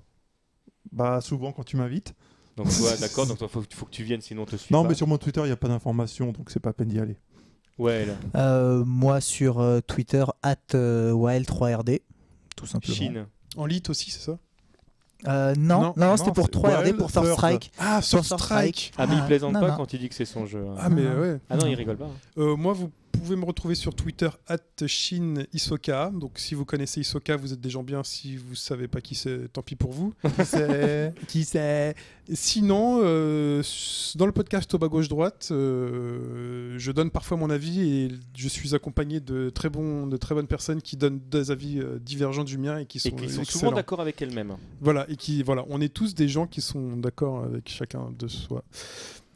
Bah, 0.94 1.20
souvent 1.20 1.52
quand 1.52 1.64
tu 1.64 1.76
m'invites. 1.76 2.14
Donc, 2.58 2.68
toi, 2.68 2.92
d'accord, 3.00 3.26
donc 3.28 3.38
il 3.42 3.48
faut, 3.48 3.64
faut 3.74 3.86
que 3.86 3.92
tu 3.92 4.04
viennes, 4.04 4.22
sinon 4.22 4.44
on 4.44 4.46
te 4.46 4.56
suit 4.56 4.74
Non, 4.74 4.84
pas. 4.84 4.90
mais 4.90 4.96
sur 4.96 5.08
mon 5.08 5.18
Twitter, 5.18 5.42
il 5.42 5.46
n'y 5.48 5.52
a 5.52 5.56
pas 5.58 5.68
d'informations, 5.68 6.32
donc 6.32 6.50
c'est 6.50 6.60
pas 6.60 6.74
peine 6.74 6.90
d'y 6.90 7.00
aller. 7.00 7.18
Ouais, 7.78 8.06
là. 8.06 8.14
euh, 8.36 8.84
moi 8.86 9.22
sur 9.22 9.60
euh, 9.60 9.80
Twitter, 9.80 10.24
at 10.44 10.56
euh, 10.76 11.12
Wild3RD, 11.14 12.02
tout 12.56 12.66
simplement. 12.66 12.96
Chine. 12.96 13.26
En 13.58 13.66
lit 13.66 13.82
aussi, 13.90 14.12
c'est 14.12 14.20
ça? 14.22 14.38
Euh, 15.28 15.54
non, 15.58 15.94
Non, 15.98 16.18
c'était 16.18 16.32
pour 16.32 16.46
c'est 16.52 16.58
3RD 16.60 16.84
Wild 16.86 16.98
pour 16.98 17.12
First. 17.12 17.34
Strike. 17.34 17.72
Ah, 17.78 18.02
First 18.02 18.34
Strike. 18.38 18.92
Ah, 18.98 19.06
mais 19.08 19.16
il 19.16 19.20
Ah, 19.22 19.28
plaisante 19.28 19.54
pas 19.54 19.70
non. 19.70 19.78
quand 19.78 19.94
il 19.94 20.00
dit 20.00 20.10
que 20.10 20.16
c'est 20.16 20.26
son 20.26 20.46
jeu. 20.46 20.66
hein. 20.68 20.76
Ah, 20.80 20.90
mais 20.90 21.08
ouais. 21.08 21.40
Ah 21.50 21.58
non, 21.58 21.66
il 21.68 21.76
rigole 21.76 21.98
pas. 21.98 22.06
hein. 22.06 22.12
Euh, 22.40 22.56
moi, 22.56 22.74
vous 22.74 22.90
pouvez 23.12 23.36
me 23.36 23.46
retrouver 23.46 23.76
sur 23.76 23.94
Twitter, 23.94 24.30
at 24.48 24.88
Shin 24.88 25.44
Isoka. 25.54 26.12
Donc, 26.14 26.40
si 26.40 26.56
vous 26.56 26.66
connaissez 26.66 27.02
Isoka, 27.02 27.36
vous 27.36 27.54
êtes 27.54 27.62
des 27.62 27.70
gens 27.70 27.84
bien. 27.84 28.04
Si 28.04 28.38
vous 28.38 28.56
savez 28.56 28.88
pas 28.88 29.02
qui 29.02 29.16
c'est, 29.16 29.52
tant 29.54 29.62
pis 29.62 29.76
pour 29.76 29.92
vous. 29.92 30.14
C'est? 30.44 31.14
qui 31.28 31.44
c'est? 31.44 31.96
Sinon, 32.34 33.02
euh, 33.04 33.62
dans 34.16 34.26
le 34.26 34.32
podcast 34.32 34.74
au 34.74 34.78
bas 34.78 34.88
gauche 34.88 35.10
droite, 35.10 35.50
euh, 35.52 36.76
je 36.78 36.92
donne 36.92 37.12
parfois 37.12 37.36
mon 37.36 37.50
avis 37.50 37.82
et 37.82 38.12
je 38.36 38.48
suis 38.48 38.74
accompagné 38.74 39.20
de 39.20 39.50
très 39.50 39.70
bons, 39.70 40.08
de 40.08 40.18
très 40.18 40.34
bonnes 40.34 40.48
personnes 40.48 40.82
qui 40.82 40.96
donnent 40.96 41.20
des 41.30 41.52
avis 41.52 41.80
euh, 41.80 42.00
divergents 42.00 42.44
du 42.44 42.58
mien 42.58 42.78
et 42.78 42.86
qui 42.86 43.00
sont, 43.00 43.10
Et 43.10 43.16
qui 43.16 43.30
sont 43.30 43.44
souvent 43.44 43.72
d'accord 43.72 44.00
avec 44.00 44.22
elles-mêmes. 44.22 44.56
Voilà, 44.80 45.06
et 45.10 45.18
qui, 45.18 45.44
voilà, 45.44 45.66
on 45.70 45.82
est 45.82 45.94
tous 45.94 46.16
des 46.16 46.30
gens 46.30 46.48
qui 46.48 46.62
sont 46.62 46.96
d'accord 46.98 47.44
avec 47.44 47.68
chacun 47.70 48.12
de 48.18 48.28
soi. 48.28 48.64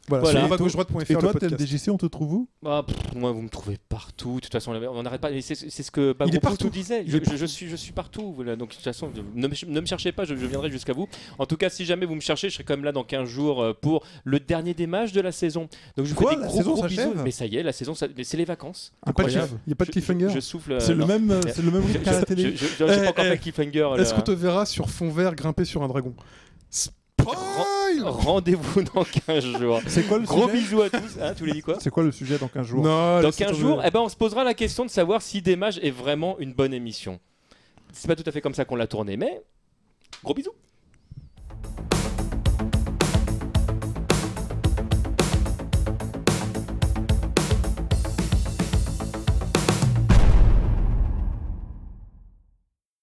Voilà, 0.08 0.22
Voilà. 0.22 0.38
sur 0.38 0.38
Et 0.38 0.42
le 0.42 0.48
bas 0.50 0.56
gauche 0.56 0.72
droite.fr. 0.72 1.10
Et 1.10 1.14
toi. 1.16 1.32
TMDJC, 1.34 1.88
on 1.90 1.96
te 1.96 2.06
trouve 2.06 2.32
où? 2.32 2.48
Ah, 2.64 2.84
pff, 2.86 2.96
moi, 3.16 3.32
vous 3.32 3.42
me 3.42 3.48
trouvez 3.48 3.76
partout. 3.88 4.36
De 4.36 4.40
toute 4.40 4.52
façon, 4.52 4.72
on 4.72 5.02
n'arrête 5.02 5.20
pas. 5.20 5.30
C'est 5.40 5.54
ce 5.54 5.90
que 5.90 6.12
Bagro 6.12 6.38
disait. 6.70 7.04
Je, 7.06 7.18
je- 7.22 7.36
je 7.36 7.46
suis, 7.46 7.68
je 7.68 7.76
suis 7.76 7.92
partout. 7.92 8.32
Voilà. 8.34 8.54
Donc, 8.56 8.70
de 8.70 8.74
toute 8.74 8.84
façon, 8.84 9.10
ne 9.34 9.48
me, 9.48 9.54
ne 9.66 9.80
me 9.80 9.86
cherchez 9.86 10.12
pas, 10.12 10.24
je, 10.24 10.34
je 10.36 10.46
viendrai 10.46 10.70
jusqu'à 10.70 10.92
vous. 10.92 11.08
En 11.38 11.46
tout 11.46 11.56
cas, 11.56 11.68
si 11.70 11.84
jamais 11.84 12.06
vous 12.06 12.14
me 12.14 12.20
cherchez, 12.20 12.48
je 12.50 12.54
serai 12.54 12.64
quand 12.64 12.74
même 12.76 12.84
là 12.84 12.92
dans 12.92 13.04
15 13.04 13.28
jours 13.28 13.62
euh, 13.62 13.72
pour 13.72 14.04
le 14.24 14.38
dernier 14.40 14.74
des 14.74 14.86
matchs 14.86 15.12
de 15.12 15.20
la 15.20 15.32
saison. 15.32 15.68
Donc, 15.96 16.06
je 16.06 16.14
vous 16.14 16.16
Quoi, 16.16 16.30
fais 16.30 16.36
des 16.36 16.42
la 16.42 16.48
gros, 16.48 16.56
saison 16.58 16.72
gros 16.74 16.82
s'achève 16.82 17.10
bisous. 17.12 17.22
Mais 17.24 17.30
ça 17.30 17.46
y 17.46 17.56
est, 17.56 17.62
la 17.62 17.72
saison, 17.72 17.94
ça- 17.94 18.06
c'est 18.22 18.36
les 18.36 18.44
vacances. 18.44 18.92
Il 19.06 19.12
n'y 19.66 19.72
a 19.72 19.76
pas 19.76 19.84
de 19.84 19.90
cliffhanger. 19.90 20.28
Je, 20.28 20.34
je 20.34 20.40
souffle. 20.40 20.72
euh, 20.72 20.80
C'est 20.80 20.92
le 20.94 21.00
non. 21.00 21.06
même, 21.06 21.30
euh, 21.30 21.40
c'est 21.52 21.62
le 21.62 21.70
même 21.70 21.84
rythme 21.84 22.02
qu'à 22.02 22.12
la 22.12 22.20
je- 22.20 22.24
télé. 22.24 22.56
je- 22.56 22.64
je- 22.66 22.66
J'ai 22.78 22.84
pas 22.86 22.94
Eh, 23.04 23.08
encore 23.08 23.24
eh, 23.24 23.28
fait 23.28 23.34
le 23.34 23.40
cliffhanger. 23.40 23.90
Est-ce 23.98 24.14
qu'on 24.14 24.20
te 24.22 24.30
verra 24.30 24.66
sur 24.66 24.88
fond 24.90 25.10
vert 25.10 25.34
grimper 25.34 25.64
sur 25.64 25.82
un 25.82 25.88
dragon? 25.88 26.14
Rendez-vous 28.04 28.82
dans 28.82 29.04
15 29.04 29.44
jours. 29.58 29.80
C'est 29.86 30.06
quoi 30.06 30.18
le 30.18 30.24
Gros 30.24 30.48
sujet 30.48 30.60
bisous 30.60 30.82
à 30.82 30.90
tous. 30.90 31.18
Hein, 31.20 31.34
tu 31.36 31.46
l'as 31.46 31.52
dit 31.52 31.62
quoi 31.62 31.76
C'est 31.80 31.90
quoi 31.90 32.02
le 32.02 32.12
sujet 32.12 32.38
dans 32.38 32.48
15 32.48 32.66
jours 32.66 32.82
Non, 32.84 33.20
Dans 33.20 33.28
laisse 33.28 33.36
15 33.36 33.48
tomber. 33.48 33.60
jours, 33.60 33.82
eh 33.84 33.90
ben, 33.90 34.00
on 34.00 34.08
se 34.08 34.16
posera 34.16 34.44
la 34.44 34.54
question 34.54 34.84
de 34.84 34.90
savoir 34.90 35.22
si 35.22 35.42
Démage 35.42 35.78
est 35.82 35.90
vraiment 35.90 36.38
une 36.38 36.52
bonne 36.52 36.74
émission. 36.74 37.18
C'est 37.92 38.08
pas 38.08 38.16
tout 38.16 38.24
à 38.26 38.32
fait 38.32 38.40
comme 38.40 38.54
ça 38.54 38.64
qu'on 38.64 38.76
l'a 38.76 38.86
tourné, 38.86 39.16
mais 39.16 39.42
gros 40.22 40.34
bisous. 40.34 40.52